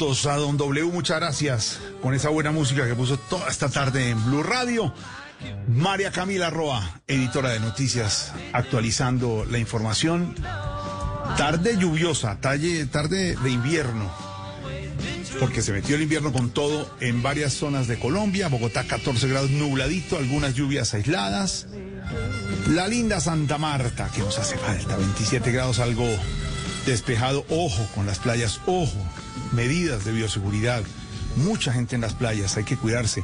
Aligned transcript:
A 0.00 0.36
Don 0.36 0.56
W, 0.56 0.92
muchas 0.92 1.18
gracias 1.18 1.80
con 2.00 2.14
esa 2.14 2.28
buena 2.28 2.52
música 2.52 2.86
que 2.86 2.94
puso 2.94 3.16
toda 3.16 3.48
esta 3.48 3.68
tarde 3.68 4.10
en 4.10 4.26
Blue 4.26 4.44
Radio. 4.44 4.94
María 5.66 6.12
Camila 6.12 6.50
Roa, 6.50 7.00
editora 7.08 7.50
de 7.50 7.58
noticias, 7.58 8.32
actualizando 8.52 9.44
la 9.50 9.58
información. 9.58 10.36
Tarde 11.36 11.76
lluviosa, 11.78 12.38
tarde, 12.40 12.86
tarde 12.86 13.34
de 13.34 13.50
invierno, 13.50 14.08
porque 15.40 15.62
se 15.62 15.72
metió 15.72 15.96
el 15.96 16.02
invierno 16.02 16.32
con 16.32 16.50
todo 16.50 16.88
en 17.00 17.20
varias 17.20 17.54
zonas 17.54 17.88
de 17.88 17.98
Colombia. 17.98 18.46
Bogotá 18.46 18.84
14 18.84 19.26
grados 19.26 19.50
nubladito, 19.50 20.16
algunas 20.16 20.54
lluvias 20.54 20.94
aisladas. 20.94 21.66
La 22.68 22.86
linda 22.86 23.18
Santa 23.18 23.58
Marta, 23.58 24.08
que 24.14 24.20
nos 24.20 24.38
hace 24.38 24.58
falta, 24.58 24.96
27 24.96 25.50
grados, 25.50 25.80
algo 25.80 26.06
despejado. 26.86 27.44
Ojo 27.48 27.84
con 27.96 28.06
las 28.06 28.20
playas, 28.20 28.60
ojo, 28.64 28.96
medidas 29.52 30.04
de 30.04 30.12
bioseguridad. 30.12 30.82
Mucha 31.36 31.72
gente 31.72 31.94
en 31.94 32.00
las 32.00 32.14
playas, 32.14 32.56
hay 32.56 32.64
que 32.64 32.76
cuidarse. 32.76 33.22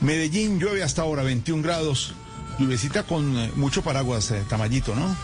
Medellín 0.00 0.58
llueve 0.60 0.82
hasta 0.82 1.02
ahora, 1.02 1.22
21 1.22 1.62
grados. 1.62 2.14
Lluvecita 2.58 3.02
con 3.02 3.36
eh, 3.38 3.50
mucho 3.56 3.82
paraguas, 3.82 4.30
eh, 4.30 4.42
Tamayito, 4.48 4.94
¿no? 4.94 5.14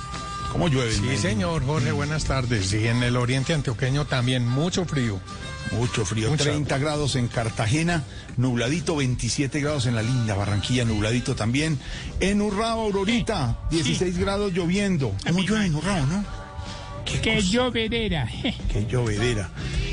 ¿Cómo 0.50 0.68
llueve? 0.68 0.92
Sí, 0.92 1.16
señor 1.16 1.64
Jorge, 1.64 1.92
buenas 1.92 2.24
tardes. 2.24 2.72
Y 2.74 2.86
en 2.86 3.02
el 3.02 3.16
oriente 3.16 3.54
antioqueño 3.54 4.04
también 4.06 4.46
mucho 4.46 4.84
frío. 4.84 5.18
Mucho 5.70 6.04
frío, 6.04 6.28
Mucha 6.30 6.44
30 6.44 6.74
agua. 6.74 6.86
grados 6.90 7.16
en 7.16 7.28
Cartagena, 7.28 8.04
nubladito, 8.36 8.96
27 8.96 9.58
grados 9.60 9.86
en 9.86 9.94
la 9.94 10.02
linda 10.02 10.34
Barranquilla, 10.34 10.84
nubladito 10.84 11.34
también. 11.34 11.78
En 12.20 12.42
Urrao, 12.42 12.80
Aurorita, 12.82 13.58
16 13.70 14.18
grados 14.18 14.52
lloviendo. 14.52 15.14
¿Cómo 15.26 15.40
llueve 15.42 15.64
en 15.66 15.74
Urrao, 15.74 16.04
no? 16.06 16.24
Qué, 17.06 17.20
Qué 17.22 17.42
llovedera. 17.42 18.28
qué 18.70 18.86
llovedera, 18.86 19.50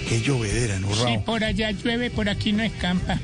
qué 0.10 0.22
llovedera 0.22 0.76
en 0.76 0.84
Si 0.84 0.90
Urrao. 0.90 1.24
por 1.24 1.44
allá 1.44 1.72
llueve, 1.72 2.10
por 2.10 2.28
aquí 2.30 2.52
no 2.52 2.64
escampa. 2.64 3.20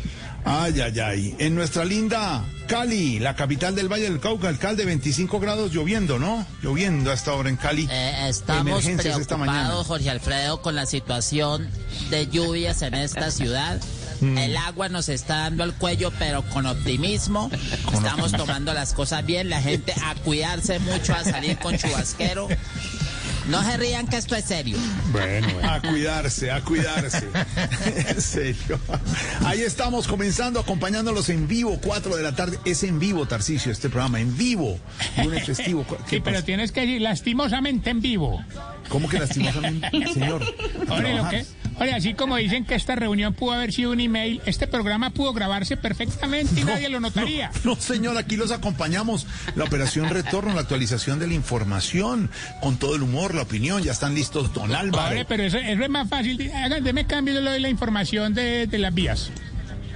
Ay, 0.45 0.79
ay, 0.79 0.99
ay. 0.99 1.35
En 1.39 1.55
nuestra 1.55 1.83
linda 1.83 2.45
Cali, 2.67 3.17
la 3.19 3.35
capital 3.35 3.73
del 3.73 3.91
Valle 3.91 4.03
del 4.03 4.19
Cauca, 4.19 4.47
alcalde, 4.47 4.85
25 4.85 5.39
grados 5.39 5.71
lloviendo, 5.73 6.19
¿no? 6.19 6.45
Lloviendo 6.61 7.11
hasta 7.11 7.31
ahora 7.31 7.49
en 7.49 7.57
Cali. 7.57 7.87
Eh, 7.91 8.27
estamos 8.29 8.67
Emergencias 8.85 9.19
esta 9.19 9.37
mañana. 9.37 9.59
preocupados, 9.61 9.87
Jorge 9.87 10.09
Alfredo, 10.11 10.61
con 10.61 10.75
la 10.75 10.85
situación 10.85 11.67
de 12.11 12.27
lluvias 12.27 12.83
en 12.83 12.93
esta 12.93 13.31
ciudad. 13.31 13.81
Mm. 14.21 14.37
El 14.37 14.57
agua 14.57 14.87
nos 14.87 15.09
está 15.09 15.37
dando 15.39 15.63
al 15.63 15.73
cuello, 15.73 16.11
pero 16.19 16.43
con 16.49 16.67
optimismo. 16.67 17.49
Estamos 17.93 18.31
tomando 18.31 18.73
las 18.73 18.93
cosas 18.93 19.25
bien. 19.25 19.49
La 19.49 19.61
gente 19.61 19.93
a 20.03 20.13
cuidarse 20.15 20.77
mucho, 20.79 21.13
a 21.15 21.23
salir 21.23 21.57
con 21.57 21.75
chubasquero. 21.77 22.47
No 23.49 23.63
se 23.63 23.77
rían 23.77 24.07
que 24.07 24.17
esto 24.17 24.35
es 24.35 24.45
serio. 24.45 24.77
Bueno, 25.11 25.47
A 25.63 25.79
cuidarse, 25.81 26.51
a 26.51 26.61
cuidarse. 26.61 27.27
en 28.07 28.21
serio. 28.21 28.79
Ahí 29.45 29.61
estamos 29.61 30.07
comenzando, 30.07 30.59
acompañándolos 30.59 31.29
en 31.29 31.47
vivo, 31.47 31.79
4 31.83 32.17
de 32.17 32.23
la 32.23 32.35
tarde. 32.35 32.59
Es 32.65 32.83
en 32.83 32.99
vivo, 32.99 33.27
Tarcicio, 33.27 33.71
este 33.71 33.89
programa, 33.89 34.19
en 34.19 34.35
vivo. 34.35 34.79
Lunes 35.23 35.45
festivo. 35.45 35.85
¿Qué 36.09 36.15
Sí, 36.17 36.21
pero 36.23 36.43
tienes 36.43 36.71
que 36.71 36.81
decir 36.81 37.01
lastimosamente 37.01 37.91
en 37.91 38.01
vivo. 38.01 38.43
¿Cómo 38.89 39.07
que 39.07 39.19
lastimosamente, 39.19 39.89
señor? 40.13 40.41
Oye, 40.89 41.13
lo 41.15 41.29
que, 41.29 41.45
oye, 41.79 41.93
así 41.93 42.13
como 42.13 42.35
dicen 42.37 42.65
que 42.65 42.75
esta 42.75 42.95
reunión 42.95 43.33
pudo 43.33 43.53
haber 43.53 43.71
sido 43.73 43.91
un 43.91 43.99
email, 43.99 44.41
este 44.45 44.67
programa 44.67 45.09
pudo 45.09 45.33
grabarse 45.33 45.77
perfectamente 45.77 46.59
y 46.61 46.63
nadie 46.63 46.89
lo 46.89 46.99
notaría. 46.99 47.51
No, 47.63 47.75
señor, 47.75 48.17
aquí 48.17 48.35
los 48.35 48.51
acompañamos. 48.51 49.27
La 49.55 49.63
operación 49.63 50.09
retorno, 50.09 50.53
la 50.53 50.61
actualización 50.61 51.19
de 51.19 51.27
la 51.27 51.33
información, 51.33 52.29
con 52.61 52.77
todo 52.77 52.95
el 52.95 53.01
humor, 53.03 53.33
la 53.33 53.41
opinión. 53.43 53.81
Ya 53.83 53.91
están 53.91 54.15
listos 54.15 54.53
Don 54.53 54.73
Álvaro. 54.73 55.15
Oye, 55.15 55.25
pero 55.25 55.43
eso, 55.43 55.57
eso 55.57 55.83
es 55.83 55.89
más 55.89 56.07
fácil. 56.09 56.51
Hagan, 56.51 56.83
deme 56.83 57.05
cambio 57.05 57.33
de 57.33 57.41
lo 57.41 57.51
de 57.51 57.59
la 57.59 57.69
información 57.69 58.33
de, 58.33 58.67
de 58.67 58.77
las 58.77 58.93
vías. 58.93 59.31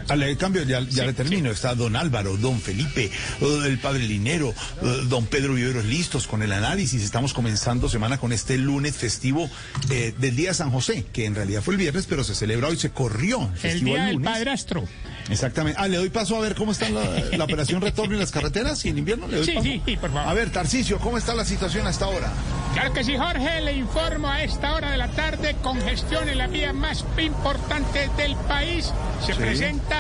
Al 0.10 0.38
cambio, 0.38 0.64
ya, 0.64 0.82
ya 0.82 1.06
le 1.06 1.14
termino. 1.14 1.52
Está 1.52 1.76
don 1.76 1.96
Álvaro, 1.96 2.38
don 2.38 2.60
Felipe, 2.60 3.06
eh, 3.06 3.60
el 3.66 3.78
padre 3.80 4.04
Linero, 4.04 4.50
eh, 4.82 5.02
don 5.08 5.26
Pedro 5.28 5.54
Viveros 5.54 5.86
listos 5.86 6.28
con 6.28 6.42
el 6.42 6.52
análisis. 6.52 7.04
Estamos 7.04 7.34
comenzando 7.34 7.90
semana 7.90 8.18
con 8.18 8.34
este 8.34 8.58
lunes 8.58 8.96
festivo 8.96 9.50
eh, 9.90 10.14
del 10.18 10.36
Día 10.36 10.54
San 10.54 10.72
José, 10.72 11.06
que 11.14 11.26
en 11.26 11.36
realidad 11.36 11.62
fue 11.62 11.76
el 11.76 11.80
viernes, 11.80 12.06
pero 12.08 12.24
se 12.24 12.36
celebra 12.36 12.70
hoy, 12.70 12.78
se 12.78 12.90
corrió. 12.90 13.50
El 13.54 13.60
festivo 13.60 13.96
día 13.96 14.06
del 14.06 14.16
lunes. 14.16 14.32
padrastro. 14.32 14.88
Exactamente. 15.30 15.80
Ah, 15.82 15.88
le 15.88 15.98
doy 15.98 16.10
paso 16.10 16.36
a 16.36 16.40
ver 16.40 16.56
cómo 16.56 16.72
está 16.72 16.90
la, 16.90 17.02
la 17.38 17.44
operación 17.44 17.82
retorno 17.82 18.14
en 18.14 18.20
las 18.20 18.32
carreteras 18.32 18.84
y 18.86 18.90
en 18.90 18.98
invierno. 18.98 19.28
¿Le 19.28 19.38
doy 19.38 19.46
Sí, 19.46 19.52
paso? 19.54 19.64
sí, 19.64 19.82
sí, 19.86 19.98
por 19.98 20.12
favor. 20.12 20.30
A 20.30 20.34
ver, 20.34 20.52
Tarcicio, 20.52 20.98
¿cómo 21.00 21.18
está 21.18 21.36
la 21.36 21.46
situación 21.46 21.86
hasta 21.88 22.06
ahora? 22.06 22.32
Claro 22.74 22.94
que 22.94 23.04
sí, 23.04 23.18
Jorge, 23.18 23.62
le 23.62 23.74
informo 23.74 24.28
a 24.30 24.44
esta 24.44 24.74
hora 24.76 24.92
de 24.92 24.98
la 24.98 25.08
tarde, 25.10 25.56
congestión 25.62 26.30
en 26.30 26.38
la 26.38 26.48
vía 26.48 26.72
más 26.74 27.04
importante 27.18 28.10
del 28.18 28.36
país. 28.36 28.92
Se 29.26 29.34
Sí. 29.34 29.40
presenta 29.40 29.98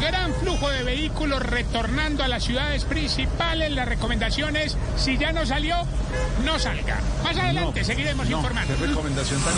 gran 0.00 0.32
flujo 0.34 0.68
de 0.70 0.82
vehículos 0.84 1.40
retornando 1.42 2.22
a 2.24 2.28
las 2.28 2.44
ciudades 2.44 2.84
principales. 2.84 3.72
La 3.72 3.84
recomendación 3.84 4.56
es, 4.56 4.76
si 4.96 5.16
ya 5.18 5.32
no 5.32 5.46
salió, 5.46 5.76
no 6.44 6.58
salga. 6.58 6.98
Más 7.24 7.36
adelante 7.36 7.84
seguiremos 7.84 8.28
No, 8.28 8.36
informando. 8.38 8.74
qué 8.78 8.86
recomendación 8.86 9.40
tan... 9.40 9.54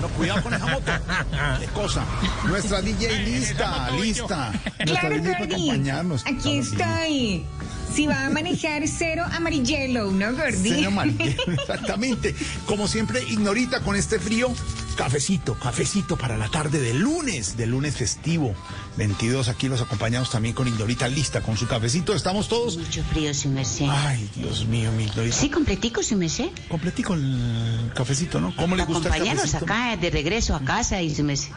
No, 0.00 0.08
cuidado 0.08 0.42
con 0.42 0.54
esa 0.54 0.66
moto. 0.66 0.92
Qué 1.60 1.66
cosa. 1.66 2.04
Nuestra 2.46 2.80
DJ 2.80 3.18
lista, 3.24 3.90
lista. 3.90 4.52
Nuestra 4.78 5.00
Claro, 5.00 5.14
DJ 5.16 5.32
para 5.32 5.44
acompañarnos. 5.44 6.26
Aquí 6.26 6.58
estoy. 6.58 7.46
Si 7.94 8.06
va 8.06 8.26
a 8.26 8.30
manejar 8.30 8.86
cero 8.86 9.24
amarillelo, 9.32 10.12
¿no, 10.12 10.32
Gordy? 10.32 10.70
Señor 10.70 10.92
María, 10.92 11.34
exactamente. 11.46 12.34
Como 12.66 12.86
siempre, 12.86 13.22
ignorita 13.28 13.80
con 13.80 13.96
este 13.96 14.18
frío. 14.18 14.52
Cafecito, 14.96 15.54
cafecito 15.54 16.16
para 16.16 16.36
la 16.36 16.48
tarde 16.48 16.78
de 16.78 16.94
lunes, 16.94 17.56
de 17.56 17.66
lunes 17.66 17.96
festivo. 17.96 18.54
22, 18.96 19.48
aquí 19.48 19.68
los 19.68 19.80
acompañamos 19.80 20.30
también 20.30 20.54
con 20.54 20.68
Ignorita 20.68 21.08
lista, 21.08 21.40
con 21.40 21.56
su 21.56 21.66
cafecito. 21.66 22.14
Estamos 22.14 22.48
todos. 22.48 22.76
Mucho 22.76 23.02
frío, 23.04 23.32
su 23.32 23.48
merced. 23.48 23.86
Ay, 23.88 24.28
Dios 24.36 24.66
mío, 24.66 24.92
mi 24.92 25.04
Ignorita. 25.04 25.34
Sí, 25.34 25.48
completico, 25.48 26.02
su 26.02 26.16
merced. 26.16 26.50
Completico 26.68 27.14
el 27.14 27.90
cafecito, 27.94 28.40
¿no? 28.40 28.54
¿Cómo 28.56 28.76
le 28.76 28.84
gusta 28.84 29.08
el 29.08 29.14
Acompañarnos 29.14 29.54
acá 29.54 29.96
de 29.96 30.10
regreso 30.10 30.54
a 30.54 30.60
casa 30.60 31.00
y 31.00 31.14
su 31.14 31.24
merced. 31.24 31.50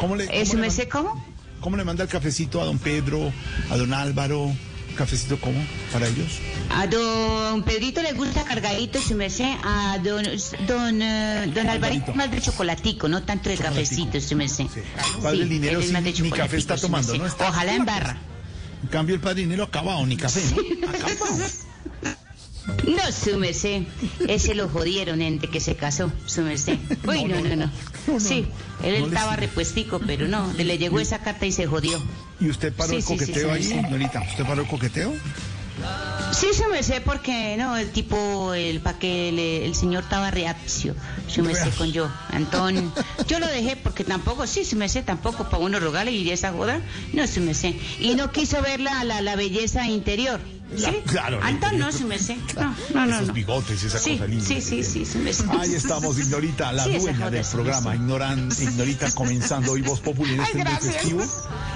¿Cómo 0.00 0.16
le, 0.16 0.24
Eh, 0.24 0.28
cómo 0.28 0.44
¿Su 0.46 0.58
merced 0.58 0.88
cómo? 0.88 1.24
¿Cómo 1.60 1.76
le 1.76 1.84
manda 1.84 2.04
el 2.04 2.10
cafecito 2.10 2.60
a 2.60 2.64
don 2.64 2.78
Pedro, 2.78 3.32
a 3.70 3.76
don 3.76 3.92
Álvaro, 3.92 4.52
cafecito 4.98 5.38
cómo 5.40 5.58
para 5.92 6.08
ellos? 6.08 6.40
A 6.70 6.86
don 6.86 7.62
Pedrito 7.62 8.02
le 8.02 8.12
gusta 8.12 8.42
cargadito, 8.44 9.00
su 9.00 9.14
merced. 9.14 9.46
A 9.64 9.98
don, 10.02 10.24
don, 10.66 11.00
eh, 11.00 11.50
don 11.54 11.68
Alvarito 11.68 12.12
más 12.14 12.30
de 12.30 12.40
chocolatico, 12.40 13.08
no 13.08 13.22
tanto 13.22 13.48
de 13.48 13.56
cafecito, 13.56 14.20
su 14.20 14.34
merced. 14.36 14.66
Padre 15.22 15.38
Sí, 15.38 15.44
Linero 15.44 15.80
él 15.80 15.96
es 15.96 16.16
sí, 16.16 16.22
ni 16.22 16.30
café 16.30 16.56
está 16.56 16.76
tomando, 16.76 17.12
merced. 17.12 17.22
¿no? 17.22 17.26
Está- 17.28 17.48
Ojalá 17.48 17.74
en 17.74 17.84
barra. 17.84 18.16
En 18.82 18.88
cambio 18.88 19.14
el 19.14 19.20
padre 19.20 19.42
Linero 19.42 19.64
acabado, 19.64 20.04
ni 20.06 20.16
café, 20.16 20.42
¿no? 20.54 20.88
Acabado. 20.88 21.44
No, 22.86 23.12
su 23.12 23.38
merced. 23.38 23.82
Ese 24.28 24.54
lo 24.54 24.68
jodieron 24.68 25.22
entre 25.22 25.50
que 25.50 25.60
se 25.60 25.76
casó, 25.76 26.12
su 26.26 26.42
merced. 26.42 26.78
Uy, 27.06 27.24
no, 27.24 27.40
no, 27.40 27.56
no. 27.56 28.20
Sí, 28.20 28.46
él 28.82 28.94
estaba 28.94 29.36
repuestico, 29.36 30.00
pero 30.00 30.28
no, 30.28 30.52
le 30.54 30.78
llegó 30.78 31.00
esa 31.00 31.20
carta 31.20 31.46
y 31.46 31.52
se 31.52 31.66
jodió. 31.66 32.02
¿Y 32.40 32.48
usted 32.50 32.72
paró 32.72 32.92
el 32.92 33.04
coqueteo 33.04 33.56
sí, 33.56 33.72
ahí. 33.72 33.82
Norita? 33.90 34.20
¿Usted 34.20 34.44
paró 34.44 34.62
el 34.62 34.68
coqueteo? 34.68 35.12
Sí, 36.32 36.48
su 36.54 36.68
merced, 36.68 37.02
porque 37.02 37.56
no, 37.56 37.76
el 37.76 37.90
tipo, 37.90 38.52
el 38.52 38.80
pa' 38.80 38.98
que 38.98 39.64
el 39.64 39.74
señor 39.74 40.02
estaba 40.02 40.30
reacio, 40.30 40.94
su 41.26 41.42
merced 41.42 41.72
con 41.76 41.90
yo, 41.90 42.10
Antón. 42.30 42.92
Yo 43.26 43.38
lo 43.38 43.46
dejé 43.46 43.76
porque 43.76 44.04
tampoco, 44.04 44.46
sí, 44.46 44.64
su 44.64 44.76
merced, 44.76 45.04
tampoco 45.04 45.44
para 45.48 45.58
uno 45.58 45.80
rogarle 45.80 46.12
y 46.12 46.30
esa 46.30 46.52
joda, 46.52 46.80
no, 47.12 47.26
su 47.26 47.40
merced. 47.40 47.74
Y 47.98 48.14
no 48.14 48.30
quiso 48.30 48.60
ver 48.60 48.80
la, 48.80 49.04
la, 49.04 49.22
la 49.22 49.36
belleza 49.36 49.88
interior. 49.88 50.40
Claro, 51.06 51.40
la 51.40 51.46
Antón 51.46 51.78
no, 51.78 51.88
interior. 51.88 51.92
su 51.92 52.06
merced. 52.06 52.36
No, 52.56 52.74
no, 52.94 53.06
no. 53.06 53.14
Esos 53.16 53.26
no. 53.28 53.32
bigotes, 53.32 53.82
esa 53.82 53.98
sí, 53.98 54.12
cosa 54.12 54.26
linda. 54.26 54.44
Sí, 54.44 54.60
sí, 54.60 54.84
sí, 54.84 55.06
su 55.06 55.18
merced. 55.18 55.46
Ahí 55.58 55.74
estamos, 55.74 56.18
Ignorita, 56.18 56.72
la 56.72 56.84
Sí, 56.84 56.98
dueña 56.98 57.30
del 57.30 57.44
programa. 57.46 57.94
Ignoran, 57.96 58.48
Ignorita 58.60 59.10
comenzando 59.12 59.72
hoy 59.72 59.82
Voz 59.82 60.00
Populi 60.00 60.34
en 60.34 60.40
este 60.40 60.64
mes 60.64 60.78
festivo, 60.80 61.22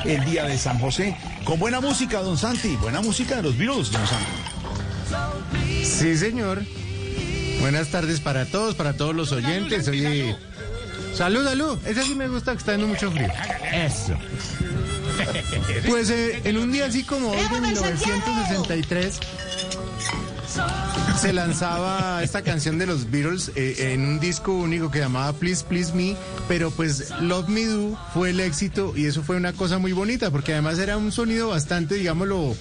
el 0.05 0.25
día 0.27 0.45
de 0.45 0.59
San 0.59 0.79
José. 0.79 1.17
Con 1.45 1.59
buena 1.59 1.81
música, 1.81 2.21
don 2.21 2.37
Santi. 2.37 2.77
Buena 2.77 3.01
música 3.01 3.37
de 3.37 3.43
los 3.43 3.57
Beatles, 3.57 3.91
don 3.93 4.03
Santi. 4.07 5.85
Sí, 5.85 6.17
señor. 6.17 6.63
Buenas 7.61 7.89
tardes 7.89 8.21
para 8.21 8.45
todos, 8.47 8.75
para 8.75 8.95
todos 8.97 9.15
los 9.15 9.31
oyentes. 9.33 9.87
Oye, 9.89 10.37
salud, 11.15 11.45
salud. 11.45 11.79
Esa 11.87 12.03
sí 12.03 12.15
me 12.15 12.29
gusta 12.29 12.53
que 12.53 12.59
está 12.59 12.73
dando 12.73 12.89
mucho 12.89 13.11
frío. 13.11 13.29
Eso. 13.73 14.15
Pues 15.87 16.11
eh, 16.11 16.41
en 16.45 16.57
un 16.57 16.73
día 16.73 16.87
así 16.87 17.05
como 17.05 17.31
hoy 17.31 17.49
de 17.53 17.61
1963 17.61 19.21
se 21.21 21.33
lanzaba 21.33 22.23
esta 22.23 22.43
canción 22.43 22.79
de 22.79 22.87
los 22.87 23.11
Beatles 23.11 23.53
eh, 23.55 23.93
en 23.93 24.07
un 24.07 24.21
disco 24.21 24.53
único 24.53 24.91
que 24.91 24.99
llamaba 24.99 25.33
Please 25.33 25.65
Please 25.65 25.93
Me, 25.95 26.17
pero 26.49 26.71
pues 26.71 27.11
Love 27.21 27.49
Me 27.49 27.67
Do 27.67 27.99
fue 28.13 28.31
el 28.31 28.41
éxito 28.41 28.93
y 28.97 29.07
eso 29.07 29.23
fue 29.23 29.37
una 29.37 29.53
cosa 29.53 29.79
muy 29.79 29.93
bonita 29.93 30.31
porque 30.31 30.53
además 30.53 30.79
era 30.79 30.97
un 30.97 31.13
sonido 31.13 31.49
bastante, 31.49 31.95
digámoslo, 31.95 32.57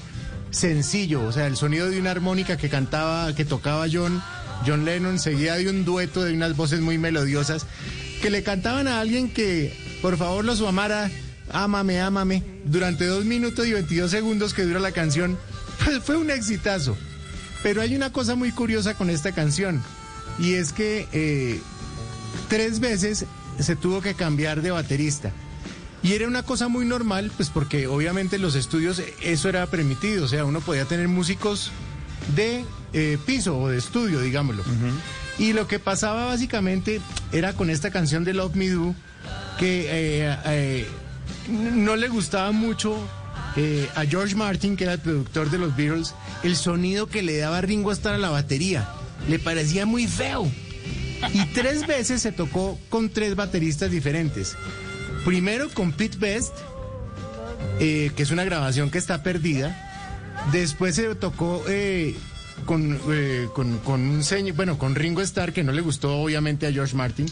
sencillo, 0.52 1.24
o 1.24 1.32
sea, 1.32 1.48
el 1.48 1.58
sonido 1.58 1.90
de 1.90 2.00
una 2.00 2.12
armónica 2.12 2.58
que 2.58 2.70
cantaba, 2.70 3.34
que 3.34 3.46
tocaba 3.46 3.88
John, 3.92 4.22
John 4.66 4.86
Lennon, 4.86 5.18
seguía 5.18 5.56
de 5.56 5.70
un 5.70 5.86
dueto 5.86 6.24
de 6.24 6.34
unas 6.34 6.56
voces 6.56 6.82
muy 6.82 6.98
melodiosas 6.98 7.66
que 8.22 8.30
le 8.30 8.44
cantaban 8.44 8.88
a 8.88 9.00
alguien 9.00 9.30
que 9.30 9.74
por 10.02 10.18
favor 10.18 10.46
los 10.46 10.62
amara, 10.62 11.10
ámame, 11.52 12.00
ámame, 12.00 12.44
durante 12.66 13.06
dos 13.06 13.26
minutos 13.26 13.66
y 13.68 13.74
22 13.74 14.12
segundos 14.12 14.54
que 14.54 14.64
dura 14.64 14.80
la 14.80 14.92
canción, 14.92 15.38
pues 15.84 16.00
fue 16.04 16.18
un 16.18 16.30
exitazo. 16.30 16.96
Pero 17.64 17.82
hay 17.82 17.96
una 17.96 18.12
cosa 18.12 18.36
muy 18.36 18.52
curiosa 18.52 18.96
con 18.96 19.10
esta 19.10 19.32
canción 19.32 19.82
y 20.40 20.54
es 20.54 20.72
que 20.72 21.08
eh, 21.12 21.60
tres 22.48 22.80
veces 22.80 23.26
se 23.60 23.76
tuvo 23.76 24.02
que 24.02 24.14
cambiar 24.14 24.62
de 24.62 24.72
baterista. 24.72 25.32
Y 26.04 26.14
era 26.14 26.28
una 26.28 26.44
cosa 26.44 26.68
muy 26.68 26.86
normal, 26.86 27.32
pues 27.36 27.50
porque 27.50 27.86
obviamente 27.86 28.38
en 28.38 28.42
los 28.42 28.56
estudios 28.56 29.02
eso 29.22 29.50
era 29.50 29.68
permitido, 29.68 30.26
o 30.26 30.28
sea, 30.28 30.46
uno 30.46 30.60
podía 30.60 30.86
tener 30.86 31.08
músicos 31.08 31.72
de 32.36 32.66
eh, 32.94 33.18
piso 33.26 33.60
o 33.60 33.70
de 33.70 33.78
estudio, 33.78 34.20
digámoslo. 34.20 34.64
Y 35.38 35.54
lo 35.54 35.68
que 35.68 35.80
pasaba 35.80 36.26
básicamente 36.26 37.02
era 37.32 37.54
con 37.54 37.70
esta 37.70 37.90
canción 37.90 38.24
de 38.24 38.34
Love 38.34 38.56
Me 38.56 38.70
Do, 38.70 38.96
que 39.58 39.86
eh, 39.90 40.38
eh, 40.46 40.88
no 41.50 41.96
le 41.96 42.10
gustaba 42.10 42.52
mucho 42.52 42.98
eh, 43.56 43.90
a 43.96 44.06
George 44.06 44.36
Martin, 44.36 44.76
que 44.76 44.84
era 44.84 44.94
el 44.94 45.00
productor 45.00 45.50
de 45.50 45.58
los 45.58 45.76
Beatles, 45.76 46.14
el 46.44 46.56
sonido 46.56 47.08
que 47.08 47.22
le 47.22 47.38
daba 47.38 47.62
Ringo 47.62 47.92
Starr 47.92 48.16
a 48.16 48.18
la 48.18 48.30
batería. 48.30 48.90
Le 49.30 49.40
parecía 49.40 49.86
muy 49.86 50.08
feo. 50.08 50.52
Y 51.34 51.46
tres 51.54 51.86
veces 51.86 52.22
se 52.22 52.32
tocó 52.32 52.80
con 52.90 53.10
tres 53.10 53.36
bateristas 53.36 53.92
diferentes. 53.92 54.56
Primero 55.24 55.70
con 55.70 55.92
Pete 55.92 56.18
Best, 56.18 56.54
que 57.78 58.12
es 58.18 58.32
una 58.32 58.44
grabación 58.44 58.90
que 58.90 58.98
está 58.98 59.22
perdida. 59.22 59.88
Después 60.52 60.96
se 60.96 61.14
tocó 61.14 61.64
con, 62.66 63.00
eh, 63.12 63.48
con, 63.54 63.78
con 63.80 64.02
un 64.02 64.24
señor, 64.24 64.56
bueno, 64.56 64.78
con 64.78 64.96
Ringo 64.96 65.22
Starr, 65.22 65.54
que 65.54 65.64
no 65.64 65.72
le 65.72 65.82
gustó 65.82 66.18
obviamente 66.18 66.68
a 66.68 66.72
George 66.72 66.96
Martin. 66.96 67.26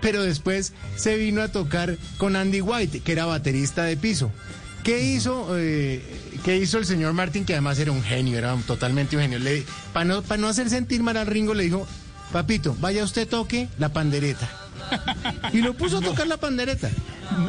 Pero 0.00 0.22
después 0.22 0.72
se 0.96 1.16
vino 1.16 1.42
a 1.42 1.48
tocar 1.48 1.96
con 2.18 2.36
Andy 2.36 2.60
White, 2.60 3.00
que 3.00 3.12
era 3.12 3.26
baterista 3.26 3.84
de 3.84 3.96
piso. 3.96 4.30
¿Qué 4.84 5.02
hizo, 5.02 5.48
eh, 5.58 6.00
¿Qué 6.44 6.56
hizo 6.56 6.78
el 6.78 6.86
señor 6.86 7.12
Martin, 7.12 7.44
que 7.44 7.52
además 7.54 7.78
era 7.80 7.90
un 7.92 8.02
genio, 8.02 8.38
era 8.38 8.54
un- 8.54 8.62
totalmente 8.62 9.16
un 9.16 9.22
genio? 9.22 9.38
Para 9.92 10.04
no, 10.04 10.22
pa 10.22 10.36
no 10.36 10.46
hacer 10.46 10.70
sentir 10.70 11.02
mal 11.02 11.16
a 11.16 11.24
Ringo, 11.24 11.52
le 11.52 11.64
dijo, 11.64 11.86
papito, 12.32 12.76
vaya 12.80 13.02
usted 13.02 13.26
toque 13.28 13.68
la 13.78 13.92
pandereta. 13.92 14.48
Y 15.52 15.58
lo 15.58 15.74
puso 15.74 15.98
a 15.98 16.00
tocar 16.00 16.26
la 16.26 16.36
pandereta. 16.36 16.90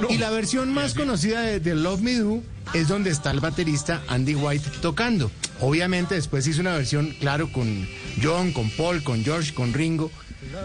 Y 0.09 0.17
la 0.17 0.29
versión 0.29 0.73
más 0.73 0.93
conocida 0.93 1.41
de, 1.41 1.59
de 1.59 1.75
Love 1.75 2.01
Me 2.01 2.15
Do 2.15 2.41
es 2.73 2.87
donde 2.87 3.09
está 3.09 3.31
el 3.31 3.39
baterista 3.39 4.01
Andy 4.07 4.35
White 4.35 4.69
tocando. 4.81 5.31
Obviamente 5.61 6.15
después 6.15 6.47
hizo 6.47 6.61
una 6.61 6.73
versión, 6.73 7.15
claro, 7.19 7.51
con 7.51 7.87
John, 8.21 8.53
con 8.53 8.69
Paul, 8.71 9.03
con 9.03 9.23
George, 9.23 9.53
con 9.53 9.73
Ringo. 9.73 10.11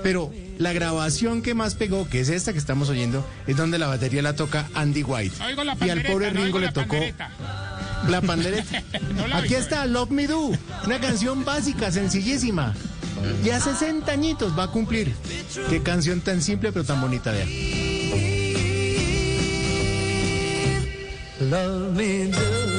Pero 0.03 0.33
la 0.59 0.73
grabación 0.73 1.43
que 1.43 1.55
más 1.55 1.75
pegó, 1.75 2.09
que 2.09 2.21
es 2.21 2.29
esta 2.29 2.53
que 2.53 2.59
estamos 2.59 2.89
oyendo, 2.89 3.27
es 3.47 3.57
donde 3.57 3.79
la 3.79 3.89
batería 3.89 4.23
la 4.23 4.37
toca 4.37 4.69
Andy 4.75 5.03
White. 5.03 5.37
Y 5.85 5.91
al 5.91 6.03
pobre 6.03 6.31
Ringo 6.31 6.59
le 6.61 6.71
tocó 6.73 6.97
la 8.09 8.21
pandereta. 8.21 8.83
Aquí 9.35 9.55
está 9.55 9.85
Love 9.87 10.11
Me 10.11 10.27
Do, 10.27 10.53
una 10.85 11.01
canción 11.01 11.45
básica, 11.45 11.91
sencillísima. 11.91 12.75
Ya 13.43 13.61
60 13.61 14.11
añitos 14.11 14.59
va 14.59 14.65
a 14.65 14.71
cumplir. 14.71 15.15
Qué 15.69 15.83
canción 15.83 16.21
tan 16.21 16.43
simple 16.43 16.73
pero 16.73 16.85
tan 16.85 17.01
bonita, 17.01 17.33
vean. 17.33 17.49
Love. 21.51 22.74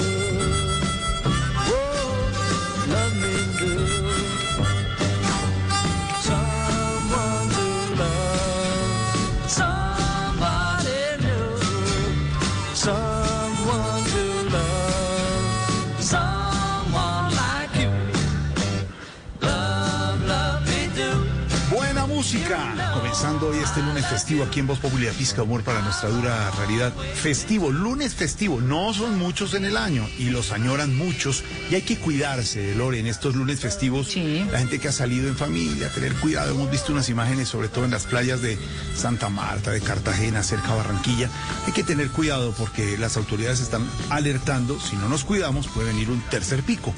Buena 22.46 22.66
música. 22.66 22.75
Comenzando 23.16 23.48
hoy 23.48 23.60
este 23.60 23.82
lunes 23.82 24.06
festivo 24.08 24.44
aquí 24.44 24.60
en 24.60 24.68
Voz 24.68 24.80
Popular 24.80 25.14
Pizca 25.14 25.42
Humor 25.42 25.64
para 25.64 25.82
nuestra 25.82 26.10
dura 26.10 26.52
realidad. 26.52 26.94
Festivo, 27.14 27.72
lunes 27.72 28.14
festivo. 28.14 28.60
No 28.60 28.94
son 28.94 29.18
muchos 29.18 29.54
en 29.54 29.64
el 29.64 29.78
año 29.78 30.06
y 30.20 30.32
los 30.32 30.52
añoran 30.52 30.98
muchos. 30.98 31.42
Y 31.72 31.76
hay 31.76 31.84
que 31.84 31.98
cuidarse, 31.98 32.76
Lore, 32.76 33.00
en 33.00 33.08
estos 33.08 33.34
lunes 33.34 33.62
festivos. 33.62 34.08
Sí. 34.08 34.46
La 34.52 34.60
gente 34.60 34.80
que 34.80 34.90
ha 34.90 34.92
salido 34.92 35.30
en 35.30 35.38
familia, 35.38 35.88
tener 35.94 36.14
cuidado. 36.16 36.52
Hemos 36.52 36.70
visto 36.70 36.92
unas 36.92 37.08
imágenes, 37.08 37.48
sobre 37.48 37.70
todo 37.70 37.86
en 37.86 37.92
las 37.92 38.04
playas 38.04 38.42
de 38.42 38.58
Santa 38.98 39.30
Marta, 39.30 39.72
de 39.72 39.80
Cartagena, 39.80 40.44
cerca 40.44 40.72
de 40.72 40.78
Barranquilla. 40.80 41.30
Hay 41.66 41.72
que 41.72 41.84
tener 41.84 42.10
cuidado 42.10 42.54
porque 42.58 42.98
las 42.98 43.16
autoridades 43.16 43.62
están 43.62 43.88
alertando. 44.10 44.78
Si 44.78 44.98
no 44.98 45.08
nos 45.08 45.24
cuidamos, 45.24 45.70
puede 45.70 45.88
venir 45.88 46.10
un 46.10 46.20
tercer 46.20 46.64
pico. 46.64 46.94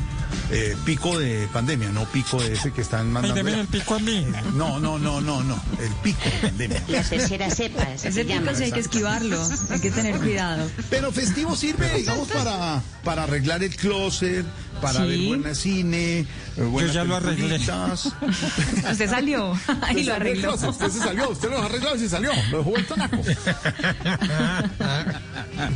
Eh, 0.49 0.75
pico 0.85 1.19
de 1.19 1.47
pandemia, 1.51 1.89
no 1.89 2.05
pico 2.05 2.41
de 2.41 2.53
ese 2.53 2.71
que 2.71 2.81
están 2.81 3.11
mandando. 3.11 3.49
ya. 3.49 3.63
pico 3.65 3.95
a 3.95 3.99
mí. 3.99 4.25
No, 4.55 4.79
no, 4.79 4.97
no, 4.97 5.21
no, 5.21 5.43
no. 5.43 5.61
El 5.79 5.91
pico 6.07 6.29
de 6.29 6.47
pandemia. 6.47 6.83
La 6.87 7.03
tercera 7.03 7.49
cepa, 7.49 7.83
Ese 7.93 8.11
se 8.11 8.25
llama. 8.25 8.41
pico 8.41 8.57
sí 8.57 8.63
hay 8.63 8.71
que 8.71 8.79
esquivarlo, 8.79 9.49
hay 9.69 9.79
que 9.79 9.91
tener 9.91 10.17
cuidado. 10.17 10.69
Pero 10.89 11.11
festivo 11.11 11.55
sirve, 11.55 11.93
digamos, 11.95 12.27
para, 12.29 12.81
para 13.03 13.23
arreglar 13.23 13.63
el 13.63 13.75
closet, 13.75 14.45
para 14.81 15.01
Sí. 15.01 15.07
ver 15.07 15.19
buen 15.39 15.55
cine, 15.55 16.19
eh, 16.19 16.25
buenas 16.63 16.93
ya 16.93 17.03
lo 17.03 17.15
arreglé. 17.15 17.55
Usted 18.91 19.09
salió 19.09 19.53
y 19.53 19.55
Usted 20.01 20.05
lo 20.05 20.13
arregló. 20.13 20.53
Usted 20.55 20.89
se 20.89 20.99
salió, 20.99 21.29
usted 21.29 21.49
lo 21.49 21.61
arregló 21.61 21.95
y 21.95 21.99
se 21.99 22.09
salió. 22.09 22.31
Lo 22.51 22.57
dejó 22.59 22.69
vuelto 22.71 22.95
naco. 22.97 23.17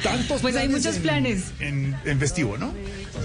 Tantos 0.03 0.41
Pues 0.41 0.55
hay 0.55 0.69
muchos 0.69 0.95
en- 0.97 1.01
planes. 1.01 1.51
En, 1.59 1.95
en 2.05 2.19
festivo, 2.19 2.57
¿no? 2.57 2.73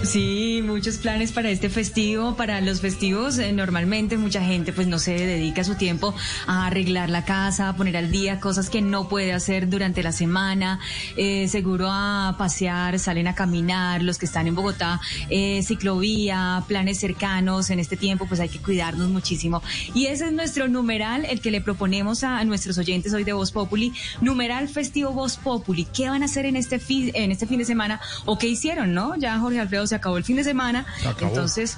Sí, 0.03 0.61
muchos 0.63 0.97
planes 0.97 1.31
para 1.31 1.49
este 1.49 1.69
festivo, 1.69 2.35
para 2.35 2.61
los 2.61 2.81
festivos. 2.81 3.37
eh, 3.39 3.51
normalmente 3.51 4.17
mucha 4.17 4.41
gente 4.43 4.73
pues 4.73 4.85
no 4.87 4.99
se 4.99 5.13
dedica 5.13 5.63
su 5.63 5.75
tiempo 5.75 6.13
a 6.45 6.67
arreglar 6.67 7.09
la 7.09 7.25
casa, 7.25 7.69
a 7.69 7.75
poner 7.75 7.97
al 7.97 8.11
día 8.11 8.39
cosas 8.39 8.69
que 8.69 8.81
no 8.81 9.07
puede 9.09 9.33
hacer 9.33 9.69
durante 9.69 10.03
la 10.03 10.11
semana. 10.11 10.79
eh, 11.15 11.47
seguro 11.47 11.87
a 11.91 12.35
pasear, 12.37 12.99
salen 12.99 13.27
a 13.27 13.35
caminar. 13.35 14.03
Los 14.03 14.17
que 14.17 14.25
están 14.25 14.47
en 14.47 14.55
Bogotá, 14.55 14.99
eh, 15.29 15.61
ciclovía, 15.67 16.63
planes 16.67 16.99
cercanos. 16.99 17.69
En 17.69 17.79
este 17.79 17.97
tiempo 17.97 18.25
pues 18.27 18.39
hay 18.39 18.49
que 18.49 18.59
cuidarnos 18.59 19.09
muchísimo. 19.09 19.61
Y 19.93 20.07
ese 20.07 20.25
es 20.25 20.31
nuestro 20.33 20.67
numeral, 20.67 21.25
el 21.25 21.41
que 21.41 21.51
le 21.51 21.61
proponemos 21.61 22.23
a, 22.23 22.43
nuestros 22.45 22.77
oyentes 22.77 23.13
hoy 23.13 23.23
de 23.23 23.33
Voz 23.33 23.51
Populi. 23.51 23.93
Numeral 24.21 24.69
festivo 24.69 25.11
Voz 25.11 25.37
Populi. 25.37 25.85
¿Qué 25.85 26.09
van 26.09 26.21
a 26.23 26.25
hacer 26.25 26.45
en 26.45 26.55
este, 26.55 26.79
fi- 26.79 27.11
en 27.13 27.31
este 27.31 27.45
fin 27.47 27.59
de 27.59 27.65
semana? 27.65 27.99
¿O 28.25 28.37
qué 28.37 28.47
hicieron, 28.47 28.93
no? 28.93 29.15
Ya 29.17 29.37
Jorge 29.39 29.59
Alfredo 29.59 29.85
se 29.87 29.95
acabó 29.95 30.17
el 30.17 30.23
fin 30.23 30.37
de 30.37 30.43
semana. 30.43 30.85
Se. 31.03 31.25
Entonces, 31.25 31.77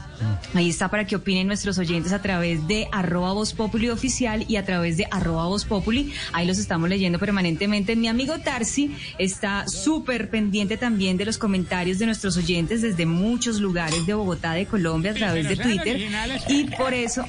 ahí 0.54 0.70
está 0.70 0.90
para 0.90 1.06
que 1.06 1.16
opinen 1.16 1.48
nuestros 1.48 1.78
oyentes 1.78 2.12
a 2.14 2.22
través 2.22 2.68
de 2.68 2.88
arroba 2.92 3.34
Voz 3.34 3.54
Populi 3.54 3.90
oficial 3.90 4.46
y 4.48 4.58
a 4.58 4.66
través 4.66 4.98
de 4.98 5.08
arroba 5.10 5.48
Voz 5.48 5.66
Populi. 5.66 6.14
Ahí 6.34 6.46
los 6.46 6.58
estamos 6.60 6.90
leyendo 6.90 7.18
permanentemente. 7.20 7.96
Mi 7.96 8.08
amigo 8.08 8.38
Tarsi 8.40 8.92
está 9.18 9.68
súper 9.68 10.30
pendiente 10.30 10.78
también 10.78 11.18
de 11.18 11.26
los 11.26 11.38
comentarios 11.38 11.98
de 12.00 12.06
nuestros 12.06 12.38
oyentes 12.38 12.82
desde 12.82 13.06
muchos 13.06 13.60
lugares 13.60 13.79
de 13.88 14.14
Bogotá, 14.14 14.54
de 14.54 14.66
Colombia, 14.66 15.12
a 15.12 15.14
través 15.16 15.48
de 15.48 15.56
Twitter. 15.56 16.00
Y 16.48 16.64
por 16.66 16.94
eso, 16.94 17.24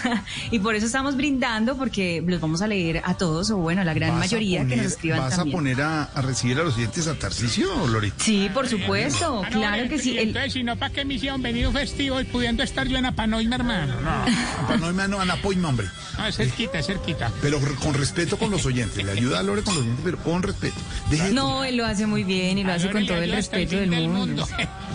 y 0.50 0.58
por 0.58 0.74
eso 0.74 0.86
estamos 0.86 1.16
brindando, 1.16 1.76
porque 1.76 2.22
los 2.26 2.40
vamos 2.40 2.62
a 2.62 2.66
leer 2.66 3.02
a 3.04 3.14
todos, 3.14 3.50
o 3.50 3.56
bueno, 3.56 3.80
a 3.82 3.84
la 3.84 3.94
gran 3.94 4.10
¿Vas 4.10 4.16
a 4.18 4.20
mayoría 4.20 4.66
que 4.66 4.76
nos 4.76 4.86
escriban 4.86 5.18
¿Vas 5.20 5.36
también. 5.36 5.54
a 5.54 5.58
poner 5.58 5.82
a, 5.82 6.02
a 6.04 6.22
recibir 6.22 6.58
a 6.58 6.62
los 6.64 6.76
oyentes 6.76 7.06
a 7.08 7.14
Tarcicio, 7.18 7.86
Lorita? 7.88 8.16
Sí, 8.22 8.48
por 8.54 8.68
supuesto, 8.68 9.42
Ah, 9.44 9.50
no, 9.50 9.58
claro 9.58 9.88
que 9.88 9.98
sí. 9.98 10.16
El- 10.18 10.28
Entonces, 10.28 10.52
si 10.52 10.62
no, 10.62 10.76
¿para 10.76 10.92
qué 10.92 11.04
me 11.04 11.14
hicieron 11.14 11.42
venido 11.42 11.72
festivo 11.72 12.20
y 12.20 12.24
pudiendo 12.24 12.62
estar 12.62 12.86
yo 12.86 12.96
en 12.98 13.06
Apanoy, 13.06 13.46
mi 13.46 13.54
hermano? 13.54 13.94
No, 14.00 14.66
Para 14.66 15.08
no 15.08 15.20
Anapoima, 15.20 15.68
hombre. 15.68 15.86
no, 16.18 16.26
es 16.26 16.36
cerquita, 16.36 16.78
es 16.78 16.86
cerquita. 16.86 17.30
Pero 17.42 17.60
con 17.82 17.94
respeto 17.94 18.36
con 18.38 18.50
los 18.50 18.64
oyentes. 18.66 19.02
Le 19.04 19.12
ayuda 19.12 19.40
a 19.40 19.42
Lore 19.42 19.62
con 19.62 19.74
los 19.74 19.82
oyentes, 19.82 20.02
pero 20.04 20.18
con 20.18 20.42
respeto. 20.42 20.76
Deje- 21.10 21.32
No, 21.32 21.64
él 21.64 21.76
lo 21.76 21.86
hace 21.86 22.06
muy 22.06 22.24
bien 22.24 22.58
y 22.58 22.64
lo 22.64 22.72
hace 22.72 22.90
con 22.90 23.06
todo 23.06 23.18
el 23.18 23.32
respeto 23.32 23.76
del 23.76 24.08
mundo. 24.08 24.46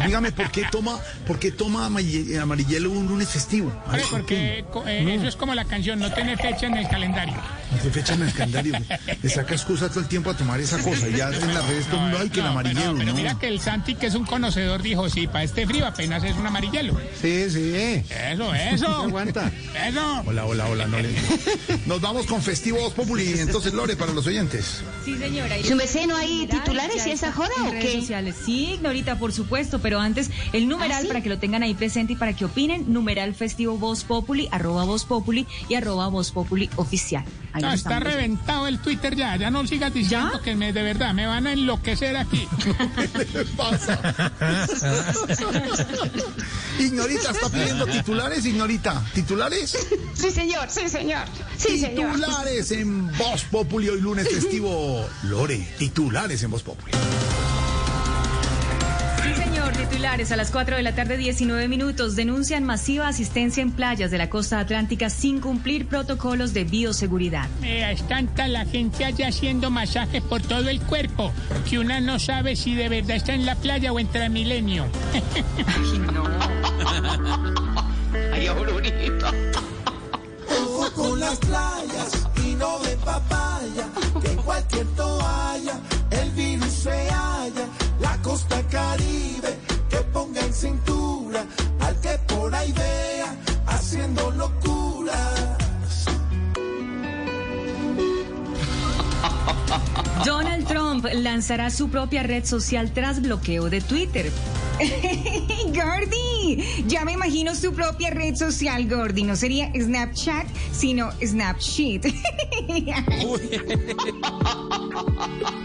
Dígame, 0.06 0.32
¿por 0.32 0.52
qué 0.52 0.66
toma, 0.72 1.00
por 1.26 1.40
qué 1.40 1.52
toma 1.52 1.86
amarillo, 1.86 2.42
amarillelo 2.42 2.90
un 2.92 3.08
lunes 3.08 3.30
festivo? 3.30 3.72
A 3.88 3.92
ver, 3.96 4.06
Hombre, 4.06 4.10
¿por 4.10 4.26
qué? 4.26 4.64
porque 4.64 4.66
co- 4.72 4.88
eh, 4.88 5.16
eso 5.16 5.28
es 5.28 5.36
como 5.36 5.54
la 5.56 5.66
canción, 5.66 6.00
no 6.00 6.12
tiene 6.12 6.38
fecha 6.38 6.68
en 6.68 6.78
el 6.78 6.88
calendario. 6.88 7.36
No 7.72 8.14
en 8.16 8.22
el 8.24 8.34
calendario. 8.34 8.74
Le 9.24 9.30
saca 9.30 9.54
excusa 9.54 9.88
todo 9.90 10.02
el 10.02 10.08
tiempo 10.08 10.30
a 10.30 10.38
tomar 10.38 10.60
esa 10.60 10.78
cosa. 10.80 11.08
Y 11.08 11.16
ya 11.16 11.30
en 11.30 11.54
las 11.54 11.68
redes 11.68 11.86
todo 11.88 11.96
el 11.98 12.02
mundo, 12.04 12.18
ay, 12.22 12.30
que 12.30 12.40
el 12.40 12.46
No, 12.46 12.52
amarillelo, 12.52 12.82
pero, 12.82 12.98
pero 12.98 13.12
¿no? 13.12 13.18
mira 13.18 13.40
que 13.40 13.48
el 13.48 13.60
Santi, 13.60 13.96
que 13.96 14.08
es 14.08 14.16
un 14.16 14.26
conocedor, 14.26 14.82
dijo, 14.82 15.10
sí, 15.10 15.28
para 15.28 15.44
este 15.44 15.66
frío 15.66 15.86
apenas 15.88 16.24
es 16.24 16.36
un 16.36 16.46
amarillelo. 16.46 17.00
Sí, 17.22 17.50
sí. 17.50 17.74
Eso, 18.10 18.54
eso. 18.54 18.88
Aguanta. 19.04 19.52
Eso. 19.88 20.24
Hola, 20.26 20.46
hola, 20.46 20.66
hola, 20.68 20.88
no 20.88 21.00
le... 21.00 21.10
Nos 21.86 22.02
vamos 22.02 22.26
con 22.26 22.42
Festivos 22.42 22.94
Populi. 22.94 23.40
Entonces, 23.40 23.74
Lore, 23.74 23.96
para 23.96 24.12
los 24.14 24.28
oyentes. 24.28 24.82
Sí, 25.06 25.18
señora. 25.18 25.58
y 25.58 25.64
¿Su 25.64 25.76
merced 25.76 26.06
no 26.08 26.16
hay 26.18 26.48
titulares 26.48 27.06
y 27.08 27.12
esa 27.12 27.32
joda 27.32 27.50
en 27.58 27.68
o 27.68 27.72
redes 27.72 27.86
qué? 27.86 28.00
sociales. 28.02 28.36
Sí, 28.46 28.74
Ignorita, 28.74 29.18
por 29.18 29.32
supuesto, 29.34 29.80
pero 29.80 30.00
antes 30.00 30.30
el 30.54 30.68
numeral 30.68 31.00
¿Ah, 31.00 31.02
sí? 31.02 31.08
para 31.08 31.22
que 31.22 31.30
lo 31.30 31.40
tengan 31.40 31.64
ahí 31.64 31.74
presente 31.74 32.14
y 32.14 32.16
para 32.16 32.34
que 32.34 32.46
opinen, 32.46 32.92
numeral 32.92 33.34
festivo 33.34 33.78
Voz 33.78 34.04
Populi, 34.04 34.48
arroba 34.52 34.84
Voz 34.84 35.06
Populi 35.06 35.48
y 35.70 35.76
arroba 35.76 36.08
Voz 36.10 36.32
Populi 36.32 36.70
oficial. 36.76 37.24
Ahí 37.54 37.61
No, 37.62 37.74
está 37.74 38.00
reventado 38.00 38.68
el 38.68 38.80
Twitter 38.80 39.16
ya. 39.16 39.36
Ya 39.36 39.52
no 39.52 39.66
sigas 39.68 39.94
diciendo 39.94 40.34
¿Ya? 40.34 40.42
que 40.42 40.56
me, 40.56 40.74
de 40.74 40.84
verdad 40.84 41.14
me 41.14 41.28
van 41.28 41.48
a 41.48 41.54
enloquecer 41.54 42.18
aquí. 42.18 42.48
¿Qué 42.64 43.46
pasa? 43.58 44.34
Ignorita, 46.80 47.32
¿está 47.32 47.50
pidiendo 47.50 47.86
titulares, 47.86 48.46
Ignorita? 48.46 49.04
¿Titulares? 49.14 49.78
Sí, 50.14 50.32
señor, 50.32 50.70
sí, 50.70 50.90
señor. 50.90 51.26
Sí, 51.58 51.80
señor. 51.80 52.16
Titulares 52.16 52.72
en 52.72 53.08
Voz 53.18 53.44
Populi 53.46 53.90
hoy 53.90 54.02
lunes 54.02 54.28
festivo. 54.30 55.06
Lore, 55.24 55.68
titulares 55.78 56.42
en 56.44 56.52
Voz 56.52 56.64
Populi. 56.64 56.92
Titulares 59.78 60.32
a 60.32 60.36
las 60.36 60.52
4 60.52 60.76
de 60.76 60.84
la 60.84 60.94
tarde, 60.94 61.18
19 61.18 61.68
minutos. 61.68 62.16
Denuncian 62.16 62.64
masiva 62.64 63.08
asistencia 63.08 63.62
en 63.62 63.72
playas 63.72 64.12
de 64.12 64.18
la 64.18 64.30
costa 64.30 64.60
atlántica 64.60 65.10
sin 65.10 65.40
cumplir 65.40 65.88
protocolos 65.88 66.54
de 66.54 66.64
bioseguridad. 66.64 67.48
Mira, 67.62 67.92
es 67.92 68.08
tanta 68.08 68.48
la 68.48 68.66
gente 68.66 69.06
allá 69.06 69.28
haciendo 69.28 69.70
masajes 69.70 70.22
por 70.22 70.42
todo 70.42 70.70
el 70.70 70.82
cuerpo 70.82 71.32
que 71.70 71.80
una 71.80 72.02
no 72.02 72.20
sabe 72.20 72.56
si 72.56 72.76
de 72.76 72.90
verdad 72.90 73.18
está 73.18 73.34
en 73.34 73.46
la 73.46 73.56
playa 73.56 73.94
o 73.94 74.00
en 74.00 74.08
Transmilenio. 74.08 74.86
Ojo 80.50 80.92
con 80.94 81.20
las 81.20 81.38
playas 81.40 82.28
y 82.46 82.56
no 82.56 82.80
de 82.80 82.96
papaya, 82.98 83.88
que 84.22 84.32
en 84.32 84.38
cualquier 84.38 84.86
toalla 84.96 85.80
el 86.12 86.32
virus 86.32 86.72
se 86.72 87.10
halla. 87.10 87.68
Costa 88.32 88.64
caribe 88.70 89.58
que 89.90 89.98
ponga 90.14 90.40
en 90.40 90.54
cintura 90.54 91.46
al 91.82 92.00
que 92.00 92.18
por 92.34 92.56
ahí 92.56 92.72
vea 92.72 93.36
haciendo 93.68 94.32
locuras. 94.32 94.71
Donald 100.26 100.68
Trump 100.68 101.06
lanzará 101.14 101.70
su 101.70 101.90
propia 101.90 102.24
red 102.24 102.46
social 102.46 102.92
tras 102.94 103.22
bloqueo 103.22 103.70
de 103.70 103.82
Twitter. 103.82 104.32
Gordy, 105.68 106.64
ya 106.88 107.06
me 107.06 107.14
imagino 107.14 107.56
su 107.56 107.74
propia 107.74 108.10
red 108.12 108.36
social, 108.36 108.88
Gordy. 108.88 109.24
No 109.24 109.36
sería 109.36 109.72
Snapchat, 109.74 110.48
sino 110.72 111.12
Snapshit. 111.24 112.04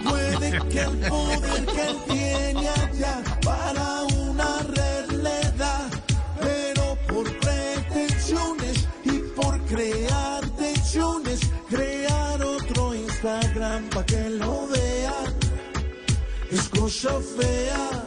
Puede 0.04 0.50
que 0.68 0.80
el 0.80 0.98
poder 1.08 1.66
que 1.66 1.82
él 1.82 1.96
tiene 2.08 2.68
allá 2.68 3.22
para 3.42 4.02
una 4.04 4.58
red 4.75 5.10
le 5.22 5.52
da, 5.56 5.88
pero 6.40 6.96
por 7.08 7.30
pretensiones 7.40 8.86
y 9.04 9.18
por 9.34 9.60
crear 9.66 10.46
tensiones, 10.50 11.40
Instagram 13.66 13.88
para 13.90 14.06
que 14.06 14.30
lo 14.30 14.66
vean. 14.68 15.35
Es 16.50 16.68
cosa 16.68 17.11
fea, 17.37 18.04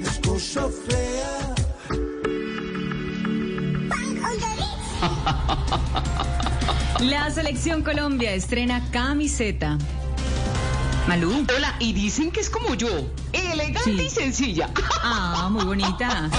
es 0.00 0.18
cosa 0.26 0.68
fea. 0.88 1.54
La 7.00 7.30
selección 7.30 7.82
Colombia 7.82 8.32
estrena 8.32 8.82
camiseta. 8.90 9.78
Malú. 11.06 11.44
Hola, 11.56 11.74
y 11.78 11.92
dicen 11.92 12.30
que 12.32 12.40
es 12.40 12.50
como 12.50 12.74
yo, 12.74 12.88
elegante 13.32 13.96
Sí. 13.96 14.02
y 14.06 14.10
sencilla. 14.10 14.70
Ah, 15.02 15.48
muy 15.50 15.64
bonita. 15.64 16.28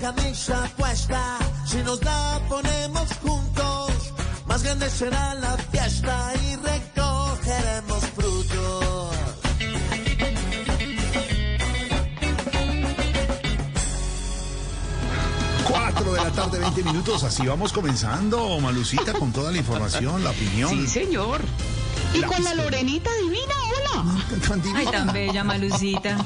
camisa 0.00 0.70
puesta, 0.76 1.38
si 1.64 1.78
nos 1.78 2.02
la 2.04 2.40
ponemos 2.48 3.08
juntos, 3.22 3.90
más 4.46 4.62
grande 4.62 4.90
será 4.90 5.34
la 5.34 5.56
fiesta 5.56 6.32
y 6.42 6.56
recogeremos 6.56 8.04
frutos. 8.14 9.16
Cuatro 15.68 16.12
de 16.12 16.18
la 16.18 16.30
tarde, 16.30 16.58
20 16.58 16.82
minutos. 16.84 17.24
Así 17.24 17.46
vamos 17.46 17.72
comenzando, 17.72 18.60
Malucita, 18.60 19.12
con 19.14 19.32
toda 19.32 19.50
la 19.50 19.58
información, 19.58 20.22
la 20.22 20.30
opinión. 20.30 20.70
Sí, 20.70 20.86
señor. 20.86 21.40
Y 22.18 22.22
con 22.22 22.44
la. 22.44 22.54
Lorenita 22.54 23.10
divina, 23.22 23.54
hola. 23.94 24.04
Tan 24.48 24.62
divina. 24.62 24.78
Ay, 24.80 24.86
tan 24.86 25.12
bella, 25.12 25.44
Malucita. 25.44 26.16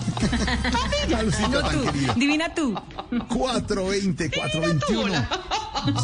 Malucita, 1.11 1.49
No 1.49 1.61
tan 1.61 1.73
tú, 1.73 1.85
querida. 1.93 2.15
divina 2.15 2.55
tú. 2.55 2.75
420, 3.29 4.31
421. 4.31 5.27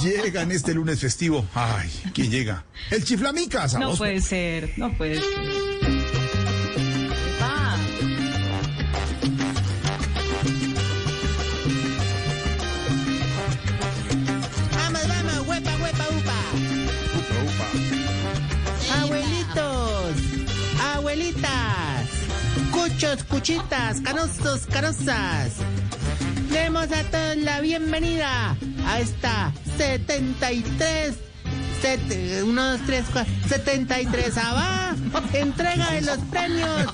Llega 0.03 0.43
en 0.43 0.53
este 0.53 0.75
lunes 0.75 1.01
festivo. 1.01 1.47
Ay, 1.55 1.91
¿quién 2.15 2.31
llega? 2.31 2.65
El 2.91 3.05
chiflamicas. 3.05 3.75
a 3.75 3.79
No 3.79 3.95
puede 3.95 4.21
ser, 4.21 4.73
no 4.77 4.93
puede 4.97 5.17
ser. 5.21 5.76
Cuchos, 22.89 23.25
cuchitas, 23.25 24.01
canosos, 24.01 24.67
canosas. 24.67 25.55
Demos 26.51 26.85
a 26.93 27.03
todos 27.05 27.37
la 27.39 27.61
bienvenida 27.61 28.57
a 28.87 29.01
esta 29.01 29.53
73 29.77 31.15
set- 31.83 32.43
uno, 32.45 32.73
dos, 32.73 32.81
tres, 32.87 33.05
cuatro, 33.13 33.33
73 33.49 34.37
va 34.37 34.95
entrega 35.41 35.91
de 35.93 36.03
los 36.03 36.19
premios 36.31 36.87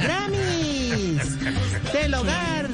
Grammys 0.00 1.92
del 1.92 2.14
hogar. 2.14 2.68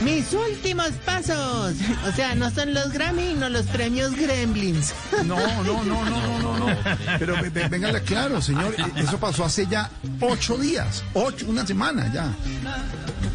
Mis 0.00 0.32
últimos 0.32 0.90
pasos. 1.04 1.74
O 2.06 2.12
sea, 2.12 2.34
no 2.34 2.50
son 2.50 2.72
los 2.72 2.92
Grammy, 2.92 3.34
no 3.34 3.48
los 3.48 3.66
premios 3.66 4.14
Gremlins. 4.16 4.94
No, 5.24 5.36
no, 5.62 5.84
no, 5.84 5.84
no, 5.84 6.04
no, 6.04 6.38
no, 6.38 6.58
no. 6.58 6.76
Pero 7.18 7.34
véngale 7.68 8.00
claro, 8.02 8.40
señor. 8.40 8.74
Eso 8.96 9.18
pasó 9.18 9.44
hace 9.44 9.66
ya 9.66 9.90
ocho 10.20 10.56
días, 10.56 11.04
ocho, 11.12 11.46
una 11.48 11.66
semana 11.66 12.10
ya. 12.12 12.32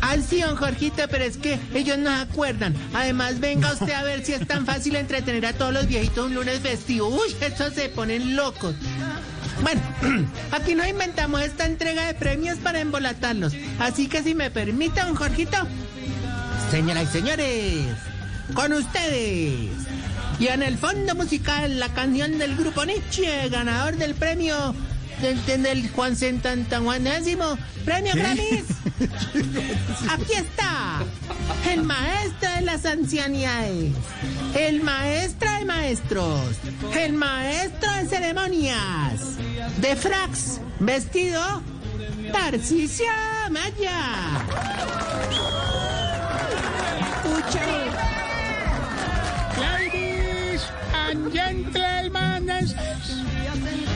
Ay, 0.02 0.26
sí, 0.28 0.42
don 0.42 0.56
Jorgito, 0.56 1.04
pero 1.10 1.24
es 1.24 1.38
que 1.38 1.60
ellos 1.74 1.98
no 1.98 2.10
se 2.10 2.22
acuerdan. 2.22 2.76
Además, 2.94 3.40
venga 3.40 3.72
usted 3.72 3.94
a 3.94 4.04
ver 4.04 4.26
si 4.26 4.34
es 4.34 4.48
tan 4.48 4.66
fácil 4.66 4.96
entretener 4.96 5.46
a 5.46 5.54
todos 5.54 5.74
los 5.74 5.88
viejitos 5.88 6.26
un 6.26 6.34
lunes 6.34 6.60
festivo. 6.60 7.10
Uy, 7.10 7.36
estos 7.42 7.74
se 7.74 7.90
ponen 7.90 8.36
locos. 8.36 8.76
Bueno, 9.62 9.82
aquí 10.52 10.76
no 10.76 10.86
inventamos 10.86 11.42
esta 11.42 11.66
entrega 11.66 12.08
de 12.08 12.14
premios 12.14 12.58
para 12.58 12.80
embolatarlos. 12.80 13.54
Así 13.80 14.08
que 14.08 14.24
si 14.24 14.34
me 14.34 14.50
permite, 14.50 15.02
don 15.02 15.16
Jorgito. 15.16 15.58
Señoras 16.72 17.04
y 17.10 17.12
señores, 17.20 17.86
con 18.54 18.74
ustedes. 18.74 19.70
Y 20.40 20.48
en 20.48 20.62
el 20.64 20.78
fondo 20.78 21.16
musical, 21.16 21.80
la 21.80 21.90
canción 21.90 22.38
del 22.38 22.56
grupo 22.58 22.84
Nietzsche, 22.86 23.48
ganador 23.50 23.96
del 23.96 24.16
premio 24.16 24.76
del, 25.22 25.46
del- 25.46 25.90
Juan 25.92 26.16
Centantaguanésimo, 26.16 27.58
premio 27.86 28.14
Grammys. 28.16 28.66
Aquí 30.10 30.34
está, 30.34 31.02
el 31.72 31.84
maestro 31.84 32.50
de 32.56 32.62
las 32.62 32.86
ancianidades, 32.86 33.94
el 34.58 34.82
maestro 34.84 35.50
de 35.54 35.66
maestros, 35.66 36.42
el 36.98 37.14
maestro 37.14 37.92
de 37.94 38.10
ceremonias, 38.10 39.22
de 39.80 39.96
frax, 39.96 40.60
vestido, 40.80 41.42
Tarcisio 42.34 43.06
Maya. 43.52 44.44
And 51.10 51.32
gentlemen, 51.32 52.48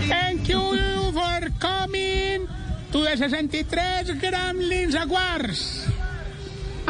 thank 0.08 0.48
you 0.48 1.12
for 1.12 1.50
coming 1.60 2.48
to 2.92 3.00
the 3.01 3.18
63 3.18 4.20
Gremlins 4.22 4.94
Awards. 4.94 5.88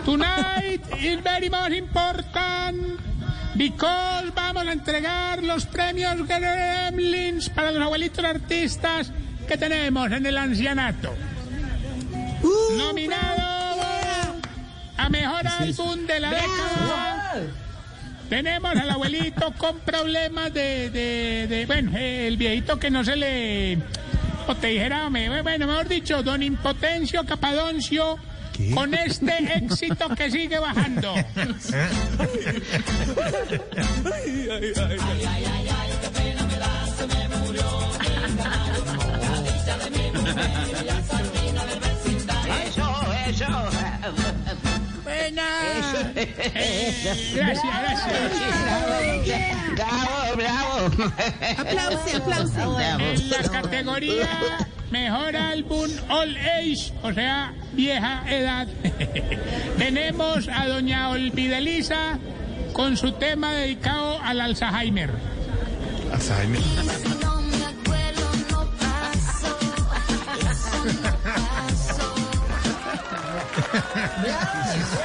Tonight 0.04 0.82
is 1.00 1.20
very 1.22 1.50
much 1.50 1.72
important 1.72 3.00
because 3.56 4.32
vamos 4.36 4.68
a 4.68 4.72
entregar 4.74 5.44
los 5.44 5.66
premios 5.66 6.28
Gremlins 6.28 7.50
para 7.50 7.72
los 7.72 7.82
abuelitos 7.82 8.24
artistas 8.26 9.12
que 9.48 9.58
tenemos 9.58 10.12
en 10.12 10.26
el 10.26 10.38
ancianato. 10.38 11.14
Nominado 12.78 13.82
a 14.98 15.10
mejor 15.10 15.48
álbum 15.48 16.06
de 16.06 16.20
la 16.20 16.30
década. 16.32 17.69
Tenemos 18.30 18.76
al 18.76 18.90
abuelito 18.90 19.52
con 19.58 19.80
problemas 19.80 20.54
de, 20.54 20.90
de, 20.92 21.48
de- 21.48 21.66
bueno, 21.66 21.92
eh, 21.98 22.28
el 22.28 22.38
viejito 22.38 22.78
que 22.80 22.90
no 22.92 23.04
se 23.04 23.16
le, 23.16 23.78
o 24.48 24.56
te 24.56 24.68
dijera, 24.68 25.10
me- 25.10 25.42
bueno, 25.42 25.66
mejor 25.68 25.88
dicho, 25.88 26.22
don 26.22 26.44
Impotencio 26.44 27.26
Capadoncio, 27.26 28.18
con 28.74 28.94
este 28.94 29.34
éxito 29.56 30.10
que 30.16 30.30
sigue 30.30 30.60
bajando. 30.60 31.14
Eso, 42.68 42.84
eso. 43.28 44.69
Buena. 45.30 45.44
Gracias, 47.36 47.62
gracias. 47.82 48.14
Bravo, 49.76 50.36
bravo. 50.36 50.90
Aplausos, 51.58 52.16
aplausos. 52.16 52.82
En 53.00 53.30
la 53.30 53.44
categoría 53.44 54.28
Mejor 54.90 55.36
Álbum 55.36 55.90
All 56.10 56.36
Age, 56.36 56.92
o 57.04 57.14
sea, 57.14 57.54
vieja 57.74 58.24
edad, 58.28 58.68
tenemos 59.78 60.48
a 60.48 60.68
doña 60.68 61.10
Olvidelisa 61.10 62.18
con 62.74 62.98
su 62.98 63.12
tema 63.12 63.54
dedicado 63.54 64.20
al 64.24 64.42
Alzheimer. 64.42 65.12
Alzheimer. 66.12 66.62
Bravo, 74.22 74.96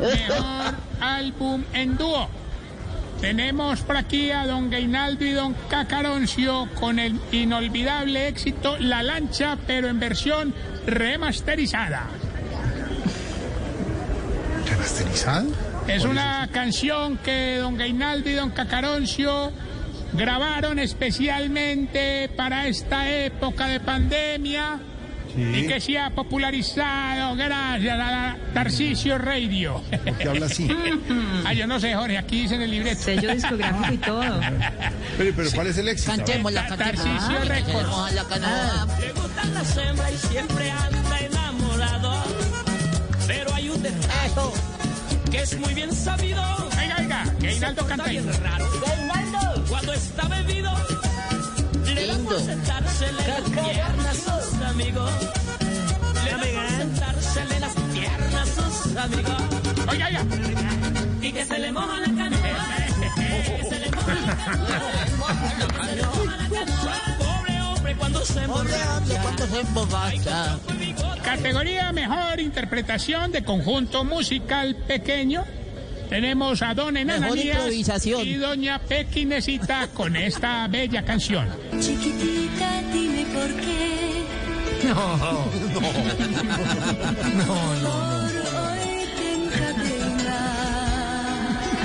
Mejor 0.00 0.74
Álbum 1.00 1.64
en 1.72 1.96
Dúo. 1.96 2.28
Tenemos 3.20 3.80
por 3.80 3.96
aquí 3.96 4.30
a 4.30 4.46
don 4.46 4.70
Gainaldo 4.70 5.24
y 5.24 5.32
don 5.32 5.54
Cacaroncio 5.68 6.68
con 6.74 7.00
el 7.00 7.20
inolvidable 7.32 8.28
éxito 8.28 8.76
La 8.78 9.02
Lancha, 9.02 9.58
pero 9.66 9.88
en 9.88 9.98
versión 9.98 10.54
remasterizada. 10.86 12.06
¿Remasterizado? 14.70 15.48
Es 15.88 16.04
una 16.04 16.48
canción 16.52 17.18
que 17.18 17.56
don 17.56 17.76
Gainaldo 17.76 18.30
y 18.30 18.34
don 18.34 18.50
Cacaroncio 18.50 19.52
grabaron 20.12 20.78
especialmente 20.78 22.30
para 22.36 22.68
esta 22.68 23.10
época 23.10 23.66
de 23.66 23.80
pandemia 23.80 24.78
y 25.38 25.66
que 25.66 25.80
se 25.80 25.98
ha 25.98 26.10
popularizado 26.10 27.36
gracias 27.36 27.94
a 27.94 27.96
la 27.96 28.36
Tarcisio 28.52 29.18
Radio. 29.18 29.82
¿Por 29.90 30.18
qué 30.18 30.28
habla 30.28 30.46
así? 30.46 30.68
ah, 31.46 31.52
yo 31.52 31.66
no 31.66 31.78
sé, 31.78 31.94
Jorge, 31.94 32.18
aquí 32.18 32.42
dice 32.42 32.56
en 32.56 32.62
el 32.62 32.70
libreto. 32.70 33.02
Sello 33.02 33.32
discográfico 33.32 33.94
y 33.94 33.98
todo. 33.98 34.40
Pero, 35.16 35.32
pero 35.34 35.50
¿cuál 35.52 35.66
es 35.68 35.78
el 35.78 35.88
éxito? 35.88 36.16
Cantemos. 36.16 36.52
Tarcisio 36.54 37.38
Records. 37.44 37.66
Queremos 37.66 38.12
la 38.12 38.24
canción. 38.24 39.00
Le 39.00 39.12
gustan 39.12 39.54
las 39.54 39.76
hembras 39.76 40.12
y 40.12 40.28
siempre 40.28 40.70
anda 40.70 41.18
enamorado. 41.20 42.24
Pero 43.26 43.54
hay 43.54 43.68
un 43.68 43.82
detalle 43.82 44.18
que 45.30 45.38
es 45.42 45.58
muy 45.58 45.74
bien 45.74 45.92
sabido. 45.92 46.42
Oiga, 46.80 46.96
oiga, 46.98 47.24
Gainaldo 47.40 47.82
Se 47.82 47.88
canta 47.88 48.04
bien 48.04 48.42
raro. 48.42 48.66
Cuando 49.68 49.92
está 49.92 50.28
bebido, 50.28 50.70
amigos. 58.98 59.32
Oiga, 59.90 60.06
oiga. 60.08 60.24
Y 61.22 61.32
que 61.32 61.44
se 61.44 61.58
le 61.58 61.72
moja 61.72 62.00
la 62.00 62.06
canoa. 62.06 62.38
Se 63.68 63.80
le 63.80 63.90
moja 63.90 64.14
la 64.14 64.36
canoa. 64.36 64.80
Se 65.86 65.96
le 65.96 66.02
moja 66.02 66.36
la 66.36 66.48
canoa. 66.48 66.94
Pobre 67.18 67.62
hombre 67.62 67.96
cuando 67.96 68.24
se 68.24 68.42
emborracha. 68.42 69.22
Cuando 69.22 69.46
se 69.46 69.60
emborracha. 69.60 70.58
Categoría 71.22 71.92
Mejor 71.92 72.40
Interpretación 72.40 73.32
de 73.32 73.44
Conjunto 73.44 74.04
Musical 74.04 74.76
Pequeño. 74.86 75.44
Tenemos 76.08 76.62
a 76.62 76.74
Don 76.74 76.96
Enanías 76.96 77.72
y 78.24 78.34
Doña 78.34 78.78
Pequinesita 78.78 79.88
con 79.88 80.16
esta 80.16 80.66
bella 80.68 81.04
canción. 81.04 81.46
Chiquitita, 81.78 82.82
dime 82.92 83.26
por 83.34 83.48
qué. 83.60 84.24
Te 89.16 89.34
encadena. 89.34 90.28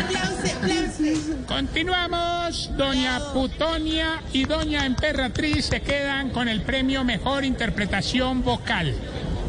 Aplausos, 0.05 0.53
aplausos. 0.55 1.45
Continuamos. 1.47 2.71
Doña 2.77 3.19
Putonia 3.33 4.21
y 4.31 4.45
Doña 4.45 4.86
Emperatriz 4.86 5.65
se 5.65 5.81
quedan 5.81 6.29
con 6.29 6.47
el 6.47 6.62
premio 6.62 7.03
Mejor 7.03 7.43
Interpretación 7.43 8.43
Vocal. 8.43 8.95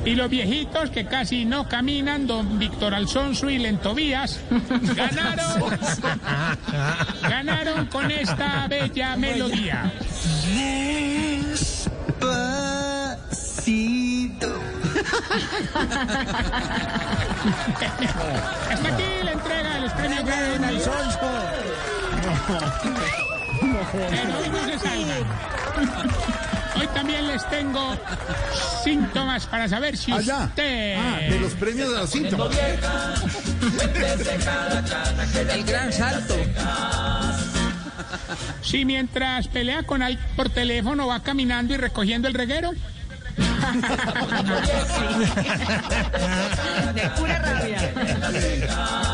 Y 0.04 0.14
los 0.14 0.28
viejitos 0.28 0.90
que 0.90 1.06
casi 1.06 1.44
no 1.46 1.68
caminan, 1.68 2.26
don 2.26 2.58
Víctor 2.58 2.92
Alfonso 2.94 3.48
y 3.48 3.58
Lentobías, 3.58 4.38
ganaron, 4.94 5.78
ganaron 7.22 7.86
con 7.86 8.10
esta 8.10 8.66
bella 8.68 9.16
melodía. 9.16 9.90
Despacito. 11.50 12.44
Hasta 18.70 18.88
aquí 18.88 19.04
la 19.22 19.32
entrega 19.32 19.74
de 19.74 19.80
los 19.80 19.92
premios 19.92 20.24
Grammy. 20.24 20.78
Pero 24.10 24.38
hoy 24.38 24.48
no 24.50 24.64
se 24.64 24.78
salgan. 24.78 26.53
Hoy 26.84 26.90
también 26.92 27.26
les 27.26 27.48
tengo 27.48 27.96
síntomas 28.84 29.46
para 29.46 29.66
saber 29.66 29.96
si 29.96 30.12
Allá. 30.12 30.44
usted... 30.44 30.96
Ah, 30.98 31.18
de 31.30 31.40
los 31.40 31.52
premios 31.54 31.88
de 31.90 31.96
los 31.96 32.10
síntomas. 32.10 32.54
El 35.50 35.64
gran 35.64 35.90
salto. 35.90 36.36
Si 38.60 38.84
mientras 38.84 39.48
pelea 39.48 39.84
con 39.84 40.02
alguien 40.02 40.22
por 40.36 40.50
teléfono 40.50 41.06
va 41.06 41.22
caminando 41.22 41.72
y 41.72 41.78
recogiendo 41.78 42.28
el 42.28 42.34
reguero. 42.34 42.72
De 46.94 47.10
pura 47.16 47.38
rabia. 47.38 47.94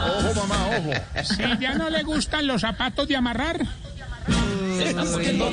Ojo, 0.08 0.34
mamá, 0.40 0.66
ojo. 0.76 0.90
Si 1.22 1.58
ya 1.60 1.74
no 1.74 1.88
le 1.88 2.02
gustan 2.02 2.48
los 2.48 2.62
zapatos 2.62 3.06
de 3.06 3.14
amarrar. 3.14 3.60
No, 4.80 5.16
Pedrito. 5.16 5.50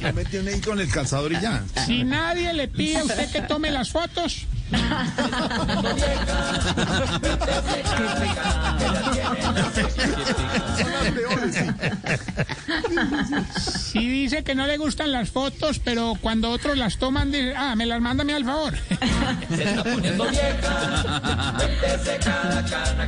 Lo 0.00 0.12
metió 0.12 0.40
ahí 0.40 0.60
con 0.60 0.80
el 0.80 0.90
calzador 0.90 1.32
y 1.32 1.40
ya. 1.40 1.62
Si 1.86 2.04
nadie 2.04 2.52
le 2.52 2.68
pide 2.68 2.98
a 2.98 3.04
usted 3.04 3.30
que 3.30 3.40
tome 3.42 3.70
las 3.70 3.90
fotos. 3.90 4.46
Son 4.70 4.80
las 10.92 11.10
peores, 11.14 11.54
sí. 11.54 11.64
Si 13.90 14.08
dice 14.08 14.44
que 14.44 14.54
no 14.54 14.66
le 14.66 14.76
gustan 14.76 15.10
las 15.12 15.30
fotos, 15.30 15.78
pero 15.78 16.14
cuando 16.20 16.50
otros 16.50 16.76
las 16.76 16.98
toman, 16.98 17.32
dice, 17.32 17.54
ah, 17.56 17.74
me 17.76 17.86
las 17.86 18.00
mándame 18.00 18.34
al 18.34 18.44
favor. 18.44 18.74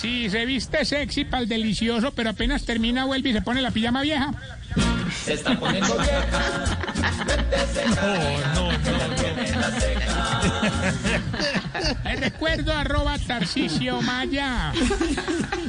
Si 0.00 0.30
se 0.30 0.46
viste 0.46 0.84
sexy 0.84 1.24
para 1.24 1.42
el 1.42 1.48
delicioso, 1.48 2.12
pero 2.12 2.30
apenas 2.30 2.64
termina, 2.64 3.04
vuelve 3.04 3.30
y 3.30 3.32
se 3.32 3.42
pone 3.42 3.60
la 3.60 3.72
pijama 3.72 4.02
vieja. 4.02 4.32
Se 5.24 5.34
está 5.34 5.58
poniendo 5.58 5.92
vieja. 5.96 6.78
Les 12.04 12.20
recuerdo 12.20 12.72
arroba 12.72 13.18
Tarcisio 13.18 14.00
Maya 14.02 14.72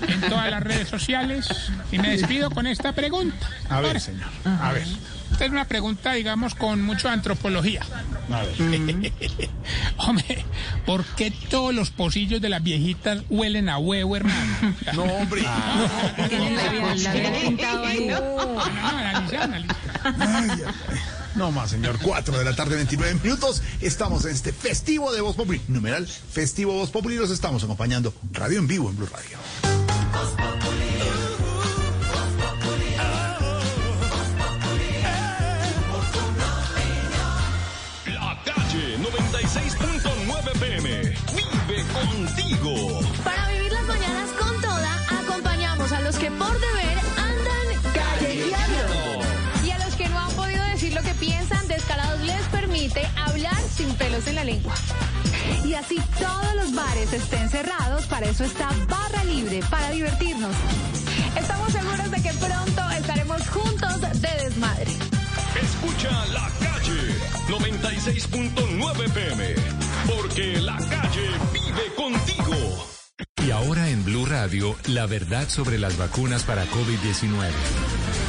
en 0.08 0.22
todas 0.22 0.52
las 0.52 0.62
redes 0.62 0.90
sociales 0.90 1.72
y 1.92 1.98
me 1.98 2.12
despido 2.12 2.52
con 2.52 2.68
esta 2.68 2.94
pregunta. 2.94 3.50
A 3.68 3.82
ver, 3.82 4.00
señor. 4.00 4.30
A 4.46 4.74
ver. 4.74 4.86
Esta 5.32 5.46
es 5.46 5.52
una 5.52 5.66
pregunta, 5.66 6.14
digamos, 6.14 6.56
con 6.56 6.82
mucha 6.82 7.12
antropología. 7.12 7.82
A 8.32 8.42
ver. 8.44 8.56
Hombre, 9.98 10.46
¿por 10.86 11.04
qué 11.06 11.32
todos 11.32 11.74
los 11.74 11.90
pocillos 11.92 12.42
de 12.42 12.50
las 12.50 12.62
viejitas 12.64 13.24
huelen 13.30 13.70
a 13.70 13.78
huevo, 13.78 14.16
hermano? 14.16 14.76
No, 14.94 15.04
hombre. 15.04 15.44
No 21.36 21.52
más, 21.52 21.70
señor. 21.70 22.00
4 22.02 22.38
de 22.38 22.44
la 22.44 22.56
tarde, 22.56 22.76
29 22.76 23.20
minutos. 23.24 23.62
Estamos 23.82 24.26
en 24.26 24.32
este 24.32 24.52
festivo 24.52 25.14
de 25.14 25.22
Voz 25.22 25.36
Populi. 25.36 25.62
Numeral 25.68 26.08
Festivo 26.08 26.74
Voz 26.74 26.90
Populi. 26.90 27.16
Los 27.16 27.32
estamos 27.32 27.64
acompañando. 27.64 28.14
Radio 28.34 28.60
en 28.60 28.68
vivo 28.68 28.90
en 28.90 28.98
Blue 28.98 29.08
Radio. 29.08 29.79
Bares 56.90 57.14
estén 57.14 57.50
cerrados, 57.50 58.06
para 58.08 58.28
eso 58.28 58.44
está 58.44 58.70
Barra 58.88 59.24
Libre, 59.24 59.60
para 59.70 59.92
divertirnos. 59.92 60.56
Estamos 61.36 61.72
seguros 61.72 62.12
de 62.12 62.22
que 62.22 62.34
pronto 62.34 62.82
estaremos 62.98 63.50
juntos 63.50 64.02
de 64.02 64.44
desmadre. 64.44 64.92
Escucha 65.62 66.26
la 66.28 66.50
calle 66.60 67.02
96.9 67.48 69.12
PM. 69.12 69.56
Porque 70.08 70.62
la 70.62 70.78
calle 70.78 71.30
vive 71.54 71.86
contigo. 71.96 72.88
Y 73.46 73.52
ahora 73.52 73.90
en 73.90 74.04
Blue 74.04 74.26
Radio, 74.26 74.76
la 74.88 75.06
verdad 75.06 75.48
sobre 75.48 75.78
las 75.78 75.98
vacunas 75.98 76.44
para 76.44 76.66
COVID-19. 76.66 78.29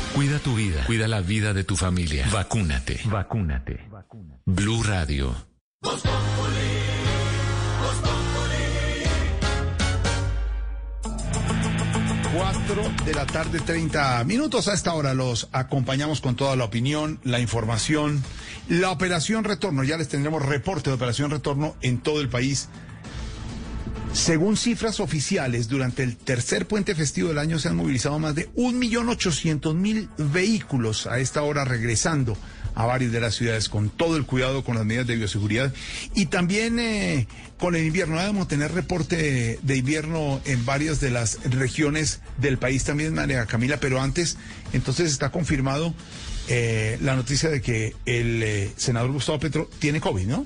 Cuida 0.13 0.39
tu 0.39 0.55
vida, 0.55 0.83
cuida 0.85 1.07
la 1.07 1.21
vida 1.21 1.53
de 1.53 1.63
tu 1.63 1.77
familia. 1.77 2.27
Vacúnate. 2.31 2.99
Vacúnate. 3.05 3.79
Blue 4.45 4.83
Radio. 4.83 5.33
4 12.33 13.05
de 13.05 13.13
la 13.13 13.25
tarde, 13.25 13.59
30 13.59 14.23
minutos. 14.25 14.67
A 14.67 14.73
esta 14.73 14.93
hora 14.93 15.13
los 15.13 15.47
acompañamos 15.53 16.21
con 16.21 16.35
toda 16.35 16.55
la 16.55 16.65
opinión, 16.65 17.19
la 17.23 17.39
información, 17.39 18.23
la 18.67 18.91
operación 18.91 19.43
retorno. 19.43 19.83
Ya 19.83 19.97
les 19.97 20.09
tendremos 20.09 20.45
reporte 20.45 20.89
de 20.89 20.95
operación 20.95 21.31
retorno 21.31 21.75
en 21.81 21.99
todo 21.99 22.19
el 22.19 22.29
país. 22.29 22.69
Según 24.13 24.57
cifras 24.57 24.99
oficiales, 24.99 25.69
durante 25.69 26.03
el 26.03 26.17
tercer 26.17 26.67
puente 26.67 26.95
festivo 26.95 27.29
del 27.29 27.37
año 27.37 27.59
se 27.59 27.69
han 27.69 27.77
movilizado 27.77 28.19
más 28.19 28.35
de 28.35 28.51
1.800.000 28.53 30.09
vehículos 30.17 31.07
a 31.07 31.19
esta 31.19 31.43
hora 31.43 31.63
regresando 31.63 32.37
a 32.75 32.85
varias 32.85 33.11
de 33.11 33.21
las 33.21 33.35
ciudades 33.35 33.69
con 33.69 33.89
todo 33.89 34.17
el 34.17 34.25
cuidado 34.25 34.63
con 34.63 34.75
las 34.75 34.85
medidas 34.85 35.07
de 35.07 35.15
bioseguridad 35.15 35.73
y 36.13 36.27
también 36.27 36.79
eh, 36.79 37.27
con 37.57 37.75
el 37.75 37.85
invierno. 37.85 38.17
Debemos 38.17 38.47
tener 38.47 38.73
reporte 38.73 39.59
de 39.61 39.77
invierno 39.77 40.41
en 40.45 40.65
varias 40.65 40.99
de 40.99 41.09
las 41.09 41.39
regiones 41.45 42.19
del 42.37 42.57
país 42.57 42.83
también, 42.83 43.13
María 43.13 43.45
Camila, 43.45 43.77
pero 43.77 44.01
antes, 44.01 44.37
entonces 44.73 45.11
está 45.11 45.31
confirmado 45.31 45.93
eh, 46.49 46.97
la 47.01 47.15
noticia 47.15 47.49
de 47.49 47.61
que 47.61 47.95
el 48.05 48.43
eh, 48.43 48.71
senador 48.75 49.11
Gustavo 49.11 49.39
Petro 49.39 49.69
tiene 49.79 50.01
COVID, 50.01 50.27
¿no? 50.27 50.45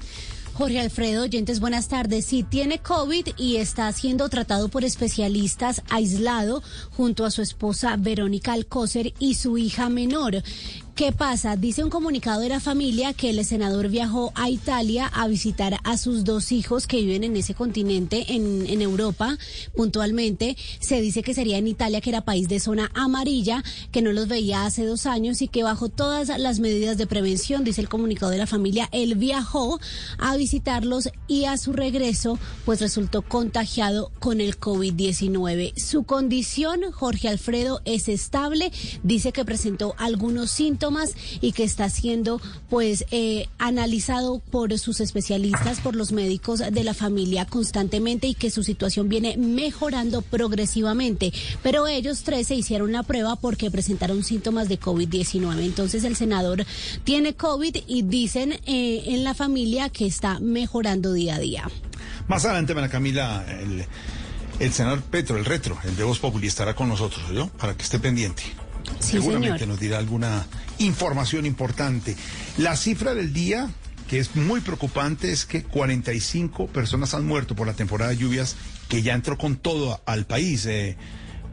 Jorge 0.58 0.80
Alfredo, 0.80 1.24
oyentes, 1.24 1.60
buenas 1.60 1.89
tardes. 1.89 2.26
Sí, 2.28 2.44
tiene 2.44 2.80
COVID 2.80 3.28
y 3.38 3.58
está 3.58 3.91
siendo 3.91 4.30
tratado 4.30 4.70
por 4.70 4.86
especialistas 4.86 5.82
aislado 5.89 6.63
junto 6.91 7.26
a 7.26 7.32
su 7.32 7.41
esposa 7.41 7.98
Verónica 8.00 8.54
Alcócer 8.54 9.13
y 9.20 9.34
su 9.34 9.58
hija 9.58 9.89
menor. 9.89 10.41
¿Qué 10.95 11.12
pasa? 11.12 11.58
Dice 11.58 11.84
un 11.84 11.89
comunicado 11.89 12.39
de 12.39 12.47
la 12.47 12.62
familia 12.62 13.12
que 13.12 13.29
el 13.29 13.43
senador 13.43 13.89
viajó 13.89 14.31
a 14.34 14.49
Italia 14.49 15.08
a 15.08 15.27
visitar 15.27 15.77
a 15.84 15.97
sus 15.97 16.23
dos 16.23 16.53
hijos 16.53 16.88
que 16.88 17.01
viven 17.01 17.25
en 17.25 17.36
ese 17.36 17.53
continente, 17.53 18.34
en, 18.34 18.81
Europa, 18.81 19.38
puntualmente. 19.75 20.55
Se 20.79 21.01
dice 21.01 21.21
que 21.21 21.34
sería 21.34 21.58
en 21.58 21.67
Italia, 21.67 21.99
que 21.99 22.12
era 22.12 22.21
país 22.21 22.47
de 22.47 22.62
zona 22.62 22.91
amarilla, 22.93 23.62
que 23.91 24.01
no 24.01 24.13
los 24.13 24.29
veía 24.29 24.65
hace 24.65 24.86
dos 24.86 25.05
años 25.05 25.41
y 25.41 25.49
que 25.49 25.63
bajo 25.63 25.89
todas 25.89 26.29
las 26.39 26.60
medidas 26.62 26.97
de 26.97 27.08
prevención, 27.08 27.65
dice 27.65 27.81
el 27.81 27.89
comunicado 27.89 28.31
de 28.31 28.38
la 28.38 28.47
familia, 28.47 28.88
él 28.93 29.15
viajó 29.15 29.81
a 30.17 30.38
visitarlos 30.38 31.10
y 31.27 31.43
a 31.43 31.58
su 31.58 31.73
regreso, 31.73 32.39
pues 32.63 32.79
resultó 32.79 33.21
contagiado 33.21 34.13
con 34.19 34.39
el 34.39 34.58
COVID-19. 34.58 35.75
Su 35.75 36.05
condición, 36.05 36.89
Jorge 36.93 37.27
Alfredo, 37.27 37.81
es 37.84 38.08
estable. 38.08 38.71
Dice 39.03 39.34
que 39.34 39.43
presentó 39.43 39.93
algunos 39.97 40.51
síntomas 40.51 40.85
y 41.41 41.52
que 41.52 41.63
está 41.63 41.89
siendo 41.89 42.41
pues 42.69 43.06
eh, 43.12 43.48
analizado 43.58 44.39
por 44.39 44.78
sus 44.78 45.00
especialistas, 45.00 45.80
por 45.80 45.95
los 45.95 46.12
médicos 46.12 46.60
de 46.60 46.84
la 46.84 46.93
familia 46.93 47.45
constantemente 47.45 48.28
y 48.28 48.36
que 48.36 48.52
su 48.52 48.63
situación 48.63 49.10
viene 49.10 49.38
mejorando 49.38 50.21
progresivamente. 50.21 51.32
Pero 51.63 51.88
ellos 51.88 52.24
tres 52.24 52.48
se 52.48 52.56
hicieron 52.56 52.91
la 52.91 53.04
prueba 53.04 53.36
porque 53.36 53.71
presentaron 53.71 54.24
síntomas 54.24 54.69
de 54.69 54.80
COVID-19. 54.80 55.63
Entonces 55.63 56.04
el 56.04 56.15
senador 56.15 56.65
tiene 57.04 57.34
COVID 57.34 57.78
y 57.88 58.02
dicen 58.04 58.54
eh, 58.65 59.04
en 59.08 59.24
la 59.24 59.34
familia 59.34 59.89
que 59.89 60.06
está 60.06 60.39
mejorando 60.39 61.13
día 61.13 61.36
a 61.36 61.39
día. 61.39 61.69
Más 62.28 62.45
adelante, 62.45 62.74
María 62.74 62.89
Camila, 62.89 63.45
el, 63.48 63.86
el 64.60 64.74
senador 64.74 65.02
Petro, 65.04 65.38
el 65.38 65.45
retro, 65.45 65.78
el 65.84 65.95
de 65.95 66.04
Voz 66.04 66.19
Populi, 66.19 66.48
estará 66.48 66.76
con 66.76 66.88
nosotros, 66.88 67.24
¿yo? 67.32 67.48
Para 67.50 67.76
que 67.76 67.84
esté 67.84 68.00
pendiente. 68.00 68.43
Sí, 69.00 69.13
Seguramente 69.13 69.60
señor. 69.60 69.69
nos 69.69 69.80
dirá 69.80 69.98
alguna 69.98 70.45
información 70.80 71.45
importante. 71.45 72.15
La 72.58 72.76
cifra 72.76 73.13
del 73.13 73.34
día, 73.34 73.69
que 74.10 74.19
es 74.19 74.36
muy 74.36 74.62
preocupante, 74.62 75.32
es 75.32 75.45
que 75.45 75.63
45 75.63 76.67
personas 76.67 77.13
han 77.13 77.26
muerto 77.26 77.56
por 77.56 77.67
la 77.67 77.74
temporada 77.74 78.12
de 78.12 78.17
lluvias 78.17 78.56
que 78.89 79.02
ya 79.02 79.13
entró 79.13 79.38
con 79.38 79.56
todo 79.56 80.02
al 80.06 80.26
país. 80.26 80.65
eh, 80.65 80.98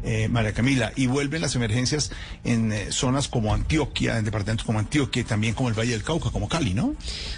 eh, 0.02 0.28
María 0.28 0.52
Camila, 0.52 0.92
y 0.96 1.06
vuelven 1.06 1.42
las 1.42 1.54
emergencias 1.54 2.10
en 2.44 2.72
eh, 2.72 2.92
zonas 2.92 3.28
como 3.28 3.54
Antioquia, 3.54 4.18
en 4.18 4.24
departamentos 4.24 4.66
como 4.66 4.78
Antioquia 4.78 5.22
y 5.22 5.24
también 5.24 5.54
como 5.54 5.68
el 5.68 5.74
Valle 5.78 5.92
del 5.92 6.02
Cauca, 6.02 6.30
como 6.30 6.48
Cali, 6.48 6.74
¿no? 6.74 6.94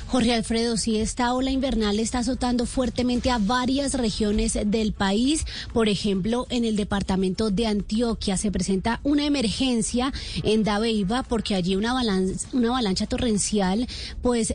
Jorge 0.06 0.32
Alfredo, 0.34 0.76
sí, 0.76 0.98
esta 0.98 1.34
ola 1.34 1.50
invernal 1.50 1.98
está 1.98 2.18
azotando 2.20 2.66
fuertemente 2.66 3.30
a 3.30 3.38
varias 3.38 3.94
regiones 3.94 4.56
del 4.66 4.92
país. 4.92 5.44
Por 5.72 5.88
ejemplo, 5.88 6.46
en 6.50 6.64
el 6.64 6.76
departamento 6.76 7.50
de 7.50 7.66
Antioquia 7.66 8.36
se 8.36 8.50
presenta 8.50 9.00
una 9.02 9.24
emergencia 9.26 10.12
en 10.42 10.62
Dabeiba 10.64 11.22
porque 11.24 11.54
allí 11.54 11.76
una, 11.76 11.92
balan- 11.94 12.34
una 12.52 12.68
avalancha 12.68 13.06
torrencial 13.06 13.86
pues 14.22 14.54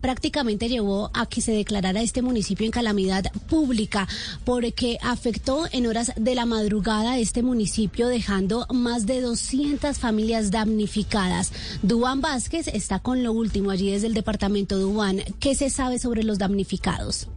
prácticamente 0.00 0.68
llevó 0.68 1.10
a 1.14 1.26
que 1.26 1.40
se 1.40 1.52
declarara 1.52 2.02
este 2.02 2.22
municipio 2.22 2.64
en 2.66 2.72
calamidad 2.72 3.30
pública 3.48 4.08
porque 4.44 4.98
afectó 5.02 5.66
en 5.72 5.86
horas 5.86 6.12
de 6.16 6.34
la 6.34 6.46
madrugada 6.46 7.18
este 7.18 7.42
municipio 7.44 8.08
dejando 8.08 8.66
más 8.72 9.06
de 9.06 9.20
200 9.20 9.98
familias 9.98 10.50
damnificadas. 10.50 11.52
Duan 11.82 12.20
Vázquez 12.20 12.68
está 12.68 12.98
con 12.98 13.22
lo 13.22 13.32
último 13.32 13.70
allí 13.70 13.90
desde 13.90 14.08
el 14.08 14.14
departamento 14.14 14.76
de 14.76 14.82
Duan. 14.82 15.20
¿Qué 15.38 15.54
se 15.54 15.70
sabe 15.70 15.98
sobre 15.98 16.24
los 16.24 16.38
damnificados? 16.38 17.28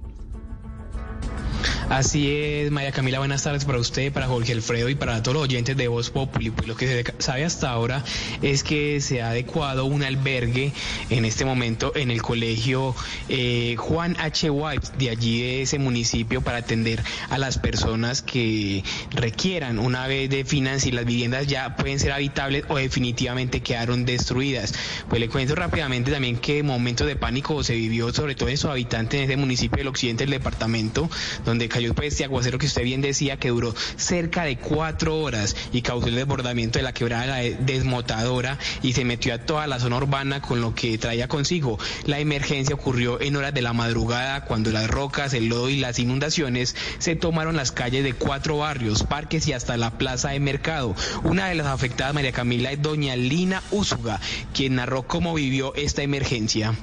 Así 1.89 2.29
es, 2.29 2.71
María 2.71 2.91
Camila, 2.91 3.19
buenas 3.19 3.43
tardes 3.43 3.65
para 3.65 3.79
usted, 3.79 4.11
para 4.11 4.27
Jorge 4.27 4.51
Alfredo 4.53 4.89
y 4.89 4.95
para 4.95 5.23
todos 5.23 5.35
los 5.35 5.43
oyentes 5.43 5.77
de 5.77 5.87
Voz 5.87 6.09
Populi. 6.09 6.49
Pues 6.51 6.67
lo 6.67 6.75
que 6.75 6.87
se 6.87 7.13
sabe 7.19 7.45
hasta 7.45 7.69
ahora 7.69 8.03
es 8.41 8.63
que 8.63 8.99
se 9.01 9.21
ha 9.21 9.29
adecuado 9.29 9.85
un 9.85 10.03
albergue 10.03 10.73
en 11.09 11.25
este 11.25 11.45
momento 11.45 11.93
en 11.95 12.11
el 12.11 12.21
colegio 12.21 12.95
eh, 13.29 13.75
Juan 13.77 14.17
H. 14.19 14.49
White 14.49 14.87
de 14.97 15.09
allí 15.09 15.41
de 15.41 15.61
ese 15.61 15.79
municipio 15.79 16.41
para 16.41 16.57
atender 16.57 17.01
a 17.29 17.37
las 17.37 17.57
personas 17.57 18.21
que 18.21 18.83
requieran 19.11 19.79
una 19.79 20.07
vez 20.07 20.29
definan 20.29 20.79
si 20.79 20.91
las 20.91 21.05
viviendas 21.05 21.47
ya 21.47 21.75
pueden 21.75 21.99
ser 21.99 22.11
habitables 22.11 22.65
o 22.67 22.77
definitivamente 22.77 23.61
quedaron 23.61 24.05
destruidas. 24.05 24.73
Pues 25.09 25.19
le 25.19 25.29
cuento 25.29 25.55
rápidamente 25.55 26.11
también 26.11 26.37
que 26.37 26.63
momentos 26.63 27.07
de 27.07 27.15
pánico 27.15 27.63
se 27.63 27.75
vivió 27.75 28.13
sobre 28.13 28.35
todo 28.35 28.49
en 28.49 28.57
sus 28.57 28.69
habitantes 28.69 29.19
en 29.19 29.25
ese 29.25 29.37
municipio 29.37 29.77
del 29.77 29.87
occidente 29.87 30.23
del 30.23 30.31
departamento, 30.31 31.09
donde 31.47 31.69
cayó 31.69 31.93
pues 31.93 32.13
este 32.13 32.25
aguacero 32.25 32.59
que 32.59 32.65
usted 32.65 32.83
bien 32.83 33.01
decía 33.01 33.37
que 33.37 33.49
duró 33.49 33.73
cerca 33.95 34.43
de 34.43 34.57
cuatro 34.57 35.17
horas 35.19 35.55
y 35.71 35.81
causó 35.81 36.07
el 36.07 36.15
desbordamiento 36.15 36.77
de 36.77 36.83
la 36.83 36.93
quebrada 36.93 37.25
la 37.25 37.37
desmotadora 37.37 38.57
y 38.83 38.93
se 38.93 39.05
metió 39.05 39.33
a 39.33 39.39
toda 39.39 39.65
la 39.65 39.79
zona 39.79 39.97
urbana 39.97 40.41
con 40.41 40.61
lo 40.61 40.75
que 40.75 40.97
traía 40.97 41.27
consigo. 41.27 41.79
La 42.05 42.19
emergencia 42.19 42.75
ocurrió 42.75 43.21
en 43.21 43.35
horas 43.35 43.53
de 43.53 43.61
la 43.61 43.73
madrugada 43.73 44.43
cuando 44.45 44.71
las 44.71 44.89
rocas, 44.89 45.33
el 45.33 45.47
lodo 45.47 45.69
y 45.69 45.77
las 45.77 45.99
inundaciones 45.99 46.75
se 46.99 47.15
tomaron 47.15 47.55
las 47.55 47.71
calles 47.71 48.03
de 48.03 48.13
cuatro 48.13 48.57
barrios, 48.57 49.03
parques 49.03 49.47
y 49.47 49.53
hasta 49.53 49.77
la 49.77 49.97
plaza 49.97 50.29
de 50.29 50.39
mercado. 50.39 50.95
Una 51.23 51.47
de 51.47 51.55
las 51.55 51.67
afectadas, 51.67 52.13
María 52.13 52.31
Camila, 52.33 52.71
es 52.71 52.81
doña 52.81 53.15
Lina 53.15 53.63
Úsuga, 53.71 54.19
quien 54.53 54.75
narró 54.75 55.03
cómo 55.03 55.33
vivió 55.33 55.73
esta 55.75 56.03
emergencia. 56.03 56.73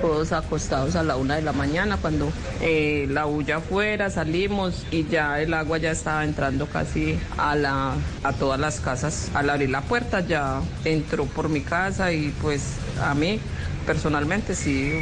Todos 0.00 0.32
acostados 0.32 0.96
a 0.96 1.02
la 1.02 1.16
una 1.16 1.36
de 1.36 1.42
la 1.42 1.52
mañana 1.52 1.96
cuando 1.96 2.32
eh, 2.60 3.06
la 3.10 3.24
bulla 3.24 3.56
afuera 3.56 4.10
salimos 4.10 4.84
y 4.90 5.06
ya 5.06 5.40
el 5.40 5.54
agua 5.54 5.78
ya 5.78 5.90
estaba 5.90 6.24
entrando 6.24 6.66
casi 6.66 7.18
a 7.36 7.54
la 7.54 7.94
a 8.22 8.32
todas 8.32 8.60
las 8.60 8.80
casas 8.80 9.30
al 9.34 9.50
abrir 9.50 9.70
la 9.70 9.82
puerta 9.82 10.20
ya 10.20 10.60
entró 10.84 11.26
por 11.26 11.48
mi 11.48 11.60
casa 11.60 12.12
y 12.12 12.34
pues 12.42 12.74
a 13.02 13.14
mí 13.14 13.40
personalmente 13.86 14.54
sí 14.54 14.92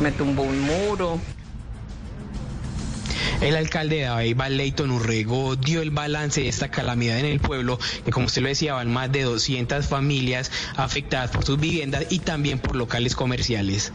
me 0.00 0.12
tumbó 0.12 0.42
un 0.42 0.60
muro 0.60 1.20
El 3.40 3.54
alcalde 3.54 3.96
de 3.96 4.06
Abeiba, 4.06 4.48
Leighton 4.48 4.90
Urrego, 4.90 5.56
dio 5.56 5.82
el 5.82 5.90
balance 5.90 6.40
de 6.40 6.48
esta 6.48 6.70
calamidad 6.70 7.18
en 7.18 7.26
el 7.26 7.38
pueblo, 7.38 7.78
que 8.04 8.10
como 8.10 8.26
usted 8.26 8.40
lo 8.40 8.48
decía, 8.48 8.72
van 8.72 8.90
más 8.90 9.12
de 9.12 9.22
200 9.24 9.86
familias 9.86 10.50
afectadas 10.76 11.30
por 11.30 11.44
sus 11.44 11.60
viviendas 11.60 12.06
y 12.08 12.20
también 12.20 12.58
por 12.58 12.76
locales 12.76 13.14
comerciales. 13.14 13.92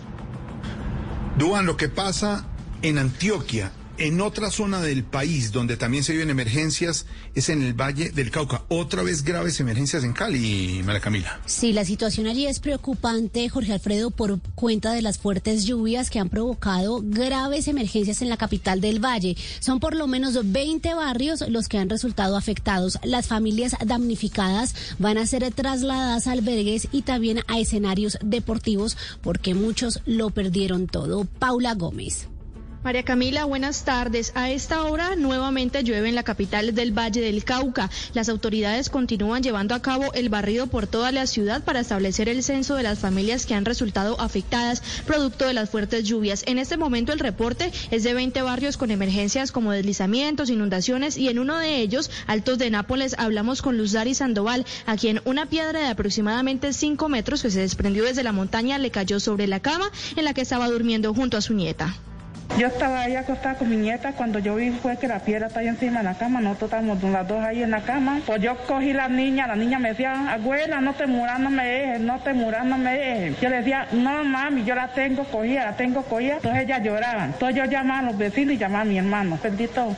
Duan, 1.37 1.65
lo 1.65 1.77
que 1.77 1.89
pasa 1.89 2.45
en 2.81 2.97
Antioquia, 2.97 3.71
en 4.01 4.19
otra 4.19 4.49
zona 4.49 4.81
del 4.81 5.03
país 5.03 5.51
donde 5.51 5.77
también 5.77 6.03
se 6.03 6.13
viven 6.13 6.31
emergencias, 6.31 7.05
es 7.35 7.49
en 7.49 7.61
el 7.61 7.75
Valle 7.75 8.09
del 8.09 8.31
Cauca. 8.31 8.63
Otra 8.67 9.03
vez 9.03 9.23
graves 9.23 9.59
emergencias 9.59 10.03
en 10.03 10.13
Cali, 10.13 10.81
María 10.83 10.99
Camila. 10.99 11.39
Sí, 11.45 11.71
la 11.71 11.85
situación 11.85 12.25
allí 12.25 12.47
es 12.47 12.59
preocupante, 12.59 13.47
Jorge 13.47 13.73
Alfredo, 13.73 14.09
por 14.09 14.41
cuenta 14.55 14.91
de 14.93 15.03
las 15.03 15.19
fuertes 15.19 15.65
lluvias 15.65 16.09
que 16.09 16.17
han 16.17 16.29
provocado 16.29 17.01
graves 17.03 17.67
emergencias 17.67 18.23
en 18.23 18.29
la 18.29 18.37
capital 18.37 18.81
del 18.81 19.03
Valle. 19.03 19.37
Son 19.59 19.79
por 19.79 19.95
lo 19.95 20.07
menos 20.07 20.51
20 20.51 20.95
barrios 20.95 21.47
los 21.47 21.67
que 21.67 21.77
han 21.77 21.89
resultado 21.89 22.37
afectados. 22.37 22.97
Las 23.03 23.27
familias 23.27 23.75
damnificadas 23.85 24.73
van 24.97 25.19
a 25.19 25.27
ser 25.27 25.51
trasladadas 25.53 26.25
a 26.25 26.31
albergues 26.31 26.87
y 26.91 27.03
también 27.03 27.41
a 27.47 27.59
escenarios 27.59 28.17
deportivos 28.23 28.97
porque 29.21 29.53
muchos 29.53 30.01
lo 30.07 30.31
perdieron 30.31 30.87
todo. 30.87 31.25
Paula 31.25 31.75
Gómez. 31.75 32.30
María 32.83 33.03
Camila, 33.03 33.45
buenas 33.45 33.85
tardes. 33.85 34.31
A 34.33 34.49
esta 34.49 34.81
hora 34.81 35.15
nuevamente 35.15 35.83
llueve 35.83 36.09
en 36.09 36.15
la 36.15 36.23
capital 36.23 36.73
del 36.73 36.97
Valle 36.97 37.21
del 37.21 37.43
Cauca. 37.43 37.91
Las 38.15 38.27
autoridades 38.27 38.89
continúan 38.89 39.43
llevando 39.43 39.75
a 39.75 39.83
cabo 39.83 40.11
el 40.13 40.29
barrido 40.29 40.65
por 40.65 40.87
toda 40.87 41.11
la 41.11 41.27
ciudad 41.27 41.63
para 41.63 41.81
establecer 41.81 42.27
el 42.27 42.41
censo 42.41 42.73
de 42.75 42.81
las 42.81 42.97
familias 42.97 43.45
que 43.45 43.53
han 43.53 43.65
resultado 43.65 44.19
afectadas 44.19 44.81
producto 45.05 45.45
de 45.45 45.53
las 45.53 45.69
fuertes 45.69 46.05
lluvias. 46.05 46.43
En 46.47 46.57
este 46.57 46.75
momento 46.75 47.13
el 47.13 47.19
reporte 47.19 47.71
es 47.91 48.01
de 48.01 48.15
20 48.15 48.41
barrios 48.41 48.77
con 48.77 48.89
emergencias 48.89 49.51
como 49.51 49.71
deslizamientos, 49.71 50.49
inundaciones 50.49 51.17
y 51.17 51.29
en 51.29 51.37
uno 51.37 51.59
de 51.59 51.81
ellos, 51.81 52.09
Altos 52.25 52.57
de 52.57 52.71
Nápoles, 52.71 53.13
hablamos 53.19 53.61
con 53.61 53.77
Luzari 53.77 54.15
Sandoval, 54.15 54.65
a 54.87 54.97
quien 54.97 55.21
una 55.25 55.45
piedra 55.45 55.81
de 55.81 55.87
aproximadamente 55.87 56.73
5 56.73 57.09
metros 57.09 57.43
que 57.43 57.51
se 57.51 57.59
desprendió 57.59 58.05
desde 58.05 58.23
la 58.23 58.31
montaña 58.31 58.79
le 58.79 58.89
cayó 58.89 59.19
sobre 59.19 59.45
la 59.45 59.59
cama 59.59 59.91
en 60.15 60.25
la 60.25 60.33
que 60.33 60.41
estaba 60.41 60.67
durmiendo 60.67 61.13
junto 61.13 61.37
a 61.37 61.41
su 61.41 61.53
nieta. 61.53 61.95
Yo 62.57 62.67
estaba 62.67 63.01
ahí 63.01 63.15
acostada 63.15 63.55
con 63.55 63.69
mi 63.69 63.77
nieta 63.77 64.11
cuando 64.13 64.37
yo 64.37 64.55
vi 64.55 64.71
fue 64.71 64.97
que 64.97 65.07
la 65.07 65.19
piedra 65.19 65.47
está 65.47 65.61
ahí 65.61 65.67
encima 65.67 65.99
de 65.99 66.03
la 66.03 66.13
cama, 66.13 66.41
nosotros 66.41 66.67
estábamos 66.69 67.01
las 67.01 67.27
dos 67.27 67.43
ahí 67.43 67.63
en 67.63 67.71
la 67.71 67.81
cama. 67.81 68.19
Pues 68.25 68.41
yo 68.41 68.55
cogí 68.67 68.93
la 68.93 69.07
niña, 69.07 69.47
la 69.47 69.55
niña 69.55 69.79
me 69.79 69.89
decía, 69.89 70.31
abuela, 70.31 70.81
no 70.81 70.93
te 70.93 71.07
muras, 71.07 71.39
no 71.39 71.49
me 71.49 71.65
dejes, 71.65 72.01
no 72.01 72.19
te 72.19 72.33
muras, 72.33 72.65
no 72.65 72.77
me 72.77 72.93
dejes. 72.93 73.41
Yo 73.41 73.49
le 73.49 73.57
decía, 73.57 73.87
no 73.93 74.23
mami, 74.23 74.63
yo 74.63 74.75
la 74.75 74.89
tengo 74.89 75.23
cogida, 75.23 75.65
la 75.65 75.75
tengo 75.75 76.03
cogida. 76.03 76.35
Entonces 76.35 76.63
ella 76.63 76.77
lloraba. 76.79 77.25
Entonces 77.25 77.55
yo 77.55 77.65
llamaba 77.65 77.99
a 77.99 78.03
los 78.03 78.17
vecinos 78.17 78.53
y 78.53 78.57
llamaba 78.57 78.81
a 78.81 78.85
mi 78.85 78.97
hermano. 78.97 79.39
Bendito. 79.41 79.95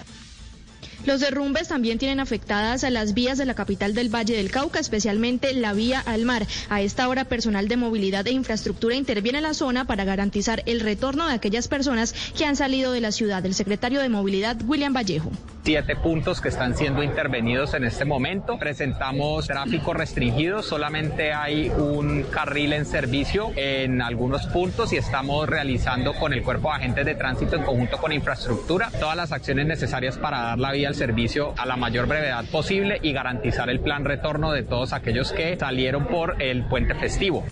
Los 1.05 1.19
derrumbes 1.19 1.67
también 1.67 1.97
tienen 1.97 2.21
afectadas 2.21 2.85
a 2.85 2.89
las 2.89 3.13
vías 3.13 3.37
de 3.37 3.45
la 3.45 3.55
capital 3.55 3.93
del 3.93 4.07
Valle 4.13 4.37
del 4.37 4.51
Cauca, 4.51 4.79
especialmente 4.79 5.53
la 5.53 5.73
vía 5.73 5.99
al 5.99 6.23
mar. 6.23 6.47
A 6.69 6.81
esta 6.81 7.09
hora, 7.09 7.25
personal 7.25 7.67
de 7.67 7.75
movilidad 7.75 8.25
e 8.25 8.31
infraestructura 8.31 8.95
interviene 8.95 9.39
en 9.39 9.43
la 9.43 9.53
zona 9.53 9.83
para 9.83 10.05
garantizar 10.05 10.63
el 10.65 10.79
retorno 10.79 11.27
de 11.27 11.33
aquellas 11.33 11.67
personas 11.67 12.13
que 12.37 12.45
han 12.45 12.55
salido 12.55 12.93
de 12.93 13.01
la 13.01 13.11
ciudad. 13.11 13.45
El 13.45 13.53
secretario 13.53 13.99
de 13.99 14.07
Movilidad, 14.07 14.57
William 14.65 14.93
Vallejo. 14.93 15.29
siete 15.65 15.95
puntos 15.95 16.41
que 16.41 16.49
están 16.49 16.75
siendo 16.77 17.03
intervenidos 17.03 17.73
en 17.73 17.83
este 17.83 18.05
momento. 18.05 18.57
Presentamos 18.57 19.47
tráfico 19.47 19.93
restringido, 19.93 20.61
solamente 20.61 21.33
hay 21.33 21.69
un 21.69 22.23
carril 22.23 22.73
en 22.73 22.85
servicio 22.85 23.51
en 23.55 24.01
algunos 24.01 24.45
puntos 24.47 24.93
y 24.93 24.97
estamos 24.97 25.47
realizando 25.47 26.13
con 26.13 26.33
el 26.33 26.43
cuerpo 26.43 26.69
de 26.69 26.75
agentes 26.75 27.05
de 27.05 27.15
tránsito 27.15 27.55
en 27.55 27.63
conjunto 27.63 27.97
con 27.97 28.11
infraestructura 28.11 28.89
todas 28.99 29.15
las 29.15 29.31
acciones 29.31 29.65
necesarias 29.65 30.17
para 30.17 30.41
dar 30.41 30.59
la 30.59 30.71
vía 30.71 30.92
servicio 30.95 31.53
a 31.57 31.65
la 31.65 31.75
mayor 31.75 32.07
brevedad 32.07 32.45
posible 32.45 32.99
y 33.01 33.13
garantizar 33.13 33.69
el 33.69 33.79
plan 33.79 34.05
retorno 34.05 34.51
de 34.51 34.63
todos 34.63 34.93
aquellos 34.93 35.31
que 35.31 35.57
salieron 35.57 36.07
por 36.07 36.41
el 36.41 36.65
puente 36.65 36.95
festivo. 36.95 37.45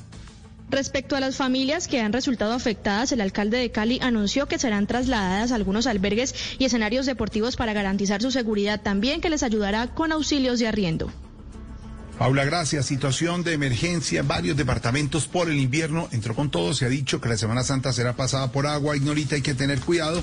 Respecto 0.69 1.17
a 1.17 1.19
las 1.19 1.35
familias 1.35 1.89
que 1.89 1.99
han 1.99 2.13
resultado 2.13 2.53
afectadas, 2.53 3.11
el 3.11 3.19
alcalde 3.19 3.57
de 3.57 3.71
Cali 3.71 3.99
anunció 4.01 4.47
que 4.47 4.57
serán 4.57 4.87
trasladadas 4.87 5.51
a 5.51 5.55
algunos 5.55 5.85
albergues 5.85 6.33
y 6.59 6.65
escenarios 6.65 7.05
deportivos 7.05 7.57
para 7.57 7.73
garantizar 7.73 8.21
su 8.21 8.31
seguridad, 8.31 8.81
también 8.81 9.19
que 9.19 9.29
les 9.29 9.43
ayudará 9.43 9.87
con 9.87 10.13
auxilios 10.13 10.59
de 10.59 10.67
arriendo. 10.69 11.11
Paula, 12.17 12.45
gracias. 12.45 12.85
Situación 12.85 13.43
de 13.43 13.53
emergencia 13.53 14.19
en 14.19 14.27
varios 14.27 14.55
departamentos 14.55 15.27
por 15.27 15.49
el 15.49 15.59
invierno. 15.59 16.07
Entró 16.11 16.35
con 16.35 16.51
todo. 16.51 16.71
Se 16.75 16.85
ha 16.85 16.87
dicho 16.87 17.19
que 17.19 17.27
la 17.27 17.35
Semana 17.35 17.63
Santa 17.63 17.91
será 17.91 18.15
pasada 18.15 18.51
por 18.51 18.67
agua. 18.67 18.95
Ignorita, 18.95 19.33
hay 19.33 19.41
que 19.41 19.55
tener 19.55 19.79
cuidado. 19.79 20.21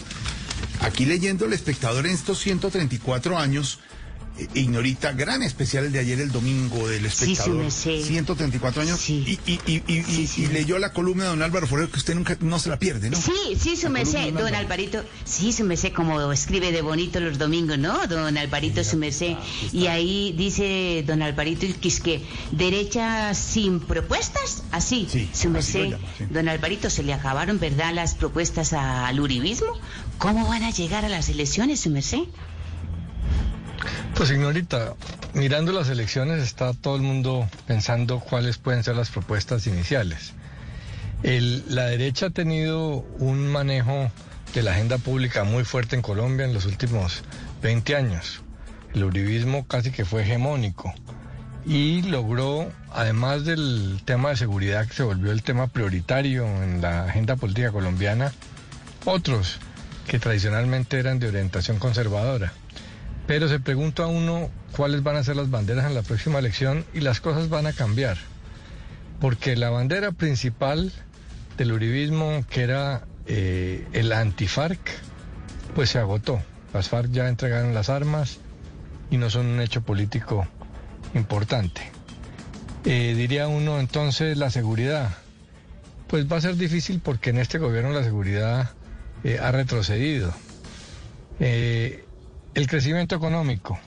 Aquí 0.80 1.04
leyendo 1.04 1.46
el 1.46 1.52
espectador 1.52 2.06
en 2.06 2.12
estos 2.12 2.38
134 2.38 3.36
años, 3.36 3.80
Ignorita, 4.54 5.12
gran 5.12 5.42
especial 5.42 5.86
el 5.86 5.92
de 5.92 5.98
ayer, 5.98 6.20
el 6.20 6.30
domingo 6.30 6.88
del 6.88 7.10
Sí, 7.10 7.32
espectador. 7.32 7.70
sí, 7.70 8.00
sé. 8.00 8.06
134 8.06 8.82
años. 8.82 9.10
Y, 9.10 9.38
y, 9.46 9.60
y, 9.66 9.82
y- 9.86 10.46
leyó 10.48 10.78
la 10.78 10.92
columna 10.92 11.24
de 11.24 11.30
don 11.30 11.42
Álvaro 11.42 11.66
Forero 11.66 11.90
que 11.90 11.98
usted 11.98 12.14
nunca 12.14 12.36
no 12.40 12.58
se 12.58 12.68
la 12.68 12.78
pierde, 12.78 13.10
¿no? 13.10 13.16
Sí, 13.20 13.32
sí, 13.60 13.76
su 13.76 13.90
merced, 13.90 14.32
don. 14.32 14.54
Alvarito. 14.54 15.02
Sí, 15.24 15.52
su 15.52 15.64
merced, 15.64 15.92
como 15.92 16.30
escribe 16.32 16.72
de 16.72 16.82
bonito 16.82 17.20
los 17.20 17.38
domingos, 17.38 17.78
¿no? 17.78 18.06
Don 18.06 18.36
Alvarito, 18.38 18.82
su 18.84 18.96
merced. 18.96 19.36
Y 19.72 19.86
ahí 19.86 20.34
dice 20.36 21.02
don 21.06 21.22
Alvarito 21.22 21.66
que 21.80 21.88
es 21.88 22.00
que 22.00 22.22
derecha 22.52 23.34
sin 23.34 23.80
propuestas, 23.80 24.62
así, 24.72 25.08
su 25.32 25.50
merced. 25.50 25.96
sí. 26.18 26.24
Don 26.30 26.48
Alvarito, 26.48 26.90
se 26.90 27.02
le 27.02 27.12
acabaron, 27.12 27.58
¿verdad, 27.58 27.92
las 27.94 28.14
propuestas 28.14 28.72
al 28.72 29.18
uribismo? 29.20 29.68
¿Cómo 30.18 30.46
van 30.48 30.62
a 30.62 30.70
llegar 30.70 31.04
a 31.04 31.08
las 31.08 31.28
elecciones, 31.28 31.80
su 31.80 31.90
merced? 31.90 32.20
Pues 34.14 34.30
Ignorita, 34.30 34.94
mirando 35.34 35.72
las 35.72 35.88
elecciones 35.88 36.42
está 36.42 36.72
todo 36.72 36.96
el 36.96 37.02
mundo 37.02 37.48
pensando 37.66 38.20
cuáles 38.20 38.58
pueden 38.58 38.82
ser 38.82 38.96
las 38.96 39.10
propuestas 39.10 39.66
iniciales. 39.66 40.32
La 41.22 41.86
derecha 41.86 42.26
ha 42.26 42.30
tenido 42.30 43.04
un 43.18 43.48
manejo 43.48 44.10
de 44.54 44.62
la 44.62 44.72
agenda 44.72 44.98
pública 44.98 45.44
muy 45.44 45.64
fuerte 45.64 45.96
en 45.96 46.02
Colombia 46.02 46.46
en 46.46 46.54
los 46.54 46.66
últimos 46.66 47.22
20 47.62 47.96
años. 47.96 48.42
El 48.94 49.04
uribismo 49.04 49.66
casi 49.66 49.90
que 49.90 50.04
fue 50.04 50.22
hegemónico 50.22 50.94
y 51.66 52.02
logró, 52.02 52.72
además 52.92 53.44
del 53.44 54.00
tema 54.04 54.30
de 54.30 54.36
seguridad 54.36 54.86
que 54.86 54.94
se 54.94 55.02
volvió 55.02 55.32
el 55.32 55.42
tema 55.42 55.66
prioritario 55.66 56.46
en 56.62 56.80
la 56.80 57.04
agenda 57.04 57.36
política 57.36 57.70
colombiana, 57.72 58.32
otros 59.04 59.58
que 60.06 60.18
tradicionalmente 60.18 60.98
eran 60.98 61.18
de 61.18 61.28
orientación 61.28 61.78
conservadora. 61.78 62.52
Pero 63.28 63.46
se 63.46 63.60
pregunta 63.60 64.04
a 64.04 64.06
uno 64.06 64.48
cuáles 64.74 65.02
van 65.02 65.16
a 65.16 65.22
ser 65.22 65.36
las 65.36 65.50
banderas 65.50 65.84
en 65.84 65.94
la 65.94 66.00
próxima 66.00 66.38
elección 66.38 66.86
y 66.94 67.00
las 67.00 67.20
cosas 67.20 67.50
van 67.50 67.66
a 67.66 67.74
cambiar. 67.74 68.16
Porque 69.20 69.54
la 69.54 69.68
bandera 69.68 70.12
principal 70.12 70.90
del 71.58 71.72
uribismo, 71.72 72.42
que 72.48 72.62
era 72.62 73.02
eh, 73.26 73.86
el 73.92 74.12
anti-FARC, 74.14 74.80
pues 75.74 75.90
se 75.90 75.98
agotó. 75.98 76.40
Las 76.72 76.88
FARC 76.88 77.10
ya 77.10 77.28
entregaron 77.28 77.74
las 77.74 77.90
armas 77.90 78.38
y 79.10 79.18
no 79.18 79.28
son 79.28 79.44
un 79.44 79.60
hecho 79.60 79.82
político 79.82 80.48
importante. 81.12 81.82
Eh, 82.86 83.12
diría 83.14 83.46
uno 83.46 83.78
entonces 83.78 84.38
la 84.38 84.48
seguridad. 84.48 85.10
Pues 86.06 86.32
va 86.32 86.38
a 86.38 86.40
ser 86.40 86.56
difícil 86.56 87.00
porque 87.00 87.28
en 87.28 87.36
este 87.36 87.58
gobierno 87.58 87.90
la 87.90 88.04
seguridad 88.04 88.70
eh, 89.22 89.38
ha 89.38 89.52
retrocedido. 89.52 90.32
El 92.58 92.66
crecimiento 92.66 93.14
económico 93.14 93.78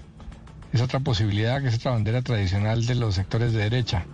es 0.71 0.79
otra 0.81 1.01
posibilidad, 1.01 1.61
que 1.61 1.67
es 1.67 1.75
otra 1.75 1.91
bandera 1.91 2.21
tradicional 2.21 2.85
de 2.85 2.95
los 2.95 3.15
sectores 3.15 3.51
de 3.51 3.59
derecha. 3.63 4.05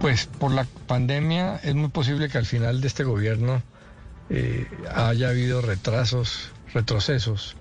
Pues 0.00 0.26
por 0.26 0.50
la 0.50 0.64
pandemia 0.88 1.60
es 1.62 1.76
muy 1.76 1.88
posible 1.88 2.28
que 2.28 2.38
al 2.38 2.44
final 2.46 2.80
de 2.80 2.88
este 2.88 3.04
gobierno 3.04 3.62
eh, 4.30 4.66
haya 4.92 5.28
habido 5.28 5.60
retrasos, 5.62 6.50
retrocesos 6.74 7.56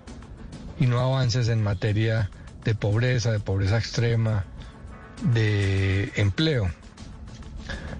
y 0.80 0.88
no 0.88 1.00
avances 1.00 1.50
en 1.50 1.62
materia 1.62 2.32
de 2.64 2.74
pobreza, 2.74 3.32
de 3.32 3.40
pobreza 3.40 3.78
extrema, 3.78 4.46
de 5.36 6.12
empleo. 6.16 6.72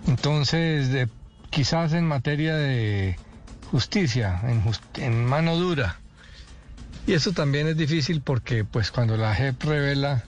Entonces, 0.08 1.08
quizás 1.52 1.94
en 1.94 2.06
materia 2.08 2.56
de 2.56 3.16
justicia, 3.70 4.42
en, 4.48 4.64
jus- 4.64 4.82
en 4.96 5.24
mano 5.24 5.56
dura. 5.56 6.01
Y 7.08 7.14
eso 7.14 7.32
también 7.32 7.68
es 7.68 7.78
difícil 7.78 8.22
porque 8.22 8.64
pues 8.64 8.92
cuando 8.92 9.18
la 9.18 9.34
JEP 9.34 9.64
revela 9.64 10.24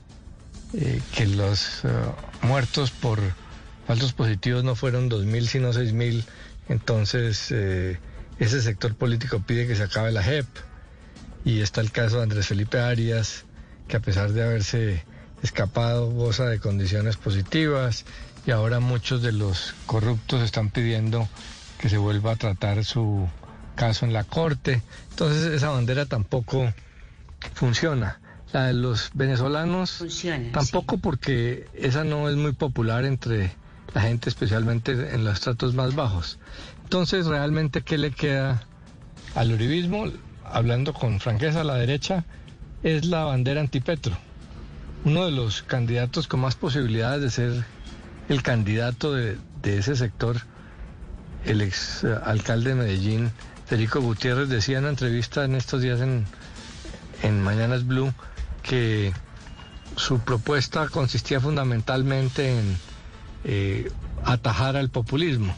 eh, 0.74 1.02
que 1.14 1.28
los 1.28 1.86
eh, 1.86 1.90
muertos 2.42 2.92
por 2.92 3.20
falsos 3.86 4.14
positivos 4.14 4.64
no 4.64 4.76
fueron 4.76 5.10
2.000 5.10 5.46
sino 5.46 5.72
6.000, 5.72 6.24
entonces 6.70 7.52
eh, 7.52 8.00
ese 8.40 8.62
sector 8.62 8.96
político 8.96 9.44
pide 9.46 9.68
que 9.68 9.76
se 9.76 9.84
acabe 9.84 10.12
la 10.12 10.24
JEP. 10.24 10.48
Y 11.46 11.60
está 11.60 11.82
el 11.82 11.92
caso 11.92 12.18
de 12.18 12.24
Andrés 12.24 12.48
Felipe 12.48 12.80
Arias, 12.80 13.44
que 13.88 13.98
a 13.98 14.00
pesar 14.00 14.32
de 14.32 14.44
haberse 14.44 15.04
escapado 15.44 16.10
goza 16.10 16.46
de 16.46 16.60
condiciones 16.60 17.18
positivas 17.18 18.06
y 18.48 18.52
ahora 18.52 18.80
muchos 18.80 19.22
de 19.22 19.34
los 19.34 19.76
corruptos 19.86 20.42
están 20.42 20.70
pidiendo 20.70 21.28
que 21.80 21.90
se 21.90 21.98
vuelva 21.98 22.32
a 22.32 22.36
tratar 22.38 22.86
su 22.86 23.28
caso 23.76 24.06
en 24.06 24.14
la 24.14 24.24
corte. 24.24 24.82
Entonces 25.12 25.52
esa 25.52 25.70
bandera 25.70 26.06
tampoco 26.06 26.74
funciona. 27.54 28.20
La 28.52 28.68
de 28.68 28.74
los 28.74 29.10
venezolanos 29.16 30.04
tampoco 30.52 31.00
porque 31.00 31.68
esa 31.74 32.04
no 32.04 32.30
es 32.30 32.36
muy 32.36 32.52
popular 32.54 33.04
entre 33.04 33.52
la 33.96 34.02
gente, 34.02 34.30
especialmente 34.30 34.92
en 34.92 35.24
los 35.24 35.34
estratos 35.34 35.74
más 35.74 35.96
bajos. 35.96 36.38
Entonces 36.84 37.26
realmente, 37.26 37.82
¿qué 37.82 37.98
le 37.98 38.12
queda 38.12 38.64
al 39.34 39.52
uribismo? 39.52 40.06
Hablando 40.46 40.94
con 40.94 41.20
franqueza, 41.20 41.62
a 41.62 41.64
la 41.64 41.76
derecha 41.76 42.26
es 42.84 43.06
la 43.06 43.24
bandera 43.24 43.62
antipetro. 43.62 44.16
Uno 45.06 45.26
de 45.26 45.32
los 45.32 45.64
candidatos 45.64 46.28
con 46.28 46.42
más 46.42 46.56
posibilidades 46.56 47.22
de 47.22 47.30
ser 47.32 47.66
el 48.30 48.44
candidato 48.44 49.14
de, 49.14 49.38
de 49.62 49.80
ese 49.80 49.96
sector, 49.96 50.42
el 51.46 51.62
ex 51.62 52.04
eh, 52.04 52.16
alcalde 52.24 52.70
de 52.70 52.76
Medellín, 52.76 53.32
Federico 53.66 54.02
Gutiérrez, 54.02 54.50
decía 54.50 54.78
en 54.78 54.84
una 54.84 54.92
entrevista 54.92 55.46
en 55.46 55.56
estos 55.56 55.82
días 55.82 56.02
en, 56.02 56.26
en 57.22 57.44
Mañanas 57.44 57.86
Blue 57.86 58.14
que 58.62 59.14
su 59.96 60.20
propuesta 60.20 60.88
consistía 60.90 61.40
fundamentalmente 61.40 62.60
en 62.60 62.78
eh, 63.44 63.92
atajar 64.26 64.76
al 64.76 64.90
populismo. 64.90 65.56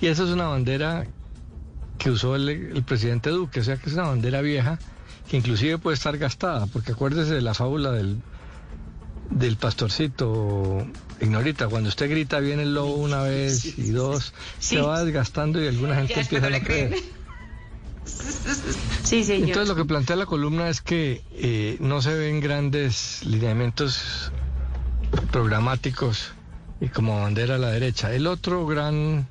Y 0.00 0.06
esa 0.06 0.24
es 0.24 0.30
una 0.30 0.46
bandera 0.46 1.06
que 1.98 2.10
usó 2.10 2.36
el, 2.36 2.48
el 2.48 2.82
presidente 2.82 3.30
Duque, 3.30 3.60
o 3.60 3.64
sea 3.64 3.76
que 3.76 3.88
es 3.88 3.94
una 3.94 4.08
bandera 4.08 4.40
vieja 4.40 4.78
que 5.28 5.36
inclusive 5.36 5.78
puede 5.78 5.94
estar 5.94 6.18
gastada, 6.18 6.66
porque 6.66 6.92
acuérdese 6.92 7.34
de 7.34 7.42
la 7.42 7.54
fábula 7.54 7.92
del, 7.92 8.20
del 9.30 9.56
pastorcito 9.56 10.86
Ignorita, 11.20 11.68
cuando 11.68 11.88
usted 11.88 12.10
grita 12.10 12.40
viene 12.40 12.64
el 12.64 12.74
lobo 12.74 12.94
una 12.96 13.22
vez 13.22 13.78
y 13.78 13.90
dos, 13.90 14.34
se 14.58 14.80
va 14.80 15.04
desgastando 15.04 15.62
y 15.62 15.68
alguna 15.68 15.94
gente 15.94 16.14
Ya 16.14 16.20
empieza 16.22 16.46
a 16.48 16.50
no 16.50 16.60
creer. 16.60 16.96
Entonces 19.12 19.68
lo 19.68 19.74
que 19.74 19.84
plantea 19.84 20.16
la 20.16 20.26
columna 20.26 20.68
es 20.68 20.80
que 20.80 21.22
eh, 21.32 21.76
no 21.80 22.00
se 22.00 22.14
ven 22.14 22.40
grandes 22.40 23.24
lineamientos 23.24 24.32
programáticos 25.30 26.32
y 26.80 26.88
como 26.88 27.20
bandera 27.20 27.56
a 27.56 27.58
la 27.58 27.68
derecha. 27.70 28.12
El 28.14 28.26
otro 28.26 28.66
gran 28.66 29.28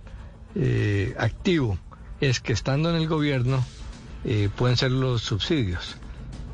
eh, 0.55 1.15
activo 1.17 1.77
es 2.19 2.39
que 2.39 2.53
estando 2.53 2.89
en 2.89 2.95
el 2.95 3.07
gobierno 3.07 3.65
eh, 4.23 4.49
pueden 4.55 4.77
ser 4.77 4.91
los 4.91 5.21
subsidios. 5.23 5.97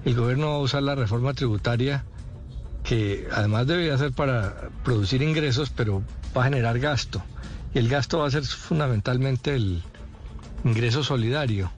El 0.06 0.16
gobierno 0.16 0.48
va 0.52 0.56
a 0.56 0.60
usar 0.60 0.84
la 0.84 0.96
reforma 0.96 1.34
tributaria 1.34 2.06
que 2.84 3.28
además 3.34 3.68
debería 3.68 3.98
ser 3.98 4.14
para 4.14 4.70
producir 4.86 5.22
ingresos, 5.22 5.70
pero 5.70 6.02
va 6.36 6.42
a 6.42 6.46
generar 6.46 6.80
gasto. 6.80 7.22
Y 7.74 7.80
el 7.80 7.90
gasto 7.90 8.20
va 8.20 8.28
a 8.28 8.32
ser 8.32 8.46
fundamentalmente 8.46 9.54
el 9.56 9.84
ingreso 10.64 11.04
solidario, 11.04 11.70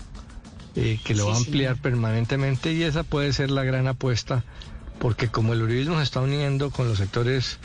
eh, 0.76 1.00
que 1.04 1.16
lo 1.16 1.24
Sí, 1.24 1.30
va 1.30 1.36
a 1.36 1.40
sí. 1.40 1.44
ampliar 1.46 1.78
permanentemente 1.78 2.72
y 2.74 2.84
esa 2.84 3.04
puede 3.04 3.34
ser 3.34 3.52
la 3.52 3.64
gran 3.64 3.88
apuesta, 3.88 4.44
porque 5.00 5.30
como 5.30 5.54
el 5.54 5.62
uribismo 5.62 5.98
se 5.98 6.04
está 6.04 6.22
uniendo 6.22 6.70
con 6.72 6.88
los 6.88 6.98
sectores 6.98 7.58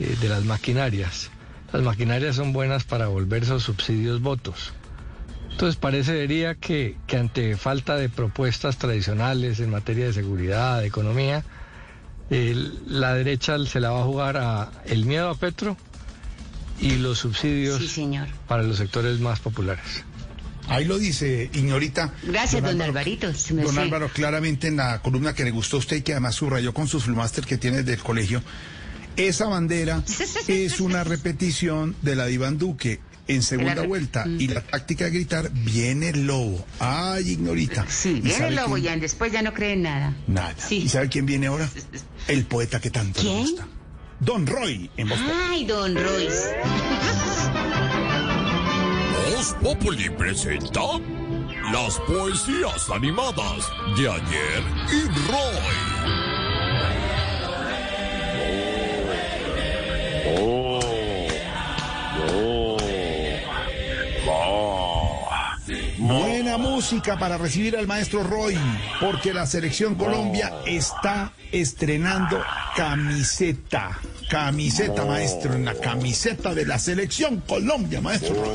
eh, 0.00 0.16
de 0.20 0.28
las 0.28 0.44
maquinarias, 0.44 1.30
las 1.72 1.82
maquinarias 1.82 2.36
son 2.36 2.52
buenas 2.52 2.84
para 2.84 3.06
volver 3.08 3.44
esos 3.44 3.62
subsidios 3.62 4.20
votos. 4.20 4.72
Entonces 5.50 5.76
parecería 5.76 6.54
que, 6.54 6.96
que 7.06 7.16
ante 7.18 7.56
falta 7.56 7.96
de 7.96 8.08
propuestas 8.08 8.78
tradicionales 8.78 9.60
en 9.60 9.70
materia 9.70 10.06
de 10.06 10.12
seguridad, 10.14 10.80
de 10.80 10.86
economía, 10.86 11.44
la 12.86 13.12
derecha 13.14 13.58
se 13.66 13.78
la 13.80 13.90
va 13.90 14.00
a 14.00 14.04
jugar 14.04 14.38
a 14.38 14.70
el 14.86 15.04
miedo 15.04 15.28
a 15.28 15.34
Petro 15.34 15.76
y 16.80 16.96
los 16.96 17.18
subsidios 17.18 17.78
Sí, 17.78 17.88
señor. 17.88 18.28
para 18.48 18.62
los 18.62 18.78
sectores 18.78 19.20
más 19.20 19.40
populares. 19.40 20.04
Ahí 20.68 20.84
lo 20.84 20.98
dice, 20.98 21.50
Ignorita. 21.52 22.12
Gracias, 22.22 22.62
don 22.62 22.80
Alvarito. 22.80 23.26
Don 23.26 23.74
sé. 23.74 23.80
Álvaro, 23.80 24.08
claramente 24.08 24.68
en 24.68 24.76
la 24.76 25.02
columna 25.02 25.34
que 25.34 25.44
le 25.44 25.50
gustó 25.50 25.76
a 25.76 25.80
usted 25.80 25.96
y 25.96 26.02
que 26.02 26.12
además 26.12 26.34
subrayó 26.34 26.72
con 26.72 26.88
sus 26.88 27.04
flumasters 27.04 27.46
que 27.46 27.58
tiene 27.58 27.82
del 27.82 27.98
colegio, 27.98 28.42
esa 29.16 29.46
bandera 29.46 30.02
es 30.48 30.80
una 30.80 31.04
repetición 31.04 31.94
de 32.02 32.16
la 32.16 32.26
de 32.26 32.32
Iván 32.32 32.58
Duque 32.58 33.00
en 33.28 33.42
segunda 33.42 33.82
vuelta 33.82 34.24
y 34.26 34.48
la 34.48 34.60
táctica 34.62 35.04
de 35.04 35.10
gritar 35.10 35.50
viene 35.52 36.10
el 36.10 36.26
lobo. 36.26 36.64
Ay, 36.80 37.30
Ignorita. 37.30 37.86
Sí, 37.88 38.16
¿Y 38.16 38.20
viene 38.20 38.48
el 38.48 38.56
lobo 38.56 38.74
quién? 38.74 38.84
ya, 38.84 38.96
después 38.96 39.32
ya 39.32 39.42
no 39.42 39.54
creen 39.54 39.82
nada. 39.82 40.14
Nada. 40.26 40.54
¿Y 40.70 40.88
sabe 40.88 41.08
quién 41.08 41.26
viene 41.26 41.46
ahora? 41.46 41.68
El 42.28 42.44
poeta 42.44 42.80
que 42.80 42.90
tanto 42.90 43.22
le 43.22 43.30
gusta. 43.30 43.66
Don 44.20 44.46
Roy 44.46 44.90
en. 44.96 45.08
Ay, 45.12 45.64
don 45.64 45.94
Royce. 45.94 46.54
Voz 49.30 49.54
Populi 49.62 50.10
presenta 50.10 50.80
las 51.72 51.98
poesías 52.00 52.90
animadas 52.90 53.70
de 53.96 54.08
ayer 54.08 54.62
y 54.92 55.02
Roy. 55.30 56.02
Oh, 60.40 60.81
música 66.82 67.16
para 67.16 67.38
recibir 67.38 67.76
al 67.76 67.86
maestro 67.86 68.24
Roy, 68.24 68.58
porque 69.00 69.32
la 69.32 69.46
selección 69.46 69.94
Colombia 69.94 70.52
está 70.66 71.32
estrenando 71.52 72.42
camiseta. 72.74 74.00
Camiseta, 74.28 75.04
maestro, 75.04 75.54
en 75.54 75.64
la 75.64 75.74
camiseta 75.74 76.52
de 76.52 76.66
la 76.66 76.80
selección 76.80 77.40
Colombia, 77.46 78.00
maestro 78.00 78.34
Roy. 78.34 78.52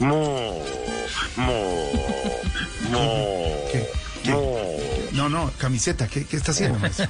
Mo, 0.00 0.58
mo, 1.36 1.92
mo, 2.90 3.10
¿Qué? 3.70 3.86
¿Qué? 4.24 4.63
No, 5.24 5.30
no, 5.30 5.50
camiseta, 5.56 6.06
¿qué, 6.06 6.26
qué 6.26 6.36
está 6.36 6.52
haciendo, 6.52 6.78
maestro? 6.78 7.08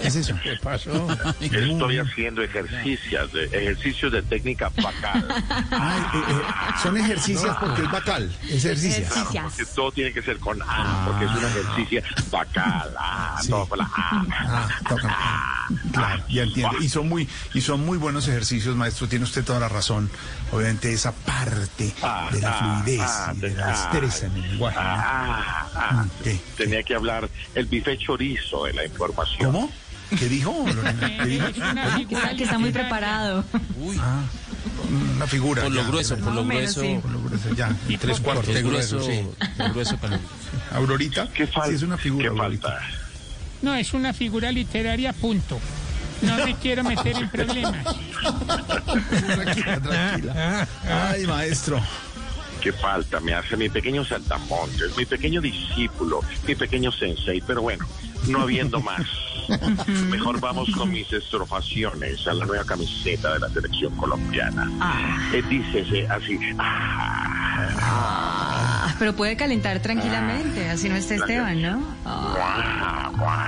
¿Qué 0.00 0.08
es 0.08 0.16
eso? 0.16 0.34
¿Qué 0.42 0.56
pasó? 0.62 1.08
Estoy 1.40 1.98
haciendo 1.98 2.42
ejercicios 2.42 3.30
de, 3.34 3.44
ejercicios 3.44 4.12
de 4.12 4.22
técnica 4.22 4.72
bacal. 4.82 5.28
Ay, 5.70 6.00
eh, 6.00 6.24
eh, 6.30 6.42
son 6.82 6.96
ejercicios 6.96 7.54
porque 7.60 7.82
es 7.82 7.90
bacal, 7.90 8.34
es 8.48 8.64
ejercicio. 8.64 9.04
Claro, 9.10 9.50
porque 9.50 9.64
todo 9.74 9.92
tiene 9.92 10.10
que 10.10 10.22
ser 10.22 10.38
con 10.38 10.58
A, 10.62 11.04
porque 11.06 11.26
es 11.26 11.30
un 11.32 11.44
ejercicio 11.44 12.02
bacal. 12.30 12.94
Ah, 12.98 13.38
todo 13.46 13.66
con 13.66 13.78
la 13.78 13.84
A. 13.84 14.26
Ah, 14.30 14.68
toca. 14.88 15.60
Claro, 15.92 16.24
ya 16.28 16.42
entiendo. 16.44 16.78
Y 16.80 16.88
son 16.88 17.08
muy, 17.08 17.28
y 17.52 17.60
son 17.60 17.84
muy 17.84 17.98
buenos 17.98 18.26
ejercicios, 18.28 18.74
maestro. 18.74 19.06
Tiene 19.06 19.24
usted 19.24 19.44
toda 19.44 19.60
la 19.60 19.68
razón. 19.68 20.10
Obviamente 20.52 20.92
esa 20.92 21.12
parte 21.12 21.92
de 22.32 22.40
la 22.40 22.52
fluidez 22.54 23.00
ah, 23.02 23.32
y 23.36 23.40
de 23.40 23.50
la 23.50 23.66
ah, 23.66 23.70
destreza 23.70 24.26
en 24.26 24.36
el 24.36 24.50
lenguaje. 24.50 24.76
¿no? 24.76 24.82
Ah, 24.82 25.66
ah, 25.74 26.06
¿Qué? 26.24 26.40
Tenía 26.56 26.82
que 26.82 26.94
hablar 26.94 27.28
el 27.54 27.66
bife 27.66 27.96
chorizo 27.98 28.64
de 28.64 28.72
la 28.74 28.84
información. 28.84 29.52
¿Cómo? 29.52 29.70
¿Qué 30.18 30.28
dijo? 30.28 30.64
¿Qué 31.18 31.26
dijo? 31.26 31.46
Que 31.46 31.52
figura 31.52 32.18
está, 32.22 32.36
que 32.36 32.44
está 32.44 32.58
muy 32.58 32.70
preparado. 32.72 33.44
Ah, 34.00 34.22
una 35.14 35.26
figura. 35.26 35.62
Por 35.62 35.72
lo 35.72 35.82
ya, 35.82 35.88
grueso, 35.88 36.16
por 36.16 36.24
lo 36.24 36.30
Más 36.30 36.38
o 36.38 36.44
menos, 36.44 36.74
grueso. 36.76 36.80
sí. 36.80 36.98
Por 37.02 37.10
lo 37.12 37.22
grueso, 37.22 37.54
ya. 37.54 37.76
Y 37.88 37.96
tres 37.96 38.20
cuartos 38.20 38.46
Por 38.46 38.54
de 38.54 38.62
grueso, 38.62 38.98
grueso, 38.98 39.12
sí. 39.36 39.46
el 39.62 39.72
grueso 39.72 39.96
para 39.98 40.18
¿Aurorita? 40.72 41.28
¿Qué 41.32 41.46
falta? 41.46 41.68
Sí, 41.68 41.74
es 41.76 41.82
una 41.82 41.96
figura. 41.96 42.30
¿Qué 42.30 42.36
falta? 42.36 42.80
No, 43.62 43.74
es 43.74 43.92
una 43.92 44.12
figura 44.12 44.50
literaria, 44.50 45.12
punto. 45.12 45.60
No 46.22 46.44
me 46.44 46.54
quiero 46.56 46.82
meter 46.84 47.16
en 47.16 47.30
problemas. 47.30 47.84
Tranquila, 49.26 49.80
tranquila. 49.80 50.68
Ay, 50.86 51.26
maestro. 51.26 51.80
¿Qué 52.60 52.72
falta? 52.72 53.20
Me 53.20 53.32
hace 53.34 53.56
mi 53.56 53.68
pequeño 53.68 54.04
saltamontes, 54.04 54.96
mi 54.96 55.04
pequeño 55.06 55.40
discípulo, 55.40 56.20
mi 56.46 56.54
pequeño 56.54 56.92
sensei, 56.92 57.40
pero 57.40 57.62
bueno, 57.62 57.86
no 58.28 58.42
habiendo 58.42 58.80
más. 58.80 59.02
Mejor 60.08 60.38
vamos 60.40 60.68
con 60.76 60.90
mis 60.90 61.10
estrofaciones 61.12 62.26
a 62.28 62.34
la 62.34 62.44
nueva 62.46 62.64
camiseta 62.64 63.32
de 63.34 63.38
la 63.40 63.48
selección 63.48 63.96
colombiana. 63.96 64.70
Eh, 65.32 65.42
dícese 65.48 66.06
así. 66.08 66.38
ah, 66.58 67.26
Ah, 67.82 68.94
pero 68.98 69.14
puede 69.14 69.36
calentar 69.36 69.80
tranquilamente, 69.80 70.68
así 70.68 70.88
no 70.88 70.96
está 70.96 71.14
Esteban, 71.14 71.60
¿no? 71.62 71.82
Ah. 72.04 73.40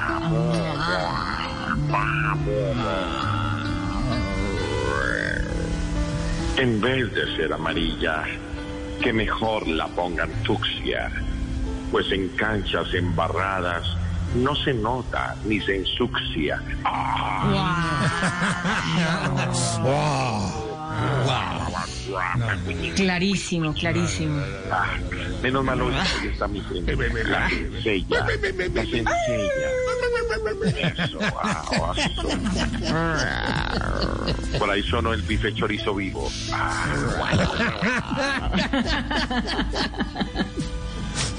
En 6.58 6.80
vez 6.80 7.12
de 7.14 7.36
ser 7.36 7.52
amarilla, 7.52 8.24
que 9.02 9.12
mejor 9.12 9.66
la 9.66 9.88
pongan 9.88 10.30
fucsia, 10.46 11.10
pues 11.90 12.10
en 12.12 12.28
canchas 12.30 12.94
embarradas 12.94 13.84
no 14.36 14.54
se 14.54 14.72
nota 14.72 15.34
ni 15.44 15.60
se 15.60 15.78
ensucia. 15.78 16.62
clarísimo, 22.96 23.74
clarísimo. 23.74 24.42
Ah, 24.70 24.96
menos 25.42 25.64
mal 25.64 25.80
hoy 25.80 25.94
está 26.24 26.48
mi 26.48 26.60
sencilla. 26.62 27.48
Eso, 31.04 31.18
eso. 31.18 31.18
Por 34.58 34.70
ahí 34.70 34.82
sonó 34.82 35.12
el 35.12 35.22
bife 35.22 35.54
chorizo 35.54 35.94
vivo. 35.94 36.30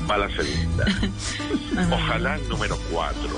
Va 0.09 0.17
la 0.17 0.29
segunda. 0.35 0.85
Ojalá 1.91 2.35
el 2.35 2.49
número 2.49 2.77
cuatro 2.91 3.31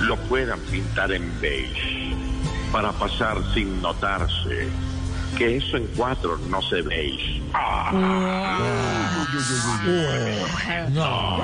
lo 0.00 0.16
puedan 0.28 0.60
pintar 0.60 1.12
en 1.12 1.40
beige 1.40 2.14
para 2.70 2.92
pasar 2.92 3.38
sin 3.54 3.82
notarse 3.82 4.68
que 5.36 5.56
eso 5.56 5.76
en 5.76 5.86
cuatro 5.96 6.38
no 6.48 6.62
se 6.62 6.82
veis. 6.82 7.42
No, 10.90 11.38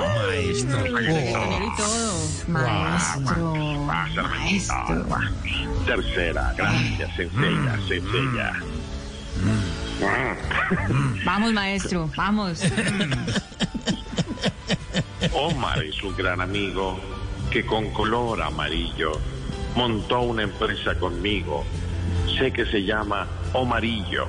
maestro. 2.47 3.05
Maestro. 3.85 4.23
Maestro. 4.27 5.05
Tercera, 5.85 6.53
gracias, 6.57 7.15
sencilla, 7.15 7.79
sencilla. 7.87 8.53
Vamos, 11.25 11.53
maestro, 11.53 12.09
vamos. 12.15 12.63
Omar 15.33 15.83
es 15.83 16.01
un 16.03 16.15
gran 16.15 16.41
amigo 16.41 16.99
que 17.51 17.65
con 17.65 17.89
color 17.91 18.41
amarillo 18.41 19.11
montó 19.75 20.21
una 20.21 20.43
empresa 20.43 20.95
conmigo. 20.95 21.65
Sé 22.37 22.51
que 22.51 22.65
se 22.65 22.83
llama 22.83 23.27
Omarillo. 23.53 24.27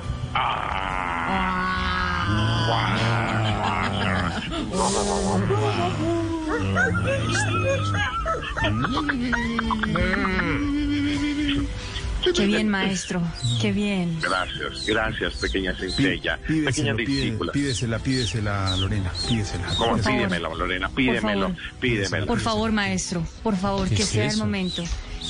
Qué 12.33 12.45
bien, 12.45 12.69
maestro. 12.69 13.21
Qué 13.59 13.71
bien. 13.71 14.19
Gracias, 14.21 14.85
gracias, 14.85 15.33
pequeña 15.35 15.75
sencilla, 15.75 16.37
pequeña 16.47 16.93
discípula. 16.93 17.51
pídesela, 17.51 17.99
pídesela, 17.99 18.75
Lorena, 18.77 19.11
pídesela. 19.27 19.67
¿Cómo? 19.75 19.91
Por 19.91 20.01
favor. 20.01 20.19
Pídemelo, 20.19 20.55
Lorena, 20.55 20.89
pídemelo, 20.89 21.47
favor. 21.49 21.79
pídemelo. 21.79 22.25
Por 22.27 22.39
favor, 22.39 22.71
maestro, 22.71 23.23
por 23.43 23.57
favor, 23.57 23.89
¿Qué 23.89 23.95
que 23.95 24.03
sea 24.03 24.27
el 24.29 24.37
momento. 24.37 24.83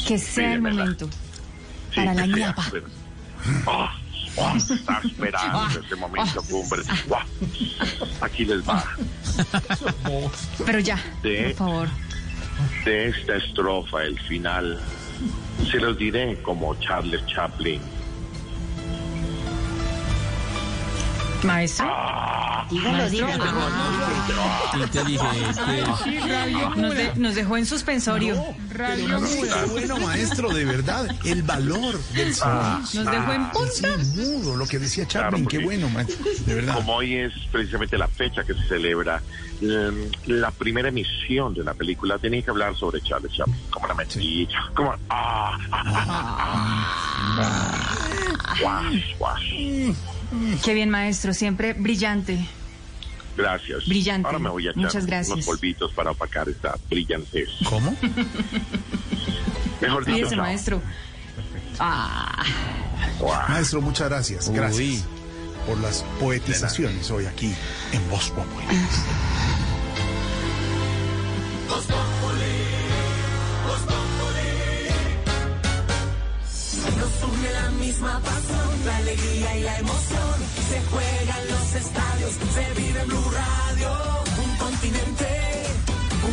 Que 0.08 0.18
sea 0.18 0.54
el 0.54 0.62
momento. 0.62 1.08
Sí, 1.92 1.96
Para 1.96 2.14
la 2.14 2.26
sea, 2.26 2.36
ñapa. 2.36 2.72
Oh, 3.66 3.88
oh, 4.38 4.56
está 4.56 5.02
esperando 5.04 5.80
ese 5.80 5.96
momento, 5.96 6.42
cumbre. 6.50 6.82
Guau. 7.08 7.22
Aquí 8.22 8.46
les 8.46 8.62
va. 8.68 8.84
Pero 10.66 10.80
ya, 10.80 10.98
De- 11.24 11.44
por 11.50 11.56
favor. 11.56 11.90
De 12.86 13.08
esta 13.10 13.36
estrofa, 13.38 14.04
el 14.04 14.20
final, 14.22 14.80
se 15.72 15.78
los 15.80 15.98
diré 15.98 16.42
como 16.44 16.76
Charles 16.76 17.26
Chaplin. 17.28 17.82
Maestro. 21.44 21.88
Dígalo, 22.70 22.98
Maestro. 22.98 23.28
dígalo. 23.28 23.44
Ah. 23.54 24.72
Inteligente. 24.78 25.54
Sí, 26.04 26.20
radio 26.20 26.70
Nos, 26.70 26.78
muda. 26.78 26.94
de- 26.94 27.12
nos 27.16 27.36
dejó 27.36 27.58
en 27.58 27.66
suspensorio. 27.66 28.42
Radio 28.70 29.08
No, 29.10 29.20
muda. 29.22 29.64
qué 29.66 29.70
bueno, 29.72 29.98
maestro, 29.98 30.50
de 30.54 30.66
verdad. 30.66 31.08
El 31.26 31.44
valor 31.44 32.00
del 32.14 32.34
silencio. 32.34 33.04
Nos 33.04 33.12
dejó 33.12 33.32
en 33.34 33.50
punta. 33.50 33.72
Sí, 34.04 34.20
mudo, 34.22 34.56
lo 34.56 34.66
que 34.68 34.80
decía 34.80 35.06
Claro, 35.06 35.30
Chaplin. 35.32 35.48
qué 35.48 35.60
bueno, 35.60 35.90
maestro. 35.90 36.24
De 36.46 36.56
verdad. 36.56 36.76
Como 36.76 36.96
hoy 36.96 37.16
es 37.16 37.34
precisamente 37.52 37.98
la 37.98 38.08
fecha 38.08 38.44
que 38.44 38.54
se 38.54 38.64
celebra 38.68 39.22
eh, 39.62 40.12
la 40.28 40.52
primera 40.52 40.88
emisión 40.90 41.54
de 41.54 41.64
la 41.64 41.74
película, 41.74 42.18
tenía 42.20 42.42
que 42.42 42.50
hablar 42.52 42.76
sobre 42.76 43.02
Charles 43.02 43.34
Chaplin. 43.34 43.56
Como 43.70 43.88
la 43.88 43.94
metí, 43.96 44.48
como... 44.74 44.92
Ah, 45.10 45.58
ah, 45.72 45.84
ah, 45.96 46.88
ah. 47.38 47.98
Guas, 48.62 48.94
guas. 49.20 49.42
Qué 50.64 50.74
bien, 50.74 50.90
maestro. 50.90 51.34
Siempre 51.34 51.74
brillante. 51.74 52.48
Gracias. 53.38 53.86
Brillante. 53.86 54.28
Ahora 54.28 54.40
me 54.40 54.50
voy 54.50 54.68
a 54.68 54.72
echar 54.72 54.84
Muchas 54.84 55.06
gracias. 55.06 55.34
unos 55.34 55.46
polvitos 55.46 55.92
para 55.94 56.12
opacar 56.12 56.48
esta 56.50 56.78
brillantez. 56.90 57.50
¿Cómo? 57.68 57.96
Mejor 59.82 60.06
dicho, 60.06 60.36
maestro. 60.36 60.82
Ah. 61.80 62.44
Maestro, 63.50 63.82
muchas 63.82 64.10
gracias. 64.10 64.50
Gracias 64.50 65.06
por 65.68 65.80
las 65.80 66.04
poetizaciones 66.20 67.10
hoy 67.12 67.26
aquí 67.26 67.54
en 67.92 68.10
Voz 68.10 68.32
Populi. 76.82 76.98
Los 77.02 77.54
la 77.54 77.70
misma 77.72 78.20
pasión, 78.20 78.86
la 78.86 78.98
alegría 78.98 79.58
y 79.58 79.62
la 79.64 79.78
emoción. 79.80 80.36
Se 80.70 80.82
juega 80.92 81.34
en 81.42 81.48
los 81.54 81.76
estadios, 81.76 82.32
se 82.54 82.82
vive 82.82 83.02
en 83.02 83.08
Blue 83.08 83.32
Radio. 83.32 83.90
Un 84.44 84.58
continente 84.58 85.28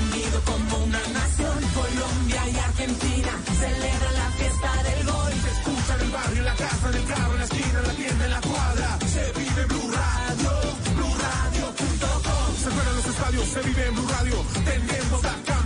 unido 0.00 0.40
como 0.44 0.84
una 0.84 1.00
nación. 1.12 1.58
Colombia 1.74 2.42
y 2.48 2.56
Argentina 2.58 3.32
celebran 3.58 4.14
la 4.14 4.30
fiesta 4.38 4.70
del 4.88 5.04
gol. 5.04 5.32
Se 5.44 5.50
escucha 5.56 5.94
en 5.94 6.00
el 6.00 6.10
barrio, 6.10 6.38
en 6.38 6.44
la 6.44 6.54
casa, 6.54 6.88
en 6.88 6.94
el 6.94 7.04
carro, 7.04 7.32
en 7.32 7.38
la 7.38 7.44
esquina, 7.44 7.78
en 7.80 7.86
la 7.86 7.94
tienda, 7.94 8.24
en 8.24 8.30
la 8.30 8.40
cuadra. 8.40 8.98
Se 9.14 9.24
vive 9.38 9.60
en 9.62 9.68
Blue 9.68 9.90
Radio, 9.90 10.50
BlueRadio.com. 10.96 12.48
Se 12.62 12.70
juega 12.70 12.90
en 12.90 12.96
los 12.96 13.06
estadios, 13.06 13.48
se 13.48 13.60
vive 13.62 13.86
en 13.86 13.94
Blue 13.94 14.08
Radio. 14.08 14.44
Tenemos 14.64 15.22
la 15.22 15.57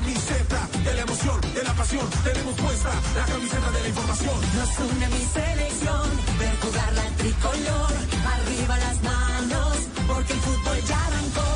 pasión. 1.93 2.11
Tenemos 2.24 2.55
puesta 2.55 2.90
la 3.16 3.24
camiseta 3.24 3.70
de 3.70 3.82
la 3.82 3.88
información. 3.88 4.40
Nos 4.57 4.78
une 4.78 5.07
mi 5.09 5.24
selección, 5.24 6.11
ver 6.38 6.57
jugar 6.61 6.93
la 6.95 7.07
tricolor. 7.16 7.93
Arriba 8.34 8.78
las 8.78 9.03
manos, 9.03 9.76
porque 10.07 10.32
el 10.32 10.40
fútbol 10.40 10.78
ya 10.84 11.07
arrancó. 11.07 11.51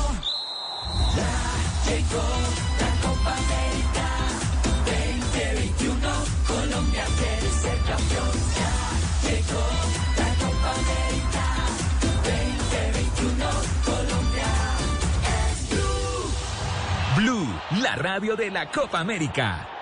Ya 1.15 1.33
llegó 1.89 2.27
la 2.81 2.91
Copa 3.07 3.31
América 3.43 4.07
2021. 4.85 6.09
Colombia 6.47 7.05
quiere 7.17 7.49
ser 7.61 7.77
campeón. 7.89 8.33
Ya 8.57 9.29
llegó 9.29 9.65
la 10.17 10.29
Copa 10.43 10.69
América 10.81 11.45
2021. 12.23 13.45
Colombia 13.85 14.51
es 15.39 15.69
Blue. 17.15 17.45
Blue, 17.45 17.81
la 17.81 17.95
radio 17.95 18.35
de 18.35 18.51
la 18.51 18.69
Copa 18.69 18.99
América. 18.99 19.76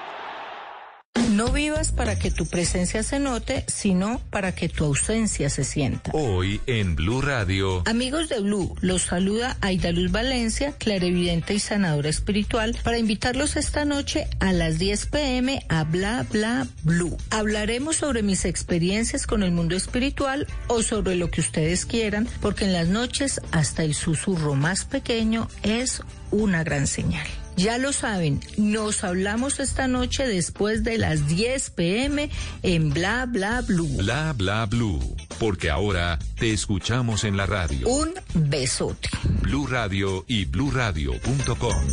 No 1.35 1.51
vivas 1.51 1.91
para 1.91 2.17
que 2.17 2.31
tu 2.31 2.45
presencia 2.45 3.03
se 3.03 3.19
note, 3.19 3.65
sino 3.67 4.21
para 4.29 4.55
que 4.55 4.69
tu 4.69 4.85
ausencia 4.85 5.49
se 5.49 5.65
sienta. 5.65 6.11
Hoy 6.13 6.61
en 6.65 6.95
Blue 6.95 7.21
Radio. 7.21 7.83
Amigos 7.85 8.29
de 8.29 8.39
Blue, 8.39 8.73
los 8.79 9.01
saluda 9.01 9.57
Aida 9.59 9.91
Luz 9.91 10.13
Valencia, 10.13 10.71
clarevidente 10.77 11.53
y 11.53 11.59
sanadora 11.59 12.07
espiritual, 12.07 12.77
para 12.85 12.99
invitarlos 12.99 13.57
esta 13.57 13.83
noche 13.83 14.29
a 14.39 14.53
las 14.53 14.79
10 14.79 15.07
pm 15.07 15.65
a 15.67 15.83
Bla 15.83 16.25
Bla 16.31 16.67
Blue. 16.83 17.17
Hablaremos 17.31 17.97
sobre 17.97 18.23
mis 18.23 18.45
experiencias 18.45 19.27
con 19.27 19.43
el 19.43 19.51
mundo 19.51 19.75
espiritual 19.75 20.47
o 20.67 20.83
sobre 20.83 21.15
lo 21.15 21.31
que 21.31 21.41
ustedes 21.41 21.85
quieran, 21.85 22.29
porque 22.39 22.63
en 22.63 22.71
las 22.71 22.87
noches 22.87 23.41
hasta 23.51 23.83
el 23.83 23.93
susurro 23.93 24.55
más 24.55 24.85
pequeño 24.85 25.49
es 25.63 26.01
una 26.31 26.63
gran 26.63 26.87
señal. 26.87 27.27
Ya 27.55 27.77
lo 27.77 27.93
saben, 27.93 28.41
nos 28.57 29.03
hablamos 29.03 29.59
esta 29.59 29.87
noche 29.87 30.27
después 30.27 30.83
de 30.83 30.97
las 30.97 31.27
10 31.27 31.69
pm 31.71 32.29
en 32.63 32.89
Bla 32.89 33.25
Bla 33.25 33.61
Blue. 33.61 33.89
Bla 33.97 34.33
bla 34.33 34.65
blue. 34.65 35.15
Porque 35.39 35.69
ahora 35.69 36.19
te 36.37 36.51
escuchamos 36.51 37.23
en 37.23 37.37
la 37.37 37.45
radio. 37.45 37.87
Un 37.87 38.13
besote. 38.33 39.09
Blue 39.41 39.67
Radio 39.67 40.25
y 40.27 40.45
bluradio.com. 40.45 41.87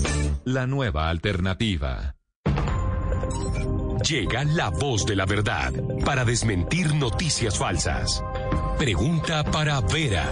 La 0.44 0.66
nueva 0.66 1.08
alternativa. 1.08 2.16
Llega 4.08 4.44
la 4.44 4.70
voz 4.70 5.06
de 5.06 5.14
la 5.14 5.26
verdad 5.26 5.72
para 6.04 6.24
desmentir 6.24 6.92
noticias 6.94 7.56
falsas. 7.56 8.22
Pregunta 8.76 9.44
para 9.44 9.80
Vera. 9.80 10.28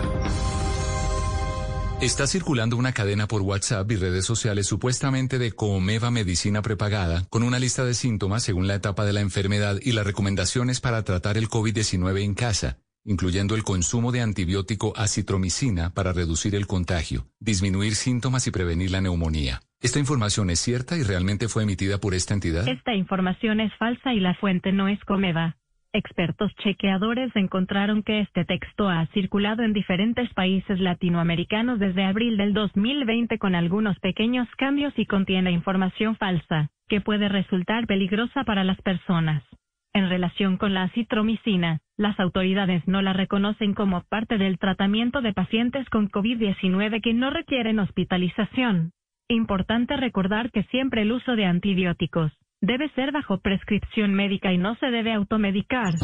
Está 2.00 2.26
circulando 2.26 2.78
una 2.78 2.92
cadena 2.92 3.26
por 3.26 3.42
WhatsApp 3.42 3.92
y 3.92 3.96
redes 3.96 4.24
sociales 4.24 4.66
supuestamente 4.66 5.38
de 5.38 5.52
Comeva 5.52 6.10
Medicina 6.10 6.62
Prepagada 6.62 7.24
con 7.28 7.42
una 7.42 7.58
lista 7.58 7.84
de 7.84 7.92
síntomas 7.92 8.42
según 8.42 8.66
la 8.66 8.76
etapa 8.76 9.04
de 9.04 9.12
la 9.12 9.20
enfermedad 9.20 9.76
y 9.82 9.92
las 9.92 10.06
recomendaciones 10.06 10.80
para 10.80 11.04
tratar 11.04 11.36
el 11.36 11.50
COVID-19 11.50 12.22
en 12.22 12.32
casa, 12.32 12.78
incluyendo 13.04 13.54
el 13.54 13.64
consumo 13.64 14.12
de 14.12 14.22
antibiótico 14.22 14.94
acitromicina 14.96 15.92
para 15.92 16.14
reducir 16.14 16.54
el 16.54 16.66
contagio, 16.66 17.26
disminuir 17.38 17.94
síntomas 17.94 18.46
y 18.46 18.50
prevenir 18.50 18.92
la 18.92 19.02
neumonía. 19.02 19.60
¿Esta 19.82 19.98
información 19.98 20.48
es 20.48 20.58
cierta 20.58 20.96
y 20.96 21.02
realmente 21.02 21.48
fue 21.48 21.64
emitida 21.64 21.98
por 21.98 22.14
esta 22.14 22.32
entidad? 22.32 22.66
Esta 22.66 22.94
información 22.94 23.60
es 23.60 23.74
falsa 23.76 24.14
y 24.14 24.20
la 24.20 24.34
fuente 24.36 24.72
no 24.72 24.88
es 24.88 24.98
Comeva. 25.04 25.59
Expertos 25.92 26.54
chequeadores 26.62 27.34
encontraron 27.34 28.04
que 28.04 28.20
este 28.20 28.44
texto 28.44 28.88
ha 28.88 29.06
circulado 29.06 29.64
en 29.64 29.72
diferentes 29.72 30.32
países 30.34 30.78
latinoamericanos 30.78 31.80
desde 31.80 32.04
abril 32.04 32.36
del 32.36 32.54
2020 32.54 33.38
con 33.38 33.56
algunos 33.56 33.98
pequeños 33.98 34.46
cambios 34.56 34.96
y 34.96 35.06
contiene 35.06 35.50
información 35.50 36.14
falsa, 36.14 36.70
que 36.88 37.00
puede 37.00 37.28
resultar 37.28 37.88
peligrosa 37.88 38.44
para 38.44 38.62
las 38.62 38.80
personas. 38.82 39.42
En 39.92 40.08
relación 40.08 40.58
con 40.58 40.74
la 40.74 40.88
citromicina, 40.90 41.80
las 41.96 42.20
autoridades 42.20 42.86
no 42.86 43.02
la 43.02 43.12
reconocen 43.12 43.74
como 43.74 44.00
parte 44.02 44.38
del 44.38 44.60
tratamiento 44.60 45.22
de 45.22 45.32
pacientes 45.32 45.88
con 45.88 46.08
COVID-19 46.08 47.00
que 47.02 47.14
no 47.14 47.30
requieren 47.30 47.80
hospitalización. 47.80 48.92
Importante 49.28 49.96
recordar 49.96 50.52
que 50.52 50.62
siempre 50.64 51.02
el 51.02 51.10
uso 51.10 51.34
de 51.34 51.46
antibióticos 51.46 52.30
debe 52.60 52.90
ser 52.94 53.12
bajo 53.12 53.38
prescripción 53.38 54.14
médica 54.14 54.52
y 54.52 54.58
no 54.58 54.74
se 54.76 54.86
debe 54.86 55.12
automedicar. 55.12 55.94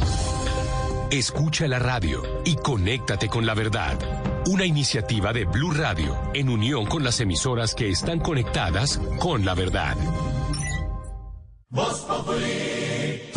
Escucha 1.10 1.68
la 1.68 1.78
radio 1.78 2.22
y 2.44 2.56
conéctate 2.56 3.28
con 3.28 3.46
la 3.46 3.54
verdad. 3.54 3.96
Una 4.46 4.64
iniciativa 4.64 5.32
de 5.32 5.44
Blue 5.44 5.72
Radio 5.72 6.16
en 6.34 6.48
unión 6.48 6.86
con 6.86 7.04
las 7.04 7.20
emisoras 7.20 7.74
que 7.74 7.88
están 7.90 8.20
conectadas 8.20 8.98
con 9.20 9.44
la 9.44 9.54
verdad. 9.54 9.96
Voz 11.68 12.00
Populi. 12.06 13.35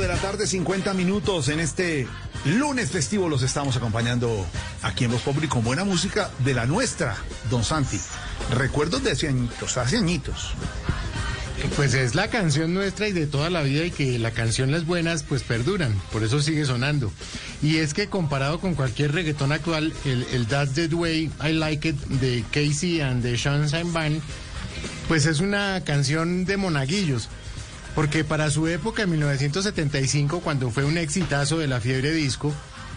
De 0.00 0.08
la 0.08 0.16
tarde, 0.16 0.46
50 0.46 0.94
minutos 0.94 1.48
en 1.48 1.60
este 1.60 2.08
lunes 2.44 2.90
festivo. 2.90 3.28
Los 3.28 3.42
estamos 3.42 3.76
acompañando 3.76 4.46
aquí 4.82 5.04
en 5.04 5.10
Voz 5.10 5.20
Populi 5.20 5.46
con 5.46 5.62
buena 5.62 5.84
música 5.84 6.30
de 6.38 6.54
la 6.54 6.64
nuestra, 6.64 7.16
Don 7.50 7.62
Santi. 7.62 8.00
Recuerdos 8.50 9.02
de 9.04 9.10
hace 9.10 9.28
añitos, 9.28 9.76
hace 9.76 9.98
añitos. 9.98 10.52
Pues 11.76 11.92
es 11.92 12.14
la 12.14 12.28
canción 12.28 12.72
nuestra 12.72 13.08
y 13.08 13.12
de 13.12 13.26
toda 13.26 13.50
la 13.50 13.62
vida 13.62 13.84
y 13.84 13.90
que 13.90 14.18
la 14.18 14.30
canción 14.30 14.70
las 14.70 14.86
buenas 14.86 15.22
pues 15.22 15.42
perduran, 15.42 15.94
por 16.12 16.24
eso 16.24 16.40
sigue 16.40 16.64
sonando. 16.64 17.12
Y 17.62 17.76
es 17.76 17.92
que 17.92 18.08
comparado 18.08 18.58
con 18.58 18.74
cualquier 18.74 19.12
reggaetón 19.12 19.52
actual, 19.52 19.92
el, 20.06 20.24
el 20.32 20.46
That's 20.46 20.72
the 20.72 20.86
Way 20.94 21.30
I 21.44 21.52
Like 21.52 21.88
It 21.90 21.96
de 21.96 22.42
Casey 22.50 23.02
and 23.02 23.22
the 23.22 23.36
Sunshine 23.36 23.92
Band, 23.92 24.22
pues 25.08 25.26
es 25.26 25.40
una 25.40 25.82
canción 25.84 26.46
de 26.46 26.56
monaguillos. 26.56 27.28
Porque 27.94 28.24
para 28.24 28.50
su 28.50 28.68
época, 28.68 29.02
en 29.02 29.10
1975, 29.10 30.40
cuando 30.40 30.70
fue 30.70 30.84
un 30.84 30.96
exitazo 30.96 31.58
de 31.58 31.66
la 31.66 31.80
fiebre 31.80 32.12
disco, 32.12 32.54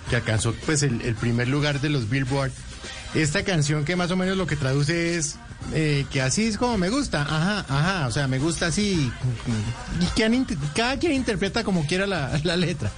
que 0.10 0.16
alcanzó 0.18 0.54
pues 0.66 0.84
el, 0.84 1.16
primer 1.16 1.48
lugar 1.48 1.82
de 1.82 1.90
los 1.90 2.10
Billboard, 2.10 2.52
esta 3.16 3.44
canción 3.44 3.86
que 3.86 3.96
más 3.96 4.12
o 4.12 4.16
menos 4.16 4.38
lo 4.38 4.48
que 4.48 4.56
traduce 4.56 5.18
es 5.18 5.38
eh, 5.74 6.06
que 6.12 6.22
así 6.22 6.46
es 6.46 6.58
como 6.58 6.78
me 6.78 6.90
gusta, 6.90 7.22
ajá, 7.22 7.66
ajá, 7.70 8.08
o 8.08 8.12
sea, 8.12 8.28
me 8.28 8.38
gusta 8.38 8.68
así, 8.68 9.12
y 10.02 10.06
que 10.16 10.58
cada 10.76 10.98
quien 10.98 11.14
interpreta 11.14 11.64
como 11.64 11.86
quiera 11.88 12.06
la, 12.06 12.40
la 12.44 12.58
letra. 12.58 12.92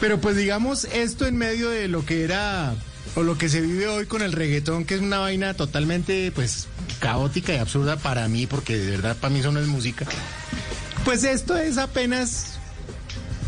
Pero 0.00 0.20
pues 0.20 0.36
digamos 0.36 0.84
esto 0.84 1.26
en 1.26 1.36
medio 1.36 1.70
de 1.70 1.88
lo 1.88 2.04
que 2.04 2.22
era 2.22 2.74
o 3.14 3.22
lo 3.22 3.38
que 3.38 3.48
se 3.48 3.62
vive 3.62 3.88
hoy 3.88 4.06
con 4.06 4.20
el 4.20 4.32
reggaetón, 4.32 4.84
que 4.84 4.94
es 4.94 5.00
una 5.00 5.18
vaina 5.18 5.54
totalmente 5.54 6.30
pues 6.32 6.68
caótica 7.00 7.54
y 7.54 7.58
absurda 7.58 7.96
para 7.96 8.28
mí, 8.28 8.46
porque 8.46 8.76
de 8.76 8.90
verdad 8.90 9.16
para 9.16 9.32
mí 9.32 9.40
eso 9.40 9.52
no 9.52 9.60
es 9.60 9.66
música. 9.66 10.06
Pues 11.06 11.22
esto 11.22 11.56
es 11.56 11.78
apenas 11.78 12.58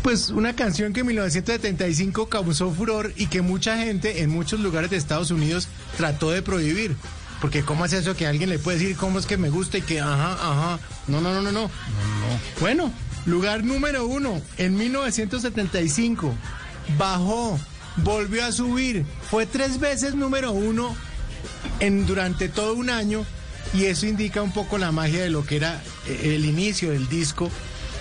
Pues 0.01 0.29
una 0.29 0.55
canción 0.55 0.93
que 0.93 1.01
en 1.01 1.07
1975 1.07 2.29
causó 2.29 2.71
furor 2.71 3.11
y 3.17 3.27
que 3.27 3.41
mucha 3.41 3.75
gente 3.75 4.23
en 4.23 4.29
muchos 4.29 4.61
lugares 4.61 4.89
de 4.89 4.95
Estados 4.95 5.29
Unidos 5.29 5.67
trató 5.97 6.31
de 6.31 6.41
prohibir. 6.41 6.95
Porque 7.41 7.63
¿cómo 7.63 7.83
es 7.83 7.91
eso 7.91 8.15
que 8.15 8.25
alguien 8.27 8.49
le 8.49 8.59
puede 8.59 8.79
decir 8.79 8.95
cómo 8.95 9.19
es 9.19 9.25
que 9.25 9.35
me 9.35 9.49
gusta 9.49 9.77
y 9.77 9.81
que 9.81 9.99
ajá, 9.99 10.31
ajá? 10.35 10.79
No, 11.07 11.19
no, 11.19 11.33
no, 11.33 11.41
no, 11.41 11.51
no. 11.51 11.69
Bueno, 12.61 12.93
lugar 13.25 13.65
número 13.65 14.07
uno, 14.07 14.41
en 14.57 14.77
1975, 14.77 16.33
bajó, 16.97 17.59
volvió 17.97 18.45
a 18.45 18.53
subir, 18.53 19.05
fue 19.29 19.45
tres 19.45 19.81
veces 19.81 20.15
número 20.15 20.53
uno 20.53 20.95
en, 21.81 22.05
durante 22.05 22.47
todo 22.47 22.73
un 22.75 22.89
año 22.89 23.25
y 23.73 23.85
eso 23.85 24.05
indica 24.05 24.41
un 24.41 24.51
poco 24.51 24.77
la 24.77 24.91
magia 24.91 25.21
de 25.23 25.29
lo 25.29 25.45
que 25.45 25.55
era 25.57 25.81
eh, 26.07 26.35
el 26.35 26.45
inicio 26.45 26.91
del 26.91 27.07
disco 27.09 27.49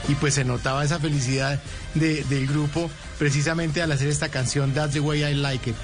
y 0.08 0.14
pues 0.14 0.34
se 0.34 0.44
notaba 0.44 0.84
esa 0.84 0.98
felicidad 0.98 1.60
de- 1.94 2.24
del 2.24 2.46
grupo 2.46 2.90
precisamente 3.18 3.82
al 3.82 3.92
hacer 3.92 4.08
esta 4.08 4.28
canción 4.28 4.72
That's 4.72 4.94
the 4.94 5.00
way 5.00 5.22
I 5.24 5.34
like 5.34 5.70
it. 5.70 5.76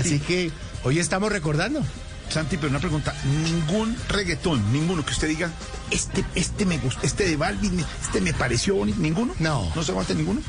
Así 0.00 0.18
que 0.20 0.50
hoy 0.84 0.98
estamos 0.98 1.30
recordando. 1.32 1.82
Santi, 2.28 2.56
pero 2.56 2.70
una 2.70 2.78
pregunta, 2.78 3.14
ningún 3.44 3.94
reggaetón, 4.08 4.72
ninguno 4.72 5.04
que 5.04 5.12
usted 5.12 5.28
diga, 5.28 5.50
este, 5.90 6.24
este 6.34 6.64
me 6.64 6.78
gusta, 6.78 7.00
este 7.06 7.28
de 7.28 7.36
Balvin, 7.36 7.84
este 8.00 8.22
me 8.22 8.32
pareció 8.32 8.74
bonito, 8.74 8.98
ninguno. 9.00 9.34
No. 9.38 9.70
¿No 9.74 9.82
se 9.82 9.90
aguanta 9.92 10.14
ninguno? 10.14 10.40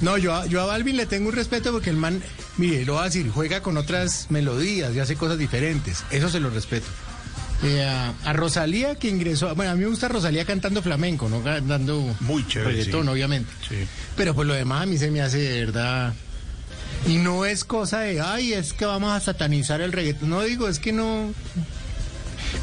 No, 0.00 0.18
yo, 0.18 0.34
a- 0.34 0.46
yo 0.46 0.60
a 0.60 0.66
Balvin 0.66 0.96
le 0.96 1.06
tengo 1.06 1.28
un 1.28 1.34
respeto 1.36 1.70
porque 1.70 1.90
el 1.90 1.96
man, 1.96 2.20
mire, 2.56 2.84
lo 2.84 2.94
voy 2.94 3.02
a 3.02 3.04
decir, 3.04 3.30
juega 3.32 3.62
con 3.62 3.76
otras 3.76 4.26
melodías 4.30 4.92
y 4.96 4.98
hace 4.98 5.14
cosas 5.14 5.38
diferentes. 5.38 6.02
Eso 6.10 6.28
se 6.28 6.40
lo 6.40 6.50
respeto. 6.50 6.86
Eh, 7.62 7.82
a, 7.82 8.14
a 8.24 8.32
Rosalía 8.32 8.94
que 8.94 9.08
ingresó, 9.08 9.52
bueno, 9.56 9.72
a 9.72 9.74
mí 9.74 9.80
me 9.80 9.88
gusta 9.88 10.06
Rosalía 10.06 10.44
cantando 10.44 10.80
flamenco, 10.80 11.28
no 11.28 11.42
cantando 11.42 12.14
Muy 12.20 12.46
chévere, 12.46 12.70
reggaetón, 12.76 13.04
sí. 13.04 13.08
obviamente. 13.08 13.50
Pero 14.16 14.34
pues 14.34 14.46
lo 14.46 14.54
demás 14.54 14.82
a 14.82 14.86
mí 14.86 14.96
se 14.96 15.10
me 15.10 15.20
hace 15.20 15.38
de 15.38 15.64
verdad. 15.66 16.14
Y 17.06 17.16
no 17.16 17.44
es 17.44 17.64
cosa 17.64 18.00
de, 18.00 18.20
ay, 18.20 18.52
es 18.52 18.72
que 18.72 18.84
vamos 18.84 19.12
a 19.12 19.20
satanizar 19.20 19.80
el 19.80 19.92
reggaetón. 19.92 20.30
No 20.30 20.42
digo, 20.42 20.68
es 20.68 20.78
que 20.78 20.92
no. 20.92 21.32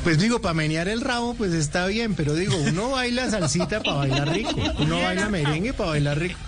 Pues 0.04 0.18
digo, 0.18 0.41
para 0.41 0.54
menear 0.54 0.88
el 0.88 1.02
rabo, 1.02 1.34
pues 1.36 1.54
está 1.54 1.86
bien, 1.88 2.16
pero 2.16 2.34
digo, 2.34 2.56
uno 2.56 2.89
baila 2.91 3.30
salsita 3.30 3.82
para 3.82 3.98
bailar 3.98 4.30
rico, 4.30 4.56
uno 4.80 5.02
baila 5.02 5.30
merengue 5.30 5.74
para 5.74 5.91
bailar 5.91 6.20
rico, 6.20 6.39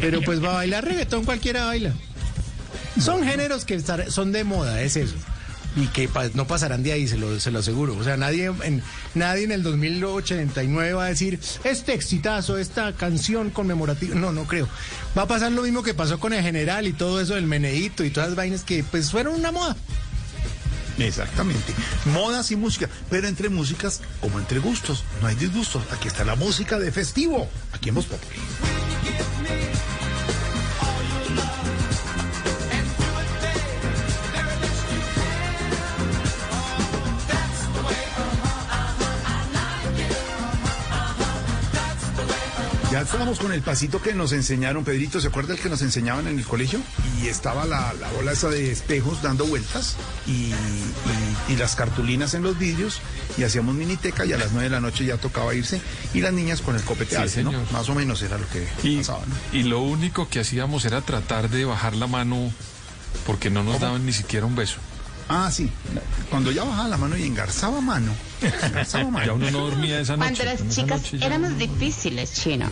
pero 0.00 0.20
pues 0.22 0.40
para 0.40 0.54
bailar 0.54 0.84
reggaetón 0.84 1.24
cualquiera 1.24 1.66
baila. 1.66 1.92
Son 3.00 3.24
géneros 3.24 3.64
que 3.64 3.80
son 4.08 4.32
de 4.32 4.44
moda, 4.44 4.82
es 4.82 4.96
eso. 4.96 5.14
Y 5.76 5.88
que 5.88 6.08
no 6.34 6.46
pasarán 6.46 6.82
de 6.82 6.92
ahí, 6.92 7.08
se 7.08 7.16
lo, 7.16 7.40
se 7.40 7.50
lo 7.50 7.58
aseguro. 7.58 7.96
O 7.96 8.04
sea, 8.04 8.16
nadie 8.16 8.52
en, 8.62 8.82
nadie 9.14 9.44
en 9.44 9.52
el 9.52 9.62
2089 9.62 10.92
va 10.92 11.06
a 11.06 11.08
decir, 11.08 11.40
este 11.64 11.94
exitazo, 11.94 12.58
esta 12.58 12.92
canción 12.92 13.50
conmemorativa. 13.50 14.14
No, 14.14 14.32
no 14.32 14.44
creo. 14.44 14.68
Va 15.18 15.22
a 15.22 15.28
pasar 15.28 15.50
lo 15.52 15.62
mismo 15.62 15.82
que 15.82 15.94
pasó 15.94 16.20
con 16.20 16.32
el 16.32 16.42
general 16.42 16.86
y 16.86 16.92
todo 16.92 17.20
eso 17.20 17.34
del 17.34 17.46
meneíto 17.46 18.04
y 18.04 18.10
todas 18.10 18.30
las 18.30 18.36
vainas 18.36 18.62
que 18.62 18.84
pues 18.84 19.10
fueron 19.10 19.34
una 19.34 19.50
moda. 19.50 19.76
Exactamente. 20.98 21.74
Modas 22.06 22.50
y 22.50 22.56
música, 22.56 22.88
pero 23.10 23.26
entre 23.26 23.48
músicas 23.48 24.00
como 24.20 24.38
entre 24.38 24.60
gustos, 24.60 25.04
no 25.20 25.26
hay 25.26 25.34
disgustos. 25.34 25.82
Aquí 25.92 26.08
está 26.08 26.24
la 26.24 26.36
música 26.36 26.78
de 26.78 26.92
festivo, 26.92 27.48
aquí 27.72 27.88
en 27.88 27.96
Voz 27.96 28.06
Populi. 28.06 28.38
Ya 42.94 43.00
estábamos 43.00 43.40
con 43.40 43.52
el 43.52 43.60
pasito 43.60 44.00
que 44.00 44.14
nos 44.14 44.30
enseñaron, 44.30 44.84
Pedrito, 44.84 45.20
¿se 45.20 45.26
acuerda 45.26 45.52
el 45.54 45.58
que 45.58 45.68
nos 45.68 45.82
enseñaban 45.82 46.28
en 46.28 46.38
el 46.38 46.44
colegio? 46.44 46.78
Y 47.20 47.26
estaba 47.26 47.64
la, 47.64 47.92
la 47.94 48.08
bola 48.12 48.30
esa 48.30 48.48
de 48.50 48.70
espejos 48.70 49.20
dando 49.20 49.44
vueltas 49.46 49.96
y, 50.28 50.30
y- 50.30 50.54
y 51.48 51.56
las 51.56 51.74
cartulinas 51.74 52.34
en 52.34 52.44
los 52.44 52.56
vidrios 52.56 53.00
y 53.36 53.42
hacíamos 53.42 53.74
miniteca 53.74 54.24
y 54.26 54.32
a 54.32 54.38
las 54.38 54.52
nueve 54.52 54.68
de 54.68 54.70
la 54.70 54.80
noche 54.80 55.04
ya 55.04 55.16
tocaba 55.16 55.56
irse 55.56 55.80
y 56.14 56.20
las 56.20 56.32
niñas 56.32 56.60
con 56.60 56.76
el 56.76 56.82
copete 56.84 57.16
Sí, 57.28 57.42
¿no? 57.42 57.50
Más 57.72 57.88
o 57.88 57.96
menos 57.96 58.22
era 58.22 58.38
lo 58.38 58.48
que 58.48 58.68
Y, 58.84 58.98
pasaba, 58.98 59.24
¿no? 59.26 59.58
y 59.58 59.64
lo 59.64 59.80
único 59.80 60.28
que 60.28 60.38
hacíamos 60.38 60.84
era 60.84 61.00
tratar 61.00 61.50
de 61.50 61.64
bajar 61.64 61.96
la 61.96 62.06
mano 62.06 62.52
porque 63.26 63.50
no 63.50 63.64
nos 63.64 63.80
daban 63.80 64.06
ni 64.06 64.12
siquiera 64.12 64.46
un 64.46 64.54
beso. 64.54 64.76
Ah, 65.28 65.50
sí. 65.50 65.70
Cuando 66.30 66.52
ya 66.52 66.64
bajaba 66.64 66.88
la 66.88 66.96
mano 66.96 67.16
y 67.16 67.24
engarzaba 67.24 67.80
mano, 67.80 68.12
engarzaba 68.62 69.10
mano. 69.10 69.26
Ya 69.26 69.32
uno 69.32 69.50
no 69.50 69.58
dormía 69.70 70.00
esa 70.00 70.16
noche. 70.16 70.34
Cuando 70.34 70.64
las 70.64 70.74
chicas 70.74 71.02
noche 71.02 71.24
éramos 71.24 71.56
difíciles, 71.58 72.34
chino. 72.34 72.70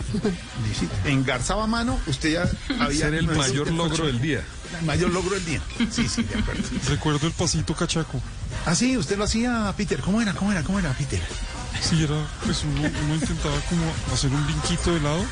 Engarzaba 1.05 1.65
mano, 1.67 1.99
usted 2.07 2.33
ya 2.33 2.49
había... 2.79 3.05
Ser 3.05 3.15
el 3.15 3.27
mayor 3.27 3.71
logro 3.71 4.05
del 4.05 4.21
día. 4.21 4.43
El 4.79 4.85
mayor 4.85 5.11
logro 5.11 5.35
del 5.35 5.45
día. 5.45 5.61
Sí, 5.91 6.07
sí, 6.07 6.23
de 6.23 6.39
acuerdo. 6.39 6.63
Recuerdo 6.87 7.27
el 7.27 7.33
pasito 7.33 7.73
cachaco. 7.75 8.21
Ah, 8.65 8.75
sí, 8.75 8.97
usted 8.97 9.17
lo 9.17 9.23
hacía, 9.23 9.73
Peter. 9.75 9.99
¿Cómo 10.01 10.21
era? 10.21 10.33
¿Cómo 10.33 10.51
era? 10.51 10.63
¿Cómo 10.63 10.79
era, 10.79 10.91
Peter? 10.93 11.21
Sí, 11.81 12.03
era, 12.03 12.15
pues 12.45 12.63
uno, 12.63 12.87
uno 13.05 13.15
intentaba 13.15 13.59
como 13.69 13.83
hacer 14.13 14.31
un 14.31 14.45
vinquito 14.47 14.93
de 14.93 14.99
lado. 15.01 15.25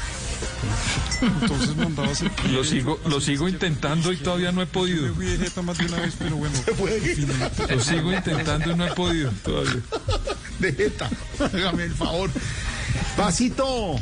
Entonces 1.22 1.76
mandaba 1.76 2.10
a 2.10 2.12
hacer. 2.12 2.32
Lo 2.50 2.64
sigo, 2.64 3.00
lo 3.06 3.22
sigo 3.22 3.48
intentando 3.48 4.12
y 4.12 4.18
todavía 4.18 4.52
no 4.52 4.62
he 4.62 4.66
podido. 4.66 5.04
Me 5.04 5.14
fui 5.14 5.26
de 5.26 5.38
jeta 5.38 5.62
más 5.62 5.78
de 5.78 5.86
una 5.86 6.00
vez, 6.00 6.16
pero 6.18 6.36
bueno. 6.36 6.56
en 6.68 7.16
fin, 7.16 7.30
Lo 7.70 7.80
sigo 7.80 8.14
intentando 8.14 8.72
y 8.72 8.76
no 8.76 8.88
he 8.88 8.94
podido 8.94 9.32
todavía. 9.44 9.82
de 10.60 10.74
jeta. 10.74 11.10
Hágame 11.40 11.84
el 11.84 11.94
favor. 11.94 12.30
Pasito 13.16 13.96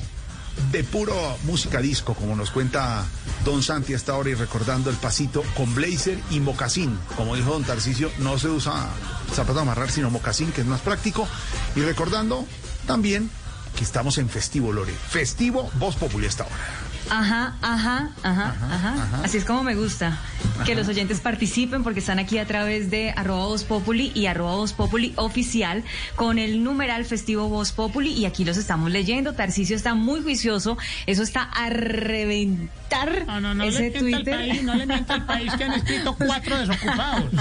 de 0.72 0.84
puro 0.84 1.16
música 1.44 1.80
disco, 1.80 2.14
como 2.14 2.36
nos 2.36 2.52
cuenta 2.52 3.06
Don 3.46 3.64
Santi 3.64 3.94
hasta 3.94 4.12
ahora 4.12 4.30
y 4.30 4.34
recordando 4.36 4.90
el 4.90 4.98
pasito 4.98 5.44
con 5.56 5.74
blazer 5.74 6.20
y 6.30 6.40
mocasín. 6.40 6.98
Como 7.16 7.36
dijo 7.36 7.52
Don 7.52 7.64
Tarcicio, 7.64 8.12
no 8.20 8.38
se 8.38 8.50
usa 8.50 8.90
zapato 9.34 9.60
a 9.60 9.62
amarrar, 9.64 9.90
sino 9.90 10.10
mocasín, 10.10 10.52
que 10.52 10.62
es 10.62 10.68
más 10.68 10.82
práctico. 10.82 11.28
Y 11.76 11.82
recordando 11.82 12.46
también 12.86 13.30
que 13.78 13.84
estamos 13.84 14.18
en 14.18 14.30
festivo, 14.30 14.72
Lore. 14.72 14.94
Festivo, 14.94 15.70
voz 15.76 15.96
popular 15.96 16.30
hasta 16.30 16.44
ahora. 16.44 16.89
Ajá, 17.10 17.56
ajá, 17.62 18.10
ajá, 18.24 18.56
ajá, 18.72 19.22
Así 19.24 19.38
es 19.38 19.46
como 19.46 19.64
me 19.64 19.74
gusta. 19.76 20.18
Que 20.66 20.76
los 20.76 20.88
oyentes 20.88 21.20
participen 21.22 21.84
porque 21.84 22.00
están 22.02 22.20
aquí 22.20 22.38
a 22.38 22.46
través 22.46 22.92
de 22.92 23.12
arroba 23.16 23.46
Voz 23.46 23.64
Populi 23.64 24.12
y 24.14 24.26
arroba 24.28 24.56
Voz 24.56 24.74
Populi 24.74 25.14
oficial 25.16 25.84
con 26.16 26.38
el 26.38 26.64
numeral 26.64 27.06
festivo 27.06 27.48
Voz 27.50 27.72
Populi 27.72 28.12
y 28.12 28.26
aquí 28.26 28.46
los 28.46 28.58
estamos 28.58 28.92
leyendo. 28.92 29.34
Tarcicio 29.34 29.76
está 29.76 29.96
muy 29.96 30.22
juicioso. 30.22 30.78
Eso 31.08 31.24
está 31.24 31.44
a 31.44 31.70
reventar 31.70 33.26
No, 33.26 33.40
no, 33.42 33.54
no 33.56 33.64
ese 33.64 33.90
le 33.90 34.02
mienta 34.02 34.18
al 34.18 34.24
Twitter. 34.24 34.36
país, 34.50 34.64
no 34.64 34.76
le 34.76 34.86
mienta 34.86 35.14
al 35.16 35.26
país 35.26 35.54
que 35.56 35.64
han 35.64 35.74
escrito 35.74 36.16
cuatro 36.20 36.58
desocupados. 36.60 37.32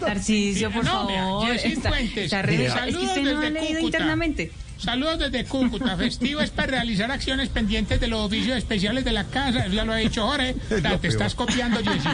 Tarcicio, 0.00 0.70
por 0.70 0.84
no, 0.84 0.90
favor. 1.08 1.46
Jessy 1.52 1.72
está, 1.72 1.98
está 2.00 2.42
re- 2.42 2.66
es 2.66 2.74
que 2.96 3.04
usted 3.04 3.22
no 3.22 3.40
ha 3.40 3.50
leído 3.50 3.66
Cúcuta. 3.80 3.98
internamente. 3.98 4.52
Saludos 4.82 5.18
desde 5.20 5.44
Cúcuta. 5.44 5.96
Festivo 5.96 6.40
es 6.40 6.50
para 6.50 6.72
realizar 6.72 7.10
acciones 7.12 7.48
pendientes 7.48 8.00
de 8.00 8.08
los 8.08 8.20
oficios 8.20 8.58
especiales 8.58 9.04
de 9.04 9.12
la 9.12 9.24
casa. 9.24 9.68
Ya 9.68 9.84
lo 9.84 9.92
ha 9.92 9.96
dicho 9.96 10.26
Jorge. 10.26 10.54
Te 11.00 11.08
estás 11.08 11.36
copiando, 11.36 11.80
Jessy. 11.84 12.08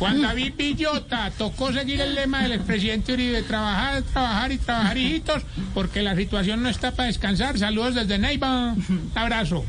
Juan 0.00 0.20
David 0.20 0.54
Villota 0.56 1.30
tocó 1.38 1.72
seguir 1.72 2.00
el 2.00 2.16
lema 2.16 2.42
del 2.42 2.52
expresidente 2.52 3.12
Uribe: 3.12 3.42
trabajar, 3.42 4.02
trabajar 4.02 4.50
y 4.50 4.58
trabajar, 4.58 4.98
hijitos, 4.98 5.42
porque 5.74 6.02
la 6.02 6.16
situación 6.16 6.62
no 6.62 6.68
está 6.68 6.90
para 6.90 7.06
descansar. 7.06 7.56
Saludos 7.56 7.94
desde 7.94 8.18
Neiva. 8.18 8.74
Abrazo. 9.14 9.64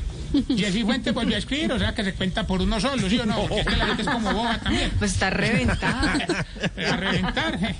Jessy 0.48 0.84
Fuentes 0.84 1.14
volvió 1.14 1.36
a 1.36 1.40
escribir, 1.40 1.72
o 1.72 1.78
sea 1.78 1.94
que 1.94 2.04
se 2.04 2.14
cuenta 2.16 2.48
por 2.48 2.60
uno 2.60 2.80
solo, 2.80 3.08
¿sí 3.08 3.20
o 3.20 3.26
no? 3.28 3.36
Porque 3.42 3.60
es 3.60 3.68
que 3.68 3.76
la 3.78 3.86
gente 3.86 4.02
es 4.02 4.10
como 4.10 4.34
boba 4.34 4.58
también. 4.58 4.92
Pues 4.98 5.14
está 5.14 5.30
reventada. 5.30 6.46
A 6.92 6.96
reventar. 6.96 7.76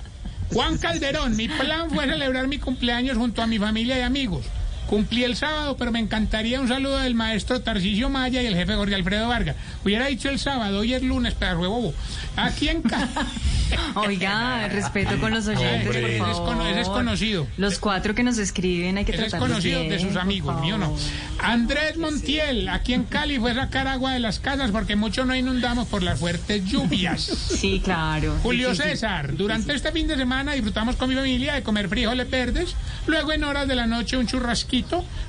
Juan 0.54 0.78
Calderón, 0.78 1.36
mi 1.36 1.48
plan 1.48 1.90
fue 1.90 2.06
celebrar 2.06 2.48
mi 2.48 2.60
cumpleaños 2.60 3.18
junto 3.18 3.42
a 3.42 3.48
mi 3.48 3.58
familia 3.58 3.98
y 3.98 4.02
amigos. 4.02 4.46
Cumplí 4.88 5.24
el 5.24 5.36
sábado, 5.36 5.76
pero 5.78 5.92
me 5.92 6.00
encantaría 6.00 6.60
un 6.62 6.68
saludo 6.68 7.00
del 7.00 7.16
maestro 7.16 7.62
Tarcisio 7.62 8.10
Maya 8.10 8.42
y 8.42 8.46
el 8.46 8.56
jefe 8.56 8.76
Jorge 8.76 8.96
Alfredo 8.96 9.28
Vargas. 9.28 9.56
Hubiera 9.84 10.08
dicho 10.08 10.30
el 10.30 10.40
sábado, 10.40 10.80
hoy 10.80 10.94
es 10.94 11.02
lunes, 11.02 11.34
pedazo 11.34 11.62
de 11.62 11.68
bobo. 11.68 11.94
Aquí 12.36 12.70
en 12.70 12.84
Oiga, 13.96 14.68
respeto 14.68 15.20
con 15.20 15.34
los 15.34 15.48
oyentes, 15.48 15.88
Hombre, 15.88 16.18
por 16.20 16.36
favor. 16.38 16.68
ese 16.68 16.82
es 16.82 16.90
conocido. 16.90 17.48
Los 17.58 17.80
cuatro 17.80 18.14
que 18.14 18.22
nos 18.22 18.38
escriben 18.38 18.98
hay 18.98 19.06
que 19.06 19.14
Ese 19.14 19.28
es 19.28 19.36
conocido 19.36 19.80
bien, 19.80 19.92
de 19.92 20.00
sus 20.00 20.16
amigos, 20.16 20.62
mío 20.62 20.78
no. 20.78 20.96
Andrés 21.40 21.98
Montiel, 21.98 22.70
aquí 22.70 22.94
en 22.94 23.04
Cali, 23.06 23.40
fue 23.40 23.56
sacar 23.56 23.88
agua 23.88 24.14
de 24.14 24.20
las 24.20 24.40
casas 24.40 24.70
porque 24.70 24.96
mucho 24.96 25.26
no 25.26 25.36
inundamos 25.36 25.88
por 25.88 26.04
las 26.04 26.20
fuertes 26.20 26.64
lluvias. 26.66 27.22
Sí, 27.64 27.82
claro. 27.84 28.36
Julio 28.44 28.72
Sí, 28.72 28.76
sí, 28.78 28.84
sí. 28.84 28.90
César, 28.90 29.38
durante 29.38 29.74
este 29.74 29.92
fin 29.92 30.08
de 30.08 30.18
semana 30.18 30.54
disfrutamos 30.54 30.96
con 30.98 31.08
mi 31.10 31.16
familia 31.16 31.54
de 31.54 31.64
comer 31.64 31.88
frijoles 31.88 32.30
verdes, 32.30 32.76
luego 33.08 33.32
en 33.32 33.44
horas 33.44 33.68
de 33.68 33.76
la 33.76 33.88
noche 33.88 34.18
un 34.18 34.28
churrasquito 34.28 34.73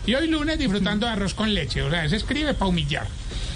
y 0.07 0.15
hoy 0.15 0.29
lunes 0.29 0.59
disfrutando 0.59 1.07
de 1.07 1.13
arroz 1.13 1.35
con 1.35 1.53
leche. 1.53 1.83
O 1.83 1.91
sea, 1.91 2.09
se 2.09 2.17
escribe 2.17 2.55
para 2.55 2.69
humillar. 2.71 3.07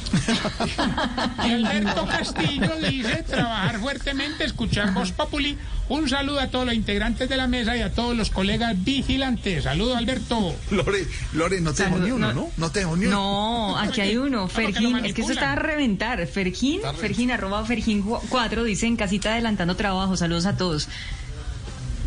Y 1.47 1.51
Alberto 1.51 2.07
Castillo 2.07 2.76
dice 2.76 3.22
trabajar 3.24 3.78
fuertemente, 3.78 4.45
escuchar 4.45 4.93
Voz 4.93 5.12
Populi. 5.12 5.57
Un 5.89 6.09
saludo 6.09 6.41
a 6.41 6.49
todos 6.49 6.66
los 6.66 6.74
integrantes 6.74 7.28
de 7.28 7.36
la 7.36 7.47
mesa 7.47 7.76
y 7.76 7.80
a 7.80 7.93
todos 7.93 8.16
los 8.16 8.30
colegas 8.30 8.74
vigilantes. 8.84 9.64
Saludos, 9.64 9.97
Alberto. 9.97 10.55
Lore, 10.70 11.07
Lore, 11.32 11.61
no 11.61 11.72
tengo 11.72 11.99
ni 11.99 12.11
uno, 12.11 12.32
no. 12.32 12.51
¿no? 12.57 12.70
Tengo 12.70 12.97
ni 12.97 13.07
uno. 13.07 13.16
No, 13.16 13.78
aquí 13.78 14.01
hay 14.03 14.16
uno, 14.16 14.49
porque 14.49 14.72
Fergín, 14.72 15.05
es 15.05 15.14
que 15.14 15.22
eso 15.22 15.32
está 15.32 15.53
a 15.53 15.57
reventar. 15.57 16.26
Fergín, 16.26 16.80
Fergín, 16.99 17.30
arroba 17.30 17.64
Fergín 17.64 18.03
4, 18.03 18.64
dice 18.64 18.86
en 18.86 18.97
casita 18.97 19.32
adelantando 19.32 19.76
trabajo. 19.76 20.16
Saludos 20.16 20.47
a 20.47 20.57
todos. 20.57 20.89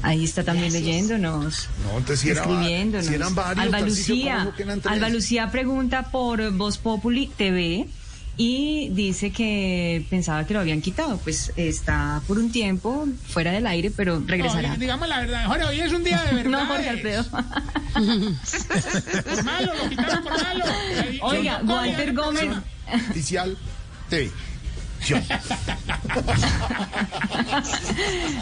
Ahí 0.03 0.23
está 0.23 0.43
también 0.43 0.73
leyéndonos. 0.73 1.69
No, 1.83 1.97
entonces 1.97 2.19
si, 2.19 2.29
era, 2.29 2.41
escribiéndonos. 2.41 3.07
si 3.07 3.13
eran 3.13 3.35
varios. 3.35 3.65
Alba 3.65 3.79
Tarcisio, 3.79 4.15
¿cómo 4.15 4.51
Lucía? 4.51 4.91
Alba 4.91 5.09
Lucía 5.09 5.51
pregunta 5.51 6.11
por 6.11 6.51
Voz 6.51 6.77
Populi 6.77 7.27
TV 7.37 7.87
y 8.37 8.89
dice 8.89 9.31
que 9.31 10.03
pensaba 10.09 10.45
que 10.47 10.53
lo 10.55 10.61
habían 10.61 10.81
quitado. 10.81 11.17
Pues 11.17 11.51
está 11.55 12.21
por 12.27 12.39
un 12.39 12.51
tiempo 12.51 13.07
fuera 13.27 13.51
del 13.51 13.67
aire, 13.67 13.91
pero 13.91 14.19
No, 14.19 14.25
regresará. 14.27 14.75
digamos 14.77 15.07
la 15.07 15.19
verdad. 15.19 15.45
Jorge, 15.47 15.63
hoy 15.65 15.79
es 15.81 15.93
un 15.93 16.03
día 16.03 16.21
de 16.23 16.35
verdad. 16.35 16.51
No, 16.61 16.65
Jorge 16.65 16.89
Alfredo. 16.89 17.25
Por 17.91 19.43
malo, 19.43 19.73
lo 19.75 19.89
quitaron 19.89 20.23
por 20.23 20.41
malo. 20.43 20.65
Oiga, 21.21 21.61
Walter 21.63 22.13
Gómez. 22.13 22.47
Oficial 23.11 23.57
TV. 24.09 24.31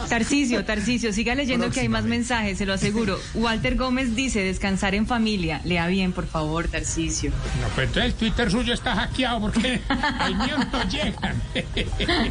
Tarcicio, 0.09 0.65
Tarcicio, 0.65 1.13
siga 1.13 1.35
leyendo 1.35 1.69
que 1.69 1.81
hay 1.81 1.89
más 1.89 2.03
mensajes, 2.05 2.57
se 2.57 2.65
lo 2.65 2.73
aseguro. 2.73 3.19
Walter 3.33 3.75
Gómez 3.75 4.15
dice 4.15 4.41
descansar 4.41 4.95
en 4.95 5.05
familia. 5.07 5.61
Lea 5.63 5.87
bien, 5.87 6.11
por 6.11 6.27
favor, 6.27 6.67
Tarcicio. 6.67 7.31
No, 7.61 7.67
pues 7.75 7.87
entonces 7.87 8.13
el 8.13 8.13
Twitter 8.15 8.51
suyo 8.51 8.73
está 8.73 8.95
hackeado 8.95 9.41
porque 9.41 9.81
el 10.25 10.35
mío 10.35 10.57
no 10.71 10.83
llega. 10.89 11.35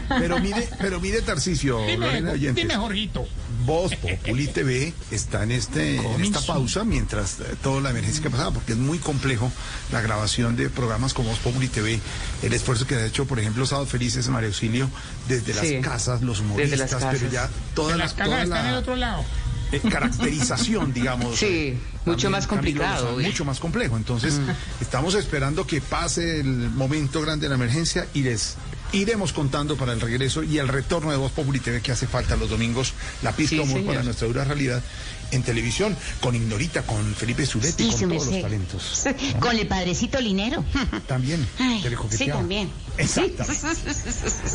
Pero 0.08 0.38
mire, 0.40 0.68
pero 0.78 1.00
mire, 1.00 1.22
Tarcicio, 1.22 1.86
Dime, 1.86 2.22
dime, 2.52 2.76
Jorgito. 2.76 3.26
Voz 3.68 3.94
Populi 3.96 4.46
TV 4.48 4.94
está 5.10 5.42
en 5.42 5.52
este 5.52 5.96
en 5.96 6.24
esta 6.24 6.40
pausa 6.40 6.84
mientras 6.84 7.38
eh, 7.40 7.44
toda 7.62 7.82
la 7.82 7.90
emergencia 7.90 8.22
que 8.22 8.30
pasaba, 8.30 8.50
porque 8.50 8.72
es 8.72 8.78
muy 8.78 8.98
complejo 8.98 9.52
la 9.92 10.00
grabación 10.00 10.56
de 10.56 10.70
programas 10.70 11.12
como 11.12 11.28
Voz 11.28 11.38
Populi 11.40 11.68
TV, 11.68 12.00
el 12.42 12.52
esfuerzo 12.54 12.86
que 12.86 12.94
ha 12.94 13.04
hecho, 13.04 13.26
por 13.26 13.38
ejemplo, 13.38 13.66
Sábado 13.66 13.86
Felices, 13.86 14.26
María 14.28 14.48
Auxilio, 14.48 14.88
desde 15.28 15.52
las 15.52 15.84
casas, 15.86 16.22
los 16.22 16.38
desde 16.38 16.44
humoristas, 16.50 16.78
las 16.78 16.90
pero 16.94 17.12
casas. 17.12 17.30
ya 17.30 17.50
toda 17.74 17.92
Que 17.92 17.98
la, 17.98 18.04
las 18.04 18.14
toda 18.14 18.26
cagas 18.26 18.44
están 18.44 18.64
en 18.64 18.70
el 18.72 18.78
otro 18.78 18.96
lado. 18.96 19.22
eh, 19.70 19.80
caracterización, 19.90 20.92
digamos. 20.94 21.36
Sí, 21.38 21.46
eh, 21.46 21.78
mucho 22.06 22.22
también, 22.22 22.32
más 22.32 22.46
complicado, 22.46 23.18
mucho 23.18 23.44
más 23.44 23.60
complejo. 23.60 23.98
Entonces, 23.98 24.40
estamos 24.80 25.14
esperando 25.14 25.66
que 25.66 25.82
pase 25.82 26.40
el 26.40 26.70
momento 26.70 27.20
grande 27.20 27.44
de 27.44 27.48
la 27.50 27.56
emergencia 27.56 28.06
y 28.14 28.22
les 28.22 28.56
iremos 28.93 29.32
contando 29.32 29.76
para 29.76 29.93
el 29.93 30.01
regreso 30.01 30.43
y 30.43 30.59
el 30.59 30.68
retorno 30.68 31.11
de 31.11 31.16
Voz 31.16 31.32
Populi 31.32 31.61
TV 31.61 31.80
que 31.82 31.93
hace 31.93 32.07
falta 32.07 32.36
los 32.36 32.51
domingos, 32.51 32.93
la 33.22 33.32
pista 33.32 33.57
Sí, 33.57 33.61
humor 33.61 33.84
para 33.84 34.03
nuestra 34.03 34.26
dura 34.28 34.45
realidad 34.45 34.82
en 35.30 35.43
televisión, 35.43 35.97
con 36.20 36.34
Ignorita, 36.34 36.82
con 36.82 37.14
Felipe 37.14 37.45
Zuletti, 37.45 37.84
Sí, 37.84 38.05
con 38.07 38.16
todos 38.16 38.26
los 38.28 38.41
talentos. 38.41 39.05
Con 39.41 39.57
el 39.57 39.66
padrecito 39.66 40.20
linero. 40.20 40.64
También, 41.07 41.47
Ay, 41.59 41.84
sí, 42.11 42.26
también. 42.26 42.70
Exactamente. 42.97 43.66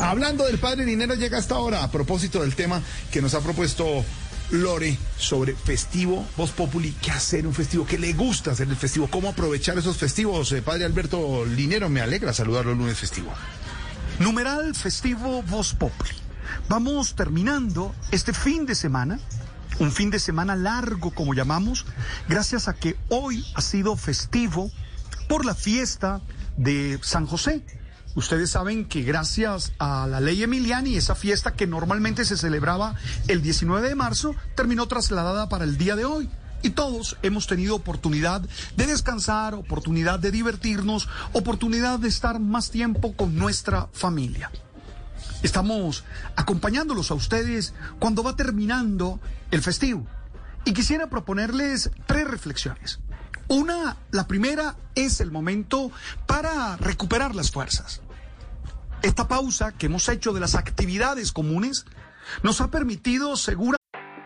Hablando 0.00 0.44
del 0.44 0.58
padre 0.58 0.84
dinero 0.84 1.14
llega 1.14 1.38
hasta 1.38 1.54
ahora 1.54 1.84
a 1.84 1.90
propósito 1.90 2.40
del 2.40 2.54
tema 2.54 2.82
que 3.10 3.22
nos 3.22 3.34
ha 3.34 3.40
propuesto 3.40 4.04
Lore 4.50 4.96
sobre 5.16 5.54
festivo, 5.54 6.26
Voz 6.36 6.50
Populi, 6.50 6.94
qué 7.00 7.10
hacer 7.10 7.46
un 7.46 7.54
festivo, 7.54 7.86
qué 7.86 7.98
le 7.98 8.12
gusta 8.12 8.52
hacer 8.52 8.68
el 8.68 8.76
festivo, 8.76 9.08
cómo 9.08 9.28
aprovechar 9.28 9.78
esos 9.78 9.96
festivos. 9.96 10.52
Eh, 10.52 10.62
padre 10.62 10.84
Alberto 10.84 11.44
Linero, 11.44 11.88
me 11.88 12.00
alegra 12.00 12.32
saludarlo 12.32 12.72
el 12.72 12.78
lunes 12.78 12.98
festivo. 12.98 13.32
Numeral 14.20 14.76
festivo 14.76 15.42
Voz 15.42 15.74
Populi. 15.74 16.14
Vamos 16.68 17.16
terminando 17.16 17.92
este 18.12 18.32
fin 18.32 18.64
de 18.64 18.76
semana, 18.76 19.18
un 19.80 19.90
fin 19.90 20.10
de 20.10 20.20
semana 20.20 20.54
largo 20.54 21.10
como 21.10 21.34
llamamos, 21.34 21.84
gracias 22.28 22.68
a 22.68 22.74
que 22.74 22.96
hoy 23.08 23.44
ha 23.56 23.60
sido 23.60 23.96
festivo 23.96 24.70
por 25.28 25.44
la 25.44 25.54
fiesta 25.54 26.20
de 26.56 27.00
San 27.02 27.26
José. 27.26 27.64
Ustedes 28.14 28.50
saben 28.50 28.84
que 28.84 29.02
gracias 29.02 29.72
a 29.80 30.06
la 30.06 30.20
ley 30.20 30.44
Emiliani, 30.44 30.96
esa 30.96 31.16
fiesta 31.16 31.54
que 31.54 31.66
normalmente 31.66 32.24
se 32.24 32.36
celebraba 32.36 32.94
el 33.26 33.42
19 33.42 33.88
de 33.88 33.96
marzo, 33.96 34.36
terminó 34.54 34.86
trasladada 34.86 35.48
para 35.48 35.64
el 35.64 35.76
día 35.76 35.96
de 35.96 36.04
hoy. 36.04 36.30
Y 36.64 36.70
todos 36.70 37.18
hemos 37.22 37.46
tenido 37.46 37.76
oportunidad 37.76 38.40
de 38.74 38.86
descansar, 38.86 39.52
oportunidad 39.52 40.18
de 40.18 40.30
divertirnos, 40.30 41.10
oportunidad 41.34 41.98
de 41.98 42.08
estar 42.08 42.40
más 42.40 42.70
tiempo 42.70 43.14
con 43.14 43.36
nuestra 43.36 43.90
familia. 43.92 44.50
Estamos 45.42 46.04
acompañándolos 46.36 47.10
a 47.10 47.14
ustedes 47.14 47.74
cuando 47.98 48.22
va 48.22 48.34
terminando 48.34 49.20
el 49.50 49.60
festivo. 49.60 50.06
Y 50.64 50.72
quisiera 50.72 51.10
proponerles 51.10 51.90
tres 52.06 52.26
reflexiones. 52.26 52.98
Una, 53.48 53.98
la 54.10 54.26
primera 54.26 54.74
es 54.94 55.20
el 55.20 55.30
momento 55.30 55.92
para 56.26 56.78
recuperar 56.78 57.34
las 57.34 57.50
fuerzas. 57.50 58.00
Esta 59.02 59.28
pausa 59.28 59.72
que 59.72 59.84
hemos 59.84 60.08
hecho 60.08 60.32
de 60.32 60.40
las 60.40 60.54
actividades 60.54 61.30
comunes 61.30 61.84
nos 62.42 62.62
ha 62.62 62.70
permitido 62.70 63.36
segura 63.36 63.76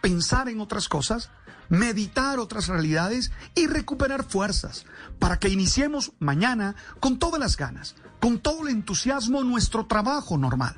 Pensar 0.00 0.48
en 0.48 0.60
otras 0.60 0.88
cosas, 0.88 1.30
meditar 1.68 2.38
otras 2.38 2.68
realidades 2.68 3.30
y 3.54 3.66
recuperar 3.66 4.24
fuerzas 4.24 4.84
para 5.18 5.38
que 5.38 5.48
iniciemos 5.48 6.12
mañana 6.18 6.74
con 7.00 7.18
todas 7.18 7.40
las 7.40 7.56
ganas, 7.56 7.94
con 8.20 8.38
todo 8.38 8.62
el 8.62 8.68
entusiasmo 8.68 9.42
nuestro 9.44 9.86
trabajo 9.86 10.38
normal. 10.38 10.76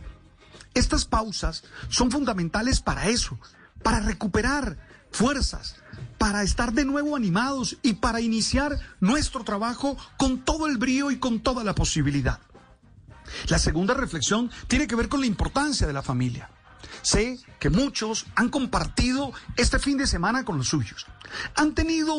Estas 0.75 1.05
pausas 1.05 1.65
son 1.89 2.11
fundamentales 2.11 2.81
para 2.81 3.09
eso, 3.09 3.39
para 3.83 4.01
recuperar 4.01 4.79
fuerzas, 5.11 5.77
para 6.19 6.43
estar 6.43 6.73
de 6.73 6.85
nuevo 6.85 7.17
animados 7.17 7.79
y 7.83 7.95
para 7.95 8.21
iniciar 8.21 8.79
nuestro 9.01 9.43
trabajo 9.43 9.97
con 10.17 10.45
todo 10.45 10.67
el 10.67 10.79
brío 10.79 11.11
y 11.11 11.19
con 11.19 11.41
toda 11.41 11.65
la 11.65 11.75
posibilidad. 11.75 12.41
La 13.49 13.59
segunda 13.59 13.95
reflexión 13.95 14.51
tiene 14.69 14.87
que 14.87 14.97
ver 14.97 15.09
con 15.09 15.21
la 15.21 15.27
importancia 15.27 15.87
de 15.87 15.93
la 15.93 16.03
familia. 16.03 16.51
Sé 17.03 17.39
que 17.59 17.71
muchos 17.71 18.27
han 18.35 18.49
compartido 18.49 19.33
este 19.57 19.79
fin 19.79 19.97
de 19.97 20.07
semana 20.07 20.45
con 20.45 20.59
los 20.59 20.69
suyos. 20.69 21.07
Han 21.55 21.75
tenido 21.75 22.15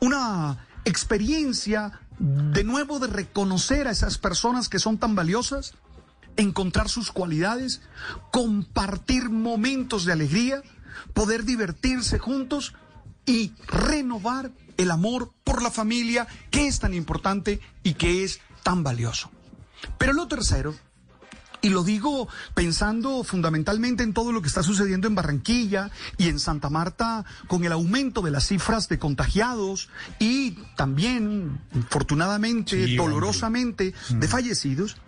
una 0.00 0.66
experiencia 0.84 2.00
de 2.18 2.64
nuevo 2.64 2.98
de 2.98 3.08
reconocer 3.08 3.88
a 3.88 3.90
esas 3.90 4.18
personas 4.18 4.68
que 4.68 4.78
son 4.78 4.98
tan 4.98 5.14
valiosas, 5.14 5.74
encontrar 6.36 6.88
sus 6.88 7.12
cualidades, 7.12 7.82
compartir 8.30 9.30
momentos 9.30 10.04
de 10.04 10.12
alegría, 10.12 10.62
poder 11.12 11.44
divertirse 11.44 12.18
juntos 12.18 12.74
y 13.26 13.52
renovar 13.66 14.52
el 14.76 14.90
amor 14.90 15.32
por 15.44 15.62
la 15.62 15.70
familia 15.70 16.26
que 16.50 16.66
es 16.66 16.80
tan 16.80 16.94
importante 16.94 17.60
y 17.82 17.94
que 17.94 18.24
es 18.24 18.40
tan 18.62 18.82
valioso. 18.82 19.30
Pero 19.98 20.12
lo 20.12 20.26
tercero, 20.28 20.74
y 21.64 21.70
lo 21.70 21.82
digo 21.82 22.28
pensando 22.52 23.24
fundamentalmente 23.24 24.02
en 24.02 24.12
todo 24.12 24.32
lo 24.32 24.42
que 24.42 24.48
está 24.48 24.62
sucediendo 24.62 25.08
en 25.08 25.14
Barranquilla 25.14 25.90
y 26.18 26.28
en 26.28 26.38
Santa 26.38 26.68
Marta 26.68 27.24
con 27.46 27.64
el 27.64 27.72
aumento 27.72 28.20
de 28.20 28.30
las 28.30 28.46
cifras 28.46 28.86
de 28.90 28.98
contagiados 28.98 29.88
y 30.18 30.50
también, 30.76 31.58
infortunadamente, 31.72 32.84
Sí, 32.86 32.96
dolorosamente, 32.96 33.94
de 34.10 34.28
fallecidos, 34.28 34.98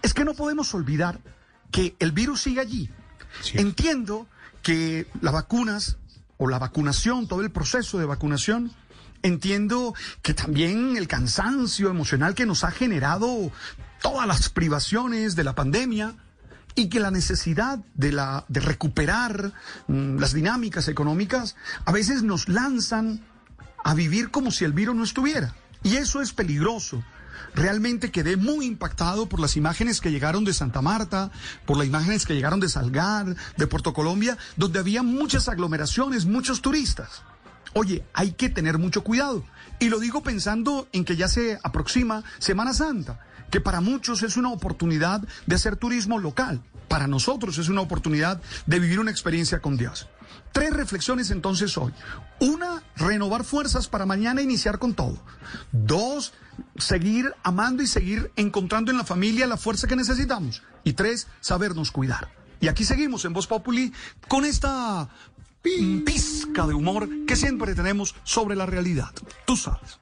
es 0.00 0.14
que 0.14 0.24
no 0.24 0.32
podemos 0.32 0.72
olvidar 0.72 1.20
que 1.70 1.94
el 1.98 2.12
virus 2.12 2.40
sigue 2.40 2.60
allí. 2.60 2.90
Entiendo 3.52 4.26
que 4.62 5.08
las 5.20 5.34
vacunas 5.34 5.98
o 6.38 6.48
la 6.48 6.58
vacunación, 6.58 7.28
todo 7.28 7.42
el 7.42 7.50
proceso 7.50 7.98
de 7.98 8.06
vacunación, 8.06 8.72
entiendo 9.22 9.92
que 10.22 10.32
también 10.32 10.96
el 10.96 11.08
cansancio 11.08 11.90
emocional 11.90 12.34
que 12.34 12.46
nos 12.46 12.64
ha 12.64 12.70
generado 12.70 13.52
todas 14.10 14.26
las 14.28 14.48
privaciones 14.50 15.34
de 15.34 15.42
la 15.42 15.56
pandemia 15.56 16.14
y 16.76 16.88
que 16.88 17.00
la 17.00 17.10
necesidad 17.10 17.80
de, 17.94 18.12
la, 18.12 18.44
de 18.46 18.60
recuperar 18.60 19.52
mm, 19.88 20.18
las 20.18 20.32
dinámicas 20.32 20.86
económicas 20.86 21.56
a 21.84 21.90
veces 21.90 22.22
nos 22.22 22.48
lanzan 22.48 23.20
a 23.82 23.94
vivir 23.94 24.30
como 24.30 24.52
si 24.52 24.64
el 24.64 24.72
virus 24.72 24.94
no 24.94 25.02
estuviera. 25.02 25.56
Y 25.82 25.96
eso 25.96 26.20
es 26.22 26.32
peligroso, 26.32 27.02
Realmente 27.54 28.10
quedé 28.10 28.36
muy 28.36 28.66
impactado 28.66 29.28
por 29.28 29.40
las 29.40 29.56
imágenes 29.56 30.00
que 30.00 30.10
llegaron 30.10 30.44
de 30.44 30.52
Santa 30.52 30.82
Marta, 30.82 31.30
por 31.64 31.76
las 31.76 31.86
imágenes 31.86 32.26
que 32.26 32.34
llegaron 32.34 32.60
de 32.60 32.68
Salgar, 32.68 33.34
de 33.56 33.66
Puerto 33.66 33.92
Colombia, 33.92 34.36
donde 34.56 34.78
había 34.78 35.02
muchas 35.02 35.48
aglomeraciones, 35.48 36.26
muchos 36.26 36.60
turistas. 36.60 37.22
Oye, 37.78 38.02
hay 38.14 38.32
que 38.32 38.48
tener 38.48 38.78
mucho 38.78 39.04
cuidado. 39.04 39.44
Y 39.78 39.90
lo 39.90 40.00
digo 40.00 40.22
pensando 40.22 40.88
en 40.92 41.04
que 41.04 41.14
ya 41.14 41.28
se 41.28 41.58
aproxima 41.62 42.24
Semana 42.38 42.72
Santa, 42.72 43.20
que 43.50 43.60
para 43.60 43.82
muchos 43.82 44.22
es 44.22 44.38
una 44.38 44.50
oportunidad 44.50 45.20
de 45.44 45.54
hacer 45.56 45.76
turismo 45.76 46.18
local. 46.18 46.62
Para 46.88 47.06
nosotros 47.06 47.58
es 47.58 47.68
una 47.68 47.82
oportunidad 47.82 48.40
de 48.64 48.80
vivir 48.80 48.98
una 48.98 49.10
experiencia 49.10 49.60
con 49.60 49.76
Dios. 49.76 50.08
Tres 50.52 50.72
reflexiones 50.72 51.30
entonces 51.30 51.76
hoy. 51.76 51.92
Una, 52.40 52.82
renovar 52.96 53.44
fuerzas 53.44 53.88
para 53.88 54.06
mañana 54.06 54.40
iniciar 54.40 54.78
con 54.78 54.94
todo. 54.94 55.18
Dos, 55.70 56.32
seguir 56.78 57.34
amando 57.42 57.82
y 57.82 57.86
seguir 57.86 58.32
encontrando 58.36 58.90
en 58.90 58.96
la 58.96 59.04
familia 59.04 59.46
la 59.46 59.58
fuerza 59.58 59.86
que 59.86 59.96
necesitamos. 59.96 60.62
Y 60.82 60.94
tres, 60.94 61.26
sabernos 61.40 61.90
cuidar. 61.90 62.30
Y 62.58 62.68
aquí 62.68 62.86
seguimos 62.86 63.26
en 63.26 63.34
Voz 63.34 63.46
Populi 63.46 63.92
con 64.28 64.46
esta 64.46 65.10
pizca 66.04 66.66
de 66.66 66.74
humor 66.74 67.08
que 67.26 67.36
siempre 67.36 67.74
tenemos 67.74 68.14
sobre 68.24 68.56
la 68.56 68.66
realidad. 68.66 69.10
Tú 69.46 69.56
sabes. 69.56 69.98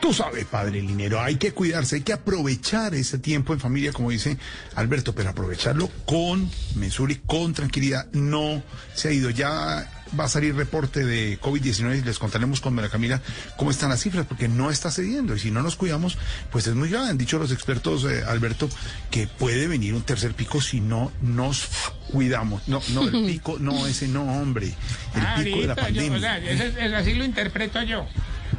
Tú 0.00 0.14
sabes, 0.14 0.46
padre 0.46 0.80
Linero, 0.80 1.20
hay 1.20 1.36
que 1.36 1.52
cuidarse, 1.52 1.96
hay 1.96 2.02
que 2.02 2.14
aprovechar 2.14 2.94
ese 2.94 3.18
tiempo 3.18 3.52
en 3.52 3.60
familia, 3.60 3.92
como 3.92 4.10
dice 4.10 4.38
Alberto, 4.74 5.14
pero 5.14 5.28
aprovecharlo 5.28 5.90
con 6.06 6.50
mesura 6.76 7.12
y 7.12 7.16
con 7.16 7.52
tranquilidad. 7.52 8.10
No 8.12 8.62
se 8.94 9.08
ha 9.08 9.12
ido. 9.12 9.28
Ya 9.28 9.99
va 10.18 10.24
a 10.24 10.28
salir 10.28 10.54
reporte 10.54 11.04
de 11.04 11.38
COVID-19 11.40 11.98
y 11.98 12.02
les 12.02 12.18
contaremos 12.18 12.60
con 12.60 12.74
María 12.74 12.90
Camila 12.90 13.20
cómo 13.56 13.70
están 13.70 13.90
las 13.90 14.00
cifras, 14.00 14.26
porque 14.26 14.48
no 14.48 14.70
está 14.70 14.90
cediendo. 14.90 15.34
Y 15.34 15.38
si 15.38 15.50
no 15.50 15.62
nos 15.62 15.76
cuidamos, 15.76 16.18
pues 16.50 16.66
es 16.66 16.74
muy 16.74 16.88
grave. 16.90 17.08
Han 17.10 17.18
dicho 17.18 17.38
los 17.38 17.52
expertos, 17.52 18.04
eh, 18.04 18.22
Alberto, 18.26 18.68
que 19.10 19.26
puede 19.26 19.66
venir 19.68 19.94
un 19.94 20.02
tercer 20.02 20.34
pico 20.34 20.60
si 20.60 20.80
no 20.80 21.12
nos 21.22 21.68
cuidamos. 22.10 22.66
No, 22.68 22.80
no, 22.92 23.02
el 23.08 23.26
pico, 23.26 23.56
no, 23.60 23.86
ese 23.86 24.08
no, 24.08 24.22
hombre. 24.40 24.74
El 25.14 25.44
pico 25.44 25.60
de 25.60 25.66
la 25.66 25.72
Ahorita 25.74 25.90
yo, 25.90 25.94
pandemia. 26.12 26.16
o 26.18 26.20
sea, 26.20 26.38
ese- 26.38 26.86
es- 26.86 26.92
así 26.92 27.14
lo 27.14 27.24
interpreto 27.24 27.82
yo. 27.82 28.06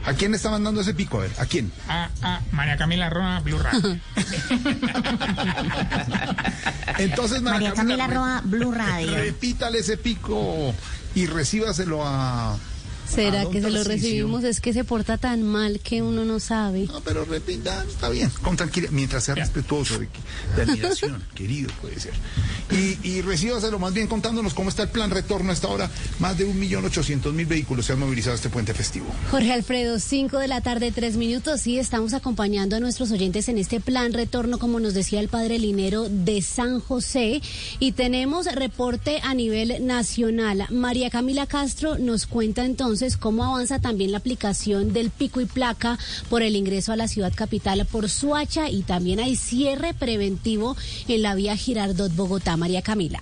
¿A 0.05 0.13
quién 0.13 0.31
le 0.31 0.37
está 0.37 0.49
mandando 0.49 0.81
ese 0.81 0.93
pico? 0.93 1.17
A 1.19 1.21
ver, 1.21 1.31
¿a 1.37 1.45
quién? 1.45 1.71
A, 1.87 2.09
a 2.21 2.41
María 2.51 2.77
Camila 2.77 3.09
Roa, 3.09 3.39
Blue 3.41 3.59
Radio. 3.59 3.97
Entonces, 6.97 7.41
María 7.41 7.73
Camila 7.73 8.07
re- 8.07 8.13
Roa, 8.15 8.41
Blue 8.43 8.71
Radio. 8.71 9.15
Repítale 9.15 9.79
ese 9.79 9.97
pico 9.97 10.73
y 11.15 11.25
recíbaselo 11.25 12.05
a. 12.05 12.57
¿Será 13.13 13.49
que 13.49 13.61
se 13.61 13.69
lo 13.69 13.83
recibimos? 13.83 14.43
Es 14.43 14.61
que 14.61 14.73
se 14.73 14.83
porta 14.83 15.17
tan 15.17 15.43
mal 15.43 15.79
que 15.79 16.01
uno 16.01 16.23
no 16.23 16.39
sabe. 16.39 16.85
No, 16.87 17.01
pero 17.01 17.25
repita, 17.25 17.83
está 17.87 18.09
bien, 18.09 18.31
con 18.41 18.55
tranquilidad, 18.55 18.91
mientras 18.91 19.25
sea 19.25 19.35
respetuoso 19.35 19.99
de, 19.99 20.07
de 20.55 20.61
admiración, 20.61 21.21
querido 21.35 21.69
puede 21.81 21.99
ser. 21.99 22.13
Y, 22.71 22.97
y 23.07 23.21
recíbaselo 23.21 23.79
más 23.79 23.93
bien 23.93 24.07
contándonos 24.07 24.53
cómo 24.53 24.69
está 24.69 24.83
el 24.83 24.89
plan 24.89 25.11
retorno 25.11 25.49
a 25.49 25.53
esta 25.53 25.67
hora. 25.67 25.89
Más 26.19 26.37
de 26.37 26.47
1.800.000 26.47 27.47
vehículos 27.47 27.85
se 27.85 27.93
han 27.93 27.99
movilizado 27.99 28.35
este 28.35 28.49
puente 28.49 28.73
festivo. 28.73 29.07
Jorge 29.29 29.51
Alfredo, 29.51 29.99
5 29.99 30.37
de 30.37 30.47
la 30.47 30.61
tarde, 30.61 30.91
3 30.91 31.17
minutos. 31.17 31.61
Sí, 31.61 31.77
estamos 31.77 32.13
acompañando 32.13 32.77
a 32.77 32.79
nuestros 32.79 33.11
oyentes 33.11 33.49
en 33.49 33.57
este 33.57 33.81
plan 33.81 34.13
retorno, 34.13 34.57
como 34.57 34.79
nos 34.79 34.93
decía 34.93 35.19
el 35.19 35.27
padre 35.27 35.59
Linero, 35.59 36.07
de 36.09 36.41
San 36.41 36.79
José. 36.79 37.41
Y 37.79 37.91
tenemos 37.91 38.45
reporte 38.45 39.19
a 39.23 39.33
nivel 39.33 39.85
nacional. 39.85 40.65
María 40.69 41.09
Camila 41.09 41.45
Castro 41.45 41.97
nos 41.97 42.25
cuenta 42.25 42.63
entonces 42.63 43.00
cómo 43.19 43.43
avanza 43.43 43.79
también 43.79 44.11
la 44.11 44.19
aplicación 44.19 44.93
del 44.93 45.09
pico 45.09 45.41
y 45.41 45.45
placa 45.45 45.97
por 46.29 46.43
el 46.43 46.55
ingreso 46.55 46.91
a 46.91 46.95
la 46.95 47.07
ciudad 47.07 47.33
capital 47.35 47.85
por 47.85 48.09
Suacha 48.09 48.69
y 48.69 48.83
también 48.83 49.19
hay 49.19 49.35
cierre 49.35 49.93
preventivo 49.93 50.77
en 51.07 51.21
la 51.21 51.35
vía 51.35 51.57
Girardot 51.57 52.15
Bogotá. 52.15 52.57
María 52.57 52.81
Camila. 52.81 53.21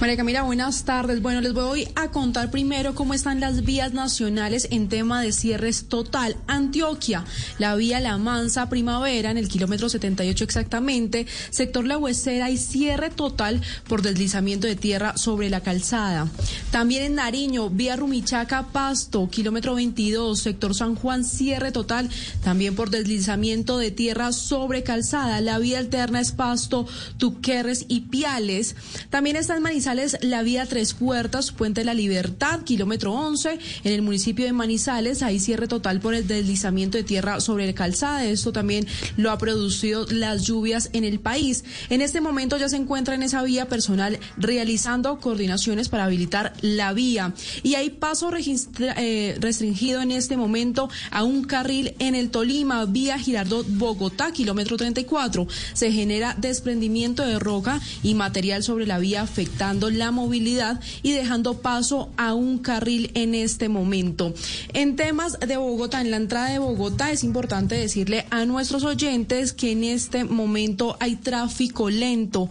María 0.00 0.16
Camila, 0.16 0.42
buenas 0.42 0.84
tardes. 0.84 1.22
Bueno, 1.22 1.40
les 1.40 1.54
voy 1.54 1.88
a 1.94 2.10
contar 2.10 2.50
primero 2.50 2.94
cómo 2.94 3.14
están 3.14 3.38
las 3.38 3.64
vías 3.64 3.94
nacionales 3.94 4.66
en 4.70 4.88
tema 4.88 5.22
de 5.22 5.32
cierres 5.32 5.88
total. 5.88 6.36
Antioquia, 6.46 7.24
la 7.58 7.74
vía 7.76 8.00
La 8.00 8.18
Mansa 8.18 8.68
Primavera, 8.68 9.30
en 9.30 9.38
el 9.38 9.48
kilómetro 9.48 9.88
78 9.88 10.44
exactamente, 10.44 11.26
sector 11.50 11.86
La 11.86 11.96
Huesera 11.96 12.50
y 12.50 12.58
cierre 12.58 13.10
total 13.10 13.62
por 13.88 14.02
deslizamiento 14.02 14.66
de 14.66 14.74
tierra 14.74 15.16
sobre 15.16 15.48
la 15.48 15.60
calzada. 15.60 16.28
También 16.70 17.04
en 17.04 17.14
Nariño, 17.14 17.70
vía 17.70 17.94
Rumichaca 17.96 18.66
Pasto, 18.72 19.28
kilómetro 19.30 19.76
22, 19.76 20.38
sector 20.38 20.74
San 20.74 20.96
Juan, 20.96 21.24
cierre 21.24 21.70
total 21.70 22.10
también 22.42 22.74
por 22.74 22.90
deslizamiento 22.90 23.78
de 23.78 23.92
tierra 23.92 24.32
sobre 24.32 24.82
calzada. 24.82 25.40
La 25.40 25.58
vía 25.58 25.78
alterna 25.78 26.20
es 26.20 26.32
Pasto, 26.32 26.86
Tuquerres 27.16 27.86
y 27.88 28.00
Piales. 28.02 28.74
También 29.08 29.36
está 29.36 29.56
en 29.56 29.62
la 30.22 30.42
vía 30.42 30.64
Tres 30.64 30.94
Puertas, 30.94 31.52
Puente 31.52 31.82
de 31.82 31.84
la 31.84 31.92
Libertad, 31.92 32.62
kilómetro 32.62 33.12
11, 33.12 33.58
en 33.84 33.92
el 33.92 34.00
municipio 34.00 34.46
de 34.46 34.52
Manizales. 34.54 35.22
Hay 35.22 35.38
cierre 35.38 35.68
total 35.68 36.00
por 36.00 36.14
el 36.14 36.26
deslizamiento 36.26 36.96
de 36.96 37.04
tierra 37.04 37.38
sobre 37.40 37.66
la 37.66 37.74
calzada. 37.74 38.24
Esto 38.24 38.50
también 38.50 38.86
lo 39.18 39.30
ha 39.30 39.36
producido 39.36 40.06
las 40.06 40.44
lluvias 40.44 40.88
en 40.94 41.04
el 41.04 41.20
país. 41.20 41.64
En 41.90 42.00
este 42.00 42.22
momento 42.22 42.56
ya 42.56 42.70
se 42.70 42.76
encuentra 42.76 43.14
en 43.14 43.22
esa 43.22 43.42
vía 43.42 43.68
personal 43.68 44.18
realizando 44.38 45.18
coordinaciones 45.18 45.90
para 45.90 46.04
habilitar 46.04 46.54
la 46.62 46.94
vía. 46.94 47.34
Y 47.62 47.74
hay 47.74 47.90
paso 47.90 48.30
eh, 48.34 49.36
restringido 49.38 50.00
en 50.00 50.12
este 50.12 50.38
momento 50.38 50.88
a 51.10 51.24
un 51.24 51.44
carril 51.44 51.94
en 51.98 52.14
el 52.14 52.30
Tolima, 52.30 52.86
vía 52.86 53.18
Girardot 53.18 53.66
Bogotá, 53.68 54.32
kilómetro 54.32 54.78
34. 54.78 55.46
Se 55.74 55.92
genera 55.92 56.34
desprendimiento 56.38 57.26
de 57.26 57.38
roca 57.38 57.80
y 58.02 58.14
material 58.14 58.62
sobre 58.62 58.86
la 58.86 58.98
vía 58.98 59.20
afectando 59.20 59.73
la 59.90 60.10
movilidad 60.10 60.80
y 61.02 61.12
dejando 61.12 61.58
paso 61.58 62.10
a 62.16 62.34
un 62.34 62.58
carril 62.58 63.10
en 63.14 63.34
este 63.34 63.68
momento. 63.68 64.34
En 64.72 64.96
temas 64.96 65.38
de 65.40 65.56
Bogotá, 65.56 66.00
en 66.00 66.10
la 66.10 66.16
entrada 66.16 66.50
de 66.50 66.58
Bogotá, 66.58 67.12
es 67.12 67.24
importante 67.24 67.74
decirle 67.74 68.26
a 68.30 68.44
nuestros 68.44 68.84
oyentes 68.84 69.52
que 69.52 69.72
en 69.72 69.84
este 69.84 70.24
momento 70.24 70.96
hay 71.00 71.16
tráfico 71.16 71.90
lento 71.90 72.50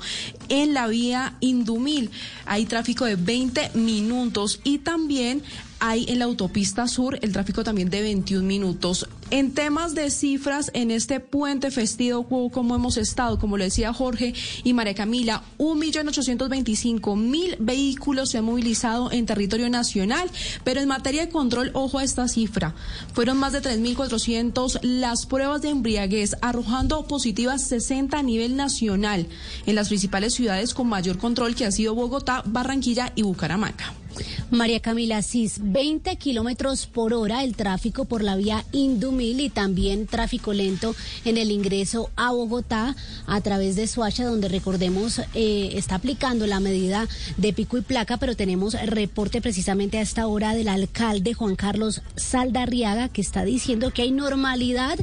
en 0.50 0.74
la 0.74 0.88
vía 0.88 1.38
Indumil. 1.40 2.12
Hay 2.46 2.66
tráfico 2.66 3.06
de 3.06 3.16
20 3.16 3.72
minutos 3.76 4.60
y 4.64 4.80
también 4.80 5.44
hay 5.80 6.06
en 6.08 6.20
la 6.20 6.26
autopista 6.26 6.88
sur 6.88 7.20
el 7.22 7.34
tráfico 7.34 7.64
también 7.64 7.90
de 7.90 8.02
21 8.02 8.48
minutos. 8.48 9.08
En 9.36 9.52
temas 9.56 9.96
de 9.96 10.12
cifras, 10.12 10.70
en 10.76 10.92
este 10.92 11.20
puente 11.20 11.72
festivo, 11.72 12.28
co- 12.28 12.52
como 12.52 12.76
hemos 12.76 12.98
estado, 12.98 13.40
como 13.40 13.58
lo 13.58 13.64
decía 13.64 13.92
Jorge 13.92 14.36
y 14.64 14.74
María 14.74 14.94
Camila, 14.94 15.42
1.825.000 15.58 17.56
vehículos 17.60 18.30
se 18.30 18.38
han 18.38 18.46
movilizado 18.46 19.12
en 19.12 19.26
territorio 19.26 19.70
nacional, 19.72 20.30
pero 20.64 20.82
en 20.82 20.88
materia 20.88 21.26
de 21.26 21.32
control, 21.32 21.72
ojo 21.74 21.98
a 21.98 22.04
esta 22.04 22.28
cifra, 22.28 22.76
fueron 23.14 23.38
más 23.38 23.54
de 23.54 23.62
3.400 23.64 24.80
las 24.84 25.26
pruebas 25.26 25.64
de 25.64 25.70
embriaguez, 25.70 26.36
arrojando 26.42 27.08
positivas 27.08 27.68
60 27.68 28.20
a 28.20 28.22
nivel 28.24 28.56
nacional 28.56 29.26
en 29.66 29.74
las 29.74 29.88
principales 29.88 30.36
ciudades 30.36 30.76
con 30.76 30.88
mayor 30.88 31.18
control 31.18 31.56
que 31.56 31.66
ha 31.66 31.72
sido 31.72 31.96
Bogotá, 31.96 32.44
Barranquilla 32.46 33.12
y 33.16 33.24
Bucaramanga. 33.24 33.94
María 34.52 34.80
Camila 34.80 35.24
Cis, 35.24 35.56
20 35.60 36.18
kilómetros 36.18 36.86
por 36.86 37.16
hora 37.16 37.44
el 37.44 37.56
tráfico 37.56 38.06
por 38.06 38.22
la 38.22 38.36
vía 38.36 38.64
Indumil 38.72 39.23
y 39.24 39.50
también 39.50 40.08
tráfico 40.08 40.54
lento 40.54 40.96
en 41.26 41.38
el 41.38 41.52
ingreso 41.52 42.10
a 42.16 42.32
Bogotá 42.32 42.96
a 43.26 43.42
través 43.42 43.76
de 43.76 43.88
Suacha, 43.88 44.26
donde 44.26 44.50
recordemos 44.50 45.20
eh, 45.34 45.72
está 45.74 45.96
aplicando 45.96 46.46
la 46.46 46.60
medida 46.60 47.08
de 47.38 47.54
pico 47.54 47.78
y 47.78 47.82
placa, 47.82 48.18
pero 48.18 48.36
tenemos 48.36 48.74
reporte 48.86 49.42
precisamente 49.42 49.98
a 49.98 50.02
esta 50.02 50.28
hora 50.28 50.54
del 50.54 50.68
alcalde 50.68 51.34
Juan 51.34 51.56
Carlos 51.56 52.02
Saldarriaga 52.16 53.10
que 53.10 53.22
está 53.22 53.44
diciendo 53.46 53.92
que 53.92 54.02
hay 54.02 54.12
normalidad 54.12 55.00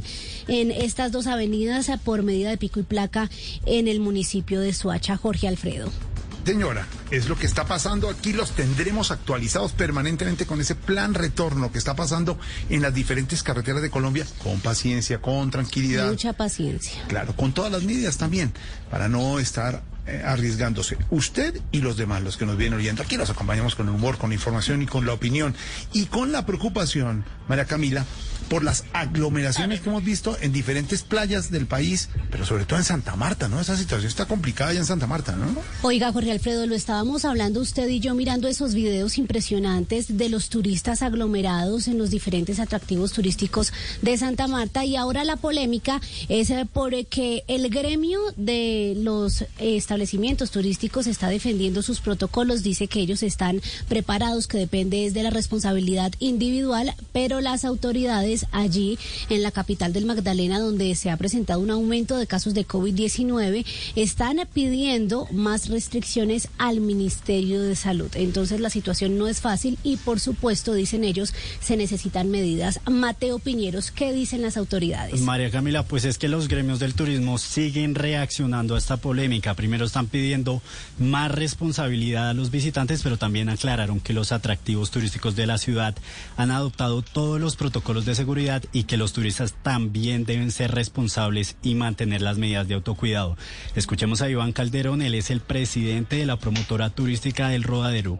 en 0.47 0.71
estas 0.71 1.11
dos 1.11 1.27
avenidas 1.27 1.89
por 2.03 2.23
medida 2.23 2.49
de 2.49 2.57
pico 2.57 2.79
y 2.79 2.83
placa 2.83 3.29
en 3.65 3.87
el 3.87 3.99
municipio 3.99 4.61
de 4.61 4.73
Suacha. 4.73 5.17
Jorge 5.17 5.47
Alfredo. 5.47 6.10
Señora, 6.45 6.87
es 7.11 7.29
lo 7.29 7.37
que 7.37 7.45
está 7.45 7.65
pasando 7.65 8.09
aquí, 8.09 8.33
los 8.33 8.51
tendremos 8.51 9.11
actualizados 9.11 9.73
permanentemente 9.73 10.45
con 10.45 10.59
ese 10.59 10.75
plan 10.75 11.13
retorno 11.13 11.71
que 11.71 11.77
está 11.77 11.95
pasando 11.95 12.37
en 12.69 12.81
las 12.81 12.93
diferentes 12.93 13.43
carreteras 13.43 13.81
de 13.81 13.89
Colombia, 13.89 14.25
con 14.43 14.59
paciencia, 14.59 15.21
con 15.21 15.51
tranquilidad. 15.51 16.09
Mucha 16.09 16.33
paciencia. 16.33 17.03
Claro, 17.07 17.35
con 17.35 17.53
todas 17.53 17.71
las 17.71 17.83
medidas 17.83 18.17
también, 18.17 18.53
para 18.89 19.07
no 19.07 19.39
estar 19.39 19.83
eh, 20.07 20.23
arriesgándose. 20.25 20.97
Usted 21.11 21.61
y 21.71 21.81
los 21.81 21.95
demás, 21.95 22.23
los 22.23 22.35
que 22.35 22.45
nos 22.45 22.57
vienen 22.57 22.79
oyendo, 22.79 23.03
aquí 23.03 23.17
los 23.17 23.29
acompañamos 23.29 23.75
con 23.75 23.87
el 23.87 23.93
humor, 23.93 24.17
con 24.17 24.31
la 24.31 24.35
información 24.35 24.81
y 24.81 24.87
con 24.87 25.05
la 25.05 25.13
opinión 25.13 25.55
y 25.93 26.07
con 26.07 26.31
la 26.31 26.45
preocupación, 26.45 27.23
María 27.47 27.65
Camila, 27.65 28.05
por 28.51 28.65
las 28.65 28.83
aglomeraciones 28.91 29.79
que 29.79 29.87
hemos 29.87 30.03
visto 30.03 30.37
en 30.41 30.51
diferentes 30.51 31.03
playas 31.03 31.51
del 31.51 31.67
país, 31.67 32.09
pero 32.29 32.45
sobre 32.45 32.65
todo 32.65 32.79
en 32.79 32.83
Santa 32.83 33.15
Marta, 33.15 33.47
¿no? 33.47 33.61
Esa 33.61 33.77
situación 33.77 34.09
está 34.09 34.25
complicada 34.25 34.73
ya 34.73 34.79
en 34.79 34.85
Santa 34.85 35.07
Marta, 35.07 35.37
¿no? 35.37 35.55
Oiga, 35.83 36.11
Jorge 36.11 36.33
Alfredo, 36.33 36.67
lo 36.67 36.75
estábamos 36.75 37.23
hablando 37.23 37.61
usted 37.61 37.87
y 37.87 38.01
yo 38.01 38.13
mirando 38.13 38.49
esos 38.49 38.73
videos 38.73 39.17
impresionantes 39.17 40.17
de 40.17 40.27
los 40.27 40.49
turistas 40.49 41.01
aglomerados 41.01 41.87
en 41.87 41.97
los 41.97 42.09
diferentes 42.09 42.59
atractivos 42.59 43.13
turísticos 43.13 43.71
de 44.01 44.17
Santa 44.17 44.49
Marta 44.49 44.83
y 44.83 44.97
ahora 44.97 45.23
la 45.23 45.37
polémica 45.37 46.01
es 46.27 46.49
eh, 46.49 46.67
porque 46.73 47.45
el 47.47 47.69
gremio 47.69 48.19
de 48.35 48.95
los 48.97 49.45
establecimientos 49.59 50.51
turísticos 50.51 51.07
está 51.07 51.29
defendiendo 51.29 51.81
sus 51.81 52.01
protocolos, 52.01 52.63
dice 52.63 52.89
que 52.89 52.99
ellos 52.99 53.23
están 53.23 53.61
preparados, 53.87 54.47
que 54.47 54.57
depende 54.57 55.05
es 55.05 55.13
de 55.13 55.23
la 55.23 55.29
responsabilidad 55.29 56.11
individual, 56.19 56.93
pero 57.13 57.39
las 57.39 57.63
autoridades 57.63 58.40
allí 58.51 58.97
en 59.29 59.43
la 59.43 59.51
capital 59.51 59.93
del 59.93 60.05
Magdalena, 60.05 60.59
donde 60.59 60.95
se 60.95 61.09
ha 61.09 61.17
presentado 61.17 61.59
un 61.59 61.71
aumento 61.71 62.17
de 62.17 62.27
casos 62.27 62.53
de 62.53 62.67
COVID-19, 62.67 63.65
están 63.95 64.39
pidiendo 64.53 65.27
más 65.31 65.69
restricciones 65.69 66.47
al 66.57 66.81
Ministerio 66.81 67.61
de 67.61 67.75
Salud. 67.75 68.09
Entonces 68.15 68.59
la 68.59 68.69
situación 68.69 69.17
no 69.17 69.27
es 69.27 69.41
fácil 69.41 69.77
y 69.83 69.97
por 69.97 70.19
supuesto, 70.19 70.73
dicen 70.73 71.03
ellos, 71.03 71.33
se 71.59 71.77
necesitan 71.77 72.29
medidas. 72.29 72.79
Mateo 72.89 73.39
Piñeros, 73.39 73.91
¿qué 73.91 74.13
dicen 74.13 74.41
las 74.41 74.57
autoridades? 74.57 75.21
María 75.21 75.51
Camila, 75.51 75.83
pues 75.83 76.05
es 76.05 76.17
que 76.17 76.27
los 76.27 76.47
gremios 76.47 76.79
del 76.79 76.93
turismo 76.93 77.37
siguen 77.37 77.95
reaccionando 77.95 78.75
a 78.75 78.77
esta 78.77 78.97
polémica. 78.97 79.53
Primero 79.53 79.85
están 79.85 80.07
pidiendo 80.07 80.61
más 80.97 81.31
responsabilidad 81.31 82.29
a 82.29 82.33
los 82.33 82.51
visitantes, 82.51 83.01
pero 83.03 83.17
también 83.17 83.49
aclararon 83.49 83.99
que 83.99 84.13
los 84.13 84.31
atractivos 84.31 84.91
turísticos 84.91 85.35
de 85.35 85.47
la 85.47 85.57
ciudad 85.57 85.95
han 86.37 86.51
adoptado 86.51 87.01
todos 87.01 87.39
los 87.39 87.55
protocolos 87.55 88.05
de 88.05 88.15
seguridad 88.15 88.30
y 88.71 88.83
que 88.83 88.95
los 88.97 89.11
turistas 89.11 89.55
también 89.61 90.23
deben 90.23 90.51
ser 90.51 90.71
responsables 90.71 91.57
y 91.61 91.75
mantener 91.75 92.21
las 92.21 92.37
medidas 92.37 92.67
de 92.67 92.75
autocuidado. 92.75 93.35
Escuchemos 93.75 94.21
a 94.21 94.29
Iván 94.29 94.53
Calderón, 94.53 95.01
él 95.01 95.15
es 95.15 95.31
el 95.31 95.41
presidente 95.41 96.15
de 96.15 96.25
la 96.25 96.37
promotora 96.37 96.89
turística 96.89 97.49
del 97.49 97.63
Rodadero. 97.63 98.17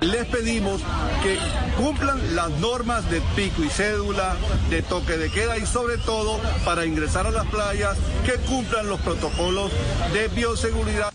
Les 0.00 0.26
pedimos 0.26 0.82
que 1.22 1.38
cumplan 1.82 2.36
las 2.36 2.50
normas 2.60 3.10
de 3.10 3.22
pico 3.34 3.64
y 3.64 3.68
cédula, 3.68 4.36
de 4.68 4.82
toque 4.82 5.16
de 5.16 5.30
queda 5.30 5.56
y 5.56 5.64
sobre 5.64 5.96
todo 5.96 6.38
para 6.64 6.84
ingresar 6.84 7.26
a 7.26 7.30
las 7.30 7.46
playas, 7.46 7.96
que 8.26 8.34
cumplan 8.46 8.88
los 8.88 9.00
protocolos 9.00 9.72
de 10.12 10.28
bioseguridad. 10.28 11.13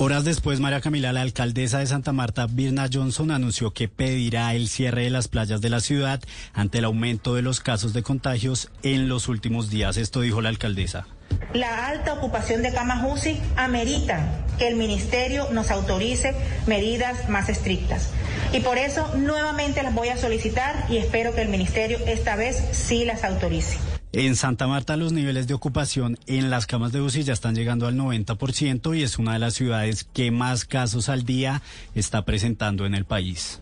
Horas 0.00 0.24
después, 0.24 0.60
María 0.60 0.80
Camila, 0.80 1.12
la 1.12 1.22
alcaldesa 1.22 1.80
de 1.80 1.86
Santa 1.88 2.12
Marta, 2.12 2.46
Birna 2.48 2.88
Johnson, 2.90 3.32
anunció 3.32 3.72
que 3.72 3.88
pedirá 3.88 4.54
el 4.54 4.68
cierre 4.68 5.02
de 5.02 5.10
las 5.10 5.26
playas 5.26 5.60
de 5.60 5.70
la 5.70 5.80
ciudad 5.80 6.20
ante 6.52 6.78
el 6.78 6.84
aumento 6.84 7.34
de 7.34 7.42
los 7.42 7.58
casos 7.58 7.94
de 7.94 8.04
contagios 8.04 8.70
en 8.84 9.08
los 9.08 9.26
últimos 9.26 9.70
días. 9.70 9.96
Esto 9.96 10.20
dijo 10.20 10.40
la 10.40 10.50
alcaldesa. 10.50 11.08
La 11.52 11.88
alta 11.88 12.12
ocupación 12.12 12.62
de 12.62 12.72
camas 12.72 13.04
UCI 13.12 13.40
amerita 13.56 14.44
que 14.56 14.68
el 14.68 14.76
ministerio 14.76 15.48
nos 15.50 15.72
autorice 15.72 16.32
medidas 16.68 17.28
más 17.28 17.48
estrictas. 17.48 18.12
Y 18.52 18.60
por 18.60 18.78
eso 18.78 19.16
nuevamente 19.16 19.82
las 19.82 19.96
voy 19.96 20.10
a 20.10 20.16
solicitar 20.16 20.86
y 20.88 20.98
espero 20.98 21.34
que 21.34 21.42
el 21.42 21.48
ministerio 21.48 21.98
esta 22.06 22.36
vez 22.36 22.62
sí 22.70 23.04
las 23.04 23.24
autorice. 23.24 23.78
En 24.12 24.36
Santa 24.36 24.66
Marta 24.66 24.96
los 24.96 25.12
niveles 25.12 25.46
de 25.46 25.54
ocupación 25.54 26.18
en 26.26 26.48
las 26.50 26.66
camas 26.66 26.92
de 26.92 27.00
UCI 27.02 27.24
ya 27.24 27.34
están 27.34 27.54
llegando 27.54 27.86
al 27.86 27.96
90% 27.96 28.96
y 28.96 29.02
es 29.02 29.18
una 29.18 29.34
de 29.34 29.38
las 29.38 29.54
ciudades 29.54 30.04
que 30.14 30.30
más 30.30 30.64
casos 30.64 31.08
al 31.10 31.24
día 31.24 31.62
está 31.94 32.24
presentando 32.24 32.86
en 32.86 32.94
el 32.94 33.04
país. 33.04 33.60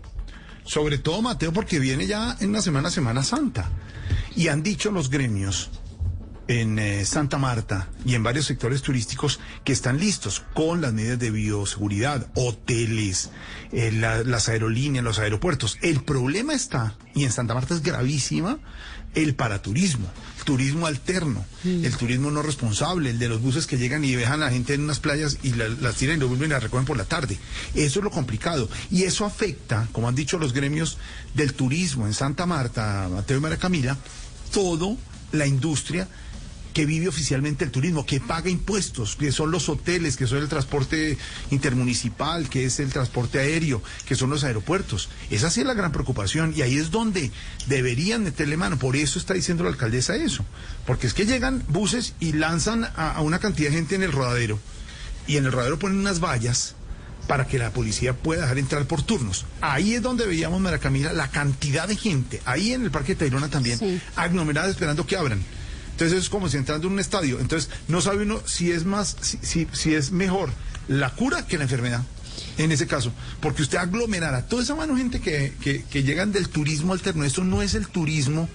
Sobre 0.65 0.99
todo, 0.99 1.21
Mateo, 1.23 1.53
porque 1.53 1.79
viene 1.81 2.07
ya 2.07 2.37
en 2.41 2.51
una 2.51 2.63
semana, 2.63 2.91
Semana 2.91 3.23
Santa. 3.23 3.71
Y 4.37 4.49
han 4.49 4.63
dicho 4.63 4.91
los 4.93 5.11
gremios 5.11 5.71
en 6.49 6.79
eh, 6.79 7.05
Santa 7.05 7.39
Marta 7.39 7.89
y 8.05 8.15
en 8.15 8.23
varios 8.23 8.47
sectores 8.47 8.83
turísticos 8.83 9.41
que 9.65 9.73
están 9.73 9.99
listos 9.99 10.45
con 10.55 10.81
las 10.81 10.93
medidas 10.93 11.19
de 11.19 11.33
bioseguridad, 11.33 12.29
hoteles, 12.37 13.31
eh, 13.73 13.91
la- 13.93 14.23
las 14.23 14.49
aerolíneas, 14.49 15.05
los 15.05 15.19
aeropuertos. 15.19 15.77
El 15.83 16.03
problema 16.05 16.55
está, 16.55 16.95
y 17.17 17.25
en 17.25 17.33
Santa 17.33 17.55
Marta 17.55 17.75
es 17.75 17.83
gravísima, 17.83 18.59
el 19.15 19.35
paraturismo, 19.35 20.07
turismo 20.47 20.87
alterno, 20.87 21.45
el 21.65 21.95
turismo 21.97 22.31
no 22.31 22.41
responsable, 22.41 23.11
el 23.11 23.19
de 23.19 23.29
los 23.29 23.43
buses 23.43 23.67
que 23.67 23.77
llegan 23.77 24.03
y 24.05 24.13
dejan 24.13 24.41
a 24.43 24.47
la 24.47 24.51
gente 24.53 24.73
en 24.73 24.85
unas 24.85 25.01
playas 25.01 25.37
y 25.43 25.53
la- 25.53 25.69
las 25.69 25.97
tiran 25.97 26.17
y 26.17 26.21
lo 26.21 26.29
vuelven 26.29 26.49
y 26.49 26.53
las 26.55 26.63
recogen 26.63 26.87
por 26.87 26.97
la 26.97 27.05
tarde. 27.05 27.37
Eso 27.75 27.99
es 28.01 28.05
lo 28.05 28.11
complicado. 28.11 28.71
Y 28.91 29.03
eso 29.03 29.27
afecta, 29.27 29.89
como 29.93 30.09
han 30.09 30.15
dicho 30.15 30.39
los 30.39 30.55
gremios 30.55 30.97
del 31.35 31.53
turismo 31.53 32.07
en 32.07 32.15
Santa 32.15 32.47
Marta, 32.47 33.09
Mateo 33.13 33.37
y 33.37 33.41
María 33.41 33.59
Camila, 33.59 33.99
todo 34.55 34.97
la 35.33 35.47
industria 35.47 36.09
que 36.77 36.85
vive 36.85 37.09
oficialmente 37.09 37.65
el 37.65 37.71
turismo, 37.71 38.05
que 38.05 38.21
paga 38.21 38.51
impuestos, 38.51 39.17
que 39.17 39.33
son 39.33 39.51
los 39.51 39.71
hoteles, 39.71 40.19
que 40.19 40.27
son 40.27 40.41
el 40.41 40.49
transporte 40.51 41.17
intermunicipal, 41.51 42.51
que 42.51 42.67
es 42.67 42.81
el 42.81 42.93
transporte 42.93 43.39
aéreo, 43.39 43.83
que 44.05 44.15
son 44.15 44.29
los 44.29 44.45
aeropuertos. 44.45 45.09
Esa 45.31 45.49
sí 45.49 45.61
es 45.63 45.67
la 45.67 45.73
gran 45.73 45.91
preocupación 45.91 46.53
y 46.55 46.61
ahí 46.61 46.77
es 46.77 46.91
donde 46.91 47.31
deberían 47.67 48.25
meterle 48.25 48.59
mano. 48.59 48.79
Por 48.79 48.95
eso 48.95 49.19
está 49.19 49.33
diciendo 49.33 49.65
la 49.65 49.71
alcaldesa 49.71 50.17
eso. 50.17 50.45
Porque 50.85 51.07
es 51.07 51.15
que 51.15 51.25
llegan 51.25 51.65
buses 51.69 52.13
y 52.21 52.35
lanzan 52.35 52.85
a, 52.85 53.13
a 53.13 53.23
una 53.23 53.39
cantidad 53.39 53.71
de 53.71 53.77
gente 53.77 53.95
en 53.95 54.03
el 54.03 54.13
rodadero 54.13 54.59
y 55.27 55.39
en 55.39 55.47
el 55.47 55.53
rodadero 55.53 55.79
ponen 55.79 55.99
unas 55.99 56.21
vallas 56.21 56.75
para 57.27 57.47
que 57.47 57.59
la 57.59 57.71
policía 57.71 58.13
pueda 58.13 58.43
dejar 58.43 58.59
entrar 58.59 58.85
por 58.85 59.01
turnos. 59.01 59.47
Ahí 59.63 59.95
es 59.95 60.03
donde 60.03 60.27
veíamos, 60.27 60.61
Mara 60.61 60.79
Camila, 60.79 61.15
la 61.15 61.31
cantidad 61.31 61.89
de 61.89 61.97
gente, 61.97 62.43
ahí 62.45 62.75
en 62.75 62.85
el 62.85 62.91
Parque 62.91 63.15
Tayrona 63.15 63.49
también, 63.49 64.03
aglomerada 64.15 64.69
esperando 64.69 65.07
que 65.07 65.17
abran. 65.17 65.43
Entonces 65.97 66.25
es 66.25 66.29
como 66.29 66.51
si 66.51 66.59
entrando 66.59 66.89
en 66.89 66.93
un 66.93 67.01
estadio. 67.01 67.41
Entonces 67.41 67.71
no 67.89 68.03
sabe 68.03 68.25
uno 68.25 68.43
si 68.45 68.71
es 68.71 68.85
más, 68.85 69.17
si, 69.23 69.67
si, 69.73 69.95
es 69.95 70.11
mejor 70.11 70.51
la 70.89 71.15
cura 71.15 71.47
que 71.47 71.57
la 71.57 71.65
enfermedad. 71.65 72.03
En 72.59 72.71
ese 72.71 72.87
caso, 72.87 73.13
porque 73.41 73.63
usted 73.63 73.79
aglomerará 73.79 74.47
toda 74.47 74.63
esa 74.63 74.75
mano 74.75 74.95
gente 74.95 75.21
que, 75.21 75.55
que, 75.59 76.03
llegan 76.03 76.33
del 76.33 76.51
turismo 76.51 76.93
alterno. 76.93 77.25
Esto 77.25 77.45
no 77.45 77.63
es 77.63 77.75
el 77.75 77.89
turismo 77.89 78.47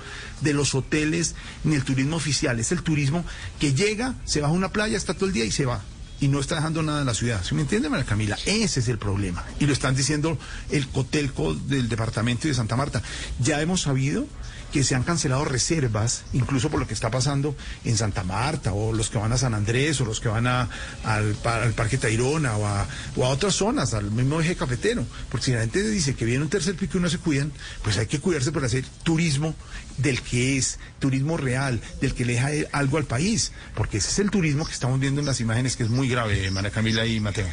de 0.42 0.54
los 0.54 0.76
hoteles 0.76 1.34
ni 1.64 1.74
el 1.74 1.84
turismo 1.84 2.16
oficial, 2.16 2.60
es 2.60 2.72
el 2.72 2.84
turismo 2.84 3.26
que 3.60 3.74
llega, 3.74 4.14
se 4.24 4.42
va 4.42 4.50
a 4.50 4.52
una 4.52 4.70
playa, 4.70 4.96
está 4.96 5.16
todo 5.16 5.26
el 5.26 5.34
día 5.34 5.46
y 5.46 5.52
se 5.52 5.66
va 5.66 5.82
y 6.20 6.28
no 6.28 6.40
está 6.40 6.56
dejando 6.56 6.84
nada 6.84 7.00
en 7.00 7.08
la 7.08 7.16
ciudad. 7.16 7.44
¿Sí 7.44 7.56
me 7.56 7.62
entiende, 7.62 7.90
María 7.90 8.06
Camila? 8.06 8.38
Ese 8.46 8.82
es 8.82 8.88
el 8.88 9.00
problema. 9.00 9.44
Y 9.60 9.66
lo 9.66 9.74
están 9.74 9.96
diciendo 9.96 10.38
el 10.70 10.88
Cotelco 10.88 11.56
del 11.56 11.90
departamento 11.90 12.48
de 12.48 12.54
Santa 12.54 12.76
Marta. 12.76 13.02
Ya 13.40 13.60
hemos 13.62 13.82
sabido 13.82 14.28
que 14.72 14.84
se 14.84 14.96
han 14.96 15.04
cancelado 15.04 15.46
reservas, 15.46 16.24
incluso 16.34 16.70
por 16.70 16.80
lo 16.80 16.88
que 16.88 16.94
está 16.94 17.12
pasando 17.12 17.56
en 17.84 17.98
Santa 17.98 18.24
Marta, 18.24 18.74
o 18.74 18.94
los 18.94 19.10
que 19.10 19.18
van 19.18 19.32
a 19.32 19.38
San 19.38 19.54
Andrés, 19.54 20.00
o 20.02 20.06
los 20.06 20.20
que 20.20 20.30
van 20.30 20.48
a, 20.48 20.70
al, 21.04 21.36
al 21.44 21.74
Parque 21.74 21.98
Tayrona, 21.98 22.58
o 22.58 22.66
a, 22.66 22.88
otras 23.16 23.56
zonas, 23.56 23.94
al 23.94 24.12
mismo 24.12 24.42
eje 24.42 24.56
cafetero. 24.56 25.06
Porque 25.30 25.46
si 25.46 25.52
la 25.52 25.62
gente 25.62 25.82
dice 25.88 26.16
que 26.16 26.26
viene 26.26 26.44
un 26.44 26.50
tercer 26.50 26.76
pico 26.76 26.98
y 26.98 27.02
no 27.02 27.10
se 27.10 27.18
cuidan, 27.18 27.52
pues 27.84 27.98
hay 27.98 28.08
que 28.08 28.20
cuidarse 28.20 28.52
para 28.52 28.66
hacer 28.66 28.86
turismo 29.04 29.56
del 29.98 30.22
que 30.22 30.58
es, 30.58 30.80
turismo 31.00 31.38
real, 31.38 31.82
del 32.00 32.14
que 32.14 32.26
le 32.26 32.34
deja 32.34 32.50
algo 32.72 32.98
al 32.98 33.06
país. 33.06 33.52
Porque 33.76 33.98
ese 33.98 34.10
es 34.10 34.20
el 34.20 34.32
turismo 34.32 34.66
que 34.66 34.74
estamos 34.74 35.00
viendo 35.00 35.22
en 35.22 35.28
las 35.28 35.40
imágenes, 35.42 35.76
que 35.76 35.84
es 35.84 35.90
muy 35.90 36.08
grave, 36.08 36.50
María 36.52 36.72
Camila 36.72 37.06
y 37.06 37.20
Mateo. 37.20 37.48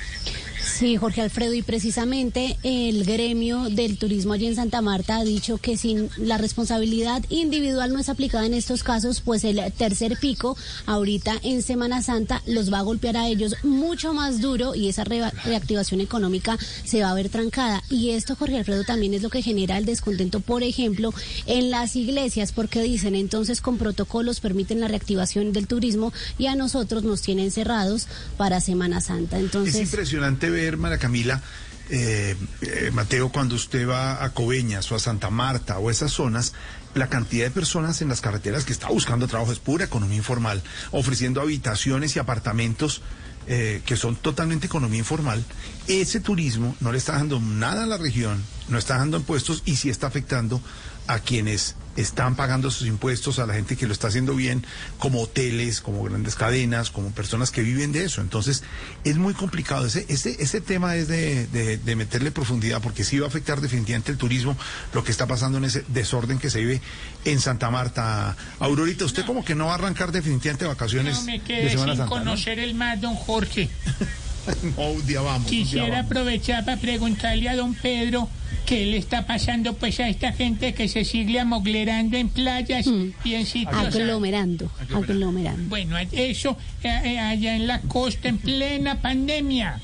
Sí, 0.77 0.97
Jorge 0.97 1.23
Alfredo, 1.23 1.55
y 1.55 1.63
precisamente 1.63 2.57
el 2.63 3.05
gremio 3.05 3.65
del 3.69 3.99
turismo 3.99 4.35
allí 4.35 4.47
en 4.47 4.55
Santa 4.55 4.81
Marta 4.83 5.17
ha 5.17 5.25
dicho 5.25 5.59
que 5.59 5.77
si 5.77 5.97
la 6.19 6.39
responsabilidad 6.39 7.25
individual 7.31 7.93
no 7.93 7.99
es 7.99 8.09
aplicada 8.09 8.47
en 8.47 8.55
estos 8.55 8.85
casos, 8.85 9.21
pues 9.21 9.43
el 9.45 9.61
tercer 9.73 10.19
pico 10.21 10.57
ahorita 10.87 11.35
en 11.43 11.63
Semana 11.63 12.03
Santa 12.03 12.43
los 12.47 12.73
va 12.73 12.79
a 12.79 12.83
golpear 12.83 13.17
a 13.17 13.27
ellos 13.29 13.57
mucho 13.65 14.13
más 14.13 14.41
duro 14.41 14.75
y 14.77 14.89
esa 14.89 15.03
re- 15.05 15.31
reactivación 15.45 16.01
económica 16.01 16.57
se 16.85 17.03
va 17.03 17.11
a 17.11 17.15
ver 17.15 17.29
trancada. 17.29 17.83
Y 17.91 18.11
esto, 18.11 18.37
Jorge 18.37 18.59
Alfredo, 18.59 18.85
también 18.85 19.15
es 19.15 19.23
lo 19.23 19.31
que 19.31 19.43
genera 19.43 19.79
el 19.79 19.85
descontento, 19.85 20.39
por 20.41 20.63
ejemplo, 20.63 21.13
en 21.47 21.71
las 21.71 21.97
iglesias, 21.97 22.53
porque 22.53 22.83
dicen 22.83 23.17
entonces 23.17 23.61
con 23.61 23.79
protocolos 23.79 24.39
permiten 24.39 24.81
la 24.81 24.87
reactivación 24.89 25.53
del 25.53 25.67
turismo 25.67 26.13
y 26.39 26.47
a 26.47 26.55
nosotros 26.55 27.03
nos 27.03 27.23
tienen 27.23 27.51
cerrados 27.51 28.07
para 28.37 28.61
Semana 28.61 29.01
Santa. 29.01 29.39
Entonces, 29.41 29.75
Es 29.75 29.81
impresionante 29.81 30.51
ver, 30.51 30.58
María 30.77 30.99
Camila, 30.99 31.43
eh, 31.91 32.37
eh, 32.61 32.91
Mateo, 32.93 33.31
cuando 33.31 33.55
usted 33.55 33.89
va 33.89 34.23
a 34.23 34.31
Coveñas 34.31 34.91
o 34.93 34.95
a 34.95 34.99
Santa 34.99 35.31
Marta 35.31 35.79
o 35.79 35.91
esas 35.91 36.13
zonas, 36.13 36.53
la 36.95 37.09
cantidad 37.09 37.45
de 37.45 37.51
personas 37.51 38.03
en 38.03 38.09
las 38.09 38.21
carreteras 38.21 38.65
que 38.65 38.73
está 38.73 38.89
buscando 38.89 39.29
trabajo 39.29 39.53
es 39.53 39.59
pura 39.59 39.85
economía 39.85 40.19
informal, 40.19 40.63
ofreciendo 40.91 41.41
habitaciones 41.41 42.17
y 42.17 42.19
apartamentos 42.19 43.03
eh, 43.47 43.81
que 43.87 43.97
son 43.97 44.17
totalmente 44.17 44.67
economía 44.67 44.99
informal. 44.99 45.43
Ese 45.87 46.21
turismo 46.21 46.77
no 46.81 46.93
le 46.93 46.99
está 46.99 47.13
dando 47.13 47.41
nada 47.41 47.85
a 47.85 47.87
la 47.87 47.97
región, 47.97 48.43
no 48.69 48.77
está 48.77 48.99
dando 48.99 49.17
impuestos 49.17 49.63
y 49.65 49.77
sí 49.77 49.89
está 49.89 50.07
afectando 50.07 50.61
a 51.07 51.21
quienes 51.21 51.77
están 52.01 52.37
pagando 52.37 52.71
sus 52.71 52.87
impuestos 52.87 53.39
a 53.39 53.47
la 53.47 53.55
gente 53.55 53.77
que 53.77 53.87
lo 53.87 53.93
está 53.93 54.09
haciendo 54.09 54.35
bien, 54.35 54.65
como 54.99 55.21
hoteles, 55.23 55.81
como 55.81 56.03
grandes 56.05 56.37
cadenas, 56.37 56.91
como 56.91 57.11
personas 57.11 57.51
que 57.51 57.63
viven 57.63 57.93
de 57.93 58.05
eso. 58.05 58.21
Entonces, 58.21 58.63
es 59.05 59.17
muy 59.17 59.35
complicado. 59.35 59.87
Ese, 59.87 60.07
ese, 60.09 60.37
ese 60.41 60.61
tema 60.61 60.95
es 60.97 61.09
de, 61.09 61.47
de, 61.49 61.77
de 61.79 61.97
meterle 61.97 62.31
profundidad, 62.31 62.81
porque 62.81 63.03
sí 63.05 63.19
va 63.19 63.27
a 63.27 63.29
afectar 63.29 63.61
definitivamente 63.61 64.13
el 64.13 64.19
turismo, 64.19 64.57
lo 64.95 65.03
que 65.03 65.11
está 65.11 65.27
pasando 65.27 65.59
en 65.59 65.65
ese 65.65 65.85
desorden 65.89 66.39
que 66.39 66.51
se 66.51 66.61
vive 66.61 66.81
en 67.25 67.41
Santa 67.41 67.71
Marta. 67.71 68.37
Aurorita, 68.61 69.05
usted 69.05 69.25
como 69.25 69.45
que 69.45 69.55
no 69.55 69.67
va 69.67 69.73
a 69.73 69.75
arrancar 69.75 70.13
definitivamente 70.13 70.67
vacaciones 70.67 71.19
No 71.19 71.25
me 71.25 71.33
de 71.33 71.45
quedé 71.45 71.71
Semana 71.71 71.93
sin 71.93 71.99
Santa, 71.99 72.05
¿no? 72.05 72.25
conocer 72.25 72.59
el 72.59 72.75
mar, 72.75 73.01
don 73.01 73.15
Jorge. 73.15 73.69
No, 74.77 74.91
un 74.91 75.07
día 75.07 75.21
vamos. 75.21 75.47
un 75.47 75.51
día 75.51 75.65
Quisiera 75.65 75.89
vamos. 75.89 76.07
aprovechar 76.07 76.65
para 76.65 76.77
preguntarle 76.77 77.49
a 77.49 77.57
don 77.57 77.75
Pedro 77.75 78.29
qué 78.67 78.85
le 78.87 78.99
está 78.99 79.27
pasando 79.27 79.75
pues 79.75 79.99
a 80.01 80.09
esta 80.09 80.33
gente 80.33 80.75
que 80.75 80.89
se 80.89 81.05
sigue 81.05 81.41
amoglerando 81.41 82.17
en 82.19 82.29
playas 82.29 82.87
y 83.25 83.35
en 83.35 83.47
sitios... 83.47 83.75
Aglomerando, 83.95 84.71
aglomerando. 84.95 85.69
Bueno, 85.69 85.97
eso 86.13 86.57
eh, 86.83 87.01
eh, 87.05 87.19
allá 87.19 87.57
en 87.57 87.67
la 87.67 87.81
costa 87.81 88.29
en 88.29 88.37
plena 88.39 89.01
pandemia. 89.01 89.81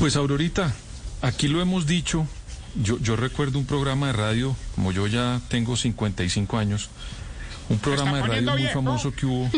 Pues 0.00 0.16
Aurorita, 0.16 0.74
aquí 1.22 1.46
lo 1.46 1.62
hemos 1.62 1.86
dicho. 1.86 2.26
Yo, 2.82 2.98
yo 2.98 3.14
recuerdo 3.14 3.60
un 3.60 3.66
programa 3.66 4.08
de 4.08 4.14
radio, 4.14 4.56
como 4.74 4.90
yo 4.90 5.06
ya 5.06 5.40
tengo 5.48 5.76
55 5.76 6.58
años, 6.58 6.90
un 7.68 7.78
programa 7.78 8.16
de 8.16 8.22
radio 8.24 8.50
muy 8.50 8.62
viejo. 8.62 8.74
famoso 8.74 9.12
que 9.12 9.26
hubo 9.26 9.48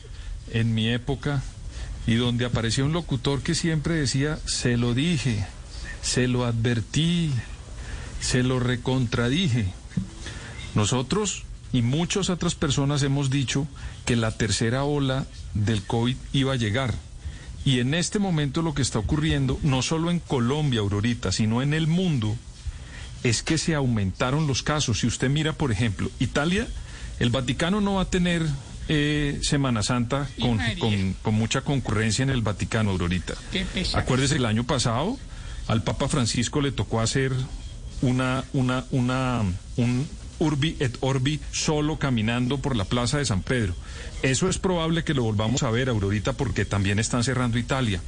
en 0.52 0.74
mi 0.74 0.90
época 0.90 1.42
y 2.06 2.14
donde 2.14 2.44
aparecía 2.44 2.84
un 2.84 2.92
locutor 2.92 3.42
que 3.42 3.54
siempre 3.54 3.94
decía, 3.94 4.38
se 4.46 4.76
lo 4.76 4.94
dije, 4.94 5.44
se 6.02 6.28
lo 6.28 6.44
advertí, 6.44 7.32
se 8.20 8.42
lo 8.42 8.60
recontradije. 8.60 9.66
Nosotros 10.74 11.44
y 11.72 11.82
muchas 11.82 12.30
otras 12.30 12.54
personas 12.54 13.02
hemos 13.02 13.28
dicho 13.30 13.66
que 14.04 14.16
la 14.16 14.36
tercera 14.36 14.84
ola 14.84 15.26
del 15.54 15.82
COVID 15.82 16.16
iba 16.32 16.52
a 16.52 16.56
llegar. 16.56 16.94
Y 17.64 17.80
en 17.80 17.94
este 17.94 18.20
momento 18.20 18.62
lo 18.62 18.74
que 18.74 18.82
está 18.82 19.00
ocurriendo, 19.00 19.58
no 19.62 19.82
solo 19.82 20.12
en 20.12 20.20
Colombia, 20.20 20.80
Aurorita, 20.80 21.32
sino 21.32 21.62
en 21.62 21.74
el 21.74 21.88
mundo, 21.88 22.36
es 23.24 23.42
que 23.42 23.58
se 23.58 23.74
aumentaron 23.74 24.46
los 24.46 24.62
casos. 24.62 25.00
Si 25.00 25.08
usted 25.08 25.28
mira, 25.28 25.52
por 25.52 25.72
ejemplo, 25.72 26.08
Italia, 26.20 26.68
el 27.18 27.30
Vaticano 27.30 27.80
no 27.80 27.94
va 27.94 28.02
a 28.02 28.10
tener 28.10 28.46
eh, 28.88 29.38
Semana 29.42 29.82
Santa 29.82 30.28
con, 30.40 30.58
con- 30.78 31.14
con 31.22 31.34
mucha 31.34 31.60
concurrencia 31.62 32.22
en 32.22 32.30
el 32.30 32.42
Vaticano, 32.42 32.90
Aurorita. 32.90 33.34
Acuérdese, 33.98 34.36
el 34.36 34.46
año 34.46 34.64
pasado 34.64 35.18
al 35.68 35.82
Papa 35.82 36.08
Francisco 36.08 36.60
le 36.60 36.72
tocó 36.72 37.00
hacer 37.00 37.32
una, 38.02 38.44
una, 38.52 38.84
una, 38.90 39.42
un 39.76 40.06
urbi 40.38 40.76
et 40.80 40.96
orbi 41.00 41.40
solo 41.50 41.98
caminando 41.98 42.58
por 42.58 42.76
la 42.76 42.84
plaza 42.84 43.18
de 43.18 43.24
San 43.24 43.42
Pedro. 43.42 43.74
Eso 44.22 44.48
es 44.48 44.58
probable 44.58 45.02
que 45.04 45.14
lo 45.14 45.22
volvamos 45.22 45.62
a 45.62 45.70
ver, 45.70 45.88
Aurorita, 45.88 46.34
porque 46.34 46.64
también 46.64 46.98
están 46.98 47.24
cerrando 47.24 47.58
Italia. 47.58 48.00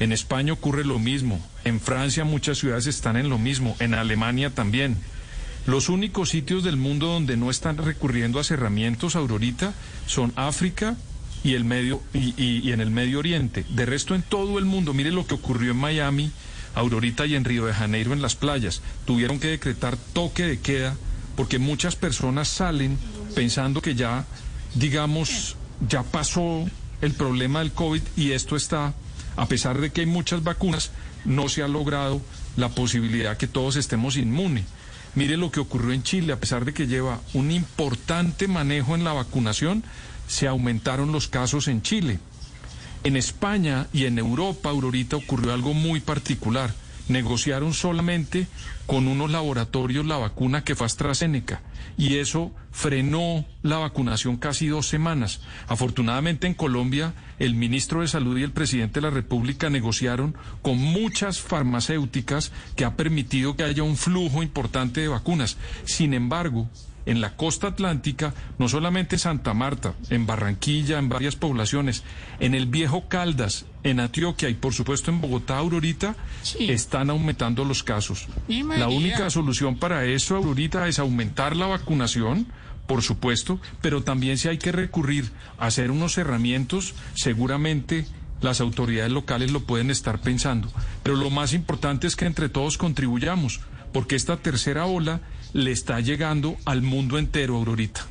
En 0.00 0.12
España 0.12 0.52
ocurre 0.52 0.84
lo 0.84 0.98
mismo. 0.98 1.40
En 1.64 1.80
Francia 1.80 2.24
muchas 2.24 2.58
ciudades 2.58 2.86
están 2.86 3.16
en 3.16 3.28
lo 3.28 3.38
mismo. 3.38 3.76
En 3.80 3.94
Alemania 3.94 4.50
también. 4.50 4.96
Los 5.66 5.88
únicos 5.88 6.28
sitios 6.28 6.62
del 6.62 6.76
mundo 6.76 7.06
donde 7.06 7.36
no 7.36 7.50
están 7.50 7.78
recurriendo 7.78 8.38
a 8.38 8.44
cerramientos, 8.44 9.16
Aurorita, 9.16 9.72
son 10.06 10.32
África 10.36 10.96
y, 11.42 11.54
el 11.54 11.64
medio, 11.64 12.02
y, 12.12 12.70
en 12.70 12.80
el 12.80 12.90
Medio 12.90 13.18
Oriente. 13.18 13.64
De 13.70 13.86
resto, 13.86 14.14
en 14.14 14.22
todo 14.22 14.58
el 14.58 14.66
mundo, 14.66 14.92
mire 14.92 15.10
lo 15.10 15.26
que 15.26 15.34
ocurrió 15.34 15.72
en 15.72 15.78
Miami, 15.78 16.30
Aurorita 16.74 17.24
y 17.26 17.34
en 17.34 17.44
Río 17.44 17.64
de 17.64 17.72
Janeiro 17.72 18.12
en 18.12 18.20
las 18.20 18.34
playas. 18.34 18.82
Tuvieron 19.06 19.40
que 19.40 19.48
decretar 19.48 19.96
toque 20.12 20.42
de 20.44 20.60
queda 20.60 20.96
porque 21.34 21.58
muchas 21.58 21.96
personas 21.96 22.48
salen 22.48 22.98
pensando 23.34 23.80
que 23.80 23.94
ya, 23.94 24.26
digamos, 24.74 25.56
ya 25.88 26.02
pasó 26.02 26.66
el 27.00 27.12
problema 27.12 27.60
del 27.60 27.72
COVID 27.72 28.02
y 28.16 28.32
esto 28.32 28.56
está, 28.56 28.94
a 29.36 29.46
pesar 29.46 29.80
de 29.80 29.90
que 29.90 30.02
hay 30.02 30.06
muchas 30.06 30.42
vacunas, 30.42 30.90
no 31.24 31.48
se 31.48 31.62
ha 31.62 31.68
logrado 31.68 32.20
la 32.56 32.68
posibilidad 32.68 33.36
que 33.36 33.46
todos 33.46 33.76
estemos 33.76 34.16
inmunes. 34.16 34.64
Mire 35.14 35.36
lo 35.36 35.50
que 35.50 35.60
ocurrió 35.60 35.92
en 35.92 36.02
Chile, 36.02 36.32
a 36.32 36.40
pesar 36.40 36.64
de 36.64 36.74
que 36.74 36.86
lleva 36.86 37.20
un 37.34 37.50
importante 37.52 38.48
manejo 38.48 38.94
en 38.94 39.04
la 39.04 39.12
vacunación, 39.12 39.84
se 40.26 40.48
aumentaron 40.48 41.12
los 41.12 41.28
casos 41.28 41.68
en 41.68 41.82
Chile. 41.82 42.18
En 43.04 43.16
España 43.16 43.86
y 43.92 44.06
en 44.06 44.18
Europa, 44.18 44.70
Aurorita, 44.70 45.16
ocurrió 45.16 45.52
algo 45.52 45.72
muy 45.74 46.00
particular. 46.00 46.74
Negociaron 47.08 47.74
solamente 47.74 48.46
con 48.86 49.08
unos 49.08 49.30
laboratorios 49.30 50.06
la 50.06 50.16
vacuna 50.16 50.64
que 50.64 50.74
fue 50.74 50.86
AstraZeneca 50.86 51.62
y 51.96 52.16
eso 52.16 52.52
frenó 52.70 53.44
la 53.62 53.78
vacunación 53.78 54.36
casi 54.36 54.66
dos 54.66 54.88
semanas. 54.88 55.40
Afortunadamente 55.68 56.46
en 56.46 56.54
Colombia, 56.54 57.14
el 57.38 57.54
ministro 57.54 58.00
de 58.00 58.08
Salud 58.08 58.38
y 58.38 58.42
el 58.42 58.52
presidente 58.52 59.00
de 59.00 59.06
la 59.08 59.10
República 59.10 59.70
negociaron 59.70 60.34
con 60.62 60.78
muchas 60.78 61.40
farmacéuticas 61.40 62.52
que 62.76 62.84
ha 62.84 62.96
permitido 62.96 63.56
que 63.56 63.64
haya 63.64 63.82
un 63.82 63.96
flujo 63.96 64.42
importante 64.42 65.00
de 65.00 65.08
vacunas. 65.08 65.56
Sin 65.84 66.14
embargo, 66.14 66.68
en 67.06 67.20
la 67.20 67.36
costa 67.36 67.68
atlántica, 67.68 68.34
no 68.58 68.68
solamente 68.68 69.16
en 69.16 69.20
Santa 69.20 69.54
Marta, 69.54 69.94
en 70.10 70.26
Barranquilla, 70.26 70.98
en 70.98 71.08
varias 71.08 71.36
poblaciones, 71.36 72.02
en 72.40 72.54
el 72.54 72.66
viejo 72.66 73.08
Caldas, 73.08 73.66
en 73.82 74.00
Antioquia 74.00 74.48
y 74.48 74.54
por 74.54 74.72
supuesto 74.72 75.10
en 75.10 75.20
Bogotá, 75.20 75.58
Aurorita, 75.58 76.16
están 76.58 77.10
aumentando 77.10 77.64
los 77.64 77.82
casos. 77.82 78.26
La 78.48 78.88
única 78.88 79.30
solución 79.30 79.76
para 79.76 80.04
eso, 80.04 80.36
Aurorita, 80.36 80.88
es 80.88 80.98
aumentar 80.98 81.56
la 81.56 81.66
vacunación, 81.66 82.46
por 82.86 83.02
supuesto, 83.02 83.60
pero 83.80 84.02
también 84.02 84.38
si 84.38 84.48
hay 84.48 84.58
que 84.58 84.72
recurrir 84.72 85.30
a 85.58 85.66
hacer 85.66 85.90
unos 85.90 86.14
cerramientos, 86.14 86.94
seguramente 87.14 88.06
las 88.40 88.60
autoridades 88.60 89.12
locales 89.12 89.52
lo 89.52 89.60
pueden 89.60 89.90
estar 89.90 90.20
pensando. 90.20 90.70
Pero 91.02 91.16
lo 91.16 91.30
más 91.30 91.54
importante 91.54 92.06
es 92.06 92.16
que 92.16 92.26
entre 92.26 92.48
todos 92.48 92.76
contribuyamos, 92.76 93.60
porque 93.92 94.16
esta 94.16 94.36
tercera 94.36 94.86
ola 94.86 95.20
le 95.54 95.72
está 95.72 96.00
llegando 96.00 96.56
al 96.66 96.82
mundo 96.82 97.16
entero, 97.16 97.56
Aurorita. 97.56 98.06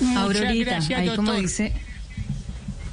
Muchas 0.00 0.16
Aurorita, 0.16 0.70
gracias, 0.70 0.98
ahí 0.98 1.10
como 1.14 1.34
dice, 1.34 1.72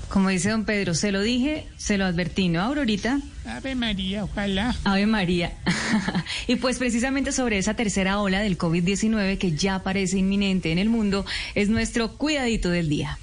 como 0.09 0.29
dice 0.29 0.49
don 0.49 0.65
Pedro, 0.65 0.93
se 0.93 1.11
lo 1.11 1.21
dije, 1.21 1.65
se 1.77 1.97
lo 1.97 2.05
advertí, 2.05 2.49
¿no, 2.49 2.61
Aurorita? 2.61 3.19
Ave 3.45 3.75
María, 3.75 4.25
ojalá. 4.25 4.75
Ave 4.83 5.05
María. 5.05 5.53
y 6.47 6.57
pues 6.57 6.77
precisamente 6.77 7.31
sobre 7.31 7.57
esa 7.57 7.73
tercera 7.75 8.19
ola 8.19 8.41
del 8.41 8.57
COVID-19 8.57 9.37
que 9.37 9.53
ya 9.53 9.81
parece 9.83 10.17
inminente 10.17 10.73
en 10.73 10.77
el 10.77 10.89
mundo, 10.89 11.25
es 11.55 11.69
nuestro 11.69 12.17
cuidadito 12.17 12.69
del 12.69 12.89
día. 12.89 13.17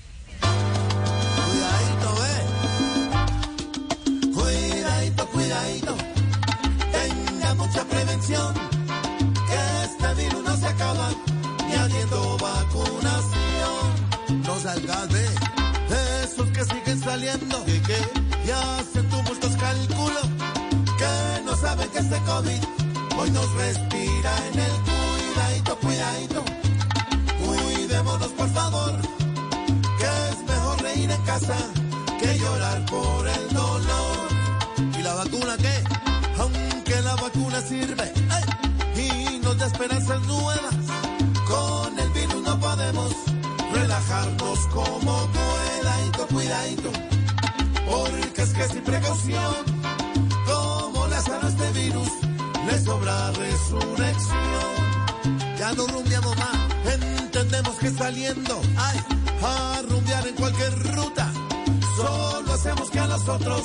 Saliendo, 17.15 17.65
que, 17.65 17.81
que 17.81 17.99
y 18.45 18.51
hacen 18.51 19.09
tumultos 19.09 19.53
cálculos, 19.57 20.27
que 20.99 21.43
no 21.45 21.57
saben 21.57 21.89
que 21.91 21.99
este 22.01 22.19
COVID 22.31 22.63
hoy 23.19 23.31
nos 23.31 23.55
respira 23.55 24.33
en 24.49 24.59
el 24.59 24.75
cuidadito, 24.89 25.79
cuidadito. 25.79 26.45
Cuidémonos 27.45 28.33
por 28.33 28.49
favor, 28.49 28.93
que 29.99 30.09
es 30.31 30.39
mejor 30.53 30.83
reír 30.83 31.11
en 31.11 31.23
casa 31.23 31.57
que 32.19 32.37
llorar 32.37 32.85
por 32.87 33.29
el 33.29 33.49
dolor. 33.55 34.19
¿Y 34.99 35.03
la 35.03 35.15
vacuna 35.15 35.57
qué? 35.57 35.77
Aunque 36.41 37.01
la 37.01 37.15
vacuna 37.15 37.61
sirve 37.61 38.13
¡ay! 38.37 38.45
y 39.07 39.39
nos 39.39 39.57
da 39.57 39.67
esperanzas 39.67 40.21
nuevas, 40.23 40.75
relajarnos 43.75 44.59
como 44.69 45.29
cuidadito, 45.31 46.27
cuidadito. 46.29 46.91
Porque 47.87 48.43
es 48.43 48.53
que 48.53 48.69
sin 48.69 48.83
precaución, 48.83 49.55
como 50.47 51.07
le 51.07 51.21
sano 51.21 51.49
este 51.49 51.71
virus, 51.81 52.09
le 52.67 52.79
sobra 52.81 53.31
resurrección. 53.33 54.75
Ya 55.59 55.73
no 55.73 55.87
rumbiamos 55.87 56.37
más, 56.37 56.57
entendemos 56.93 57.77
que 57.77 57.91
saliendo, 57.91 58.61
ay, 58.77 59.01
a 59.43 59.83
rumbear 59.89 60.27
en 60.27 60.35
cualquier 60.35 60.95
ruta, 60.95 61.33
solo 61.97 62.53
hacemos 62.53 62.91
que 62.91 62.99
a 63.01 63.07
nosotros 63.07 63.63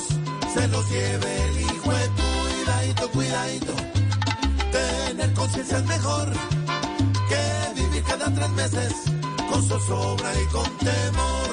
se 0.54 0.68
los 0.68 0.90
lleve 0.90 1.48
el 1.48 1.60
hijo 1.60 1.92
de 1.92 2.10
cuidadito, 2.20 3.10
cuidadito. 3.10 3.72
Tener 4.72 5.34
conciencia 5.34 5.78
es 5.78 5.84
mejor 5.86 6.32
que 7.28 7.80
vivir 7.80 8.02
cada 8.04 8.32
tres 8.32 8.50
meses 8.50 9.19
con 9.50 9.62
zozobra 9.66 10.32
y 10.40 10.46
con 10.46 10.78
temor. 10.78 11.50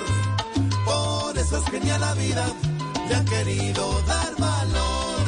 Por 0.85 1.37
eso 1.37 1.57
es 1.57 1.69
que 1.69 1.79
ni 1.79 1.89
a 1.89 1.97
la 1.97 2.13
vida 2.13 2.47
le 3.09 3.15
han 3.15 3.25
querido 3.25 4.01
dar 4.07 4.35
valor. 4.37 5.27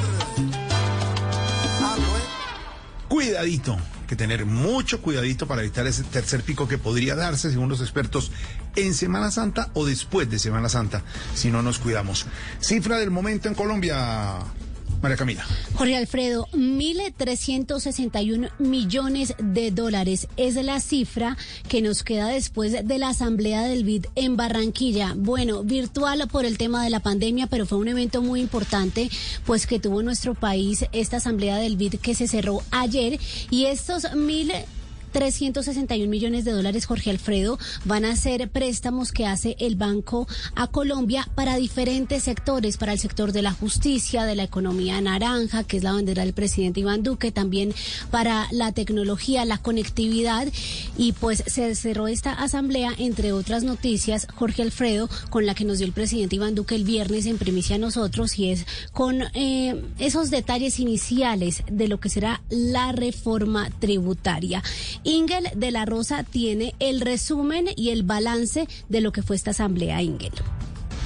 Ah. 1.82 1.96
Cuidadito, 3.08 3.78
que 4.08 4.16
tener 4.16 4.46
mucho 4.46 5.02
cuidadito 5.02 5.48
para 5.48 5.62
evitar 5.62 5.88
ese 5.88 6.04
tercer 6.04 6.44
pico 6.44 6.68
que 6.68 6.78
podría 6.78 7.16
darse, 7.16 7.52
según 7.52 7.70
los 7.70 7.82
expertos, 7.82 8.32
en 8.76 8.94
Semana 8.94 9.32
Santa 9.32 9.70
o 9.74 9.86
después 9.86 10.30
de 10.30 10.40
Semana 10.40 10.70
Santa, 10.70 11.04
si 11.34 11.50
no 11.50 11.62
nos 11.62 11.80
cuidamos. 11.80 12.28
Cifra 12.60 12.98
del 12.98 13.12
momento 13.12 13.48
en 13.48 13.56
Colombia, 13.56 14.38
María 15.02 15.18
Camila. 15.18 15.46
Jorge 15.76 15.96
Alfredo, 15.96 16.48
1.361 16.54 18.52
millones 18.60 19.34
de 19.38 19.72
dólares 19.72 20.28
es 20.38 20.56
la 20.56 20.80
cifra 20.80 21.38
que 21.68 21.82
nos 21.82 22.04
queda 22.04 22.28
después 22.28 22.86
de 22.86 22.98
la 22.98 23.10
asamblea 23.10 23.64
del 23.64 23.84
BID 23.84 24.08
en 24.16 24.36
Barranquilla. 24.36 25.14
Bueno, 25.16 25.64
virtual 25.64 26.28
por 26.30 26.46
el 26.46 26.58
tema 26.58 26.84
de 26.84 26.90
la 26.90 27.00
pandemia, 27.00 27.48
pero 27.48 27.66
fue 27.66 27.78
un 27.78 27.88
evento 27.88 28.22
muy 28.22 28.42
importante, 28.42 29.10
pues 29.46 29.68
que 29.68 29.80
tuvo 29.80 30.04
nuestro 30.04 30.36
país 30.36 30.86
esta 30.92 31.18
asamblea 31.18 31.58
del 31.58 31.78
BID 31.78 31.96
que 31.96 32.16
se 32.16 32.28
cerró 32.28 32.62
ayer 32.72 33.20
y 33.50 33.66
estos 33.66 34.14
mil 34.16 34.52
361 35.12 36.10
millones 36.10 36.46
de 36.46 36.52
dólares, 36.52 36.86
Jorge 36.86 37.10
Alfredo, 37.10 37.58
van 37.86 38.06
a 38.06 38.16
ser 38.16 38.50
préstamos 38.50 39.12
que 39.12 39.26
hace 39.26 39.56
el 39.60 39.76
banco 39.76 40.28
a 40.56 40.68
Colombia 40.68 41.28
para 41.36 41.58
diferentes 41.58 42.24
sectores, 42.24 42.78
para 42.78 42.94
el 42.94 43.00
sector 43.00 43.32
de 43.32 43.42
la 43.42 43.52
justicia, 43.52 44.26
de 44.26 44.36
la 44.36 44.44
economía 44.44 45.00
naranja, 45.02 45.64
que 45.64 45.78
es 45.78 45.84
la 45.84 45.94
bandera 45.94 46.24
del 46.24 46.34
presidente 46.34 46.80
Iván 46.80 47.04
Duque, 47.04 47.32
también 47.32 47.74
para 48.12 48.48
la 48.52 48.72
tecnología, 48.72 49.46
la 49.46 49.58
conectividad. 49.58 50.48
Y 50.98 51.14
pues 51.14 51.44
se 51.48 51.76
cerró 51.76 52.08
esta 52.08 52.34
asamblea, 52.34 52.94
entre 52.98 53.34
otras 53.34 53.64
noticias, 53.64 54.28
Jorge 54.36 54.62
Alfredo, 54.62 55.10
con 55.30 55.46
la 55.46 55.56
que 55.56 55.66
nos 55.66 55.78
dio 55.78 55.88
el 55.88 55.94
presidente 55.94 56.36
Iván 56.36 56.56
Duque 56.56 56.76
el 56.76 56.84
viernes 56.84 57.26
en 57.26 57.38
primicia 57.38 57.76
a 57.76 57.80
nosotros, 57.80 58.38
y 58.38 58.52
es 58.52 58.66
con 58.92 59.24
eh, 59.34 59.84
esos 59.98 60.30
detalles 60.30 60.80
iniciales 60.80 61.64
de 61.72 61.88
lo 61.88 62.00
que 62.00 62.10
será 62.10 62.42
la 62.50 62.92
reforma 62.92 63.70
tributaria. 63.80 64.64
Ingel 65.04 65.50
de 65.56 65.72
la 65.72 65.86
Rosa 65.86 66.24
tiene 66.24 66.76
el 66.80 67.02
resumen 67.02 67.68
y 67.76 67.90
el 67.90 68.04
balance 68.04 68.68
de 68.90 69.02
lo 69.02 69.12
que 69.12 69.22
fue 69.22 69.36
esta 69.36 69.52
asamblea, 69.52 70.02
Ingel. 70.02 70.34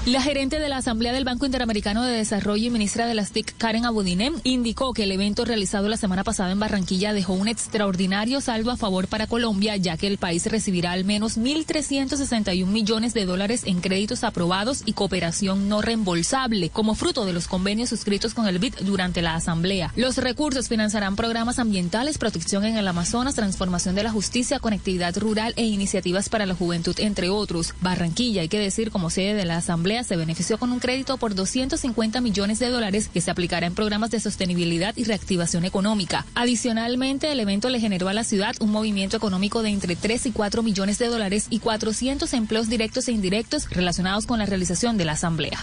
La 0.06 0.22
gerente 0.22 0.60
de 0.60 0.68
la 0.68 0.76
Asamblea 0.76 1.14
del 1.14 1.24
Banco 1.24 1.46
Interamericano 1.46 2.04
de 2.04 2.12
Desarrollo 2.12 2.68
y 2.68 2.70
ministra 2.70 3.08
de 3.08 3.14
las 3.14 3.32
TIC, 3.32 3.56
Karen 3.58 3.86
Abudinem, 3.86 4.34
indicó 4.44 4.94
que 4.94 5.04
el 5.04 5.14
evento 5.14 5.46
realizado 5.46 5.88
la 5.88 5.96
semana 5.96 6.26
pasada 6.26 6.52
en 6.52 6.60
Barranquilla 6.60 7.14
dejó 7.14 7.32
un 7.32 7.48
extraordinario 7.48 8.42
saldo 8.42 8.72
a 8.72 8.76
favor 8.76 9.08
para 9.08 9.28
Colombia, 9.28 9.78
ya 9.78 9.96
que 9.96 10.08
el 10.08 10.18
país 10.18 10.46
recibirá 10.48 10.92
al 10.92 11.06
menos 11.06 11.38
1.361 11.38 12.66
millones 12.66 13.14
de 13.14 13.24
dólares 13.24 13.62
en 13.64 13.80
créditos 13.80 14.26
aprobados 14.26 14.84
y 14.86 14.92
cooperación 14.92 15.70
no 15.70 15.82
reembolsable, 15.82 16.70
como 16.70 16.96
fruto 16.96 17.26
de 17.26 17.32
los 17.32 17.48
convenios 17.48 17.88
suscritos 17.88 18.34
con 18.34 18.46
el 18.46 18.60
BID 18.60 18.82
durante 18.82 19.22
la 19.22 19.36
Asamblea. 19.36 19.94
Los 19.96 20.18
recursos 20.18 20.68
financiarán 20.68 21.16
programas 21.16 21.60
ambientales, 21.60 22.18
protección 22.18 22.66
en 22.66 22.76
el 22.76 22.90
Amazonas, 22.90 23.36
transformación 23.36 23.96
de 23.96 24.04
la 24.04 24.12
justicia, 24.12 24.60
conectividad 24.60 25.18
rural 25.18 25.54
e 25.56 25.64
iniciativas 25.64 26.28
para 26.28 26.46
la 26.46 26.56
juventud, 26.56 26.96
entre 27.00 27.30
otros. 27.30 27.74
Barranquilla, 27.80 28.42
hay 28.42 28.50
que 28.50 28.60
decir, 28.60 28.92
como 28.92 29.10
sede 29.10 29.34
de 29.34 29.46
la 29.46 29.56
Asamblea, 29.56 29.93
se 30.02 30.16
benefició 30.16 30.58
con 30.58 30.72
un 30.72 30.80
crédito 30.80 31.18
por 31.18 31.36
250 31.36 32.22
millones 32.22 32.58
de 32.58 32.70
dólares 32.70 33.10
que 33.14 33.22
se 33.22 33.30
aplicará 33.30 33.68
en 33.68 33.76
programas 33.76 34.10
de 34.10 34.20
sostenibilidad 34.20 34.98
y 34.98 35.04
reactivación 35.04 35.66
económica. 35.66 36.26
Adicionalmente, 36.34 37.32
el 37.32 37.40
evento 37.40 37.70
le 37.70 37.80
generó 37.80 38.08
a 38.08 38.14
la 38.14 38.24
ciudad 38.24 38.56
un 38.60 38.72
movimiento 38.72 39.18
económico 39.18 39.62
de 39.62 39.70
entre 39.70 39.96
3 39.96 40.26
y 40.26 40.32
4 40.32 40.64
millones 40.64 40.98
de 40.98 41.08
dólares 41.08 41.48
y 41.52 41.60
400 41.60 42.34
empleos 42.34 42.70
directos 42.70 43.08
e 43.08 43.12
indirectos 43.12 43.70
relacionados 43.70 44.26
con 44.26 44.40
la 44.40 44.46
realización 44.46 44.98
de 44.98 45.06
la 45.06 45.12
asamblea. 45.12 45.60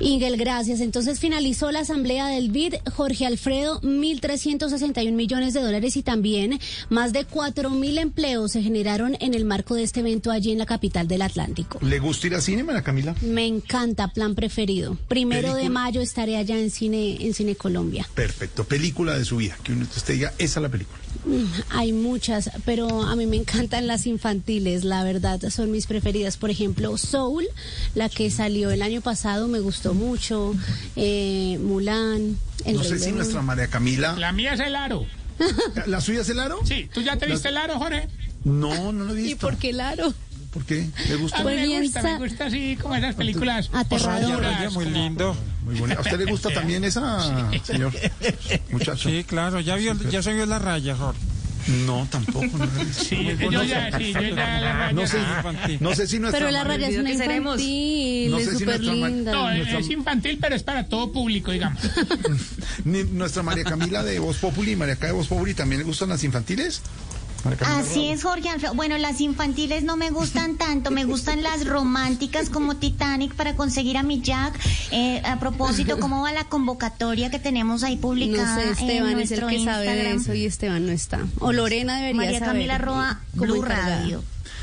Ingel, 0.00 0.36
gracias. 0.36 0.80
Entonces 0.80 1.20
finalizó 1.20 1.70
la 1.72 1.80
asamblea 1.80 2.28
del 2.28 2.50
BID. 2.50 2.74
Jorge 2.94 3.26
Alfredo, 3.26 3.80
1.361 3.82 5.12
millones 5.12 5.54
de 5.54 5.60
dólares 5.60 5.96
y 5.96 6.02
también 6.02 6.58
más 6.88 7.12
de 7.12 7.26
4.000 7.26 7.98
empleos 7.98 8.52
se 8.52 8.62
generaron 8.62 9.16
en 9.20 9.34
el 9.34 9.44
marco 9.44 9.74
de 9.74 9.82
este 9.82 10.00
evento 10.00 10.30
allí 10.30 10.52
en 10.52 10.58
la 10.58 10.66
capital 10.66 11.08
del 11.08 11.22
Atlántico. 11.22 11.78
¿Le 11.82 11.98
gusta 11.98 12.26
ir 12.28 12.34
a 12.34 12.40
cine, 12.40 12.64
María 12.64 12.82
Camila? 12.82 13.14
Me 13.22 13.46
encanta, 13.46 14.08
plan 14.08 14.34
preferido. 14.34 14.96
Primero 15.08 15.54
de 15.54 15.68
mayo 15.68 16.00
estaré 16.00 16.36
allá 16.36 16.58
en 16.58 16.70
Cine, 16.70 17.16
en 17.20 17.34
Cine 17.34 17.56
Colombia. 17.56 18.08
Perfecto. 18.14 18.64
Película 18.64 19.18
de 19.18 19.24
su 19.24 19.38
vida. 19.38 19.56
Que 19.62 19.72
usted 19.72 20.14
diga, 20.14 20.32
esa 20.38 20.60
es 20.60 20.62
la 20.62 20.68
película. 20.68 20.98
Hay 21.70 21.92
muchas, 21.92 22.50
pero 22.64 23.02
a 23.02 23.14
mí 23.16 23.26
me 23.26 23.36
encantan 23.36 23.86
las 23.86 24.06
infantiles, 24.06 24.84
la 24.84 25.04
verdad, 25.04 25.40
son 25.50 25.70
mis 25.70 25.86
preferidas. 25.86 26.36
Por 26.36 26.50
ejemplo, 26.50 26.96
Soul, 26.96 27.46
la 27.94 28.08
que 28.08 28.30
salió 28.30 28.70
el 28.70 28.82
año 28.82 29.00
pasado, 29.00 29.48
me 29.48 29.60
gustó 29.60 29.94
mucho. 29.94 30.54
Eh, 30.96 31.58
Mulan. 31.62 32.38
El 32.64 32.76
no 32.76 32.80
Rey 32.82 32.88
sé 32.90 32.98
si 32.98 33.04
León. 33.06 33.16
nuestra 33.18 33.42
María 33.42 33.68
Camila. 33.68 34.14
La 34.18 34.32
mía 34.32 34.54
es 34.54 34.60
el 34.60 34.74
aro. 34.74 35.06
¿La 35.86 36.00
suya 36.00 36.22
es 36.22 36.28
el 36.30 36.40
aro? 36.40 36.58
Sí, 36.64 36.88
¿tú 36.92 37.00
ya 37.02 37.16
te 37.16 37.26
viste 37.26 37.48
el 37.48 37.56
aro, 37.56 37.78
Jorge? 37.78 38.08
No, 38.44 38.92
no 38.92 39.04
lo 39.04 39.12
he 39.12 39.16
visto. 39.16 39.30
¿Y 39.30 39.34
por 39.34 39.56
qué 39.56 39.70
el 39.70 39.80
aro? 39.80 40.12
¿Por 40.52 40.64
qué? 40.64 40.88
¿Le 41.08 41.16
gusta? 41.16 41.38
A 41.38 41.44
mí 41.44 41.50
me 41.56 41.80
gusta, 41.82 42.02
me 42.02 42.18
gusta 42.18 42.46
así 42.46 42.76
como 42.80 42.94
esas 42.96 43.14
películas 43.14 43.68
Aterradoras. 43.72 44.72
muy 44.72 44.86
lindo. 44.86 45.36
Muy 45.64 45.74
bonito. 45.78 45.98
¿A 46.00 46.02
usted 46.02 46.18
le 46.18 46.24
gusta 46.30 46.48
también 46.50 46.84
esa, 46.84 47.50
señor 47.62 47.92
muchacho? 48.70 49.08
Sí, 49.10 49.24
claro, 49.24 49.60
ya 49.60 49.76
vio, 49.76 49.94
ya 50.10 50.22
se 50.22 50.32
vio 50.32 50.46
la 50.46 50.58
raya, 50.58 50.96
Jorge. 50.96 51.20
No, 51.84 52.08
tampoco. 52.10 52.46
No. 52.56 52.66
Sí, 52.94 53.28
yo 53.50 53.62
ya, 53.62 53.90
sí, 53.98 54.14
yo 54.14 54.20
ya 54.22 54.58
la 54.58 54.72
raya. 54.72 54.92
no 54.94 55.06
sé, 55.06 55.18
no 55.80 55.94
sé 55.94 56.06
si 56.06 56.18
nuestra 56.18 56.38
Pero 56.40 56.50
la 56.50 56.64
raya 56.64 56.88
es 56.88 56.96
una 56.96 57.10
infantil, 57.12 58.30
No 58.30 58.38
es 58.38 58.44
sé 58.46 58.52
si 58.52 58.58
súper 58.60 58.80
ma- 58.80 58.92
linda. 59.08 59.32
No, 59.32 59.50
es, 59.50 59.56
Nuestra- 59.58 59.78
es 59.80 59.90
infantil, 59.90 60.38
pero 60.40 60.54
es 60.56 60.62
para 60.62 60.88
todo 60.88 61.12
público, 61.12 61.50
digamos. 61.52 61.78
ni- 62.84 63.04
nuestra 63.04 63.42
María 63.42 63.64
Camila 63.64 64.02
de 64.02 64.18
Voz 64.18 64.38
Populi, 64.38 64.76
María 64.76 64.96
Ca 64.96 65.08
de 65.08 65.12
Voz 65.12 65.26
Populi, 65.26 65.52
¿también 65.52 65.80
le 65.80 65.84
gustan 65.84 66.08
las 66.08 66.24
infantiles? 66.24 66.80
Así 67.64 68.08
es, 68.08 68.22
Jorge 68.22 68.48
Alfredo. 68.48 68.74
Bueno, 68.74 68.98
las 68.98 69.20
infantiles 69.20 69.82
no 69.84 69.96
me 69.96 70.10
gustan 70.10 70.56
tanto, 70.56 70.90
me 70.90 71.04
gustan 71.04 71.42
las 71.42 71.66
románticas 71.66 72.50
como 72.50 72.76
Titanic 72.76 73.34
para 73.34 73.54
conseguir 73.54 73.96
a 73.96 74.02
mi 74.02 74.20
Jack. 74.20 74.58
Eh, 74.90 75.22
a 75.24 75.38
propósito, 75.38 75.98
¿cómo 76.00 76.22
va 76.22 76.32
la 76.32 76.44
convocatoria 76.44 77.30
que 77.30 77.38
tenemos 77.38 77.84
ahí 77.84 77.96
No 77.96 78.02
publicada 78.02 78.56
sé, 78.56 78.70
Esteban 78.70 79.12
en 79.12 79.20
es 79.20 79.30
el 79.30 79.46
que 79.46 79.64
sabe 79.64 79.86
de 79.86 79.92
Instagram? 79.92 80.20
eso 80.20 80.34
y 80.34 80.46
Esteban 80.46 80.86
no 80.86 80.92
está. 80.92 81.20
O 81.38 81.52
Lorena 81.52 81.96
debería 81.96 82.16
María 82.16 82.38
saber. 82.40 82.54
Camila 82.54 82.78
Roa, 82.78 83.20
Blue. 83.34 83.62
Radio. 83.62 84.22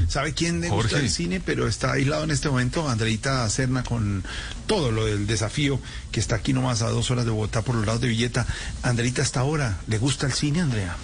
¿Sabe 0.09 0.33
quién 0.33 0.59
le 0.59 0.67
Jorge. 0.69 0.83
gusta 0.83 0.99
el 0.99 1.09
cine, 1.09 1.39
pero 1.39 1.67
está 1.67 1.93
aislado 1.93 2.25
en 2.25 2.31
este 2.31 2.49
momento? 2.49 2.89
Andreita 2.89 3.49
Cerna 3.49 3.83
con 3.83 4.23
todo 4.67 4.91
lo 4.91 5.05
del 5.05 5.25
desafío 5.25 5.79
que 6.11 6.19
está 6.19 6.35
aquí 6.35 6.51
nomás 6.51 6.81
a 6.81 6.89
dos 6.89 7.09
horas 7.11 7.23
de 7.23 7.31
Bogotá 7.31 7.61
por 7.61 7.75
los 7.75 7.85
lados 7.85 8.01
de 8.01 8.09
Villeta. 8.09 8.45
Andreita, 8.83 9.21
hasta 9.21 9.39
ahora, 9.39 9.77
¿le 9.87 9.97
gusta 9.97 10.25
el 10.27 10.33
cine, 10.33 10.59
Andrea? 10.61 10.97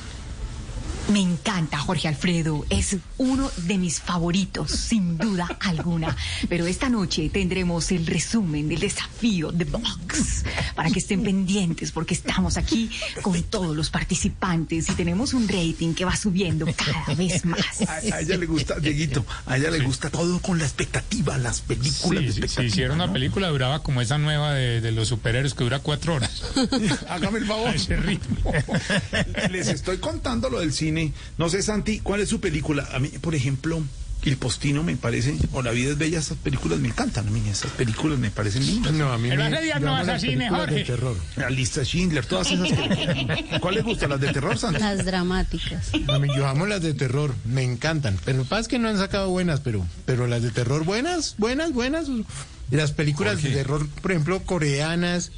Me 1.12 1.20
encanta 1.20 1.78
Jorge 1.78 2.08
Alfredo, 2.08 2.66
es 2.70 2.96
uno 3.18 3.52
de 3.58 3.78
mis 3.78 4.00
favoritos, 4.00 4.72
sin 4.72 5.18
duda 5.18 5.46
alguna. 5.60 6.16
Pero 6.48 6.66
esta 6.68 6.90
noche 6.90 7.30
tendremos 7.30 7.92
el 7.92 8.06
resumen 8.06 8.70
del 8.70 8.80
desafío 8.80 9.52
de 9.52 9.66
Box 9.66 10.46
para 10.76 10.90
que 10.90 11.00
estén 11.00 11.24
pendientes 11.24 11.92
porque 11.92 12.14
estamos 12.14 12.56
aquí 12.58 12.90
con 13.22 13.42
todos 13.44 13.76
los 13.76 13.90
participantes 13.90 14.90
y 14.90 14.94
tenemos 14.94 15.34
un 15.34 15.48
rating 15.48 15.94
que 15.94 16.06
va 16.06 16.16
subiendo 16.16 16.66
cada 16.74 17.14
vez 17.16 17.44
más. 17.46 17.82
A, 17.88 17.96
a 18.16 18.22
ella 18.22 18.38
le 18.38 18.46
gusta, 18.46 18.80
Dieguito, 18.80 19.26
a 19.46 19.58
ella 19.58 19.70
le 19.70 19.80
gusta 19.80 20.10
todo 20.10 20.40
con 20.40 20.60
la 20.60 20.64
expectativa, 20.64 21.38
las 21.38 21.62
películas 21.62 22.36
de 22.36 22.48
si 22.48 22.62
hiciera 22.62 22.94
una 22.94 23.08
¿no? 23.08 23.14
película 23.14 23.50
duraba 23.50 23.84
como 23.84 24.02
esa 24.02 24.18
nueva 24.18 24.54
de, 24.54 24.80
de 24.80 24.92
los 24.92 25.10
superhéroes 25.10 25.54
que 25.54 25.64
dura 25.64 25.80
cuatro 25.80 26.16
horas. 26.16 26.42
Hágame 27.10 27.40
el 27.40 27.46
favor. 27.46 27.68
A 27.72 27.76
ese 27.76 27.96
ritmo. 27.98 28.52
Les 29.52 29.68
estoy 29.68 29.98
contando 29.98 30.50
lo 30.50 30.60
del 30.60 30.74
cine. 30.74 31.01
No 31.38 31.50
sé, 31.50 31.62
Santi, 31.62 32.00
¿cuál 32.00 32.22
es 32.22 32.30
su 32.30 32.40
película? 32.40 32.88
A 32.94 33.00
mí, 33.00 33.08
por 33.10 33.34
ejemplo, 33.36 33.82
El 34.24 34.38
Postino 34.38 34.84
me 34.84 34.96
parece, 34.98 35.36
o 35.52 35.62
La 35.64 35.72
vida 35.72 35.92
es 35.92 35.98
bella, 35.98 36.20
esas 36.20 36.38
películas 36.38 36.80
me 36.80 36.90
encantan. 36.90 37.28
A 37.28 37.32
mí 37.32 37.42
esas 37.50 37.72
películas 37.72 38.20
me 38.20 38.30
parecen 38.30 38.66
lindas. 38.66 38.94
No, 38.94 39.12
a 39.12 39.18
mí 39.18 39.30
Pero 39.30 39.44
me 39.44 39.56
hace 39.58 39.66
días 39.66 39.82
no 39.82 39.92
vas 39.94 40.08
a 40.08 40.12
las 40.14 40.22
cine, 40.22 40.36
películas 40.38 40.66
de 40.68 40.72
Jorge. 40.74 40.86
terror. 40.86 41.16
La 41.38 41.50
lista 41.50 41.84
Schindler, 41.84 42.26
todas 42.26 42.52
esas 42.52 42.70
películas. 42.72 43.40
¿Cuál 43.60 43.76
les 43.76 43.84
gusta? 43.84 44.08
¿Las 44.08 44.22
de 44.22 44.32
terror, 44.32 44.58
Santi? 44.60 44.80
Las 44.80 45.06
dramáticas. 45.06 45.92
A 46.08 46.20
mí 46.20 46.28
yo 46.36 46.48
amo 46.48 46.66
las 46.68 46.82
de 46.82 46.94
terror, 46.94 47.34
me 47.46 47.64
encantan. 47.64 48.18
Pero 48.24 48.38
lo 48.40 48.44
que 48.44 48.50
pasa 48.50 48.62
es 48.62 48.68
que 48.68 48.78
no 48.80 48.90
han 48.90 48.98
sacado 48.98 49.30
buenas, 49.30 49.60
pero, 49.62 49.86
pero 50.06 50.28
las 50.28 50.44
de 50.44 50.52
terror 50.52 50.84
buenas, 50.86 51.36
buenas, 51.40 51.74
buenas. 51.74 52.08
Y 52.10 52.76
las 52.76 52.92
películas 52.92 53.34
Jorge. 53.36 53.50
de 53.50 53.56
terror, 53.56 53.88
por 54.04 54.12
ejemplo, 54.12 54.40
coreanas, 54.44 55.32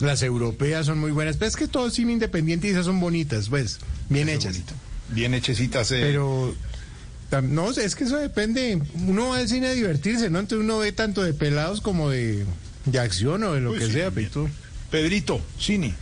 las 0.00 0.22
europeas 0.22 0.86
son 0.86 0.98
muy 0.98 1.12
buenas. 1.12 1.36
Pero 1.36 1.48
es 1.50 1.56
que 1.56 1.68
todo 1.68 1.88
cine 1.90 2.12
independiente 2.12 2.66
y 2.68 2.70
esas 2.70 2.86
son 2.86 2.98
bonitas, 3.00 3.48
pues, 3.50 3.78
bien 4.08 4.28
Eso 4.30 4.38
hechas. 4.38 4.52
bonito. 4.54 4.72
Bien 5.08 5.34
hechecitas. 5.34 5.90
eh. 5.92 6.00
Pero 6.02 6.54
no, 7.42 7.70
es 7.70 7.94
que 7.96 8.04
eso 8.04 8.16
depende. 8.16 8.80
Uno 9.06 9.28
va 9.30 9.38
al 9.38 9.48
cine 9.48 9.68
a 9.68 9.72
divertirse, 9.72 10.30
¿no? 10.30 10.38
Entonces 10.40 10.64
uno 10.64 10.78
ve 10.78 10.92
tanto 10.92 11.22
de 11.22 11.34
pelados 11.34 11.80
como 11.80 12.10
de, 12.10 12.44
de 12.86 12.98
acción 13.00 13.42
o 13.44 13.52
de 13.52 13.60
lo 13.60 13.72
Uy, 13.72 13.78
que 13.78 13.86
sí, 13.86 13.92
sea. 13.92 14.10
tú- 14.10 14.48
Pedrito, 14.90 15.40
cine. 15.58 15.94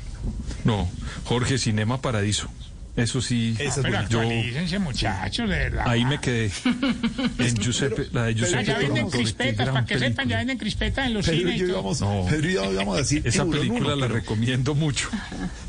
No, 0.64 0.88
Jorge, 1.24 1.58
Cinema 1.58 2.00
Paradiso. 2.02 2.48
Eso 2.94 3.22
sí, 3.22 3.56
es 3.58 3.76
Pero 3.80 4.06
yo 4.06 4.80
muchachos, 4.80 5.48
de 5.48 5.56
verdad. 5.56 5.88
ahí 5.88 6.04
me 6.04 6.20
quedé. 6.20 6.50
En 7.38 7.56
Giuseppe, 7.56 8.08
la 8.12 8.24
de 8.24 8.32
Ah, 8.32 8.34
Giuseppe 8.34 8.64
ya 8.66 8.78
venden 8.78 9.10
qué 9.10 9.16
crispetas, 9.16 9.68
para 9.70 9.86
que 9.86 9.98
sepan, 9.98 10.28
ya 10.28 10.36
venden 10.36 10.58
crispetas 10.58 11.06
en 11.06 11.14
los 11.14 11.24
Pedro 11.24 11.38
y 11.38 11.40
cines 11.40 11.56
y 11.56 11.58
yo 11.60 11.66
todo. 11.68 11.74
íbamos, 11.78 12.00
No. 12.02 12.26
Pedro 12.28 12.50
y 12.50 12.52
yo 12.52 12.70
íbamos 12.72 12.94
a 12.96 12.98
decir 12.98 13.22
Esa 13.24 13.44
tiburón 13.44 13.58
película 13.60 13.80
uno, 13.94 13.96
la 13.96 14.06
pero- 14.08 14.14
recomiendo 14.20 14.74
mucho. 14.74 15.08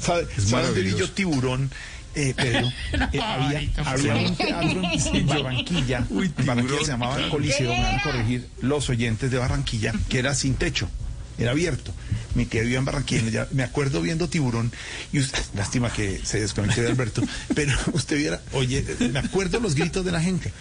¿Sabe, 0.02 0.28
Es 0.36 0.44
¿sabe 0.50 0.94
yo 0.98 1.10
tiburón? 1.12 1.72
Eh, 2.16 2.34
Pedro, 2.36 2.68
eh, 3.14 3.20
había, 3.20 3.70
había 3.86 4.16
un 4.16 4.36
teatro 4.36 4.82
en, 5.14 5.28
Barranquilla, 5.28 6.06
en 6.10 6.46
Barranquilla 6.46 6.80
se 6.80 6.92
llamaba 6.92 7.30
Coliseo, 7.30 7.72
me 7.72 7.82
van 7.82 8.00
a 8.00 8.04
corregir 8.04 8.48
los 8.62 8.90
oyentes 8.90 9.32
de 9.32 9.38
Barranquilla, 9.38 9.94
que 10.10 10.20
era 10.20 10.36
sin 10.36 10.56
techo, 10.56 10.90
era 11.38 11.52
abierto. 11.52 11.94
Mi 12.36 12.46
tío 12.46 12.62
vivía 12.62 12.80
en 12.80 12.86
Barranquilla, 12.86 13.30
ya 13.30 13.48
me 13.52 13.64
acuerdo 13.64 14.02
viendo 14.02 14.28
Tiburón, 14.28 14.72
y 15.12 15.20
usted, 15.20 15.40
lástima 15.56 15.92
que 15.92 16.20
se 16.24 16.40
desconectó 16.40 16.82
de 16.82 16.88
Alberto, 16.88 17.22
pero 17.56 17.74
usted 17.94 18.18
viera, 18.18 18.42
oye, 18.54 18.86
me 19.12 19.20
acuerdo 19.20 19.60
los 19.60 19.76
gritos 19.76 20.04
de 20.04 20.12
la 20.12 20.22
gente. 20.22 20.52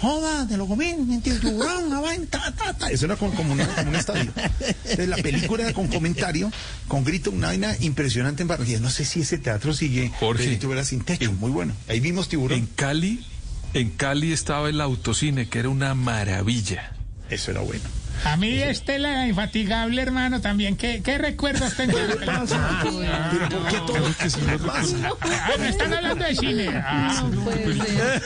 Joda, 0.00 0.44
de 0.44 0.56
lo 0.56 0.66
comí, 0.66 0.94
tiburón, 1.22 1.84
una 1.84 2.00
vaina, 2.00 2.26
ta, 2.30 2.52
ta, 2.54 2.72
ta. 2.74 2.90
Eso 2.90 3.06
era 3.06 3.16
como, 3.16 3.34
como 3.34 3.52
una- 3.54 3.66
como 3.66 3.88
un 3.90 3.96
estadio. 3.96 4.30
Entonces, 4.60 5.08
la 5.08 5.16
película 5.16 5.64
era 5.64 5.72
con 5.72 5.88
comentario, 5.88 6.52
con 6.86 7.02
grito, 7.04 7.30
una 7.30 7.48
vaina 7.48 7.74
impresionante 7.80 8.42
en 8.42 8.48
Barranquilla. 8.48 8.80
No 8.80 8.90
sé 8.90 9.04
si 9.04 9.20
ese 9.20 9.38
teatro 9.38 9.72
sigue. 9.72 10.12
Jorge. 10.20 10.58
Era 10.70 10.84
sin 10.84 11.00
techo, 11.02 11.32
muy 11.32 11.50
bueno. 11.50 11.72
Ahí 11.88 12.00
vimos 12.00 12.28
tiburón. 12.28 12.58
En 12.58 12.66
Cali, 12.66 13.24
en 13.72 13.90
Cali 13.90 14.32
estaba 14.32 14.68
el 14.68 14.80
autocine, 14.80 15.48
que 15.48 15.60
era 15.60 15.68
una 15.70 15.94
maravilla. 15.94 16.92
Eso 17.30 17.50
era 17.50 17.60
bueno. 17.60 17.84
A 18.24 18.36
mí 18.36 18.60
Estela 18.62 19.26
infatigable, 19.28 20.02
hermano, 20.02 20.40
también. 20.40 20.76
¿Qué, 20.76 21.00
qué 21.02 21.18
recuerdos 21.18 21.74
tengo? 21.74 21.96
de 21.98 22.08
la 22.08 22.16
película? 22.44 23.30
Pero 23.30 23.48
¿por 23.60 23.68
qué 23.68 23.76
todo 23.86 24.16
que 24.18 24.30
se 24.30 24.42
le 24.42 24.58
pasa? 24.58 24.96
Ah, 25.20 25.50
no 25.58 25.64
están 25.64 25.92
hablando 25.94 26.24
de 26.24 26.34
cine. 26.34 26.68
Ah, 26.74 27.24
No 27.32 27.44
puede 27.44 27.74
ser. 27.74 28.22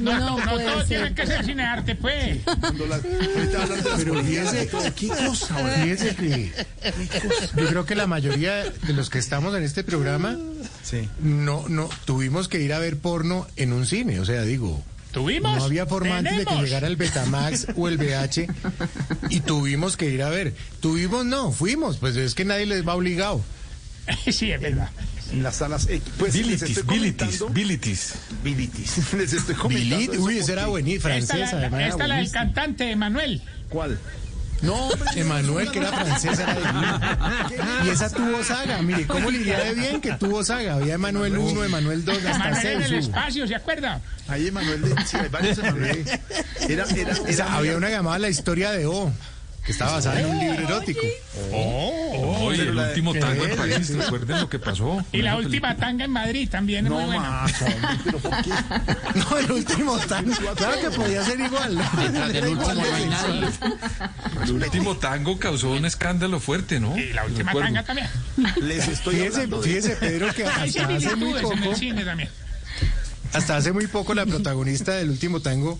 no, 0.00 0.18
no, 0.18 0.38
no, 0.38 0.44
puede 0.44 0.64
todo 0.66 0.78
ser. 0.80 0.86
tiene 0.88 1.14
que 1.14 1.26
ser 1.26 1.96
pues. 2.00 2.38
Hablan 2.46 3.02
de 3.02 3.86
las 3.86 3.98
Pero 3.98 4.22
fíjese. 4.22 4.68
¿Qué 4.94 5.08
cosa? 5.08 5.54
fíjese 5.82 6.16
que 6.16 6.52
yo 7.56 7.66
creo 7.68 7.86
que 7.86 7.94
la 7.94 8.06
mayoría 8.06 8.64
de 8.64 8.92
los 8.92 9.10
que 9.10 9.18
estamos 9.18 9.54
en 9.54 9.62
este 9.62 9.84
programa 9.84 10.36
Sí. 10.82 11.08
no, 11.20 11.64
no 11.68 11.88
tuvimos 12.04 12.48
que 12.48 12.60
ir 12.60 12.72
a 12.72 12.78
ver 12.78 12.98
porno 12.98 13.46
en 13.56 13.72
un 13.72 13.86
cine. 13.86 14.20
O 14.20 14.24
sea, 14.24 14.42
digo, 14.42 14.82
¿Tuvimos? 15.12 15.56
no 15.56 15.64
había 15.64 15.86
forma 15.86 16.18
antes 16.18 16.36
de 16.36 16.44
que 16.44 16.54
llegara 16.54 16.86
el 16.86 16.96
Betamax 16.96 17.68
o 17.76 17.88
el 17.88 17.96
VH 17.96 18.46
y 19.30 19.40
tuvimos 19.40 19.96
que 19.96 20.10
ir 20.10 20.22
a 20.22 20.28
ver. 20.28 20.54
Tuvimos, 20.80 21.24
no, 21.24 21.50
fuimos, 21.52 21.96
pues 21.96 22.16
es 22.16 22.34
que 22.34 22.44
nadie 22.44 22.66
les 22.66 22.86
va 22.86 22.94
obligado. 22.94 23.42
Sí, 24.30 24.50
es 24.52 24.60
verdad. 24.60 24.90
En 25.32 25.42
las 25.42 25.56
salas. 25.56 25.86
eh, 25.90 26.00
pues 26.18 26.32
Bilitis, 26.32 26.62
estoy 26.62 26.98
bilitis, 26.98 27.44
bilitis. 27.52 28.14
Bilitis. 28.42 29.12
Les 29.18 29.32
estoy 29.34 29.54
comentando. 29.54 29.98
Bilit, 29.98 30.18
uy, 30.18 30.38
esa 30.38 30.52
era 30.52 30.66
buenísima, 30.66 31.14
Esta 31.14 31.34
francesa, 31.34 31.56
la, 31.56 31.60
además 31.66 31.80
era 31.80 31.88
esta 31.90 32.06
la 32.08 32.16
del 32.16 32.30
cantante, 32.30 32.90
Emanuel. 32.90 33.42
¿Cuál? 33.68 33.98
No, 34.62 34.88
Emanuel, 35.14 35.70
que 35.70 35.78
era 35.78 35.92
francesa, 35.92 36.42
era 36.42 36.54
divina. 36.54 37.48
Y 37.84 37.88
esa 37.90 38.10
tuvo 38.10 38.42
saga, 38.42 38.82
mire, 38.82 39.06
¿cómo 39.06 39.30
le 39.30 39.38
iría 39.38 39.58
de 39.60 39.74
bien 39.74 40.00
que 40.00 40.12
tuvo 40.12 40.44
saga? 40.44 40.74
Había 40.74 40.94
Emanuel 40.94 41.38
1, 41.38 41.64
Emanuel 41.64 42.04
2, 42.04 42.16
hasta 42.16 42.30
Emanuel 42.30 42.66
en 42.66 42.82
el 42.82 42.88
6 42.88 43.04
espacio, 43.04 43.46
¿se 43.46 43.54
acuerda? 43.54 44.00
Ahí 44.26 44.48
Emanuel 44.48 44.82
de. 44.82 45.04
Sí, 45.06 45.16
hay 45.16 45.28
varios 45.28 45.58
Emanuel. 45.58 46.04
Era, 46.68 46.84
era, 46.84 47.12
O 47.12 47.26
era, 47.26 47.32
sea, 47.32 47.54
había 47.54 47.76
una 47.76 47.88
llamada 47.88 48.18
La 48.18 48.28
Historia 48.28 48.70
de 48.72 48.86
O, 48.86 49.12
que 49.68 49.72
estaba 49.72 49.92
basada 49.92 50.20
en 50.20 50.26
un 50.30 50.38
libro 50.38 50.62
erótico. 50.62 51.00
Oh, 51.52 52.50
y 52.54 52.56
pero 52.56 52.70
el 52.72 52.78
último 52.78 53.12
tango 53.12 53.44
en. 53.44 53.54
París, 53.54 53.94
recuerden 53.94 54.40
lo 54.40 54.48
que 54.48 54.58
pasó. 54.58 55.04
Y 55.12 55.20
la 55.20 55.36
última 55.36 55.76
tanga 55.76 56.06
en 56.06 56.10
Madrid 56.10 56.48
también 56.48 56.86
es 56.86 56.90
muy 56.92 57.02
No 57.02 57.06
buena. 57.08 57.30
más, 57.30 57.52
hombre, 57.60 57.78
pero 58.02 58.18
¿por 58.18 58.42
qué? 58.42 58.50
No, 59.18 59.36
el 59.38 59.52
último 59.52 59.98
tango. 59.98 60.32
Claro 60.56 60.80
que 60.80 60.90
podía 60.96 61.22
ser 61.22 61.38
igual. 61.38 61.76
Último 61.98 62.72
no 62.72 62.82
hay 62.94 63.06
nadie. 63.10 63.48
El 64.44 64.52
último 64.52 64.96
tango 64.96 65.38
causó 65.38 65.70
un 65.72 65.84
escándalo 65.84 66.40
fuerte, 66.40 66.80
¿no? 66.80 66.96
Y 66.96 67.12
la 67.12 67.26
última 67.26 67.52
tanga 67.52 67.82
también. 67.82 68.08
Les 68.62 68.88
estoy 68.88 69.16
Fíjese, 69.16 69.48
fíjese, 69.48 69.96
Pedro, 69.96 70.32
que 70.32 70.44
hasta 70.46 70.62
hace 70.86 71.14
muy 71.16 71.32
en 71.34 71.42
poco, 71.42 71.54
el 71.72 71.76
cine 71.76 72.04
también. 72.06 72.30
hasta 73.34 73.58
hace 73.58 73.72
muy 73.72 73.86
poco 73.86 74.14
la 74.14 74.24
protagonista 74.24 74.92
del 74.92 75.10
último 75.10 75.40
tango 75.42 75.78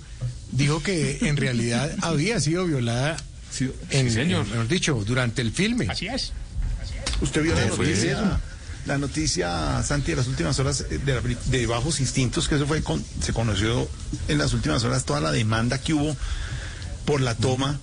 dijo 0.53 0.83
que 0.83 1.19
en 1.23 1.39
realidad 1.39 1.91
había 2.03 2.39
sido 2.41 2.67
violada 2.67 3.17
Sí, 3.51 3.71
en, 3.91 4.09
sí, 4.09 4.15
señor. 4.15 4.45
en- 4.47 4.51
mejor 4.53 4.69
dicho, 4.69 4.95
durante 5.07 5.43
el 5.43 5.53
filme. 5.53 5.87
Así 5.89 6.07
es. 6.07 6.33
Usted 7.21 7.43
vio 7.43 7.55
la 7.55 7.65
¿Qué 7.65 7.69
fue 7.71 7.87
noticia, 7.87 8.13
eso? 8.13 8.39
la 8.87 8.99
noticia, 8.99 9.83
Santi, 9.83 10.13
de 10.13 10.17
las 10.17 10.27
últimas 10.29 10.59
horas 10.59 10.85
eh, 10.91 10.99
de, 10.99 11.15
la 11.15 11.21
de 11.47 11.67
Bajos 11.67 12.01
Instintos, 12.01 12.49
que 12.49 12.55
eso 12.57 12.67
fue 12.67 12.83
con, 12.83 13.05
se 13.23 13.33
conoció 13.33 13.89
en 14.29 14.39
las 14.39 14.53
últimas 14.53 14.85
horas 14.85 15.05
toda 15.05 15.21
la 15.21 15.33
demanda 15.33 15.79
que 15.79 15.95
hubo 15.95 16.17
por 17.05 17.21
la 17.21 17.35
toma 17.35 17.79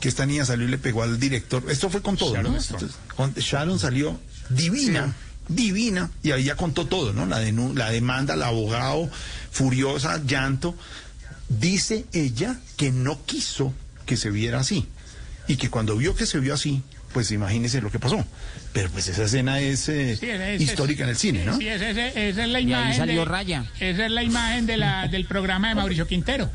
que 0.00 0.08
esta 0.08 0.26
niña 0.26 0.44
salió 0.44 0.66
y 0.66 0.70
le 0.70 0.78
pegó 0.78 1.02
al 1.04 1.20
director. 1.20 1.62
Esto 1.68 1.88
fue 1.90 2.02
con 2.02 2.16
todo, 2.16 2.34
Sharon 2.34 2.54
¿no? 2.54 2.60
Con- 3.14 3.34
Sharon 3.34 3.78
salió 3.78 4.18
divina, 4.48 5.14
divina, 5.46 6.10
y 6.24 6.32
ahí 6.32 6.44
ya 6.44 6.56
contó 6.56 6.86
todo, 6.86 7.12
¿no? 7.12 7.24
La, 7.26 7.40
denu- 7.40 7.74
la 7.76 7.90
demanda, 7.90 8.34
el 8.34 8.42
abogado, 8.42 9.08
furiosa, 9.52 10.20
llanto. 10.26 10.74
Dice 11.48 12.06
ella 12.12 12.58
que 12.76 12.90
no 12.90 13.24
quiso 13.26 13.72
que 14.06 14.16
se 14.16 14.30
viera 14.30 14.58
así. 14.60 14.86
Y 15.48 15.56
que 15.56 15.68
cuando 15.70 15.96
vio 15.96 16.14
que 16.14 16.24
se 16.26 16.38
vio 16.38 16.54
así, 16.54 16.82
pues 17.12 17.30
imagínese 17.32 17.80
lo 17.80 17.90
que 17.90 17.98
pasó. 17.98 18.24
Pero 18.72 18.88
pues 18.90 19.08
esa 19.08 19.24
escena 19.24 19.60
es 19.60 19.88
eh, 19.88 20.16
Sí, 20.16 20.30
esa 20.30 20.50
es- 20.50 20.60
histórica 20.62 21.02
en 21.04 21.10
el 21.10 21.16
cine, 21.16 21.44
¿no? 21.44 21.56
Sí, 21.58 21.68
esa, 21.68 21.90
es 21.90 22.36
la 22.36 22.60
Y 22.60 22.62
imagen. 22.64 22.88
ahí 22.88 22.96
salió 22.96 23.20
de- 23.20 23.24
Raya. 23.26 23.64
Esa 23.80 24.06
es 24.06 24.10
la 24.10 24.22
imagen 24.22 24.66
de 24.66 24.76
la, 24.78 25.08
del 25.08 25.26
programa 25.26 25.68
de 25.68 25.74
Mauricio 25.74 26.06
Quintero. 26.06 26.50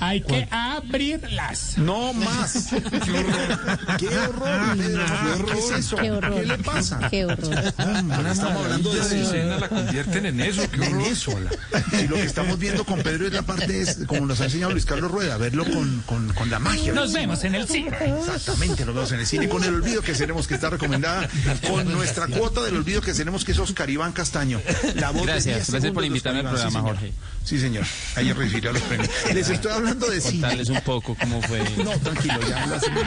Hay 0.00 0.20
que 0.22 0.46
abrirlas. 0.50 1.78
No 1.78 2.12
más. 2.12 2.68
Qué 3.04 3.16
horror. 3.16 3.96
Qué 3.98 4.08
horror, 4.18 4.76
Pedro. 4.76 5.46
¿Qué 5.46 5.58
es 5.58 5.70
eso? 5.70 5.96
Qué 5.96 6.10
horror. 6.10 6.34
¿Qué 6.40 6.46
le 6.46 6.58
pasa? 6.58 7.00
Qué 7.10 7.24
horror. 7.24 7.74
Hombre, 7.78 8.30
estamos 8.32 8.62
hablando 8.64 8.92
de 8.94 9.00
Esa 9.00 9.16
escena 9.16 9.58
la 9.58 9.68
convierten 9.68 10.26
en 10.26 10.40
eso, 10.40 10.62
qué 10.70 10.84
en 10.84 10.94
horror. 10.94 11.08
eso. 11.08 11.38
la- 11.40 11.98
Si 11.98 12.08
lo 12.08 12.16
que 12.16 12.22
estamos 12.24 12.58
viendo 12.58 12.84
con 12.84 13.00
Pedro 13.02 13.26
es 13.26 13.32
la 13.32 13.42
parte, 13.42 13.80
es, 13.80 13.98
como 14.06 14.26
nos 14.26 14.40
ha 14.40 14.44
enseñado 14.44 14.72
Luis 14.72 14.84
Carlos 14.86 15.10
Rueda, 15.10 15.36
verlo 15.36 15.64
con, 15.64 16.02
con, 16.06 16.32
con 16.34 16.50
la 16.50 16.58
magia. 16.58 16.92
Nos 16.92 17.12
vemos 17.12 17.42
en 17.44 17.54
el 17.54 17.66
cine. 17.68 17.96
Exactamente, 18.18 18.84
nos 18.84 18.94
vemos 18.94 19.12
en 19.12 19.20
el 19.20 19.26
cine 19.26 19.48
con 19.48 19.62
el 19.64 19.74
olvido 19.74 20.02
que 20.02 20.12
tenemos 20.12 20.46
que 20.46 20.54
está 20.54 20.70
recomendada 20.70 21.28
con 21.68 21.90
nuestra 21.92 22.26
cuota 22.26 22.62
del 22.62 22.76
olvido 22.76 23.00
que 23.00 23.12
tenemos 23.14 23.44
que 23.44 23.52
es 23.52 23.58
Oscar 23.58 23.88
Iván 23.90 24.12
Castaño. 24.12 24.60
La 24.96 25.10
voz 25.10 25.22
de 25.26 25.32
Gracias, 25.32 25.56
10 25.56 25.70
gracias 25.70 25.92
por 25.92 26.04
invitarme 26.04 26.40
al 26.40 26.46
programa, 26.50 26.70
Sí, 26.70 26.76
señor. 26.76 26.94
Jorge. 26.96 27.12
Sí, 27.44 27.60
señor. 27.60 27.84
Ahí 28.16 28.32
recibirá 28.32 28.72
los 28.72 28.82
premios. 28.82 29.10
Les 29.34 29.48
estoy 29.50 29.70
hablando 29.72 29.83
de 29.92 30.20
cine. 30.20 30.40
Contarles 30.40 30.68
un 30.70 30.80
poco 30.80 31.16
cómo 31.20 31.42
fue. 31.42 31.60
No, 31.84 31.90
tranquilo, 31.98 32.38
ya 32.48 32.66
lo 32.66 32.74
hacemos. 32.76 33.04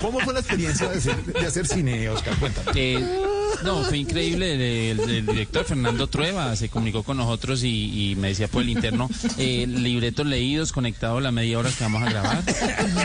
¿Cómo 0.00 0.20
fue 0.20 0.34
la 0.34 0.40
experiencia 0.40 0.88
de 0.88 0.98
hacer, 0.98 1.16
de 1.24 1.46
hacer 1.46 1.66
cine, 1.66 2.08
Oscar? 2.10 2.34
Cuéntame. 2.36 2.70
Eh, 2.74 3.20
no, 3.64 3.82
fue 3.84 3.98
increíble. 3.98 4.90
El, 4.90 5.00
el 5.00 5.26
director 5.26 5.64
Fernando 5.64 6.06
Trueba 6.08 6.54
se 6.56 6.68
comunicó 6.68 7.02
con 7.02 7.16
nosotros 7.16 7.62
y, 7.62 8.10
y 8.12 8.16
me 8.16 8.28
decía 8.28 8.48
por 8.48 8.62
el 8.62 8.68
interno, 8.70 9.08
eh, 9.38 9.66
libretos 9.66 10.26
leídos, 10.26 10.72
conectado 10.72 11.18
a 11.18 11.20
la 11.20 11.32
media 11.32 11.58
hora 11.58 11.70
que 11.70 11.82
vamos 11.84 12.02
a 12.02 12.10
grabar. 12.10 12.38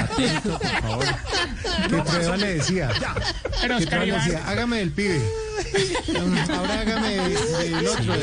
Atento, 0.02 0.60
por 0.60 0.82
favor. 0.82 1.06
¿Qué 1.90 1.96
prueba 1.98 2.38
le 2.38 2.54
decía? 2.56 2.90
Pero 3.62 3.78
¿Qué 3.78 3.88
prueba 3.88 4.06
le 4.06 4.12
decía? 4.14 4.44
Hágame 4.48 4.78
del 4.78 4.92
pibe. 4.92 5.22
Ahora 6.54 6.82
hágame 6.82 7.10
de- 7.10 7.70
del 7.70 7.88
otro, 7.88 8.14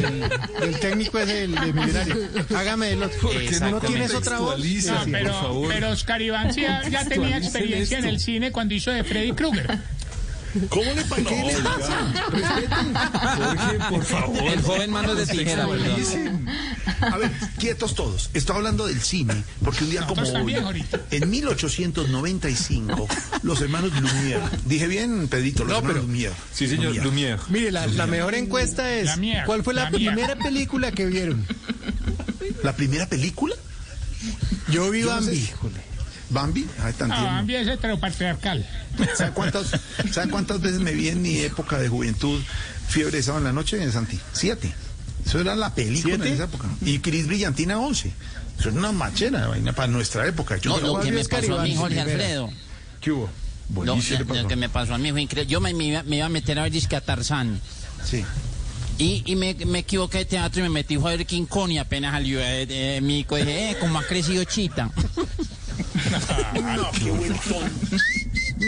del, 0.60 0.80
técnico 0.80 1.18
ese 1.18 1.32
del, 1.34 1.54
del 1.54 1.74
millonario. 1.74 2.16
Hágame 2.56 2.86
del 2.88 3.02
otro. 3.04 3.18
Porque 3.22 3.60
¿No 3.60 3.80
tienes 3.80 4.14
otra 4.18 4.38
voz? 4.40 4.58
No, 4.58 4.64
sí, 4.64 4.88
por 4.88 5.10
pero, 5.10 5.32
favor. 5.32 5.68
pero 5.68 5.90
Oscar 5.90 6.22
Iván 6.22 6.52
sí 6.54 6.60
ya, 6.62 7.04
tenía 7.08 7.38
experiencia 7.38 7.98
en 7.98 8.04
el 8.06 8.20
cine 8.20 8.52
cuando 8.52 8.74
hizo 8.74 8.90
de 8.90 9.04
Freddy 9.04 9.32
Krueger. 9.32 9.78
¿Cómo 10.70 10.90
le, 10.94 11.04
pa- 11.04 11.16
¿Qué 11.16 11.44
le 11.44 11.54
pasa? 11.60 12.12
Respeten. 12.30 12.94
Jorge, 13.36 13.78
por 13.90 14.04
favor. 14.04 14.42
El 14.50 14.62
joven 14.62 14.90
manos 14.90 15.18
de 15.18 15.26
tijera. 15.26 15.64
A 17.02 17.16
ver, 17.18 17.30
quietos 17.58 17.94
todos. 17.94 18.30
Estoy 18.32 18.56
hablando 18.56 18.86
del 18.86 18.98
cine, 19.00 19.34
porque 19.62 19.84
un 19.84 19.90
día 19.90 20.06
como 20.06 20.22
hoy, 20.22 20.84
en 21.10 21.28
1895, 21.30 23.06
los 23.42 23.60
hermanos 23.60 23.92
Lumière, 23.92 24.40
dije 24.64 24.86
bien, 24.86 25.28
Pedrito, 25.28 25.64
los 25.64 25.72
No, 25.72 25.78
hermanos 25.78 26.04
pero- 26.06 26.12
Lumière. 26.12 26.32
Sí, 26.52 26.66
señor, 26.66 26.94
Lumière. 26.96 27.38
Mire, 27.50 27.70
la, 27.70 27.86
la 27.86 28.06
mejor 28.06 28.34
encuesta 28.34 28.90
es, 28.94 29.04
La 29.04 29.16
mía, 29.16 29.42
¿cuál 29.44 29.62
fue 29.62 29.74
la, 29.74 29.84
la 29.84 29.90
mía. 29.90 30.12
primera 30.12 30.36
película 30.36 30.92
que 30.92 31.04
vieron? 31.06 31.46
¿La 32.64 32.74
primera 32.74 33.06
película? 33.06 33.54
Yo 34.70 34.90
vi. 34.90 35.02
Bambi. 35.02 35.48
¿Bambi? 36.30 36.66
Ay, 36.82 36.92
tan. 36.92 37.08
Bambi 37.08 37.54
es 37.56 37.68
heteropatriarcal. 37.68 38.66
¿Sabe 39.16 39.32
cuántas, 39.32 39.70
¿Sabe 40.10 40.30
cuántas 40.30 40.60
veces 40.60 40.80
me 40.80 40.92
vi 40.92 41.08
en 41.08 41.22
mi 41.22 41.38
época 41.38 41.78
de 41.78 41.88
juventud 41.88 42.40
Fiebre 42.88 43.18
de 43.18 43.22
sábado 43.22 43.40
en 43.40 43.44
la 43.44 43.52
noche, 43.52 43.90
Santi? 43.90 44.18
Siete. 44.32 44.72
Eso 45.24 45.40
era 45.40 45.54
la 45.54 45.74
película 45.74 46.14
¿Siete? 46.14 46.28
en 46.28 46.34
esa 46.34 46.44
época. 46.44 46.68
Y 46.82 46.98
Cris 47.00 47.26
Brillantina, 47.26 47.78
once. 47.78 48.12
Eso 48.58 48.70
era 48.70 48.78
una 48.78 48.92
machera 48.92 49.46
vaina 49.46 49.72
para 49.72 49.88
nuestra 49.88 50.26
época. 50.26 50.56
Yo 50.56 50.70
No, 50.70 50.76
me 50.76 50.82
lo 50.82 51.00
que 51.00 51.12
me 51.12 51.24
pasó 51.24 51.60
a 51.60 51.62
mí, 51.62 51.70
Iván, 51.72 51.82
Jorge. 51.82 52.00
Alfredo. 52.00 52.50
¿Qué 53.00 53.12
hubo? 53.12 53.30
Lo, 53.84 53.98
que 54.48 54.56
me 54.56 54.68
pasó 54.68 54.94
a 54.94 54.98
mí 54.98 55.10
fue 55.10 55.22
increíble. 55.22 55.50
Yo 55.50 55.60
me, 55.60 55.74
me 55.74 55.84
iba, 55.84 56.02
me 56.02 56.16
iba 56.16 56.26
a 56.26 56.30
meter 56.30 56.58
a 56.58 56.62
ver 56.62 56.72
disque 56.72 56.96
a 56.96 57.02
Tarzán. 57.02 57.60
Sí. 58.04 58.24
Y, 58.98 59.22
y 59.26 59.36
me, 59.36 59.54
me 59.54 59.80
equivoqué 59.80 60.18
de 60.18 60.24
teatro 60.24 60.60
y 60.60 60.62
me 60.64 60.70
metí 60.70 60.96
a 60.96 60.98
ver 60.98 61.24
King 61.24 61.46
Kong 61.46 61.70
y 61.70 61.78
apenas 61.78 62.12
salió 62.12 62.40
eh, 62.40 62.66
eh, 62.68 63.00
mi 63.00 63.20
hijo 63.20 63.36
dije, 63.36 63.70
eh, 63.70 63.76
como 63.78 63.98
ha 63.98 64.02
crecido 64.04 64.42
Chita. 64.44 64.90
No, 66.54 66.90
qué 66.92 67.10
buen. 67.10 67.32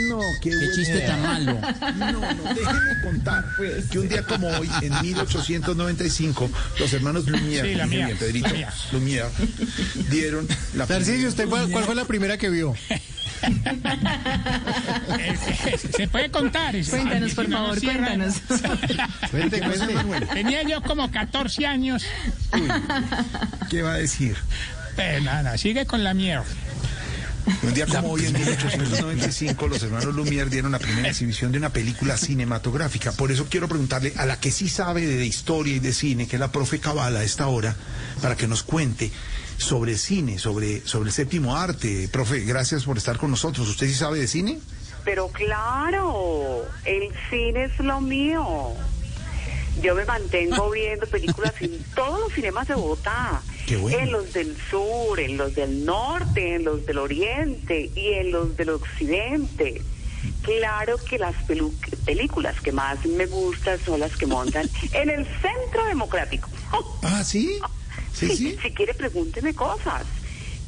No, 0.09 0.21
qué, 0.41 0.51
Qué 0.51 0.71
chiste 0.75 1.01
tan 1.01 1.23
malo. 1.23 1.59
No, 1.97 2.13
no, 2.13 2.55
déjenme 2.55 3.03
contar 3.03 3.45
que 3.91 3.99
un 3.99 4.09
día 4.09 4.23
como 4.25 4.49
hoy, 4.49 4.69
en 4.83 4.93
1895, 5.03 6.51
los 6.79 6.93
hermanos 6.93 7.27
Lumière, 7.27 7.63
Sí, 7.63 7.75
la 7.75 7.87
mía, 7.87 8.07
bien, 8.07 8.19
Pedrito, 8.19 8.49
la. 8.55 8.73
Lumière, 8.93 9.29
dieron 10.11 10.47
la 10.75 10.87
Tarcisio, 10.87 11.29
¿usted 11.29 11.49
cuál, 11.49 11.71
cuál 11.71 11.85
fue 11.85 11.95
la 11.95 12.05
primera 12.05 12.37
que 12.39 12.51
vio? 12.51 12.75
Se 15.97 16.09
puede 16.09 16.31
contar. 16.31 16.75
Cuéntanos, 16.89 17.35
por 17.35 17.51
favor, 17.51 17.81
cuéntanos. 17.81 18.37
Cuente, 19.31 19.61
cuente. 19.61 20.27
Tenía 20.33 20.63
yo 20.63 20.83
como 20.83 21.11
14 21.11 21.67
años. 21.67 22.05
¿Qué 23.71 23.83
va 23.83 23.95
a 23.95 23.99
decir? 23.99 24.37
Eh, 24.97 25.21
nada, 25.23 25.57
sigue 25.57 25.87
con 25.87 26.05
la 26.05 26.15
mierda. 26.15 26.45
Un 27.63 27.75
día 27.75 27.87
como 27.87 28.11
hoy, 28.11 28.27
en 28.27 28.35
1895, 28.35 29.69
los 29.69 29.83
hermanos 29.83 30.15
Lumière 30.15 30.49
dieron 30.49 30.73
la 30.73 30.79
primera 30.79 31.09
exhibición 31.09 31.53
de 31.53 31.59
una 31.59 31.71
película 31.71 32.17
cinematográfica. 32.17 33.13
Por 33.13 33.33
eso 33.33 33.47
quiero 33.49 33.69
preguntarle 33.69 34.13
a 34.17 34.27
la 34.27 34.39
que 34.39 34.51
sí 34.51 34.69
sabe 34.69 35.07
de 35.07 35.27
historia 35.27 35.77
y 35.77 35.81
de 35.81 35.93
cine, 35.93 36.27
que 36.27 36.37
es 36.37 36.41
la 36.41 36.53
profe 36.53 36.81
Cabala 36.81 37.21
a 37.21 37.25
esta 37.25 37.47
hora, 37.49 37.75
para 38.21 38.37
que 38.37 38.47
nos 38.47 38.63
cuente 38.63 39.11
sobre 39.61 39.97
cine, 39.97 40.39
sobre, 40.39 40.81
sobre 40.87 41.09
el 41.09 41.13
séptimo 41.13 41.57
arte. 41.57 42.09
Profe, 42.11 42.41
gracias 42.41 42.85
por 42.85 42.97
estar 42.97 43.19
con 43.19 43.31
nosotros. 43.31 43.69
¿Usted 43.69 43.87
sí 43.87 43.95
sabe 43.95 44.19
de 44.19 44.27
cine? 44.27 44.59
Pero 45.05 45.29
claro, 45.29 46.65
el 46.85 47.11
cine 47.29 47.65
es 47.65 47.79
lo 47.79 48.01
mío. 48.01 48.73
Yo 49.83 49.95
me 49.95 50.05
mantengo 50.05 50.71
viendo 50.75 51.07
películas 51.07 51.55
en 51.61 51.83
todos 51.95 52.21
los 52.21 52.33
cinemas 52.33 52.69
de 52.69 52.75
Bogotá. 52.75 53.43
Bueno. 53.81 53.99
En 53.99 54.11
los 54.11 54.33
del 54.33 54.57
sur, 54.69 55.21
en 55.21 55.37
los 55.37 55.55
del 55.55 55.85
norte, 55.85 56.57
en 56.57 56.65
los 56.65 56.85
del 56.87 56.99
oriente 56.99 57.89
y 57.95 58.15
en 58.15 58.33
los 58.33 58.57
del 58.57 58.71
occidente. 58.71 59.81
Claro 60.43 60.97
que 60.99 61.19
las 61.19 61.37
películas 62.05 62.61
que 62.61 62.73
más 62.73 63.05
me 63.07 63.27
gustan 63.27 63.79
son 63.79 64.01
las 64.01 64.17
que 64.17 64.27
montan 64.27 64.69
en 64.93 65.11
el 65.11 65.25
centro 65.25 65.85
democrático. 65.87 66.49
Ah, 67.03 67.23
¿sí? 67.25 67.61
Sí, 68.15 68.37
sí. 68.37 68.57
Si 68.63 68.71
quiere, 68.73 68.95
pregúnteme 68.95 69.55
cosas 69.55 70.05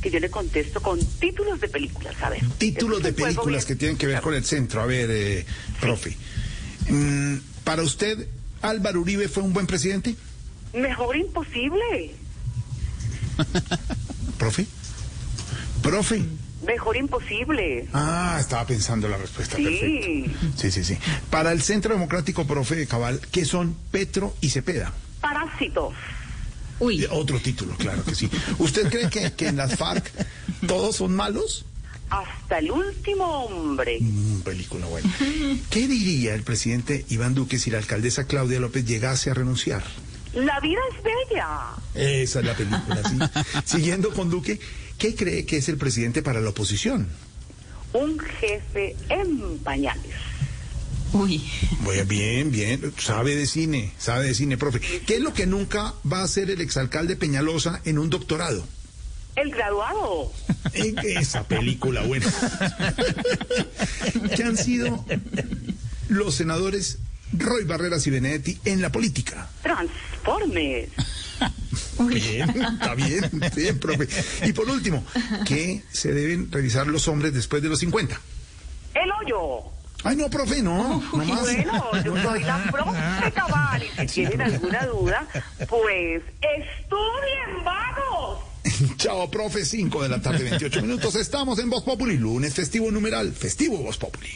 que 0.01 0.11
yo 0.11 0.19
le 0.19 0.31
contesto 0.31 0.81
con 0.83 0.99
títulos 1.21 1.61
de 1.61 1.69
películas. 1.69 2.15
A 2.23 2.31
ver. 2.31 2.43
Títulos 2.59 3.03
de 3.03 3.13
películas 3.13 3.65
que 3.65 3.77
tienen 3.77 3.97
que 3.97 4.07
ver 4.07 4.21
con 4.21 4.35
el 4.35 4.45
centro. 4.45 4.81
A 4.83 4.87
ver, 4.87 5.09
eh, 5.11 5.47
profe. 5.81 6.17
Mm, 6.89 7.37
Para 7.65 7.83
usted, 7.83 8.27
Álvaro 8.63 9.01
Uribe 9.01 9.29
fue 9.29 9.43
un 9.43 9.53
buen 9.53 9.67
presidente, 9.67 10.17
Mejor 10.75 11.17
imposible. 11.17 12.15
profe. 14.39 14.67
Profe. 15.83 16.23
Mejor 16.67 16.97
imposible. 16.97 17.89
Ah, 17.93 18.39
estaba 18.41 18.67
pensando 18.67 19.09
la 19.09 19.17
respuesta. 19.19 19.57
Sí. 19.57 19.65
Perfecto. 19.65 20.61
Sí, 20.61 20.71
sí, 20.71 20.85
sí. 20.85 20.99
Para 21.31 21.53
el 21.53 21.61
Centro 21.61 21.93
Democrático, 21.95 22.47
profe 22.47 22.87
Cabal, 22.87 23.21
¿qué 23.33 23.45
son 23.45 23.77
Petro 23.91 24.35
y 24.41 24.51
Cepeda? 24.51 24.93
Parásitos. 25.21 25.93
Uy. 26.83 27.05
Eh, 27.05 27.09
Otro 27.11 27.39
título, 27.41 27.77
claro 27.77 28.03
que 28.05 28.15
sí. 28.15 28.29
¿Usted 28.59 28.91
cree 28.91 29.09
que, 29.09 29.33
que 29.33 29.47
en 29.49 29.57
las 29.57 29.77
FARC 29.77 30.05
todos 30.67 30.97
son 30.97 31.15
malos? 31.15 31.65
Hasta 32.11 32.59
el 32.59 32.71
último 32.73 33.25
hombre. 33.45 33.99
Mm, 34.01 34.41
película 34.41 34.87
buena. 34.87 35.09
¿Qué 35.71 35.87
diría 35.87 36.35
el 36.35 36.43
presidente 36.43 37.07
Iván 37.09 37.35
Duque 37.35 37.59
si 37.59 37.71
la 37.71 37.79
alcaldesa 37.79 38.27
Claudia 38.27 38.59
López 38.61 38.85
llegase 38.85 39.31
a 39.31 39.35
renunciar? 39.35 39.83
La 40.35 40.59
vida 40.61 40.81
es 40.91 41.03
bella. 41.03 41.59
Esa 41.95 42.41
es 42.41 42.45
la 42.45 42.55
película, 42.55 43.03
sí. 43.09 43.19
Siguiendo 43.65 44.11
con 44.13 44.29
Duque, 44.29 44.59
¿qué 44.99 45.15
cree 45.15 45.47
que 45.47 45.59
es 45.59 45.69
el 45.69 45.77
presidente 45.79 46.21
para 46.23 46.41
la 46.41 46.51
oposición? 46.51 47.07
Un 47.93 48.19
jefe 48.19 48.97
en 49.09 49.59
pañales. 49.59 50.17
Uy. 51.13 51.43
Bueno, 51.81 52.05
bien, 52.07 52.51
bien. 52.51 52.93
Sabe 52.99 53.35
de 53.37 53.47
cine, 53.47 53.93
sabe 53.99 54.27
de 54.27 54.35
cine, 54.35 54.57
profe. 54.57 54.81
¿Qué 54.81 55.17
es 55.17 55.21
lo 55.21 55.35
que 55.35 55.47
nunca 55.47 55.95
va 56.11 56.21
a 56.21 56.25
hacer 56.25 56.51
el 56.51 56.61
exalcalde 56.61 57.17
Peñalosa 57.17 57.81
en 57.85 57.99
un 57.99 58.09
doctorado? 58.11 58.67
El 59.37 59.51
graduado. 59.51 60.33
Eh, 60.75 60.95
Esa 61.21 61.47
película 61.47 62.03
buena. 62.03 62.27
¿Qué 64.37 64.43
han 64.45 64.57
sido 64.57 65.05
los 66.09 66.35
senadores 66.35 66.99
Roy 67.33 67.65
Barreras 67.65 68.07
y 68.07 68.11
Benedetti 68.11 68.59
en 68.65 68.81
la 68.83 68.91
política? 68.93 69.49
Transformes. 69.63 70.89
Bien, 71.99 72.49
está 72.51 72.95
bien, 72.95 73.31
bien, 73.57 73.79
profe. 73.79 74.09
Y 74.47 74.53
por 74.53 74.69
último, 74.69 75.05
¿qué 75.47 75.83
se 75.93 76.13
deben 76.13 76.51
revisar 76.53 76.87
los 76.87 77.09
hombres 77.09 77.33
después 77.35 77.63
de 77.63 77.69
los 77.69 77.79
50? 77.81 78.21
El 78.95 79.11
hoyo. 79.13 79.65
Ay, 80.05 80.17
no, 80.17 80.29
profe, 80.29 80.63
no. 80.63 81.01
no 81.13 81.25
más. 81.25 81.43
Bueno, 81.43 82.03
yo 82.05 82.23
soy 82.23 82.43
la 82.43 82.65
profe 82.71 83.33
cabal 83.33 83.83
y 83.83 84.09
si 84.09 84.27
tienen 84.27 84.41
alguna 84.43 84.87
duda, 84.87 85.29
pues 85.69 86.23
estudien, 86.41 87.65
vagos. 87.65 88.41
Chao, 88.97 89.31
profe, 89.31 89.65
5 89.65 90.03
de 90.03 90.09
la 90.09 90.21
tarde, 90.21 90.45
28 90.45 90.83
minutos. 90.83 91.15
Estamos 91.15 91.59
en 91.59 91.71
Voz 91.71 91.85
Populi, 91.85 92.17
lunes 92.17 92.55
festivo 92.55 92.91
numeral, 92.91 93.33
festivo 93.33 93.79
Voz 93.79 93.97
Populi. 93.97 94.31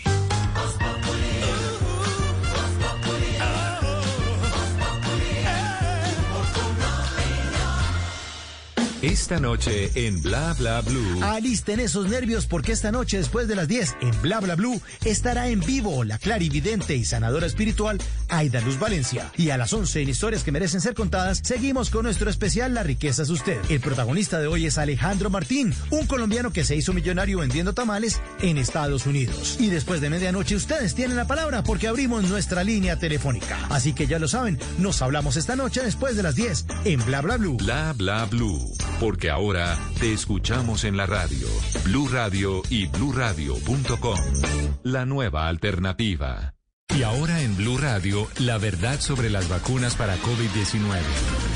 Esta 9.27 9.41
noche 9.41 9.91
en 9.97 10.23
Bla 10.23 10.55
Bla 10.57 10.83
Blue. 10.83 11.21
Alisten 11.21 11.81
esos 11.81 12.09
nervios 12.09 12.47
porque 12.47 12.71
esta 12.71 12.93
noche 12.93 13.17
después 13.17 13.49
de 13.49 13.57
las 13.57 13.67
10 13.67 13.97
en 14.01 14.23
Bla 14.23 14.39
Bla 14.39 14.55
Blue 14.55 14.81
estará 15.05 15.49
en 15.49 15.59
vivo 15.59 16.05
la 16.05 16.17
clarividente 16.17 16.95
y 16.95 17.05
sanadora 17.05 17.45
espiritual 17.45 17.99
Aida 18.29 18.61
Luz 18.61 18.79
Valencia. 18.79 19.31
Y 19.37 19.51
a 19.51 19.59
las 19.59 19.73
11 19.73 20.03
en 20.03 20.09
Historias 20.09 20.45
que 20.45 20.53
merecen 20.53 20.81
ser 20.81 20.95
contadas 20.95 21.41
seguimos 21.43 21.91
con 21.91 22.05
nuestro 22.05 22.31
especial 22.31 22.75
La 22.75 22.83
riqueza 22.83 23.23
es 23.23 23.31
usted. 23.31 23.59
El 23.69 23.81
protagonista 23.81 24.39
de 24.39 24.47
hoy 24.47 24.67
es 24.67 24.79
Alejandro 24.79 25.31
Martín, 25.31 25.75
un 25.91 26.07
colombiano 26.07 26.53
que 26.53 26.65
se 26.65 26.77
hizo 26.77 26.93
millonario 26.93 27.39
vendiendo 27.39 27.73
tamales 27.73 28.21
en 28.41 28.59
Estados 28.59 29.07
Unidos. 29.07 29.57
Y 29.61 29.71
después 29.71 30.01
de 30.01 30.11
medianoche 30.11 30.57
ustedes 30.57 30.95
tienen 30.95 31.17
la 31.17 31.27
palabra 31.27 31.63
porque 31.63 31.89
abrimos 31.89 32.25
nuestra 32.25 32.65
línea 32.65 32.99
telefónica. 32.99 33.59
Así 33.71 33.93
que 33.93 34.07
ya 34.07 34.19
lo 34.19 34.29
saben, 34.29 34.59
nos 34.79 35.03
hablamos 35.03 35.37
esta 35.37 35.57
noche 35.57 35.83
después 35.83 36.17
de 36.17 36.23
las 36.23 36.35
10 36.35 36.67
en 36.85 37.05
Bla 37.05 37.21
Bla 37.21 37.37
Blue. 37.37 37.57
Bla 37.59 37.93
Bla 37.97 38.25
Blue. 38.27 38.73
Porque 39.01 39.31
ahora 39.31 39.79
te 40.01 40.13
escuchamos 40.13 40.85
en 40.85 40.97
la 40.97 41.07
radio. 41.07 41.47
Blue 41.85 42.09
Radio 42.09 42.63
y 42.71 42.87
bluradio.com. 42.87 44.19
La 44.83 45.05
nueva 45.05 45.49
alternativa. 45.49 46.56
Y 46.97 47.03
ahora 47.03 47.43
en 47.43 47.55
Blue 47.57 47.77
Radio, 47.77 48.27
la 48.39 48.57
verdad 48.57 48.99
sobre 49.01 49.29
las 49.29 49.51
vacunas 49.51 49.95
para 49.97 50.17
COVID-19. 50.17 51.56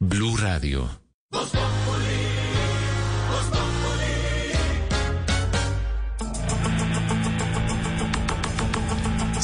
Blue 0.00 0.36
Radio. 0.36 0.88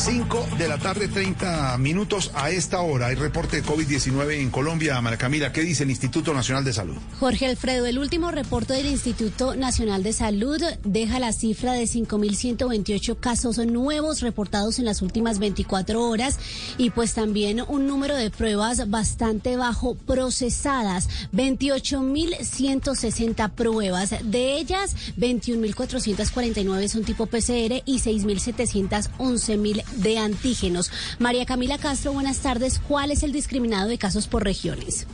5 0.05 0.49
de 0.59 0.69
la 0.69 0.77
tarde, 0.77 1.09
30 1.09 1.79
minutos 1.79 2.31
a 2.35 2.51
esta 2.51 2.83
hora. 2.83 3.07
Hay 3.07 3.15
reporte 3.15 3.63
de 3.63 3.67
COVID-19 3.67 4.35
en 4.35 4.51
Colombia. 4.51 5.01
María 5.01 5.17
Camila, 5.17 5.51
¿qué 5.51 5.63
dice 5.63 5.85
el 5.85 5.91
Instituto 5.91 6.35
Nacional 6.35 6.63
de 6.63 6.75
Salud? 6.75 6.97
Jorge 7.19 7.47
Alfredo, 7.47 7.87
el 7.87 7.99
último 7.99 8.31
reporte 8.31 8.75
del 8.75 8.85
Instituto 8.85 9.57
Nacional 9.57 10.03
de 10.03 10.13
Salud 10.13 10.61
deja 10.85 11.19
la 11.21 11.33
cifra 11.33 11.73
de 11.73 11.85
5.128 11.85 13.19
casos 13.19 13.57
nuevos 13.57 14.21
reportados 14.21 14.79
en 14.79 14.85
las 14.85 15.01
últimas 15.01 15.39
24 15.39 16.07
horas 16.07 16.39
y 16.77 16.91
pues 16.91 17.15
también 17.15 17.63
un 17.67 17.87
número 17.87 18.15
de 18.15 18.31
pruebas 18.31 18.91
bastante 18.91 19.57
bajo 19.57 19.95
procesadas, 19.95 21.09
28.160 21.33 23.51
pruebas. 23.53 24.11
De 24.23 24.59
ellas, 24.59 24.97
21.449 25.17 26.89
son 26.89 27.05
tipo 27.05 27.25
PCR 27.25 27.81
y 27.87 28.01
6.711.000 28.01 29.94
de 29.97 30.19
antígenos. 30.19 30.91
María 31.19 31.47
Camila 31.47 31.79
Castro, 31.79 32.13
buenas 32.13 32.39
tardes. 32.39 32.79
¿Cuál 32.79 33.11
es 33.11 33.23
el 33.23 33.33
discriminado 33.33 33.89
de 33.89 33.99
casos 33.99 34.27
por 34.27 34.45
regiones? 34.45 35.07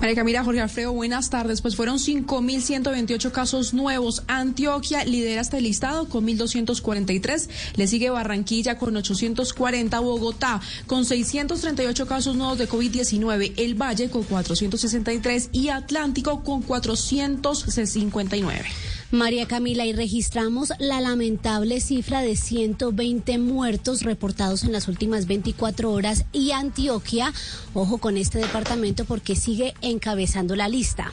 María 0.00 0.14
Camila, 0.14 0.44
Jorge 0.44 0.60
Alfredo, 0.60 0.92
buenas 0.92 1.30
tardes. 1.30 1.60
Pues 1.60 1.76
fueron 1.76 1.98
5.128 1.98 3.32
casos 3.32 3.74
nuevos. 3.74 4.22
Antioquia 4.28 5.04
lidera 5.04 5.40
este 5.40 5.60
listado 5.60 6.08
con 6.08 6.26
1.243. 6.26 7.48
Le 7.74 7.86
sigue 7.86 8.10
Barranquilla 8.10 8.78
con 8.78 8.96
840. 8.96 9.98
Bogotá 10.00 10.60
con 10.86 11.04
638 11.04 12.06
casos 12.06 12.36
nuevos 12.36 12.58
de 12.58 12.68
COVID-19. 12.68 13.54
El 13.56 13.74
Valle 13.74 14.10
con 14.10 14.22
463 14.22 15.50
y 15.52 15.70
Atlántico 15.70 16.44
con 16.44 16.62
459. 16.62 18.66
María 19.10 19.46
Camila, 19.46 19.86
y 19.86 19.94
registramos 19.94 20.70
la 20.78 21.00
lamentable 21.00 21.80
cifra 21.80 22.20
de 22.20 22.36
120 22.36 23.38
muertos 23.38 24.02
reportados 24.02 24.64
en 24.64 24.72
las 24.72 24.86
últimas 24.86 25.26
24 25.26 25.90
horas 25.90 26.26
y 26.30 26.50
Antioquia, 26.50 27.32
ojo 27.72 27.96
con 27.98 28.18
este 28.18 28.38
departamento 28.38 29.06
porque 29.06 29.34
sigue 29.34 29.72
encabezando 29.80 30.56
la 30.56 30.68
lista. 30.68 31.10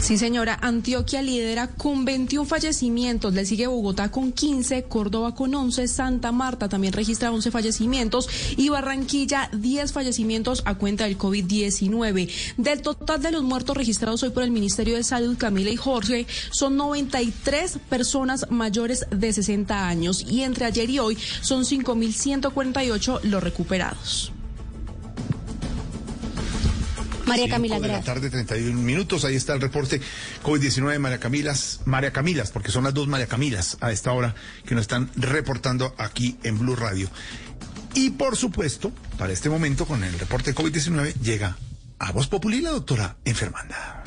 Sí, 0.00 0.16
señora. 0.16 0.58
Antioquia 0.62 1.20
lidera 1.20 1.68
con 1.68 2.06
21 2.06 2.46
fallecimientos. 2.46 3.34
Le 3.34 3.44
sigue 3.44 3.66
Bogotá 3.66 4.10
con 4.10 4.32
15, 4.32 4.84
Córdoba 4.84 5.34
con 5.34 5.54
11, 5.54 5.86
Santa 5.88 6.32
Marta 6.32 6.70
también 6.70 6.94
registra 6.94 7.30
11 7.30 7.50
fallecimientos 7.50 8.28
y 8.56 8.70
Barranquilla 8.70 9.50
10 9.52 9.92
fallecimientos 9.92 10.62
a 10.64 10.76
cuenta 10.76 11.04
del 11.04 11.18
COVID-19. 11.18 12.30
Del 12.56 12.80
total 12.80 13.20
de 13.20 13.30
los 13.30 13.42
muertos 13.42 13.76
registrados 13.76 14.22
hoy 14.22 14.30
por 14.30 14.42
el 14.42 14.50
Ministerio 14.50 14.96
de 14.96 15.04
Salud, 15.04 15.36
Camila 15.36 15.70
y 15.70 15.76
Jorge, 15.76 16.26
son 16.50 16.76
93 16.76 17.78
personas 17.90 18.46
mayores 18.50 19.06
de 19.10 19.32
60 19.32 19.86
años 19.86 20.24
y 20.28 20.42
entre 20.42 20.64
ayer 20.64 20.88
y 20.88 20.98
hoy 20.98 21.18
son 21.42 21.64
5.148 21.64 23.20
los 23.24 23.42
recuperados. 23.42 24.32
María 27.30 27.48
Camila, 27.48 27.78
de 27.78 27.86
la 27.86 28.02
tarde, 28.02 28.28
31 28.28 28.76
minutos. 28.80 29.24
Ahí 29.24 29.36
está 29.36 29.54
el 29.54 29.60
reporte 29.60 30.00
COVID-19 30.42 30.90
de 30.90 30.98
María 30.98 31.20
Camilas. 31.20 31.80
María 31.84 32.12
Camilas, 32.12 32.50
porque 32.50 32.72
son 32.72 32.82
las 32.82 32.92
dos 32.92 33.06
María 33.06 33.28
Camilas 33.28 33.76
a 33.80 33.92
esta 33.92 34.10
hora 34.12 34.34
que 34.66 34.74
nos 34.74 34.82
están 34.82 35.10
reportando 35.14 35.94
aquí 35.96 36.36
en 36.42 36.58
Blue 36.58 36.74
Radio. 36.74 37.08
Y 37.94 38.10
por 38.10 38.36
supuesto, 38.36 38.90
para 39.16 39.32
este 39.32 39.48
momento, 39.48 39.86
con 39.86 40.02
el 40.02 40.18
reporte 40.18 40.54
COVID-19, 40.54 41.14
llega 41.20 41.56
a 42.00 42.10
Voz 42.10 42.26
Populi 42.26 42.60
la 42.60 42.70
doctora 42.70 43.16
enfermanda. 43.24 44.02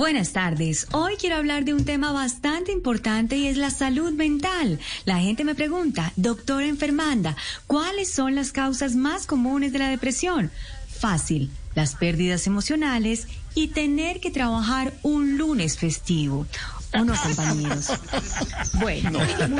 Buenas 0.00 0.32
tardes. 0.32 0.86
Hoy 0.92 1.16
quiero 1.20 1.36
hablar 1.36 1.66
de 1.66 1.74
un 1.74 1.84
tema 1.84 2.10
bastante 2.10 2.72
importante 2.72 3.36
y 3.36 3.48
es 3.48 3.58
la 3.58 3.68
salud 3.68 4.14
mental. 4.14 4.78
La 5.04 5.18
gente 5.18 5.44
me 5.44 5.54
pregunta, 5.54 6.14
doctora 6.16 6.64
enfermanda, 6.64 7.36
¿cuáles 7.66 8.10
son 8.10 8.34
las 8.34 8.50
causas 8.50 8.96
más 8.96 9.26
comunes 9.26 9.74
de 9.74 9.78
la 9.78 9.90
depresión? 9.90 10.50
Fácil, 10.88 11.50
las 11.74 11.96
pérdidas 11.96 12.46
emocionales 12.46 13.28
y 13.54 13.68
tener 13.68 14.20
que 14.20 14.30
trabajar 14.30 14.94
un 15.02 15.36
lunes 15.36 15.76
festivo. 15.76 16.46
¿O 16.94 17.04
no, 17.04 17.12
compañeros? 17.22 17.88
Bueno, 18.80 19.18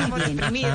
muy 0.09 0.49
bien. 0.51 0.67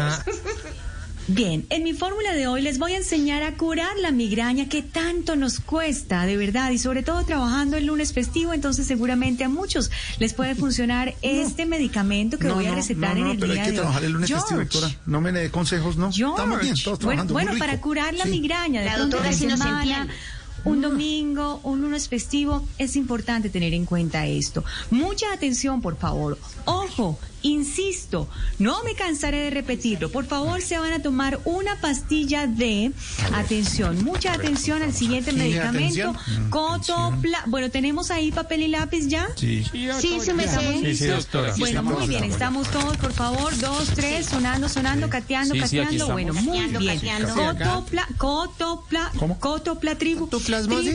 Bien, 1.28 1.66
en 1.70 1.82
mi 1.82 1.93
fórmula 1.93 2.35
de 2.35 2.47
hoy 2.47 2.62
les 2.62 2.78
voy 2.78 2.93
a 2.93 2.98
enseñar 2.98 3.43
a 3.43 3.55
curar 3.57 3.97
la 3.98 4.12
migraña 4.12 4.69
que 4.69 4.82
tanto 4.82 5.35
nos 5.35 5.59
cuesta, 5.59 6.24
de 6.24 6.36
verdad, 6.36 6.70
y 6.70 6.78
sobre 6.78 7.03
todo 7.03 7.24
trabajando 7.24 7.77
el 7.77 7.86
lunes 7.86 8.12
festivo, 8.12 8.53
entonces 8.53 8.86
seguramente 8.86 9.43
a 9.43 9.48
muchos 9.48 9.90
les 10.20 10.35
puede 10.35 10.55
funcionar 10.55 11.15
este 11.23 11.66
medicamento 11.66 12.39
que 12.39 12.47
No, 12.47 12.55
voy 12.55 12.66
a 12.66 12.70
no, 12.70 12.74
recetar 12.77 13.16
no, 13.16 13.23
no, 13.23 13.27
en 13.27 13.31
el 13.32 13.39
pero 13.40 13.53
día 13.55 13.62
hay 13.62 13.66
que 13.66 13.73
de 13.73 13.78
trabajar 13.78 14.03
hoy. 14.03 14.07
el 14.07 14.12
lunes 14.12 14.31
festivo, 14.31 14.61
George, 14.61 14.78
doctora. 14.78 15.01
No 15.07 15.20
me 15.20 15.32
dé 15.32 15.51
consejos, 15.51 15.97
no. 15.97 16.11
Estamos 16.11 16.61
bien, 16.61 16.74
todos 16.77 16.98
bueno, 17.01 17.24
trabajando. 17.27 17.32
bueno, 17.35 17.51
muy 17.51 17.59
para 17.61 17.73
rico. 17.73 17.82
curar 17.82 18.15
la 18.15 18.24
Sí. 18.24 18.31
migraña, 18.31 18.81
de 18.82 18.86
La 18.86 18.98
doctora 18.98 19.28
de 19.28 19.35
sí 19.35 19.47
nos 19.47 19.61
entiende. 19.61 20.15
un 20.65 20.81
domingo, 20.81 21.61
un 21.65 21.81
lunes 21.81 22.09
festivo, 22.09 22.66
es 22.78 22.94
importante 22.94 23.51
tener 23.51 23.74
en 23.74 23.85
cuenta 23.85 24.27
esto. 24.27 24.65
Mucha 24.90 25.32
atención, 25.32 25.81
por 25.82 25.97
favor. 25.98 26.39
Ojo, 26.66 27.19
insisto, 27.47 28.28
no 28.59 28.82
me 28.85 28.94
cansaré 28.94 29.39
de 29.39 29.51
repetirlo. 29.51 30.10
Por 30.10 30.27
favor, 30.27 30.60
se 30.62 30.78
van 30.78 30.93
a 30.93 31.01
tomar 31.02 31.39
una 31.44 31.81
pastilla 31.81 32.47
de 32.47 32.93
atención. 33.35 34.05
Mucha 34.05 34.32
atención 34.32 34.82
al 34.82 34.93
siguiente 34.93 35.31
Sí, 35.31 35.36
medicamento. 35.36 36.10
atención. 36.10 36.51
Cotopla. 36.51 37.43
Bueno, 37.47 37.70
tenemos 37.70 38.10
ahí 38.10 38.32
papel 38.32 38.62
y 38.62 38.68
lápiz 38.68 39.06
ya. 39.09 39.28
Sí. 39.36 39.64
Sí, 40.01 40.18
se 40.20 40.35
me 40.35 40.47
Bueno, 41.59 41.82
muy 41.82 42.06
bien, 42.09 42.24
estamos 42.24 42.68
todos, 42.70 42.97
por 42.97 43.12
favor, 43.12 43.56
dos, 43.59 43.89
tres, 43.94 44.27
sonando, 44.27 44.68
sonando, 44.68 45.09
cateando, 45.09 45.55
Sí, 45.55 45.60
sí, 45.66 45.78
aquí 45.78 45.98
cateando. 45.98 46.12
Bueno, 46.12 46.35
muy 46.35 46.59
Cateando, 46.59 47.35
bien. 47.35 47.47
Cotopla, 47.56 48.09
cotopla, 48.16 49.12
cotopla 49.40 49.94
tribu. 49.98 50.28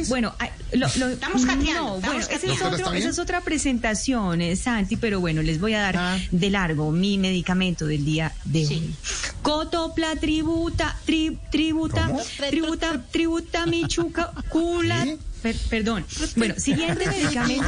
Bueno, 0.09 0.33
lo, 0.73 0.87
lo- 0.97 1.09
Estamos 1.09 1.45
cateando, 1.45 1.71
No, 1.81 1.99
bueno, 2.01 2.19
ese 2.19 2.51
es 2.51 2.61
otro, 2.61 2.91
esa 2.93 3.09
es 3.09 3.19
otra 3.19 3.41
presentación, 3.41 4.41
eh, 4.41 4.55
Santi, 4.55 4.95
pero 4.97 5.19
bueno, 5.19 5.41
les 5.41 5.59
voy 5.59 5.73
a 5.73 5.81
dar 5.81 6.19
de 6.41 6.49
largo 6.49 6.91
mi 6.91 7.17
medicamento 7.17 7.85
del 7.85 8.03
día 8.03 8.33
de 8.43 8.67
hoy. 8.67 8.95
Cotopla 9.41 10.15
tributa, 10.17 10.97
tri- 11.07 11.37
tributa, 11.51 12.09
tributa, 12.49 13.01
tributa, 13.11 13.65
michuca, 13.65 14.31
cula. 14.49 15.05
Per- 15.41 15.55
perdón. 15.71 16.05
Bueno, 16.35 16.53
siguiente 16.57 17.07
medicamento. 17.07 17.65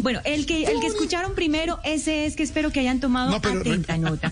bueno, 0.01 0.19
el 0.23 0.45
que, 0.45 0.63
el 0.63 0.79
que 0.79 0.87
escucharon 0.87 1.35
primero, 1.35 1.79
ese 1.83 2.25
es 2.25 2.35
que 2.35 2.43
espero 2.43 2.71
que 2.71 2.79
hayan 2.81 2.99
tomado 2.99 3.31
No, 3.31 3.41
pero- 3.41 3.59
atenta 3.61 3.97
nota. 3.97 4.31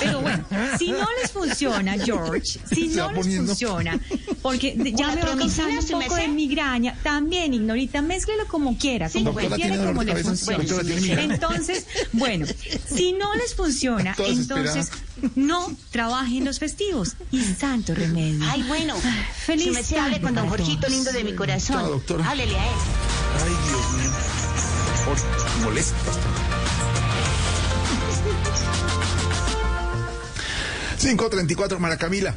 Pero 0.00 0.20
bueno, 0.20 0.44
si 0.78 0.90
no 0.90 1.06
les 1.20 1.30
funciona, 1.32 1.96
George, 2.04 2.58
si 2.72 2.88
Se 2.90 2.96
no 2.96 3.10
les 3.10 3.18
poniendo- 3.18 3.46
funciona, 3.48 4.00
porque 4.42 4.76
ya 4.94 5.08
¿La 5.08 5.14
me 5.16 5.22
va 5.22 5.36
causando 5.36 5.80
un 5.96 6.02
poco 6.02 6.16
de 6.16 6.28
migraña, 6.28 6.96
también, 7.02 7.54
Ignorita, 7.54 8.02
mézclelo 8.02 8.46
como 8.48 8.76
quiera, 8.78 9.08
como 9.10 9.26
Doctora, 9.32 9.56
quiera 9.56 9.74
y 9.74 9.78
¿tiene 9.78 9.86
como 9.86 10.02
le 10.04 10.16
funcione. 10.22 10.64
Entonces, 11.24 11.86
bueno, 12.12 12.46
si 12.92 13.12
no 13.12 13.34
les 13.34 13.54
funciona, 13.54 14.14
entonces 14.18 14.90
no 15.34 15.74
trabajen 15.90 16.44
los 16.44 16.58
festivos. 16.58 17.14
Y 17.30 17.42
santo 17.42 17.94
remedio. 17.94 18.40
Ay, 18.48 18.62
bueno. 18.64 18.94
Feliz 19.46 19.64
Si 19.66 19.70
me 19.70 19.82
tarde 19.82 20.20
con 20.20 20.34
don 20.34 20.48
Jorgito 20.48 20.88
lindo 20.88 21.12
de 21.12 21.24
mi 21.24 21.34
corazón. 21.34 22.02
Háblele 22.24 22.56
a 22.58 22.64
él. 22.66 22.74
Ay, 23.44 23.52
534, 30.98 31.78
Mara 31.78 31.98
Camila. 31.98 32.34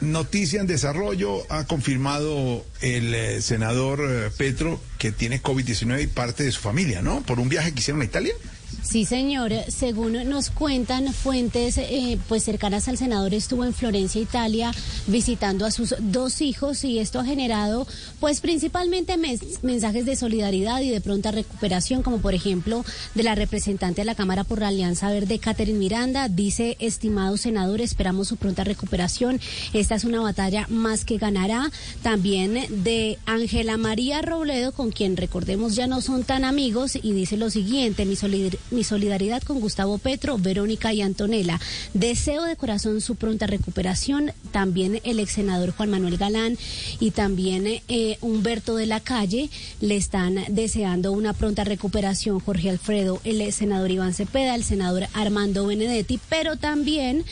Noticia 0.00 0.60
en 0.60 0.66
desarrollo, 0.66 1.46
ha 1.48 1.64
confirmado 1.64 2.66
el 2.80 3.14
eh, 3.14 3.40
senador 3.40 4.00
eh, 4.02 4.30
Petro 4.36 4.80
que 4.98 5.12
tiene 5.12 5.40
COVID-19 5.40 6.02
y 6.02 6.06
parte 6.08 6.42
de 6.42 6.52
su 6.52 6.60
familia, 6.60 7.02
¿no? 7.02 7.22
Por 7.22 7.38
un 7.38 7.48
viaje 7.48 7.72
que 7.72 7.80
hicieron 7.80 8.02
a 8.02 8.04
Italia. 8.04 8.34
Sí, 8.82 9.04
señor. 9.04 9.52
Según 9.68 10.28
nos 10.28 10.50
cuentan 10.50 11.14
fuentes 11.14 11.78
eh, 11.78 12.18
pues 12.28 12.42
cercanas 12.42 12.88
al 12.88 12.98
senador, 12.98 13.32
estuvo 13.32 13.64
en 13.64 13.72
Florencia, 13.72 14.20
Italia, 14.20 14.72
visitando 15.06 15.64
a 15.64 15.70
sus 15.70 15.94
dos 16.00 16.40
hijos 16.42 16.84
y 16.84 16.98
esto 16.98 17.20
ha 17.20 17.24
generado 17.24 17.86
pues 18.20 18.40
principalmente 18.40 19.16
mensajes 19.62 20.04
de 20.04 20.16
solidaridad 20.16 20.80
y 20.80 20.90
de 20.90 21.00
pronta 21.00 21.30
recuperación, 21.30 22.02
como 22.02 22.18
por 22.18 22.34
ejemplo 22.34 22.84
de 23.14 23.22
la 23.22 23.34
representante 23.34 24.00
de 24.02 24.04
la 24.04 24.14
Cámara 24.16 24.44
por 24.44 24.60
la 24.60 24.68
Alianza 24.68 25.10
Verde, 25.10 25.38
Catherine 25.38 25.78
Miranda, 25.78 26.28
dice, 26.28 26.76
estimado 26.80 27.36
senador, 27.36 27.80
esperamos 27.80 28.28
su 28.28 28.36
pronta 28.36 28.64
recuperación. 28.64 29.40
Esta 29.72 29.94
es 29.94 30.04
una 30.04 30.20
batalla 30.20 30.66
más 30.68 31.04
que 31.04 31.18
ganará. 31.18 31.70
También 32.02 32.66
de 32.84 33.18
Ángela 33.26 33.76
María 33.76 34.22
Robledo, 34.22 34.72
con 34.72 34.90
quien 34.90 35.16
recordemos 35.16 35.76
ya 35.76 35.86
no 35.86 36.00
son 36.00 36.24
tan 36.24 36.44
amigos, 36.44 36.96
y 37.00 37.12
dice 37.12 37.36
lo 37.36 37.48
siguiente, 37.48 38.04
mi 38.04 38.16
solidar- 38.16 38.58
mi 38.72 38.84
solidaridad 38.84 39.42
con 39.42 39.60
Gustavo 39.60 39.98
Petro, 39.98 40.38
Verónica 40.38 40.92
y 40.92 41.02
Antonella. 41.02 41.60
Deseo 41.94 42.44
de 42.44 42.56
corazón 42.56 43.00
su 43.00 43.16
pronta 43.16 43.46
recuperación. 43.46 44.32
También 44.50 45.00
el 45.04 45.20
ex 45.20 45.32
senador 45.32 45.72
Juan 45.72 45.90
Manuel 45.90 46.16
Galán 46.16 46.58
y 46.98 47.10
también 47.10 47.66
eh, 47.66 48.18
Humberto 48.20 48.76
de 48.76 48.86
la 48.86 49.00
Calle 49.00 49.50
le 49.80 49.96
están 49.96 50.36
deseando 50.48 51.12
una 51.12 51.32
pronta 51.32 51.64
recuperación. 51.64 52.40
Jorge 52.40 52.70
Alfredo, 52.70 53.20
el 53.24 53.52
senador 53.52 53.90
Iván 53.90 54.14
Cepeda, 54.14 54.54
el 54.54 54.64
senador 54.64 55.06
Armando 55.12 55.66
Benedetti, 55.66 56.18
pero 56.28 56.56
también 56.56 57.24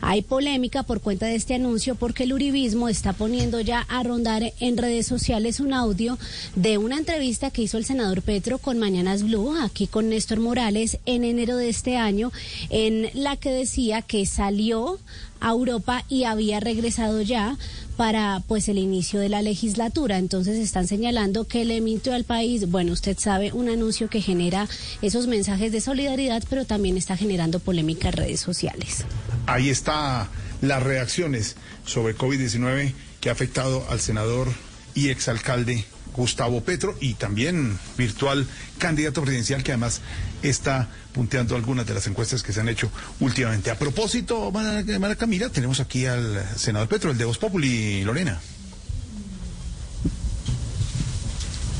hay 0.00 0.22
polémica 0.22 0.82
por 0.82 1.00
cuenta 1.00 1.26
de 1.26 1.34
este 1.34 1.54
anuncio 1.54 1.94
porque 1.94 2.24
el 2.24 2.32
uribismo 2.32 2.88
está 2.88 3.12
poniendo 3.12 3.60
ya 3.60 3.80
a 3.88 4.02
rondar 4.02 4.52
en 4.60 4.76
redes 4.76 5.06
sociales 5.06 5.60
un 5.60 5.72
audio 5.72 6.18
de 6.54 6.78
una 6.78 6.98
entrevista 6.98 7.50
que 7.50 7.62
hizo 7.62 7.78
el 7.78 7.84
senador 7.84 8.22
Petro 8.22 8.58
con 8.58 8.78
Mañanas 8.78 9.22
Blue, 9.22 9.56
aquí 9.60 9.86
con 9.86 10.08
Néstor 10.08 10.40
Morales, 10.40 10.98
en 11.06 11.24
enero 11.24 11.56
de 11.56 11.68
este 11.68 11.96
año, 11.96 12.32
en 12.70 13.10
la 13.14 13.36
que 13.36 13.50
decía 13.50 14.02
que 14.02 14.26
salió 14.26 14.98
a 15.40 15.50
Europa 15.50 16.04
y 16.08 16.24
había 16.24 16.60
regresado 16.60 17.22
ya 17.22 17.56
para 17.96 18.42
pues 18.46 18.68
el 18.68 18.78
inicio 18.78 19.18
de 19.18 19.28
la 19.28 19.42
legislatura. 19.42 20.18
Entonces 20.18 20.58
están 20.58 20.86
señalando 20.86 21.44
que 21.44 21.64
le 21.64 21.80
mintió 21.80 22.14
al 22.14 22.24
país. 22.24 22.70
Bueno, 22.70 22.92
usted 22.92 23.18
sabe, 23.18 23.52
un 23.52 23.68
anuncio 23.68 24.08
que 24.08 24.20
genera 24.20 24.68
esos 25.02 25.26
mensajes 25.26 25.72
de 25.72 25.80
solidaridad, 25.80 26.42
pero 26.48 26.64
también 26.64 26.96
está 26.96 27.16
generando 27.16 27.58
polémica 27.58 28.08
en 28.08 28.14
redes 28.14 28.40
sociales. 28.40 29.04
Ahí 29.48 29.70
está 29.70 30.28
las 30.60 30.82
reacciones 30.82 31.56
sobre 31.86 32.14
COVID-19 32.14 32.92
que 33.18 33.30
ha 33.30 33.32
afectado 33.32 33.86
al 33.88 33.98
senador 33.98 34.46
y 34.94 35.08
exalcalde 35.08 35.86
Gustavo 36.14 36.62
Petro 36.62 36.94
y 37.00 37.14
también 37.14 37.78
virtual 37.96 38.46
candidato 38.76 39.22
presidencial 39.22 39.62
que 39.62 39.72
además 39.72 40.02
está 40.42 40.88
punteando 41.14 41.56
algunas 41.56 41.86
de 41.86 41.94
las 41.94 42.06
encuestas 42.06 42.42
que 42.42 42.52
se 42.52 42.60
han 42.60 42.68
hecho 42.68 42.90
últimamente. 43.20 43.70
A 43.70 43.78
propósito, 43.78 44.50
Mara 44.52 45.16
Camila, 45.16 45.48
tenemos 45.48 45.80
aquí 45.80 46.04
al 46.04 46.44
senador 46.54 46.88
Petro, 46.88 47.10
el 47.10 47.16
de 47.16 47.24
Voz 47.24 47.38
Populi, 47.38 48.04
Lorena. 48.04 48.38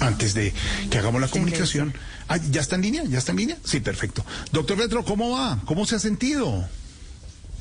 Antes 0.00 0.32
de 0.32 0.54
que 0.88 0.98
hagamos 0.98 1.20
la 1.20 1.28
comunicación. 1.28 1.92
Ah, 2.28 2.38
¿Ya 2.50 2.62
está 2.62 2.76
en 2.76 2.82
línea? 2.82 3.04
¿Ya 3.04 3.18
está 3.18 3.32
en 3.32 3.38
línea? 3.38 3.58
Sí, 3.62 3.80
perfecto. 3.80 4.24
Doctor 4.52 4.78
Petro, 4.78 5.04
¿cómo 5.04 5.32
va? 5.32 5.60
¿Cómo 5.66 5.84
se 5.84 5.96
ha 5.96 5.98
sentido? 5.98 6.66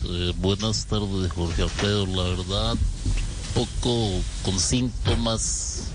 Eh, 0.06 0.34
buenas 0.38 0.86
tardes, 0.86 1.32
Jorge 1.32 1.64
Alfredo. 1.64 2.06
La 2.06 2.24
verdad, 2.24 2.78
poco 3.54 4.22
con 4.44 4.60
síntomas 4.60 5.88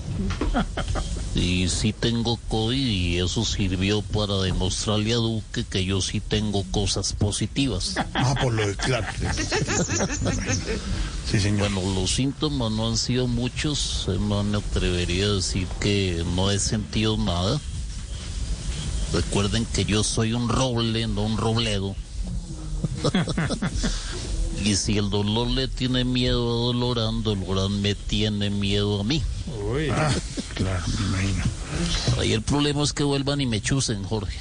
y 1.35 1.69
sí 1.69 1.93
tengo 1.93 2.37
COVID 2.49 2.87
y 2.87 3.19
eso 3.19 3.45
sirvió 3.45 4.03
para 4.03 4.39
demostrarle 4.39 5.13
a 5.13 5.17
Duque 5.17 5.65
que 5.65 5.85
yo 5.85 6.01
sí 6.01 6.21
tengo 6.21 6.65
cosas 6.71 7.13
positivas. 7.13 7.95
Ah, 8.15 8.35
por 8.41 8.53
lo 8.53 8.67
de 8.67 8.77
claro. 8.77 9.07
Sí, 11.31 11.41
señor. 11.41 11.71
Bueno, 11.73 11.95
los 11.95 12.11
síntomas 12.11 12.71
no 12.73 12.89
han 12.89 12.99
sido 12.99 13.27
muchos, 13.27 14.07
no 14.21 14.43
me 14.43 14.59
atrevería 14.59 15.25
a 15.27 15.35
decir 15.35 15.67
que 15.81 16.25
no 16.35 16.51
he 16.51 16.59
sentido 16.59 17.17
nada. 17.17 17.61
Recuerden 19.13 19.65
que 19.67 19.85
yo 19.85 20.05
soy 20.05 20.33
un 20.35 20.49
roble, 20.49 21.07
no 21.07 21.23
un 21.23 21.37
robledo. 21.37 21.95
y 24.65 24.77
si 24.77 24.99
el 24.99 25.11
dolor 25.11 25.49
le 25.49 25.69
tiene 25.69 26.05
miedo 26.05 26.43
a 26.49 26.67
Dolorán, 26.67 27.23
Dolorán 27.23 27.81
me 27.81 27.95
tiene 27.95 28.51
miedo 28.51 29.01
a 29.01 29.05
mí. 29.05 29.23
Ah, 29.91 30.13
claro, 30.55 30.85
me 30.99 31.07
imagino. 31.07 31.45
Ahí 32.19 32.33
el 32.33 32.43
problema 32.43 32.83
es 32.83 32.93
que 32.93 33.03
vuelvan 33.03 33.41
y 33.41 33.47
me 33.47 33.61
chusen, 33.61 34.03
Jorge. 34.05 34.39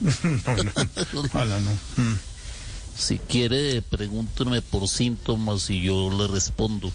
no, 0.00 0.56
no, 0.56 0.72
ojalá 1.22 1.60
no. 1.60 1.70
Mm. 2.02 2.18
Si 2.96 3.18
quiere, 3.18 3.82
pregúnteme 3.82 4.60
por 4.62 4.88
síntomas 4.88 5.70
y 5.70 5.82
yo 5.82 6.10
le 6.10 6.28
respondo. 6.28 6.92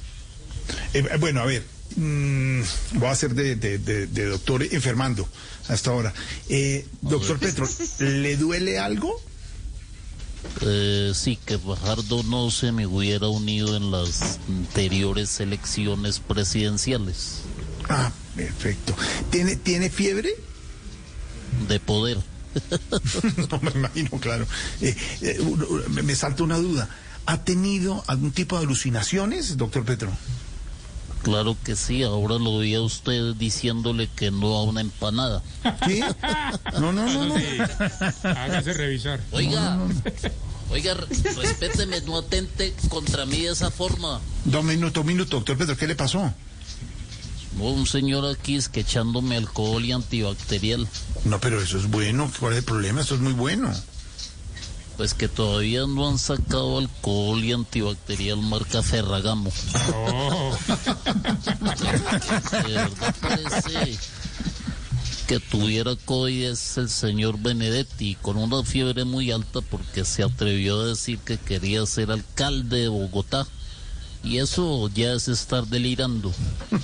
Eh, 0.94 1.04
bueno, 1.20 1.42
a 1.42 1.46
ver, 1.46 1.64
mm, 1.96 2.62
voy 2.94 3.08
a 3.08 3.16
ser 3.16 3.34
de, 3.34 3.56
de, 3.56 3.78
de, 3.80 4.08
de 4.08 4.26
doctor 4.26 4.64
enfermando 4.64 5.28
hasta 5.68 5.92
ahora. 5.92 6.14
Eh, 6.50 6.86
doctor 7.02 7.40
Petro, 7.40 7.68
¿le 8.00 8.38
duele 8.38 8.80
algo? 8.80 9.20
Eh, 10.62 11.12
sí, 11.14 11.38
que 11.46 11.58
Fajardo 11.58 12.24
no 12.24 12.50
se 12.52 12.72
me 12.72 12.88
hubiera 12.88 13.28
unido 13.28 13.76
en 13.76 13.92
las 13.92 14.40
anteriores 14.48 15.40
elecciones 15.40 16.20
presidenciales. 16.20 17.42
Ah, 17.90 18.12
perfecto. 18.36 18.96
¿Tiene, 19.30 19.56
¿tiene 19.56 19.90
fiebre? 19.90 20.36
De 21.68 21.80
poder. 21.80 22.18
no 23.52 23.60
me 23.62 23.72
imagino, 23.72 24.10
claro. 24.20 24.48
Eh, 24.82 24.96
eh, 25.22 25.40
me, 25.90 26.04
me 26.04 26.16
salta 26.16 26.44
una 26.44 26.58
duda. 26.58 26.90
¿Ha 27.26 27.44
tenido 27.44 28.04
algún 28.08 28.32
tipo 28.32 28.58
de 28.58 28.64
alucinaciones, 28.64 29.58
doctor 29.58 29.84
Petro? 29.84 30.12
Claro 31.24 31.58
que 31.64 31.76
sí, 31.76 32.04
ahora 32.04 32.36
lo 32.36 32.52
oía 32.52 32.82
usted 32.82 33.36
diciéndole 33.36 34.08
que 34.16 34.32
no 34.32 34.56
a 34.56 34.64
una 34.64 34.82
empanada. 34.82 35.42
¿Qué? 35.86 36.04
No, 36.80 36.94
no, 36.94 37.06
no, 37.06 37.26
no. 37.26 37.36
Hágase 38.24 38.74
revisar. 38.74 39.20
Oiga, 39.32 39.80
oiga, 40.70 40.94
respéteme, 40.94 42.02
no 42.02 42.18
atente 42.18 42.74
contra 42.90 43.26
mí 43.26 43.42
de 43.42 43.52
esa 43.52 43.72
forma. 43.72 44.22
Dos 44.46 44.64
minutos, 44.64 45.02
un 45.02 45.08
minuto, 45.08 45.38
doctor 45.38 45.58
Petro, 45.58 45.76
¿qué 45.76 45.88
le 45.88 45.96
pasó? 45.96 46.34
No, 47.58 47.64
un 47.64 47.88
señor 47.88 48.26
aquí 48.26 48.56
es 48.56 48.70
que 48.70 48.82
echándome 48.82 49.36
alcohol 49.36 49.84
y 49.84 49.92
antibacterial. 49.92 50.88
No, 51.26 51.40
pero 51.40 51.62
eso 51.62 51.78
es 51.78 51.90
bueno, 51.90 52.32
¿cuál 52.40 52.54
es 52.54 52.60
el 52.60 52.66
problema? 52.66 53.02
Eso 53.02 53.16
es 53.16 53.22
muy 53.22 53.34
bueno. 53.34 53.74
Pues 54.98 55.14
que 55.14 55.28
todavía 55.28 55.86
no 55.88 56.10
han 56.10 56.18
sacado 56.18 56.80
alcohol 56.80 57.44
y 57.44 57.54
antibacterial 57.54 58.42
marca 58.42 58.82
Ferragamo. 58.82 59.52
De 62.52 62.74
verdad 62.74 63.16
parece 63.22 63.98
que 65.28 65.40
tuviera 65.42 65.96
COVID 66.06 66.46
es 66.46 66.78
el 66.78 66.90
señor 66.90 67.38
Benedetti 67.38 68.16
con 68.16 68.38
una 68.38 68.64
fiebre 68.64 69.04
muy 69.04 69.30
alta 69.32 69.60
porque 69.62 70.06
se 70.06 70.24
atrevió 70.24 70.80
a 70.80 70.88
decir 70.88 71.20
que 71.20 71.38
quería 71.38 71.86
ser 71.86 72.12
alcalde 72.12 72.84
de 72.84 72.88
Bogotá. 72.88 73.46
Y 74.24 74.40
eso 74.40 74.90
ya 74.94 75.14
es 75.14 75.28
estar 75.30 75.66
delirando. 75.68 76.34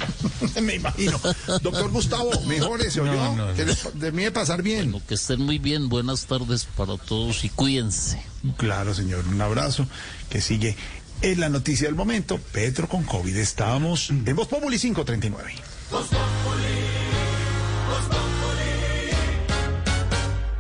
Me 0.62 0.76
imagino. 0.76 1.20
Doctor 1.62 1.90
Gustavo, 1.92 2.32
mejores, 2.48 2.96
¿o 2.98 3.06
yo? 3.06 3.14
no, 3.14 3.36
no. 3.36 3.54
Que 3.54 3.66
les- 3.66 3.90
debe 3.96 4.32
pasar 4.32 4.62
bien. 4.62 4.92
Bueno, 4.92 5.06
que 5.08 5.16
estén 5.16 5.42
muy 5.42 5.58
bien. 5.60 5.90
Buenas 5.90 6.26
tardes 6.26 6.66
para 6.78 6.98
todos 6.98 7.44
y 7.44 7.50
cuídense. 7.50 8.24
Claro, 8.58 8.94
señor. 8.94 9.26
Un 9.28 9.42
abrazo. 9.42 9.88
Que 10.30 10.40
sigue 10.42 10.76
en 11.22 11.40
la 11.40 11.50
noticia 11.50 11.88
del 11.88 11.96
momento. 11.96 12.38
Petro 12.52 12.88
con 12.88 13.04
COVID. 13.04 13.36
Estábamos 13.36 14.10
en 14.10 14.36
Voz 14.36 14.48
Populi 14.48 14.80
539. 14.80 15.56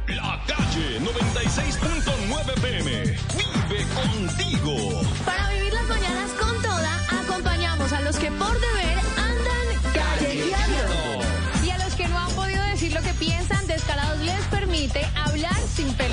La 0.07 0.41
calle 0.47 0.99
96.9 0.99 2.61
PM. 2.61 3.17
Vive 3.69 3.85
contigo. 3.93 4.92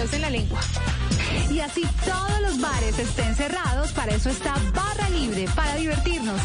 Pelos 0.01 0.13
en 0.15 0.21
la 0.23 0.31
lengua. 0.31 0.61
Y 1.51 1.61
así 1.61 1.83
todos 2.05 2.41
los 2.43 2.61
bares 2.61 2.99
estén 2.99 3.35
cerrados, 3.35 3.93
para 3.93 4.13
eso 4.13 4.31
está 4.31 4.55
Barra 4.75 5.09
Libre, 5.11 5.47
para 5.55 5.75
divertirnos. 5.75 6.41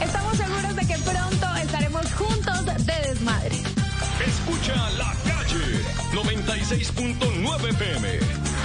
Estamos 0.00 0.36
seguros 0.36 0.76
de 0.76 0.86
que 0.86 0.96
pronto 0.98 1.56
estaremos 1.56 2.12
juntos 2.14 2.66
de 2.66 3.08
desmadre. 3.08 3.56
Escucha 4.26 4.90
la 4.90 5.14
calle 5.24 5.82
96.9 6.12 7.76
PM. 7.76 8.18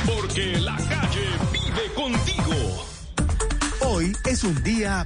Porque 0.06 0.60
la 0.60 0.78
calle 0.78 1.28
vive 1.52 1.94
contigo. 1.94 2.86
Hoy 3.82 4.16
es 4.26 4.44
un 4.44 4.64
día... 4.64 5.06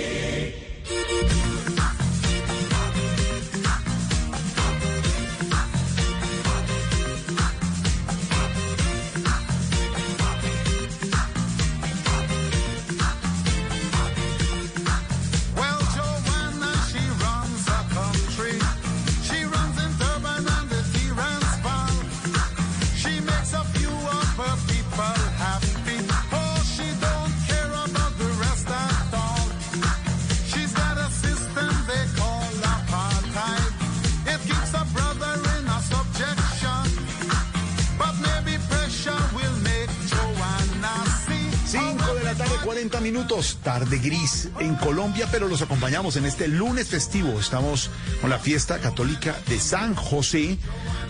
Tarde 43.73 43.99
gris 43.99 44.49
en 44.59 44.75
Colombia, 44.75 45.29
pero 45.31 45.47
los 45.47 45.61
acompañamos 45.61 46.17
en 46.17 46.25
este 46.25 46.49
lunes 46.49 46.89
festivo. 46.89 47.39
Estamos 47.39 47.89
con 48.19 48.29
la 48.29 48.37
fiesta 48.37 48.79
católica 48.79 49.33
de 49.47 49.61
San 49.61 49.95
José. 49.95 50.57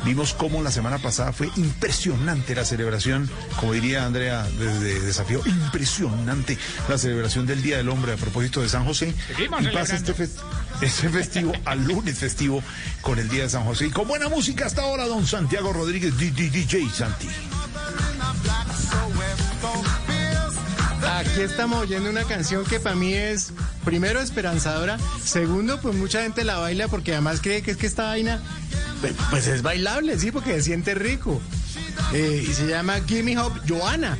Vimos 0.05 0.35
cómo 0.35 0.61
la 0.61 0.69
semana 0.69 0.99
pasada 0.99 1.33
fue 1.33 1.49
impresionante 1.55 2.53
la 2.53 2.63
celebración, 2.63 3.27
como 3.59 3.73
diría 3.73 4.05
Andrea 4.05 4.43
desde 4.59 4.99
Desafío, 4.99 5.41
impresionante 5.43 6.55
la 6.87 6.99
celebración 6.99 7.47
del 7.47 7.63
Día 7.63 7.77
del 7.77 7.89
Hombre 7.89 8.13
a 8.13 8.17
propósito 8.17 8.61
de 8.61 8.69
San 8.69 8.85
José. 8.85 9.15
Seguimos 9.35 9.63
y 9.63 9.67
pasa 9.69 9.95
este, 9.95 10.13
fe- 10.13 10.29
este 10.81 11.09
festivo 11.09 11.53
al 11.65 11.83
lunes 11.83 12.19
festivo 12.19 12.61
con 13.01 13.17
el 13.17 13.27
Día 13.27 13.41
de 13.43 13.49
San 13.49 13.63
José. 13.65 13.87
Y 13.87 13.89
con 13.89 14.07
buena 14.07 14.29
música 14.29 14.67
hasta 14.67 14.83
ahora, 14.83 15.07
don 15.07 15.25
Santiago 15.25 15.73
Rodríguez, 15.73 16.15
DJ 16.15 16.87
Santi. 16.93 17.27
Aquí 21.31 21.43
estamos 21.43 21.79
oyendo 21.79 22.09
una 22.09 22.25
canción 22.25 22.65
que 22.65 22.81
para 22.81 22.93
mí 22.93 23.13
es, 23.13 23.53
primero, 23.85 24.19
esperanzadora. 24.19 24.97
Segundo, 25.23 25.79
pues 25.79 25.95
mucha 25.95 26.23
gente 26.23 26.43
la 26.43 26.57
baila 26.57 26.89
porque 26.89 27.13
además 27.13 27.39
cree 27.41 27.61
que 27.61 27.71
es 27.71 27.77
que 27.77 27.87
esta 27.87 28.03
vaina, 28.03 28.41
pues, 28.99 29.13
pues 29.29 29.47
es 29.47 29.61
bailable, 29.61 30.19
sí, 30.19 30.29
porque 30.29 30.55
se 30.55 30.63
siente 30.63 30.93
rico. 30.93 31.41
Eh, 32.11 32.45
y 32.45 32.53
se 32.53 32.67
llama 32.67 32.99
Gimme 33.07 33.37
Hope 33.37 33.61
Joanna. 33.65 34.17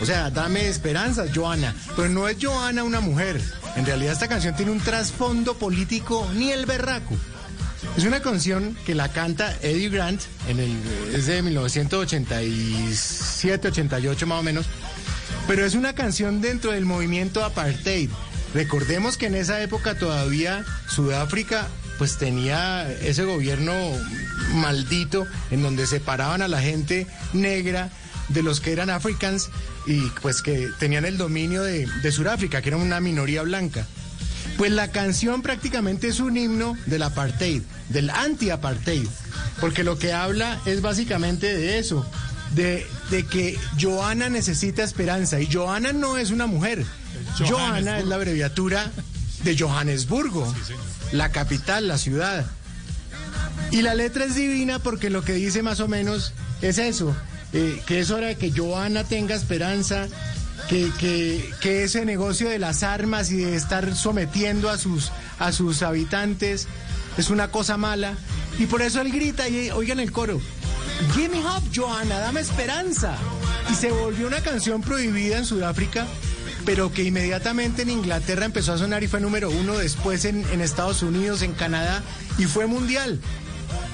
O 0.00 0.06
sea, 0.06 0.30
dame 0.30 0.66
esperanza, 0.66 1.26
Joanna. 1.34 1.74
Pero 1.96 2.08
no 2.08 2.28
es 2.28 2.38
Joanna 2.40 2.82
una 2.82 3.00
mujer. 3.00 3.42
En 3.76 3.84
realidad 3.84 4.14
esta 4.14 4.28
canción 4.28 4.56
tiene 4.56 4.72
un 4.72 4.80
trasfondo 4.80 5.58
político 5.58 6.26
ni 6.34 6.50
el 6.50 6.64
berraco. 6.64 7.14
Es 7.98 8.04
una 8.04 8.20
canción 8.20 8.74
que 8.86 8.94
la 8.94 9.10
canta 9.10 9.54
Eddie 9.60 9.90
Grant, 9.90 10.22
en 10.48 10.58
el, 10.58 10.74
es 11.14 11.26
de 11.26 11.42
1987, 11.42 13.68
88 13.68 14.26
más 14.26 14.40
o 14.40 14.42
menos, 14.42 14.64
pero 15.46 15.64
es 15.64 15.74
una 15.74 15.94
canción 15.94 16.40
dentro 16.40 16.72
del 16.72 16.84
movimiento 16.84 17.44
apartheid. 17.44 18.10
Recordemos 18.54 19.16
que 19.16 19.26
en 19.26 19.34
esa 19.34 19.60
época 19.62 19.96
todavía 19.96 20.64
Sudáfrica 20.88 21.68
pues 21.98 22.18
tenía 22.18 22.90
ese 22.90 23.24
gobierno 23.24 23.72
maldito 24.54 25.26
en 25.50 25.62
donde 25.62 25.86
separaban 25.86 26.42
a 26.42 26.48
la 26.48 26.60
gente 26.60 27.06
negra 27.32 27.90
de 28.28 28.42
los 28.42 28.60
que 28.60 28.72
eran 28.72 28.90
africans 28.90 29.50
y 29.86 30.00
pues 30.22 30.42
que 30.42 30.70
tenían 30.78 31.04
el 31.04 31.18
dominio 31.18 31.62
de, 31.62 31.86
de 32.02 32.12
Sudáfrica, 32.12 32.62
que 32.62 32.70
era 32.70 32.78
una 32.78 33.00
minoría 33.00 33.42
blanca. 33.42 33.86
Pues 34.56 34.70
la 34.70 34.88
canción 34.88 35.42
prácticamente 35.42 36.08
es 36.08 36.20
un 36.20 36.36
himno 36.36 36.76
del 36.86 37.02
apartheid, 37.02 37.62
del 37.88 38.10
anti-apartheid, 38.10 39.06
porque 39.60 39.84
lo 39.84 39.98
que 39.98 40.12
habla 40.12 40.60
es 40.64 40.80
básicamente 40.80 41.54
de 41.54 41.78
eso, 41.78 42.06
de, 42.54 42.86
de 43.10 43.24
que 43.26 43.58
Joana 43.80 44.28
necesita 44.28 44.82
esperanza, 44.82 45.40
y 45.40 45.52
Joana 45.52 45.92
no 45.92 46.16
es 46.16 46.30
una 46.30 46.46
mujer, 46.46 46.84
Joana 47.38 47.98
es 47.98 48.06
la 48.06 48.16
abreviatura 48.16 48.90
de 49.42 49.58
Johannesburgo, 49.58 50.52
la 51.12 51.30
capital, 51.30 51.88
la 51.88 51.98
ciudad. 51.98 52.46
Y 53.70 53.82
la 53.82 53.94
letra 53.94 54.24
es 54.24 54.34
divina 54.34 54.78
porque 54.78 55.10
lo 55.10 55.22
que 55.22 55.34
dice 55.34 55.62
más 55.62 55.80
o 55.80 55.88
menos 55.88 56.32
es 56.62 56.78
eso, 56.78 57.14
eh, 57.52 57.82
que 57.86 58.00
es 58.00 58.10
hora 58.10 58.28
de 58.28 58.36
que 58.36 58.52
Joana 58.52 59.04
tenga 59.04 59.34
esperanza, 59.34 60.06
que, 60.68 60.90
que, 60.98 61.50
que 61.60 61.84
ese 61.84 62.04
negocio 62.04 62.48
de 62.48 62.58
las 62.58 62.82
armas 62.82 63.30
y 63.30 63.36
de 63.36 63.56
estar 63.56 63.94
sometiendo 63.94 64.70
a 64.70 64.78
sus, 64.78 65.10
a 65.38 65.52
sus 65.52 65.82
habitantes 65.82 66.68
es 67.18 67.30
una 67.30 67.50
cosa 67.50 67.76
mala. 67.76 68.14
Y 68.58 68.66
por 68.66 68.82
eso 68.82 69.00
él 69.00 69.12
grita 69.12 69.48
y 69.48 69.70
oigan 69.70 70.00
el 70.00 70.12
coro, 70.12 70.40
Give 71.14 71.28
me 71.28 71.42
hope, 71.44 71.68
Joana, 71.74 72.18
dame 72.18 72.40
esperanza. 72.40 73.16
Y 73.70 73.74
se 73.74 73.90
volvió 73.90 74.26
una 74.26 74.40
canción 74.40 74.80
prohibida 74.82 75.38
en 75.38 75.44
Sudáfrica, 75.44 76.06
pero 76.64 76.92
que 76.92 77.02
inmediatamente 77.04 77.82
en 77.82 77.90
Inglaterra 77.90 78.44
empezó 78.44 78.72
a 78.72 78.78
sonar 78.78 79.02
y 79.02 79.08
fue 79.08 79.20
número 79.20 79.50
uno, 79.50 79.74
después 79.78 80.24
en, 80.24 80.44
Estados 80.60 81.02
Unidos, 81.02 81.42
en 81.42 81.52
Canadá, 81.52 82.02
y 82.38 82.44
fue 82.44 82.66
mundial. 82.66 83.20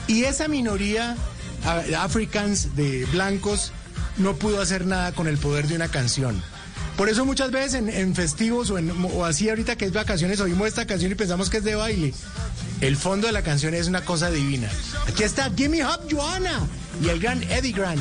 Y 0.06 0.24
esa 0.24 0.48
minoría, 0.48 1.16
africans 1.98 2.74
de 2.77 3.06
blancos, 3.06 3.72
no 4.18 4.35
pudo 4.36 4.60
hacer 4.60 4.86
nada 4.86 5.12
con 5.12 5.27
el 5.28 5.39
poder 5.39 5.66
de 5.68 5.77
una 5.77 5.89
canción. 5.89 6.43
Por 6.97 7.09
eso 7.09 7.24
muchas 7.24 7.51
veces 7.51 7.74
en, 7.74 7.89
en 7.89 8.14
festivos 8.14 8.70
o, 8.70 8.77
en- 8.78 8.90
o 9.14 9.24
así 9.24 9.48
ahorita 9.48 9.77
que 9.77 9.86
es 9.86 9.93
vacaciones 9.93 10.40
oímos 10.40 10.68
esta 10.68 10.86
canción 10.86 11.10
y 11.10 11.14
pensamos 11.14 11.48
que 11.48 11.59
es 11.59 11.64
de 11.64 11.74
baile. 11.74 12.12
El 12.82 12.97
fondo 12.97 13.27
de 13.27 13.32
la 13.32 13.43
canción 13.43 13.72
es 13.74 13.86
una 13.86 14.05
cosa 14.05 14.31
divina. 14.31 14.68
Aquí 15.09 15.22
está 15.22 15.51
Gimme 15.56 15.82
Up 15.85 16.01
Joanna 16.10 16.60
y 17.01 17.09
el 17.09 17.20
gran 17.20 17.43
Eddie 17.44 17.72
Grant. 17.72 18.01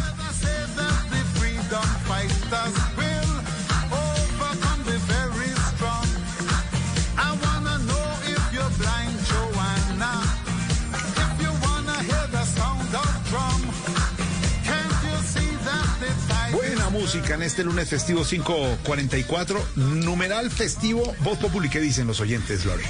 Buena 16.51 16.89
música 16.89 17.35
en 17.35 17.43
este 17.43 17.63
lunes 17.63 17.89
festivo 17.89 18.23
544, 18.23 19.63
numeral 19.75 20.49
festivo, 20.51 21.15
Voz 21.23 21.37
Populi, 21.37 21.69
¿qué 21.69 21.79
dicen 21.79 22.07
los 22.07 22.19
oyentes, 22.19 22.65
Lore? 22.65 22.83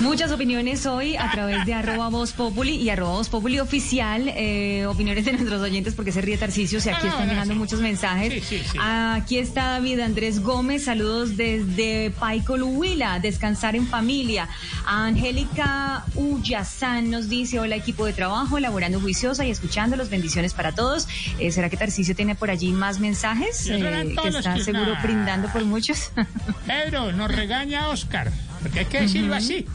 Muchas 0.00 0.30
opiniones 0.30 0.84
hoy 0.84 1.16
a 1.16 1.30
través 1.30 1.64
de 1.64 1.72
arroba 1.72 2.08
voz 2.10 2.32
populi 2.32 2.74
y 2.76 2.90
arroba 2.90 3.12
voz 3.12 3.28
populi 3.30 3.58
oficial. 3.60 4.28
eh, 4.36 4.84
opiniones 4.86 5.24
de 5.24 5.32
nuestros 5.32 5.60
oyentes 5.62 5.94
porque 5.94 6.12
se 6.12 6.20
ríe 6.20 6.36
Tarcicio. 6.36 6.78
y 6.84 6.88
aquí 6.90 7.06
están 7.06 7.28
dejando 7.28 7.54
muchos 7.54 7.80
mensajes. 7.80 8.44
Aquí 8.78 9.38
está 9.38 9.70
David 9.70 10.00
Andrés 10.00 10.40
Gómez. 10.42 10.84
Saludos 10.84 11.36
desde 11.38 12.10
Paico 12.10 12.54
Huila. 12.56 13.18
Descansar 13.20 13.74
en 13.74 13.86
familia. 13.86 14.48
Angélica 14.86 16.04
Uyazán 16.14 17.10
nos 17.10 17.28
dice: 17.30 17.58
Hola, 17.58 17.76
equipo 17.76 18.04
de 18.04 18.12
trabajo, 18.12 18.58
elaborando 18.58 19.00
juiciosa 19.00 19.46
y 19.46 19.50
escuchándolos. 19.50 20.10
Bendiciones 20.10 20.52
para 20.52 20.72
todos. 20.72 21.08
Eh, 21.38 21.50
¿Será 21.50 21.70
que 21.70 21.76
Tarcicio 21.78 22.14
tiene 22.14 22.34
por 22.34 22.50
allí 22.50 22.70
más 22.72 23.00
mensajes? 23.00 23.66
Eh, 23.68 23.78
que 24.08 24.14
todos 24.14 24.26
los 24.28 24.36
está 24.36 24.54
que- 24.54 24.64
seguro 24.64 24.94
brindando 25.02 25.48
por 25.48 25.64
muchos. 25.64 26.10
Pedro, 26.66 27.12
nos 27.12 27.30
regaña 27.34 27.88
Oscar, 27.88 28.30
porque 28.66 28.80
hay 28.80 28.86
que 28.86 29.00
decirlo 29.02 29.34
así. 29.34 29.66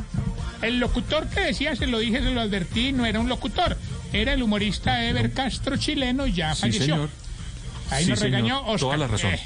El 0.61 0.79
locutor 0.79 1.27
que 1.27 1.39
decía, 1.41 1.75
se 1.75 1.87
lo 1.87 1.99
dije, 1.99 2.19
se 2.21 2.31
lo 2.31 2.41
advertí, 2.41 2.91
no 2.91 3.05
era 3.05 3.19
un 3.19 3.27
locutor, 3.29 3.77
era 4.13 4.33
el 4.33 4.43
humorista 4.43 5.03
Ever 5.05 5.31
Castro 5.33 5.75
chileno 5.77 6.27
y 6.27 6.33
ya 6.33 6.53
Sí, 6.53 6.61
falleció. 6.61 6.85
señor. 6.85 7.09
Ahí 7.89 8.03
Sí, 8.05 8.09
nos 8.11 8.19
señor. 8.19 8.31
regañó 8.35 8.59
Oscar. 8.61 8.79
Toda 8.79 8.97
la 8.97 9.07
razón. 9.07 9.33
Eh, 9.33 9.39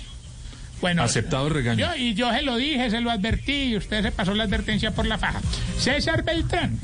bueno, 0.81 1.03
Aceptado 1.03 1.47
el 1.47 1.53
regaño. 1.53 1.87
yo- 1.87 1.95
y 1.95 2.13
yo 2.15 2.31
se 2.31 2.41
lo 2.41 2.57
dije, 2.57 2.89
se 2.89 2.99
lo 3.01 3.11
advertí 3.11 3.53
y 3.69 3.77
usted 3.77 4.03
se 4.03 4.11
pasó 4.11 4.33
la 4.33 4.43
advertencia 4.43 4.91
por 4.91 5.05
la 5.05 5.17
faja. 5.17 5.39
César 5.79 6.23
Beltrán. 6.23 6.77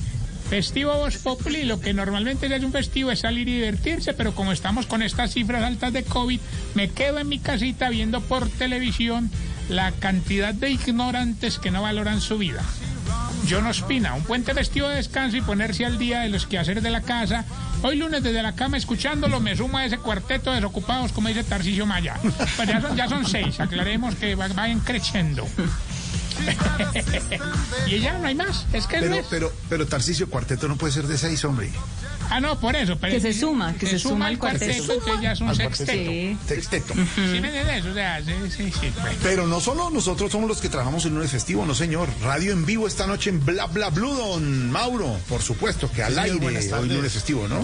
Festivo 0.50 0.94
Voz 0.98 1.18
Populi, 1.18 1.64
lo 1.64 1.80
que 1.80 1.94
normalmente 1.94 2.54
es 2.54 2.64
un 2.64 2.74
festivo 2.74 3.10
es 3.12 3.20
salir 3.20 3.48
y 3.48 3.54
divertirse, 3.56 4.14
pero 4.14 4.34
como 4.36 4.52
estamos 4.52 4.86
con 4.86 5.02
estas 5.02 5.32
cifras 5.34 5.64
altas 5.64 5.94
de 5.94 6.04
COVID, 6.04 6.40
me 6.76 6.90
quedo 6.90 7.20
en 7.20 7.30
mi 7.30 7.40
casita 7.40 7.90
viendo 7.90 8.20
por 8.20 8.50
televisión 8.50 9.30
la 9.72 9.91
cantidad 9.93 10.53
de 10.53 10.69
ignorantes 10.69 11.57
que 11.57 11.72
no 11.72 11.81
valoran 11.81 12.22
su 12.22 12.38
vida. 12.38 12.61
John 13.49 13.65
Ospina, 13.65 14.14
un 14.14 14.23
puente 14.23 14.53
festivo 14.53 14.88
de 14.88 14.98
descanso 14.98 15.38
y 15.38 15.41
ponerse 15.41 15.85
al 15.85 15.98
día 15.98 16.19
de 16.22 16.30
los 16.30 16.45
quehaceres 16.45 16.84
de 16.84 16.91
la 16.91 17.02
casa. 17.02 17.45
Hoy 17.81 17.95
lunes 17.95 18.22
desde 18.22 18.43
la 18.43 18.53
cama 18.53 18.77
escuchándolo 18.77 19.39
me 19.39 19.56
sumo 19.56 19.77
a 19.80 19.85
ese 19.85 19.98
cuarteto 19.98 20.52
de 20.52 20.57
desocupados 20.57 21.11
como 21.11 21.27
dice 21.30 21.43
Tarcisio 21.43 21.85
Maya. 21.85 22.15
Pues 22.56 22.68
ya 22.68 22.81
son, 22.81 22.95
ya 22.95 23.07
son 23.10 23.26
seis, 23.26 23.60
aclaremos 23.60 24.15
que 24.15 24.35
va- 24.35 24.48
vayan 24.49 24.80
creciendo. 24.81 25.48
y 27.88 27.99
ya 27.99 28.18
no 28.18 28.27
hay 28.27 28.35
más, 28.35 28.65
es 28.73 28.88
que 28.88 28.98
es 28.98 29.02
Pero, 29.03 29.15
mes. 29.15 29.26
pero, 29.30 29.53
pero 29.69 29.88
Tarcisio 29.88 30.30
Cuarteto 30.30 30.68
no 30.68 30.76
puede 30.76 30.93
ser 30.93 31.07
de 31.07 31.18
seis, 31.18 31.43
hombre. 31.45 31.72
Ah, 32.34 32.40
no, 32.40 32.58
por 32.60 32.76
eso. 32.78 32.98
Pero 32.98 33.14
Que 33.14 33.20
se 33.20 33.34
suma, 33.34 33.74
que 33.74 33.86
se 33.88 33.99
suma 33.99 34.28
al 34.28 34.38
cuarteto. 34.40 34.72
entonces 34.94 35.22
ya 35.22 35.34
es 35.34 35.41
un 35.41 35.49
Al 35.49 35.56
sexteto. 35.58 35.91
cuarteto. 35.91 36.48
Sexteto. 36.48 36.94
¿Sí 36.94 37.40
me 37.41 37.48
entiendes? 37.49 37.86
O 37.86 37.94
sea, 37.94 38.22
sí, 38.24 38.32
sí, 38.56 38.72
sí. 38.72 38.91
bueno. 39.02 39.18
Pero 39.22 39.48
no 39.48 39.60
solo 39.60 39.90
nosotros 39.90 40.32
somos 40.32 40.48
los 40.48 40.62
que 40.62 40.70
trabajamos 40.70 41.06
en 41.06 41.14
lunes 41.16 41.30
festivo, 41.30 41.66
no 41.66 41.76
señor. 41.76 42.08
Radio 42.24 42.53
en 42.53 42.66
vivo 42.66 42.88
esta 42.88 43.06
noche 43.06 43.30
en 43.32 43.44
Bla 43.45 43.66
Bla 43.68 43.90
Blue, 43.90 44.14
don 44.14 44.72
Mauro. 44.72 45.18
Por 45.28 45.41
supuesto 45.41 45.91
que 45.91 46.03
al 46.03 46.14
señor, 46.14 46.26
aire 46.26 46.74
hoy 46.74 46.88
lunes 46.90 47.12
festivo, 47.14 47.48
¿no? 47.49 47.62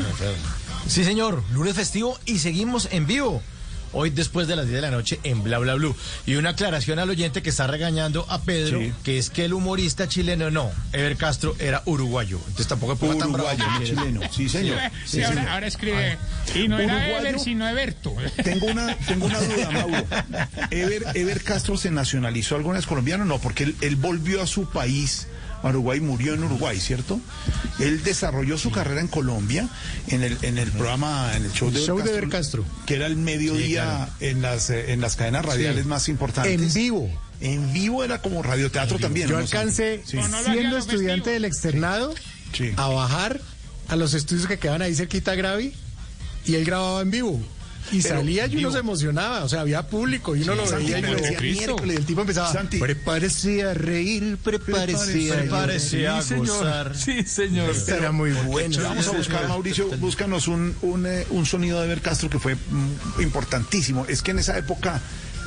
Sí, 0.88 1.04
señor, 1.04 1.42
lunes 1.54 1.74
festivo 1.76 2.20
y 2.26 2.40
seguimos 2.40 2.90
en 2.92 3.08
vivo. 3.08 3.42
Hoy 3.94 4.10
después 4.10 4.48
de 4.48 4.56
las 4.56 4.66
10 4.66 4.76
de 4.76 4.82
la 4.82 4.92
noche 4.92 5.20
en 5.24 5.44
Bla 5.44 5.58
Bla 5.60 5.76
Blue. 5.76 5.96
Y 6.26 6.36
una 6.36 6.50
aclaración 6.52 7.00
al 7.00 7.10
oyente 7.10 7.42
que 7.42 7.50
está 7.50 7.68
regañando 7.68 8.26
a 8.30 8.42
Pedro, 8.42 8.80
Sí. 8.80 8.94
que 9.04 9.18
es 9.18 9.30
que 9.30 9.46
el 9.46 9.54
humorista 9.54 10.08
chileno 10.08 10.52
no, 10.52 10.72
Ever 10.94 11.16
Castro 11.18 11.56
era 11.60 11.82
uruguayo. 11.86 12.38
Entonces 12.40 12.68
tampoco 12.68 12.94
es 12.94 13.00
tan 13.18 13.32
bravo. 13.34 13.50
Uruguayo, 13.50 13.66
no 13.80 13.84
chileno. 13.86 14.22
Sí, 14.32 14.50
señor. 14.50 14.78
Sí, 15.06 15.18
Sí, 15.18 15.24
ahora, 15.24 15.36
señor. 15.36 15.50
ahora 15.52 15.68
escribe. 15.68 16.18
Y 16.56 16.68
no 16.68 16.80
era 16.80 16.94
Uruguayo. 16.98 17.18
Ever, 17.28 17.40
sino 17.40 17.68
Eberto. 17.68 18.14
Tengo 18.44 18.68
una, 18.68 18.96
tengo 18.98 19.26
una 19.26 19.40
duda, 19.40 19.72
Mauro. 19.72 20.06
¿Ever, 20.72 21.04
Ever 21.16 21.44
Castro 21.44 21.78
se 21.78 21.92
nacionalizó 21.92 22.56
alguna 22.56 22.78
vez 22.78 22.86
colombiano? 22.86 23.26
No, 23.26 23.40
porque 23.40 23.64
él, 23.64 23.76
él 23.82 23.96
volvió 23.96 24.42
a 24.42 24.48
su 24.48 24.70
país, 24.70 25.28
Uruguay, 25.64 26.00
murió 26.00 26.34
en 26.34 26.44
Uruguay, 26.44 26.80
¿cierto? 26.80 27.20
Él 27.80 28.04
desarrolló 28.04 28.58
su 28.58 28.72
carrera 28.72 29.02
en 29.02 29.08
Colombia, 29.08 29.68
en 30.08 30.24
el, 30.24 30.38
en 30.42 30.58
el 30.58 30.72
programa, 30.72 31.32
en 31.36 31.46
el 31.46 31.52
show 31.52 31.72
de, 31.72 31.82
show 31.84 31.98
de 32.00 32.28
Castro. 32.30 32.64
que 32.86 32.96
era 32.96 33.06
el 33.08 33.16
mediodía 33.16 34.10
en, 34.20 34.42
las, 34.42 34.70
eh, 34.70 34.94
en 34.94 35.02
las 35.02 35.16
cadenas 35.16 35.46
radiales 35.46 35.84
Sí. 35.84 35.90
más 35.90 36.10
importantes. 36.10 36.54
En 36.62 36.74
vivo. 36.74 37.10
En 37.42 37.74
vivo 37.74 38.04
era 38.04 38.22
como 38.22 38.42
radioteatro 38.44 38.98
también. 39.00 39.28
Yo 39.28 39.36
¿no? 39.36 39.42
alcancé, 39.42 40.02
Sí. 40.06 40.18
Siendo 40.46 40.78
estudiante 40.78 41.16
festivo. 41.16 41.34
del 41.34 41.46
externado, 41.46 42.16
Sí. 42.54 42.72
a 42.78 42.88
bajar 42.88 43.42
a 43.90 43.96
los 43.96 44.14
estudios 44.14 44.48
que 44.48 44.58
quedaban 44.60 44.82
ahí 44.82 44.96
cerquita 44.96 45.32
a 45.34 45.36
Gravi 45.36 45.74
y 46.46 46.56
él 46.56 46.66
grababa 46.66 47.02
en 47.02 47.12
vivo. 47.12 47.42
Y 47.92 48.02
Pero 48.02 48.16
salía 48.20 48.48
y 48.48 48.58
uno 48.58 48.72
se 48.72 48.80
emocionaba, 48.80 49.44
o 49.44 49.50
sea, 49.50 49.62
había 49.62 49.88
público 49.88 50.36
y 50.36 50.42
uno 50.44 50.56
lo 50.56 50.68
Santi, 50.68 50.86
veía 50.92 51.00
y 51.00 51.04
uno 51.04 51.16
decía, 51.16 51.38
Cristo. 51.38 51.62
miércoles, 51.66 51.94
y 51.96 51.98
el 52.00 52.06
tipo 52.06 52.22
empezaba, 52.22 52.52
Santi. 52.52 52.78
prepárese 52.80 53.64
a 53.64 53.74
reír, 53.74 54.38
prepárese 54.44 55.32
a 55.32 55.36
Prepárese 55.38 56.08
a 56.08 56.22
Sí, 56.22 56.28
señor. 56.30 56.48
gozar. 56.48 56.96
Sí, 56.98 57.24
señor. 57.24 57.70
Esto 57.72 57.96
era 57.96 58.12
muy 58.12 58.32
bueno. 58.32 58.78
Vamos 58.84 59.08
a 59.08 59.12
buscar, 59.12 59.48
Mauricio, 59.48 59.88
búscanos 59.98 60.48
un, 60.48 60.76
un, 60.82 61.06
eh, 61.06 61.26
un 61.30 61.46
sonido 61.46 61.80
de 61.80 61.86
Ever 61.86 62.02
Castro 62.02 62.30
que 62.30 62.40
fue 62.40 62.56
mm, 62.56 63.22
importantísimo. 63.22 64.06
Es 64.08 64.22
que 64.22 64.32
en 64.32 64.40
esa 64.40 64.58
época 64.58 65.00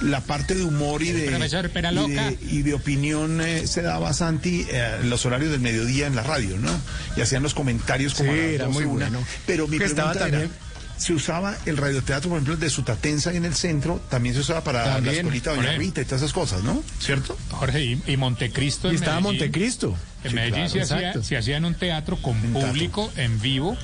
la 0.02 0.22
parte 0.22 0.54
de 0.54 0.62
humor 0.64 1.02
y 1.02 1.12
de, 1.12 1.26
profesor 1.30 1.70
y 1.70 2.10
de, 2.10 2.38
y 2.50 2.62
de 2.62 2.72
opinión 2.72 3.42
eh, 3.42 3.66
se 3.66 3.82
daba 3.82 4.14
Santi 4.14 4.64
eh, 4.70 4.96
en 5.02 5.10
los 5.10 5.26
horarios 5.26 5.50
del 5.50 5.60
mediodía 5.60 6.06
en 6.06 6.16
la 6.16 6.22
radio, 6.22 6.56
¿no? 6.56 6.70
Y 7.16 7.20
hacían 7.20 7.42
los 7.42 7.52
comentarios 7.52 8.14
como 8.14 8.32
Sí, 8.32 8.38
a 8.38 8.42
las 8.42 8.50
era 8.52 8.64
12, 8.64 8.78
muy 8.78 8.84
una. 8.86 9.10
bueno. 9.10 9.26
Pero 9.46 9.68
mi 9.68 9.76
Que 9.78 9.84
estaba 9.84 10.12
pregunta 10.12 10.28
era, 10.38 10.48
también- 10.48 10.69
se 11.00 11.14
usaba 11.14 11.56
el 11.66 11.76
radioteatro, 11.78 12.28
por 12.28 12.36
ejemplo, 12.36 12.54
el 12.54 12.60
de 12.60 12.68
Sutatensa 12.70 13.32
en 13.32 13.44
el 13.46 13.54
centro, 13.54 14.00
también 14.10 14.34
se 14.34 14.42
usaba 14.42 14.62
para 14.62 14.84
También, 14.84 15.06
la 15.06 15.12
escuelita 15.20 15.54
Doña. 15.54 15.72
Rita 15.72 16.02
y 16.02 16.04
todas 16.04 16.20
esas 16.22 16.32
cosas, 16.34 16.62
¿no? 16.62 16.82
¿Cierto? 17.00 17.36
Jorge, 17.50 17.82
y, 17.82 18.02
y 18.06 18.16
Montecristo. 18.18 18.88
Y 18.88 18.90
en 18.90 18.96
estaba 18.96 19.20
Medellín. 19.20 19.38
Montecristo. 19.40 19.96
En 20.24 20.30
Sí, 20.30 20.34
Medellín 20.36 20.54
claro, 20.68 20.70
se, 20.70 20.80
hacía, 20.82 20.96
exacto. 21.08 21.22
se 21.26 21.36
hacía 21.38 21.56
en 21.56 21.64
un 21.64 21.74
teatro 21.74 22.20
con 22.20 22.38
público 22.52 23.10
en 23.16 23.40
vivo 23.40 23.76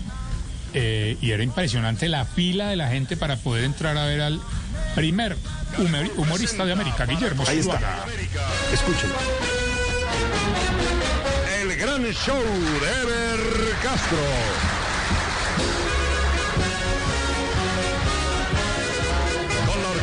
eh, 0.75 1.17
y 1.23 1.31
era 1.31 1.43
impresionante 1.43 2.09
la 2.11 2.27
fila 2.27 2.69
de 2.69 2.77
la 2.77 2.89
gente 2.89 3.17
para 3.17 3.37
poder 3.37 3.65
entrar 3.65 3.97
a 3.97 4.05
ver 4.05 4.21
al 4.21 4.41
primer 4.95 5.37
humor- 5.79 6.13
humorista 6.19 6.67
de 6.67 6.73
América, 6.73 7.07
Guillermo 7.07 7.45
Ahí 7.49 7.61
está. 7.61 7.81
Escúchelo. 8.73 9.15
El 11.63 11.77
gran 11.79 12.03
show 12.13 12.37
de 12.43 13.03
Ever 13.03 13.41
Castro. 13.83 14.19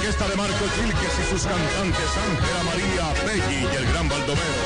Orquesta 0.04 0.28
de 0.28 0.36
Marco 0.36 0.66
Chilques 0.76 1.14
y 1.18 1.30
sus 1.32 1.44
cantantes 1.44 2.10
Ángela 2.28 2.64
María 2.66 3.14
Peggy 3.26 3.62
y 3.62 3.76
el 3.76 3.86
gran 3.94 4.10
Baldomero. 4.10 4.64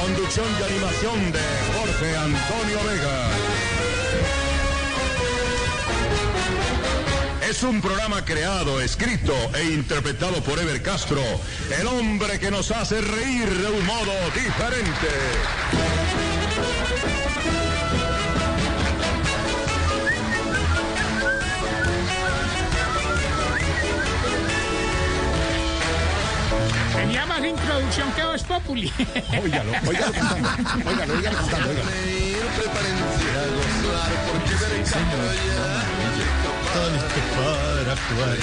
Conducción 0.00 0.46
y 0.58 0.62
animación 0.62 1.32
de 1.32 1.40
Jorge 1.76 2.16
Antonio 2.16 2.78
Vega. 2.88 3.28
Es 7.50 7.62
un 7.62 7.82
programa 7.82 8.24
creado, 8.24 8.80
escrito 8.80 9.34
e 9.54 9.64
interpretado 9.64 10.42
por 10.42 10.58
Ever 10.58 10.82
Castro, 10.82 11.20
el 11.78 11.86
hombre 11.86 12.38
que 12.38 12.50
nos 12.50 12.70
hace 12.70 13.02
reír 13.02 13.48
de 13.50 13.68
un 13.68 13.84
modo 13.84 14.12
diferente. 14.34 15.08
Tenía 27.06 27.24
más 27.24 27.38
introducción 27.44 28.12
que 28.14 28.24
Voz 28.24 28.42
Populi. 28.42 28.92
Óigalo, 29.40 29.70
óigalo 29.86 30.12
cantando. 30.12 30.48
Óigalo, 30.90 31.14
óigalo 31.14 31.36
cantando. 31.36 31.70
óigalo. 31.70 31.82
Todo 36.72 36.90
listo 36.90 37.20
para 37.36 37.92
actuar. 37.92 38.36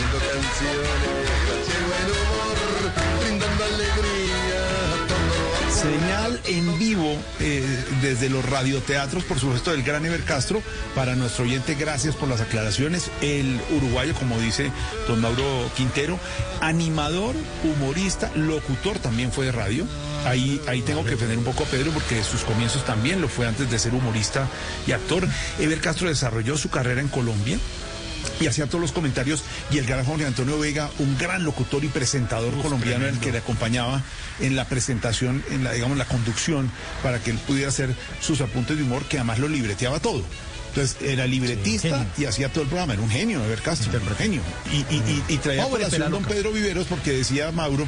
Señal 5.73 6.39
en 6.45 6.77
vivo 6.77 7.17
eh, 7.39 7.65
desde 8.01 8.29
los 8.29 8.47
radioteatros, 8.47 9.23
por 9.23 9.39
supuesto, 9.39 9.71
del 9.71 9.81
gran 9.81 10.05
Ever 10.05 10.23
Castro. 10.23 10.61
Para 10.93 11.15
nuestro 11.15 11.45
oyente, 11.45 11.73
gracias 11.73 12.15
por 12.15 12.29
las 12.29 12.41
aclaraciones. 12.41 13.09
El 13.21 13.59
uruguayo, 13.75 14.13
como 14.13 14.39
dice 14.39 14.71
don 15.07 15.19
Mauro 15.19 15.69
Quintero, 15.75 16.19
animador, 16.61 17.35
humorista, 17.63 18.31
locutor 18.35 18.99
también 18.99 19.31
fue 19.31 19.45
de 19.45 19.51
radio. 19.51 19.85
Ahí, 20.25 20.61
ahí 20.67 20.81
tengo 20.81 21.03
que 21.03 21.11
defender 21.11 21.37
un 21.37 21.43
poco 21.43 21.63
a 21.63 21.67
Pedro 21.67 21.91
porque 21.91 22.23
sus 22.23 22.43
comienzos 22.43 22.85
también 22.85 23.19
lo 23.19 23.27
fue 23.27 23.47
antes 23.47 23.69
de 23.69 23.79
ser 23.79 23.93
humorista 23.93 24.47
y 24.85 24.91
actor. 24.91 25.27
Ever 25.59 25.81
Castro 25.81 26.07
desarrolló 26.07 26.55
su 26.55 26.69
carrera 26.69 27.01
en 27.01 27.07
Colombia 27.07 27.57
y 28.43 28.47
hacía 28.47 28.67
todos 28.67 28.81
los 28.81 28.91
comentarios 28.91 29.43
y 29.71 29.77
el 29.77 29.85
gran 29.85 30.03
Jorge 30.03 30.25
Antonio 30.25 30.59
Vega, 30.59 30.89
un 30.99 31.17
gran 31.17 31.45
locutor 31.45 31.83
y 31.83 31.87
presentador 31.87 32.53
colombiano 32.61 33.07
el 33.07 33.17
que 33.19 33.31
le 33.31 33.37
acompañaba 33.37 34.03
en 34.41 34.57
la 34.57 34.65
presentación, 34.65 35.43
en 35.49 35.63
la 35.63 35.71
digamos 35.71 35.97
la 35.97 36.05
conducción 36.05 36.69
para 37.01 37.19
que 37.19 37.31
él 37.31 37.37
pudiera 37.37 37.69
hacer 37.69 37.95
sus 38.19 38.41
apuntes 38.41 38.75
de 38.77 38.83
humor 38.83 39.05
que 39.05 39.17
además 39.17 39.39
lo 39.39 39.47
libreteaba 39.47 39.99
todo. 39.99 40.23
Entonces 40.69 40.97
era 41.01 41.25
libretista 41.25 42.05
y 42.17 42.25
hacía 42.25 42.49
todo 42.49 42.63
el 42.63 42.67
programa, 42.67 42.93
era 42.93 43.01
un 43.01 43.09
genio, 43.09 43.43
Ever 43.45 43.61
Castro, 43.61 43.91
un 43.97 44.15
genio. 44.15 44.41
Y, 44.71 44.77
y, 44.93 45.23
y, 45.29 45.33
y 45.35 45.37
traía 45.37 45.63
Pobre 45.63 45.85
colación 45.85 46.11
don. 46.11 46.23
Pedro 46.23 46.51
Viveros 46.51 46.87
porque 46.87 47.11
decía 47.11 47.51
Mauro, 47.51 47.87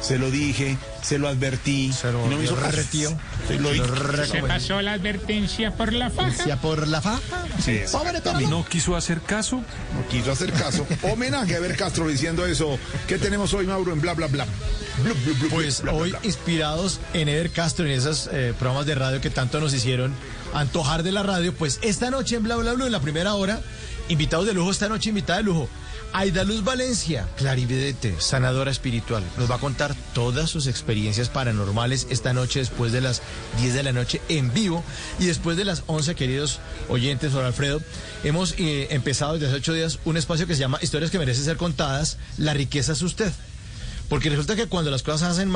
se 0.00 0.18
lo 0.18 0.30
dije, 0.30 0.76
se 1.02 1.18
lo 1.18 1.28
advertí, 1.28 1.92
lo- 2.04 2.26
y 2.26 2.28
no 2.30 2.36
me 2.38 2.44
hizo 2.44 2.56
retío. 2.56 3.10
Sí, 3.48 3.54
lo 3.54 3.60
Lo 3.72 3.74
hizo. 3.74 4.26
Se 4.26 4.42
pasó 4.42 4.80
la 4.82 4.92
advertencia 4.92 5.72
por 5.76 5.92
la 5.92 6.10
faja. 6.10 6.56
Por 6.56 6.86
la 6.88 7.00
faja. 7.00 7.20
Sí, 7.62 7.80
Pobre. 7.92 8.46
No 8.48 8.64
quiso 8.64 8.96
hacer 8.96 9.20
caso. 9.20 9.56
No 9.56 10.08
quiso 10.10 10.32
hacer 10.32 10.52
caso. 10.52 10.86
Homenaje 11.02 11.54
a 11.54 11.58
Ever 11.58 11.76
Castro 11.76 12.06
diciendo 12.08 12.46
eso. 12.46 12.78
¿Qué 13.06 13.18
tenemos 13.18 13.52
hoy, 13.54 13.66
Mauro, 13.66 13.92
en 13.92 14.00
bla, 14.00 14.14
bla, 14.14 14.26
bla? 14.26 14.46
Blu, 15.02 15.14
blu, 15.24 15.34
blu, 15.34 15.48
Pues 15.50 15.82
hoy 15.92 16.14
inspirados 16.22 17.00
en 17.12 17.28
Ever 17.28 17.50
Castro, 17.50 17.84
en 17.84 17.92
esos 17.92 18.28
eh, 18.32 18.54
programas 18.58 18.86
de 18.86 18.94
radio 18.94 19.20
que 19.20 19.30
tanto 19.30 19.60
nos 19.60 19.74
hicieron 19.74 20.14
antojar 20.54 21.02
de 21.02 21.12
la 21.12 21.22
radio, 21.22 21.52
pues 21.54 21.78
esta 21.82 22.10
noche 22.10 22.36
en 22.36 22.42
Bla 22.44 22.56
Bla 22.56 22.72
Bla, 22.72 22.86
en 22.86 22.92
la 22.92 23.00
primera 23.00 23.34
hora, 23.34 23.60
invitados 24.08 24.46
de 24.46 24.54
lujo, 24.54 24.70
esta 24.70 24.88
noche 24.88 25.10
invitada 25.10 25.38
de 25.38 25.44
lujo, 25.44 25.68
Aida 26.18 26.44
Luz 26.44 26.64
Valencia, 26.64 27.28
clarividente, 27.36 28.14
sanadora 28.20 28.70
espiritual. 28.70 29.22
Nos 29.36 29.50
va 29.50 29.56
a 29.56 29.58
contar 29.58 29.94
todas 30.14 30.48
sus 30.48 30.66
experiencias 30.66 31.28
paranormales 31.28 32.06
esta 32.08 32.32
noche 32.32 32.60
después 32.60 32.90
de 32.90 33.02
las 33.02 33.20
10 33.60 33.74
de 33.74 33.82
la 33.82 33.92
noche 33.92 34.22
en 34.30 34.50
vivo 34.54 34.82
y 35.18 35.26
después 35.26 35.58
de 35.58 35.66
las 35.66 35.82
11, 35.88 36.14
queridos 36.14 36.58
oyentes, 36.88 37.34
don 37.34 37.44
Alfredo, 37.44 37.82
hemos 38.24 38.54
eh, 38.56 38.88
empezado 38.92 39.34
desde 39.34 39.48
hace 39.48 39.56
ocho 39.56 39.74
días 39.74 39.98
un 40.06 40.16
espacio 40.16 40.46
que 40.46 40.54
se 40.54 40.60
llama 40.60 40.78
Historias 40.80 41.10
que 41.10 41.18
merecen 41.18 41.44
ser 41.44 41.58
contadas, 41.58 42.16
la 42.38 42.54
riqueza 42.54 42.92
es 42.92 43.02
usted. 43.02 43.30
Porque 44.08 44.30
resulta 44.30 44.54
que 44.54 44.66
cuando 44.66 44.90
las 44.90 45.02
cosas 45.02 45.38
hacen 45.38 45.52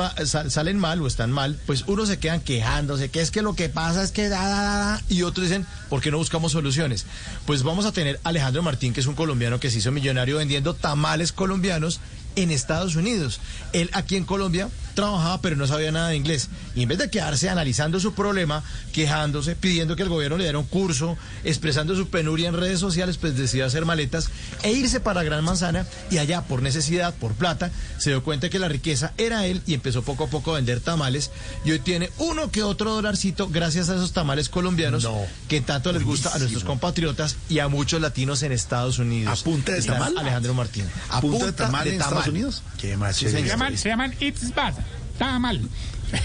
salen 0.49 0.77
mal 0.77 1.01
o 1.01 1.07
están 1.07 1.31
mal, 1.31 1.57
pues 1.65 1.83
unos 1.87 2.09
se 2.09 2.19
quedan 2.19 2.41
quejándose, 2.41 3.09
que 3.09 3.21
es 3.21 3.31
que 3.31 3.41
lo 3.41 3.55
que 3.55 3.69
pasa 3.69 4.03
es 4.03 4.11
que 4.11 4.27
da, 4.27 4.41
da, 4.41 4.61
da, 4.61 4.77
da, 4.77 5.01
y 5.07 5.23
otros 5.23 5.47
dicen, 5.47 5.65
¿por 5.89 6.01
qué 6.01 6.11
no 6.11 6.17
buscamos 6.17 6.51
soluciones? 6.51 7.05
Pues 7.45 7.63
vamos 7.63 7.85
a 7.85 7.93
tener 7.93 8.19
a 8.23 8.29
Alejandro 8.29 8.61
Martín, 8.61 8.93
que 8.93 8.99
es 8.99 9.07
un 9.07 9.15
colombiano 9.15 9.59
que 9.59 9.71
se 9.71 9.77
hizo 9.77 9.91
millonario 9.91 10.37
vendiendo 10.37 10.73
tamales 10.73 11.31
colombianos 11.31 12.01
en 12.35 12.51
Estados 12.51 12.95
Unidos. 12.95 13.39
Él 13.73 13.89
aquí 13.93 14.17
en 14.17 14.25
Colombia 14.25 14.69
trabajaba 14.93 15.41
pero 15.41 15.55
no 15.55 15.67
sabía 15.67 15.91
nada 15.91 16.09
de 16.09 16.15
inglés. 16.15 16.49
Y 16.75 16.83
en 16.83 16.89
vez 16.89 16.97
de 16.97 17.09
quedarse 17.09 17.49
analizando 17.49 17.99
su 17.99 18.13
problema, 18.13 18.63
quejándose, 18.93 19.55
pidiendo 19.55 19.95
que 19.95 20.03
el 20.03 20.09
gobierno 20.09 20.37
le 20.37 20.43
diera 20.43 20.59
un 20.59 20.65
curso, 20.65 21.17
expresando 21.43 21.95
su 21.95 22.09
penuria 22.09 22.49
en 22.49 22.55
redes 22.57 22.79
sociales, 22.79 23.17
pues 23.17 23.37
decidió 23.37 23.65
hacer 23.65 23.85
maletas 23.85 24.29
e 24.63 24.71
irse 24.71 24.99
para 24.99 25.23
Gran 25.23 25.43
Manzana 25.43 25.85
y 26.09 26.17
allá 26.17 26.41
por 26.43 26.61
necesidad, 26.61 27.13
por 27.15 27.33
plata, 27.33 27.71
se 27.97 28.09
dio 28.09 28.23
cuenta 28.23 28.49
que 28.49 28.59
la 28.59 28.67
riqueza 28.67 29.13
era 29.17 29.45
él 29.45 29.61
y 29.65 29.73
empezó 29.73 30.01
poco 30.03 30.25
a 30.25 30.27
poco 30.27 30.51
a 30.51 30.55
vender 30.55 30.79
tamales 30.79 31.31
y 31.65 31.71
hoy 31.71 31.79
tiene 31.79 32.09
uno 32.17 32.51
que 32.51 32.63
otro 32.63 32.93
dolarcito 32.93 33.49
gracias 33.49 33.89
a 33.89 33.95
esos 33.95 34.11
tamales 34.13 34.49
colombianos 34.49 35.07
que 35.47 35.61
tanto 35.61 35.91
les 35.91 36.03
gusta 36.03 36.33
a 36.33 36.39
nuestros 36.39 36.63
compatriotas 36.63 37.37
y 37.49 37.59
a 37.59 37.67
muchos 37.67 38.01
latinos 38.01 38.43
en 38.43 38.51
Estados 38.51 38.99
Unidos. 38.99 39.41
¿A 39.41 39.43
punta 39.43 39.71
de 39.73 39.81
tamal? 39.81 40.17
Alejandro 40.17 40.53
Martín. 40.53 40.85
¿A 41.09 41.21
punta 41.21 41.45
de 41.45 41.53
tamal 41.53 41.87
en 41.87 42.01
Estados 42.01 42.27
Unidos? 42.27 42.63
Qué 42.77 42.97
más 42.97 43.21
Sí. 43.21 43.29
Se 43.29 43.43
llaman, 43.43 43.77
se 43.77 43.89
llaman 43.89 44.15
It's 44.19 44.53
Bad. 44.55 44.73
Está 45.21 45.37
mal. 45.37 45.61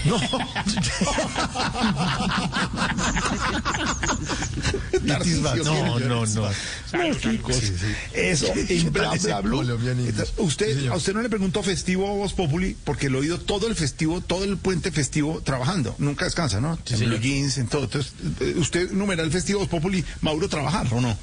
No. 0.05 0.19
No, 5.63 5.99
no, 5.99 6.25
no. 6.25 6.49
Eso, 8.13 8.47
en 8.55 8.91
bla 8.91 9.11
bla 9.13 9.41
Usted, 10.37 10.87
a 10.87 10.95
usted 10.95 11.13
no 11.13 11.21
le 11.21 11.29
preguntó 11.29 11.63
festivo 11.63 12.07
a 12.09 12.13
Voz 12.13 12.33
Populi 12.33 12.75
porque 12.83 13.09
lo 13.09 13.19
he 13.19 13.21
oído 13.21 13.39
todo 13.39 13.67
el 13.67 13.75
festivo, 13.75 14.19
todo 14.21 14.43
el 14.43 14.57
puente 14.57 14.91
festivo 14.91 15.41
trabajando. 15.41 15.95
Nunca 15.99 16.25
descansa, 16.25 16.59
¿no? 16.59 16.77
en. 16.89 16.99
Blue 16.99 17.19
Jeans, 17.19 17.57
en 17.59 17.67
todo. 17.67 17.83
Entonces, 17.83 18.13
eh, 18.41 18.55
usted 18.57 18.91
numera 18.91 19.23
el 19.23 19.31
festivo 19.31 19.59
Voz 19.59 19.69
Populi, 19.69 20.03
Mauro, 20.21 20.49
trabajar 20.49 20.87
o 20.91 20.99
no? 20.99 21.15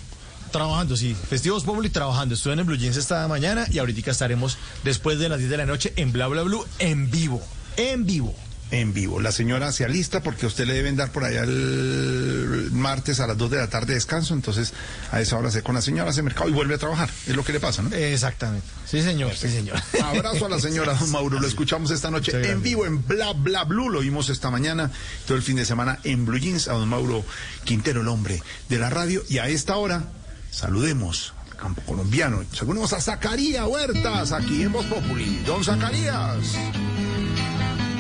Trabajando, 0.53 0.97
sí. 0.97 1.17
Festivos 1.29 1.65
Populi 1.65 1.91
trabajando. 1.91 2.37
Estuve 2.37 2.53
en 2.53 2.61
el 2.61 2.65
Blue 2.65 2.77
Jeans 2.77 2.97
esta 2.97 3.27
mañana 3.29 3.67
y 3.71 3.79
ahorita 3.79 4.13
estaremos 4.13 4.57
después 4.85 5.19
de 5.19 5.29
las 5.29 5.39
10 5.39 5.51
de 5.51 5.57
la 5.57 5.67
noche 5.67 5.93
en 5.97 6.13
Bla 6.13 6.29
Bla 6.29 6.43
Blue 6.43 6.65
en 6.79 7.11
vivo. 7.11 7.43
En 7.77 8.07
vivo. 8.07 8.35
En 8.71 8.93
vivo. 8.93 9.21
La 9.21 9.31
señora 9.31 9.71
se 9.71 9.85
alista 9.85 10.23
porque 10.23 10.47
a 10.47 10.49
usted 10.49 10.67
le 10.67 10.73
deben 10.73 10.97
dar 10.97 11.13
por 11.13 11.23
allá 11.23 11.43
el 11.43 12.71
martes 12.73 13.21
a 13.21 13.27
las 13.27 13.37
2 13.39 13.51
de 13.51 13.57
la 13.59 13.69
tarde 13.69 13.95
descanso. 13.95 14.35
Entonces, 14.35 14.73
a 15.13 15.21
esa 15.21 15.37
hora 15.37 15.51
se 15.51 15.63
con 15.63 15.75
la 15.77 15.83
señora, 15.83 16.11
hace 16.11 16.23
mercado 16.23 16.49
y 16.49 16.53
vuelve 16.53 16.75
a 16.75 16.79
trabajar. 16.79 17.09
Es 17.27 17.37
lo 17.37 17.45
que 17.45 17.53
le 17.53 17.61
pasa, 17.61 17.83
¿no? 17.83 17.95
Exactamente. 17.95 18.67
Sí, 18.87 19.03
señor. 19.03 19.33
Sí, 19.37 19.49
señor. 19.49 19.81
Abrazo 20.03 20.47
a 20.47 20.49
la 20.49 20.59
señora 20.59 20.95
don 20.95 21.11
Mauro, 21.13 21.39
lo 21.39 21.47
escuchamos 21.47 21.91
esta 21.93 22.11
noche 22.11 22.33
Muchas 22.33 22.35
en 22.35 22.43
gracias. 22.43 22.63
vivo 22.63 22.87
en 22.87 23.07
Bla 23.07 23.33
Bla 23.35 23.65
Blue, 23.65 23.91
lo 23.91 24.01
vimos 24.01 24.29
esta 24.29 24.51
mañana, 24.51 24.91
todo 25.27 25.37
el 25.37 25.43
fin 25.43 25.57
de 25.57 25.67
semana 25.67 26.01
en 26.03 26.25
Blue 26.25 26.39
Jeans, 26.39 26.67
a 26.67 26.73
don 26.73 26.89
Mauro 26.89 27.25
Quintero, 27.65 28.01
el 28.01 28.09
hombre 28.09 28.43
de 28.69 28.79
la 28.79 28.91
radio, 28.91 29.23
y 29.29 29.39
a 29.39 29.47
esta 29.49 29.77
hora 29.77 30.05
saludemos 30.51 31.35
al 31.51 31.57
campo 31.59 31.83
colombiano, 31.83 32.43
saludemos 32.53 32.93
a 32.93 33.01
Zacarías 33.01 33.67
Huertas, 33.69 34.33
aquí 34.33 34.63
en 34.63 34.73
Voz 34.73 34.87
Populi. 34.87 35.43
Don 35.47 35.63
Zacarías. 35.63 36.57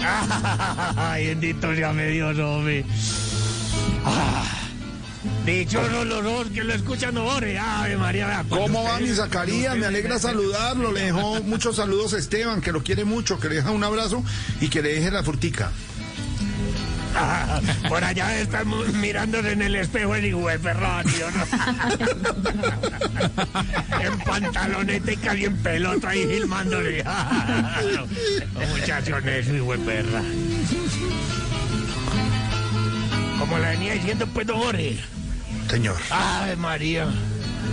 Ay, 0.97 1.28
bendito 1.28 1.74
sea 1.74 1.93
mi 1.93 2.05
Dios, 2.05 2.39
hombre. 2.39 2.85
Ah, 4.05 4.44
dichosos 5.47 6.06
los 6.06 6.24
ojos 6.24 6.48
que 6.48 6.64
lo 6.64 6.74
escuchan, 6.74 7.16
ore. 7.16 7.59
Ave 7.59 7.97
María, 7.97 8.26
vea, 8.26 8.44
¿Cómo 8.48 8.82
va 8.85 8.98
mi 8.98 9.09
Zacarías? 9.09 9.76
Me 9.76 9.86
alegra 9.86 10.18
saludarlo, 10.18 10.93
le 10.93 11.02
dejó 11.02 11.43
muchos 11.43 11.76
saludos 11.76 12.14
a 12.14 12.18
Esteban, 12.18 12.60
que 12.60 12.72
lo 12.72 12.82
quiere 12.82 13.05
mucho, 13.05 13.39
que 13.39 13.48
le 13.48 13.56
deja 13.56 13.70
un 13.70 13.85
abrazo 13.85 14.22
y 14.60 14.68
que 14.68 14.82
le 14.82 14.94
deje 14.94 15.10
la 15.10 15.22
frutica. 15.22 15.70
Por 17.88 18.02
allá 18.04 18.38
están 18.38 18.66
mirándose 19.00 19.52
en 19.52 19.62
el 19.62 19.76
espejo 19.76 20.14
el 20.14 20.26
hijo 20.26 20.48
de 20.48 20.58
perrón, 20.58 21.04
tío, 21.06 21.30
¿no? 21.30 21.44
en 24.00 24.18
pantaloneta 24.20 25.12
y 25.12 25.16
casi 25.16 25.44
en 25.44 25.56
pelota 25.58 26.10
ahí 26.10 26.26
filmándole. 26.26 27.04
Los 28.54 28.68
muchachos 28.80 29.22
necio, 29.24 29.56
hijo 29.56 29.72
de 29.72 29.78
perra. 29.78 30.22
Como 33.38 33.58
le 33.58 33.66
venía 33.68 33.92
diciendo, 33.94 34.26
pues, 34.32 34.46
don 34.46 34.58
Jorge. 34.58 34.98
Señor. 35.68 35.96
Ave 36.10 36.56
María. 36.56 37.08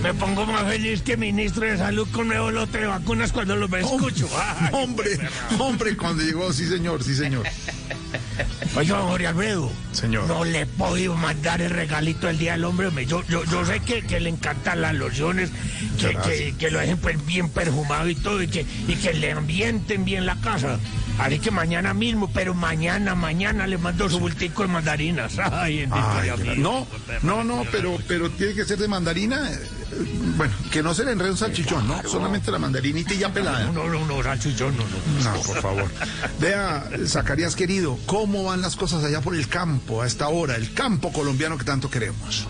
Me 0.01 0.13
pongo 0.15 0.45
más 0.47 0.63
feliz 0.63 1.01
que 1.03 1.15
ministro 1.15 1.65
de 1.65 1.77
salud 1.77 2.07
con 2.11 2.27
nuevo 2.27 2.49
lote 2.49 2.80
de 2.80 2.88
vacunas 2.88 3.31
cuando 3.31 3.55
los 3.55 3.72
escucho. 3.72 4.27
Ay, 4.35 4.69
Hombre, 4.72 5.19
hombre, 5.59 5.95
cuando 5.95 6.23
llegó, 6.23 6.51
sí 6.51 6.65
señor, 6.68 7.03
sí 7.03 7.13
señor. 7.15 7.45
Oiga, 8.76 8.99
Jorge 9.02 9.28
Alfredo. 9.28 9.72
Señor. 9.91 10.28
No 10.28 10.44
le 10.45 10.62
he 10.62 10.66
podido 10.66 11.16
mandar 11.16 11.62
el 11.62 11.70
regalito 11.70 12.28
del 12.28 12.38
Día 12.38 12.53
del 12.53 12.64
Hombre. 12.66 12.90
Yo, 13.06 13.24
yo, 13.28 13.44
yo 13.45 13.66
sé 13.66 13.80
que, 13.82 14.02
que 14.03 14.20
le 14.20 14.30
encantan 14.30 14.82
las 14.82 14.94
lociones, 14.95 15.49
que, 15.99 16.16
que, 16.16 16.56
que 16.58 16.72
lo 16.72 16.80
dejen 16.80 16.98
pues 16.98 17.24
bien 17.26 17.49
perfumado 17.49 18.08
y 18.10 18.16
todo, 18.16 18.41
y 18.41 18.48
que, 18.48 18.66
y 18.88 18.95
que 18.95 19.14
le 19.14 19.32
ambienten 19.34 20.06
bien 20.06 20.26
la 20.26 20.36
casa. 20.38 20.80
Así 21.20 21.40
que 21.40 21.52
mañana 21.52 21.94
mismo, 21.94 22.32
pero 22.34 22.53
mañana, 22.53 23.16
mañana 23.16 23.68
le 23.68 23.78
mando 23.78 24.10
su 24.10 24.20
bultico 24.20 24.62
de 24.64 24.70
mandarinas. 24.70 25.34
Ay, 25.52 25.88
no, 26.58 26.88
no, 27.22 27.44
no, 27.44 27.64
pero, 27.72 27.98
pero 28.08 28.30
tiene 28.32 28.53
que 28.53 28.66
ser 28.66 28.78
de 28.80 28.88
mandarina. 28.88 29.52
eh, 29.52 29.60
Bueno, 30.38 30.53
que 30.72 30.82
no 30.82 30.94
se 30.94 31.03
le 31.03 31.12
enrede 31.12 31.32
un 31.32 31.38
salchichón, 31.38 31.86
¿no? 31.88 32.02
Solamente 32.08 32.49
la 32.49 32.60
mandarinita 32.60 33.14
y 33.14 33.18
ya 33.20 33.30
pelada. 33.32 33.66
No, 33.72 33.88
no, 33.90 34.06
no, 34.06 34.24
salchichón, 34.24 34.74
no, 34.78 34.84
no. 34.84 35.32
No, 35.36 35.41
por 35.44 35.62
favor. 35.62 35.91
Vea, 36.40 36.86
Zacarías 37.06 37.56
querido, 37.56 37.99
¿cómo 38.06 38.20
van 38.27 38.61
las 38.61 38.76
cosas 38.76 39.03
allá 39.03 39.22
por 39.22 39.35
el 39.35 39.48
campo 39.48 40.02
a 40.02 40.07
esta 40.07 40.30
hora? 40.30 40.56
El 40.56 40.73
campo 40.73 41.11
colombiano 41.11 41.57
que 41.57 41.64
tanto 41.64 41.89
queremos. 41.89 42.48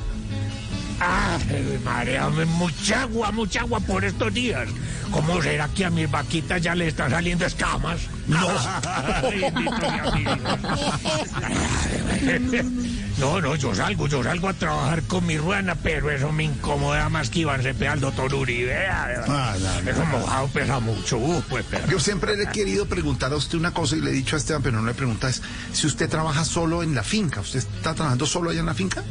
Ay, 1.04 1.80
María, 1.84 2.28
hombre, 2.28 2.46
mucha 2.46 3.02
agua, 3.02 3.32
mucha 3.32 3.62
agua 3.62 3.80
por 3.80 4.06
estos 4.06 4.32
días. 4.32 4.70
¿Cómo 5.10 5.42
será 5.42 5.68
que 5.70 5.86
a 5.86 5.90
mis 5.90 6.08
vaquitas 6.10 6.62
ya 6.62 6.76
le 6.76 6.90
están 6.90 7.10
saliendo 7.10 7.44
escamas? 7.44 8.02
No. 8.28 8.48
no, 13.18 13.42
no, 13.42 13.56
yo 13.56 13.74
salgo, 13.74 14.06
yo 14.08 14.24
salgo 14.24 14.48
a 14.48 14.54
trabajar 14.54 15.02
con 15.04 15.26
mi 15.26 15.40
ruana, 15.40 15.74
pero 15.74 16.12
eso 16.12 16.32
me 16.32 16.44
incomoda 16.44 17.10
más 17.10 17.32
que 17.32 17.40
Iván 17.40 17.64
Cepeda 17.64 17.94
al 17.94 18.00
doctor 18.00 18.32
Uribe. 18.34 18.86
Ah, 18.88 19.56
no, 19.60 19.82
no, 19.82 19.90
eso 19.90 20.06
mojado 20.06 20.48
pesa 20.50 20.80
mucho, 20.80 21.18
uh, 21.18 21.42
pues, 21.50 21.66
pero... 21.70 21.88
Yo 21.88 22.00
siempre 22.00 22.38
le 22.38 22.44
he 22.44 22.48
querido 22.48 22.86
preguntar 22.86 23.34
a 23.34 23.38
usted 23.38 23.58
una 23.58 23.74
cosa 23.74 23.96
y 23.96 24.02
le 24.02 24.12
he 24.12 24.14
dicho 24.14 24.36
a 24.36 24.40
Esteban, 24.40 24.62
pero 24.62 24.80
no 24.80 24.86
le 24.86 24.94
pregunta 24.94 25.30
es 25.30 25.42
si 25.74 25.88
usted 25.88 26.08
trabaja 26.08 26.46
solo 26.46 26.84
en 26.84 26.94
la 26.94 27.02
finca. 27.04 27.42
¿Usted 27.42 27.58
está 27.60 27.96
trabajando 27.96 28.28
solo 28.28 28.52
allá 28.52 28.60
en 28.60 28.68
la 28.68 28.76
finca? 28.76 29.04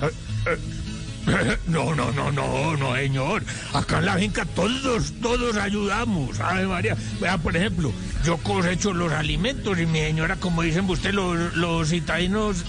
No, 1.66 1.94
no, 1.94 2.12
no, 2.12 2.32
no, 2.32 2.77
no, 2.77 2.94
señor. 2.97 3.43
Acá 3.73 3.98
en 3.98 4.07
la 4.07 4.15
finca 4.15 4.44
todos, 4.44 5.12
todos 5.20 5.57
ayudamos. 5.57 6.40
Ave 6.40 6.66
María. 6.66 6.97
Vea, 7.20 7.39
por 7.39 7.57
ejemplo, 7.57 7.93
yo 8.24 8.36
cosecho 8.39 8.93
los 8.93 9.12
alimentos 9.12 9.78
y 9.78 9.86
mi 9.86 10.01
señora, 10.01 10.36
como 10.36 10.62
dicen 10.62 10.89
usted, 10.89 11.12
los, 11.12 11.55
los 11.57 11.89
citadinos 11.89 12.65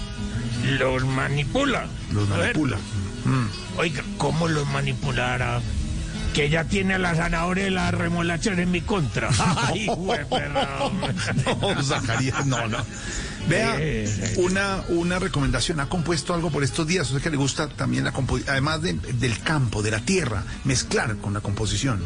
los 0.79 1.05
manipula. 1.05 1.85
Los 2.11 2.27
manipula. 2.29 2.77
Mm. 3.25 3.77
Oiga, 3.77 4.03
¿cómo 4.17 4.47
los 4.47 4.67
manipulará? 4.67 5.61
Que 6.33 6.45
ella 6.45 6.63
tiene 6.63 6.93
a 6.93 6.97
la 6.97 7.13
zanahoria 7.13 7.67
y 7.67 7.71
las 7.71 7.93
remolachas 7.93 8.57
en 8.57 8.71
mi 8.71 8.81
contra. 8.81 9.29
Ay, 9.67 9.87
güey. 9.87 10.19
No, 11.61 11.83
Zacarías, 11.83 12.45
no, 12.45 12.67
no. 12.67 12.77
Vea, 13.49 13.77
una, 14.37 14.81
una 14.89 15.19
recomendación. 15.19 15.79
¿Ha 15.79 15.87
compuesto 15.89 16.33
algo 16.33 16.51
por 16.51 16.63
estos 16.63 16.87
días? 16.87 17.07
Usted 17.09 17.21
que 17.21 17.29
le 17.31 17.37
gusta 17.37 17.67
también 17.67 18.03
la 18.03 18.11
composición, 18.13 18.51
además 18.51 18.81
de- 18.81 18.93
del 18.93 19.39
campo, 19.39 19.81
de 19.81 19.91
la 19.91 19.99
tierra, 19.99 20.43
mezclar 20.63 21.17
con 21.17 21.33
la 21.33 21.41
composición. 21.41 22.01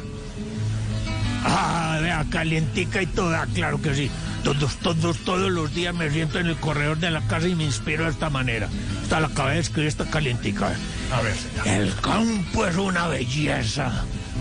Ah, 1.44 1.99
vea, 2.02 2.26
calientica 2.30 3.02
y 3.02 3.07
toda, 3.07 3.45
claro 3.48 3.82
que 3.82 3.94
sí. 3.94 4.10
Todos, 4.44 4.78
todos, 4.78 5.18
todos 5.20 5.52
los 5.52 5.74
días 5.74 5.94
me 5.94 6.10
siento 6.12 6.40
en 6.40 6.48
el 6.48 6.56
corredor 6.56 6.98
de 6.98 7.12
la 7.12 7.22
casa 7.28 7.48
y 7.48 7.56
me 7.56 7.64
inspiro 7.66 8.06
de 8.06 8.12
esta 8.12 8.30
manera. 8.30 8.70
Hasta 9.03 9.20
la 9.20 9.30
cabeza 9.30 9.53
de 9.53 9.60
escribir 9.60 9.88
esta 9.88 10.06
calientica. 10.06 10.74
A 11.12 11.22
ver, 11.22 11.36
El 11.66 11.94
campo 11.95 12.66
es 12.66 12.76
una 12.78 13.07
belleza 13.07 13.91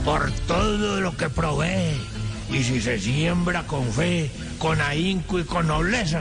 por 0.04 0.30
todo 0.46 1.00
lo 1.00 1.16
que 1.16 1.28
provee. 1.28 1.96
Y 2.50 2.62
si 2.62 2.80
se 2.82 2.98
siembra 3.00 3.66
con 3.66 3.90
fe, 3.92 4.30
con 4.58 4.80
ahínco 4.80 5.38
y 5.40 5.44
con 5.44 5.66
nobleza, 5.66 6.20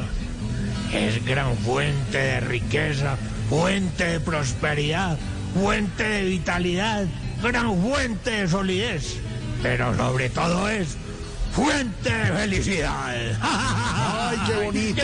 es 0.93 1.25
gran 1.25 1.57
fuente 1.57 2.17
de 2.17 2.39
riqueza, 2.39 3.17
fuente 3.49 4.05
de 4.05 4.19
prosperidad, 4.19 5.17
fuente 5.53 6.03
de 6.03 6.23
vitalidad, 6.23 7.05
gran 7.41 7.81
fuente 7.81 8.31
de 8.31 8.47
solidez. 8.47 9.19
Pero 9.61 9.95
sobre 9.95 10.29
todo 10.29 10.69
es 10.69 10.97
fuente 11.53 12.09
de 12.09 12.33
felicidad. 12.33 13.37
¡Ay, 13.41 14.37
qué 14.47 14.55
bonito! 14.65 15.03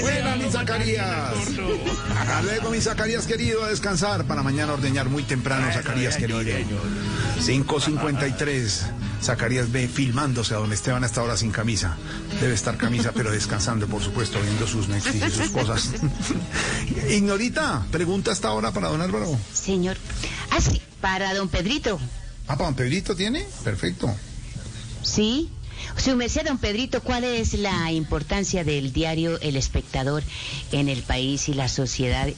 Buena, 0.00 0.36
mi 0.36 0.50
Zacarías. 0.50 1.34
Hasta 2.18 2.42
luego, 2.42 2.70
mi 2.70 2.80
Zacarías 2.80 3.26
querido, 3.26 3.64
a 3.64 3.68
descansar 3.68 4.24
para 4.26 4.42
mañana 4.42 4.72
ordeñar 4.74 5.08
muy 5.08 5.22
temprano, 5.22 5.72
Zacarías 5.72 6.16
querido. 6.16 6.42
5.53. 6.42 8.90
Zacarías 9.22 9.72
ve 9.72 9.88
filmándose 9.88 10.52
a 10.54 10.58
don 10.58 10.70
Esteban 10.72 11.02
hasta 11.02 11.22
ahora 11.22 11.36
sin 11.36 11.50
camisa. 11.50 11.96
Debe 12.40 12.54
estar 12.54 12.76
camisa, 12.76 13.10
pero 13.14 13.30
descansando, 13.30 13.86
por 13.86 14.02
supuesto, 14.02 14.38
viendo 14.40 14.66
sus 14.66 14.88
Netflix 14.88 15.26
y 15.26 15.30
sus 15.30 15.50
cosas. 15.50 15.92
Ignorita, 17.08 17.86
pregunta 17.90 18.32
hasta 18.32 18.48
ahora 18.48 18.72
para 18.72 18.88
don 18.88 19.00
Álvaro. 19.00 19.38
Señor. 19.52 19.96
Ah, 20.50 20.60
sí, 20.60 20.82
para 21.00 21.32
don 21.34 21.48
Pedrito. 21.48 21.98
Ah, 22.46 22.56
¿para 22.56 22.66
don 22.66 22.74
Pedrito 22.74 23.16
tiene? 23.16 23.46
Perfecto. 23.62 24.14
¿Sí? 25.02 25.50
Su 25.96 26.16
merced, 26.16 26.46
don 26.46 26.58
Pedrito, 26.58 27.02
¿cuál 27.02 27.24
es 27.24 27.54
la 27.54 27.92
importancia 27.92 28.64
del 28.64 28.92
diario 28.92 29.40
El 29.40 29.56
Espectador 29.56 30.22
en 30.72 30.88
el 30.88 31.02
país 31.02 31.48
y 31.48 31.54
la 31.54 31.68
sociedad? 31.68 32.28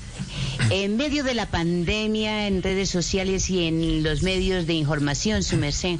En 0.70 0.96
medio 0.96 1.24
de 1.24 1.34
la 1.34 1.46
pandemia, 1.50 2.46
en 2.46 2.62
redes 2.62 2.90
sociales 2.90 3.48
y 3.50 3.66
en 3.66 4.02
los 4.02 4.22
medios 4.22 4.66
de 4.66 4.74
información, 4.74 5.42
su 5.42 5.56
merced. 5.56 5.98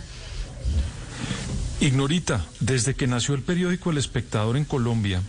Ignorita, 1.81 2.47
desde 2.61 2.95
que 2.95 3.07
nació 3.07 3.35
el 3.35 3.43
periódico 3.43 3.91
El 3.91 3.99
Espectador 3.99 4.57
en 4.57 4.65
Colombia, 4.65 5.23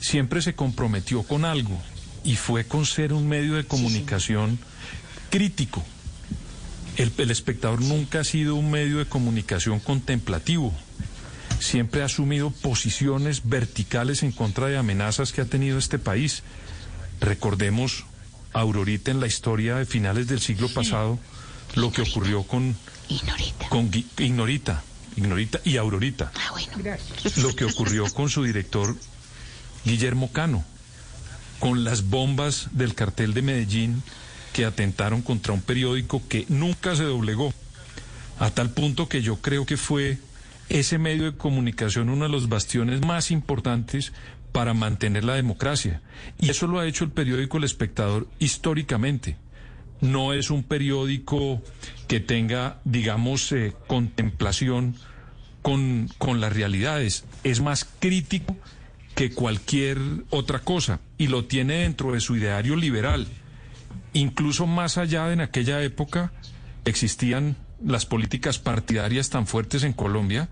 siempre 0.00 0.42
se 0.42 0.54
comprometió 0.54 1.22
con 1.22 1.44
algo 1.44 1.78
y 2.24 2.36
fue 2.36 2.64
con 2.66 2.86
ser 2.86 3.12
un 3.12 3.28
medio 3.28 3.54
de 3.54 3.64
comunicación 3.64 4.58
crítico. 5.30 5.84
El, 6.96 7.12
El 7.18 7.30
Espectador 7.30 7.80
nunca 7.80 8.20
ha 8.20 8.24
sido 8.24 8.54
un 8.54 8.70
medio 8.70 8.98
de 8.98 9.06
comunicación 9.06 9.80
contemplativo. 9.80 10.72
Siempre 11.58 12.02
ha 12.02 12.06
asumido 12.06 12.50
posiciones 12.50 13.42
verticales 13.44 14.22
en 14.22 14.32
contra 14.32 14.66
de 14.66 14.76
amenazas 14.76 15.32
que 15.32 15.40
ha 15.40 15.46
tenido 15.46 15.78
este 15.78 15.98
país. 15.98 16.42
Recordemos, 17.20 18.04
Aurorita, 18.52 19.10
en 19.10 19.20
la 19.20 19.26
historia 19.26 19.76
de 19.76 19.86
finales 19.86 20.26
del 20.26 20.40
siglo 20.40 20.68
pasado, 20.68 21.18
lo 21.74 21.90
que 21.92 22.02
ocurrió 22.02 22.42
con 22.44 22.76
Ignorita. 23.08 23.68
con 23.68 23.90
Ignorita, 24.18 24.82
Ignorita 25.16 25.60
y 25.64 25.76
Aurorita. 25.76 26.32
Lo 27.36 27.54
que 27.54 27.64
ocurrió 27.64 28.04
con 28.12 28.28
su 28.28 28.44
director 28.44 28.96
Guillermo 29.84 30.30
Cano, 30.32 30.64
con 31.58 31.84
las 31.84 32.08
bombas 32.08 32.68
del 32.72 32.94
cartel 32.94 33.34
de 33.34 33.42
Medellín 33.42 34.02
que 34.54 34.64
atentaron 34.64 35.20
contra 35.20 35.52
un 35.52 35.60
periódico 35.60 36.22
que 36.28 36.46
nunca 36.48 36.94
se 36.94 37.02
doblegó, 37.02 37.52
a 38.38 38.50
tal 38.50 38.70
punto 38.70 39.08
que 39.08 39.20
yo 39.20 39.36
creo 39.42 39.66
que 39.66 39.76
fue 39.76 40.18
ese 40.68 40.96
medio 40.96 41.24
de 41.24 41.36
comunicación 41.36 42.08
uno 42.08 42.24
de 42.24 42.30
los 42.30 42.48
bastiones 42.48 43.04
más 43.04 43.32
importantes 43.32 44.12
para 44.52 44.72
mantener 44.72 45.24
la 45.24 45.34
democracia. 45.34 46.00
Y 46.40 46.50
eso 46.50 46.68
lo 46.68 46.78
ha 46.78 46.86
hecho 46.86 47.04
el 47.04 47.10
periódico 47.10 47.58
El 47.58 47.64
Espectador 47.64 48.28
históricamente 48.38 49.36
no 50.00 50.32
es 50.32 50.50
un 50.50 50.62
periódico 50.62 51.60
que 52.06 52.20
tenga, 52.20 52.78
digamos, 52.84 53.50
eh, 53.50 53.72
contemplación 53.88 54.94
con, 55.62 56.08
con 56.18 56.40
las 56.40 56.52
realidades. 56.52 57.24
Es 57.42 57.60
más 57.60 57.88
crítico 57.98 58.56
que 59.16 59.32
cualquier 59.32 59.98
otra 60.30 60.60
cosa 60.60 61.00
y 61.18 61.26
lo 61.28 61.46
tiene 61.46 61.78
dentro 61.78 62.12
de 62.12 62.20
su 62.20 62.36
ideario 62.36 62.76
liberal. 62.76 63.26
Incluso 64.14 64.66
más 64.66 64.96
allá 64.96 65.26
de 65.26 65.34
en 65.34 65.40
aquella 65.40 65.82
época 65.82 66.32
existían 66.84 67.56
las 67.84 68.06
políticas 68.06 68.58
partidarias 68.58 69.28
tan 69.28 69.46
fuertes 69.46 69.82
en 69.82 69.92
Colombia, 69.92 70.48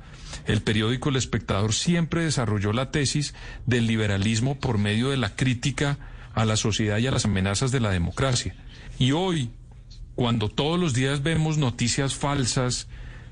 el 0.47 0.63
periódico 0.63 1.09
El 1.09 1.17
Espectador 1.17 1.73
siempre 1.73 2.25
desarrolló 2.25 2.73
la 2.73 2.91
tesis 2.91 3.35
del 3.67 3.87
liberalismo 3.87 4.59
por 4.59 4.79
medio 4.79 5.11
de 5.11 5.17
la 5.17 5.35
crítica 5.37 5.99
a 6.35 6.45
la 6.45 6.57
sociedad 6.57 6.99
y 6.99 7.07
a 7.07 7.11
las 7.11 7.25
amenazas 7.25 7.71
de 7.71 7.81
la 7.81 7.91
democracia. 7.91 8.55
Y 8.99 9.13
hoy, 9.13 9.51
cuando 10.15 10.49
todos 10.49 10.79
los 10.79 10.93
días 10.95 11.23
vemos 11.23 11.57
noticias 11.57 12.15
falsas, 12.15 12.89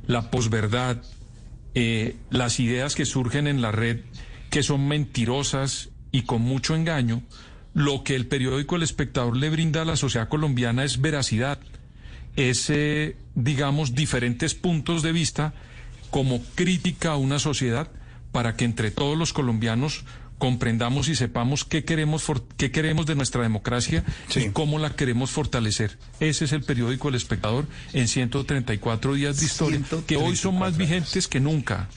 la 0.07 0.31
posverdad, 0.31 1.03
eh, 1.75 2.17
las 2.31 2.61
ideas 2.61 2.95
que 2.95 3.05
surgen 3.05 3.47
en 3.47 3.61
la 3.61 3.73
red 3.73 4.01
que 4.51 4.63
son 4.63 4.89
mentirosas 4.89 5.91
y 6.13 6.23
con 6.23 6.43
mucho 6.43 6.75
engaño, 6.75 7.23
lo 7.75 8.03
que 8.05 8.17
el 8.17 8.27
periódico 8.27 8.77
El 8.77 8.83
Espectador 8.83 9.37
le 9.37 9.51
brinda 9.51 9.83
a 9.83 9.85
la 9.85 9.97
sociedad 9.97 10.29
colombiana 10.29 10.85
es 10.85 11.01
veracidad, 11.01 11.59
es, 12.37 12.71
eh, 12.71 13.17
digamos, 13.35 13.95
diferentes 13.95 14.55
puntos 14.55 15.03
de 15.03 15.13
vista 15.13 15.55
como 16.11 16.43
crítica 16.55 17.13
a 17.13 17.17
una 17.17 17.39
sociedad 17.39 17.89
para 18.33 18.57
que 18.57 18.65
entre 18.65 18.91
todos 18.91 19.17
los 19.17 19.33
colombianos 19.33 20.05
comprendamos 20.39 21.09
y 21.09 21.15
sepamos 21.15 21.65
qué 21.65 21.85
queremos, 21.85 22.25
qué 22.57 22.71
queremos 22.71 23.07
de 23.07 23.15
nuestra 23.15 23.43
democracia 23.43 24.05
y 24.35 24.49
cómo 24.49 24.79
la 24.79 24.97
queremos 24.97 25.31
fortalecer. 25.31 25.99
Ese 26.19 26.47
es 26.47 26.53
el 26.53 26.63
periódico 26.63 27.11
El 27.11 27.15
Espectador 27.15 27.67
en 27.93 28.09
134 28.09 29.15
días 29.15 29.39
de 29.39 29.47
historia, 29.47 29.81
que 30.07 30.17
hoy 30.17 30.37
son 30.37 30.59
más 30.59 30.77
vigentes 30.77 31.29
que 31.29 31.41
nunca. 31.41 31.89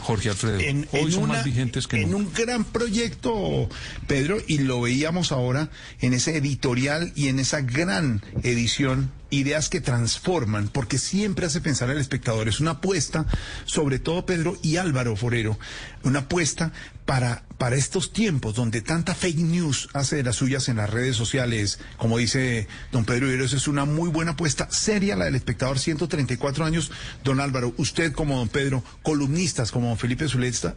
Jorge 0.00 0.30
Alfredo, 0.30 0.58
En, 0.60 0.88
hoy 0.92 1.00
en 1.00 1.12
son 1.12 1.24
una- 1.24 1.34
más 1.34 1.44
vigentes 1.44 1.86
que 1.86 2.00
en 2.02 2.10
nunca. 2.10 2.28
un 2.40 2.46
gran 2.46 2.64
proyecto, 2.64 3.68
Pedro, 4.06 4.38
y 4.46 4.58
lo 4.58 4.80
veíamos 4.80 5.32
ahora 5.32 5.70
en 6.00 6.14
ese 6.14 6.36
editorial 6.36 7.12
y 7.14 7.28
en 7.28 7.38
esa 7.38 7.60
gran 7.60 8.22
edición, 8.42 9.10
ideas 9.30 9.68
que 9.68 9.80
transforman, 9.80 10.68
porque 10.68 10.98
siempre 10.98 11.46
hace 11.46 11.60
pensar 11.60 11.90
al 11.90 11.98
espectador. 11.98 12.48
Es 12.48 12.60
una 12.60 12.72
apuesta, 12.72 13.26
sobre 13.64 13.98
todo 13.98 14.26
Pedro 14.26 14.56
y 14.62 14.76
Álvaro 14.76 15.16
Forero, 15.16 15.58
una 16.02 16.20
apuesta 16.20 16.72
para, 17.10 17.42
para 17.58 17.74
estos 17.74 18.12
tiempos 18.12 18.54
donde 18.54 18.82
tanta 18.82 19.16
fake 19.16 19.38
news 19.38 19.88
hace 19.94 20.14
de 20.14 20.22
las 20.22 20.36
suyas 20.36 20.68
en 20.68 20.76
las 20.76 20.90
redes 20.90 21.16
sociales. 21.16 21.80
Como 21.96 22.18
dice 22.18 22.68
don 22.92 23.04
Pedro 23.04 23.26
Viveros, 23.26 23.52
es 23.52 23.66
una 23.66 23.84
muy 23.84 24.08
buena 24.08 24.32
apuesta 24.32 24.68
seria 24.70 25.16
la 25.16 25.24
del 25.24 25.34
espectador, 25.34 25.80
134 25.80 26.64
años. 26.64 26.92
Don 27.24 27.40
Álvaro, 27.40 27.74
usted 27.78 28.12
como 28.12 28.38
don 28.38 28.48
Pedro, 28.48 28.84
columnistas 29.02 29.72
como 29.72 29.96
Felipe 29.96 30.28
Zuleta, 30.28 30.76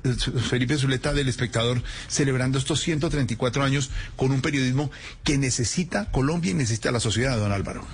Felipe 0.49 0.77
Zuleta 0.77 1.13
del 1.13 1.29
espectador, 1.29 1.83
celebrando 2.07 2.57
estos 2.57 2.79
134 2.81 3.63
años 3.63 3.91
con 4.15 4.31
un 4.31 4.41
periodismo 4.41 4.89
que 5.23 5.37
necesita 5.37 6.09
Colombia 6.11 6.51
y 6.51 6.55
necesita 6.55 6.91
la 6.91 6.99
sociedad, 6.99 7.37
don 7.37 7.51
Álvaro. 7.51 7.85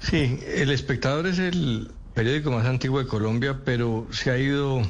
Sí, 0.00 0.40
El 0.46 0.70
Espectador 0.70 1.26
es 1.26 1.38
el 1.38 1.90
periódico 2.14 2.50
más 2.50 2.66
antiguo 2.66 2.98
de 2.98 3.06
Colombia, 3.06 3.60
pero 3.64 4.06
se 4.10 4.30
ha 4.30 4.38
ido 4.38 4.82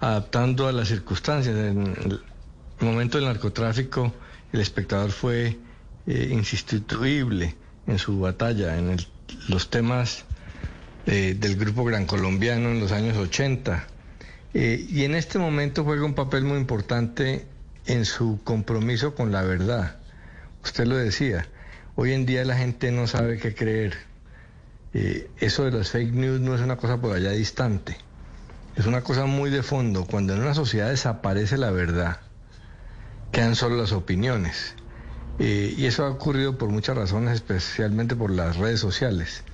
adaptando 0.00 0.68
a 0.68 0.72
las 0.72 0.88
circunstancias. 0.88 1.56
En 1.56 1.86
el 1.86 2.20
momento 2.80 3.18
del 3.18 3.26
narcotráfico, 3.26 4.12
El 4.52 4.60
Espectador 4.60 5.10
fue 5.10 5.58
eh, 6.06 6.28
insustituible 6.30 7.54
en 7.86 7.98
su 7.98 8.20
batalla, 8.20 8.76
en 8.78 8.96
los 9.48 9.70
temas 9.70 10.24
eh, 11.06 11.36
del 11.38 11.56
grupo 11.56 11.84
Gran 11.84 12.06
Colombiano 12.06 12.70
en 12.70 12.80
los 12.80 12.92
años 12.92 13.16
80. 13.16 13.86
Eh, 14.54 14.86
y 14.88 15.04
en 15.04 15.14
este 15.14 15.38
momento 15.38 15.84
juega 15.84 16.04
un 16.04 16.14
papel 16.14 16.44
muy 16.44 16.58
importante 16.58 17.46
en 17.86 18.04
su 18.04 18.40
compromiso 18.44 19.14
con 19.14 19.32
la 19.32 19.42
verdad. 19.42 19.96
Usted 20.62 20.86
lo 20.86 20.96
decía, 20.96 21.48
hoy 21.96 22.12
en 22.12 22.26
día 22.26 22.44
la 22.44 22.56
gente 22.56 22.90
no 22.92 23.06
sabe 23.06 23.38
qué 23.38 23.54
creer. 23.54 23.96
Eh, 24.94 25.30
eso 25.38 25.64
de 25.64 25.70
las 25.70 25.90
fake 25.90 26.12
news 26.12 26.40
no 26.40 26.54
es 26.54 26.60
una 26.60 26.76
cosa 26.76 27.00
por 27.00 27.16
allá 27.16 27.30
distante, 27.30 27.96
es 28.76 28.86
una 28.86 29.02
cosa 29.02 29.24
muy 29.26 29.50
de 29.50 29.62
fondo. 29.62 30.06
Cuando 30.06 30.34
en 30.34 30.40
una 30.40 30.54
sociedad 30.54 30.90
desaparece 30.90 31.56
la 31.56 31.70
verdad, 31.70 32.20
quedan 33.30 33.56
solo 33.56 33.76
las 33.76 33.92
opiniones. 33.92 34.74
Eh, 35.38 35.74
y 35.76 35.86
eso 35.86 36.04
ha 36.04 36.10
ocurrido 36.10 36.58
por 36.58 36.68
muchas 36.68 36.96
razones, 36.96 37.34
especialmente 37.34 38.14
por 38.14 38.30
las 38.30 38.56
redes 38.56 38.80
sociales. 38.80 39.44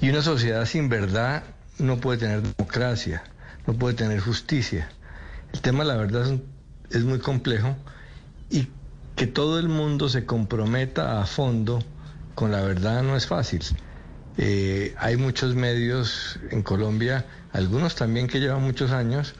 Y 0.00 0.10
una 0.10 0.22
sociedad 0.22 0.66
sin 0.66 0.88
verdad 0.88 1.44
no 1.78 1.98
puede 1.98 2.18
tener 2.18 2.42
democracia, 2.42 3.22
no 3.66 3.74
puede 3.74 3.94
tener 3.94 4.20
justicia. 4.20 4.90
El 5.52 5.60
tema 5.62 5.84
de 5.84 5.88
la 5.88 5.96
verdad 5.96 6.30
es, 6.30 6.40
es 6.98 7.04
muy 7.04 7.18
complejo 7.18 7.76
y 8.50 8.68
que 9.20 9.26
todo 9.26 9.58
el 9.58 9.68
mundo 9.68 10.08
se 10.08 10.24
comprometa 10.24 11.20
a 11.20 11.26
fondo 11.26 11.84
con 12.34 12.50
la 12.50 12.62
verdad 12.62 13.02
no 13.02 13.16
es 13.16 13.26
fácil. 13.26 13.60
Eh, 14.38 14.94
hay 14.96 15.18
muchos 15.18 15.54
medios 15.54 16.40
en 16.50 16.62
Colombia, 16.62 17.26
algunos 17.52 17.96
también 17.96 18.28
que 18.28 18.40
llevan 18.40 18.62
muchos 18.62 18.92
años, 18.92 19.34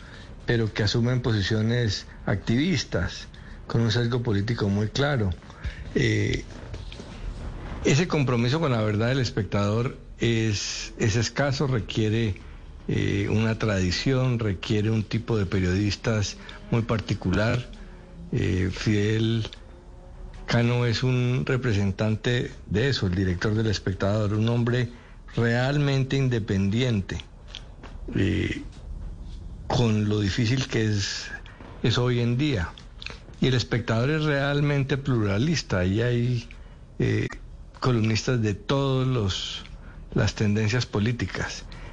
pero 0.44 0.70
que 0.74 0.82
asumen 0.82 1.22
posiciones 1.22 2.06
activistas, 2.26 3.28
con 3.66 3.80
un 3.80 3.90
sesgo 3.90 4.22
político 4.22 4.68
muy 4.68 4.88
claro. 4.88 5.30
Eh, 5.94 6.44
ese 7.82 8.06
compromiso 8.06 8.60
con 8.60 8.72
la 8.72 8.82
verdad 8.82 9.08
del 9.08 9.20
espectador 9.20 9.96
es, 10.18 10.92
es 10.98 11.16
escaso, 11.16 11.66
requiere 11.66 12.34
eh, 12.86 13.28
una 13.30 13.58
tradición, 13.58 14.40
requiere 14.40 14.90
un 14.90 15.04
tipo 15.04 15.38
de 15.38 15.46
periodistas 15.46 16.36
muy 16.70 16.82
particular. 16.82 17.66
Eh, 18.32 18.70
Fidel 18.70 19.48
Cano 20.50 20.84
es 20.84 21.04
un 21.04 21.44
representante 21.46 22.50
de 22.66 22.88
eso, 22.88 23.06
el 23.06 23.14
director 23.14 23.54
del 23.54 23.68
espectador, 23.68 24.34
un 24.34 24.48
hombre 24.48 24.88
realmente 25.36 26.16
independiente, 26.16 27.18
con 29.68 30.08
lo 30.08 30.18
difícil 30.18 30.66
que 30.66 30.86
es, 30.86 31.30
es 31.84 31.98
hoy 31.98 32.18
en 32.18 32.36
día. 32.36 32.72
Y 33.40 33.46
el 33.46 33.54
espectador 33.54 34.10
es 34.10 34.24
realmente 34.24 34.98
pluralista 34.98 35.84
y 35.84 36.02
hay 36.02 36.48
eh, 36.98 37.28
columnistas 37.78 38.42
de 38.42 38.54
todas 38.54 39.62
las 40.14 40.34
tendencias 40.34 40.84
políticas. 40.84 41.64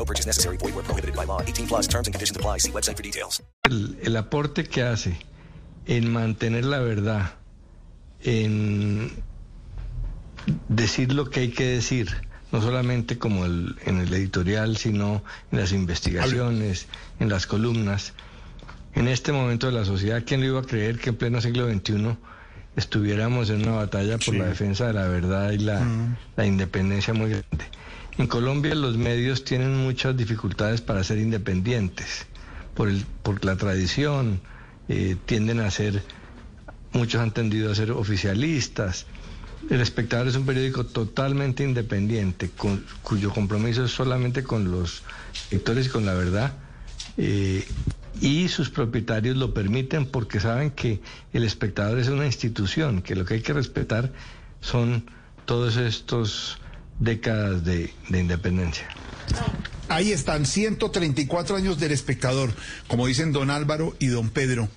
No 0.00 0.06
purchase 0.06 0.26
necessary. 0.26 0.56
Void 0.56 0.74
where 0.74 0.82
prohibited 0.86 1.14
by 1.14 1.26
law. 1.26 1.42
18 1.42 1.66
plus 1.68 1.86
terms 1.86 2.08
and 2.08 2.14
conditions 2.14 2.34
apply. 2.38 2.58
See 2.58 2.72
website 2.72 2.96
for 2.96 3.02
details. 3.02 3.42
El, 3.64 3.98
el 4.02 4.16
aporte 4.16 4.64
que 4.64 4.82
hace 4.82 5.14
en 5.86 6.10
mantener 6.10 6.64
la 6.64 6.78
verdad, 6.78 7.34
en 8.22 9.10
decir 10.68 11.12
lo 11.12 11.28
que 11.28 11.40
hay 11.40 11.50
que 11.50 11.64
decir, 11.66 12.08
no 12.50 12.62
solamente 12.62 13.18
como 13.18 13.44
el- 13.44 13.76
en 13.84 13.98
el 13.98 14.12
editorial, 14.14 14.78
sino 14.78 15.22
en 15.52 15.58
las 15.60 15.72
investigaciones, 15.72 16.86
en 17.18 17.28
las 17.28 17.46
columnas. 17.46 18.14
En 18.94 19.06
este 19.06 19.32
momento 19.32 19.66
de 19.66 19.72
la 19.72 19.84
sociedad, 19.84 20.22
¿quién 20.26 20.40
lo 20.40 20.46
iba 20.46 20.60
a 20.60 20.64
creer 20.64 20.98
que 20.98 21.10
en 21.10 21.16
pleno 21.16 21.42
siglo 21.42 21.68
XXI 21.70 22.16
estuviéramos 22.76 23.50
en 23.50 23.62
una 23.68 23.72
batalla 23.76 24.16
por 24.16 24.34
la 24.34 24.46
defensa 24.46 24.86
de 24.86 24.94
la 24.94 25.06
verdad 25.08 25.50
y 25.52 25.58
la, 25.58 25.84
la 26.36 26.46
independencia 26.46 27.12
muy 27.12 27.30
grande? 27.30 27.66
En 28.20 28.26
Colombia 28.26 28.74
los 28.74 28.98
medios 28.98 29.44
tienen 29.44 29.78
muchas 29.78 30.14
dificultades 30.14 30.82
para 30.82 31.02
ser 31.02 31.16
independientes, 31.16 32.26
por, 32.74 32.90
el, 32.90 33.06
por 33.22 33.42
la 33.46 33.56
tradición, 33.56 34.42
eh, 34.88 35.16
tienden 35.24 35.58
a 35.60 35.70
ser, 35.70 36.02
muchos 36.92 37.18
han 37.22 37.30
tendido 37.32 37.72
a 37.72 37.74
ser 37.74 37.92
oficialistas. 37.92 39.06
El 39.70 39.80
Espectador 39.80 40.28
es 40.28 40.36
un 40.36 40.44
periódico 40.44 40.84
totalmente 40.84 41.64
independiente, 41.64 42.50
con- 42.50 42.84
cuyo 43.02 43.30
compromiso 43.32 43.86
es 43.86 43.90
solamente 43.92 44.42
con 44.42 44.70
los 44.70 45.02
lectores 45.50 45.86
y 45.86 45.88
con 45.88 46.04
la 46.04 46.12
verdad. 46.12 46.52
eh, 47.16 47.64
y 48.20 48.48
sus 48.48 48.68
propietarios 48.68 49.38
lo 49.38 49.54
permiten 49.54 50.04
porque 50.04 50.40
saben 50.40 50.72
que 50.72 51.00
el 51.32 51.44
espectador 51.44 51.98
es 51.98 52.08
una 52.08 52.26
institución, 52.26 53.00
que 53.00 53.16
lo 53.16 53.24
que 53.24 53.34
hay 53.34 53.40
que 53.40 53.54
respetar 53.54 54.12
son 54.60 55.04
todos 55.46 55.76
estos 55.78 56.58
décadas 57.00 57.64
de, 57.64 57.92
de 58.08 58.20
independencia. 58.20 58.86
Ahí 59.88 60.12
están 60.12 60.46
134 60.46 61.56
años 61.56 61.80
del 61.80 61.90
espectador, 61.90 62.54
como 62.86 63.08
dicen 63.08 63.32
don 63.32 63.50
Álvaro 63.50 63.96
y 63.98 64.06
don 64.06 64.30
Pedro. 64.30 64.68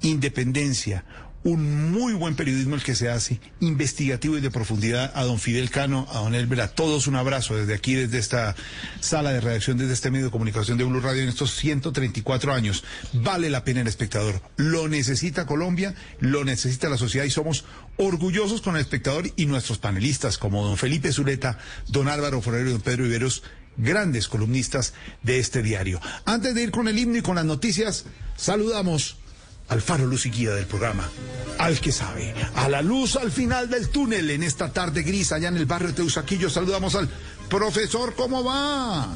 Independencia, 0.00 1.04
un 1.44 1.92
muy 1.92 2.14
buen 2.14 2.34
periodismo 2.34 2.74
el 2.74 2.82
que 2.82 2.94
se 2.94 3.08
hace, 3.08 3.40
investigativo 3.60 4.36
y 4.36 4.40
de 4.40 4.50
profundidad. 4.50 5.12
A 5.14 5.24
don 5.24 5.38
Fidel 5.38 5.70
Cano, 5.70 6.06
a 6.10 6.18
don 6.18 6.34
Elber, 6.34 6.60
a 6.60 6.68
todos 6.68 7.06
un 7.06 7.16
abrazo 7.16 7.56
desde 7.56 7.74
aquí, 7.74 7.94
desde 7.94 8.18
esta 8.18 8.56
sala 9.00 9.32
de 9.32 9.40
redacción, 9.40 9.78
desde 9.78 9.94
este 9.94 10.10
medio 10.10 10.26
de 10.26 10.30
comunicación 10.30 10.78
de 10.78 10.84
Blue 10.84 11.00
Radio 11.00 11.22
en 11.22 11.28
estos 11.28 11.54
134 11.54 12.52
años. 12.52 12.84
Vale 13.12 13.50
la 13.50 13.64
pena 13.64 13.80
el 13.80 13.86
espectador. 13.86 14.42
Lo 14.56 14.88
necesita 14.88 15.46
Colombia, 15.46 15.94
lo 16.20 16.44
necesita 16.44 16.88
la 16.88 16.98
sociedad 16.98 17.24
y 17.24 17.30
somos 17.30 17.64
orgullosos 17.96 18.60
con 18.60 18.74
el 18.74 18.82
espectador 18.82 19.30
y 19.36 19.46
nuestros 19.46 19.78
panelistas 19.78 20.38
como 20.38 20.64
don 20.64 20.76
Felipe 20.76 21.12
Zuleta, 21.12 21.58
don 21.88 22.08
Álvaro 22.08 22.42
Forero 22.42 22.68
y 22.68 22.72
don 22.72 22.80
Pedro 22.80 23.06
Iberos 23.06 23.42
grandes 23.78 24.28
columnistas 24.28 24.92
de 25.22 25.38
este 25.38 25.62
diario. 25.62 26.00
Antes 26.24 26.54
de 26.54 26.64
ir 26.64 26.70
con 26.70 26.88
el 26.88 26.98
himno 26.98 27.18
y 27.18 27.22
con 27.22 27.36
las 27.36 27.44
noticias, 27.44 28.04
saludamos 28.36 29.18
al 29.68 29.82
faro 29.82 30.06
luz 30.06 30.26
y 30.26 30.30
guía 30.30 30.50
del 30.52 30.66
programa, 30.66 31.08
al 31.58 31.78
que 31.80 31.92
sabe, 31.92 32.34
a 32.54 32.68
la 32.68 32.82
luz 32.82 33.16
al 33.16 33.30
final 33.30 33.68
del 33.68 33.88
túnel 33.90 34.30
en 34.30 34.42
esta 34.42 34.72
tarde 34.72 35.02
gris 35.02 35.32
allá 35.32 35.48
en 35.48 35.56
el 35.56 35.66
barrio 35.66 35.88
de 35.88 35.94
Teusaquillo. 35.94 36.48
Saludamos 36.50 36.94
al 36.94 37.08
profesor, 37.48 38.14
¿cómo 38.16 38.42
va? 38.44 39.08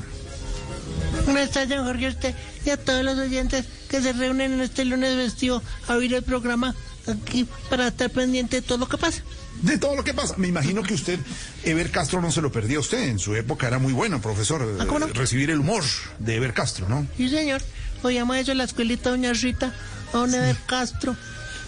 Buenas 1.24 1.50
tardes, 1.50 1.80
Jorge, 1.80 2.08
usted 2.08 2.34
y 2.64 2.70
a 2.70 2.76
todos 2.76 3.04
los 3.04 3.18
oyentes 3.18 3.64
que 3.88 4.00
se 4.00 4.12
reúnen 4.12 4.52
en 4.52 4.60
este 4.60 4.84
lunes 4.84 5.14
festivo 5.16 5.62
a 5.88 5.94
oír 5.94 6.14
el 6.14 6.22
programa 6.22 6.74
aquí 7.06 7.46
para 7.68 7.88
estar 7.88 8.10
pendiente 8.10 8.56
de 8.56 8.62
todo 8.62 8.78
lo 8.78 8.88
que 8.88 8.98
pasa. 8.98 9.22
De 9.62 9.78
todo 9.78 9.94
lo 9.96 10.04
que 10.04 10.14
pasa. 10.14 10.34
Me 10.38 10.48
imagino 10.48 10.82
que 10.82 10.94
usted, 10.94 11.18
Ever 11.64 11.90
Castro, 11.90 12.20
no 12.20 12.32
se 12.32 12.40
lo 12.40 12.50
perdió 12.50 12.78
a 12.78 12.80
usted. 12.80 13.02
En 13.08 13.18
su 13.18 13.34
época 13.34 13.66
era 13.68 13.78
muy 13.78 13.92
bueno, 13.92 14.20
profesor, 14.20 14.66
Ah, 14.80 14.86
recibir 15.14 15.50
el 15.50 15.60
humor 15.60 15.84
de 16.18 16.36
Ever 16.36 16.54
Castro, 16.54 16.88
¿no? 16.88 17.06
Sí, 17.16 17.28
señor. 17.28 17.62
Oíamos 18.02 18.36
eso 18.36 18.52
en 18.52 18.58
la 18.58 18.64
escuelita 18.64 19.10
Doña 19.10 19.32
Rita, 19.32 19.74
a 20.12 20.16
don 20.18 20.34
Eber 20.34 20.56
Castro. 20.66 21.16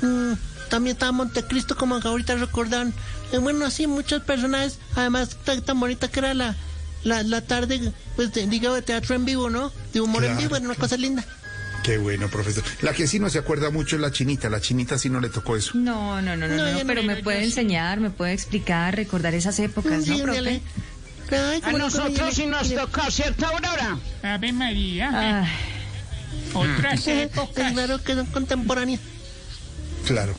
Mm, 0.03 0.33
también 0.69 0.95
estaba 0.95 1.13
Montecristo, 1.13 1.77
como 1.77 1.97
ahorita 1.97 2.35
recordaron. 2.37 2.93
Eh, 3.33 3.39
bueno, 3.39 3.65
así 3.67 3.87
muchos 3.87 4.23
personajes. 4.23 4.79
Además, 4.97 5.37
tan, 5.45 5.63
tan 5.63 5.79
bonita 5.81 6.09
que 6.09 6.21
era 6.21 6.35
la, 6.35 6.55
la, 7.05 7.23
la 7.23 7.41
tarde, 7.43 7.93
pues, 8.17 8.33
de, 8.33 8.47
digo, 8.47 8.75
de 8.75 8.83
teatro 8.83 9.15
en 9.15 9.25
vivo, 9.25 9.51
¿no? 9.51 9.73
De 9.93 10.01
humor 10.01 10.25
en 10.25 10.31
Claro. 10.33 10.43
vivo, 10.43 10.57
era 10.57 10.65
una 10.67 10.75
cosa 10.75 10.97
linda. 10.97 11.25
Qué 11.83 11.99
bueno, 11.99 12.29
profesor. 12.29 12.65
La 12.81 12.95
que 12.95 13.07
sí 13.07 13.19
no 13.19 13.29
se 13.29 13.39
acuerda 13.39 13.69
mucho 13.71 13.97
es 13.97 14.03
la 14.03 14.11
chinita. 14.11 14.49
La 14.49 14.59
chinita 14.61 14.97
sí 14.99 15.11
no 15.11 15.21
le 15.21 15.29
tocó 15.29 15.55
eso. 15.55 15.73
No, 15.75 16.23
no, 16.23 16.35
no, 16.35 16.49
no, 16.49 16.57
No, 16.57 16.65
no, 16.65 16.79
no, 16.79 16.87
pero 16.87 17.03
me 17.03 17.17
no, 17.17 17.23
puede 17.23 17.41
yo 17.41 17.45
enseñar, 17.45 18.01
me 18.01 18.09
puede 18.11 18.33
explicar, 18.33 18.97
recordar 18.97 19.35
esas 19.35 19.59
épocas, 19.59 20.07
¿no, 20.07 20.17
Sí, 20.17 20.23
profe? 20.23 20.37
dale. 20.37 20.63
Ay, 21.31 21.61
A 21.63 21.73
no, 21.73 21.79
nosotros 21.79 22.35
sí 22.35 22.47
nos 22.47 22.73
tocó, 22.75 23.11
¿cierto, 23.11 23.47
Aurora? 23.47 23.99
Ave 24.23 24.53
María. 24.53 25.11
Ay, 25.43 25.49
Otras 26.55 27.07
épocas. 27.07 27.73
claro 27.73 28.03
que 28.03 28.15
son 28.15 28.27
contemporáneas. 28.33 29.01
Claro. 30.07 30.35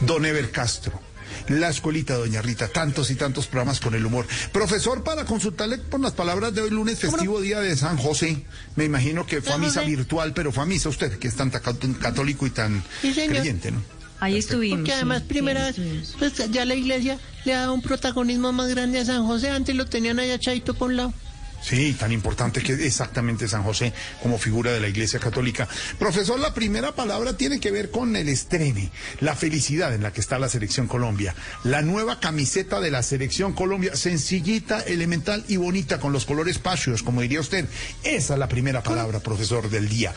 Don 0.00 0.24
Ever 0.26 0.50
Castro. 0.50 1.00
La 1.48 1.70
escuelita 1.70 2.14
Doña 2.14 2.42
Rita, 2.42 2.68
tantos 2.68 3.10
y 3.10 3.14
tantos 3.14 3.46
programas 3.46 3.80
con 3.80 3.94
el 3.94 4.04
humor. 4.04 4.26
Profesor, 4.52 5.02
para 5.02 5.24
consultarle 5.24 5.78
por 5.78 6.00
las 6.00 6.12
palabras 6.12 6.54
de 6.54 6.60
hoy, 6.60 6.70
lunes 6.70 6.98
festivo 6.98 7.40
día 7.40 7.60
de 7.60 7.74
San 7.76 7.96
José. 7.96 8.44
Me 8.76 8.84
imagino 8.84 9.24
que 9.24 9.40
fue 9.40 9.54
a 9.54 9.58
misa 9.58 9.82
virtual, 9.82 10.34
pero 10.34 10.52
fue 10.52 10.64
a 10.64 10.66
misa 10.66 10.90
usted, 10.90 11.18
que 11.18 11.28
es 11.28 11.36
tan 11.36 11.50
católico 11.50 12.46
y 12.46 12.50
tan 12.50 12.82
Sí, 13.00 13.12
creyente, 13.14 13.70
¿no? 13.70 13.80
ahí 14.20 14.36
estuvimos. 14.36 14.80
Porque 14.80 14.92
además, 14.92 15.20
sí, 15.22 15.28
primera 15.28 15.64
vez, 15.70 15.76
pues 16.18 16.34
ya 16.50 16.64
la 16.66 16.74
iglesia 16.74 17.18
le 17.44 17.54
ha 17.54 17.60
dado 17.60 17.74
un 17.74 17.82
protagonismo 17.82 18.52
más 18.52 18.68
grande 18.68 18.98
a 18.98 19.04
San 19.06 19.24
José. 19.26 19.50
Antes 19.50 19.74
lo 19.74 19.86
tenían 19.86 20.18
allá 20.18 20.34
echadito 20.34 20.74
por 20.74 20.90
un 20.90 20.96
lado. 20.96 21.14
Sí, 21.60 21.92
tan 21.94 22.12
importante 22.12 22.62
que 22.62 22.72
es 22.72 22.80
exactamente 22.80 23.48
San 23.48 23.62
José 23.62 23.92
como 24.22 24.38
figura 24.38 24.72
de 24.72 24.80
la 24.80 24.88
Iglesia 24.88 25.18
Católica. 25.18 25.68
Profesor, 25.98 26.38
la 26.38 26.54
primera 26.54 26.94
palabra 26.94 27.36
tiene 27.36 27.60
que 27.60 27.70
ver 27.70 27.90
con 27.90 28.14
el 28.16 28.28
estrene, 28.28 28.90
la 29.20 29.34
felicidad 29.34 29.94
en 29.94 30.02
la 30.02 30.12
que 30.12 30.20
está 30.20 30.38
la 30.38 30.48
Selección 30.48 30.86
Colombia. 30.86 31.34
La 31.64 31.82
nueva 31.82 32.20
camiseta 32.20 32.80
de 32.80 32.90
la 32.90 33.02
Selección 33.02 33.52
Colombia, 33.52 33.96
sencillita, 33.96 34.80
elemental 34.80 35.44
y 35.48 35.56
bonita, 35.56 35.98
con 35.98 36.12
los 36.12 36.24
colores 36.24 36.58
patrios, 36.58 37.02
como 37.02 37.22
diría 37.22 37.40
usted. 37.40 37.66
Esa 38.04 38.34
es 38.34 38.38
la 38.38 38.48
primera 38.48 38.82
palabra, 38.82 39.20
profesor, 39.20 39.68
del 39.68 39.88
día. 39.88 40.14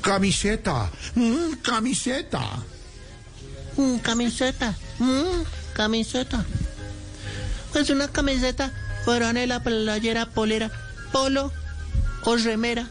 Camiseta, 0.00 0.90
mm, 1.16 1.54
camiseta. 1.62 2.64
Mm, 3.76 3.98
camiseta, 3.98 4.76
mm, 4.98 5.42
camiseta. 5.74 6.46
Pues 7.72 7.90
una 7.90 8.08
camiseta, 8.08 8.72
franela, 9.18 9.62
playera, 9.62 10.26
polera, 10.26 10.70
polo 11.12 11.52
o 12.24 12.36
remera. 12.36 12.88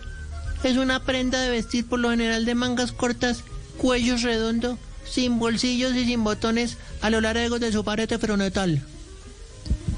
Es 0.63 0.77
una 0.77 1.03
prenda 1.03 1.39
de 1.41 1.51
vestir 1.51 1.85
por 1.85 1.99
lo 1.99 2.09
general 2.09 2.45
de 2.45 2.55
mangas 2.55 2.91
cortas, 2.91 3.43
cuello 3.77 4.17
redondo, 4.17 4.79
sin 5.09 5.37
bolsillos 5.37 5.93
y 5.95 6.05
sin 6.05 6.23
botones 6.23 6.77
a 7.01 7.09
lo 7.11 7.21
largo 7.21 7.59
de 7.59 7.71
su 7.71 7.83
parete 7.83 8.17
frontal. 8.17 8.81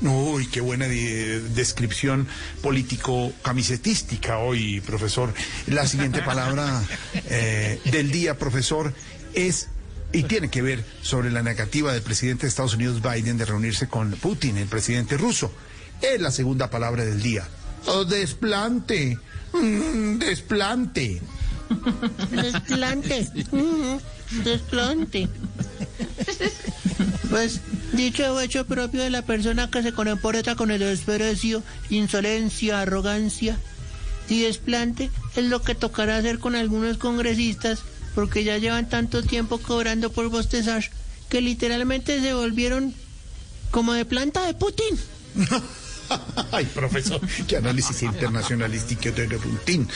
Uy, 0.02 0.48
qué 0.48 0.62
buena 0.62 0.88
de- 0.88 1.42
descripción 1.56 2.28
político 2.62 3.32
camisetística 3.42 4.38
hoy, 4.40 4.82
profesor. 4.82 5.34
La 5.68 5.88
siguiente 5.88 6.22
palabra 6.26 6.84
eh, 7.30 7.80
del 7.86 8.12
día, 8.12 8.38
profesor, 8.38 8.94
es 9.34 9.70
y 10.12 10.24
tiene 10.24 10.50
que 10.50 10.62
ver 10.64 10.84
sobre 11.04 11.30
la 11.32 11.44
negativa 11.44 11.94
del 11.94 12.02
presidente 12.02 12.42
de 12.44 12.48
Estados 12.50 12.74
Unidos 12.74 13.02
Biden 13.02 13.38
de 13.38 13.46
reunirse 13.46 13.88
con 13.88 14.12
Putin, 14.12 14.58
el 14.58 14.68
presidente 14.68 15.18
ruso. 15.18 15.52
Es 16.02 16.22
la 16.22 16.32
segunda 16.32 16.70
palabra 16.70 17.06
del 17.06 17.22
día. 17.22 17.48
Oh, 17.86 18.06
desplante. 18.06 19.18
Mm, 19.54 20.18
desplante. 20.18 21.22
Desplante. 22.32 23.28
mm, 23.52 24.44
desplante. 24.44 25.28
Pues 27.30 27.62
dicho 27.94 28.34
o 28.34 28.40
hecho 28.40 28.66
propio 28.66 29.04
de 29.04 29.10
la 29.10 29.22
persona 29.22 29.70
que 29.70 29.84
se 29.84 29.94
comporta 29.94 30.56
con 30.56 30.72
el 30.72 30.80
desprecio, 30.80 31.64
insolencia, 31.90 32.82
arrogancia 32.82 33.58
y 34.30 34.42
desplante 34.42 35.10
es 35.36 35.44
lo 35.46 35.62
que 35.62 35.76
tocará 35.76 36.18
hacer 36.18 36.40
con 36.40 36.56
algunos 36.56 36.98
congresistas 36.98 37.80
porque 38.16 38.44
ya 38.44 38.58
llevan 38.58 38.90
tanto 38.90 39.24
tiempo 39.24 39.60
cobrando 39.60 40.12
por 40.12 40.30
bostezar 40.30 40.84
que 41.30 41.42
literalmente 41.42 42.20
se 42.22 42.34
volvieron 42.34 42.94
como 43.72 43.94
de 43.94 44.06
planta 44.06 44.46
de 44.46 44.54
Putin. 44.54 45.00
Ay, 46.52 46.66
profesor, 46.66 47.22
qué 47.48 47.58
análisis 47.58 48.02
internacionalístico 48.04 49.12
de 49.12 49.26
Rutin. 49.28 49.88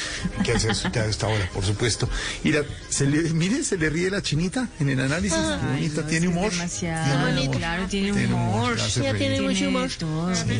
¿Qué 0.43 0.53
hace 0.53 0.69
usted 0.71 0.97
a 1.01 1.05
esta 1.05 1.27
hora, 1.27 1.49
por 1.53 1.65
supuesto? 1.65 2.09
Mira, 2.43 2.61
se 2.89 3.05
le, 3.07 3.21
mire, 3.33 3.63
se 3.63 3.77
le 3.77 3.89
ríe 3.89 4.09
la 4.09 4.21
chinita 4.21 4.67
en 4.79 4.89
el 4.89 4.99
análisis. 4.99 5.37
Qué 5.37 5.67
bonita, 5.67 6.07
tiene 6.07 6.27
humor. 6.27 6.51
Demasiado, 6.51 7.25
Tiene 7.25 7.41
humor. 7.41 7.57
claro, 7.57 7.85
tiene 7.87 8.11
Tiene 8.13 8.33
humor, 8.33 8.77
Ya 8.77 9.01
reír. 9.11 9.17
tiene 9.17 9.41
mucho 9.41 9.67
humor. 9.69 9.89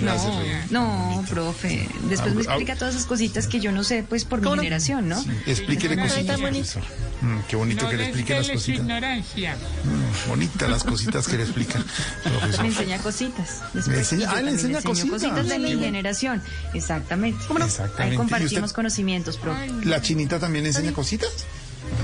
No, 0.01 1.21
no, 1.21 1.25
profe. 1.29 1.87
Después 2.09 2.33
me 2.33 2.41
Ah, 2.41 2.45
ah. 2.47 2.51
explica 2.53 2.75
todas 2.75 2.95
esas 2.95 3.05
cositas 3.07 3.47
que 3.47 3.59
yo 3.59 3.71
no 3.71 3.83
sé, 3.83 4.03
pues 4.07 4.25
por 4.25 4.41
mi 4.41 4.49
generación, 4.57 5.07
¿no? 5.09 5.23
Explíquele 5.45 5.95
Ay, 6.01 6.07
cositas, 6.09 6.25
tan 6.27 6.41
bonito. 6.41 6.67
profesor. 6.73 6.83
Mm, 7.21 7.39
qué 7.47 7.55
bonito 7.55 7.83
No 7.85 7.89
que 7.89 7.97
le 7.97 8.03
explique 8.05 8.33
las 8.35 8.49
cositas. 8.49 8.79
ignorancia. 8.81 9.55
Mm, 9.55 10.29
bonitas 10.29 10.69
las 10.69 10.83
cositas 10.83 11.27
que 11.27 11.37
le 11.37 11.43
explica, 11.43 11.79
profesor. 12.23 12.61
Me 12.63 12.67
enseña 12.69 12.97
cositas. 12.97 13.61
Después, 13.73 13.87
Le 13.87 13.97
enseña- 13.99 14.29
ah, 14.31 14.41
le 14.41 14.51
enseña 14.51 14.81
cositas. 14.81 15.21
De 15.47 15.59
mi 15.59 15.77
generación. 15.77 16.41
Exactamente. 16.73 17.39
Exactamente. 17.43 18.01
Ahí 18.03 18.13
¿Y 18.13 18.17
compartimos 18.17 18.63
usted- 18.63 18.75
conocimientos, 18.75 19.37
profe. 19.37 19.69
¿La 19.85 20.01
chinita 20.01 20.39
también 20.39 20.65
enseña 20.65 20.93
cositas? 20.93 21.31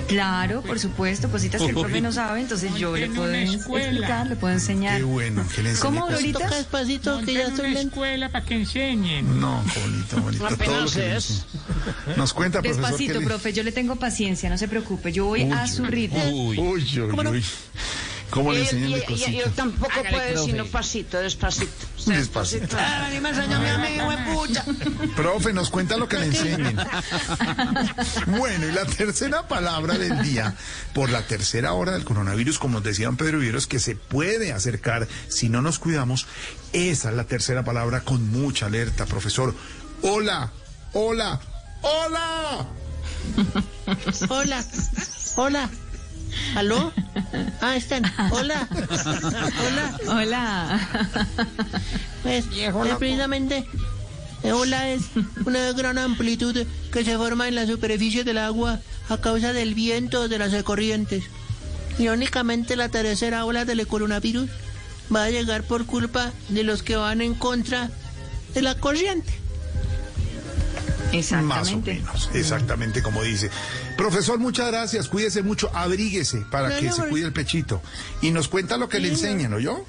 Claro, 0.07 0.61
por 0.61 0.78
supuesto, 0.78 1.30
cositas 1.32 1.61
que 1.61 1.70
el 1.70 1.74
profe 1.74 2.02
no 2.02 2.11
sabe, 2.11 2.41
entonces 2.41 2.74
yo 2.76 2.95
le 2.95 3.07
puedo 3.10 3.34
explicar, 3.34 4.28
le 4.28 4.36
puedo 4.36 4.53
enseñar. 4.53 4.98
Qué 4.98 5.03
bueno, 5.03 5.44
que 5.56 5.64
le 5.64 5.74
¿Cómo. 5.76 6.06
Glorita? 6.06 6.40
Toca 6.40 6.56
despacito 6.57 7.22
que 7.22 7.34
ya 7.34 7.56
son 7.56 7.66
una 7.68 7.80
escuela 7.80 8.30
para 8.32 8.45
que 8.45 8.56
enseñen. 8.56 9.40
No, 9.40 9.64
bonito, 9.82 10.22
bonito. 10.22 10.44
todo 10.48 10.49
lo 10.49 10.56
Apenas 10.56 10.95
es. 10.95 11.45
Nos 12.18 12.34
cuenta, 12.34 12.61
profesor. 12.61 12.84
Despacito, 12.84 13.22
profe, 13.22 13.53
yo 13.53 13.64
le 13.64 13.72
tengo 13.72 13.95
paciencia, 13.95 14.49
no 14.49 14.57
se 14.57 14.68
preocupe, 14.68 15.11
yo 15.11 15.26
voy 15.26 15.44
a 15.52 15.66
su 15.68 15.86
ritmo. 15.86 16.24
Uy, 16.30 16.60
uy, 16.60 16.99
uy. 16.99 17.44
¿Cómo 18.30 18.53
le 18.53 18.61
enseñan 18.61 18.89
y- 18.91 19.14
y- 19.14 19.38
yo 19.39 19.49
tampoco 19.51 19.91
Hágale, 19.91 20.10
puedo 20.11 20.34
profe. 20.34 20.51
sino 20.51 20.65
pasito, 20.68 21.18
despacito. 21.19 21.72
Despacito. 22.06 22.77
A 22.77 23.10
mí 23.11 23.19
me 23.19 23.30
enseñó 23.30 23.60
mi 23.60 23.68
amigo, 23.69 24.10
pucha. 24.34 24.64
Profe, 25.15 25.51
nos 25.53 25.69
cuenta 25.69 25.97
lo 25.97 26.07
que 26.07 26.18
le 26.19 26.26
enseñen. 26.27 26.77
Bueno, 28.27 28.68
y 28.68 28.72
la 28.72 28.85
tercera 28.85 29.47
palabra 29.47 29.97
del 29.97 30.22
día, 30.22 30.56
por 30.93 31.10
la 31.10 31.22
tercera 31.23 31.73
hora 31.73 31.91
del 31.93 32.03
coronavirus, 32.06 32.60
como 32.60 32.76
nos 32.76 32.84
decían 32.84 33.18
Pedro 33.18 33.39
Viveros, 33.39 33.68
que 33.68 33.80
se 33.80 33.95
puede 33.95 34.53
acercar 34.53 35.07
si 35.27 35.49
no 35.49 35.61
nos 35.61 35.80
cuidamos, 35.80 36.27
esa 36.73 37.10
es 37.10 37.15
la 37.15 37.23
tercera 37.26 37.64
palabra 37.64 38.01
con 38.01 38.30
mucha 38.31 38.68
alerta, 38.68 39.06
profesor. 39.06 39.56
Hola, 40.01 40.51
hola, 40.93 41.39
hola. 41.81 42.68
Hola, 44.30 44.65
hola. 45.35 45.69
¿Aló? 46.56 46.91
Ah, 47.61 47.76
están. 47.76 48.03
Hola. 48.31 48.68
Hola. 48.72 49.97
Hola. 50.07 50.89
Pues, 52.23 52.45
eh, 52.53 52.72
precisamente, 52.97 53.65
eh, 54.43 54.51
ola 54.53 54.89
es 54.89 55.01
una 55.45 55.73
gran 55.73 55.97
amplitud 55.97 56.65
que 56.91 57.03
se 57.03 57.18
forma 57.18 57.49
en 57.49 57.56
la 57.56 57.68
superficie 57.68 58.23
del 58.23 58.38
agua 58.38 58.80
a 59.10 59.18
causa 59.18 59.51
del 59.51 59.73
viento 59.73 60.30
de 60.30 60.39
las 60.39 60.64
corrientes. 60.64 61.26
Irónicamente, 61.97 62.77
la 62.77 62.89
tercera 62.89 63.43
ola 63.43 63.65
del 63.65 63.85
coronavirus 63.85 64.49
va 65.14 65.26
a 65.26 65.30
llegar 65.30 65.64
por 65.64 65.85
culpa 65.85 66.31
de 66.47 66.64
los 66.64 66.81
que 66.81 66.95
van 66.95 67.22
en 67.22 67.34
contra 67.34 67.89
de 68.53 68.61
la 68.61 68.76
corriente. 68.76 69.39
Más 71.41 71.72
o 71.72 71.77
menos, 71.80 72.30
exactamente 72.34 73.02
como 73.02 73.23
dice. 73.23 73.49
Profesor, 73.98 74.38
muchas 74.40 74.68
gracias, 74.68 75.07
cuídese 75.10 75.41
mucho, 75.44 75.69
abríguese 75.73 76.40
para 76.52 76.69
No, 76.69 76.76
que 76.80 76.86
no, 76.88 76.94
se 76.95 77.03
cuide 77.07 77.26
el 77.26 77.34
pechito. 77.34 77.81
Y 78.22 78.31
nos 78.31 78.48
cuenta 78.48 78.77
lo 78.77 78.90
que 78.90 78.99
le 78.99 79.07
Sí, 79.15 79.22
no. 79.23 79.27
enseñan, 79.30 79.53
¿oyó? 79.53 79.86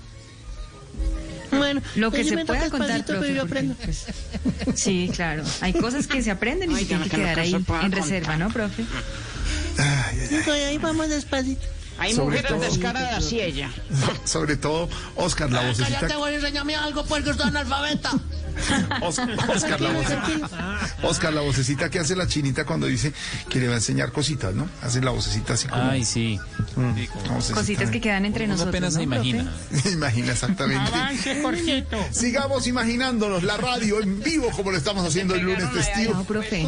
Bueno, 1.52 1.82
Lo 1.96 2.10
que 2.12 2.18
pues 2.18 2.28
sí 2.28 2.34
se 2.36 2.44
pueda 2.46 2.70
contar, 2.70 3.04
profe, 3.04 3.34
yo 3.34 3.42
aprendo. 3.42 3.74
pues, 3.84 4.06
sí, 4.76 5.10
claro. 5.14 5.42
Hay 5.60 5.72
cosas 5.72 6.06
que 6.06 6.22
se 6.22 6.30
aprenden 6.30 6.70
y 6.70 6.74
Ay, 6.74 6.80
se 6.82 6.86
tienen 6.86 7.04
que 7.04 7.10
que 7.10 7.16
quedar 7.16 7.34
que 7.34 7.40
ahí 7.40 7.54
en 7.54 7.64
contar. 7.64 7.90
reserva, 7.90 8.36
¿no, 8.36 8.48
profe? 8.50 8.84
Entonces, 10.30 10.48
ahí 10.66 10.78
vamos 10.78 11.08
despacito. 11.08 11.66
Hay 11.98 12.14
Sobre 12.14 12.36
mujeres 12.38 12.50
todo- 12.52 12.60
descaradas 12.60 13.32
y 13.32 13.40
ella. 13.40 13.70
Sobre 14.24 14.56
todo, 14.56 14.88
Oscar, 15.16 15.50
la 15.50 15.62
vocecita. 15.68 15.98
Cállate, 16.00 16.16
güey, 16.16 16.34
enséñame 16.36 16.74
algo 16.76 17.04
porque 17.04 17.30
es 17.30 17.40
analfabeta. 17.40 18.12
Oscar, 19.02 19.30
Oscar, 19.54 19.80
la 19.80 19.90
vocecita. 19.90 20.80
Oscar, 21.02 21.32
la 21.32 21.40
vocecita 21.40 21.90
que 21.90 21.98
hace 21.98 22.16
la 22.16 22.26
chinita 22.26 22.64
cuando 22.64 22.86
dice 22.86 23.12
que 23.48 23.58
le 23.60 23.68
va 23.68 23.74
a 23.74 23.76
enseñar 23.76 24.12
cositas, 24.12 24.54
¿no? 24.54 24.68
Hace 24.82 25.00
la 25.00 25.10
vocecita 25.10 25.54
así 25.54 25.68
como. 25.68 25.82
Ay, 25.82 26.04
sí. 26.04 26.38
Mm. 26.76 27.52
Cositas 27.54 27.90
que 27.90 28.00
quedan 28.00 28.24
entre 28.24 28.44
Uno 28.44 28.54
nosotros. 28.54 28.74
apenas 28.74 28.94
se 28.94 29.06
¿no, 29.06 29.10
profe? 29.12 29.28
imagina. 29.28 29.52
Imagina 29.92 30.32
exactamente. 30.32 30.90
Avance, 30.90 31.42
Jorgito. 31.42 31.98
Sigamos 32.10 32.66
imaginándonos 32.66 33.42
la 33.42 33.56
radio 33.56 34.00
en 34.00 34.20
vivo 34.22 34.50
como 34.50 34.70
lo 34.70 34.76
estamos 34.78 35.06
haciendo 35.06 35.34
el 35.34 35.42
lunes 35.42 35.68
festivo. 35.70 36.14
No, 36.14 36.24
profe. 36.24 36.66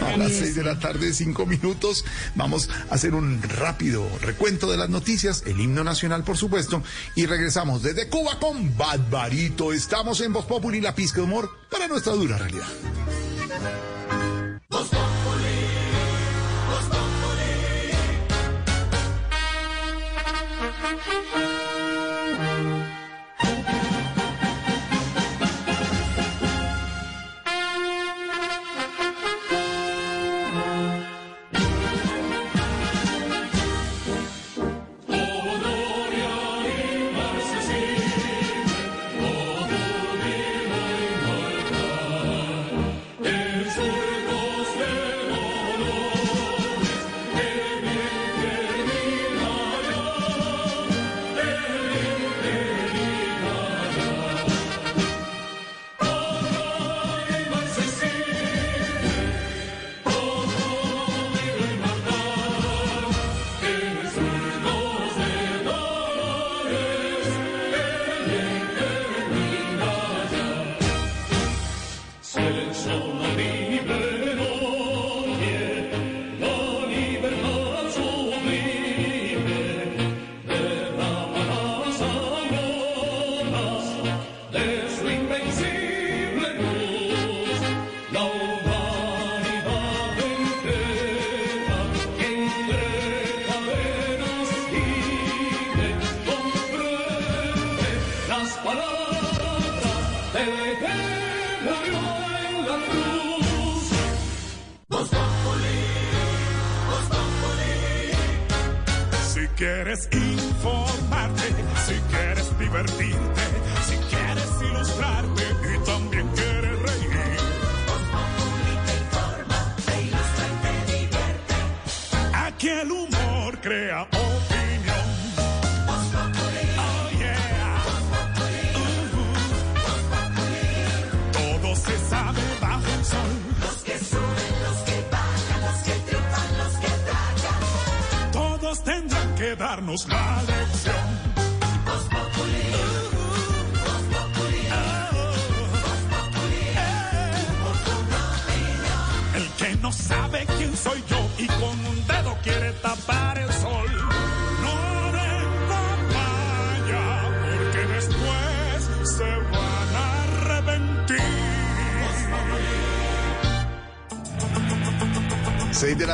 A 0.00 0.16
las 0.16 0.32
seis 0.32 0.54
de 0.54 0.64
la 0.64 0.78
tarde, 0.78 1.12
cinco 1.14 1.46
minutos, 1.46 2.04
vamos 2.34 2.68
a 2.90 2.94
hacer 2.94 3.14
un 3.14 3.42
rápido 3.42 4.06
recuento 4.20 4.70
de 4.70 4.76
las 4.76 4.88
noticias, 4.90 5.42
el 5.46 5.60
himno 5.60 5.84
nacional, 5.84 6.24
por 6.24 6.36
supuesto, 6.36 6.82
y 7.14 7.26
regresamos 7.26 7.82
desde 7.82 8.08
Cuba 8.08 8.38
con 8.38 8.76
Badbarito. 8.76 9.72
Estamos 9.72 10.20
en 10.20 10.32
Voz 10.32 10.44
Populi, 10.46 10.80
la 10.80 10.94
pizca 10.94 11.21
humor 11.22 11.48
para 11.70 11.88
nuestra 11.88 12.12
dura 12.12 12.38
realidad. 12.38 12.66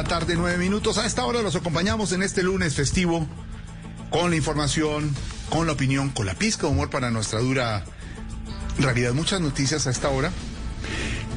Tarde, 0.09 0.35
nueve 0.37 0.59
minutos. 0.59 0.99
A 0.99 1.07
esta 1.07 1.25
hora 1.25 1.43
los 1.43 1.55
acompañamos 1.57 2.13
en 2.13 2.23
este 2.23 2.43
lunes 2.43 2.75
festivo 2.75 3.27
con 4.11 4.31
la 4.31 4.37
información, 4.37 5.15
con 5.51 5.67
la 5.67 5.73
opinión, 5.75 6.11
con 6.11 6.27
la 6.27 6.35
pizca 6.35 6.67
de 6.67 6.73
humor 6.73 6.91
para 6.91 7.11
nuestra 7.11 7.41
dura 7.41 7.85
realidad. 8.79 9.13
Muchas 9.13 9.41
noticias 9.41 9.87
a 9.87 9.91
esta 9.91 10.09
hora. 10.09 10.31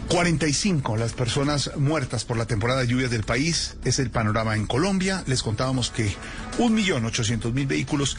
45 0.10 0.98
las 0.98 1.14
personas 1.14 1.72
muertas 1.77 2.26
por 2.26 2.35
la 2.38 2.45
temporada 2.45 2.81
de 2.81 2.88
lluvias 2.88 3.11
del 3.11 3.23
país. 3.23 3.77
Es 3.85 3.99
el 3.99 4.10
panorama 4.10 4.56
en 4.56 4.68
Colombia. 4.68 5.23
Les 5.27 5.41
contábamos 5.43 5.89
que 5.89 6.14
1.800.000 6.60 7.68
vehículos 7.68 8.18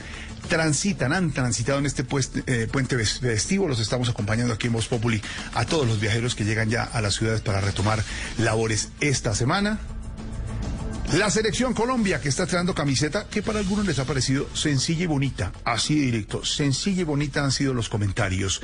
transitan, 0.49 1.13
han 1.13 1.33
transitado 1.33 1.79
en 1.79 1.87
este 1.87 2.05
eh, 2.47 2.69
puente 2.71 2.97
ves- 2.97 3.21
festivo. 3.21 3.69
Los 3.69 3.81
estamos 3.81 4.09
acompañando 4.09 4.55
aquí 4.55 4.67
en 4.69 4.73
Voz 4.75 4.87
Populi 4.89 5.23
a 5.55 5.65
todos 5.67 5.87
los 5.87 6.01
viajeros 6.01 6.35
que 6.35 6.45
llegan 6.45 6.71
ya 6.71 6.83
a 6.85 7.01
las 7.03 7.15
ciudades 7.15 7.41
para 7.43 7.61
retomar 7.61 8.03
labores 8.39 8.89
esta 9.01 9.35
semana. 9.35 9.79
La 11.13 11.29
selección 11.29 11.75
Colombia 11.75 12.23
que 12.23 12.31
está 12.31 12.45
estrenando 12.45 12.75
camiseta 12.75 13.27
que 13.29 13.43
para 13.43 13.59
algunos 13.59 13.87
les 13.87 13.99
ha 13.99 14.07
parecido 14.07 14.49
sencilla 14.57 15.05
y 15.05 15.07
bonita, 15.07 15.53
así 15.63 15.95
de 15.99 16.07
directo, 16.07 16.43
sencilla 16.43 17.03
y 17.03 17.05
bonita 17.05 17.45
han 17.45 17.53
sido 17.53 17.75
los 17.75 17.91
comentarios. 17.91 18.63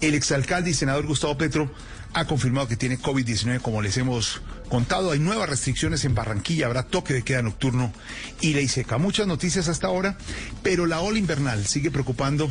El 0.00 0.14
exalcalde 0.14 0.70
y 0.70 0.74
senador 0.74 1.08
Gustavo 1.08 1.36
Petro 1.36 1.72
ha 2.14 2.24
confirmado 2.26 2.68
que 2.68 2.76
tiene 2.76 3.00
COVID-19 3.00 3.60
como 3.60 3.82
les 3.82 3.96
hemos 3.96 4.40
contado. 4.68 5.10
Hay 5.10 5.18
nuevas 5.18 5.48
restricciones 5.48 6.04
en 6.04 6.14
Barranquilla, 6.14 6.66
habrá 6.66 6.84
toque 6.84 7.14
de 7.14 7.24
queda 7.24 7.42
nocturno 7.42 7.92
y 8.40 8.54
ley 8.54 8.68
seca. 8.68 8.96
Muchas 8.98 9.26
noticias 9.26 9.66
hasta 9.66 9.88
ahora, 9.88 10.16
pero 10.62 10.86
la 10.86 11.00
ola 11.00 11.18
invernal 11.18 11.66
sigue 11.66 11.90
preocupando 11.90 12.48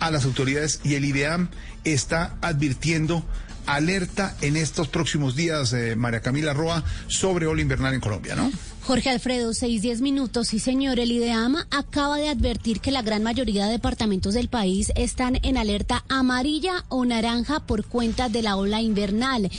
a 0.00 0.10
las 0.10 0.24
autoridades 0.24 0.80
y 0.82 0.96
el 0.96 1.04
IDEAM 1.04 1.50
está 1.84 2.36
advirtiendo 2.40 3.24
alerta 3.66 4.34
en 4.40 4.56
estos 4.56 4.88
próximos 4.88 5.36
días, 5.36 5.72
eh, 5.72 5.94
María 5.94 6.20
Camila 6.20 6.54
Roa, 6.54 6.82
sobre 7.06 7.46
ola 7.46 7.60
invernal 7.60 7.94
en 7.94 8.00
Colombia, 8.00 8.34
¿no? 8.34 8.50
Jorge 8.88 9.10
Alfredo, 9.10 9.52
seis, 9.52 9.82
diez 9.82 10.00
minutos. 10.00 10.48
Sí, 10.48 10.58
señor, 10.58 10.98
el 10.98 11.12
IDEAM 11.12 11.56
acaba 11.70 12.16
de 12.16 12.30
advertir 12.30 12.80
que 12.80 12.90
la 12.90 13.02
gran 13.02 13.22
mayoría 13.22 13.66
de 13.66 13.72
departamentos 13.72 14.32
del 14.32 14.48
país 14.48 14.92
están 14.96 15.38
en 15.42 15.58
alerta 15.58 16.06
amarilla 16.08 16.86
o 16.88 17.04
naranja 17.04 17.60
por 17.60 17.84
cuenta 17.84 18.30
de 18.30 18.40
la 18.40 18.56
ola 18.56 18.80
invernal. 18.80 19.50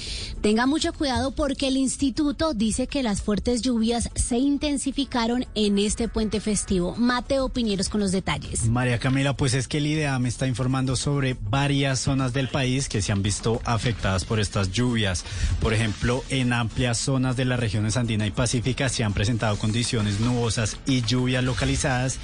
Tenga 0.42 0.66
mucho 0.66 0.94
cuidado 0.94 1.30
porque 1.30 1.68
el 1.68 1.78
instituto 1.78 2.56
dice 2.56 2.88
que 2.88 3.04
las 3.04 3.22
fuertes 3.22 3.62
lluvias 3.62 4.10
se 4.16 4.40
intensificaron 4.40 5.46
en 5.54 5.78
este 5.78 6.08
puente 6.08 6.40
festivo. 6.40 6.96
Mateo 6.96 7.50
Piñeros 7.50 7.90
con 7.90 8.02
los 8.02 8.12
detalles. 8.12 8.66
María 8.66 8.98
Camila, 8.98 9.38
pues 9.38 9.54
es 9.54 9.68
que 9.68 9.78
el 9.78 9.86
IDEAM 9.86 10.26
está 10.26 10.48
informando 10.48 10.96
sobre 10.96 11.38
varias 11.40 12.00
zonas 12.00 12.34
del 12.34 12.48
país 12.48 12.90
que 12.90 13.04
se 13.04 13.12
han 13.12 13.22
visto 13.22 13.62
afectadas 13.64 14.26
por 14.26 14.40
estas 14.40 14.72
lluvias. 14.72 15.24
Por 15.62 15.76
ejemplo, 15.76 16.24
en 16.30 16.52
amplias 16.52 16.98
zonas 16.98 17.38
de 17.38 17.46
las 17.46 17.60
regiones 17.60 17.96
andina 17.96 18.26
y 18.26 18.32
pacífica 18.32 18.90
se 18.90 19.04
han 19.04 19.19
presentado 19.20 19.58
condiciones 19.58 20.22
nubosas 20.22 20.78
y 20.86 21.02
lluvias 21.02 21.44
localizadas 21.44 22.20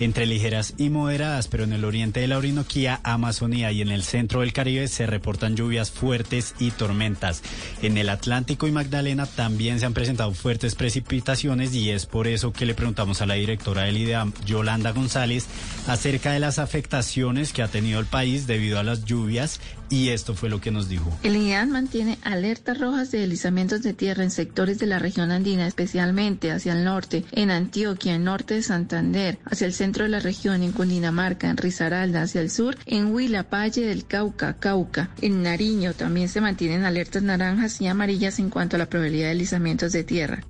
entre 0.00 0.24
ligeras 0.24 0.72
y 0.78 0.88
moderadas, 0.88 1.46
pero 1.46 1.64
en 1.64 1.74
el 1.74 1.84
oriente 1.84 2.20
de 2.20 2.26
la 2.26 2.38
Orinoquía, 2.38 3.00
Amazonía 3.02 3.70
y 3.70 3.82
en 3.82 3.90
el 3.90 4.02
centro 4.02 4.40
del 4.40 4.54
Caribe 4.54 4.88
se 4.88 5.06
reportan 5.06 5.56
lluvias 5.56 5.90
fuertes 5.90 6.54
y 6.58 6.70
tormentas. 6.70 7.42
En 7.82 7.98
el 7.98 8.08
Atlántico 8.08 8.66
y 8.66 8.72
Magdalena 8.72 9.26
también 9.26 9.78
se 9.78 9.84
han 9.84 9.92
presentado 9.92 10.32
fuertes 10.32 10.74
precipitaciones 10.74 11.74
y 11.74 11.90
es 11.90 12.06
por 12.06 12.26
eso 12.26 12.50
que 12.50 12.64
le 12.64 12.74
preguntamos 12.74 13.20
a 13.20 13.26
la 13.26 13.34
directora 13.34 13.82
del 13.82 13.98
IDEAM, 13.98 14.32
Yolanda 14.46 14.92
González, 14.92 15.48
acerca 15.86 16.32
de 16.32 16.40
las 16.40 16.58
afectaciones 16.58 17.52
que 17.52 17.60
ha 17.60 17.68
tenido 17.68 18.00
el 18.00 18.06
país 18.06 18.46
debido 18.46 18.78
a 18.78 18.84
las 18.84 19.04
lluvias 19.04 19.60
y 19.90 20.10
esto 20.10 20.34
fue 20.34 20.48
lo 20.48 20.60
que 20.60 20.70
nos 20.70 20.88
dijo. 20.88 21.16
El 21.22 21.36
INEAN 21.36 21.70
mantiene 21.70 22.18
alertas 22.22 22.78
rojas 22.78 23.10
de 23.10 23.20
deslizamientos 23.20 23.82
de 23.82 23.94
tierra 23.94 24.22
en 24.22 24.30
sectores 24.30 24.78
de 24.78 24.86
la 24.86 24.98
región 24.98 25.30
andina, 25.30 25.66
especialmente 25.66 26.50
hacia 26.50 26.72
el 26.72 26.84
norte, 26.84 27.24
en 27.32 27.50
Antioquia, 27.50 28.14
en 28.14 28.24
norte 28.24 28.54
de 28.54 28.62
Santander, 28.62 29.38
hacia 29.44 29.66
el 29.66 29.72
centro 29.72 30.04
de 30.04 30.10
la 30.10 30.20
región, 30.20 30.62
en 30.62 30.72
Cundinamarca, 30.72 31.48
en 31.48 31.56
Risaralda, 31.56 32.22
hacia 32.22 32.40
el 32.40 32.50
sur, 32.50 32.76
en 32.86 33.12
Huila, 33.14 33.46
Valle 33.50 33.86
del 33.86 34.06
Cauca, 34.06 34.58
Cauca, 34.58 35.10
en 35.20 35.42
Nariño 35.42 35.94
también 35.94 36.28
se 36.28 36.40
mantienen 36.40 36.84
alertas 36.84 37.22
naranjas 37.22 37.80
y 37.80 37.86
amarillas 37.86 38.38
en 38.38 38.50
cuanto 38.50 38.76
a 38.76 38.78
la 38.78 38.88
probabilidad 38.88 39.26
de 39.26 39.34
deslizamientos 39.34 39.92
de 39.92 40.04
tierra. 40.04 40.44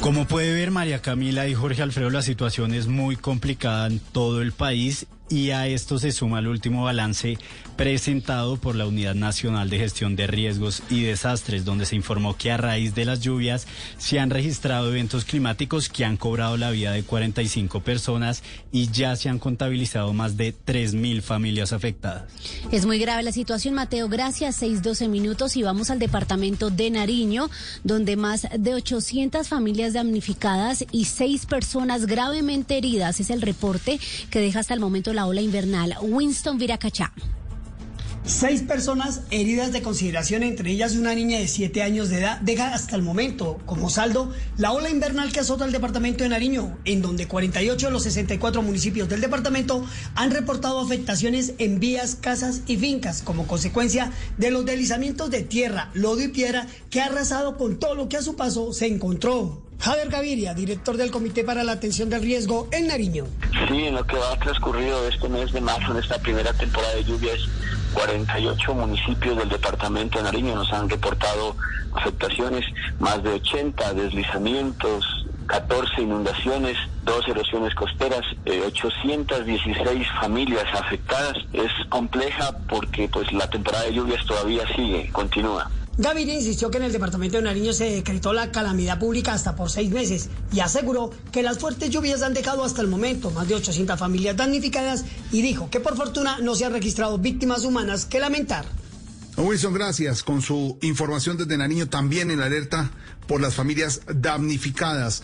Como 0.00 0.26
puede 0.26 0.54
ver 0.54 0.70
María 0.70 1.02
Camila 1.02 1.46
y 1.46 1.54
Jorge 1.54 1.82
Alfredo, 1.82 2.08
la 2.08 2.22
situación 2.22 2.72
es 2.72 2.86
muy 2.86 3.16
complicada 3.16 3.86
en 3.86 3.98
todo 3.98 4.40
el 4.40 4.52
país 4.52 5.06
y 5.28 5.50
a 5.50 5.66
esto 5.66 5.98
se 5.98 6.10
suma 6.10 6.38
el 6.38 6.48
último 6.48 6.84
balance 6.84 7.38
presentado 7.76 8.56
por 8.56 8.74
la 8.74 8.86
Unidad 8.86 9.14
Nacional 9.14 9.70
de 9.70 9.78
Gestión 9.78 10.16
de 10.16 10.26
Riesgos 10.26 10.82
y 10.90 11.02
Desastres, 11.02 11.64
donde 11.64 11.86
se 11.86 11.96
informó 11.96 12.36
que 12.36 12.50
a 12.50 12.56
raíz 12.56 12.94
de 12.94 13.04
las 13.04 13.20
lluvias 13.20 13.66
se 13.98 14.20
han 14.20 14.30
registrado 14.30 14.88
eventos 14.88 15.24
climáticos 15.24 15.88
que 15.88 16.04
han 16.04 16.16
cobrado 16.16 16.56
la 16.56 16.70
vida 16.70 16.92
de 16.92 17.02
45 17.02 17.80
personas 17.80 18.42
y 18.72 18.90
ya 18.90 19.16
se 19.16 19.28
han 19.28 19.38
contabilizado 19.38 20.12
más 20.12 20.36
de 20.36 20.54
3.000 20.54 21.22
familias 21.22 21.72
afectadas. 21.72 22.24
Es 22.70 22.86
muy 22.86 22.98
grave 22.98 23.22
la 23.22 23.32
situación, 23.32 23.74
Mateo. 23.74 24.08
Gracias. 24.08 24.56
6, 24.56 24.82
12 24.82 25.08
minutos 25.08 25.56
y 25.56 25.62
vamos 25.62 25.90
al 25.90 25.98
departamento 25.98 26.70
de 26.70 26.90
Nariño, 26.90 27.50
donde 27.84 28.16
más 28.16 28.46
de 28.56 28.74
800 28.74 29.48
familias 29.48 29.92
damnificadas 29.92 30.84
y 30.92 31.04
seis 31.06 31.46
personas 31.46 32.06
gravemente 32.06 32.78
heridas 32.78 33.20
es 33.20 33.30
el 33.30 33.42
reporte 33.42 33.98
que 34.30 34.40
deja 34.40 34.60
hasta 34.60 34.74
el 34.74 34.80
momento 34.80 35.12
la 35.12 35.26
ola 35.26 35.40
invernal. 35.40 35.96
Winston 36.00 36.58
Viracachá. 36.58 37.12
Seis 38.24 38.62
personas 38.62 39.22
heridas 39.30 39.72
de 39.72 39.80
consideración, 39.80 40.42
entre 40.42 40.70
ellas 40.70 40.94
una 40.94 41.14
niña 41.14 41.38
de 41.38 41.48
7 41.48 41.82
años 41.82 42.10
de 42.10 42.18
edad, 42.18 42.38
deja 42.40 42.74
hasta 42.74 42.94
el 42.94 43.02
momento 43.02 43.58
como 43.64 43.88
saldo 43.88 44.30
la 44.58 44.72
ola 44.72 44.90
invernal 44.90 45.32
que 45.32 45.40
azota 45.40 45.64
el 45.64 45.72
departamento 45.72 46.22
de 46.22 46.28
Nariño, 46.28 46.78
en 46.84 47.00
donde 47.00 47.26
48 47.26 47.86
de 47.86 47.92
los 47.92 48.02
64 48.02 48.60
municipios 48.60 49.08
del 49.08 49.22
departamento 49.22 49.84
han 50.14 50.30
reportado 50.30 50.80
afectaciones 50.80 51.54
en 51.56 51.80
vías, 51.80 52.14
casas 52.14 52.60
y 52.66 52.76
fincas 52.76 53.22
como 53.22 53.46
consecuencia 53.46 54.12
de 54.36 54.50
los 54.50 54.66
deslizamientos 54.66 55.30
de 55.30 55.42
tierra, 55.42 55.90
lodo 55.94 56.20
y 56.20 56.28
piedra 56.28 56.66
que 56.90 57.00
ha 57.00 57.06
arrasado 57.06 57.56
con 57.56 57.78
todo 57.78 57.94
lo 57.94 58.10
que 58.10 58.18
a 58.18 58.22
su 58.22 58.36
paso 58.36 58.74
se 58.74 58.86
encontró. 58.86 59.62
Javier 59.80 60.10
Gaviria, 60.10 60.52
director 60.52 60.98
del 60.98 61.10
Comité 61.10 61.42
para 61.42 61.64
la 61.64 61.72
Atención 61.72 62.10
del 62.10 62.20
Riesgo 62.20 62.68
en 62.70 62.88
Nariño. 62.88 63.24
Sí, 63.66 63.84
en 63.84 63.94
lo 63.94 64.06
que 64.06 64.16
va 64.16 64.38
transcurrido 64.38 65.08
este 65.08 65.26
mes 65.30 65.50
de 65.52 65.62
marzo, 65.62 65.92
en 65.92 66.02
esta 66.02 66.18
primera 66.18 66.52
temporada 66.52 66.94
de 66.96 67.04
lluvias, 67.04 67.40
48 67.94 68.74
municipios 68.74 69.36
del 69.36 69.48
departamento 69.48 70.18
de 70.18 70.24
Nariño 70.24 70.54
nos 70.54 70.72
han 70.72 70.88
reportado 70.88 71.56
afectaciones, 71.94 72.64
más 72.98 73.22
de 73.22 73.30
80 73.30 73.94
deslizamientos, 73.94 75.26
14 75.46 76.02
inundaciones, 76.02 76.76
dos 77.04 77.26
erosiones 77.26 77.74
costeras, 77.74 78.22
eh, 78.44 78.62
816 78.66 80.06
familias 80.20 80.66
afectadas. 80.72 81.36
Es 81.52 81.72
compleja 81.88 82.52
porque 82.68 83.08
pues 83.08 83.32
la 83.32 83.50
temporada 83.50 83.84
de 83.84 83.94
lluvias 83.94 84.24
todavía 84.26 84.62
sigue, 84.76 85.10
continúa. 85.10 85.68
Gaviria 86.00 86.34
insistió 86.34 86.70
que 86.70 86.78
en 86.78 86.84
el 86.84 86.92
departamento 86.92 87.36
de 87.36 87.42
Nariño 87.42 87.74
se 87.74 87.84
decretó 87.84 88.32
la 88.32 88.50
calamidad 88.50 88.98
pública 88.98 89.34
hasta 89.34 89.54
por 89.54 89.70
seis 89.70 89.90
meses 89.90 90.30
y 90.50 90.60
aseguró 90.60 91.10
que 91.30 91.42
las 91.42 91.58
fuertes 91.58 91.90
lluvias 91.90 92.22
han 92.22 92.32
dejado 92.32 92.64
hasta 92.64 92.80
el 92.80 92.88
momento 92.88 93.30
más 93.32 93.46
de 93.48 93.56
800 93.56 93.98
familias 93.98 94.34
damnificadas 94.34 95.04
y 95.30 95.42
dijo 95.42 95.68
que 95.68 95.78
por 95.78 95.98
fortuna 95.98 96.38
no 96.40 96.54
se 96.54 96.64
han 96.64 96.72
registrado 96.72 97.18
víctimas 97.18 97.64
humanas 97.64 98.06
que 98.06 98.18
lamentar. 98.18 98.64
Wilson, 99.36 99.74
gracias. 99.74 100.22
Con 100.22 100.40
su 100.40 100.78
información 100.80 101.36
desde 101.36 101.58
Nariño, 101.58 101.90
también 101.90 102.30
en 102.30 102.40
alerta 102.40 102.90
por 103.26 103.42
las 103.42 103.54
familias 103.54 104.00
damnificadas. 104.06 105.22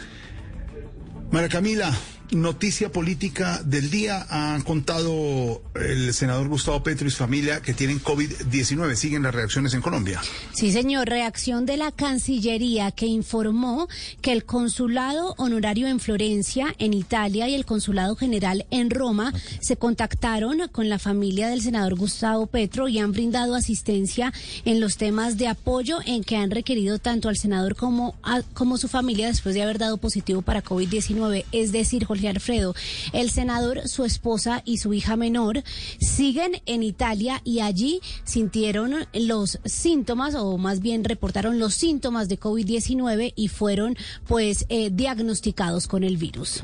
María 1.30 1.48
Camila, 1.48 1.90
noticia 2.30 2.90
política 2.92 3.60
del 3.64 3.90
día. 3.90 4.26
Han 4.30 4.62
contado 4.62 5.62
el 5.74 6.12
senador 6.14 6.48
Gustavo 6.48 6.82
Petro 6.82 7.06
y 7.06 7.10
su 7.10 7.18
familia 7.18 7.60
que 7.62 7.74
tienen 7.74 8.00
COVID-19. 8.02 8.94
Siguen 8.96 9.22
las 9.22 9.34
reacciones 9.34 9.74
en 9.74 9.80
Colombia. 9.82 10.20
Sí, 10.52 10.72
señor. 10.72 11.08
Reacción 11.08 11.66
de 11.66 11.76
la 11.76 11.92
Cancillería 11.92 12.90
que 12.90 13.06
informó 13.06 13.88
que 14.22 14.32
el 14.32 14.44
consulado 14.44 15.34
honorario 15.38 15.86
en 15.88 16.00
Florencia, 16.00 16.74
en 16.78 16.94
Italia, 16.94 17.48
y 17.48 17.54
el 17.54 17.64
consulado 17.64 18.16
general 18.16 18.66
en 18.70 18.90
Roma 18.90 19.32
se 19.60 19.76
contactaron 19.76 20.58
con 20.72 20.88
la 20.88 20.98
familia 20.98 21.48
del 21.48 21.62
senador 21.62 21.94
Gustavo 21.96 22.46
Petro 22.46 22.88
y 22.88 22.98
han 22.98 23.12
brindado 23.12 23.54
asistencia 23.54 24.32
en 24.64 24.80
los 24.80 24.96
temas 24.96 25.36
de 25.36 25.48
apoyo 25.48 25.98
en 26.06 26.24
que 26.24 26.36
han 26.36 26.50
requerido 26.50 26.98
tanto 26.98 27.28
al 27.28 27.36
senador 27.36 27.76
como, 27.76 28.14
a- 28.22 28.42
como 28.54 28.76
su 28.78 28.88
familia 28.88 29.28
después 29.28 29.54
de 29.54 29.62
haber 29.62 29.78
dado 29.78 29.96
positivo 29.96 30.42
para 30.42 30.62
COVID-19. 30.64 31.44
Es 31.52 31.72
decir, 31.72 32.04
Jorge 32.16 32.28
Alfredo, 32.30 32.74
el 33.12 33.30
senador, 33.30 33.86
su 33.86 34.04
esposa 34.06 34.62
y 34.64 34.78
su 34.78 34.94
hija 34.94 35.16
menor 35.16 35.62
siguen 36.00 36.62
en 36.64 36.82
Italia 36.82 37.42
y 37.44 37.60
allí 37.60 38.00
sintieron 38.24 39.06
los 39.12 39.58
síntomas 39.66 40.34
o 40.34 40.56
más 40.56 40.80
bien 40.80 41.04
reportaron 41.04 41.58
los 41.58 41.74
síntomas 41.74 42.30
de 42.30 42.40
COVID-19 42.40 43.34
y 43.36 43.48
fueron 43.48 43.98
pues 44.26 44.64
eh, 44.70 44.88
diagnosticados 44.90 45.86
con 45.86 46.04
el 46.04 46.16
virus. 46.16 46.62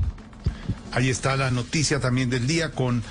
Ahí 0.93 1.11
está 1.11 1.37
la 1.37 1.51
noticia 1.51 2.01
también 2.01 2.31
del 2.31 2.47
día 2.47 2.70
con 2.70 3.03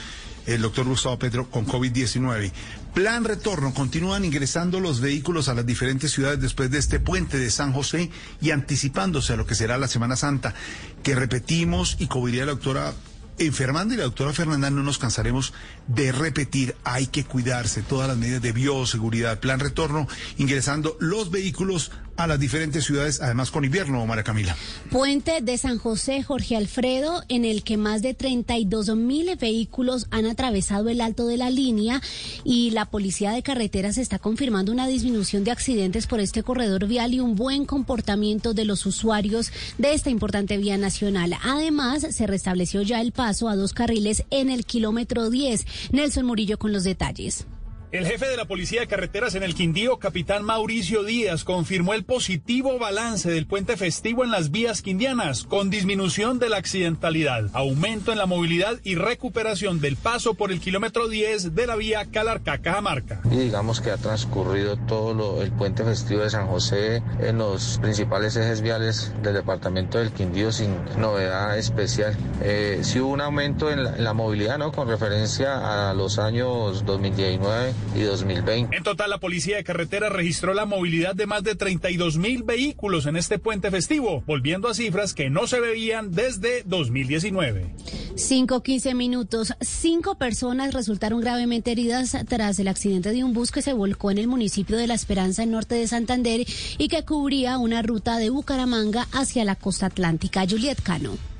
el 0.47 0.61
doctor 0.63 0.87
Gustavo 0.87 1.19
Petro 1.19 1.47
con 1.47 1.67
COVID-19. 1.67 2.51
Plan 2.93 3.23
retorno. 3.23 3.73
Continúan 3.73 4.25
ingresando 4.25 4.81
los 4.81 4.99
vehículos 4.99 5.47
a 5.47 5.53
las 5.53 5.65
diferentes 5.65 6.11
ciudades 6.11 6.41
después 6.41 6.69
de 6.71 6.77
este 6.79 6.99
puente 6.99 7.37
de 7.37 7.49
San 7.49 7.71
José 7.71 8.11
y 8.41 8.51
anticipándose 8.51 9.33
a 9.33 9.37
lo 9.37 9.45
que 9.45 9.55
será 9.55 9.77
la 9.77 9.87
Semana 9.87 10.17
Santa, 10.17 10.53
que 11.01 11.15
repetimos 11.15 11.95
y 11.99 12.07
como 12.07 12.27
la 12.27 12.45
doctora 12.45 12.93
enfermando 13.37 13.93
y 13.93 13.97
la 13.97 14.03
doctora 14.03 14.33
Fernanda 14.33 14.69
no 14.69 14.83
nos 14.83 14.97
cansaremos 14.97 15.53
de 15.95 16.11
repetir, 16.11 16.75
hay 16.83 17.07
que 17.07 17.25
cuidarse, 17.25 17.81
todas 17.81 18.07
las 18.07 18.17
medidas 18.17 18.41
de 18.41 18.51
bioseguridad, 18.51 19.39
plan 19.39 19.59
retorno, 19.59 20.07
ingresando 20.37 20.95
los 20.99 21.31
vehículos 21.31 21.91
a 22.17 22.27
las 22.27 22.39
diferentes 22.39 22.85
ciudades, 22.85 23.21
además 23.21 23.51
con 23.51 23.65
invierno, 23.65 24.05
María 24.05 24.23
Camila. 24.23 24.55
Puente 24.89 25.41
de 25.41 25.57
San 25.57 25.77
José, 25.77 26.21
Jorge 26.23 26.55
Alfredo, 26.55 27.23
en 27.29 27.45
el 27.45 27.63
que 27.63 27.77
más 27.77 28.01
de 28.01 28.13
32 28.13 28.95
mil 28.95 29.35
vehículos 29.37 30.07
han 30.11 30.25
atravesado 30.25 30.89
el 30.89 31.01
alto 31.01 31.25
de 31.25 31.37
la 31.37 31.49
línea 31.49 32.01
y 32.43 32.71
la 32.71 32.85
policía 32.85 33.31
de 33.31 33.41
carreteras 33.41 33.97
está 33.97 34.19
confirmando 34.19 34.71
una 34.71 34.87
disminución 34.87 35.43
de 35.43 35.51
accidentes 35.51 36.05
por 36.05 36.19
este 36.19 36.43
corredor 36.43 36.85
vial 36.85 37.13
y 37.13 37.19
un 37.19 37.35
buen 37.35 37.65
comportamiento 37.65 38.53
de 38.53 38.65
los 38.65 38.85
usuarios 38.85 39.51
de 39.77 39.93
esta 39.93 40.09
importante 40.09 40.57
vía 40.57 40.77
nacional. 40.77 41.35
Además, 41.43 42.05
se 42.11 42.27
restableció 42.27 42.81
ya 42.81 43.01
el 43.01 43.13
paso 43.13 43.49
a 43.49 43.55
dos 43.55 43.73
carriles 43.73 44.23
en 44.29 44.49
el 44.49 44.65
kilómetro 44.65 45.29
10. 45.29 45.65
Nelson 45.91 46.25
Murillo 46.25 46.57
con 46.57 46.71
los 46.71 46.83
detalles. 46.83 47.45
El 47.91 48.07
jefe 48.07 48.25
de 48.29 48.37
la 48.37 48.45
Policía 48.45 48.79
de 48.79 48.87
Carreteras 48.87 49.35
en 49.35 49.43
el 49.43 49.53
Quindío, 49.53 49.99
capitán 49.99 50.45
Mauricio 50.45 51.03
Díaz, 51.03 51.43
confirmó 51.43 51.93
el 51.93 52.05
positivo 52.05 52.79
balance 52.79 53.29
del 53.29 53.47
puente 53.47 53.75
festivo 53.75 54.23
en 54.23 54.31
las 54.31 54.49
vías 54.49 54.81
quindianas, 54.81 55.43
con 55.43 55.69
disminución 55.69 56.39
de 56.39 56.47
la 56.47 56.55
accidentalidad, 56.55 57.49
aumento 57.51 58.13
en 58.13 58.17
la 58.17 58.25
movilidad 58.27 58.77
y 58.85 58.95
recuperación 58.95 59.81
del 59.81 59.97
paso 59.97 60.35
por 60.35 60.53
el 60.53 60.61
kilómetro 60.61 61.09
10 61.09 61.53
de 61.53 61.67
la 61.67 61.75
vía 61.75 62.05
Calarcá-Cajamarca. 62.09 63.19
Y 63.29 63.35
digamos 63.35 63.81
que 63.81 63.91
ha 63.91 63.97
transcurrido 63.97 64.77
todo 64.77 65.13
lo- 65.13 65.41
el 65.41 65.51
puente 65.51 65.83
festivo 65.83 66.21
de 66.21 66.29
San 66.29 66.47
José 66.47 67.03
en 67.19 67.39
los 67.39 67.77
principales 67.81 68.37
ejes 68.37 68.61
viales 68.61 69.11
del 69.21 69.33
departamento 69.33 69.97
del 69.97 70.11
Quindío 70.13 70.53
sin 70.53 70.73
novedad 70.97 71.57
especial. 71.57 72.15
Eh, 72.41 72.79
sí 72.83 73.01
hubo 73.01 73.11
un 73.11 73.19
aumento 73.19 73.69
en 73.69 73.83
la, 73.83 73.97
en 73.97 74.05
la 74.05 74.13
movilidad, 74.13 74.57
¿no? 74.57 74.71
Con 74.71 74.87
referencia 74.87 75.89
a 75.89 75.93
los 75.93 76.19
años 76.19 76.85
2019 76.85 77.73
y 77.95 78.01
2020. 78.01 78.75
En 78.75 78.83
total, 78.83 79.09
la 79.09 79.19
Policía 79.19 79.57
de 79.57 79.63
Carreteras 79.63 80.11
registró 80.11 80.53
la 80.53 80.65
movilidad 80.65 81.15
de 81.15 81.27
más 81.27 81.43
de 81.43 81.55
32 81.55 82.17
mil 82.17 82.43
vehículos 82.43 83.05
en 83.05 83.15
este 83.17 83.39
puente 83.39 83.71
festivo, 83.71 84.23
volviendo 84.25 84.67
a 84.67 84.73
cifras 84.73 85.13
que 85.13 85.29
no 85.29 85.47
se 85.47 85.59
veían 85.59 86.11
desde 86.11 86.63
2019. 86.63 87.73
5-15 88.15 88.95
minutos. 88.95 89.53
Cinco 89.61 90.15
personas 90.15 90.73
resultaron 90.73 91.21
gravemente 91.21 91.71
heridas 91.71 92.15
tras 92.27 92.59
el 92.59 92.67
accidente 92.67 93.11
de 93.11 93.23
un 93.23 93.33
bus 93.33 93.51
que 93.51 93.61
se 93.61 93.73
volcó 93.73 94.11
en 94.11 94.17
el 94.17 94.27
municipio 94.27 94.77
de 94.77 94.87
La 94.87 94.93
Esperanza, 94.93 95.43
en 95.43 95.51
norte 95.51 95.75
de 95.75 95.87
Santander, 95.87 96.45
y 96.77 96.87
que 96.87 97.03
cubría 97.03 97.57
una 97.57 97.81
ruta 97.81 98.17
de 98.17 98.29
Bucaramanga 98.29 99.07
hacia 99.11 99.45
la 99.45 99.55
costa 99.55 99.87
atlántica. 99.87 100.45
Juliet 100.47 100.81
Cano. 100.81 101.30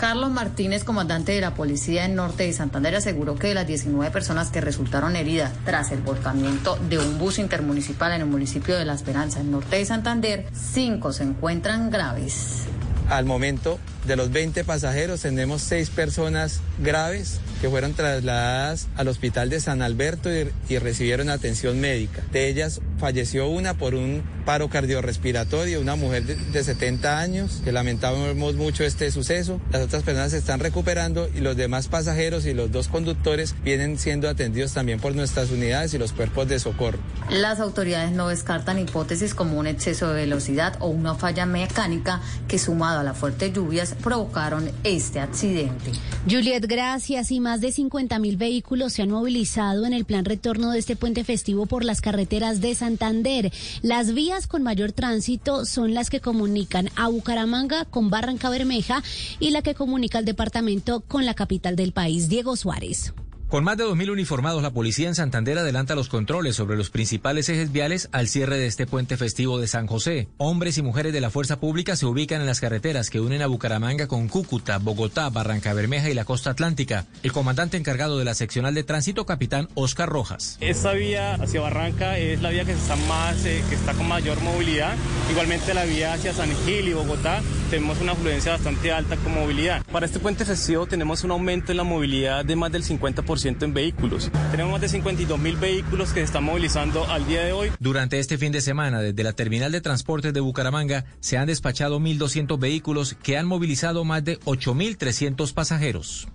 Carlos 0.00 0.30
Martínez, 0.30 0.82
comandante 0.82 1.32
de 1.32 1.42
la 1.42 1.52
policía 1.52 2.06
en 2.06 2.14
Norte 2.14 2.44
de 2.44 2.54
Santander, 2.54 2.94
aseguró 2.94 3.34
que 3.34 3.48
de 3.48 3.54
las 3.54 3.66
19 3.66 4.10
personas 4.10 4.48
que 4.48 4.62
resultaron 4.62 5.14
heridas 5.14 5.52
tras 5.66 5.92
el 5.92 6.00
volcamiento 6.00 6.76
de 6.88 6.96
un 6.96 7.18
bus 7.18 7.38
intermunicipal 7.38 8.12
en 8.12 8.22
el 8.22 8.26
municipio 8.26 8.78
de 8.78 8.86
La 8.86 8.94
Esperanza, 8.94 9.40
en 9.40 9.50
Norte 9.50 9.76
de 9.76 9.84
Santander, 9.84 10.46
cinco 10.54 11.12
se 11.12 11.24
encuentran 11.24 11.90
graves. 11.90 12.62
Al 13.10 13.26
momento 13.26 13.78
de 14.06 14.16
los 14.16 14.30
20 14.30 14.64
pasajeros 14.64 15.20
tenemos 15.20 15.62
seis 15.62 15.90
personas 15.90 16.60
graves 16.78 17.40
que 17.60 17.68
fueron 17.68 17.92
trasladadas 17.92 18.88
al 18.96 19.08
hospital 19.08 19.50
de 19.50 19.60
San 19.60 19.82
Alberto 19.82 20.30
y, 20.32 20.78
recibieron 20.78 21.28
atención 21.28 21.78
médica. 21.78 22.22
De 22.32 22.48
ellas 22.48 22.80
falleció 22.98 23.48
una 23.48 23.74
por 23.74 23.94
un 23.94 24.22
paro 24.46 24.70
cardiorrespiratorio, 24.70 25.80
una 25.80 25.94
mujer 25.94 26.24
de, 26.24 26.36
de 26.36 26.64
70 26.64 27.18
años, 27.18 27.60
que 27.62 27.70
lamentamos 27.70 28.54
mucho 28.54 28.84
este 28.84 29.10
suceso. 29.10 29.60
Las 29.72 29.82
otras 29.82 30.02
personas 30.02 30.30
se 30.30 30.38
están 30.38 30.60
recuperando 30.60 31.28
y 31.34 31.40
los 31.40 31.56
demás 31.56 31.88
pasajeros 31.88 32.46
y 32.46 32.54
los 32.54 32.72
dos 32.72 32.88
conductores 32.88 33.54
vienen 33.62 33.98
siendo 33.98 34.28
atendidos 34.28 34.72
también 34.72 35.00
por 35.00 35.14
nuestras 35.14 35.50
unidades 35.50 35.92
y 35.92 35.98
los 35.98 36.12
cuerpos 36.12 36.48
de 36.48 36.58
socorro. 36.58 36.98
Las 37.28 37.60
autoridades 37.60 38.12
no 38.12 38.28
descartan 38.28 38.78
hipótesis 38.78 39.34
como 39.34 39.58
un 39.58 39.66
exceso 39.66 40.08
de 40.08 40.22
velocidad 40.22 40.76
o 40.80 40.88
una 40.88 41.14
falla 41.14 41.44
mecánica 41.44 42.20
que 42.48 42.58
sumado 42.58 43.00
a 43.00 43.02
las 43.02 43.18
fuertes 43.18 43.52
lluvias 43.52 43.94
provocaron 44.00 44.70
este 44.84 45.20
accidente. 45.20 45.92
Juliet, 46.28 46.66
gracias. 46.66 47.30
Y 47.30 47.40
más 47.40 47.60
de 47.60 47.72
50 47.72 48.18
mil 48.18 48.36
vehículos 48.36 48.92
se 48.92 49.02
han 49.02 49.10
movilizado 49.10 49.86
en 49.86 49.92
el 49.92 50.04
plan 50.04 50.24
retorno 50.24 50.70
de 50.72 50.78
este 50.78 50.96
puente 50.96 51.24
festivo 51.24 51.66
por 51.66 51.84
las 51.84 52.00
carreteras 52.00 52.60
de 52.60 52.74
Santander. 52.74 53.52
Las 53.82 54.12
vías 54.12 54.46
con 54.46 54.62
mayor 54.62 54.92
tránsito 54.92 55.64
son 55.64 55.94
las 55.94 56.10
que 56.10 56.20
comunican 56.20 56.90
a 56.96 57.08
Bucaramanga 57.08 57.84
con 57.84 58.10
Barranca 58.10 58.50
Bermeja 58.50 59.02
y 59.38 59.50
la 59.50 59.62
que 59.62 59.74
comunica 59.74 60.18
al 60.18 60.24
departamento 60.24 61.00
con 61.00 61.26
la 61.26 61.34
capital 61.34 61.76
del 61.76 61.92
país, 61.92 62.28
Diego 62.28 62.56
Suárez. 62.56 63.12
Con 63.50 63.64
más 63.64 63.76
de 63.76 63.84
2.000 63.84 64.12
uniformados, 64.12 64.62
la 64.62 64.70
policía 64.70 65.08
en 65.08 65.16
Santander 65.16 65.58
adelanta 65.58 65.96
los 65.96 66.08
controles 66.08 66.54
sobre 66.54 66.76
los 66.76 66.88
principales 66.88 67.48
ejes 67.48 67.72
viales 67.72 68.08
al 68.12 68.28
cierre 68.28 68.56
de 68.56 68.68
este 68.68 68.86
puente 68.86 69.16
festivo 69.16 69.58
de 69.58 69.66
San 69.66 69.88
José. 69.88 70.28
Hombres 70.36 70.78
y 70.78 70.82
mujeres 70.82 71.12
de 71.12 71.20
la 71.20 71.30
fuerza 71.30 71.58
pública 71.58 71.96
se 71.96 72.06
ubican 72.06 72.40
en 72.40 72.46
las 72.46 72.60
carreteras 72.60 73.10
que 73.10 73.18
unen 73.18 73.42
a 73.42 73.48
Bucaramanga 73.48 74.06
con 74.06 74.28
Cúcuta, 74.28 74.78
Bogotá, 74.78 75.30
Barranca 75.30 75.74
Bermeja 75.74 76.08
y 76.08 76.14
la 76.14 76.24
costa 76.24 76.50
atlántica. 76.50 77.06
El 77.24 77.32
comandante 77.32 77.76
encargado 77.76 78.20
de 78.20 78.24
la 78.24 78.34
seccional 78.34 78.72
de 78.72 78.84
tránsito, 78.84 79.26
capitán 79.26 79.68
Oscar 79.74 80.08
Rojas. 80.08 80.56
Esta 80.60 80.92
vía 80.92 81.34
hacia 81.34 81.60
Barranca 81.60 82.18
es 82.18 82.40
la 82.42 82.50
vía 82.50 82.64
que 82.64 82.70
está 82.70 82.94
más, 82.94 83.44
eh, 83.44 83.64
que 83.68 83.74
está 83.74 83.94
con 83.94 84.06
mayor 84.06 84.40
movilidad. 84.42 84.94
Igualmente 85.28 85.74
la 85.74 85.86
vía 85.86 86.12
hacia 86.12 86.32
San 86.32 86.54
Gil 86.64 86.86
y 86.86 86.92
Bogotá 86.92 87.42
tenemos 87.68 88.00
una 88.00 88.12
afluencia 88.12 88.52
bastante 88.52 88.92
alta 88.92 89.16
con 89.16 89.34
movilidad. 89.34 89.82
Para 89.90 90.06
este 90.06 90.20
puente 90.20 90.44
festivo 90.44 90.86
tenemos 90.86 91.24
un 91.24 91.32
aumento 91.32 91.72
en 91.72 91.78
la 91.78 91.84
movilidad 91.84 92.44
de 92.44 92.54
más 92.54 92.70
del 92.70 92.84
50% 92.84 93.39
en 93.44 93.72
vehículos. 93.72 94.30
Tenemos 94.50 94.72
más 94.72 94.80
de 94.80 94.88
52 94.88 95.38
mil 95.38 95.56
vehículos 95.56 96.08
que 96.10 96.20
se 96.20 96.24
están 96.24 96.44
movilizando 96.44 97.06
al 97.06 97.26
día 97.26 97.42
de 97.42 97.52
hoy. 97.52 97.70
Durante 97.78 98.18
este 98.18 98.36
fin 98.36 98.52
de 98.52 98.60
semana, 98.60 99.00
desde 99.00 99.22
la 99.22 99.32
terminal 99.32 99.72
de 99.72 99.80
transportes 99.80 100.34
de 100.34 100.40
Bucaramanga, 100.40 101.06
se 101.20 101.38
han 101.38 101.46
despachado 101.46 102.00
1.200 102.00 102.58
vehículos 102.58 103.16
que 103.22 103.38
han 103.38 103.46
movilizado 103.46 104.04
más 104.04 104.24
de 104.24 104.38
8.300 104.40 105.54
pasajeros. 105.54 106.28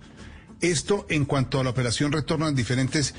Esto 0.60 1.06
en 1.08 1.26
cuanto 1.26 1.60
a 1.60 1.64
la 1.64 1.70
operación 1.70 2.12
retorno 2.12 2.48
en 2.48 2.54
diferentes 2.54 3.14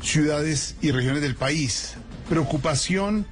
ciudades 0.00 0.76
y 0.82 0.90
regiones 0.90 1.22
del 1.22 1.36
país. 1.36 1.94
Preocupación 2.28 3.26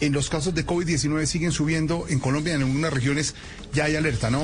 en 0.00 0.12
los 0.12 0.30
casos 0.30 0.54
de 0.54 0.66
COVID-19 0.66 1.26
siguen 1.26 1.52
subiendo. 1.52 2.06
En 2.08 2.18
Colombia, 2.18 2.54
en 2.54 2.62
algunas 2.62 2.92
regiones, 2.92 3.34
ya 3.72 3.84
hay 3.84 3.96
alerta, 3.96 4.30
¿no, 4.30 4.42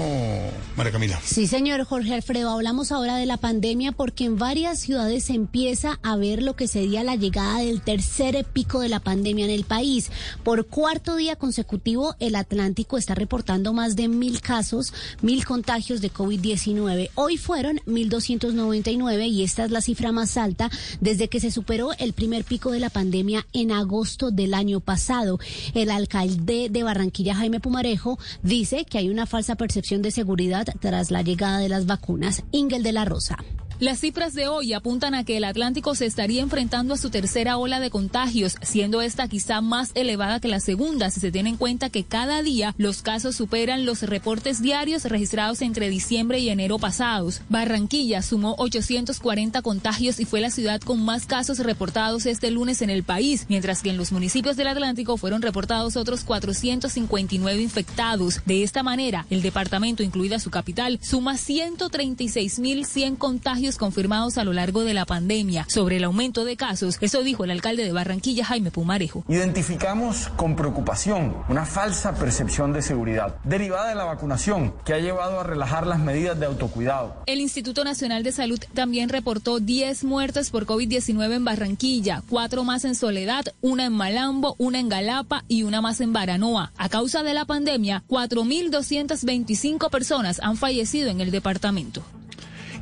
María 0.77 0.93
Camila? 0.93 1.21
Sí, 1.23 1.47
señor 1.47 1.85
Jorge 1.85 2.15
Alfredo, 2.15 2.51
hablamos 2.51 2.93
ahora 2.93 3.17
de 3.17 3.27
la 3.27 3.37
pandemia 3.37 3.93
porque 3.93 4.25
en 4.25 4.39
varias 4.39 4.81
ciudades 4.81 5.25
se 5.25 5.35
empieza 5.35 5.99
a 6.03 6.17
ver 6.17 6.43
lo 6.43 6.57
que 6.57 6.67
sería 6.67 7.05
la 7.05 7.15
llegada 7.15 7.59
del 7.59 7.83
tercer 7.83 8.47
pico 8.47 8.81
de 8.81 8.89
la 8.89 9.01
pandemia 9.01 9.45
en 9.45 9.51
el 9.51 9.65
país. 9.65 10.11
Por 10.45 10.67
cuarto 10.67 11.17
día 11.17 11.37
consecutivo, 11.37 12.15
el 12.21 12.37
Atlántico 12.37 12.97
está 12.97 13.15
reportando 13.15 13.73
más 13.75 13.97
de 13.97 14.09
mil 14.09 14.41
casos, 14.41 14.95
mil 15.21 15.45
contagios 15.45 16.01
de 16.01 16.11
COVID-19. 16.11 17.11
Hoy 17.15 17.37
fueron 17.37 17.81
1.299 17.87 19.29
y 19.29 19.45
esta 19.45 19.65
es 19.65 19.71
la 19.71 19.83
cifra 19.83 20.11
más 20.11 20.39
alta 20.39 20.71
desde 21.01 21.29
que 21.29 21.41
se 21.41 21.51
superó 21.51 21.91
el 21.99 22.15
primer 22.15 22.45
pico 22.45 22.71
de 22.71 22.81
la 22.81 22.91
pandemia 22.91 23.47
en 23.53 23.73
agosto 23.73 24.31
del 24.31 24.55
año 24.55 24.81
pasado. 24.81 25.39
El 25.75 25.91
alcalde 25.91 26.69
de 26.71 26.83
Barranquilla, 26.83 27.35
Jaime 27.35 27.61
Pumarejo, 27.61 28.19
dice 28.43 28.87
que 28.87 28.99
hay 28.99 29.11
una 29.11 29.18
falsa 29.27 29.57
percepción 29.57 30.03
de 30.03 30.11
seguridad 30.11 30.67
tras 30.81 31.11
la 31.11 31.23
llegada 31.23 31.59
de 31.59 31.69
las 31.69 31.87
vacunas. 31.87 32.43
Ingel 32.53 32.83
de 32.83 32.93
la 32.93 33.05
Rosa. 33.05 33.37
Las 33.81 34.01
cifras 34.01 34.35
de 34.35 34.49
hoy 34.49 34.73
apuntan 34.73 35.15
a 35.15 35.23
que 35.23 35.37
el 35.37 35.45
Atlántico 35.45 35.95
se 35.95 36.05
estaría 36.05 36.43
enfrentando 36.43 36.95
a 36.95 36.97
su 36.97 37.11
tercera 37.11 37.59
ola 37.59 37.79
de 37.79 37.91
contagios, 37.91 38.57
siendo 38.61 39.03
esta 39.03 39.29
quizá 39.29 39.61
más 39.61 39.93
elevada 39.95 40.41
que 40.41 40.49
la 40.49 40.59
segunda, 40.59 41.11
si 41.11 41.21
se 41.21 41.31
tiene 41.31 41.51
en 41.51 41.57
cuenta 41.57 41.89
que 41.89 42.03
cada 42.03 42.43
día 42.43 42.75
los 42.77 43.03
casos 43.03 43.37
superan 43.37 43.87
los 43.87 44.03
reportes 44.03 44.61
diarios 44.61 45.05
registrados 45.05 45.63
entre 45.63 45.91
diciembre 45.91 46.41
y 46.41 46.49
enero 46.49 46.81
pasados. 46.81 47.43
Barranquilla 47.51 48.21
sumó 48.21 48.57
840 48.59 49.63
contagios 49.63 50.19
y 50.19 50.25
fue 50.25 50.41
la 50.41 50.51
ciudad 50.51 50.81
con 50.81 51.05
más 51.05 51.27
casos 51.27 51.61
reportados 51.61 52.27
este 52.27 52.51
lunes 52.51 52.83
en 52.83 52.91
el 52.91 53.05
país, 53.05 53.47
mientras 53.49 53.83
que 53.83 53.91
en 53.91 53.97
los 53.97 54.11
municipios 54.11 54.57
del 54.57 54.67
Atlántico 54.67 55.17
fueron 55.19 55.41
reportados 55.41 55.97
otros 55.97 56.25
459 56.25 57.63
infectados. 57.63 58.41
De 58.45 58.65
esta 58.65 58.83
manera, 58.83 59.25
el 59.31 59.41
departamento, 59.41 60.03
incluida 60.03 60.41
su 60.41 60.51
capital, 60.51 60.99
suma 61.01 61.35
136.100 61.35 63.19
contagios 63.19 63.68
contagios 63.69 63.77
confirmados 63.77 64.39
a 64.39 64.45
lo 64.45 64.53
largo 64.53 64.85
de 64.85 64.95
la 64.95 65.05
pandemia. 65.05 65.67
Sobre 65.69 65.97
el 65.97 66.05
aumento 66.05 66.45
de 66.45 66.57
casos, 66.57 66.97
eso 67.01 67.23
dijo 67.23 67.45
el 67.45 67.51
alcalde 67.51 67.85
de 67.85 67.93
Barranquilla, 67.93 68.45
Jaime 68.45 68.71
Pumarejo. 68.71 69.25
Identificamos 69.29 70.29
con 70.37 70.57
preocupación 70.57 71.35
una 71.49 71.67
falsa 71.67 72.15
percepción 72.15 72.73
de 72.73 72.83
seguridad 72.83 73.37
derivada 73.45 73.89
de 73.89 73.95
la 73.95 74.05
vacunación 74.05 74.75
que 74.85 74.95
ha 74.95 74.99
llevado 74.99 75.41
a 75.41 75.45
relajar 75.45 75.87
las 75.87 75.99
medidas 75.99 76.39
de 76.39 76.47
autocuidado. 76.47 77.23
El 77.27 77.41
Instituto 77.41 77.83
Nacional 77.85 78.23
de 78.23 78.33
Salud 78.33 78.61
también 78.75 79.09
reportó 79.09 79.59
10 79.59 80.05
muertes 80.05 80.51
por 80.51 80.67
COVID-19 80.67 81.35
en 81.35 81.45
Barranquilla, 81.45 82.23
cuatro 82.29 82.65
más 82.65 82.85
en 82.85 82.95
Soledad, 82.95 83.47
una 83.61 83.87
en 83.87 83.93
Malambo, 83.93 84.55
una 84.59 84.79
en 84.79 84.89
Galapa 84.89 85.45
y 85.49 85.63
una 85.65 85.81
más 85.81 86.01
en 86.01 86.13
Baranoa. 86.13 86.73
A 86.77 86.89
causa 86.89 87.23
de 87.23 87.35
la 87.35 87.45
pandemia, 87.45 88.05
4.225 88.09 89.91
personas 89.91 90.41
han 90.43 90.57
fallecido 90.57 91.09
en 91.11 91.21
el 91.21 91.31
departamento. 91.31 92.03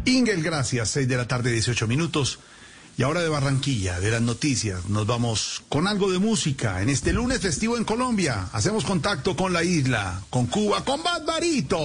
Ingel, 0.06 0.42
gracias. 0.42 0.90
6 0.90 1.08
de 1.08 1.16
la 1.16 1.26
tarde, 1.26 1.50
18 1.50 1.86
minutos. 1.88 2.38
Y 2.96 3.02
ahora 3.02 3.20
de 3.20 3.28
Barranquilla, 3.28 4.00
de 4.00 4.10
las 4.10 4.22
noticias, 4.22 4.88
nos 4.88 5.06
vamos 5.06 5.62
con 5.68 5.86
algo 5.86 6.10
de 6.10 6.18
música. 6.18 6.80
En 6.80 6.88
este 6.88 7.12
lunes 7.12 7.40
festivo 7.40 7.76
en 7.76 7.84
Colombia, 7.84 8.48
hacemos 8.52 8.84
contacto 8.84 9.36
con 9.36 9.52
la 9.52 9.62
isla, 9.64 10.22
con 10.30 10.46
Cuba, 10.46 10.82
con 10.82 11.02
Barbarito. 11.02 11.78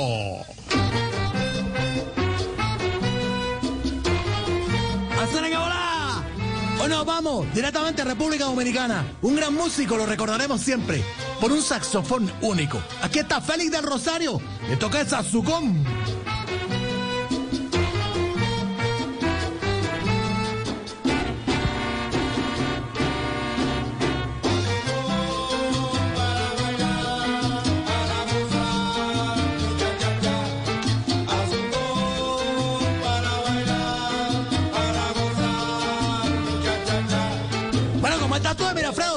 ¡Hacen 5.21 5.43
que 5.43 5.57
volá! 5.57 6.23
Hoy 6.79 6.89
nos 6.89 7.05
vamos 7.05 7.53
directamente 7.53 8.03
a 8.03 8.05
República 8.05 8.45
Dominicana. 8.45 9.17
Un 9.21 9.35
gran 9.35 9.53
músico, 9.53 9.97
lo 9.97 10.05
recordaremos 10.05 10.61
siempre, 10.61 11.03
por 11.41 11.51
un 11.51 11.61
saxofón 11.61 12.31
único. 12.41 12.81
Aquí 13.01 13.19
está 13.19 13.41
Félix 13.41 13.71
del 13.71 13.83
Rosario, 13.83 14.39
le 14.69 14.77
toca 14.77 15.01
el 15.01 15.09
saxofón. 15.09 15.83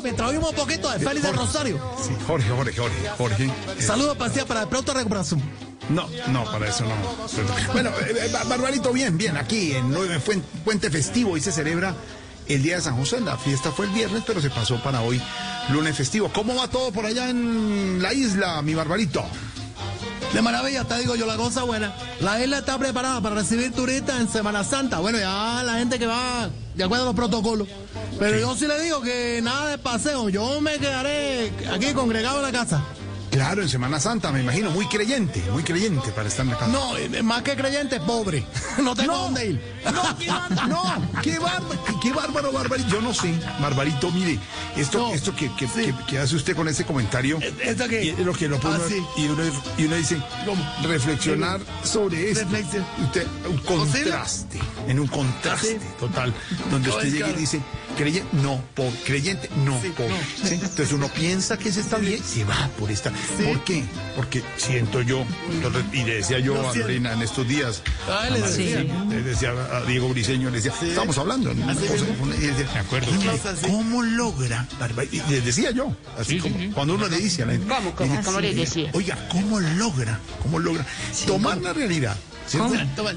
Mientras 0.04 0.30
oímos 0.30 0.50
un 0.50 0.56
poquito 0.56 0.90
de 0.90 0.98
Félix 1.00 1.22
del 1.26 1.34
Rosario. 1.34 1.80
Sí, 2.00 2.12
Jorge, 2.26 2.48
Jorge, 2.50 2.72
Jorge, 2.76 3.08
Jorge. 3.18 3.44
Eh, 3.44 3.82
Saludos 3.82 4.16
para 4.16 4.32
para 4.44 4.62
el 4.62 4.68
pronto 4.68 4.94
recuperación. 4.94 5.42
No, 5.88 6.08
no, 6.28 6.44
para 6.44 6.68
eso 6.68 6.84
no. 6.84 6.94
Bueno, 7.72 7.90
eh, 7.90 8.26
eh, 8.26 8.32
Barbarito, 8.48 8.92
bien, 8.92 9.18
bien. 9.18 9.36
Aquí 9.36 9.72
en 9.72 9.90
Nueve 9.90 10.20
Puente 10.64 10.90
Festivo 10.90 11.36
y 11.36 11.40
se 11.40 11.50
celebra 11.50 11.94
el 12.46 12.62
Día 12.62 12.76
de 12.76 12.82
San 12.82 12.96
José. 12.96 13.20
La 13.20 13.36
fiesta 13.36 13.72
fue 13.72 13.86
el 13.86 13.92
viernes, 13.92 14.22
pero 14.26 14.40
se 14.40 14.50
pasó 14.50 14.80
para 14.82 15.00
hoy, 15.00 15.20
lunes 15.70 15.96
festivo. 15.96 16.30
¿Cómo 16.32 16.54
va 16.54 16.68
todo 16.68 16.92
por 16.92 17.06
allá 17.06 17.30
en 17.30 18.00
la 18.00 18.12
isla, 18.12 18.62
mi 18.62 18.74
Barbarito? 18.74 19.24
De 20.32 20.42
maravilla, 20.42 20.84
te 20.84 20.98
digo 20.98 21.14
yo, 21.14 21.26
la 21.26 21.36
cosa 21.36 21.62
buena. 21.62 21.94
La 22.20 22.42
isla 22.42 22.58
está 22.58 22.76
preparada 22.78 23.20
para 23.20 23.36
recibir 23.36 23.72
turistas 23.72 24.20
en 24.20 24.28
Semana 24.28 24.64
Santa. 24.64 24.98
Bueno, 24.98 25.18
ya 25.18 25.62
la 25.64 25.78
gente 25.78 25.98
que 25.98 26.06
va 26.06 26.50
de 26.74 26.84
acuerdo 26.84 27.04
a 27.04 27.06
los 27.06 27.14
protocolos. 27.14 27.68
Pero 28.18 28.38
yo 28.38 28.54
sí 28.54 28.66
le 28.66 28.80
digo 28.80 29.00
que 29.00 29.40
nada 29.42 29.68
de 29.68 29.78
paseo. 29.78 30.28
Yo 30.28 30.60
me 30.60 30.78
quedaré 30.78 31.52
aquí 31.72 31.92
congregado 31.92 32.36
en 32.38 32.42
la 32.42 32.52
casa. 32.52 32.84
Claro, 33.34 33.62
en 33.62 33.68
Semana 33.68 33.98
Santa, 33.98 34.30
me 34.30 34.40
imagino, 34.42 34.70
muy 34.70 34.86
creyente, 34.86 35.42
muy 35.50 35.64
creyente 35.64 36.10
para 36.12 36.28
estar 36.28 36.46
en 36.46 36.52
la 36.52 36.58
casa. 36.58 36.70
No, 36.72 36.96
eh, 36.96 37.22
más 37.22 37.42
que 37.42 37.56
creyente, 37.56 37.98
pobre. 38.00 38.46
No 38.82 38.94
tengo 38.94 39.16
dónde 39.16 39.46
ir. 39.50 39.60
No, 39.92 40.16
qué 40.18 40.28
bárbaro, 40.28 40.66
no, 40.68 41.20
qué 41.22 41.38
bárbaro, 41.38 42.00
qué 42.02 42.12
bárbaro, 42.12 42.52
Barbarito. 42.52 42.88
Yo 42.90 43.00
no 43.00 43.12
sé, 43.12 43.34
Barbarito, 43.60 44.10
mire, 44.12 44.38
esto, 44.76 45.12
esto 45.12 45.34
que, 45.34 45.50
que, 45.56 45.66
que- 45.66 45.94
que 46.06 46.18
hace 46.18 46.36
usted 46.36 46.54
con 46.56 46.68
ese 46.68 46.84
comentario, 46.84 47.38
¿Esto 47.62 47.88
qué? 47.88 48.04
y 48.04 48.08
es 48.10 48.18
lo 48.20 48.32
que 48.32 48.48
lo 48.48 48.58
pone, 48.60 48.76
Ah, 48.76 48.86
sí. 48.88 49.02
y, 49.16 49.26
uno, 49.26 49.42
y 49.78 49.84
uno 49.84 49.96
dice, 49.96 50.18
reflexionar 50.82 51.60
sobre 51.82 52.30
esto. 52.30 52.44
Reflexión. 52.44 52.86
Usted, 53.02 53.26
un 53.50 53.58
contraste, 53.58 54.58
en 54.88 55.00
un 55.00 55.06
contraste 55.08 55.80
total, 55.98 56.32
donde 56.70 56.90
usted 56.90 57.12
llega 57.12 57.30
y 57.30 57.34
dice, 57.34 57.60
creyente, 57.96 58.28
no, 58.36 58.60
pobre, 58.74 58.98
creyente, 59.04 59.48
no, 59.64 59.78
pobre. 59.96 60.14
Entonces 60.50 60.92
uno 60.92 61.08
piensa 61.08 61.56
que 61.58 61.72
se 61.72 61.80
está 61.80 61.96
bien, 61.98 62.22
se 62.22 62.44
va 62.44 62.68
por 62.78 62.90
esta. 62.90 63.10
¿Por 63.44 63.64
qué? 63.64 63.84
Porque 64.16 64.42
siento 64.56 65.02
yo, 65.02 65.24
entonces, 65.50 65.82
y 65.92 66.04
le 66.04 66.16
decía 66.16 66.38
yo 66.38 66.54
Lo 66.54 66.70
a. 66.70 66.74
Lorena 66.76 67.12
en 67.12 67.22
estos 67.22 67.46
días, 67.48 67.82
Ah, 68.08 68.28
le 68.30 68.40
decía. 68.40 68.84
Marcela, 68.84 69.04
le 69.14 69.22
decía 69.22 69.50
a 69.50 69.80
Diego 69.84 70.08
Briseño, 70.10 70.50
le 70.50 70.60
decía, 70.60 70.72
estamos 70.82 71.18
hablando, 71.18 71.52
¿no? 71.54 71.64
Una 71.64 71.74
cosa, 71.74 72.04
una- 72.20 72.36
y 72.36 72.40
decía, 72.40 72.84
"Oye, 72.90 73.30
¿cómo 73.66 74.02
logra? 74.02 74.66
Barbar-?" 74.78 75.08
Y 75.12 75.20
le 75.30 75.40
decía 75.40 75.70
yo, 75.72 75.96
así 76.18 76.38
como 76.38 76.56
cuando 76.74 76.94
uno 76.94 77.08
le 77.08 77.16
dice 77.18 77.42
a 77.42 77.46
la 77.46 77.52
gente, 77.52 77.66
¿Cómo, 77.68 77.94
cómo, 77.94 78.14
le 78.14 78.22
cómo 78.22 78.40
le 78.40 78.54
decía? 78.54 78.90
Oiga, 78.92 79.28
¿cómo 79.30 79.60
logra? 79.60 80.20
¿Cómo 80.42 80.58
logra 80.58 80.86
tomar 81.26 81.58
la 81.58 81.72
realidad? 81.72 82.16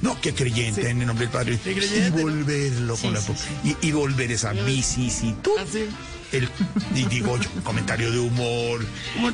No, 0.02 0.20
que 0.22 0.34
creyente 0.34 0.90
en 0.90 1.02
el 1.02 1.08
nombre 1.08 1.26
del 1.28 1.34
Padre. 1.34 1.60
y 1.66 2.10
volverlo 2.12 2.96
con 2.96 3.14
la 3.14 3.20
y, 3.64 3.76
y 3.82 3.92
volver 3.92 4.32
esa 4.32 4.54
vicisitud. 4.54 5.52
El, 6.32 6.50
y 6.94 7.06
digo 7.06 7.38
yo, 7.38 7.50
comentario 7.64 8.12
de 8.12 8.20
humor, 8.20 8.86
no, 9.18 9.30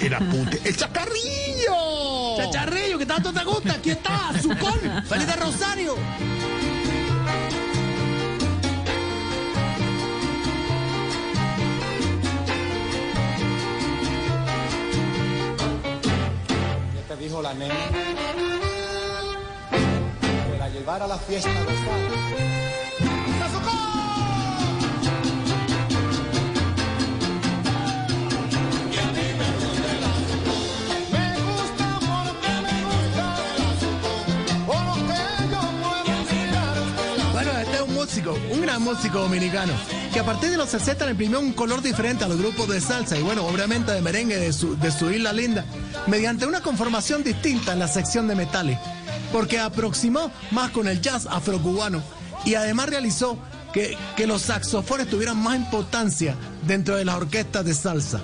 el 0.00 0.14
apunte, 0.14 0.60
el 0.64 0.76
chacarrillo. 0.76 2.36
Chacharrillo, 2.36 2.98
que 2.98 3.06
tanto 3.06 3.32
te 3.32 3.44
gusta. 3.44 3.72
Aquí 3.72 3.90
está, 3.90 4.32
Zucón, 4.40 4.78
Feliz 5.08 5.26
de 5.26 5.36
Rosario. 5.36 5.96
¿Qué 16.94 17.02
te 17.08 17.16
dijo 17.16 17.42
la 17.42 17.54
nena? 17.54 17.74
Que 19.72 20.58
la 20.58 20.68
llevara 20.68 21.06
a 21.06 21.08
la 21.08 21.18
fiesta 21.18 21.50
un 38.34 38.60
gran 38.60 38.82
músico 38.82 39.20
dominicano, 39.20 39.72
que 40.12 40.20
a 40.20 40.24
partir 40.24 40.50
de 40.50 40.56
los 40.56 40.70
60 40.70 41.04
le 41.04 41.10
imprimió 41.12 41.40
un 41.40 41.52
color 41.52 41.82
diferente 41.82 42.24
a 42.24 42.28
los 42.28 42.38
grupos 42.38 42.68
de 42.68 42.80
salsa 42.80 43.18
y 43.18 43.22
bueno, 43.22 43.46
obviamente 43.46 43.92
de 43.92 44.02
merengue 44.02 44.36
de 44.36 44.52
su, 44.52 44.76
de 44.76 44.90
su 44.90 45.10
isla 45.10 45.32
linda, 45.32 45.64
mediante 46.06 46.46
una 46.46 46.60
conformación 46.60 47.22
distinta 47.22 47.72
en 47.72 47.78
la 47.78 47.88
sección 47.88 48.28
de 48.28 48.34
metales, 48.34 48.78
porque 49.32 49.58
aproximó 49.58 50.30
más 50.50 50.70
con 50.70 50.88
el 50.88 51.00
jazz 51.00 51.26
afrocubano 51.26 52.02
y 52.44 52.54
además 52.54 52.88
realizó 52.88 53.38
que, 53.72 53.96
que 54.16 54.26
los 54.26 54.42
saxofones 54.42 55.08
tuvieran 55.08 55.42
más 55.42 55.56
importancia 55.56 56.34
dentro 56.66 56.96
de 56.96 57.04
las 57.04 57.16
orquestas 57.16 57.64
de 57.64 57.74
salsa. 57.74 58.20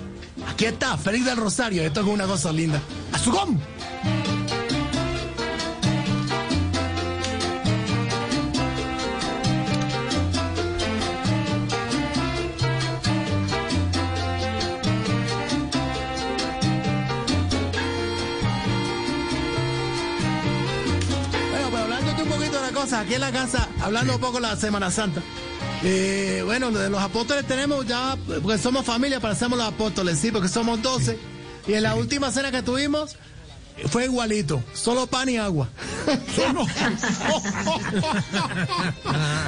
Aquí 0.47 0.65
está, 0.65 0.97
Félix 0.97 1.25
del 1.25 1.37
Rosario, 1.37 1.83
esto 1.83 2.01
es 2.01 2.07
una 2.07 2.25
cosa 2.25 2.51
linda. 2.51 2.81
¡Azugón! 3.11 3.49
Bueno, 3.53 3.72
aquí 23.03 23.15
en 23.15 23.21
la 23.21 23.31
casa, 23.31 23.67
hablando 23.81 24.15
un 24.15 24.21
poco 24.21 24.35
de 24.35 24.41
la 24.41 24.55
Semana 24.55 24.89
Santa. 24.89 25.21
Eh, 25.83 26.41
bueno, 26.45 26.71
de 26.71 26.89
los 26.89 27.01
apóstoles 27.01 27.45
tenemos 27.45 27.85
ya, 27.85 28.17
porque 28.41 28.57
somos 28.57 28.85
familia, 28.85 29.19
parecemos 29.19 29.57
los 29.57 29.67
apóstoles, 29.67 30.17
sí, 30.17 30.31
porque 30.31 30.47
somos 30.47 30.81
12. 30.81 31.19
Y 31.67 31.73
en 31.73 31.83
la 31.83 31.95
última 31.95 32.31
cena 32.31 32.51
que 32.51 32.61
tuvimos 32.61 33.17
fue 33.89 34.05
igualito, 34.05 34.63
solo 34.73 35.07
pan 35.07 35.27
y 35.29 35.37
agua. 35.37 35.67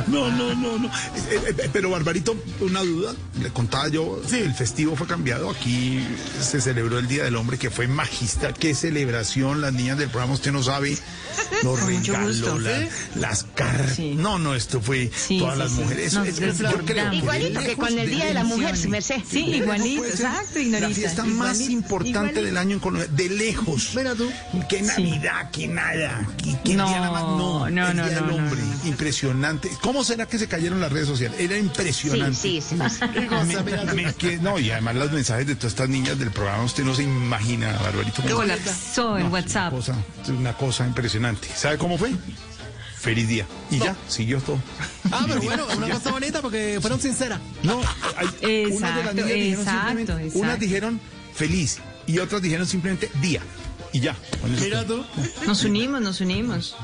No, 0.08 0.30
no, 0.32 0.56
no, 0.56 0.78
no. 0.78 0.88
Eh, 0.88 1.56
eh, 1.58 1.70
Pero 1.72 1.90
Barbarito, 1.90 2.36
una 2.60 2.82
duda, 2.82 3.14
le 3.42 3.50
contaba 3.50 3.88
yo, 3.90 4.22
el 4.32 4.54
festivo 4.54 4.96
fue 4.96 5.08
cambiado, 5.08 5.50
aquí 5.50 6.06
se 6.42 6.62
celebró 6.62 7.00
el 7.00 7.08
Día 7.08 7.24
del 7.24 7.36
Hombre, 7.36 7.58
que 7.58 7.70
fue 7.70 7.88
magistral, 7.88 8.54
qué 8.54 8.76
celebración, 8.76 9.62
las 9.62 9.74
niñas 9.74 9.98
del 9.98 10.10
programa, 10.10 10.34
usted 10.34 10.52
no 10.52 10.64
sabe, 10.64 10.98
los 11.64 11.82
regalos, 11.84 12.62
la- 12.62 12.80
¿Sí? 12.80 12.88
las 13.16 13.44
cartas, 13.44 14.00
no, 14.00 14.40
no, 14.40 14.56
esto 14.56 14.82
fue 14.82 15.08
todas 15.08 15.18
sí, 15.28 15.40
las 15.60 15.72
sí. 15.72 15.80
mujeres, 15.82 16.14
yo 16.14 16.24
creo 16.54 16.86
que 16.86 16.96
Igualito 17.16 17.60
que 17.62 17.76
con 17.76 17.98
el 17.98 18.10
Día 18.10 18.26
de 18.26 18.34
la 18.34 18.44
Mujer, 18.44 18.78
si 18.78 18.88
merced. 18.88 19.22
Sí, 19.30 19.46
igualito, 19.46 20.06
exacto, 20.06 20.60
La 20.80 20.90
fiesta 20.90 21.24
más 21.26 21.60
importante 21.62 22.42
del 22.42 22.58
año 22.58 22.74
en 22.76 22.80
Colombia, 22.80 23.10
de 23.12 23.30
lejos. 23.30 23.92
Que 24.70 24.82
Navidad, 24.82 25.52
que 25.52 25.68
nada. 25.68 26.28
Y 26.46 26.54
que 26.64 26.76
No, 26.76 26.88
Diana 26.88 27.12
Mac- 27.12 27.22
no, 27.24 27.60
no, 27.60 27.68
el 27.68 27.76
no, 27.76 27.84
Día 27.92 27.94
no, 27.94 28.10
del 28.10 28.28
no, 28.28 28.36
hombre, 28.36 28.62
impresionante. 28.86 29.70
¿Cómo 29.82 30.04
será 30.04 30.28
que 30.28 30.38
se 30.38 30.48
cayeron 30.48 30.80
las 30.80 30.92
redes 30.92 31.08
sociales? 31.08 31.40
Era 31.40 31.58
impresionante. 31.58 32.36
Sí, 32.40 32.62
sí, 32.62 32.76
me- 32.76 34.14
que- 34.14 34.38
no, 34.38 34.60
y 34.60 34.72
además 34.72 34.96
los 34.96 35.12
mensajes 35.12 35.48
de 35.48 35.56
todas 35.56 35.74
estas 35.74 35.90
niñas 35.90 36.18
del 36.20 36.32
programa, 36.32 36.64
usted 36.64 36.84
no 36.84 36.94
se 36.96 37.04
imagina, 37.04 37.72
Barbarito. 37.82 38.22
Colapsó 38.24 39.18
en 39.18 39.32
WhatsApp. 39.32 39.74
Una 39.74 39.82
cosa, 39.82 39.96
una 40.30 40.54
cosa 40.58 40.86
impresionante. 40.88 41.48
¿Sabe 41.56 41.78
cómo 41.78 41.98
fue? 41.98 42.12
Feliz 43.00 43.28
día. 43.28 43.46
Y 43.70 43.78
ya, 43.80 43.96
siguió 44.08 44.40
todo. 44.40 44.60
Ah, 45.12 45.26
pero 45.28 45.42
bueno, 45.44 45.66
una 45.78 45.90
cosa 45.90 46.12
bonita 46.12 46.42
porque 46.42 46.80
fueron 46.82 47.00
sinceras. 47.00 47.40
No, 47.64 47.80
hay, 48.18 48.66
unas 48.72 48.96
de 48.96 49.04
las 49.04 49.16
niñas 49.16 49.30
dijeron 49.34 50.10
exacto. 50.10 50.40
unas 50.40 50.60
dijeron 50.60 51.00
feliz 51.36 51.80
y 52.08 52.18
otras 52.20 52.42
dijeron 52.42 52.66
simplemente 52.68 53.10
día. 53.22 53.42
Y 53.96 54.00
ya. 54.02 54.16
con 54.42 54.54
eso 54.54 54.64
Mira 54.64 54.84
tú. 54.86 55.06
Nos 55.48 55.64
unimos, 55.64 56.02
nos 56.02 56.20
unimos. 56.20 56.76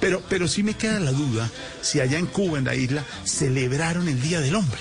Pero, 0.00 0.22
pero 0.28 0.48
sí 0.48 0.62
me 0.62 0.74
queda 0.74 0.98
la 1.00 1.12
duda 1.12 1.50
si 1.82 2.00
allá 2.00 2.18
en 2.18 2.26
Cuba, 2.26 2.58
en 2.58 2.64
la 2.64 2.74
isla, 2.74 3.04
celebraron 3.24 4.08
el 4.08 4.20
Día 4.22 4.40
del 4.40 4.54
Hombre. 4.54 4.78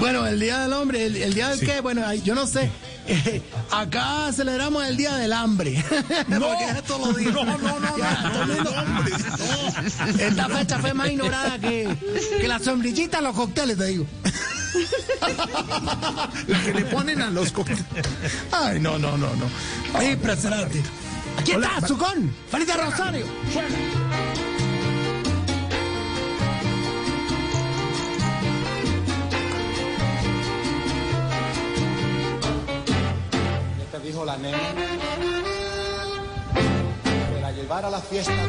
Bueno, 0.00 0.26
el 0.26 0.40
Día 0.40 0.58
del 0.62 0.72
Hombre, 0.72 1.06
el, 1.06 1.16
el 1.16 1.34
Día 1.34 1.50
del 1.50 1.58
Sí. 1.60 1.66
qué, 1.66 1.80
bueno, 1.80 2.02
yo 2.14 2.34
no 2.34 2.46
sé. 2.46 2.70
Eh, 3.06 3.42
acá 3.70 4.32
celebramos 4.32 4.84
el 4.86 4.96
Día 4.96 5.14
del 5.16 5.32
Hambre. 5.32 5.84
Porque 5.90 6.64
es 6.76 6.82
todos 6.84 7.08
los 7.08 7.16
días. 7.16 7.32
No, 7.34 7.44
no, 7.44 7.58
no, 7.58 7.80
no, 7.80 7.98
Ya, 7.98 8.32
mundo- 8.46 8.74
hombre. 8.76 10.24
Esta 10.26 10.48
fecha 10.48 10.78
fue 10.78 10.94
más 10.94 11.10
ignorada 11.10 11.58
que, 11.60 11.96
que 12.40 12.48
la 12.48 12.58
sombrillita 12.58 13.18
en 13.18 13.24
los 13.24 13.34
cócteles, 13.36 13.76
te 13.78 13.84
digo. 13.86 14.06
La 16.46 16.62
que 16.62 16.72
le 16.72 16.84
ponen 16.86 17.22
a 17.22 17.30
los 17.30 17.52
cócteles. 17.52 17.84
Ay, 18.50 18.80
no, 18.80 18.98
no, 18.98 19.16
no, 19.16 19.28
no. 19.36 20.02
Impresionante. 20.02 20.82
Aquí 21.38 21.52
Hola, 21.52 21.72
está, 21.76 21.88
Zucón. 21.88 22.34
Feliz 22.50 22.66
de 22.66 22.74
Rosario. 22.74 23.26
¿Qué 33.78 33.98
te 33.98 34.06
dijo 34.06 34.24
la 34.24 34.36
nena? 34.38 34.58
Que 37.34 37.40
la 37.40 37.52
llevara 37.52 37.88
a 37.88 37.90
la 37.90 38.00
fiesta 38.00 38.32
de 38.32 38.46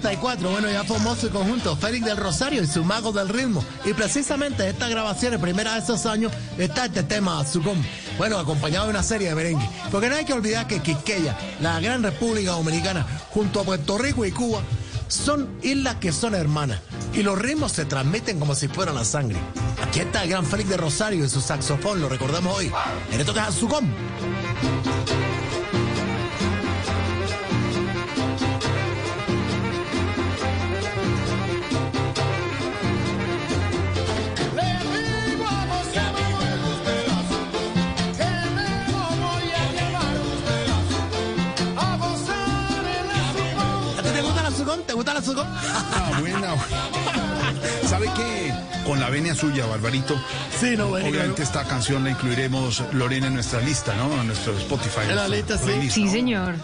64, 0.00 0.50
bueno, 0.50 0.70
ya 0.70 0.84
formó 0.84 1.14
su 1.14 1.30
conjunto 1.30 1.76
Félix 1.76 2.04
del 2.04 2.16
Rosario 2.16 2.62
y 2.62 2.66
su 2.66 2.84
Mago 2.84 3.12
del 3.12 3.28
Ritmo. 3.28 3.64
Y 3.84 3.92
precisamente 3.92 4.68
esta 4.68 4.88
grabación, 4.88 5.40
primera 5.40 5.74
de 5.74 5.80
esos 5.80 6.04
años, 6.06 6.32
está 6.58 6.86
este 6.86 7.02
tema, 7.02 7.40
Azugón. 7.40 7.84
Bueno, 8.18 8.38
acompañado 8.38 8.86
de 8.86 8.90
una 8.90 9.02
serie 9.02 9.28
de 9.28 9.34
merengue. 9.34 9.68
Porque 9.90 10.08
no 10.08 10.16
hay 10.16 10.24
que 10.24 10.32
olvidar 10.32 10.66
que 10.66 10.80
Quisqueya, 10.80 11.36
la 11.60 11.80
gran 11.80 12.02
República 12.02 12.52
Dominicana, 12.52 13.06
junto 13.30 13.60
a 13.60 13.64
Puerto 13.64 13.96
Rico 13.98 14.24
y 14.24 14.32
Cuba, 14.32 14.60
son 15.08 15.48
islas 15.62 15.96
que 15.96 16.12
son 16.12 16.34
hermanas. 16.34 16.80
Y 17.12 17.22
los 17.22 17.38
ritmos 17.38 17.72
se 17.72 17.84
transmiten 17.84 18.38
como 18.38 18.54
si 18.54 18.68
fueran 18.68 18.96
la 18.96 19.04
sangre. 19.04 19.38
Aquí 19.82 20.00
está 20.00 20.24
el 20.24 20.30
gran 20.30 20.44
Félix 20.44 20.70
de 20.70 20.76
Rosario 20.76 21.24
y 21.24 21.28
su 21.28 21.40
saxofón, 21.40 22.00
lo 22.00 22.08
recordamos 22.08 22.56
hoy. 22.56 22.72
En 23.12 23.20
esto 23.20 23.32
que 23.32 23.40
es 23.40 23.46
Azugón. 23.46 23.94
Ah, 45.06 46.16
buena. 46.20 46.54
¿Sabe 47.88 48.06
qué? 48.16 48.52
Con 48.86 49.00
la 49.00 49.10
venia 49.10 49.34
suya, 49.34 49.66
Barbarito. 49.66 50.14
Sí, 50.58 50.76
no, 50.76 50.88
bueno, 50.88 51.08
Obviamente 51.08 51.42
claro. 51.42 51.60
esta 51.60 51.64
canción 51.64 52.04
la 52.04 52.10
incluiremos, 52.10 52.82
Lorena, 52.92 53.26
en 53.28 53.34
nuestra 53.34 53.60
lista, 53.60 53.94
¿no? 53.96 54.20
En 54.20 54.26
nuestro 54.28 54.56
Spotify. 54.58 55.00
En 55.08 55.16
la 55.16 55.28
nuestra 55.28 55.36
lista, 55.36 55.58
sí. 55.58 55.64
playlist, 55.64 55.94
Sí, 55.94 56.04
¿no? 56.04 56.10
señor. 56.12 56.54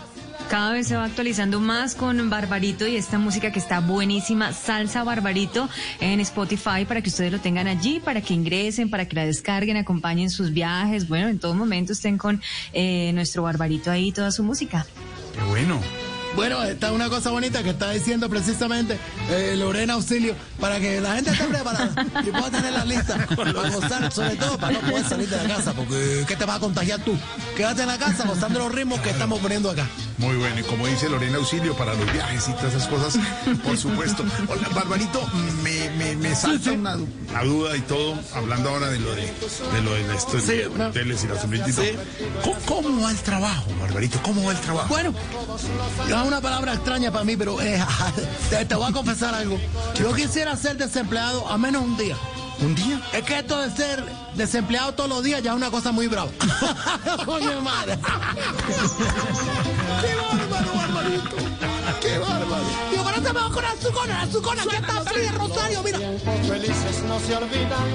Cada 0.48 0.72
vez 0.72 0.88
se 0.88 0.96
va 0.96 1.04
actualizando 1.04 1.60
más 1.60 1.94
con 1.94 2.28
Barbarito 2.28 2.84
y 2.88 2.96
esta 2.96 3.18
música 3.18 3.52
que 3.52 3.60
está 3.60 3.78
buenísima, 3.78 4.52
Salsa 4.52 5.04
Barbarito, 5.04 5.68
en 6.00 6.18
Spotify 6.18 6.84
para 6.88 7.02
que 7.02 7.08
ustedes 7.08 7.30
lo 7.30 7.38
tengan 7.38 7.68
allí, 7.68 8.00
para 8.00 8.20
que 8.20 8.34
ingresen, 8.34 8.90
para 8.90 9.06
que 9.06 9.14
la 9.14 9.24
descarguen, 9.24 9.76
acompañen 9.76 10.28
sus 10.28 10.52
viajes. 10.52 11.06
Bueno, 11.08 11.28
en 11.28 11.38
todo 11.38 11.54
momento 11.54 11.92
estén 11.92 12.18
con 12.18 12.42
eh, 12.72 13.12
nuestro 13.14 13.44
Barbarito 13.44 13.92
ahí, 13.92 14.10
toda 14.10 14.32
su 14.32 14.42
música. 14.42 14.84
Qué 15.34 15.44
bueno. 15.44 15.80
Bueno, 16.36 16.62
está 16.62 16.92
una 16.92 17.08
cosa 17.08 17.30
bonita 17.30 17.62
que 17.62 17.70
está 17.70 17.90
diciendo 17.90 18.28
precisamente 18.30 18.98
eh, 19.30 19.54
Lorena 19.56 19.94
Auxilio 19.94 20.34
para 20.60 20.78
que 20.78 21.00
la 21.00 21.16
gente 21.16 21.30
esté 21.32 21.44
preparada 21.44 21.90
y 22.24 22.30
pueda 22.30 22.50
tener 22.50 22.72
la 22.72 22.84
lista 22.84 23.26
para 23.36 23.52
gozar, 23.52 24.12
sobre 24.12 24.36
todo 24.36 24.56
para 24.56 24.72
no 24.74 24.80
poder 24.80 25.04
salir 25.08 25.28
de 25.28 25.36
la 25.36 25.56
casa, 25.56 25.72
porque 25.72 26.24
¿qué 26.28 26.36
te 26.36 26.44
vas 26.44 26.56
a 26.56 26.60
contagiar 26.60 27.00
tú? 27.00 27.18
Quédate 27.56 27.82
en 27.82 27.88
la 27.88 27.98
casa 27.98 28.24
gozando 28.26 28.60
los 28.60 28.72
ritmos 28.72 29.00
que 29.00 29.10
estamos 29.10 29.40
poniendo 29.40 29.70
acá. 29.70 29.86
Muy 30.18 30.36
bueno, 30.36 30.60
y 30.60 30.62
como 30.62 30.86
dice 30.86 31.08
Lorena 31.08 31.38
Auxilio, 31.38 31.74
para 31.76 31.94
los 31.94 32.10
viajes 32.12 32.48
y 32.48 32.52
todas 32.52 32.74
esas 32.74 32.88
cosas, 32.88 33.18
por 33.64 33.76
supuesto. 33.76 34.24
Hola, 34.48 34.68
Barbarito, 34.74 35.20
me, 35.62 35.90
me, 35.96 36.14
me 36.16 36.34
salta 36.34 36.72
una, 36.72 36.96
una 36.96 37.42
duda 37.42 37.76
y 37.76 37.80
todo, 37.80 38.18
hablando 38.34 38.68
ahora 38.70 38.88
de 38.90 39.00
lo 39.00 39.14
de, 39.14 39.22
de 39.22 39.82
lo 39.82 39.94
de 39.94 40.20
Sí, 40.20 40.60
una- 40.72 40.88
hoteles 40.88 41.24
y 41.24 41.40
sombrillitas. 41.40 41.74
Sí. 41.74 41.92
¿Cómo, 42.44 42.56
cómo 42.82 43.02
va 43.02 43.10
el 43.10 43.18
trabajo, 43.18 43.66
Barbarito? 43.80 44.20
¿Cómo 44.22 44.44
va 44.44 44.52
el 44.52 44.60
trabajo? 44.60 44.88
Bueno, 44.88 45.12
es 46.22 46.28
una 46.28 46.40
palabra 46.40 46.74
extraña 46.74 47.10
para 47.10 47.24
mí, 47.24 47.36
pero 47.36 47.60
eh, 47.60 47.82
te, 48.50 48.64
te 48.64 48.74
voy 48.74 48.90
a 48.90 48.92
confesar 48.92 49.34
algo. 49.34 49.58
Yo 49.94 50.14
quisiera 50.14 50.56
ser 50.56 50.76
desempleado 50.76 51.48
a 51.48 51.58
menos 51.58 51.82
un 51.82 51.96
día. 51.96 52.16
¿Un 52.60 52.74
día? 52.74 53.00
Es 53.12 53.22
que 53.22 53.38
esto 53.38 53.58
de 53.58 53.70
ser 53.70 54.04
desempleado 54.34 54.92
todos 54.92 55.08
los 55.08 55.22
días 55.22 55.42
ya 55.42 55.52
es 55.52 55.56
una 55.56 55.70
cosa 55.70 55.92
muy 55.92 56.08
brava. 56.08 56.30
Coño 57.24 57.60
madre. 57.62 57.98
¡Qué 60.00 60.14
bárbaro, 60.14 60.72
barbarito! 60.74 61.36
¡Qué 62.02 62.18
bárbaro! 62.18 62.64
Digo, 62.90 63.04
pero 63.04 63.22
te 63.22 63.32
veo 63.32 63.50
con 63.50 63.64
Azucona, 63.64 64.22
Azucona, 64.22 64.62
aquí 64.62 64.76
está 64.76 65.02
Feliz 65.04 65.34
Rosario, 65.34 65.82
mira. 65.82 65.98
Felices 66.46 67.02
no 67.08 67.18
se 67.20 67.36
olvidan, 67.36 67.88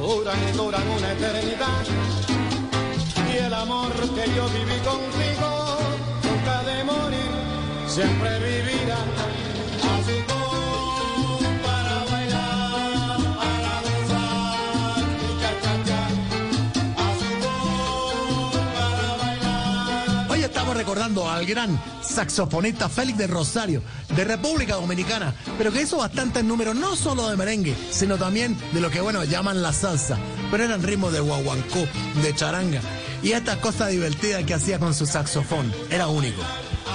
duran 0.00 0.38
y 0.48 0.52
duran 0.56 0.88
una 0.88 1.12
eternidad. 1.12 1.84
Y 3.32 3.36
el 3.38 3.54
amor 3.54 3.92
que 3.92 4.34
yo 4.34 4.48
viví 4.50 4.78
contigo, 4.84 5.57
siempre 7.98 8.38
vivirá. 8.38 8.96
Hoy 20.28 20.42
estamos 20.44 20.76
recordando 20.76 21.28
al 21.28 21.44
gran 21.44 21.80
saxofonista 22.02 22.88
Félix 22.88 23.18
de 23.18 23.26
Rosario, 23.26 23.82
de 24.14 24.24
República 24.24 24.76
Dominicana, 24.76 25.34
pero 25.56 25.72
que 25.72 25.82
hizo 25.82 25.96
bastantes 25.96 26.44
números, 26.44 26.76
no 26.76 26.94
solo 26.94 27.28
de 27.28 27.36
merengue, 27.36 27.74
sino 27.90 28.16
también 28.16 28.56
de 28.72 28.80
lo 28.80 28.90
que, 28.90 29.00
bueno, 29.00 29.24
llaman 29.24 29.62
la 29.62 29.72
salsa, 29.72 30.16
pero 30.50 30.64
eran 30.64 30.82
ritmos 30.82 31.12
de 31.12 31.20
guaguancó, 31.20 31.86
de 32.22 32.34
charanga, 32.34 32.80
y 33.22 33.32
estas 33.32 33.56
cosas 33.58 33.90
divertidas 33.90 34.44
que 34.44 34.54
hacía 34.54 34.78
con 34.78 34.94
su 34.94 35.06
saxofón, 35.06 35.72
era 35.90 36.06
único. 36.08 36.42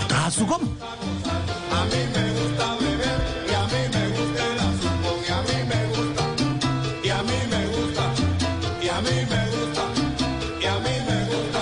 Esto 0.02 0.16
es 0.16 0.22
Azucón. 0.22 0.62
A 0.62 1.86
mí 1.86 2.02
me 2.16 2.32
gusta 2.34 2.76
beber 2.76 3.20
y 3.50 3.54
a 3.54 3.64
mí 3.66 3.82
me 3.94 4.08
gusta 4.10 4.46
el 4.46 4.60
azúcar 4.60 5.24
y 5.28 5.32
a 5.32 5.42
mí 5.42 5.58
me 5.70 5.82
gusta 5.88 6.24
y 7.04 7.10
a 7.10 7.22
mí 7.24 7.38
me 7.50 7.68
gusta 7.68 8.04
y 8.82 8.88
a 8.90 9.02
mí 9.02 9.16
me 9.30 9.42
gusta 9.52 9.84
y 10.62 10.66
a 10.66 10.76
mí 10.80 10.96
me 11.08 11.18
gusta. 11.26 11.60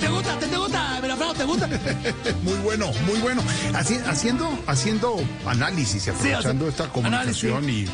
¿Te 0.00 0.08
gusta? 0.08 0.38
¿Te, 0.38 0.46
te 0.46 0.56
gusta? 0.56 0.98
Miraflor, 1.02 1.36
¿te 1.36 1.44
gusta? 1.44 1.68
Muy 2.42 2.58
bueno, 2.58 2.92
muy 3.06 3.18
bueno. 3.20 3.42
Haci- 3.72 4.02
haciendo, 4.06 4.48
haciendo 4.66 5.16
análisis 5.46 6.06
y 6.06 6.10
aprovechando 6.10 6.68
esta 6.68 6.88
comunicación 6.88 7.68
y, 7.68 7.86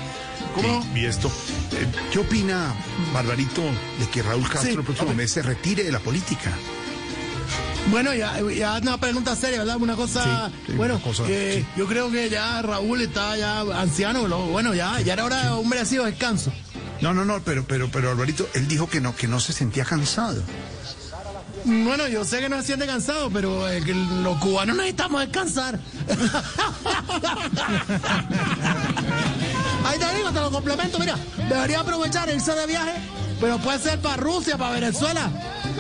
¿Cómo? 0.63 0.87
y, 0.95 1.01
y 1.01 1.05
esto. 1.07 1.29
eh, 1.73 1.87
¿Qué 2.13 2.19
opina 2.19 2.75
Barbarito 3.13 3.63
de 3.99 4.09
que 4.11 4.23
Raúl 4.23 4.49
Castro 4.49 4.71
Sí, 4.73 4.77
el 4.79 4.85
próximo 4.85 5.15
mes 5.15 5.31
se 5.31 5.43
retire 5.43 5.85
de 5.85 5.93
la 5.93 6.01
política? 6.01 6.51
Bueno, 7.91 8.13
ya, 8.15 8.39
ya 8.55 8.77
una 8.83 8.99
pregunta 8.99 9.35
seria, 9.35 9.61
¿verdad? 9.61 9.77
Una 9.77 9.97
cosa, 9.97 10.51
Sí, 10.51 10.55
sí, 10.67 10.73
bueno, 10.75 10.97
una 10.97 11.05
cosa, 11.05 11.25
que 11.25 11.65
sí. 11.65 11.67
yo 11.79 11.87
creo 11.87 12.11
que 12.11 12.29
ya 12.29 12.61
Raúl 12.61 13.01
está 13.01 13.35
ya 13.39 13.61
anciano, 13.81 14.29
bueno, 14.49 14.75
ya, 14.75 15.01
ya 15.01 15.15
era 15.15 15.25
hora 15.25 15.47
de 15.47 15.53
un 15.55 15.67
merecido 15.69 16.05
descanso. 16.05 16.53
No, 17.01 17.15
no, 17.15 17.25
no, 17.25 17.41
pero, 17.41 17.65
pero, 17.65 17.89
pero 17.91 18.11
Alvarito, 18.11 18.47
él 18.55 18.69
dijo 18.69 18.91
que 18.91 19.01
no, 19.01 19.17
que 19.17 19.27
no 19.29 19.41
se 19.41 19.53
sentía 19.55 19.85
cansado. 19.87 20.43
Bueno, 21.65 22.07
yo 22.09 22.25
sé 22.25 22.41
que 22.41 22.49
no 22.49 22.61
se 22.61 22.67
siente 22.69 22.87
cansado, 22.87 23.31
pero 23.31 23.69
eh, 23.71 23.81
los 24.23 24.37
cubanos 24.39 24.77
necesitamos 24.77 25.21
descansar. 25.23 25.79
Ahí 29.85 29.99
te 29.99 30.15
digo, 30.17 30.31
te 30.33 30.41
lo 30.41 30.51
complemento, 30.51 30.99
mira, 30.99 31.17
debería 31.49 31.81
aprovechar 31.81 32.29
irse 32.29 32.55
de 32.55 32.67
viaje, 32.67 32.93
pero 33.41 33.59
puede 33.59 33.79
ser 33.79 33.99
para 34.01 34.17
Rusia, 34.17 34.57
para 34.59 34.73
Venezuela. 34.73 35.31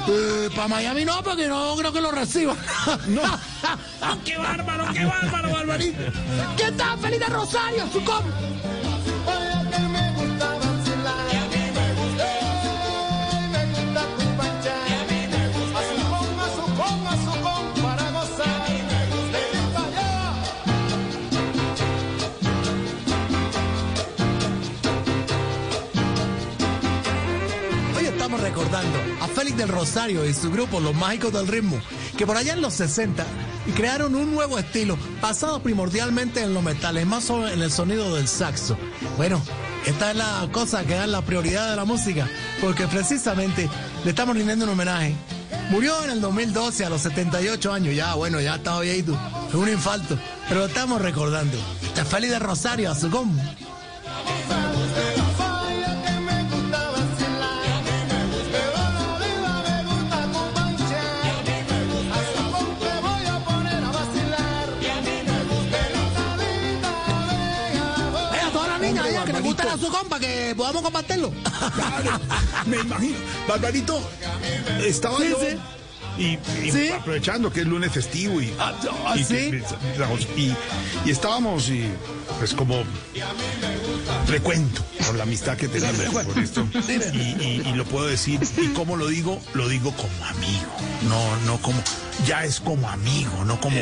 Eh, 0.08 0.48
para 0.54 0.68
Miami 0.68 1.04
no, 1.04 1.22
porque 1.22 1.48
no 1.48 1.74
creo 1.76 1.92
que 1.92 2.00
lo 2.00 2.10
reciba. 2.10 2.54
No. 3.08 3.22
¡Qué 4.24 4.36
bárbaro, 4.36 4.86
qué 4.92 5.04
bárbaro, 5.04 5.50
Barbarito! 5.50 5.98
¿Qué 6.56 6.72
tal, 6.72 6.98
feliz 6.98 7.20
de 7.20 7.26
Rosario, 7.26 7.88
su 7.92 8.02
com? 8.04 8.22
A 28.74 29.28
Félix 29.28 29.56
del 29.56 29.68
Rosario 29.68 30.26
y 30.26 30.34
su 30.34 30.50
grupo 30.50 30.78
Los 30.78 30.94
Mágicos 30.94 31.32
del 31.32 31.46
Ritmo, 31.46 31.80
que 32.18 32.26
por 32.26 32.36
allá 32.36 32.52
en 32.52 32.60
los 32.60 32.74
60 32.74 33.24
crearon 33.74 34.14
un 34.14 34.34
nuevo 34.34 34.58
estilo 34.58 34.98
basado 35.22 35.62
primordialmente 35.62 36.42
en 36.42 36.52
los 36.52 36.62
metales, 36.62 37.06
más 37.06 37.30
en 37.30 37.62
el 37.62 37.72
sonido 37.72 38.14
del 38.14 38.28
saxo. 38.28 38.76
Bueno, 39.16 39.40
esta 39.86 40.10
es 40.10 40.16
la 40.16 40.48
cosa 40.52 40.84
que 40.84 40.94
da 40.94 41.06
la 41.06 41.22
prioridad 41.22 41.70
de 41.70 41.76
la 41.76 41.86
música, 41.86 42.28
porque 42.60 42.86
precisamente 42.86 43.70
le 44.04 44.10
estamos 44.10 44.36
rindiendo 44.36 44.66
un 44.66 44.72
homenaje. 44.72 45.14
Murió 45.70 46.04
en 46.04 46.10
el 46.10 46.20
2012 46.20 46.84
a 46.84 46.90
los 46.90 47.00
78 47.00 47.72
años, 47.72 47.94
ya 47.94 48.14
bueno, 48.14 48.38
ya 48.38 48.56
estaba 48.56 48.80
viejito, 48.80 49.18
es 49.48 49.54
un 49.54 49.68
infarto, 49.68 50.18
pero 50.46 50.60
lo 50.60 50.66
estamos 50.66 51.00
recordando. 51.00 51.56
Este 51.82 52.02
es 52.02 52.08
Félix 52.08 52.32
del 52.32 52.42
Rosario, 52.42 52.90
a 52.90 52.94
su 52.94 53.10
combo. 53.10 53.40
Su 69.78 69.88
compa, 69.90 70.18
que 70.20 70.54
podamos 70.56 70.82
compartirlo. 70.82 71.32
Claro, 71.74 72.20
me 72.66 72.78
imagino. 72.78 73.16
Barbarito, 73.46 74.00
estaba 74.84 75.18
yo. 75.24 75.36
Y, 76.18 76.36
y 76.64 76.72
Sí. 76.72 76.88
aprovechando 76.88 77.52
que 77.52 77.60
es 77.60 77.66
lunes 77.66 77.92
festivo 77.92 78.40
y, 78.40 78.52
Ah, 78.58 78.72
ah, 79.06 79.14
y, 79.16 79.22
¿sí? 79.24 79.52
y, 81.06 81.10
estábamos 81.10 81.68
y 81.68 81.88
pues 82.40 82.54
como 82.54 82.82
frecuento 84.26 84.82
por 85.08 85.16
la 85.16 85.22
amistad 85.24 85.56
que 85.56 85.68
tenemos 85.68 86.24
por 86.24 86.38
esto 86.38 86.68
y, 86.88 87.16
y- 87.18 87.62
y 87.66 87.72
lo 87.74 87.84
puedo 87.84 88.06
decir 88.06 88.40
y 88.62 88.68
como 88.68 88.96
lo 88.96 89.08
digo 89.08 89.40
lo 89.54 89.68
digo 89.68 89.92
como 89.96 90.24
amigo 90.26 90.72
no 91.08 91.36
no 91.46 91.58
como 91.62 91.82
ya 92.26 92.44
es 92.44 92.60
como 92.60 92.88
amigo 92.88 93.44
no 93.44 93.60
como 93.60 93.76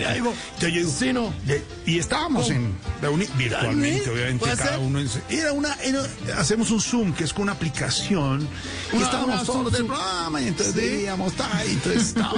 Entonces 0.55 0.73
yo 0.75 0.89
Sí, 0.91 1.13
no. 1.13 1.33
de- 1.47 1.65
y 1.87 1.99
estábamos 1.99 2.51
en 2.51 2.75
reuni- 3.03 3.29
virtualmente 3.37 4.05
¿Sí? 4.05 4.11
obviamente 4.11 4.39
¿Puede 4.45 4.57
cada 4.57 4.71
ser? 4.71 4.79
uno 4.79 5.01
en 5.01 5.09
era 5.31 5.53
una 5.53 5.75
era- 5.83 6.07
hacemos 6.39 6.71
un 6.71 6.81
zoom 6.81 7.13
que 7.15 7.25
es 7.25 7.33
con 7.33 7.43
una 7.45 7.53
aplicación 7.53 8.47
y 8.93 9.03
estábamos 9.03 9.45
todos 9.45 9.73
del 9.73 9.87
programa 9.87 10.41
y 10.41 10.49
entonces 10.49 10.75
Sí. 10.75 10.81
veíamos 10.81 11.33
y 11.67 11.71
entonces 11.73 12.03
estaba 12.09 12.35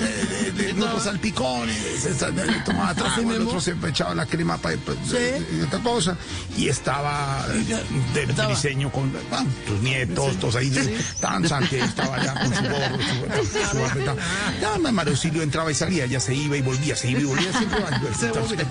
eh, 0.00 0.52
de, 0.56 0.72
salpicones 1.02 1.76
tomaba 2.64 2.94
trago 2.94 3.12
Así 3.12 3.20
el 3.22 3.42
otro 3.42 3.60
se 3.60 3.74
echaba 3.88 4.14
la 4.14 4.26
crema 4.26 4.58
para 4.58 4.74
Sí. 4.74 5.62
otra 5.66 5.78
cosa 5.80 6.16
y 6.56 6.68
estaba 6.68 7.46
de, 8.14 8.25
de 8.26 8.32
Estaba. 8.32 8.48
diseño 8.48 8.90
con 8.92 9.12
ah, 9.32 9.44
tus 9.66 9.80
nietos 9.80 10.36
todos 10.38 10.56
ahí 10.56 10.70
Sí. 10.72 10.94
tan 11.20 11.48
Santi 11.48 11.76
estaba 11.76 12.16
allá 12.16 12.34
con 12.34 12.54
su 12.54 12.62
gorro 12.62 12.98
su, 12.98 13.70
su 13.70 13.78
ya 14.60 14.78
Marocilio 14.92 15.42
entraba 15.42 15.70
y 15.70 15.74
salía 15.74 16.06
ya 16.06 16.20
se 16.20 16.34
iba 16.34 16.56
y 16.56 16.62
volvía 16.62 16.96
se 16.96 17.10
iba 17.10 17.20
y 17.20 17.24
volvía 17.24 17.52
siempre 17.52 17.78
Se 18.18 18.30
volvía, 18.32 18.64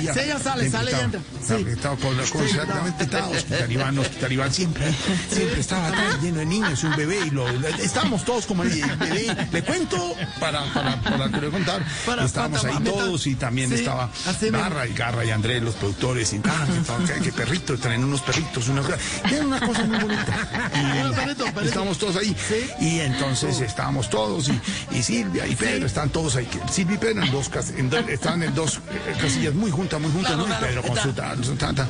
se. 0.00 0.12
Sí, 0.14 0.20
ella 0.24 0.38
sale, 0.38 0.70
sale 0.70 0.90
y 0.92 0.94
entra. 0.94 1.20
estaba- 1.40 1.96
Sí. 1.96 2.00
con 2.02 2.16
la 2.16 2.22
con 2.24 2.42
Sí, 2.42 2.50
exactamente 2.50 3.04
estaba 3.04 3.28
Hospital 3.28 3.72
Iván 3.72 3.98
Hospital 3.98 4.32
Iván 4.32 4.52
siempre 4.52 4.92
siempre 5.30 5.60
estaba 5.60 5.90
tan 5.90 6.20
lleno 6.20 6.38
de 6.38 6.46
niños 6.46 6.84
un 6.84 6.96
bebé 6.96 7.18
y 7.26 7.30
lo 7.30 7.48
estábamos 7.82 8.24
todos 8.24 8.46
como 8.46 8.62
el 8.62 8.70
bebé 8.70 9.26
le 9.52 9.62
cuento 9.64 10.14
para 10.38 10.64
para 10.72 11.00
para 11.02 11.30
que 11.30 11.40
le 11.40 11.50
contar 11.50 11.84
estábamos 12.24 12.64
ahí 12.64 12.78
todos 12.84 13.26
y 13.26 13.34
también 13.34 13.68
Sí, 13.70 13.76
estaba. 13.76 14.10
Garra 14.50 14.86
y 14.86 14.94
Garra 14.94 15.24
y 15.24 15.30
Andrés 15.30 15.62
los 15.62 15.74
productores 15.74 16.32
y 16.32 16.40
ah, 16.44 16.66
que, 17.06 17.14
que- 17.14 17.20
que 17.20 17.32
perrito 17.32 17.76
traen 17.78 18.04
unos 18.04 18.20
perritos 18.22 18.68
una 18.68 18.82
era 19.30 19.44
una 19.46 19.60
cosa 19.60 19.84
muy 19.84 19.98
bonita. 19.98 20.70
Y 21.62 21.66
estábamos 21.66 21.98
todos 21.98 22.16
ahí. 22.16 22.36
Y 22.80 23.00
entonces 23.00 23.60
estábamos 23.60 24.08
todos 24.10 24.48
y, 24.48 24.60
y 24.96 25.02
Silvia 25.02 25.46
y 25.46 25.54
Pedro 25.54 25.86
están 25.86 26.10
todos 26.10 26.36
ahí. 26.36 26.48
Silvia 26.70 26.94
y 26.94 26.98
Pedro 26.98 27.22
en 27.24 27.30
dos 27.32 27.48
cas- 27.48 27.70
en 27.76 27.90
dos- 27.90 28.08
están 28.08 28.42
en 28.42 28.54
dos 28.54 28.76
eh, 28.76 29.14
casillas 29.20 29.54
muy 29.54 29.70
juntas 29.70 30.00
muy 30.00 30.10
juntas 30.12 30.36
¿no? 30.36 30.46
y 30.46 30.52
Pedro 30.60 30.82
con 30.82 30.96
su 30.96 31.12
tal 31.12 31.44
su 31.44 31.54
tal, 31.56 31.74
tal. 31.74 31.88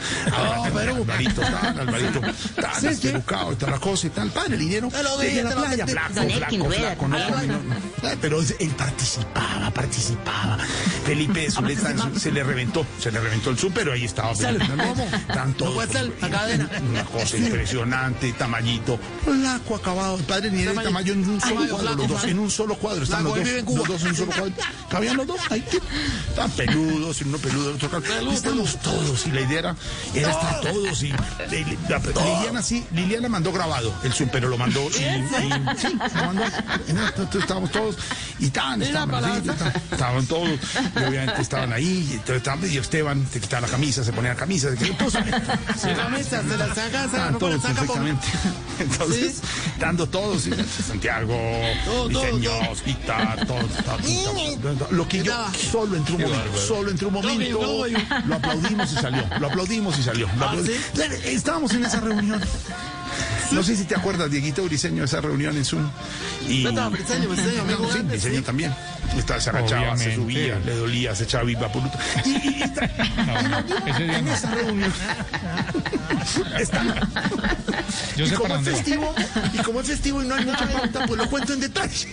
Alvarito 1.04 1.40
tal 1.40 1.78
Alvarito 1.80 2.20
tal 2.20 2.92
y 2.92 2.96
tal 3.56 3.70
la 3.70 3.78
cosa 3.78 4.06
y 4.06 4.10
tal. 4.10 4.30
Padre 4.30 4.54
el 4.54 4.60
dinero 4.60 4.88
dije, 5.20 5.42
la 5.42 5.50
playa 5.66 5.86
flaco 5.86 6.68
flaco 6.80 7.08
no. 7.08 7.16
Eh, 8.10 8.16
pero 8.20 8.40
él 8.40 8.70
participaba 8.76 9.70
participaba. 9.70 10.58
Felipe 11.04 11.50
Zuleta 11.50 11.94
se 12.18 12.30
le 12.32 12.42
reventó 12.42 12.86
se 12.98 13.10
le 13.12 13.20
reventó 13.20 13.50
el 13.50 13.58
sur 13.58 13.70
pero 13.74 13.92
ahí 13.92 14.04
estaba 14.04 14.34
Sale, 14.34 14.58
también. 14.58 14.88
Una 16.90 17.04
cosa 17.04 17.36
impresionante, 17.36 18.32
Tamayito, 18.32 18.98
flaco 19.24 19.76
acabado, 19.76 20.16
el 20.16 20.24
padre 20.24 20.50
ni 20.50 20.62
era 20.62 20.74
Tamayo. 20.74 21.12
En 21.12 21.28
un 21.28 21.40
solo 21.40 21.68
cuadro, 21.68 21.94
los 21.94 22.08
dos, 22.08 22.24
en 22.24 22.38
un 22.38 22.50
solo 22.50 22.74
cuadro, 22.76 23.02
están 23.04 23.24
los 23.24 23.34
dos, 23.36 23.48
los 23.76 23.88
dos 23.88 24.02
en 24.02 24.08
un 24.08 24.16
solo 24.16 24.32
cuadro, 24.32 24.54
cabían 24.88 25.16
los 25.16 25.26
dos, 25.26 25.40
ahí, 25.50 25.64
están 26.28 26.50
peludos, 26.52 27.20
y 27.20 27.24
uno 27.24 27.38
peludo, 27.38 27.70
el 27.70 27.76
otro 27.76 27.90
calvo, 27.90 28.32
estamos 28.32 28.76
todos, 28.80 29.26
y 29.26 29.30
la 29.32 29.40
idea 29.42 29.58
era, 29.58 29.76
era 30.14 30.30
estar 30.30 30.60
todos, 30.60 31.02
y, 31.02 31.12
Liliana 32.38 32.62
sí, 32.62 32.84
Liliana 32.94 33.28
mandó 33.28 33.52
grabado 33.52 33.92
el 34.04 34.12
Zoom, 34.12 34.28
pero 34.32 34.48
lo 34.48 34.56
mandó, 34.58 34.80
y, 34.88 34.92
sí, 35.78 35.88
lo 36.14 36.24
mandó, 36.26 36.42
entonces 36.88 37.40
estábamos 37.42 37.70
todos, 37.70 37.96
y 38.38 38.48
tan, 38.50 38.82
estaban, 38.82 40.26
todos, 40.26 40.48
obviamente 40.96 41.42
estaban 41.42 41.72
ahí, 41.72 42.20
y, 42.26 42.32
estaban- 42.32 42.70
y 42.70 42.76
Esteban 42.78 43.26
se 43.30 43.40
quitaba 43.40 43.62
la 43.66 43.68
camisa, 43.68 44.02
se 44.04 44.12
ponía 44.12 44.30
la 44.30 44.36
camisa, 44.36 44.70
se 44.70 44.76
quitaba, 44.76 44.98
todos, 44.98 45.12
Se 45.80 45.94
la 45.94 46.08
mesa, 46.08 46.42
se 46.42 46.56
la 46.56 46.74
saca, 46.82 47.08
se 47.08 47.16
la 47.16 47.30
Estaban 47.30 47.32
no 47.32 47.38
le 47.38 47.38
todos 47.38 47.62
perfectamente. 47.62 48.26
Entonces, 48.80 49.42
dando 49.78 50.06
todos, 50.06 50.46
y 50.46 50.52
Santiago, 50.86 51.36
Todo, 51.84 52.08
diseños, 52.08 52.82
guitar, 52.84 53.46
todo, 53.46 53.58
todo. 53.58 54.86
Lo 54.90 55.06
que 55.08 55.22
yo 55.22 55.34
solo 55.70 55.96
entró 55.96 56.16
un 56.16 56.22
momento, 56.22 56.58
solo 56.58 56.90
entró 56.90 57.08
un 57.08 57.14
momento, 57.14 57.86
lo 58.26 58.34
aplaudimos 58.36 58.92
y 58.92 58.94
salió, 58.94 59.24
lo 59.38 59.46
aplaudimos 59.48 59.98
y 59.98 60.02
salió. 60.02 60.26
lo 60.38 60.44
Ah, 60.44 60.54
aplaudi- 60.54 61.24
Estábamos 61.24 61.72
en 61.74 61.84
esa 61.84 62.00
reunión. 62.00 62.40
No 63.52 63.62
sé 63.64 63.76
si 63.76 63.84
te 63.84 63.96
acuerdas, 63.96 64.30
Dieguito 64.30 64.62
Briseño, 64.64 65.04
esa 65.04 65.20
reunión 65.20 65.56
en 65.56 65.64
Zoom. 65.64 65.90
Y, 66.48 66.62
Yo 66.62 66.68
estaba 66.70 66.88
Briseño, 66.88 67.28
Briseño, 67.28 67.62
amigo 67.62 67.88
sí, 67.92 67.98
Briseño 68.00 68.42
también. 68.42 68.74
Estaba, 69.16 69.40
se 69.40 69.50
agachaba, 69.50 69.96
se 69.96 70.14
Obviamente. 70.14 70.14
subía, 70.14 70.58
le 70.64 70.74
dolía, 70.76 71.14
se 71.16 71.24
echaba 71.24 71.42
viva 71.44 71.70
por 71.72 71.82
Y, 72.24 72.28
y, 72.30 72.58
y 72.58 72.62
está- 72.62 72.86
día 73.98 74.18
en 74.18 74.24
no. 74.24 74.32
esa 74.34 74.50
reunión 74.54 74.92
está. 76.58 77.08
Yo 78.16 78.26
y 78.26 78.30
como 78.30 78.54
es 78.56 78.62
festivo, 78.64 79.14
y 79.52 79.58
como 79.58 79.80
es 79.80 79.86
festivo 79.88 80.22
y 80.22 80.26
no 80.28 80.34
hay 80.36 80.44
mucha 80.44 80.68
pauta, 80.68 81.06
pues 81.06 81.18
lo 81.18 81.28
cuento 81.30 81.52
en 81.54 81.60
detalle. 81.60 82.08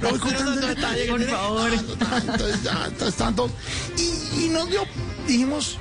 lo 0.00 0.10
voy 0.10 0.18
contando 0.18 0.52
en 0.54 0.60
detalle. 0.74 1.06
Por 1.06 1.22
favor. 1.24 1.70
Entonces 1.72 2.62
ya 2.62 2.84
entonces, 2.86 3.08
estaban 3.08 3.34
todos. 3.34 3.50
Y, 3.98 4.44
y 4.44 4.48
nos 4.50 4.68
dio, 4.70 4.84
dijimos, 5.26 5.78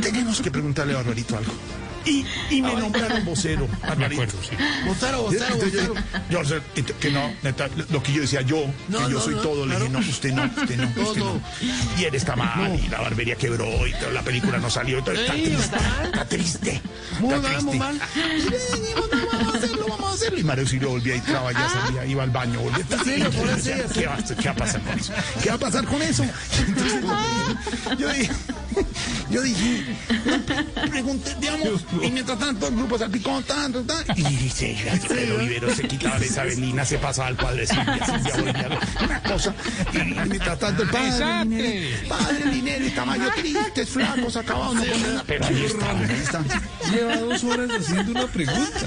tenemos 0.00 0.40
que 0.40 0.50
preguntarle 0.50 0.94
a 0.94 0.96
Barbarito 0.96 1.36
algo. 1.36 1.52
Y, 2.06 2.24
y 2.50 2.60
me 2.62 2.74
nombraron 2.74 3.24
vocero, 3.24 3.66
Barbarito. 3.82 4.22
Vocero, 4.86 5.22
vocero, 5.22 5.44
Entonces 5.46 5.72
yo 5.72 5.80
vocero. 5.88 5.94
dije, 5.94 6.20
yo, 6.30 6.40
o 6.40 6.44
sea, 6.44 6.58
ent- 6.76 6.92
que 7.00 7.10
no, 7.10 7.32
neta, 7.42 7.68
lo 7.90 8.02
que 8.02 8.12
yo 8.12 8.20
decía 8.22 8.42
yo, 8.42 8.66
No, 8.88 8.98
que 8.98 9.04
yo 9.04 9.18
no, 9.18 9.20
soy 9.20 9.34
no, 9.36 9.40
todo, 9.40 9.66
le 9.66 9.76
dije, 9.76 9.88
no, 9.88 9.98
usted 10.00 10.32
no, 10.32 10.44
usted 10.44 10.76
no, 10.76 11.02
usted 11.02 11.20
no. 11.22 11.40
Y 11.98 12.04
él 12.04 12.14
está 12.14 12.36
mal, 12.36 12.78
y 12.78 12.88
la 12.88 13.00
barbería 13.00 13.36
quebró, 13.36 13.86
y 13.86 13.92
toda 13.92 14.12
la 14.12 14.22
película 14.22 14.58
no 14.58 14.68
salió, 14.68 14.98
y 14.98 15.02
todo, 15.02 15.14
está 15.14 15.34
Ey, 15.34 15.44
triste, 15.44 15.76
está 16.04 16.24
triste. 16.28 16.82
Muy 17.20 17.34
está 17.34 17.48
mal, 17.52 17.62
muy 17.64 17.78
mal. 17.78 18.00
Vamos 19.32 19.54
a 19.54 19.56
hacerlo, 19.58 19.86
vamos 19.88 20.10
a 20.10 20.14
hacerlo. 20.14 20.38
Y 20.38 20.44
Mario 20.44 20.66
Silvio 20.66 20.88
volvía 20.90 21.16
y 21.16 21.20
traba, 21.20 21.52
ya 21.52 21.68
salía, 21.68 22.04
iba 22.06 22.22
al 22.22 22.30
baño, 22.30 22.60
volvía. 22.60 22.84
Sí, 23.04 23.22
así, 23.22 23.70
¿Qué, 23.94 24.06
va, 24.06 24.16
¿Qué 24.18 24.44
va 24.48 24.52
a 24.52 24.56
pasar 24.56 24.80
con 24.82 24.98
eso? 24.98 25.12
¿Qué 25.42 25.48
va 25.48 25.54
a 25.54 25.58
pasar 25.58 25.84
con 25.86 26.02
eso? 26.02 26.24
Entonces, 26.68 27.00
yo 27.98 28.08
dije, 28.12 28.30
yo 29.30 29.42
dije, 29.42 29.84
no, 30.24 30.90
pregunté, 30.90 31.34
digamos, 31.40 31.84
y 32.02 32.10
mientras 32.10 32.38
tanto 32.38 32.68
el 32.68 32.76
grupo 32.76 32.98
salpicón, 32.98 33.42
tanto, 33.44 33.82
tanto, 33.82 34.12
y 34.16 34.22
dice, 34.22 34.76
Pedro 35.08 35.38
Vivero 35.38 35.74
se 35.74 35.86
quitaba 35.88 36.18
la 36.18 36.26
Isabelina, 36.34 36.84
se 36.84 36.98
pasaba 36.98 37.28
al 37.28 37.36
padre 37.36 37.66
Silvia, 37.66 38.06
Silvia 38.34 38.78
una 39.04 39.22
cosa, 39.22 39.54
y 39.92 39.98
mientras 39.98 40.58
tanto 40.58 40.82
el 40.82 40.90
padre. 40.90 41.44
Linero, 41.44 42.08
padre 42.08 42.44
Linero, 42.46 42.84
y 42.84 42.88
estaba 42.88 43.16
yo 43.16 43.30
triste, 43.34 43.86
flacos, 43.86 44.36
acabados, 44.36 44.74
no 44.74 44.84
con 44.84 45.02
nada, 45.02 45.24
pero 45.26 45.46
ahí 45.46 45.64
está, 45.64 45.90
ahí 45.90 46.20
está. 46.22 46.44
Lleva 46.90 47.16
dos 47.16 47.44
horas 47.44 47.70
haciendo 47.78 48.12
una 48.12 48.26
pregunta. 48.26 48.80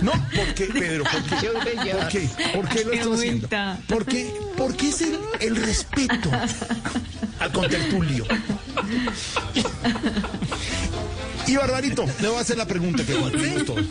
No, 0.00 0.12
¿por 0.12 0.54
qué, 0.54 0.66
Pedro? 0.66 1.04
¿Por 1.04 1.22
qué? 1.22 1.48
¿Por 1.48 2.08
qué? 2.08 2.30
¿Por 2.54 2.68
qué 2.68 2.84
lo 2.84 2.92
estás 2.92 3.12
haciendo? 3.12 3.48
¿Por 3.88 4.06
qué? 4.06 4.34
Porque 4.56 4.88
es 4.88 5.00
el, 5.02 5.18
el 5.40 5.56
respeto 5.56 6.30
al 7.40 7.52
contertulio. 7.52 8.26
Y 11.46 11.56
Barbarito, 11.56 12.04
le 12.20 12.28
voy 12.28 12.38
a 12.38 12.40
hacer 12.40 12.56
la 12.56 12.66
pregunta 12.66 13.04
que 13.04 13.14
cumplimos 13.14 13.64
todos. 13.66 13.84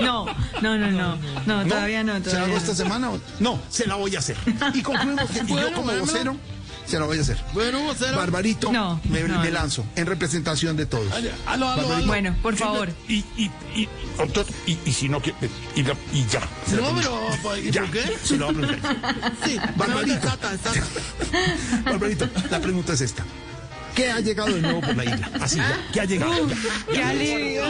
No, 0.00 0.26
no, 0.60 0.76
no, 0.78 0.90
no, 0.90 1.18
no, 1.46 1.66
todavía 1.66 2.04
no, 2.04 2.12
¿Se 2.12 2.18
la 2.18 2.24
todavía 2.24 2.44
hago 2.44 2.52
no. 2.52 2.58
esta 2.58 2.74
semana? 2.74 3.10
No, 3.40 3.58
se 3.70 3.86
la 3.86 3.94
voy 3.96 4.14
a 4.16 4.18
hacer. 4.18 4.36
Y 4.74 4.82
concluimos 4.82 5.28
que 5.30 5.40
yo 5.46 5.72
como 5.72 5.84
bueno. 5.86 6.00
vocero, 6.02 6.36
se 6.86 6.98
la 6.98 7.06
voy 7.06 7.18
a 7.18 7.22
hacer. 7.22 7.38
Bueno, 7.54 7.80
vocero. 7.82 8.16
Barbarito, 8.16 8.70
No, 8.70 9.00
me, 9.08 9.22
no, 9.22 9.38
me 9.40 9.46
no. 9.46 9.50
lanzo 9.50 9.84
en 9.96 10.06
representación 10.06 10.76
de 10.76 10.84
todos. 10.86 11.10
Aló, 11.12 11.30
aló, 11.46 11.66
Barbarito. 11.66 11.94
aló. 11.96 12.06
Bueno, 12.06 12.36
por 12.42 12.56
favor. 12.56 12.90
Y, 13.08 13.24
y, 13.36 13.50
y, 13.74 13.88
doctor, 14.18 14.44
y, 14.66 14.78
y 14.84 14.92
si 14.92 15.08
no, 15.08 15.22
que, 15.22 15.34
y, 15.74 15.82
ya. 15.82 16.40
No, 16.76 16.94
pero, 16.94 17.18
pues, 17.42 17.64
¿y 17.64 17.70
Ya, 17.70 17.80
por 17.80 17.90
qué? 17.92 18.16
Se 18.22 18.36
lo 18.36 18.52
voy 18.52 18.54
a 18.56 18.58
preguntar. 18.68 19.32
Sí, 19.44 19.56
Barbarito. 19.76 20.14
Exacto, 20.16 20.48
exacto. 20.52 21.00
Barbarito, 21.86 22.28
la 22.50 22.60
pregunta 22.60 22.92
es 22.92 23.00
esta. 23.00 23.24
¿Qué 23.94 24.10
ha 24.10 24.20
llegado 24.20 24.52
de 24.52 24.60
nuevo 24.60 24.80
por 24.80 24.96
la 24.96 25.04
isla? 25.04 25.30
Así 25.40 25.56
ya. 25.56 25.80
¿Qué 25.92 26.00
ha 26.00 26.04
llegado? 26.04 26.48
Ya. 26.48 26.56
¡Qué 26.92 27.02
alivio! 27.02 27.64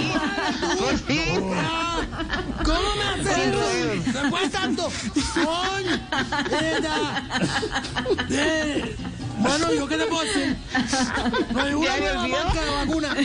¿Cómo 2.65 2.95
me 2.97 3.05
haces? 3.31 4.13
¿Se 4.13 4.31
fue 4.31 4.49
tanto? 4.49 4.93
Bueno, 9.39 9.73
¿yo 9.73 9.89
qué 9.89 9.97
te 9.97 10.07
puedo 10.07 10.23
decir? 10.23 10.57
No 11.53 11.63
hay 11.63 11.75
una 11.75 11.87
¿Ya 11.87 11.97
le 11.97 12.15
nueva 12.15 12.29
marca 12.29 12.61
de 12.61 12.71
vacuna 12.71 13.17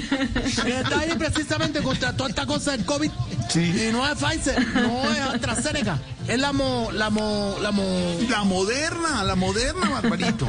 está 0.65 0.99
ahí 0.99 1.15
precisamente 1.17 1.81
contra 1.81 2.15
toda 2.15 2.29
esta 2.29 2.45
cosa 2.45 2.71
del 2.71 2.85
COVID. 2.85 3.11
Sí. 3.49 3.87
Y 3.87 3.91
no 3.91 4.07
es 4.07 4.17
Pfizer, 4.17 4.65
no 4.75 5.11
es 5.11 5.19
AstraZeneca. 5.19 5.99
Es 6.27 6.39
la 6.39 6.53
mo... 6.53 6.89
La 6.91 7.09
mo... 7.09 7.57
La 7.61 7.71
mo... 7.71 7.83
La 8.29 8.43
moderna, 8.43 9.23
la 9.23 9.35
moderna, 9.35 9.89
Barbarito. 9.89 10.47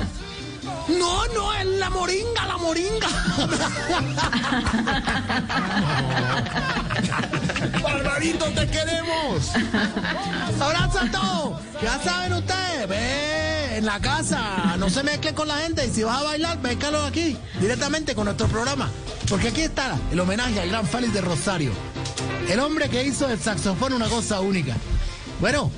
No, 0.88 1.26
no, 1.28 1.52
es 1.54 1.66
la 1.66 1.90
moringa, 1.90 2.46
la 2.46 2.56
moringa. 2.56 3.08
Barbarito, 7.82 8.46
te 8.46 8.66
queremos. 8.68 9.52
Abrazo 10.60 11.00
a 11.00 11.10
todos. 11.10 11.60
Ya 11.82 12.00
saben 12.02 12.32
ustedes, 12.32 12.88
ve 12.88 13.78
en 13.78 13.84
la 13.84 14.00
casa, 14.00 14.76
no 14.78 14.88
se 14.88 15.02
mezclen 15.02 15.34
con 15.34 15.48
la 15.48 15.58
gente 15.58 15.86
y 15.86 15.90
si 15.90 16.02
vas 16.02 16.20
a 16.20 16.24
bailar, 16.24 16.60
vécalo 16.62 17.04
aquí, 17.04 17.36
directamente 17.60 18.14
con 18.14 18.24
nuestro 18.24 18.48
programa. 18.48 18.90
Porque 19.28 19.48
aquí 19.48 19.60
está 19.62 19.98
el 20.10 20.20
homenaje 20.20 20.60
al 20.60 20.68
gran 20.68 20.86
Félix 20.86 21.12
de 21.12 21.20
Rosario. 21.20 21.72
El 22.48 22.60
hombre 22.60 22.88
que 22.88 23.04
hizo 23.04 23.26
del 23.26 23.38
saxofón 23.38 23.92
una 23.92 24.08
cosa 24.08 24.40
única. 24.40 24.74
Bueno, 25.40 25.70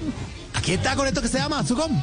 aquí 0.55 0.75
está 0.75 0.95
con 0.95 1.09
esto 1.09 1.23
que 1.23 1.29
se 1.29 1.39
llama 1.39 1.67
Sucom. 1.67 2.01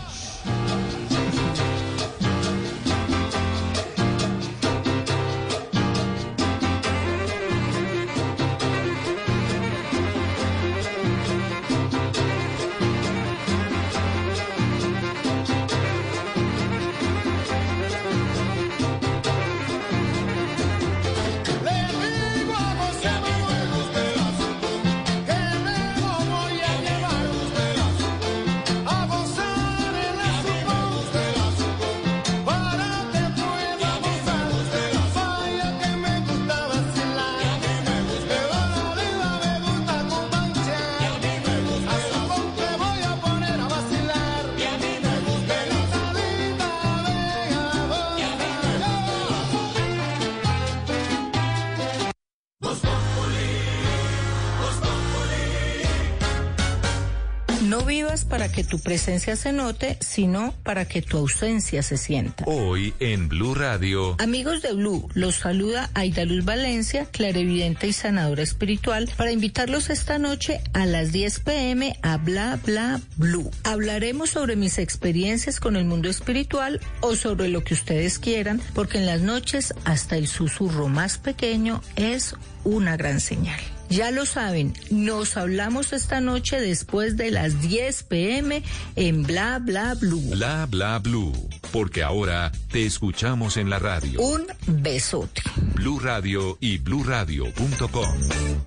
Para 58.23 58.49
que 58.49 58.63
tu 58.63 58.79
presencia 58.79 59.35
se 59.35 59.51
note, 59.51 59.97
sino 59.99 60.53
para 60.63 60.85
que 60.87 61.01
tu 61.01 61.17
ausencia 61.17 61.83
se 61.83 61.97
sienta. 61.97 62.45
Hoy 62.47 62.93
en 62.99 63.27
Blue 63.27 63.53
Radio. 63.53 64.15
Amigos 64.19 64.61
de 64.61 64.71
Blue, 64.71 65.09
los 65.13 65.35
saluda 65.35 65.89
Aida 65.93 66.23
Luz 66.23 66.45
Valencia, 66.45 67.07
clarevidente 67.11 67.87
y 67.87 67.93
sanadora 67.93 68.41
espiritual, 68.41 69.09
para 69.17 69.31
invitarlos 69.31 69.89
esta 69.89 70.17
noche 70.17 70.61
a 70.73 70.85
las 70.85 71.11
10 71.11 71.39
pm 71.41 71.97
a 72.01 72.17
Bla 72.17 72.57
Bla 72.63 73.01
Blue. 73.17 73.51
Hablaremos 73.63 74.29
sobre 74.29 74.55
mis 74.55 74.77
experiencias 74.77 75.59
con 75.59 75.75
el 75.75 75.83
mundo 75.83 76.09
espiritual 76.09 76.79
o 77.01 77.15
sobre 77.15 77.49
lo 77.49 77.63
que 77.63 77.73
ustedes 77.73 78.17
quieran, 78.19 78.61
porque 78.73 78.99
en 78.99 79.07
las 79.07 79.21
noches 79.21 79.73
hasta 79.83 80.15
el 80.15 80.27
susurro 80.27 80.87
más 80.87 81.17
pequeño 81.17 81.81
es 81.95 82.35
una 82.63 82.95
gran 82.95 83.19
señal. 83.19 83.59
Ya 83.89 84.11
lo 84.11 84.25
saben, 84.25 84.73
nos 84.89 85.37
hablamos 85.37 85.93
esta 85.93 86.21
noche 86.21 86.59
después 86.59 87.17
de 87.17 87.31
las 87.31 87.61
10 87.61 88.03
pm 88.03 88.63
en 88.95 89.23
Bla 89.23 89.59
Bla 89.59 89.93
Blue. 89.95 90.21
Bla 90.31 90.65
bla 90.65 90.99
blue. 90.99 91.33
Porque 91.71 92.03
ahora 92.03 92.51
te 92.71 92.85
escuchamos 92.85 93.57
en 93.57 93.69
la 93.69 93.79
radio. 93.79 94.21
Un 94.21 94.45
besote. 94.67 95.41
Blue 95.75 95.99
Radio 95.99 96.57
y 96.59 96.77
bluradio.com. 96.77 98.19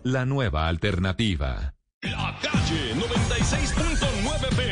La 0.04 0.24
nueva 0.24 0.68
alternativa. 0.68 1.74
La 2.02 2.38
calle 2.40 2.94
96.9 2.94 4.67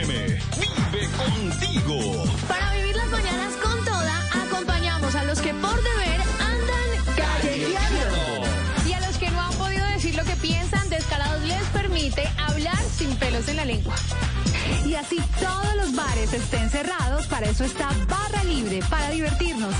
en 13.49 13.57
la 13.57 13.65
lengua. 13.65 13.95
Y 14.85 14.95
así 14.95 15.17
todos 15.41 15.77
los 15.77 15.95
bares 15.95 16.33
estén 16.33 16.71
cerrados, 16.71 17.27
para 17.27 17.47
eso 17.47 17.65
está 17.65 17.89
Barra 18.09 18.45
Libre, 18.45 18.81
para 18.91 19.11
divertirnos. 19.11 19.75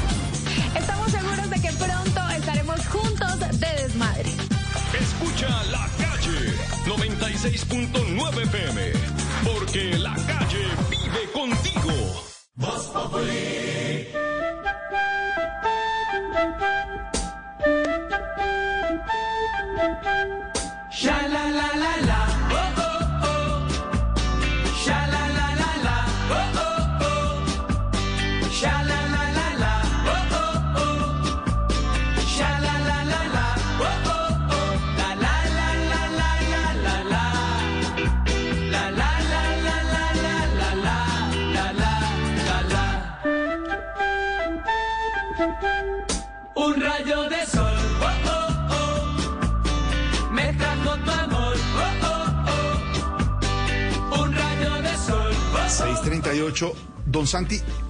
Estamos 0.77 1.11
seguros 1.11 1.51
de 1.51 1.61
que 1.61 1.73
pronto 1.73 2.31
estaremos 2.31 2.87
juntos 2.87 3.41
de 3.41 3.83
desmadre. 3.83 4.31
Escucha 5.01 5.49
la 5.65 5.89
calle 5.99 6.55
96.9 6.87 8.51
PM. 8.51 8.93
Porque 9.45 9.99
la 9.99 10.15
calle 10.15 10.67
vive 10.91 11.33
contigo. 11.33 12.23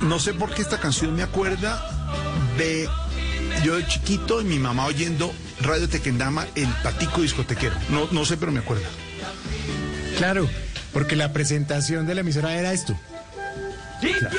No 0.00 0.18
sé 0.18 0.34
por 0.34 0.54
qué 0.54 0.62
esta 0.62 0.78
canción 0.78 1.14
me 1.14 1.22
acuerda 1.22 1.82
de 2.58 2.88
yo 3.64 3.76
de 3.76 3.86
chiquito 3.86 4.40
y 4.40 4.44
mi 4.44 4.58
mamá 4.58 4.86
oyendo 4.86 5.32
Radio 5.60 5.88
Tequendama, 5.88 6.46
el 6.54 6.68
patico 6.82 7.22
discotequero. 7.22 7.74
No, 7.88 8.08
no 8.12 8.24
sé, 8.24 8.36
pero 8.36 8.52
me 8.52 8.60
acuerda. 8.60 8.86
Claro, 10.18 10.48
porque 10.92 11.16
la 11.16 11.32
presentación 11.32 12.06
de 12.06 12.14
la 12.14 12.20
emisora 12.20 12.54
era 12.54 12.72
esto. 12.72 12.98
Y 14.02 14.12
quiero 14.12 14.30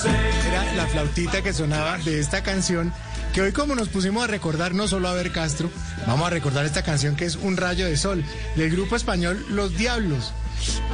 ser. 0.00 0.14
Era 0.48 0.74
la 0.74 0.86
flautita 0.86 1.42
que 1.42 1.52
sonaba 1.52 1.98
de 1.98 2.20
esta 2.20 2.42
canción, 2.42 2.92
que 3.34 3.42
hoy 3.42 3.52
como 3.52 3.74
nos 3.74 3.88
pusimos 3.88 4.24
a 4.24 4.28
recordar 4.28 4.74
no 4.74 4.88
solo 4.88 5.08
a 5.08 5.14
ver 5.14 5.32
Castro, 5.32 5.70
vamos 6.06 6.26
a 6.26 6.30
recordar 6.30 6.64
esta 6.64 6.82
canción 6.82 7.16
que 7.16 7.24
es 7.24 7.36
Un 7.36 7.56
rayo 7.56 7.86
de 7.86 7.96
sol, 7.96 8.24
del 8.56 8.70
grupo 8.70 8.96
español 8.96 9.44
Los 9.50 9.76
Diablos. 9.76 10.32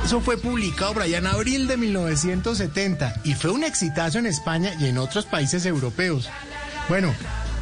Eso 0.07 0.20
fue 0.20 0.39
publicado 0.39 0.94
por 0.94 1.02
en 1.02 1.26
abril 1.26 1.67
de 1.67 1.76
1970 1.76 3.23
y 3.25 3.35
fue 3.35 3.51
un 3.51 3.65
exitazo 3.65 4.20
en 4.20 4.26
España 4.26 4.73
y 4.78 4.86
en 4.86 4.99
otros 4.99 5.26
países 5.26 5.67
europeos. 5.67 6.28
Bueno, 6.89 7.12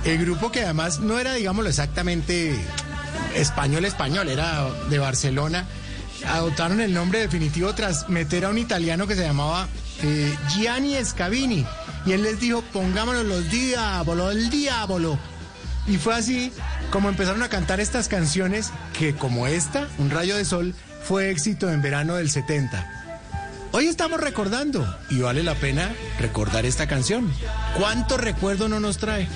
el 0.05 0.19
grupo 0.19 0.53
que 0.53 0.61
además 0.61 1.01
no 1.01 1.19
era, 1.19 1.33
digámoslo 1.33 1.71
exactamente, 1.71 2.55
español 3.35 3.87
español, 3.87 4.29
era 4.29 4.69
de 4.91 4.99
Barcelona, 4.99 5.65
adoptaron 6.27 6.83
el 6.83 6.93
nombre 6.93 7.21
definitivo 7.21 7.75
tras 7.75 8.11
meter 8.11 8.45
a 8.45 8.51
un 8.51 8.59
italiano 8.59 9.07
que 9.07 9.15
se 9.15 9.23
llamaba 9.23 9.67
eh, 10.03 10.37
Gianni 10.51 11.03
Scavini. 11.03 11.65
Y 12.05 12.13
él 12.13 12.25
les 12.25 12.41
dijo, 12.41 12.61
pongámonos 12.75 13.25
los 13.25 13.51
diablo, 13.51 14.31
el 14.31 14.51
diablo. 14.51 15.19
Y 15.87 15.97
fue 15.97 16.15
así 16.15 16.53
como 16.91 17.09
empezaron 17.09 17.43
a 17.43 17.49
cantar 17.49 17.81
estas 17.81 18.09
canciones 18.09 18.71
que 18.99 19.15
como 19.15 19.47
esta, 19.47 19.89
Un 19.99 20.11
rayo 20.11 20.37
de 20.37 20.45
sol, 20.45 20.75
fue 21.05 21.31
éxito 21.31 21.71
en 21.71 21.83
verano 21.83 22.15
del 22.15 22.31
70. 22.31 23.05
Hoy 23.73 23.89
estamos 23.89 24.21
recordando 24.21 24.87
y 25.11 25.21
vale 25.21 25.43
la 25.43 25.55
pena 25.55 25.95
recordar 26.19 26.65
esta 26.65 26.87
canción. 26.87 27.31
¿Cuánto 27.77 28.17
recuerdo 28.17 28.69
no 28.69 28.81
nos 28.81 28.97
trae? 28.97 29.29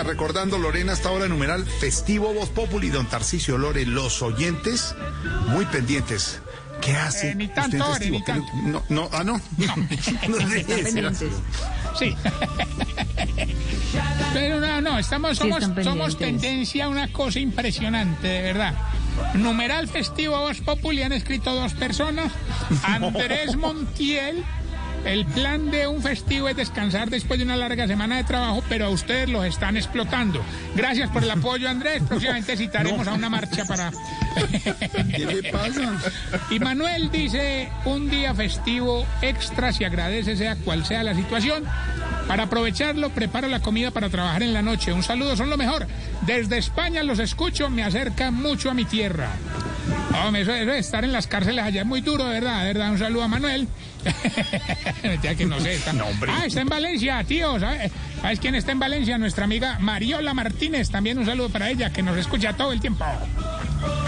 Música, 0.00 0.02
recordando 0.02 0.58
Lorena 0.58 0.92
hasta 0.92 1.08
ahora 1.08 1.28
numeral 1.28 1.64
Festivo 1.64 2.32
Voz 2.32 2.48
Populi, 2.50 2.90
don 2.90 3.06
Tarcisio 3.06 3.58
Lore, 3.58 3.86
los 3.86 4.22
oyentes 4.22 4.94
muy 5.48 5.64
pendientes. 5.66 6.40
¿Qué 6.80 6.96
hace? 6.96 7.30
Eh, 7.30 7.34
ni 7.34 7.48
tanto, 7.48 7.84
Festivo? 7.84 8.18
ni 8.18 8.24
tanto. 8.24 8.46
No, 8.64 8.82
no, 8.88 9.10
ah, 9.12 9.22
no. 9.22 9.40
No 9.58 9.74
así. 11.08 11.26
Sí. 11.98 12.16
Pero 14.32 14.60
no, 14.60 14.80
no, 14.80 14.98
estamos, 14.98 15.32
Sí, 15.32 15.38
somos, 15.38 15.62
están 15.62 15.84
somos 15.84 16.16
tendencia 16.16 16.86
a 16.86 16.88
una 16.88 17.12
cosa 17.12 17.38
impresionante, 17.38 18.28
de 18.28 18.42
verdad. 18.42 18.74
Numeral 19.34 19.88
festivo 19.88 20.38
Voz 20.38 20.60
Populi 20.60 21.02
han 21.02 21.12
escrito 21.12 21.54
dos 21.54 21.74
personas. 21.74 22.32
Andrés 22.84 23.56
Montiel. 23.56 24.44
El 25.04 25.24
plan 25.24 25.70
de 25.70 25.86
un 25.86 26.02
festivo 26.02 26.48
es 26.48 26.56
descansar 26.56 27.08
después 27.08 27.38
de 27.38 27.44
una 27.44 27.56
larga 27.56 27.86
semana 27.86 28.16
de 28.18 28.24
trabajo, 28.24 28.62
pero 28.68 28.86
a 28.86 28.88
ustedes 28.90 29.28
los 29.28 29.44
están 29.44 29.76
explotando. 29.76 30.42
Gracias 30.74 31.10
por 31.10 31.22
el 31.22 31.30
apoyo, 31.30 31.68
Andrés. 31.68 32.02
Próximamente 32.08 32.56
citaremos 32.56 33.06
a 33.08 33.14
una 33.14 33.30
marcha 33.30 33.64
para. 33.64 33.90
¿Qué 35.10 35.26
le 35.26 35.50
pasa? 35.50 35.98
Y 36.50 36.58
Manuel 36.58 37.10
dice, 37.10 37.70
un 37.84 38.10
día 38.10 38.34
festivo 38.34 39.06
extra 39.22 39.72
se 39.72 39.86
agradece 39.86 40.36
sea 40.36 40.56
cual 40.56 40.84
sea 40.84 41.02
la 41.02 41.14
situación. 41.14 41.64
Para 42.28 42.44
aprovecharlo, 42.44 43.10
preparo 43.10 43.48
la 43.48 43.60
comida 43.60 43.90
para 43.90 44.08
trabajar 44.08 44.42
en 44.42 44.52
la 44.52 44.62
noche. 44.62 44.92
Un 44.92 45.02
saludo, 45.02 45.36
son 45.36 45.50
lo 45.50 45.56
mejor. 45.56 45.86
Desde 46.22 46.58
España 46.58 47.02
los 47.02 47.18
escucho, 47.18 47.70
me 47.70 47.82
acerca 47.82 48.30
mucho 48.30 48.70
a 48.70 48.74
mi 48.74 48.84
tierra. 48.84 49.30
Hombre, 50.24 50.42
eso, 50.42 50.54
eso 50.54 50.70
de 50.70 50.78
estar 50.78 51.04
en 51.04 51.12
las 51.12 51.26
cárceles 51.26 51.64
allá 51.64 51.80
es 51.80 51.86
muy 51.86 52.02
duro, 52.02 52.28
verdad, 52.28 52.62
verdad. 52.64 52.92
Un 52.92 52.98
saludo 52.98 53.24
a 53.24 53.28
Manuel. 53.28 53.66
ya 55.22 55.34
que 55.34 55.46
no 55.46 55.60
sé, 55.60 55.74
está... 55.74 55.92
Ah, 56.28 56.46
está 56.46 56.60
en 56.60 56.68
Valencia, 56.68 57.22
tío. 57.24 57.58
¿sabes? 57.58 57.92
¿Sabes 58.20 58.40
quién 58.40 58.54
está 58.54 58.72
en 58.72 58.78
Valencia? 58.78 59.18
Nuestra 59.18 59.44
amiga 59.44 59.78
Mariola 59.78 60.34
Martínez. 60.34 60.90
También 60.90 61.18
un 61.18 61.26
saludo 61.26 61.50
para 61.50 61.70
ella, 61.70 61.92
que 61.92 62.02
nos 62.02 62.16
escucha 62.16 62.56
todo 62.56 62.72
el 62.72 62.80
tiempo. 62.80 63.04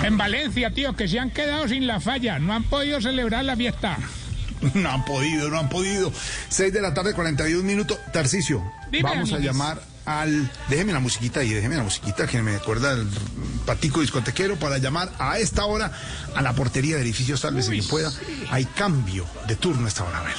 En 0.02 0.16
Valencia, 0.16 0.70
tío, 0.70 0.94
que 0.94 1.08
se 1.08 1.18
han 1.18 1.30
quedado 1.30 1.68
sin 1.68 1.86
la 1.86 2.00
falla. 2.00 2.38
No 2.38 2.52
han 2.52 2.64
podido 2.64 3.00
celebrar 3.00 3.44
la 3.44 3.56
fiesta. 3.56 3.98
No 4.74 4.90
han 4.90 5.04
podido, 5.04 5.50
no 5.50 5.58
han 5.58 5.68
podido. 5.68 6.12
6 6.48 6.72
de 6.72 6.80
la 6.80 6.94
tarde, 6.94 7.14
41 7.14 7.64
minutos. 7.64 7.98
Tarcicio, 8.12 8.62
Dime, 8.92 9.02
vamos 9.02 9.32
a 9.32 9.40
llamar 9.40 9.82
al. 10.04 10.50
Déjeme 10.68 10.92
la 10.92 11.00
musiquita 11.00 11.40
ahí, 11.40 11.52
déjeme 11.52 11.76
la 11.76 11.82
musiquita 11.82 12.26
que 12.26 12.42
me 12.42 12.56
acuerda 12.56 12.92
el 12.92 13.06
patico 13.66 14.00
discotequero 14.00 14.56
para 14.56 14.78
llamar 14.78 15.10
a 15.18 15.38
esta 15.38 15.64
hora 15.64 15.92
a 16.34 16.42
la 16.42 16.52
portería 16.54 16.96
de 16.96 17.02
edificios, 17.02 17.40
tal 17.40 17.54
vez 17.54 17.68
que 17.68 17.82
pueda. 17.82 18.12
Hay 18.50 18.64
cambio 18.64 19.26
de 19.46 19.56
turno 19.56 19.86
a 19.86 19.88
esta 19.88 20.04
hora, 20.04 20.18
a 20.18 20.22
ver. 20.22 20.34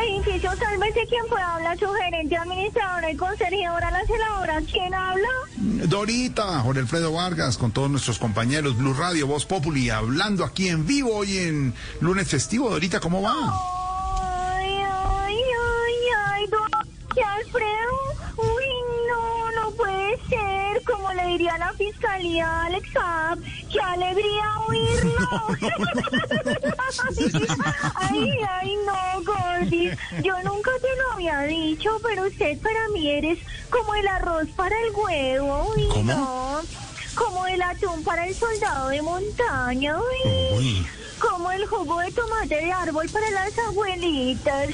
Edificio, 0.00 0.50
sálvese 0.56 1.06
quien 1.08 1.26
pueda 1.28 1.54
hablar, 1.54 1.78
su 1.78 1.86
gerente, 1.86 2.36
administradora 2.36 3.10
y 3.10 3.16
conserjeadora, 3.16 3.90
la 3.90 4.06
celadora. 4.06 4.62
¿Quién 4.70 4.94
habla? 4.94 5.28
Dorita, 5.56 6.60
Jorge 6.60 6.80
Alfredo 6.80 7.12
Vargas, 7.12 7.58
con 7.58 7.72
todos 7.72 7.90
nuestros 7.90 8.18
compañeros, 8.18 8.76
Blue 8.76 8.94
Radio, 8.94 9.26
Voz 9.26 9.44
Populi, 9.44 9.90
hablando 9.90 10.44
aquí 10.44 10.68
en 10.68 10.86
vivo 10.86 11.14
hoy 11.14 11.38
en 11.38 11.74
lunes 12.00 12.28
festivo. 12.28 12.70
Dorita, 12.70 13.00
¿cómo 13.00 13.20
va 13.20 13.34
ay, 14.60 15.34
ay, 15.34 15.94
ay, 16.26 16.46
don 16.48 16.99
¿Qué, 17.14 17.22
Alfredo. 17.22 17.96
Uy, 18.36 18.64
no, 19.08 19.50
no 19.62 19.70
puede 19.72 20.18
ser. 20.28 20.82
Como 20.84 21.12
le 21.12 21.26
diría 21.26 21.58
la 21.58 21.72
fiscalía 21.74 22.64
Alex 22.64 22.90
Saab, 22.92 23.38
qué 23.70 23.80
alegría 23.80 24.58
oírlo. 24.66 25.28
ay, 27.96 28.30
ay, 28.48 28.76
no, 28.86 29.22
Gordy. 29.24 29.90
Yo 30.22 30.34
nunca 30.44 30.70
te 30.80 30.96
lo 30.96 31.12
había 31.12 31.40
dicho, 31.42 31.90
pero 32.02 32.26
usted 32.26 32.58
para 32.60 32.88
mí 32.94 33.10
eres 33.10 33.38
como 33.70 33.94
el 33.94 34.06
arroz 34.08 34.48
para 34.56 34.74
el 34.86 34.94
huevo. 34.94 35.72
Uy, 35.76 35.88
¿Cómo? 35.88 36.12
no. 36.12 36.60
Como 37.14 37.46
el 37.46 37.60
atún 37.62 38.02
para 38.04 38.26
el 38.26 38.34
soldado 38.34 38.88
de 38.88 39.02
montaña. 39.02 39.96
Uy. 39.98 40.58
Uy. 40.58 40.86
Como 41.18 41.52
el 41.52 41.66
jugo 41.66 42.00
de 42.00 42.10
tomate 42.12 42.56
de 42.56 42.72
árbol 42.72 43.06
para 43.10 43.30
las 43.30 43.58
abuelitas. 43.58 44.68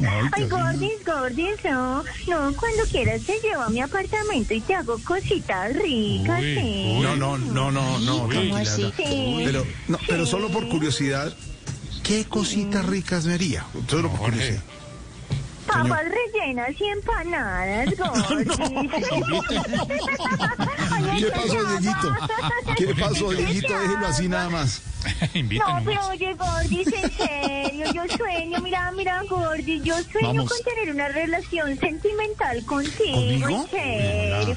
Ay, 0.32 0.48
Gordis, 0.48 1.04
Gordis, 1.04 1.64
no. 1.64 2.04
No, 2.28 2.56
cuando 2.56 2.84
quieras 2.90 3.22
te 3.22 3.40
llevo 3.40 3.62
a 3.62 3.70
mi 3.70 3.80
apartamento 3.80 4.52
y 4.52 4.60
te 4.60 4.74
hago 4.74 4.98
cositas 5.02 5.74
ricas, 5.74 6.42
sí. 6.42 6.98
No, 7.00 7.16
no, 7.16 7.38
no, 7.38 7.70
no, 7.72 7.98
no. 8.00 8.18
¿Cómo 8.18 8.28
tranquila, 8.28 8.76
no. 8.76 8.92
Sí. 8.96 9.42
Pero, 9.44 9.66
no, 9.88 9.98
pero 10.06 10.26
solo 10.26 10.50
por 10.50 10.68
curiosidad, 10.68 11.34
¿qué 12.02 12.26
cositas 12.26 12.84
ricas 12.84 13.24
me 13.24 13.34
haría? 13.34 13.64
Solo 13.88 14.10
por 14.10 14.20
curiosidad. 14.20 14.62
Papas 15.72 16.04
rellenas 16.04 16.70
y 16.80 16.84
empanadas, 16.84 17.96
Gordis. 17.96 18.58
Ay, 20.90 21.20
¿Qué 21.20 21.26
pasó, 21.30 21.64
Dieguito? 21.64 22.14
¿Qué 22.76 22.94
pasó, 22.94 23.30
Dieguito? 23.30 23.78
Déjelo 23.78 24.06
así 24.06 24.28
nada 24.28 24.48
más. 24.50 24.82
No, 25.34 25.80
pero 25.84 26.08
oye, 26.08 26.34
Gordis, 26.34 26.88
en 26.92 27.10
serio, 27.12 27.86
yo 27.94 28.16
sueño, 28.18 28.60
mira, 28.60 28.92
mira, 28.92 29.22
Gordis, 29.28 29.82
yo 29.82 29.94
sueño 30.02 30.28
Vamos. 30.28 30.50
con 30.50 30.58
tener 30.62 30.94
una 30.94 31.08
relación 31.08 31.78
sentimental 31.78 32.62
contigo, 32.66 33.14
¿Conmigo? 33.14 33.48
en 33.48 33.70
serio. 33.70 34.56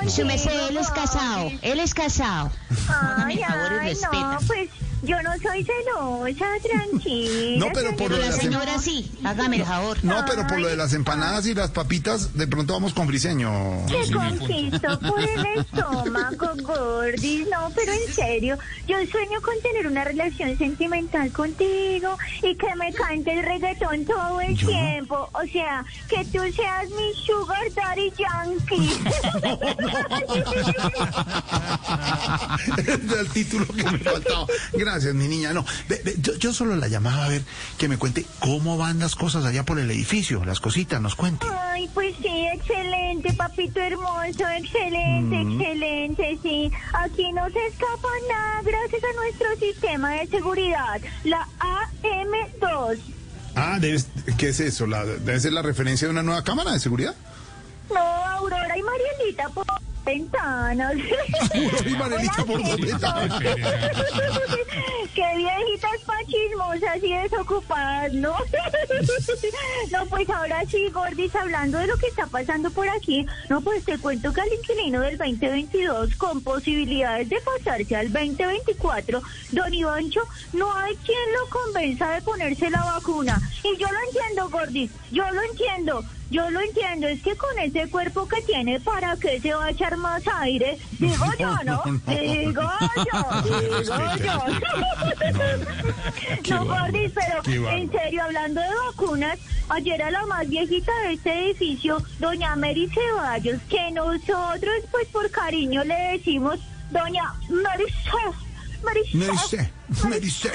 Ay, 0.00 0.10
su 0.10 0.26
merced, 0.26 0.68
él 0.68 0.76
es 0.76 0.90
casado. 0.90 1.50
Él 1.62 1.80
es 1.80 1.94
casado. 1.94 2.52
Ay, 2.88 3.40
ay, 3.42 3.94
no, 4.12 4.38
pues 4.46 4.68
yo 5.02 5.16
no 5.22 5.30
soy 5.42 5.64
celosa, 5.64 6.46
tranquila. 6.62 7.66
No, 7.66 7.72
pero 7.72 7.96
por 7.96 8.10
lo 8.10 8.16
de 8.16 8.22
la 8.22 8.28
las 8.30 8.36
em- 8.36 8.42
señora 8.52 8.78
sí. 8.78 9.10
Hágame 9.24 9.56
el 9.56 9.64
favor. 9.64 9.96
No, 10.02 10.24
pero 10.28 10.46
por 10.46 10.58
lo 10.60 10.68
de 10.68 10.76
las 10.76 10.92
empanadas 10.92 11.46
y 11.46 11.54
las 11.54 11.70
papitas, 11.70 12.34
de 12.36 12.46
pronto 12.46 12.72
vamos 12.72 12.92
con 12.94 13.06
briseño. 13.06 13.50
Te 13.86 14.10
conquisto 14.12 14.98
por 15.00 15.20
el 15.20 15.46
estómago, 15.58 16.48
Gordis. 16.62 17.46
No, 17.48 17.70
pero 17.74 17.92
en 17.92 18.12
serio, 18.12 18.58
yo 18.86 18.96
sueño 19.10 19.40
con 19.40 19.54
tener 19.62 19.86
una 19.86 20.04
relación 20.04 20.56
sentimental 20.58 21.30
contigo 21.32 22.16
y 22.42 22.56
que 22.56 22.74
me 22.76 22.92
cante 22.92 23.32
el 23.38 23.44
reggaetón 23.44 24.04
todo 24.04 24.40
el 24.40 24.56
¿Yo? 24.56 24.68
tiempo. 24.68 25.28
O 25.32 25.42
sea, 25.52 25.84
que 26.08 26.24
tú 26.26 26.40
seas 26.54 26.88
mi 26.90 27.14
sugar 27.24 27.72
daddy 27.74 28.12
yankee. 28.18 28.90
Es 32.78 32.88
el 32.88 33.28
título 33.30 33.66
que 33.66 33.84
me 33.84 33.98
faltaba. 33.98 34.46
Gracias. 34.72 34.87
Gracias, 34.92 35.14
mi 35.14 35.28
niña. 35.28 35.52
No, 35.52 35.64
ve, 35.88 36.00
ve, 36.04 36.14
yo, 36.20 36.34
yo 36.36 36.52
solo 36.52 36.76
la 36.76 36.88
llamaba 36.88 37.24
a 37.24 37.28
ver 37.28 37.42
que 37.78 37.88
me 37.88 37.96
cuente 37.98 38.24
cómo 38.40 38.76
van 38.76 38.98
las 38.98 39.14
cosas 39.14 39.44
allá 39.44 39.64
por 39.64 39.78
el 39.78 39.90
edificio, 39.90 40.44
las 40.44 40.60
cositas, 40.60 41.00
nos 41.00 41.14
cuente. 41.14 41.46
Ay, 41.72 41.88
pues 41.94 42.14
sí, 42.20 42.46
excelente, 42.54 43.32
papito 43.34 43.80
hermoso, 43.80 44.48
excelente, 44.56 45.36
Mm. 45.36 45.60
excelente, 45.60 46.38
sí. 46.42 46.70
Aquí 46.94 47.32
no 47.32 47.44
se 47.50 47.66
escapa 47.66 48.08
nada 48.30 48.62
gracias 48.62 49.02
a 49.02 49.16
nuestro 49.16 49.46
sistema 49.66 50.12
de 50.12 50.26
seguridad, 50.28 51.00
la 51.24 51.46
AM2. 51.60 52.98
Ah, 53.54 53.78
debes- 53.80 54.06
¿qué 54.36 54.48
es 54.50 54.60
eso? 54.60 54.86
La- 54.86 55.04
¿Debe 55.04 55.40
ser 55.40 55.52
la 55.52 55.62
referencia 55.62 56.06
de 56.06 56.12
una 56.12 56.22
nueva 56.22 56.44
cámara 56.44 56.72
de 56.72 56.78
seguridad? 56.80 57.14
No, 57.92 57.98
Aurora 58.00 58.76
y 58.78 58.82
Marielita 58.82 59.48
por 59.48 59.64
ventanas. 60.08 60.94
Aurora 60.94 61.88
y 61.88 61.96
Marielita 61.96 62.44
por 62.44 62.62
dos 62.62 62.80
ventanas. 62.80 63.42
Qué 65.14 65.36
viejitas 65.36 66.00
pachismosas 66.06 67.02
y 67.02 67.12
desocupadas, 67.12 68.12
¿no? 68.14 68.32
no, 69.92 70.06
pues 70.06 70.30
ahora 70.30 70.64
sí, 70.66 70.88
Gordis, 70.90 71.34
hablando 71.34 71.78
de 71.78 71.86
lo 71.88 71.96
que 71.98 72.06
está 72.06 72.26
pasando 72.26 72.70
por 72.70 72.88
aquí, 72.88 73.26
no, 73.48 73.60
pues 73.60 73.84
te 73.84 73.98
cuento 73.98 74.32
que 74.32 74.40
al 74.40 74.52
inquilino 74.52 75.00
del 75.00 75.18
2022, 75.18 76.14
con 76.16 76.40
posibilidades 76.42 77.28
de 77.28 77.40
pasarse 77.40 77.96
al 77.96 78.12
2024, 78.12 79.22
don 79.52 79.74
Ivancho, 79.74 80.22
no 80.52 80.72
hay 80.74 80.94
quien 80.96 81.18
lo 81.38 81.48
convenza 81.50 82.10
de 82.10 82.22
ponerse 82.22 82.70
la 82.70 82.84
vacuna. 82.84 83.40
Y 83.62 83.76
yo 83.76 83.88
lo 83.90 83.98
entiendo, 84.06 84.48
Gordis, 84.50 84.90
yo 85.10 85.30
lo 85.30 85.42
entiendo. 85.42 86.04
Yo 86.30 86.50
lo 86.50 86.60
entiendo, 86.60 87.08
es 87.08 87.22
que 87.22 87.36
con 87.36 87.58
ese 87.58 87.88
cuerpo 87.88 88.28
que 88.28 88.42
tiene, 88.42 88.80
¿para 88.80 89.16
qué 89.16 89.40
se 89.40 89.54
va 89.54 89.64
a 89.64 89.70
echar 89.70 89.96
más 89.98 90.22
aire? 90.40 90.78
Digo 90.98 91.24
yo, 91.38 91.54
¿no? 91.64 91.82
Digo 92.06 92.62
yo, 92.96 93.42
digo 93.44 93.80
yo. 94.24 94.34
No, 96.50 96.64
Gordis, 96.64 97.12
pero 97.44 97.68
en 97.70 97.90
serio, 97.90 98.22
hablando 98.24 98.60
de 98.60 98.68
vacunas, 98.86 99.38
ayer 99.68 100.02
a 100.02 100.10
la 100.10 100.26
más 100.26 100.48
viejita 100.48 100.92
de 101.06 101.12
este 101.14 101.32
edificio, 101.50 102.02
doña 102.18 102.56
Mary 102.56 102.88
Ceballos, 102.92 103.60
que 103.68 103.90
nosotros, 103.92 104.74
pues 104.90 105.06
por 105.08 105.30
cariño 105.30 105.84
le 105.84 105.94
decimos, 106.18 106.58
doña 106.90 107.24
Mary 107.48 107.84
Ce- 108.04 108.47
Mericé. 108.82 110.52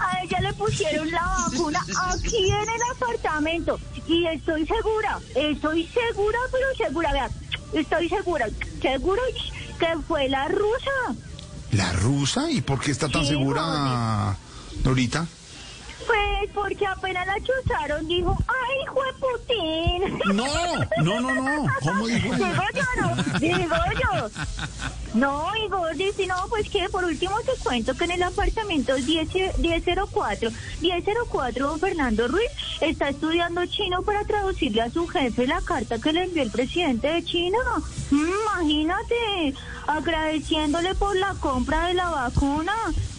a 0.00 0.22
ella 0.22 0.40
le 0.40 0.52
pusieron 0.54 1.10
la 1.10 1.22
vacuna 1.50 1.80
aquí 2.12 2.50
en 2.50 2.68
el 2.68 2.80
apartamento 2.94 3.78
y 4.06 4.26
estoy 4.26 4.66
segura, 4.66 5.18
estoy 5.34 5.86
segura, 5.88 6.38
pero 6.52 6.66
segura, 6.76 7.12
vean, 7.12 7.30
estoy 7.72 8.08
segura, 8.08 8.46
seguro 8.80 9.22
que 9.78 9.86
fue 10.06 10.28
la 10.28 10.48
rusa. 10.48 11.14
¿La 11.72 11.92
rusa? 11.92 12.50
¿Y 12.50 12.60
por 12.60 12.80
qué 12.80 12.92
está 12.92 13.08
tan 13.08 13.22
Sí, 13.22 13.30
segura, 13.30 14.36
Norita? 14.84 15.26
Pues 16.06 16.50
porque 16.52 16.86
apenas 16.86 17.26
la 17.26 17.36
chuzaron, 17.40 18.06
dijo, 18.06 18.36
¡ay, 18.46 18.82
hijo 18.84 19.00
de 19.02 19.12
Putin! 19.14 20.18
No, 20.34 20.46
no, 21.02 21.20
no, 21.20 21.34
no. 21.34 21.66
¿Cómo 21.82 22.06
dijo 22.06 22.34
eso? 22.34 22.44
Digo 22.44 22.62
yo, 22.74 22.84
no, 23.00 23.38
digo 23.38 23.76
yo. 24.02 24.30
No, 25.14 25.46
Igor, 25.64 25.94
dice, 25.94 26.26
no, 26.26 26.34
pues 26.48 26.68
que 26.68 26.88
por 26.88 27.04
último 27.04 27.36
te 27.42 27.52
cuento 27.62 27.94
que 27.94 28.04
en 28.04 28.10
el 28.12 28.22
apartamento 28.24 28.94
10, 28.96 29.58
1004, 29.58 30.50
1004, 30.80 31.66
don 31.68 31.78
Fernando 31.78 32.26
Ruiz 32.26 32.50
está 32.80 33.10
estudiando 33.10 33.64
chino 33.66 34.02
para 34.02 34.24
traducirle 34.24 34.82
a 34.82 34.90
su 34.90 35.06
jefe 35.06 35.46
la 35.46 35.60
carta 35.60 36.00
que 36.00 36.12
le 36.12 36.24
envió 36.24 36.42
el 36.42 36.50
presidente 36.50 37.06
de 37.08 37.24
China. 37.24 37.58
Mm, 38.10 38.44
Imagínate, 38.44 39.54
agradeciéndole 39.86 40.94
por 40.94 41.16
la 41.16 41.34
compra 41.34 41.86
de 41.86 41.94
la 41.94 42.08
vacuna. 42.08 42.74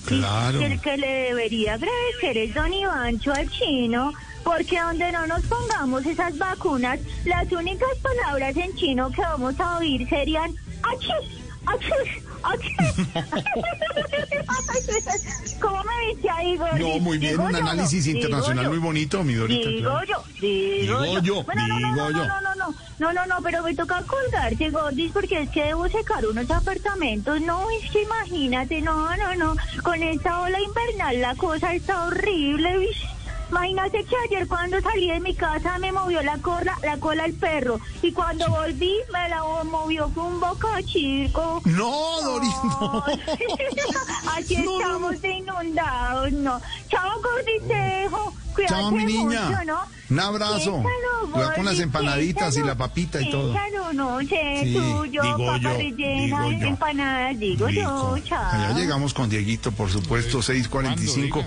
Claro. 0.05 0.61
Y 0.61 0.63
el 0.63 0.81
que 0.81 0.97
le 0.97 1.07
debería 1.07 1.73
agradecer 1.73 2.37
es 2.37 2.53
don 2.53 2.73
Ivancho 2.73 3.33
al 3.33 3.49
chino. 3.49 4.13
Porque 4.43 4.79
donde 4.79 5.11
no 5.11 5.25
nos 5.25 5.41
pongamos 5.45 6.05
esas 6.05 6.37
vacunas, 6.37 6.99
las 7.25 7.51
únicas 7.51 7.89
palabras 8.03 8.55
en 8.55 8.75
chino 8.75 9.09
que 9.09 9.21
vamos 9.21 9.59
a 9.59 9.79
oír 9.79 10.07
serían 10.07 10.53
achis. 10.83 11.44
¿Cómo 15.61 15.83
me 15.83 16.13
viste 16.13 16.29
ahí, 16.29 16.57
Gordy? 16.57 16.79
No, 16.79 16.99
muy 16.99 17.17
bien, 17.17 17.39
un 17.39 17.55
análisis 17.55 18.05
internacional 18.07 18.69
muy 18.69 18.77
bonito, 18.77 19.23
mi 19.23 19.33
Dorita. 19.33 19.69
Digo 19.69 19.99
yo, 20.07 20.23
digo, 20.39 21.01
Digo 21.01 21.19
yo, 21.21 21.43
Bueno, 21.43 21.67
no, 21.67 21.79
no, 21.79 21.87
digo 21.87 21.95
no, 21.95 22.11
yo. 22.11 22.27
no, 22.27 22.41
no, 22.41 22.55
no, 22.55 22.75
no, 22.99 23.13
no, 23.13 23.25
no, 23.25 23.41
pero 23.41 23.63
me 23.63 23.73
toca 23.75 24.03
colgarse, 24.03 24.69
Gordis, 24.69 25.11
porque 25.11 25.41
es 25.41 25.49
que 25.49 25.63
debo 25.63 25.87
secar 25.89 26.25
unos 26.25 26.49
apartamentos. 26.51 27.41
No, 27.41 27.65
es 27.81 27.89
que 27.91 28.03
imagínate, 28.03 28.81
no, 28.81 29.15
no, 29.17 29.35
no, 29.35 29.55
con 29.83 30.01
esta 30.03 30.41
ola 30.41 30.59
invernal 30.59 31.21
la 31.21 31.35
cosa 31.35 31.73
está 31.73 32.05
horrible, 32.05 32.77
¿viste? 32.79 33.07
Imagínate 33.49 34.03
que 34.05 34.15
ayer 34.25 34.47
cuando 34.47 34.81
salí 34.81 35.07
de 35.09 35.19
mi 35.19 35.35
casa 35.35 35.77
me 35.79 35.91
movió 35.91 36.21
la 36.21 36.37
cola, 36.39 36.77
la 36.83 36.97
cola 36.97 37.25
el 37.25 37.33
perro 37.33 37.79
y 38.01 38.11
cuando 38.11 38.49
volví 38.49 38.93
me 39.13 39.29
la 39.29 39.41
movió 39.63 40.09
con 40.13 40.25
un 40.33 40.39
boca 40.39 40.81
chico. 40.83 41.61
No, 41.65 42.21
Doris, 42.21 42.55
no. 42.63 43.03
Aquí 44.35 44.55
estamos 44.55 45.21
de 45.21 45.29
inundados, 45.37 46.31
no. 46.33 46.59
Chao, 46.89 47.21
Gordis, 47.21 47.67
te 47.67 47.73
dejo. 47.73 48.33
Cuídate 48.53 48.73
Chao, 48.73 48.91
mi 48.91 49.05
niña. 49.05 49.45
mucho, 49.49 49.63
¿no? 49.65 49.79
Un 50.09 50.19
abrazo. 50.19 50.55
Piénsalo, 50.81 51.31
Cuidado 51.31 51.53
con 51.55 51.65
las 51.65 51.79
empanaditas 51.79 52.41
y 52.53 52.61
piénsalo. 52.61 52.65
la 52.67 52.75
papita 52.75 53.21
y 53.21 53.29
todo. 53.31 53.51
Piénsalo, 53.53 53.93
no 53.93 54.19
sé, 54.21 54.61
Sí, 54.63 54.73
tuyo, 54.73 55.21
digo 55.21 55.37
papa 55.45 55.57
yo, 55.59 55.69
rellena, 55.73 56.43
digo 56.45 56.61
yo. 56.61 56.67
empanadas, 56.67 57.39
digo 57.39 57.69
yo, 57.69 58.17
chao. 58.23 58.51
Allá 58.51 58.73
llegamos 58.73 59.13
con 59.13 59.29
Dieguito, 59.29 59.71
por 59.71 59.89
supuesto, 59.89 60.41
645. 60.41 61.43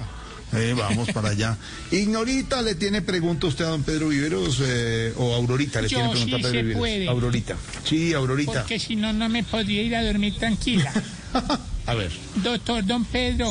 Eh, 0.53 0.75
vamos 0.77 1.11
para 1.11 1.31
allá. 1.31 1.57
Ignorita, 1.91 2.63
¿le 2.63 2.75
tiene 2.75 3.03
pregunta 3.03 3.47
usted 3.47 3.67
a 3.67 3.69
don 3.69 3.83
Pedro 3.83 4.09
Viveros 4.09 4.59
eh, 4.65 5.13
o 5.17 5.35
Aurorita 5.35 5.83
le 5.83 5.89
Yo 5.89 5.99
tiene 5.99 6.11
pregunta 6.11 6.37
sí 6.37 6.41
a 6.41 6.43
Pedro 6.43 6.51
se 6.51 6.63
Viveros? 6.63 6.79
puede. 6.81 7.09
Aurorita. 7.09 7.57
Sí, 7.85 8.13
Aurorita. 8.15 8.53
Porque 8.53 8.79
si 8.79 8.97
no, 8.97 9.13
no 9.13 9.29
me 9.29 9.45
podría 9.45 9.83
ir 9.83 9.95
a 9.95 10.03
dormir 10.03 10.35
tranquila. 10.39 10.93
A 11.87 11.95
ver. 11.95 12.11
Doctor 12.37 12.85
Don 12.85 13.07
Pedro, 13.07 13.51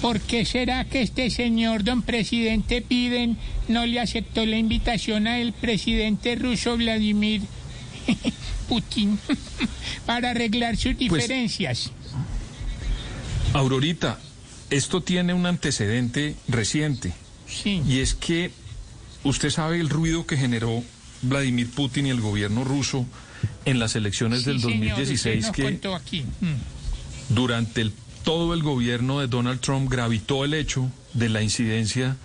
¿por 0.00 0.18
qué 0.20 0.46
será 0.46 0.86
que 0.86 1.02
este 1.02 1.28
señor 1.28 1.84
Don 1.84 2.00
Presidente 2.00 2.82
Biden 2.88 3.36
no 3.68 3.84
le 3.84 4.00
aceptó 4.00 4.46
la 4.46 4.56
invitación 4.56 5.26
al 5.26 5.52
presidente 5.52 6.36
ruso 6.36 6.74
Vladimir 6.78 7.42
Putin 8.68 9.18
para 10.06 10.30
arreglar 10.30 10.78
sus 10.78 10.96
diferencias? 10.96 11.90
Aurorita, 13.52 14.18
esto 14.70 15.00
tiene 15.02 15.34
un 15.34 15.46
antecedente 15.46 16.36
reciente. 16.48 17.12
Y 17.64 18.00
es 18.00 18.14
que 18.14 18.50
usted 19.24 19.50
sabe 19.50 19.78
el 19.80 19.88
ruido 19.88 20.26
que 20.26 20.36
generó 20.36 20.82
Vladimir 21.22 21.70
Putin 21.70 22.06
y 22.06 22.10
el 22.10 22.20
gobierno 22.20 22.64
ruso 22.64 23.06
en 23.64 23.78
las 23.78 23.94
elecciones 23.96 24.44
del 24.44 24.56
Sí, 24.56 24.62
señor, 24.68 24.88
2016 24.88 25.46
usted 25.46 25.62
nos 25.62 25.80
que 25.80 25.94
aquí. 25.94 26.22
Mm. 26.40 27.34
durante 27.34 27.80
el- 27.82 27.92
todo 28.24 28.54
el 28.54 28.62
gobierno 28.62 29.20
de 29.20 29.28
Donald 29.28 29.60
Trump 29.60 29.90
gravitó 29.90 30.44
el 30.44 30.54
hecho 30.54 30.90
de 31.14 31.28
la 31.28 31.42
incidencia 31.42 32.16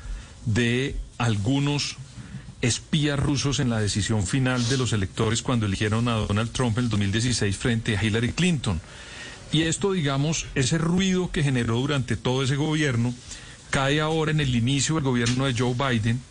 de 0.45 0.95
algunos 1.19 1.97
espías 2.61 3.19
rusos 3.19 3.59
en 3.59 3.69
la 3.69 3.79
decisión 3.79 4.25
final 4.25 4.67
de 4.69 4.77
los 4.77 4.93
electores 4.93 5.41
cuando 5.41 5.65
eligieron 5.67 6.07
a 6.07 6.13
Donald 6.13 6.51
Trump 6.51 6.77
en 6.79 6.85
el 6.85 6.89
2016 6.89 7.55
frente 7.57 7.97
a 7.97 8.03
Hillary 8.03 8.31
Clinton. 8.33 8.81
Y 9.51 9.63
esto, 9.63 9.91
digamos, 9.91 10.47
ese 10.55 10.77
ruido 10.77 11.31
que 11.31 11.43
generó 11.43 11.77
durante 11.79 12.15
todo 12.15 12.43
ese 12.43 12.55
gobierno, 12.55 13.13
cae 13.69 13.99
ahora 13.99 14.31
en 14.31 14.39
el 14.39 14.55
inicio 14.55 14.95
del 14.95 15.03
gobierno 15.03 15.45
de 15.45 15.55
Joe 15.57 15.73
Biden. 15.73 16.21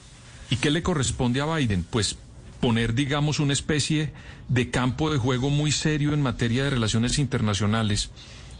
¿Y 0.49 0.57
qué 0.57 0.70
le 0.70 0.82
corresponde 0.82 1.40
a 1.40 1.55
Biden? 1.55 1.84
Pues 1.89 2.16
poner, 2.60 2.94
digamos, 2.94 3.40
una 3.40 3.52
especie 3.52 4.12
de 4.49 4.70
campo 4.70 5.10
de 5.10 5.18
juego 5.18 5.50
muy 5.50 5.73
serio 5.73 6.12
en 6.12 6.23
materia 6.23 6.65
de 6.65 6.70
relaciones 6.70 7.18
internacionales, 7.18 8.10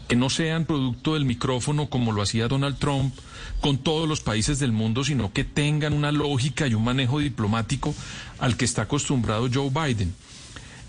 que 0.07 0.15
no 0.15 0.29
sean 0.29 0.65
producto 0.65 1.13
del 1.13 1.25
micrófono 1.25 1.89
como 1.89 2.11
lo 2.11 2.21
hacía 2.21 2.47
Donald 2.47 2.77
Trump 2.77 3.13
con 3.61 3.77
todos 3.77 4.07
los 4.09 4.21
países 4.21 4.59
del 4.59 4.71
mundo, 4.71 5.03
sino 5.03 5.31
que 5.31 5.43
tengan 5.43 5.93
una 5.93 6.11
lógica 6.11 6.67
y 6.67 6.73
un 6.73 6.83
manejo 6.83 7.19
diplomático 7.19 7.95
al 8.39 8.57
que 8.57 8.65
está 8.65 8.83
acostumbrado 8.83 9.49
Joe 9.51 9.69
Biden. 9.69 10.13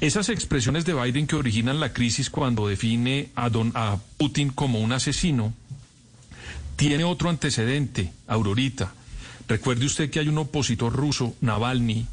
Esas 0.03 0.31
expresiones 0.31 0.85
de 0.85 0.95
Biden 0.95 1.29
que 1.29 1.37
originan 1.37 1.79
la 1.79 1.93
crisis 1.93 2.29
cuando 2.29 2.67
define 2.67 3.29
a, 3.37 3.49
don, 3.49 3.71
a 3.77 3.99
Putin 4.17 4.51
como 4.51 4.81
un 4.81 4.91
asesino, 4.91 5.55
tiene 6.75 7.05
otro 7.05 7.31
antecedente, 7.31 8.13
Aurorita. 8.27 8.93
Recuerde 9.47 9.87
usted 9.87 10.11
que 10.11 10.19
hay 10.19 10.27
un 10.27 10.39
opositor 10.39 10.93
ruso, 10.93 11.37
Navalny, 11.41 12.05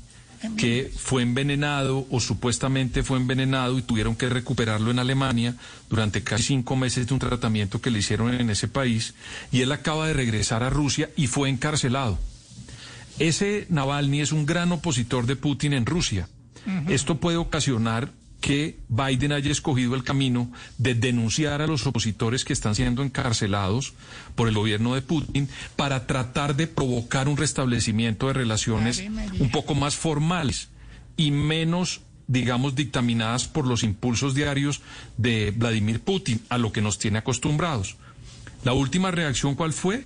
que 0.55 0.91
fue 0.95 1.23
envenenado 1.23 2.05
o 2.11 2.19
supuestamente 2.19 3.01
fue 3.01 3.17
envenenado 3.17 3.79
y 3.79 3.81
tuvieron 3.81 4.15
que 4.15 4.29
recuperarlo 4.29 4.91
en 4.91 4.99
Alemania 4.99 5.55
durante 5.89 6.21
casi 6.21 6.43
cinco 6.43 6.75
meses 6.75 7.07
de 7.07 7.15
un 7.15 7.19
tratamiento 7.19 7.81
que 7.81 7.89
le 7.89 7.97
hicieron 7.97 8.31
en 8.35 8.51
ese 8.51 8.67
país 8.67 9.15
y 9.51 9.61
él 9.61 9.71
acaba 9.71 10.05
de 10.05 10.13
regresar 10.13 10.61
a 10.61 10.69
Rusia 10.69 11.09
y 11.15 11.25
fue 11.25 11.49
encarcelado. 11.49 12.19
Ese 13.17 13.65
Navalny 13.69 14.21
es 14.21 14.31
un 14.31 14.45
gran 14.45 14.71
opositor 14.71 15.25
de 15.25 15.35
Putin 15.35 15.73
en 15.73 15.87
Rusia. 15.87 16.29
Esto 16.87 17.19
puede 17.19 17.37
ocasionar 17.37 18.11
que 18.41 18.79
Biden 18.87 19.33
haya 19.33 19.51
escogido 19.51 19.95
el 19.95 20.03
camino 20.03 20.51
de 20.77 20.95
denunciar 20.95 21.61
a 21.61 21.67
los 21.67 21.85
opositores 21.85 22.45
que 22.45 22.53
están 22.53 22.75
siendo 22.75 23.03
encarcelados 23.03 23.93
por 24.35 24.47
el 24.47 24.55
gobierno 24.55 24.95
de 24.95 25.01
Putin 25.01 25.49
para 25.75 26.07
tratar 26.07 26.55
de 26.55 26.67
provocar 26.67 27.27
un 27.27 27.37
restablecimiento 27.37 28.27
de 28.27 28.33
relaciones 28.33 29.03
un 29.39 29.51
poco 29.51 29.75
más 29.75 29.95
formales 29.95 30.69
y 31.17 31.31
menos, 31.31 32.01
digamos, 32.27 32.75
dictaminadas 32.75 33.47
por 33.47 33.67
los 33.67 33.83
impulsos 33.83 34.35
diarios 34.35 34.81
de 35.17 35.51
Vladimir 35.51 35.99
Putin, 35.99 36.39
a 36.47 36.57
lo 36.57 36.71
que 36.71 36.81
nos 36.81 36.97
tiene 36.97 37.17
acostumbrados. 37.17 37.97
La 38.63 38.71
última 38.73 39.11
reacción, 39.11 39.55
¿cuál 39.55 39.73
fue? 39.73 40.05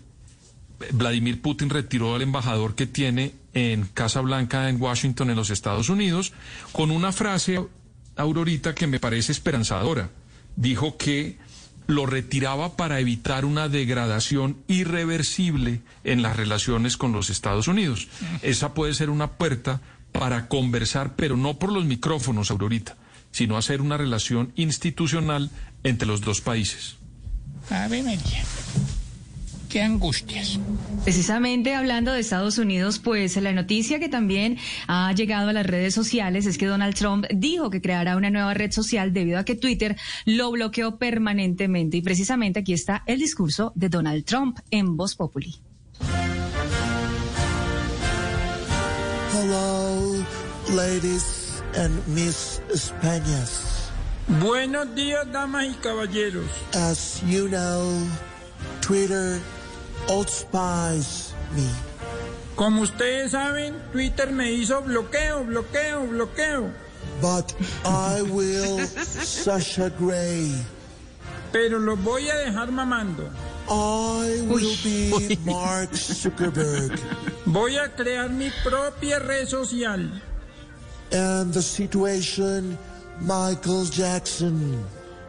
Vladimir 0.91 1.41
Putin 1.41 1.69
retiró 1.69 2.15
al 2.15 2.21
embajador 2.21 2.75
que 2.75 2.87
tiene 2.87 3.33
en 3.53 3.85
Casa 3.85 4.21
Blanca 4.21 4.69
en 4.69 4.81
Washington, 4.81 5.29
en 5.29 5.35
los 5.35 5.49
Estados 5.49 5.89
Unidos, 5.89 6.33
con 6.71 6.91
una 6.91 7.11
frase, 7.11 7.63
Aurorita, 8.15 8.75
que 8.75 8.87
me 8.87 8.99
parece 8.99 9.31
esperanzadora. 9.31 10.09
Dijo 10.55 10.97
que 10.97 11.37
lo 11.87 12.05
retiraba 12.05 12.75
para 12.75 12.99
evitar 12.99 13.45
una 13.45 13.69
degradación 13.69 14.57
irreversible 14.67 15.81
en 16.03 16.21
las 16.21 16.35
relaciones 16.35 16.97
con 16.97 17.11
los 17.11 17.29
Estados 17.29 17.67
Unidos. 17.67 18.07
Esa 18.41 18.73
puede 18.73 18.93
ser 18.93 19.09
una 19.09 19.31
puerta 19.33 19.81
para 20.11 20.47
conversar, 20.47 21.15
pero 21.15 21.35
no 21.37 21.59
por 21.59 21.71
los 21.71 21.85
micrófonos, 21.85 22.51
Aurorita, 22.51 22.95
sino 23.31 23.57
hacer 23.57 23.81
una 23.81 23.97
relación 23.97 24.53
institucional 24.55 25.49
entre 25.83 26.07
los 26.07 26.21
dos 26.21 26.41
países. 26.41 26.95
Ave 27.69 28.03
María. 28.03 28.43
Qué 29.73 29.81
angustias. 29.81 30.59
Precisamente 31.03 31.73
hablando 31.73 32.11
de 32.11 32.19
Estados 32.19 32.59
Unidos, 32.59 32.99
pues 32.99 33.35
la 33.37 33.53
noticia 33.53 33.97
que 33.97 34.07
también 34.07 34.59
ha 34.87 35.11
llegado 35.13 35.49
a 35.49 35.53
las 35.53 35.65
redes 35.65 35.95
sociales 35.95 36.45
es 36.45 36.59
que 36.59 36.67
Donald 36.67 36.93
Trump 36.93 37.25
dijo 37.33 37.71
que 37.71 37.81
creará 37.81 38.15
una 38.15 38.29
nueva 38.29 38.53
red 38.53 38.71
social 38.71 39.13
debido 39.13 39.39
a 39.39 39.45
que 39.45 39.55
Twitter 39.55 39.97
lo 40.25 40.51
bloqueó 40.51 40.99
permanentemente. 40.99 41.97
Y 41.97 42.03
precisamente 42.03 42.59
aquí 42.59 42.73
está 42.73 43.01
el 43.07 43.17
discurso 43.17 43.71
de 43.73 43.89
Donald 43.89 44.25
Trump 44.25 44.59
en 44.69 44.95
Voz 44.95 45.15
Populi. 45.15 45.55
Hello, 49.33 50.23
ladies 50.75 51.63
and 51.77 52.07
Miss 52.09 52.61
Españas. 52.71 53.89
Buenos 54.39 54.93
días, 54.93 55.31
damas 55.31 55.65
y 55.65 55.73
caballeros. 55.81 56.45
As 56.75 57.23
you 57.27 57.47
know, 57.47 58.07
Twitter 58.79 59.41
old 60.09 60.29
spies 60.29 61.33
me. 61.55 61.67
Como 62.55 62.81
ustedes 62.81 63.31
saben, 63.31 63.75
Twitter 63.91 64.31
me 64.31 64.51
hizo 64.51 64.81
bloqueo, 64.81 65.43
bloqueo, 65.43 66.07
bloqueo. 66.07 66.71
But 67.21 67.53
I 67.85 68.21
will 68.21 68.79
Sasha 68.85 69.89
Gray. 69.89 70.53
Pero 71.51 71.79
los 71.79 71.99
voy 71.99 72.29
a 72.29 72.35
dejar 72.35 72.71
mamando. 72.71 73.29
I 73.69 74.41
will 74.47 74.75
be 74.83 75.37
Mark 75.45 75.91
Zuckerberg. 75.93 76.99
Voy 77.45 77.77
a 77.77 77.87
crear 77.89 78.29
mi 78.29 78.51
propia 78.63 79.19
red 79.19 79.47
social. 79.47 80.09
And 81.11 81.53
the 81.53 81.61
situation, 81.61 82.77
Michael 83.21 83.85
Jackson. 83.85 84.83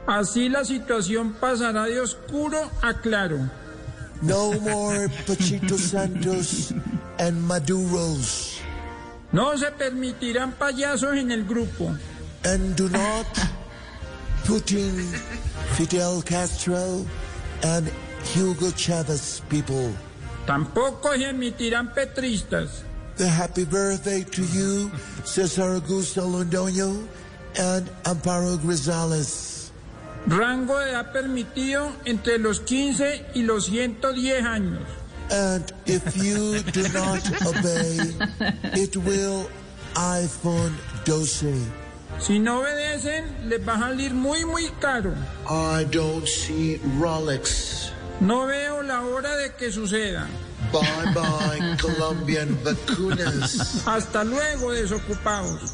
Así 0.07 0.51
la 0.51 0.65
situación 0.65 1.35
pasará 1.41 1.85
de 1.86 2.01
oscuro 2.01 2.70
a 2.83 2.94
claro. 2.94 3.49
No 4.23 4.59
more 4.60 5.09
Pachito 5.26 5.76
Santos 5.78 6.73
and 7.18 7.43
Maduros. 7.43 8.60
No 9.33 9.57
se 9.57 9.70
permitirán 9.73 10.52
payasos 10.52 11.17
en 11.17 11.31
el 11.33 11.44
grupo. 11.44 11.97
And 12.44 12.76
do 12.76 12.89
not 12.89 13.26
Putin, 14.44 14.94
Fidel 15.76 16.23
Castro, 16.23 17.05
and 17.62 17.91
Hugo 18.34 18.70
Chavez 18.73 19.41
people. 19.49 19.93
Tampoco 20.47 21.17
se 21.17 21.31
emitirán 21.31 21.94
petristas. 21.94 22.83
The 23.17 23.28
happy 23.28 23.65
birthday 23.65 24.23
to 24.25 24.43
you, 24.43 24.91
Cesar 25.25 25.81
Augusto 25.81 26.28
Londoño 26.28 27.07
and 27.59 27.89
Amparo 28.05 28.59
Grisales. 28.59 29.53
Rango 30.27 30.78
de 30.78 30.91
edad 30.91 31.12
permitido 31.12 31.93
entre 32.05 32.39
los 32.39 32.61
15 32.61 33.27
y 33.35 33.43
los 33.43 33.67
110 33.67 34.44
años. 34.44 34.83
And 35.31 35.73
if 35.86 36.17
you 36.17 36.61
do 36.73 36.83
not 36.93 37.23
obey, 37.47 37.99
it 38.75 38.97
will 38.97 39.49
iPhone 39.97 40.77
12. 41.05 41.55
Si 42.20 42.39
no 42.39 42.61
obedecen, 42.61 43.49
les 43.49 43.61
va 43.67 43.75
a 43.75 43.78
salir 43.81 44.15
muy, 44.15 44.44
muy 44.44 44.70
caro. 44.81 45.15
I 45.49 45.85
don't 45.85 46.27
see 46.27 46.81
Rolex. 46.99 47.91
No 48.20 48.47
veo 48.47 48.83
la 48.83 49.03
hora 49.03 49.36
de 49.36 49.55
que 49.55 49.73
suceda. 49.73 50.27
Bye 50.73 51.12
bye, 51.12 51.77
Colombian 51.81 52.57
vacunas. 52.65 53.83
Hasta 53.86 54.25
luego, 54.25 54.73
desocupados. 54.73 55.73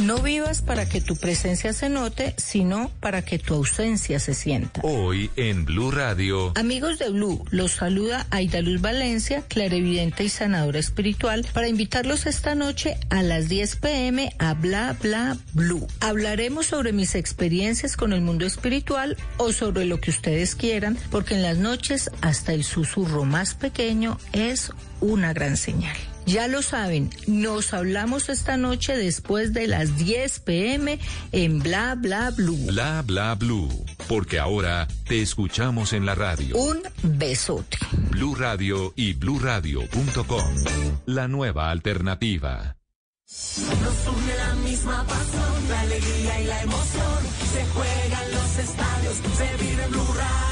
No 0.00 0.22
vivas 0.22 0.62
para 0.62 0.88
que 0.88 1.02
tu 1.02 1.14
presencia 1.14 1.74
se 1.74 1.90
note, 1.90 2.34
sino 2.38 2.90
para 3.00 3.22
que 3.22 3.38
tu 3.38 3.54
ausencia 3.54 4.18
se 4.18 4.32
sienta. 4.32 4.80
Hoy 4.82 5.30
en 5.36 5.66
Blue 5.66 5.90
Radio. 5.90 6.52
Amigos 6.56 6.98
de 6.98 7.10
Blue, 7.10 7.44
los 7.50 7.72
saluda 7.72 8.26
Aida 8.30 8.62
Luz 8.62 8.80
Valencia, 8.80 9.44
clarevidente 9.46 10.24
y 10.24 10.30
sanadora 10.30 10.78
espiritual, 10.78 11.46
para 11.52 11.68
invitarlos 11.68 12.24
esta 12.24 12.54
noche 12.54 12.96
a 13.10 13.22
las 13.22 13.50
10 13.50 13.76
pm 13.76 14.32
a 14.38 14.54
Bla 14.54 14.96
Bla 15.02 15.36
Blue. 15.52 15.86
Hablaremos 16.00 16.66
sobre 16.66 16.94
mis 16.94 17.14
experiencias 17.14 17.98
con 17.98 18.14
el 18.14 18.22
mundo 18.22 18.46
espiritual 18.46 19.18
o 19.36 19.52
sobre 19.52 19.84
lo 19.84 20.00
que 20.00 20.10
ustedes 20.10 20.54
quieran, 20.54 20.96
porque 21.10 21.34
en 21.34 21.42
las 21.42 21.58
noches 21.58 22.10
hasta 22.22 22.54
el 22.54 22.64
susurro 22.64 23.26
más 23.26 23.54
pequeño 23.54 24.16
es 24.32 24.72
una 25.02 25.34
gran 25.34 25.58
señal. 25.58 25.96
Ya 26.26 26.46
lo 26.48 26.62
saben, 26.62 27.10
nos 27.26 27.74
hablamos 27.74 28.28
esta 28.28 28.56
noche 28.56 28.96
después 28.96 29.52
de 29.52 29.66
las 29.66 29.96
10 29.96 30.40
pm 30.40 30.98
en 31.32 31.58
Bla 31.60 31.94
Bla 31.96 32.30
Blue. 32.30 32.66
Bla 32.66 33.02
bla 33.02 33.34
blue. 33.34 33.68
Porque 34.08 34.38
ahora 34.38 34.86
te 35.08 35.22
escuchamos 35.22 35.92
en 35.92 36.06
la 36.06 36.14
radio. 36.14 36.56
Un 36.56 36.82
besote. 37.02 37.78
Blue 38.10 38.34
Radio 38.34 38.92
y 38.96 39.14
bluradio.com. 39.14 40.54
La 41.06 41.28
nueva 41.28 41.70
alternativa. 41.70 42.76
Nos 43.30 44.16
une 44.16 44.36
la 44.36 44.54
misma 44.56 45.04
pasión, 45.06 45.68
la 45.68 45.80
alegría 45.82 46.40
y 46.40 46.44
la 46.46 46.62
emoción. 46.62 47.18
Se 47.52 47.64
juegan 47.66 48.30
los 48.32 48.58
estadios, 48.58 49.16
se 49.36 49.64
vive 49.64 49.84
en 49.84 49.90
Blue 49.92 50.14
Radio. 50.16 50.49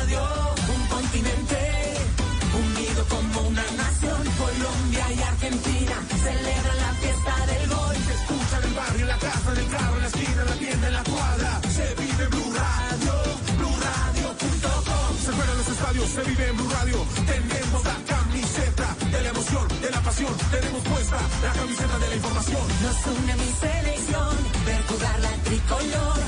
En 9.68 9.72
la 9.72 9.78
casa, 9.78 9.90
en 9.90 9.96
en 9.96 10.00
la 10.00 10.08
esquina, 10.08 10.42
en 10.42 10.48
la 10.48 10.54
tienda, 10.54 10.86
en 10.88 10.94
la 10.94 11.04
cuadra. 11.04 11.60
Se 11.68 11.94
vive 11.94 12.24
en 12.24 12.30
Blue 12.30 12.52
Radio, 12.54 13.14
BlueRadio.com. 13.58 15.10
Se 15.24 15.32
juegan 15.32 15.58
los 15.58 15.68
estadios, 15.68 16.08
se 16.10 16.22
vive 16.22 16.48
en 16.48 16.56
Blue 16.56 16.70
Radio. 16.70 17.06
Tenemos 17.26 17.84
la 17.84 17.96
camiseta 18.06 18.96
de 19.10 19.22
la 19.22 19.28
emoción, 19.28 19.68
de 19.80 19.90
la 19.90 20.00
pasión. 20.00 20.34
Tenemos 20.50 20.82
puesta 20.82 21.18
la 21.42 21.52
camiseta 21.52 21.98
de 21.98 22.08
la 22.08 22.16
información. 22.16 22.66
Nos 22.82 23.06
une 23.06 23.34
mi 23.36 23.52
selección, 23.60 24.36
ver 24.66 24.82
jugar 24.86 25.20
la 25.20 25.32
tricolor. 25.44 26.27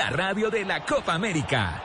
la 0.00 0.08
radio 0.08 0.48
de 0.48 0.64
la 0.64 0.82
Copa 0.82 1.12
América. 1.12 1.82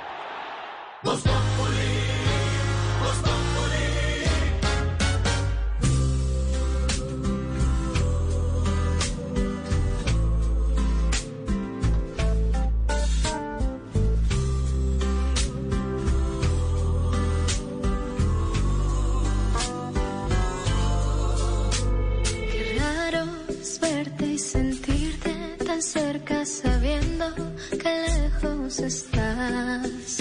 Qué 22.24 22.80
raro 22.80 23.26
es 23.50 23.80
verte 23.82 24.26
y 24.26 24.40
sentirte 24.40 25.58
tan 25.66 25.82
cerca 25.82 26.46
sabiendo 26.46 27.55
que 27.86 27.94
lejos 27.94 28.80
estás. 28.80 30.20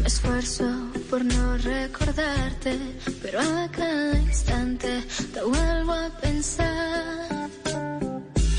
Me 0.00 0.06
esfuerzo 0.06 0.66
por 1.08 1.24
no 1.24 1.56
recordarte, 1.56 2.78
pero 3.22 3.40
a 3.40 3.68
cada 3.70 4.18
instante 4.18 5.02
te 5.32 5.42
vuelvo 5.42 5.92
a 5.92 6.08
pensar. 6.20 7.48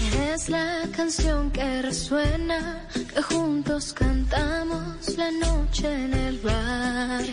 Eres 0.07 0.49
la 0.49 0.87
canción 0.95 1.51
que 1.51 1.81
resuena, 1.83 2.87
que 3.13 3.21
juntos 3.21 3.93
cantamos 3.93 5.17
la 5.17 5.29
noche 5.31 5.87
en 6.05 6.13
el 6.13 6.37
bar. 6.39 7.25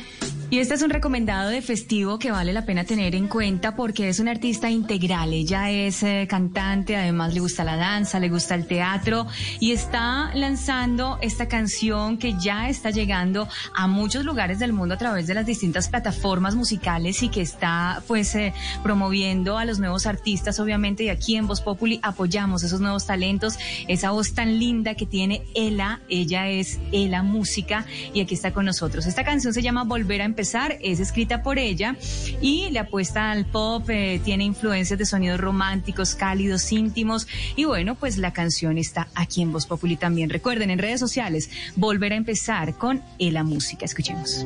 Y 0.52 0.58
este 0.58 0.74
es 0.74 0.82
un 0.82 0.90
recomendado 0.90 1.48
de 1.48 1.62
festivo 1.62 2.18
que 2.18 2.30
vale 2.30 2.52
la 2.52 2.66
pena 2.66 2.84
tener 2.84 3.14
en 3.14 3.26
cuenta 3.26 3.74
porque 3.74 4.10
es 4.10 4.20
una 4.20 4.32
artista 4.32 4.68
integral. 4.68 5.32
Ella 5.32 5.70
es 5.70 6.02
eh, 6.02 6.26
cantante, 6.28 6.94
además 6.94 7.32
le 7.32 7.40
gusta 7.40 7.64
la 7.64 7.76
danza, 7.76 8.20
le 8.20 8.28
gusta 8.28 8.54
el 8.54 8.66
teatro 8.66 9.26
y 9.60 9.72
está 9.72 10.30
lanzando 10.34 11.18
esta 11.22 11.48
canción 11.48 12.18
que 12.18 12.34
ya 12.38 12.68
está 12.68 12.90
llegando 12.90 13.48
a 13.74 13.86
muchos 13.86 14.26
lugares 14.26 14.58
del 14.58 14.74
mundo 14.74 14.94
a 14.96 14.98
través 14.98 15.26
de 15.26 15.32
las 15.32 15.46
distintas 15.46 15.88
plataformas 15.88 16.54
musicales 16.54 17.22
y 17.22 17.30
que 17.30 17.40
está 17.40 18.02
pues 18.06 18.34
eh, 18.34 18.52
promoviendo 18.82 19.56
a 19.56 19.64
los 19.64 19.78
nuevos 19.78 20.04
artistas 20.04 20.60
obviamente 20.60 21.04
y 21.04 21.08
aquí 21.08 21.36
en 21.36 21.46
Voz 21.46 21.62
Populi 21.62 21.98
apoyamos 22.02 22.62
esos 22.62 22.82
nuevos 22.82 23.06
talentos, 23.06 23.58
esa 23.88 24.10
voz 24.10 24.34
tan 24.34 24.58
linda 24.58 24.96
que 24.96 25.06
tiene 25.06 25.44
Ela, 25.54 26.02
ella 26.10 26.50
es 26.50 26.78
Ela 26.92 27.22
Música 27.22 27.86
y 28.12 28.20
aquí 28.20 28.34
está 28.34 28.52
con 28.52 28.66
nosotros. 28.66 29.06
Esta 29.06 29.24
canción 29.24 29.54
se 29.54 29.62
llama 29.62 29.84
Volver 29.84 30.20
a 30.20 30.26
empezar, 30.26 30.41
es 30.80 31.00
escrita 31.00 31.42
por 31.42 31.58
ella 31.58 31.96
y 32.40 32.70
le 32.70 32.78
apuesta 32.78 33.30
al 33.30 33.46
pop, 33.46 33.88
eh, 33.88 34.20
tiene 34.24 34.44
influencias 34.44 34.98
de 34.98 35.06
sonidos 35.06 35.40
románticos, 35.40 36.14
cálidos, 36.14 36.70
íntimos 36.72 37.26
y 37.56 37.64
bueno, 37.64 37.94
pues 37.94 38.18
la 38.18 38.32
canción 38.32 38.78
está 38.78 39.08
aquí 39.14 39.42
en 39.42 39.52
Voz 39.52 39.66
Populi 39.66 39.96
también. 39.96 40.30
Recuerden 40.30 40.70
en 40.70 40.78
redes 40.78 41.00
sociales, 41.00 41.50
Volver 41.76 42.12
a 42.12 42.16
empezar 42.16 42.74
con 42.74 43.02
Música. 43.44 43.84
Escuchemos. 43.84 44.44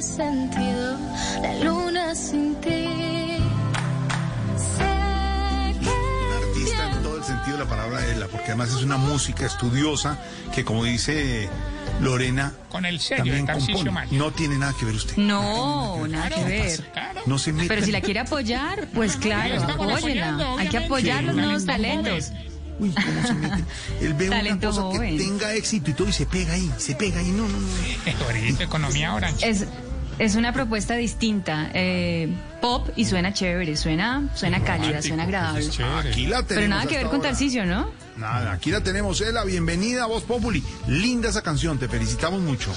Sentido 0.00 0.96
la 1.92 2.14
sin 2.14 2.54
ti. 2.62 3.19
De 7.60 7.64
la 7.64 7.70
palabra 7.70 8.04
Ela, 8.06 8.26
porque 8.28 8.46
además 8.48 8.70
es 8.70 8.82
una 8.82 8.96
música 8.96 9.44
estudiosa 9.46 10.18
que, 10.54 10.64
como 10.64 10.84
dice 10.84 11.48
Lorena, 12.00 12.52
Con 12.70 12.84
el 12.86 13.00
sello 13.00 13.32
de 13.32 13.42
Tarcisio. 13.42 13.92
Maya. 13.92 14.10
No 14.12 14.30
tiene 14.32 14.56
nada 14.58 14.74
que 14.78 14.84
ver 14.86 14.94
usted. 14.94 15.16
No, 15.16 16.06
nada 16.08 16.30
que 16.30 16.44
ver. 16.44 16.84
No 17.26 17.38
se 17.38 17.52
meta. 17.52 17.68
Pero 17.68 17.84
si 17.84 17.92
la 17.92 18.00
quiere 18.00 18.20
apoyar, 18.20 18.88
pues 18.94 19.16
claro, 19.16 19.62
apóyela. 19.62 20.56
Hay 20.58 20.68
que 20.68 20.78
apoyar 20.78 21.22
los 21.24 21.34
Sí. 21.34 21.40
nuevos 21.40 21.66
Talento 21.66 22.10
talentos. 22.10 22.32
Uy, 22.78 22.94
¿cómo 22.94 23.26
se 23.26 23.34
mete? 23.34 23.64
Él 24.00 24.14
ve 24.14 24.28
Talento 24.30 24.68
una 24.70 24.76
cosa 24.76 24.82
joven. 24.96 25.18
que 25.18 25.24
tenga 25.24 25.52
éxito 25.54 25.90
y 25.90 25.94
todo 25.94 26.08
y 26.08 26.12
se 26.12 26.24
pega 26.26 26.54
ahí, 26.54 26.70
se 26.78 26.94
pega 26.94 27.20
ahí. 27.20 27.28
No, 27.30 27.46
no, 27.46 27.58
no. 27.58 28.60
Economía 28.60 29.14
orange. 29.14 29.48
Es, 29.48 29.66
es 30.18 30.34
una 30.34 30.52
propuesta 30.54 30.94
distinta, 30.96 31.70
eh, 31.74 32.32
pop 32.60 32.88
y 32.96 33.04
suena 33.04 33.32
chévere, 33.32 33.76
suena, 33.76 34.28
suena 34.34 34.62
cálida, 34.62 35.02
suena 35.02 35.24
agradable. 35.24 35.66
Aquí 35.66 36.26
la 36.26 36.42
tenemos. 36.42 36.46
Pero 36.48 36.68
nada 36.68 36.86
que 36.86 36.96
ver 36.96 37.06
con 37.06 37.16
ahora. 37.16 37.30
Tarcisio, 37.30 37.66
¿no? 37.66 37.90
Nada, 38.16 38.52
aquí 38.52 38.70
la 38.70 38.82
tenemos, 38.82 39.20
Ela. 39.20 39.44
Bienvenida 39.44 40.04
a 40.04 40.06
Voz 40.06 40.22
Populi. 40.24 40.62
Linda 40.86 41.30
esa 41.30 41.42
canción, 41.42 41.78
te 41.78 41.88
felicitamos 41.88 42.40
mucho. 42.40 42.70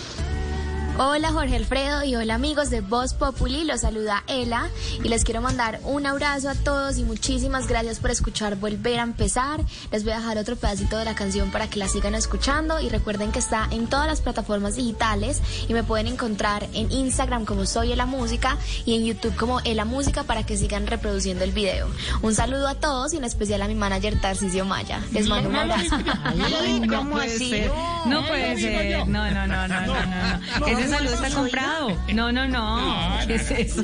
Hola 0.99 1.31
Jorge 1.31 1.55
Alfredo 1.55 2.03
y 2.03 2.15
hola 2.15 2.35
amigos 2.35 2.69
de 2.69 2.81
Voz 2.81 3.15
Populi, 3.15 3.63
los 3.63 3.81
saluda 3.81 4.23
Ela 4.27 4.69
y 5.03 5.09
les 5.09 5.23
quiero 5.23 5.41
mandar 5.41 5.79
un 5.85 6.05
abrazo 6.05 6.49
a 6.49 6.53
todos 6.53 6.99
y 6.99 7.03
muchísimas 7.03 7.65
gracias 7.67 7.97
por 7.97 8.11
escuchar 8.11 8.57
Volver 8.57 8.99
a 8.99 9.01
empezar. 9.03 9.61
Les 9.91 10.03
voy 10.03 10.13
a 10.13 10.17
dejar 10.17 10.37
otro 10.37 10.55
pedacito 10.55 10.95
de 10.97 11.05
la 11.05 11.15
canción 11.15 11.49
para 11.49 11.67
que 11.67 11.79
la 11.79 11.87
sigan 11.87 12.13
escuchando 12.13 12.79
y 12.79 12.89
recuerden 12.89 13.31
que 13.31 13.39
está 13.39 13.67
en 13.71 13.87
todas 13.87 14.05
las 14.05 14.21
plataformas 14.21 14.75
digitales 14.75 15.41
y 15.67 15.73
me 15.73 15.81
pueden 15.81 16.05
encontrar 16.05 16.67
en 16.73 16.91
Instagram 16.91 17.45
como 17.45 17.65
Soy 17.65 17.91
Ela 17.91 18.05
Música 18.05 18.59
y 18.85 18.93
en 18.93 19.05
YouTube 19.05 19.35
como 19.35 19.61
Ela 19.61 19.85
Música 19.85 20.21
para 20.25 20.43
que 20.43 20.57
sigan 20.57 20.85
reproduciendo 20.85 21.43
el 21.43 21.53
video. 21.53 21.87
Un 22.21 22.35
saludo 22.35 22.67
a 22.67 22.75
todos 22.75 23.13
y 23.13 23.17
en 23.17 23.23
especial 23.23 23.63
a 23.63 23.67
mi 23.67 23.73
manager 23.73 24.21
Tarcisio 24.21 24.63
Maya. 24.63 25.01
Les 25.11 25.27
mando 25.27 25.49
un 25.49 25.55
abrazo. 25.55 25.97
no 26.87 27.09
puede 27.09 27.29
ser. 27.35 27.71
No 28.05 28.27
puede 28.27 28.57
ser. 28.59 29.07
No, 29.07 29.31
no, 29.31 29.47
no, 29.47 29.67
no, 29.67 29.67
no, 29.67 30.05
no. 30.05 30.59
no. 30.59 30.82
Ese 30.83 30.91
saludo 30.91 31.13
está 31.13 31.29
comprado. 31.29 31.97
No, 32.13 32.31
no, 32.31 32.47
no. 32.47 33.19
¿Qué 33.27 33.35
es 33.35 33.51
eso? 33.51 33.83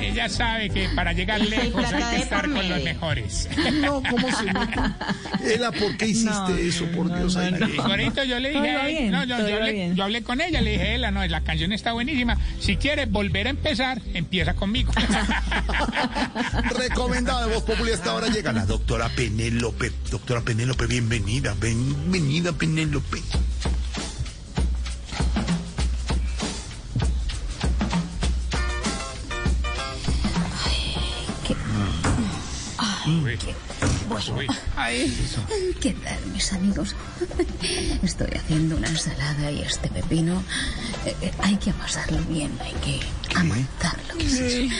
Ella 0.00 0.28
sabe 0.28 0.70
que 0.70 0.88
para 0.94 1.12
llegar 1.12 1.40
lejos 1.40 1.84
hay 1.92 2.16
que 2.16 2.22
estar 2.22 2.50
con 2.50 2.68
los 2.68 2.82
mejores. 2.82 3.48
No, 3.80 4.02
¿cómo 4.08 4.30
se 4.36 4.52
nota? 4.52 4.96
Ela, 5.44 5.70
¿por 5.72 5.96
qué 5.96 6.08
hiciste 6.08 6.30
No, 6.30 6.56
eso? 6.56 6.86
Por 6.86 7.14
Dios, 7.14 7.36
ay, 7.36 7.54
Y 7.74 7.76
Bonito, 7.76 8.24
yo 8.24 8.38
le 8.38 8.50
dije, 8.50 8.86
bien, 8.86 9.10
no, 9.10 9.24
yo, 9.24 9.36
hablé, 9.36 9.92
yo 9.94 10.04
hablé 10.04 10.22
con 10.22 10.40
ella, 10.40 10.60
le 10.60 10.72
dije, 10.72 10.94
Ela, 10.94 11.10
no, 11.10 11.26
la 11.26 11.42
canción 11.42 11.72
está 11.72 11.92
buenísima. 11.92 12.36
Si 12.58 12.76
quieres 12.76 13.10
volver 13.10 13.46
a 13.46 13.50
empezar, 13.50 14.00
empieza 14.14 14.54
conmigo. 14.54 14.92
Recomendada 16.78 17.46
de 17.46 17.54
Voz 17.54 17.64
Populi 17.64 17.92
hasta 17.92 18.10
ahora 18.10 18.28
llega 18.28 18.52
la 18.52 18.66
doctora 18.66 19.08
Penélope. 19.10 19.92
Doctora 20.10 20.40
Penélope, 20.40 20.86
bienvenida. 20.86 21.54
Bienvenida, 21.60 22.52
Penélope. 22.52 23.18
Qué 33.38 33.54
bueno. 34.08 34.44
¿Qué 35.80 35.92
tal, 35.92 36.26
mis 36.32 36.52
amigos? 36.52 36.94
Estoy 38.02 38.30
haciendo 38.36 38.76
una 38.76 38.88
ensalada 38.88 39.50
y 39.50 39.62
este 39.62 39.88
pepino 39.88 40.42
eh, 41.06 41.14
eh, 41.22 41.32
hay 41.38 41.56
que 41.56 41.70
amasarlo 41.70 42.18
bien, 42.24 42.50
hay 42.60 42.72
que 42.74 43.00
amasarlo. 43.36 44.18
¿Qué 44.18 44.70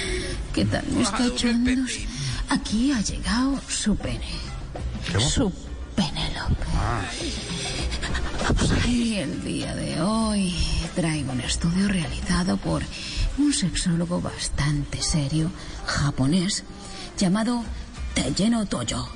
¿Qué 0.53 0.65
tal, 0.65 0.85
mis 0.89 1.09
cachondos? 1.11 1.99
Aquí 2.49 2.93
ha 2.93 3.01
llegado 3.01 3.61
su 3.69 3.97
pene. 3.97 4.29
Su 5.19 5.53
Penélope. 5.95 6.67
Y 8.89 9.15
el 9.17 9.45
día 9.45 9.75
de 9.75 10.01
hoy 10.01 10.55
traigo 10.97 11.33
un 11.33 11.41
estudio 11.41 11.89
realizado 11.89 12.57
por 12.57 12.83
un 13.39 13.53
sexólogo 13.53 14.21
bastante 14.21 15.01
serio 15.03 15.51
japonés 15.87 16.65
llamado 17.17 17.63
Tejeno 18.15 18.67
Toyo. 18.67 19.07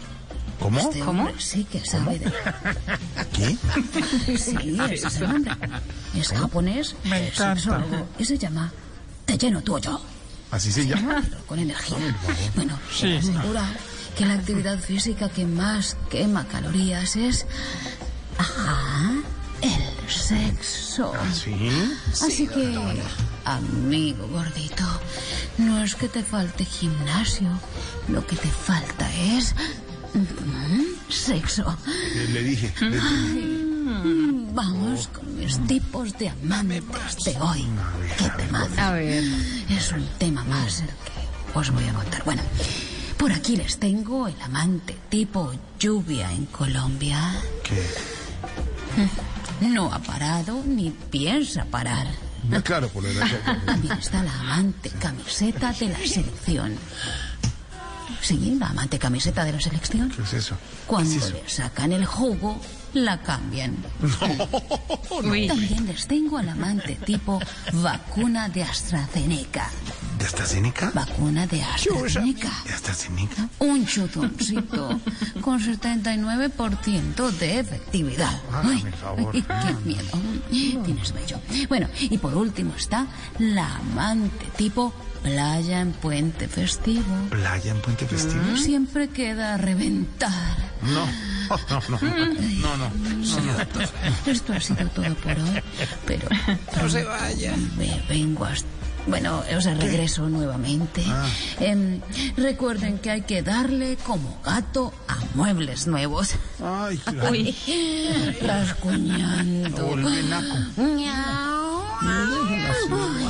¿Cómo? 0.61 0.79
Este 0.81 1.01
¿Cómo? 1.01 1.25
hombre 1.27 1.43
sí 1.43 1.65
que 1.65 1.85
sabe 1.85 2.19
de... 2.19 2.33
¿Qué? 3.33 3.57
Sí, 4.39 4.79
ese 4.91 5.07
es 5.09 5.17
el 5.17 5.29
nombre. 5.33 5.53
Es 6.15 6.29
japonés, 6.29 6.95
Me 7.05 7.29
es 7.29 7.35
encanta. 7.41 7.85
y 8.19 8.25
se 8.25 8.39
llama 8.39 8.73
Tejeno 9.27 9.63
Toyo. 9.63 10.01
Así 10.51 10.71
se 10.71 10.87
llama. 10.87 11.23
Con 11.47 11.59
energía. 11.59 11.99
Bueno, 12.55 12.79
Sí. 12.91 13.21
se 13.21 13.31
asegura 13.31 13.67
que 14.17 14.25
la 14.27 14.35
actividad 14.35 14.79
física 14.79 15.29
que 15.29 15.45
más 15.45 15.97
quema 16.11 16.47
calorías 16.47 17.17
es... 17.17 17.47
Ajá, 18.39 19.13
el 19.61 20.11
sexo. 20.11 21.13
¿Sí? 21.33 21.71
Así 22.13 22.47
que, 22.47 22.79
amigo 23.45 24.27
gordito, 24.29 24.85
no 25.59 25.83
es 25.83 25.95
que 25.95 26.09
te 26.09 26.23
falte 26.23 26.65
gimnasio, 26.65 27.49
lo 28.09 28.27
que 28.27 28.37
te 28.37 28.49
falta 28.49 29.09
es... 29.37 29.55
mm, 30.15 31.11
Sexo. 31.11 31.77
Le 32.33 32.43
dije. 32.43 32.73
le. 32.81 32.99
Ay, 33.01 33.61
Vamos 34.55 35.09
con 35.09 35.37
mis 35.37 35.59
tipos 35.67 36.17
de 36.19 36.29
amantes 36.29 37.25
de 37.25 37.37
hoy. 37.41 37.67
¿Qué 38.17 38.31
tema? 38.31 38.67
A 38.79 38.93
ver. 38.93 39.25
Es 39.69 39.93
un 39.93 40.07
tema 40.19 40.45
más 40.45 40.81
el 40.81 40.87
que 40.89 41.59
os 41.59 41.71
voy 41.71 41.85
a 41.89 41.93
contar. 41.93 42.25
Bueno, 42.25 42.43
por 43.17 43.33
aquí 43.33 43.57
les 43.57 43.79
tengo 43.79 44.29
el 44.29 44.41
amante 44.43 44.97
tipo 45.09 45.53
lluvia 45.79 46.31
en 46.33 46.47
Colombia. 46.47 47.19
¿Qué? 47.63 47.83
No 49.67 49.93
ha 49.93 49.99
parado 49.99 50.63
ni 50.65 50.91
piensa 50.91 51.65
parar. 51.65 52.07
No, 52.49 52.63
claro, 52.63 52.89
por 52.89 53.03
lo 53.03 53.09
de 53.09 53.15
la 53.15 53.29
También 53.67 53.99
está 53.99 54.23
la 54.23 54.41
amante 54.41 54.91
camiseta 54.91 55.73
de 55.73 55.89
la 55.89 55.99
selección. 55.99 56.77
Sí, 58.21 58.57
la 58.59 58.69
amante 58.69 58.99
camiseta 58.99 59.45
de 59.45 59.53
la 59.53 59.61
selección. 59.61 60.11
¿Qué 60.11 60.23
es 60.23 60.33
eso? 60.35 60.57
Cuando 60.87 61.29
le 61.29 61.49
sacan 61.49 61.93
el 61.93 62.05
jugo, 62.07 62.61
la 62.95 63.21
cambian. 63.23 63.77
También 65.49 65.87
les 65.87 66.07
tengo 66.07 66.39
al 66.39 66.49
amante 66.49 66.95
tipo 66.97 67.41
vacuna 67.73 68.49
de 68.49 68.63
AstraZeneca. 68.63 69.71
¿De 70.19 70.25
AstraZeneca? 70.27 70.91
Vacuna 70.95 71.47
de 71.47 71.63
AstraZeneca. 71.63 72.51
¿De 72.65 72.73
AstraZeneca? 72.73 73.49
Un 73.59 73.85
chutoncito 73.87 75.01
con 75.41 75.61
79% 75.61 77.31
de 77.33 77.59
efectividad. 77.61 78.41
Hágame 78.53 78.75
Ay, 78.77 78.83
el 78.87 78.93
favor. 78.95 79.35
ay, 79.35 79.45
qué 79.83 79.89
miedo. 79.89 80.83
Tienes 80.85 81.13
bello. 81.13 81.41
Bueno, 81.69 81.89
y 82.01 82.19
por 82.19 82.35
último 82.37 82.75
está 82.77 83.07
la 83.39 83.77
amante 83.77 84.47
tipo 84.57 84.93
playa 85.25 85.81
en 85.81 85.93
puente 85.93 86.47
festivo. 86.47 87.17
¿Playa 87.31 87.73
en 87.73 87.81
Puente 87.81 88.07
Festivo? 88.07 88.57
Siempre 88.57 89.09
queda 89.09 89.55
a 89.55 89.57
reventar. 89.57 90.57
No, 90.83 91.07
no, 91.71 91.81
no, 91.89 91.99
no, 91.99 92.77
no. 92.77 93.25
Sí, 93.25 93.41
doctor. 93.57 93.89
Esto 94.27 94.53
ha 94.53 94.61
sido 94.61 94.87
todo 94.91 95.15
por 95.17 95.33
hoy, 95.33 95.63
pero... 96.07 96.29
No 96.77 96.89
se 96.89 97.05
vaya. 97.05 97.55
Me 97.77 98.03
vengo 98.09 98.45
hasta... 98.45 98.69
Bueno, 99.07 99.43
o 99.57 99.61
sea, 99.61 99.75
regreso 99.75 100.29
nuevamente. 100.29 101.05
Ah. 101.07 101.29
Em, 101.61 102.01
recuerden 102.37 102.99
que 102.99 103.11
hay 103.11 103.23
que 103.23 103.43
darle 103.43 103.97
como 103.97 104.41
gato 104.45 104.93
a 105.09 105.19
muebles 105.35 105.87
nuevos. 105.87 106.31
Ay, 106.63 107.01
Uy, 107.31 107.55
rascuñando. 108.41 109.97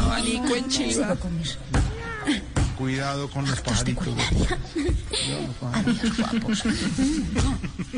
Abanico 0.04 0.54
en 0.54 0.68
chiva. 0.68 0.92
Sigo 0.92 1.16
con 1.16 1.38
mis 1.38 1.58
Cuidado 2.76 3.28
con 3.30 3.46
los 3.46 3.60
pajaritos. 3.60 4.08
Adiós, 5.72 6.16
guapos. 6.18 6.62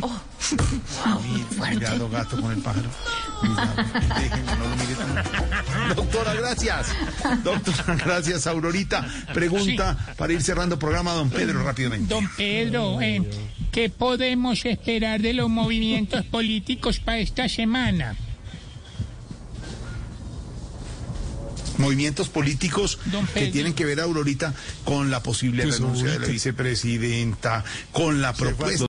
Oh, 0.03 0.09
wow, 0.09 1.21
fuerte. 1.57 1.77
Cuidado, 1.77 2.11
gato, 2.11 2.41
con 2.41 2.53
el 2.53 2.59
pájaro. 2.59 2.91
Cuidado. 3.41 3.75
Déjenme, 4.21 4.57
no 4.57 4.69
lo 4.69 4.77
mire 4.77 4.95
tanto. 4.95 5.95
Doctora, 5.95 6.35
gracias. 6.35 6.89
Doctora, 7.43 7.97
gracias, 8.05 8.47
Aurorita. 8.47 9.07
Pregunta 9.33 9.97
para 10.17 10.33
ir 10.33 10.43
cerrando 10.43 10.79
programa, 10.79 11.13
don 11.13 11.31
Pedro, 11.31 11.63
rápidamente. 11.63 12.13
Don 12.13 12.29
Pedro, 12.37 13.01
eh, 13.01 13.23
¿qué 13.73 13.89
podemos 13.89 14.65
esperar 14.67 15.21
de 15.21 15.33
los 15.33 15.49
movimientos 15.49 16.25
políticos 16.27 17.01
para 17.01 17.19
esta 17.19 17.49
semana? 17.49 18.17
Movimientos 21.79 22.29
políticos 22.29 22.99
que 23.35 23.49
tienen 23.49 23.75
que 23.75 23.85
ver, 23.85 24.01
Aurorita, 24.01 24.55
con 24.85 25.11
la 25.11 25.23
posible 25.23 25.65
Pues, 25.65 25.81
renuncia 25.81 26.11
de 26.11 26.19
la 26.19 26.27
vicepresidenta, 26.27 27.65
con 27.93 28.21
la 28.23 28.33
propuesta. 28.33 28.85